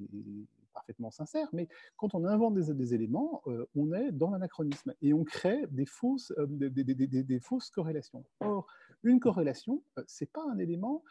parfaitement 0.73 1.11
sincère, 1.11 1.47
mais 1.53 1.67
quand 1.97 2.15
on 2.15 2.25
invente 2.25 2.55
des, 2.55 2.93
éléments, 2.93 3.41
euh, 3.47 3.65
on 3.75 3.93
est 3.93 4.11
dans 4.11 4.31
l'anachronisme 4.31 4.93
et 5.01 5.13
on 5.13 5.23
crée 5.23 5.65
des 5.71 5.85
fausses, 5.85 6.33
des, 6.47 7.39
fausses 7.39 7.69
corrélations. 7.69 8.25
Or, 8.39 8.67
une 9.11 9.19
corrélation, 9.19 9.83
ce 10.07 10.23
n'est 10.23 10.27
pas 10.27 10.43
un 10.49 10.57
élément 10.57 11.03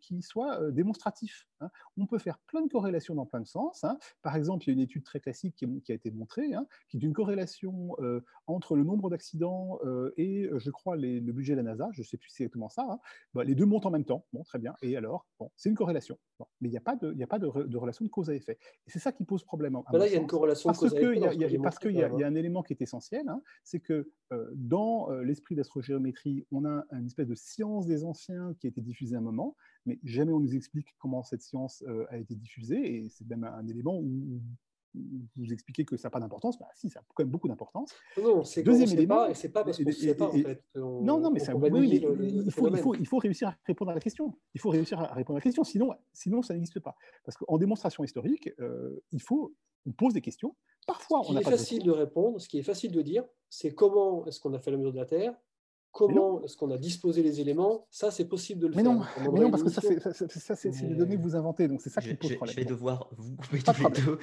qui 0.00 0.22
soit 0.22 0.70
démonstratif. 0.70 1.46
Hein. 1.60 1.70
On 1.96 2.06
peut 2.06 2.18
faire 2.18 2.38
plein 2.46 2.62
de 2.62 2.68
corrélations 2.68 3.14
dans 3.14 3.26
plein 3.26 3.40
de 3.40 3.46
sens. 3.46 3.84
Hein. 3.84 3.98
Par 4.22 4.36
exemple, 4.36 4.64
il 4.64 4.68
y 4.68 4.70
a 4.70 4.74
une 4.74 4.80
étude 4.80 5.04
très 5.04 5.20
classique 5.20 5.56
qui, 5.56 5.92
a 5.92 5.94
été 5.94 6.10
montrée, 6.10 6.54
hein, 6.54 6.66
qui 6.88 6.96
est 6.96 7.00
une 7.00 7.12
corrélation 7.12 7.96
entre 8.46 8.76
le 8.76 8.84
nombre 8.84 9.10
d'accidents 9.10 9.78
et, 10.16 10.48
je 10.56 10.70
crois, 10.70 10.96
le 10.96 11.32
budget 11.32 11.52
de 11.54 11.58
la 11.58 11.62
NASA. 11.64 11.88
Je 11.92 12.02
ne 12.02 12.06
sais 12.06 12.16
plus 12.16 12.30
si 12.30 12.36
c'est 12.36 12.44
exactement 12.44 12.68
ça. 12.68 13.00
Bah, 13.34 13.44
les 13.44 13.54
deux 13.54 13.66
montent 13.66 13.86
en 13.86 13.90
même 13.90 14.04
temps. 14.04 14.26
Bon, 14.32 14.42
très 14.44 14.58
bien. 14.58 14.74
Et 14.82 14.96
alors, 14.96 15.26
bon, 15.38 15.50
c'est 15.56 15.68
une 15.68 15.76
corrélation. 15.76 16.18
Mais 16.60 16.68
il 16.68 16.72
n'y 16.72 16.76
a 16.76 16.80
pas, 16.80 16.96
de, 16.96 17.14
a 17.22 17.26
pas 17.26 17.38
de, 17.38 17.46
relation 17.46 18.04
de 18.04 18.10
cause 18.10 18.30
à 18.30 18.34
effet. 18.34 18.58
Et 18.86 18.90
c'est 18.90 18.98
ça 18.98 19.12
qui 19.12 19.24
pose 19.24 19.44
problème. 19.44 19.78
Bah 19.92 19.98
là, 19.98 20.06
il 20.06 20.12
y 20.12 20.16
a 20.16 20.20
une 20.20 20.26
corrélation 20.26 20.68
parce 20.68 20.78
cause 20.78 20.94
à 20.94 21.00
effet. 21.00 21.58
parce 21.58 21.78
qu'il 21.78 21.92
y, 21.92 22.02
a 22.02 22.26
un 22.26 22.34
élément 22.34 22.62
qui 22.62 22.72
est 22.72 22.82
essentiel, 22.82 23.26
c'est 23.64 23.80
que 23.80 24.10
dans 24.54 25.10
l'esprit 25.22 25.54
d'astrogéométrie, 25.54 26.46
on 26.52 26.64
a 26.64 26.84
une 26.92 27.06
espèce 27.06 27.28
de 27.28 27.34
science 27.34 27.86
des 27.86 28.04
anciens 28.04 28.54
qui 28.58 28.66
a 28.66 28.70
été 28.70 28.80
diffusée 28.80 29.16
à 29.16 29.18
un 29.18 29.22
moment, 29.22 29.56
mais 29.86 29.98
jamais 30.04 30.32
on 30.32 30.40
nous 30.40 30.54
explique 30.54 30.94
comment 30.98 31.22
cette 31.22 31.42
science 31.42 31.82
euh, 31.86 32.06
a 32.10 32.18
été 32.18 32.34
diffusée, 32.34 33.04
et 33.04 33.08
c'est 33.08 33.26
même 33.28 33.44
un 33.44 33.66
élément 33.66 33.98
où, 33.98 34.40
vous 34.94 35.52
expliquez 35.52 35.84
que 35.84 35.96
ça 35.96 36.08
n'a 36.08 36.10
pas 36.10 36.20
d'importance, 36.20 36.58
bah 36.58 36.68
si, 36.74 36.90
ça 36.90 37.00
a 37.00 37.02
quand 37.14 37.22
même 37.22 37.30
beaucoup 37.30 37.48
d'importance. 37.48 37.94
Non, 38.20 38.44
c'est 38.44 38.62
deuxième 38.62 38.90
élément, 38.90 39.26
et 39.26 39.34
c'est 39.34 39.50
pas 39.50 39.64
parce 39.64 39.78
qu'on 39.78 39.84
ne 39.84 39.90
sait 39.92 40.14
pas 40.14 40.28
en 40.28 40.32
fait. 40.32 40.62
non, 40.74 41.20
non, 41.20 41.30
mais, 41.30 41.40
ça, 41.40 41.54
oui, 41.54 41.88
il, 41.90 42.52
faut, 42.52 42.68
il, 42.68 42.76
faut, 42.78 42.94
il, 42.94 43.06
faut, 43.06 43.18
réussir 43.18 43.48
à 43.48 43.56
répondre 43.66 43.90
à 43.90 43.94
la 43.94 44.00
question. 44.00 44.34
Il 44.54 44.60
faut 44.60 44.70
réussir 44.70 45.00
à 45.00 45.14
répondre 45.14 45.36
à 45.36 45.40
la 45.40 45.42
question, 45.42 45.64
sinon, 45.64 45.92
sinon 46.12 46.42
ça 46.42 46.54
n'existe 46.54 46.80
pas. 46.80 46.96
Parce 47.24 47.36
qu'en 47.36 47.58
démonstration 47.58 48.04
historique, 48.04 48.50
euh, 48.60 49.02
il 49.12 49.22
faut, 49.22 49.54
on 49.86 49.92
pose 49.92 50.14
des 50.14 50.20
questions. 50.20 50.56
Parfois, 50.86 51.22
ce 51.24 51.30
qui 51.30 51.38
est 51.38 51.42
facile 51.42 51.84
de 51.84 51.90
répondre, 51.90 52.40
ce 52.40 52.48
qui 52.48 52.58
est 52.58 52.62
facile 52.62 52.92
de 52.92 53.02
dire, 53.02 53.24
c'est 53.48 53.74
comment 53.74 54.26
est-ce 54.26 54.40
qu'on 54.40 54.54
a 54.54 54.58
fait 54.58 54.70
la 54.70 54.76
mesure 54.76 54.92
de 54.92 54.98
la 54.98 55.06
Terre, 55.06 55.34
Comment 56.00 56.42
est-ce 56.42 56.56
qu'on 56.56 56.70
a 56.70 56.78
disposé 56.78 57.22
les 57.22 57.40
éléments? 57.40 57.86
Ça, 57.90 58.10
c'est 58.10 58.24
possible 58.24 58.58
de 58.60 58.68
le 58.68 58.74
mais 58.74 58.82
faire. 58.82 58.92
Non, 58.92 59.04
mais 59.32 59.40
non, 59.40 59.50
parce 59.50 59.62
que 59.62 59.68
ça, 59.68 60.56
c'est 60.56 60.70
des 60.70 60.94
données 60.94 61.16
que 61.16 61.22
vous 61.22 61.36
inventez, 61.36 61.68
donc 61.68 61.82
c'est 61.82 61.90
ça 61.90 62.00
qui 62.00 62.14
pose 62.14 62.34
problème. 62.36 62.56
Je 62.56 62.60
vais 62.60 62.66
devoir 62.66 63.10
vous 63.18 63.36
couper 63.36 63.62
tous 63.62 63.84
les 63.84 64.02
deux, 64.02 64.18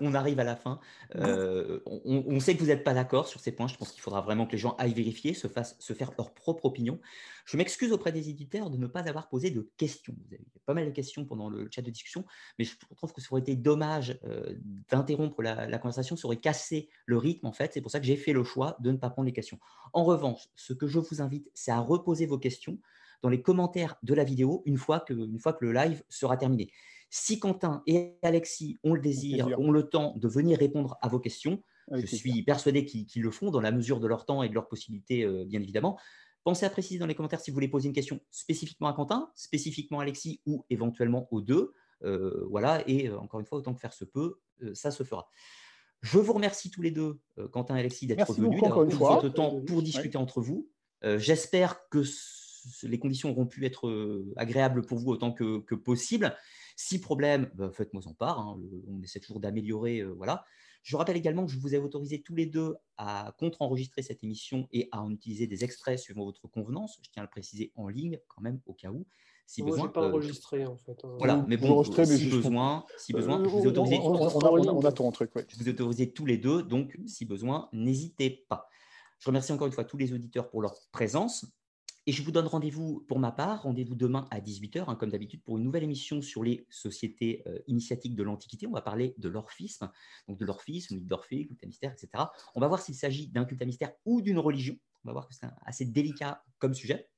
on 0.00 0.14
arrive 0.14 0.40
à 0.40 0.44
la 0.44 0.56
fin. 0.56 0.80
Euh, 1.14 1.80
on, 1.86 2.40
sait 2.40 2.56
que 2.56 2.60
vous 2.60 2.66
n'êtes 2.66 2.82
pas 2.82 2.92
d'accord 2.92 3.28
sur 3.28 3.38
ces 3.38 3.52
points. 3.52 3.68
Je 3.68 3.76
pense 3.76 3.92
qu'il 3.92 4.00
faudra 4.00 4.20
vraiment 4.20 4.46
que 4.46 4.52
les 4.52 4.58
gens 4.58 4.74
aillent 4.78 4.94
vérifier, 4.94 5.32
se, 5.32 5.46
fassent, 5.46 5.76
se 5.78 5.92
faire 5.92 6.10
leur 6.18 6.34
propre 6.34 6.64
opinion. 6.64 6.98
Je 7.44 7.56
m'excuse 7.56 7.92
auprès 7.92 8.12
des 8.12 8.28
éditeurs 8.28 8.70
de 8.70 8.76
ne 8.76 8.86
pas 8.86 9.08
avoir 9.08 9.28
posé 9.28 9.50
de 9.50 9.70
questions. 9.76 10.14
Vous 10.26 10.34
avez 10.34 10.44
pas 10.66 10.74
mal 10.74 10.86
de 10.86 10.90
questions 10.90 11.24
pendant 11.24 11.48
le 11.48 11.68
chat 11.70 11.82
de 11.82 11.90
discussion, 11.90 12.24
mais 12.58 12.64
je 12.64 12.74
trouve 12.96 13.12
que 13.12 13.20
ça 13.20 13.28
aurait 13.30 13.40
été 13.40 13.56
dommage 13.56 14.18
euh, 14.24 14.54
d'interrompre 14.88 15.42
la, 15.42 15.66
la, 15.66 15.78
conversation, 15.78 16.16
ça 16.16 16.26
aurait 16.26 16.36
cassé 16.36 16.88
le 17.06 17.18
rythme 17.18 17.46
en 17.46 17.52
fait. 17.52 17.72
C'est 17.72 17.80
pour 17.80 17.90
ça 17.90 18.00
que 18.00 18.06
j'ai 18.06 18.16
fait 18.16 18.32
le 18.32 18.44
choix 18.44 18.76
de 18.80 18.90
ne 18.90 18.96
pas 18.96 19.10
prendre 19.10 19.26
les 19.26 19.32
questions. 19.32 19.58
En 19.92 20.04
revanche, 20.04 20.48
ce 20.56 20.72
que 20.72 20.86
je 20.86 20.98
vous 20.98 21.11
invite, 21.20 21.50
c'est 21.54 21.70
à 21.70 21.80
reposer 21.80 22.26
vos 22.26 22.38
questions 22.38 22.78
dans 23.22 23.28
les 23.28 23.42
commentaires 23.42 23.96
de 24.02 24.14
la 24.14 24.24
vidéo 24.24 24.62
une 24.66 24.76
fois 24.76 25.00
que, 25.00 25.12
une 25.12 25.38
fois 25.38 25.52
que 25.52 25.64
le 25.64 25.72
live 25.72 26.02
sera 26.08 26.36
terminé. 26.36 26.70
Si 27.10 27.38
Quentin 27.38 27.82
et 27.86 28.16
Alexis 28.22 28.78
ont 28.84 28.94
le 28.94 29.00
désir, 29.00 29.48
ont 29.58 29.70
le 29.70 29.88
temps 29.88 30.14
de 30.16 30.28
venir 30.28 30.58
répondre 30.58 30.96
à 31.02 31.08
vos 31.08 31.20
questions, 31.20 31.62
je 31.92 32.06
suis 32.06 32.42
persuadé 32.42 32.84
qu'ils 32.84 33.22
le 33.22 33.30
font 33.30 33.50
dans 33.50 33.60
la 33.60 33.72
mesure 33.72 34.00
de 34.00 34.06
leur 34.06 34.24
temps 34.24 34.42
et 34.42 34.48
de 34.48 34.54
leurs 34.54 34.68
possibilités, 34.68 35.24
euh, 35.24 35.44
bien 35.44 35.60
évidemment. 35.60 35.98
Pensez 36.44 36.66
à 36.66 36.70
préciser 36.70 36.98
dans 36.98 37.06
les 37.06 37.14
commentaires 37.14 37.40
si 37.40 37.50
vous 37.50 37.54
voulez 37.54 37.68
poser 37.68 37.88
une 37.88 37.94
question 37.94 38.20
spécifiquement 38.30 38.88
à 38.88 38.94
Quentin, 38.94 39.30
spécifiquement 39.34 40.00
à 40.00 40.02
Alexis 40.02 40.40
ou 40.46 40.64
éventuellement 40.70 41.28
aux 41.30 41.40
deux. 41.40 41.72
Euh, 42.02 42.46
voilà, 42.48 42.82
et 42.88 43.08
euh, 43.08 43.18
encore 43.18 43.40
une 43.40 43.46
fois, 43.46 43.58
autant 43.58 43.74
que 43.74 43.80
faire 43.80 43.92
se 43.92 44.04
peut, 44.04 44.40
ça 44.74 44.90
se 44.90 45.02
fera. 45.02 45.28
Je 46.00 46.18
vous 46.18 46.32
remercie 46.32 46.70
tous 46.70 46.82
les 46.82 46.90
deux, 46.90 47.20
Quentin 47.52 47.76
et 47.76 47.80
Alexis, 47.80 48.06
d'être 48.08 48.32
venus, 48.32 48.60
d'avoir 48.60 48.86
pris 48.86 48.96
votre 48.96 49.28
temps 49.28 49.60
pour 49.60 49.82
discuter 49.82 50.18
entre 50.18 50.40
vous. 50.40 50.68
J'espère 51.02 51.88
que 51.88 52.02
les 52.84 52.98
conditions 52.98 53.30
auront 53.30 53.46
pu 53.46 53.64
être 53.66 54.24
agréables 54.36 54.82
pour 54.86 54.98
vous 54.98 55.10
autant 55.10 55.32
que, 55.32 55.74
possible. 55.74 56.36
Si 56.76 57.00
problème, 57.00 57.50
bah, 57.54 57.70
faites-moi 57.72 58.02
en 58.06 58.14
part. 58.14 58.40
Hein, 58.40 58.58
on 58.88 59.02
essaie 59.02 59.20
toujours 59.20 59.40
d'améliorer. 59.40 60.02
voilà. 60.02 60.44
Je 60.82 60.96
rappelle 60.96 61.16
également 61.16 61.46
que 61.46 61.52
je 61.52 61.58
vous 61.58 61.74
ai 61.74 61.78
autorisé 61.78 62.22
tous 62.22 62.34
les 62.34 62.46
deux 62.46 62.74
à 62.96 63.34
contre-enregistrer 63.38 64.02
cette 64.02 64.24
émission 64.24 64.68
et 64.72 64.88
à 64.90 65.00
en 65.00 65.10
utiliser 65.10 65.46
des 65.46 65.62
extraits 65.62 65.98
suivant 65.98 66.24
votre 66.24 66.48
convenance. 66.48 66.98
Je 67.02 67.10
tiens 67.10 67.22
à 67.22 67.26
le 67.26 67.30
préciser 67.30 67.72
en 67.76 67.88
ligne 67.88 68.18
quand 68.28 68.42
même 68.42 68.60
au 68.66 68.74
cas 68.74 68.90
où. 68.90 69.06
Si 69.46 69.62
besoin, 69.62 69.88
pas 69.88 70.08
enregistré 70.08 70.66
en 70.66 70.76
fait. 70.76 70.98
Hein. 71.04 71.14
Voilà, 71.18 71.44
mais 71.46 71.56
bon, 71.56 71.84
si, 71.84 71.90
besoin, 72.30 72.84
si 72.96 73.12
besoin, 73.12 73.42
je 73.44 73.48
vous 73.48 73.64
ai 73.64 73.66
autorisé. 73.66 73.98
On, 74.00 74.14
on, 74.14 75.12
truc, 75.12 75.30
Je 75.48 75.56
vous 75.56 75.68
ai 75.68 75.72
autorisé 75.72 76.10
tous 76.10 76.26
les 76.26 76.38
deux, 76.38 76.62
donc 76.62 76.98
si 77.06 77.26
besoin, 77.26 77.68
n'hésitez 77.72 78.44
pas. 78.48 78.68
Je 79.22 79.28
remercie 79.28 79.52
encore 79.52 79.68
une 79.68 79.72
fois 79.72 79.84
tous 79.84 79.96
les 79.96 80.12
auditeurs 80.12 80.50
pour 80.50 80.62
leur 80.62 80.74
présence. 80.90 81.46
Et 82.06 82.12
je 82.12 82.24
vous 82.24 82.32
donne 82.32 82.48
rendez-vous 82.48 83.04
pour 83.06 83.20
ma 83.20 83.30
part, 83.30 83.62
rendez-vous 83.62 83.94
demain 83.94 84.26
à 84.32 84.40
18h, 84.40 84.86
hein, 84.88 84.96
comme 84.96 85.10
d'habitude, 85.10 85.44
pour 85.44 85.58
une 85.58 85.62
nouvelle 85.62 85.84
émission 85.84 86.20
sur 86.20 86.42
les 86.42 86.66
sociétés 86.70 87.44
euh, 87.46 87.60
initiatiques 87.68 88.16
de 88.16 88.24
l'Antiquité. 88.24 88.66
On 88.66 88.72
va 88.72 88.82
parler 88.82 89.14
de 89.18 89.28
l'orphisme, 89.28 89.92
donc 90.26 90.38
de 90.38 90.44
l'orphisme, 90.44 90.96
mythe 90.96 91.06
d'Orphée, 91.06 91.46
culte 91.46 91.62
à 91.62 91.66
mystère, 91.68 91.92
etc. 91.92 92.24
On 92.56 92.60
va 92.60 92.66
voir 92.66 92.82
s'il 92.82 92.96
s'agit 92.96 93.28
d'un 93.28 93.44
culte 93.44 93.62
à 93.62 93.64
mystère 93.64 93.92
ou 94.04 94.22
d'une 94.22 94.40
religion. 94.40 94.76
On 95.04 95.10
va 95.10 95.12
voir 95.12 95.28
que 95.28 95.34
c'est 95.34 95.46
assez 95.64 95.84
délicat 95.84 96.42
comme 96.58 96.74
sujet. 96.74 97.08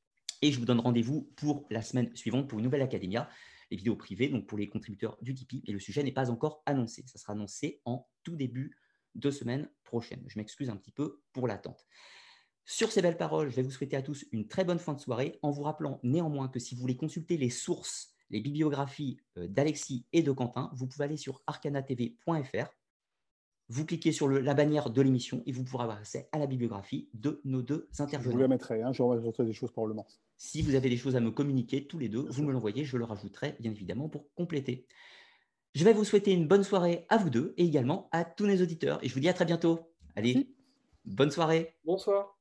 Et 0.43 0.53
je 0.53 0.59
vous 0.59 0.67
donne 0.67 0.81
rendez-vous 0.81 1.33
pour 1.37 1.65
la 1.71 1.81
semaine 1.81 2.15
suivante 2.15 2.51
pour 2.51 2.59
une 2.59 2.67
nouvelle 2.67 2.83
Academia, 2.83 3.31
les 3.71 3.79
vidéos 3.79 3.97
privées, 3.97 4.29
donc 4.29 4.47
pour 4.47 4.59
les 4.59 4.69
contributeurs 4.69 5.17
du 5.23 5.33
Tipeee. 5.33 5.63
Et 5.67 5.73
le 5.73 5.81
sujet 5.81 6.03
n'est 6.03 6.13
pas 6.13 6.31
encore 6.31 6.63
annoncé. 6.67 7.03
Ça 7.07 7.17
sera 7.17 7.33
annoncé 7.33 7.81
en 7.87 8.07
tout 8.25 8.37
début 8.37 8.77
de 9.15 9.31
semaine 9.31 9.69
prochaine. 9.85 10.23
Je 10.27 10.39
m'excuse 10.39 10.71
un 10.71 10.77
petit 10.77 10.93
peu 10.93 11.21
pour 11.33 11.49
l'attente. 11.49 11.87
Sur 12.67 12.91
ces 12.91 13.03
belles 13.03 13.19
paroles, 13.19 13.51
je 13.51 13.57
vais 13.57 13.63
vous 13.63 13.71
souhaiter 13.71 13.97
à 13.97 14.03
tous 14.03 14.25
une 14.33 14.49
très 14.49 14.65
bonne 14.65 14.79
fin 14.79 14.95
de 14.95 15.01
soirée 15.01 15.39
en 15.43 15.51
vous 15.51 15.63
rappelant 15.63 16.01
néanmoins 16.03 16.49
que 16.49 16.59
si 16.59 16.75
vous 16.75 16.81
voulez 16.81 16.97
consulter 16.97 17.37
les 17.37 17.51
sources, 17.51 18.15
les 18.31 18.41
bibliographies 18.41 19.19
euh, 19.37 19.47
d'Alexis 19.49 20.07
et 20.13 20.23
de 20.23 20.33
Quentin, 20.33 20.71
vous 20.75 20.87
pouvez 20.87 21.05
aller 21.05 21.17
sur 21.19 21.43
arcanatv.fr. 21.47 22.69
Vous 23.69 23.87
cliquez 23.87 24.13
sur 24.13 24.29
la 24.29 24.55
bannière 24.55 24.91
de 24.91 25.01
l'émission 25.01 25.43
et 25.47 25.53
vous 25.53 25.65
pourrez 25.65 25.85
avoir 25.85 25.99
accès 25.99 26.29
à 26.33 26.39
la 26.39 26.47
bibliographie 26.47 27.09
de 27.15 27.41
nos 27.45 27.63
deux 27.63 27.89
intervenants. 27.99 28.31
Je 28.31 28.37
vous 28.37 28.43
la 28.43 28.49
mettrai, 28.49 28.83
hein, 28.83 28.93
je 28.93 29.43
des 29.43 29.53
choses 29.55 29.71
probablement. 29.71 30.07
Si 30.37 30.61
vous 30.61 30.75
avez 30.75 30.91
des 30.91 30.99
choses 30.99 31.17
à 31.17 31.21
me 31.21 31.31
communiquer, 31.31 31.87
tous 31.87 31.99
les 31.99 32.09
deux, 32.09 32.27
vous 32.29 32.43
me 32.43 32.53
l'envoyez, 32.53 32.85
je 32.85 32.99
le 32.99 33.05
rajouterai 33.05 33.57
bien 33.61 33.71
évidemment 33.71 34.09
pour 34.09 34.33
compléter. 34.35 34.87
Je 35.75 35.85
vais 35.85 35.93
vous 35.93 36.05
souhaiter 36.05 36.33
une 36.33 36.47
bonne 36.47 36.63
soirée 36.63 37.05
à 37.09 37.17
vous 37.17 37.31
deux 37.31 37.53
et 37.57 37.65
également 37.65 38.09
à 38.13 38.25
tous 38.25 38.47
nos 38.47 38.63
auditeurs. 38.63 39.03
Et 39.03 39.09
je 39.09 39.15
vous 39.15 39.21
dis 39.21 39.29
à 39.29 39.35
très 39.35 39.45
bientôt. 39.45 39.93
Allez, 40.15 40.49
bonne 41.05 41.33
soirée. 41.33 41.75
Bonsoir. 41.85 42.39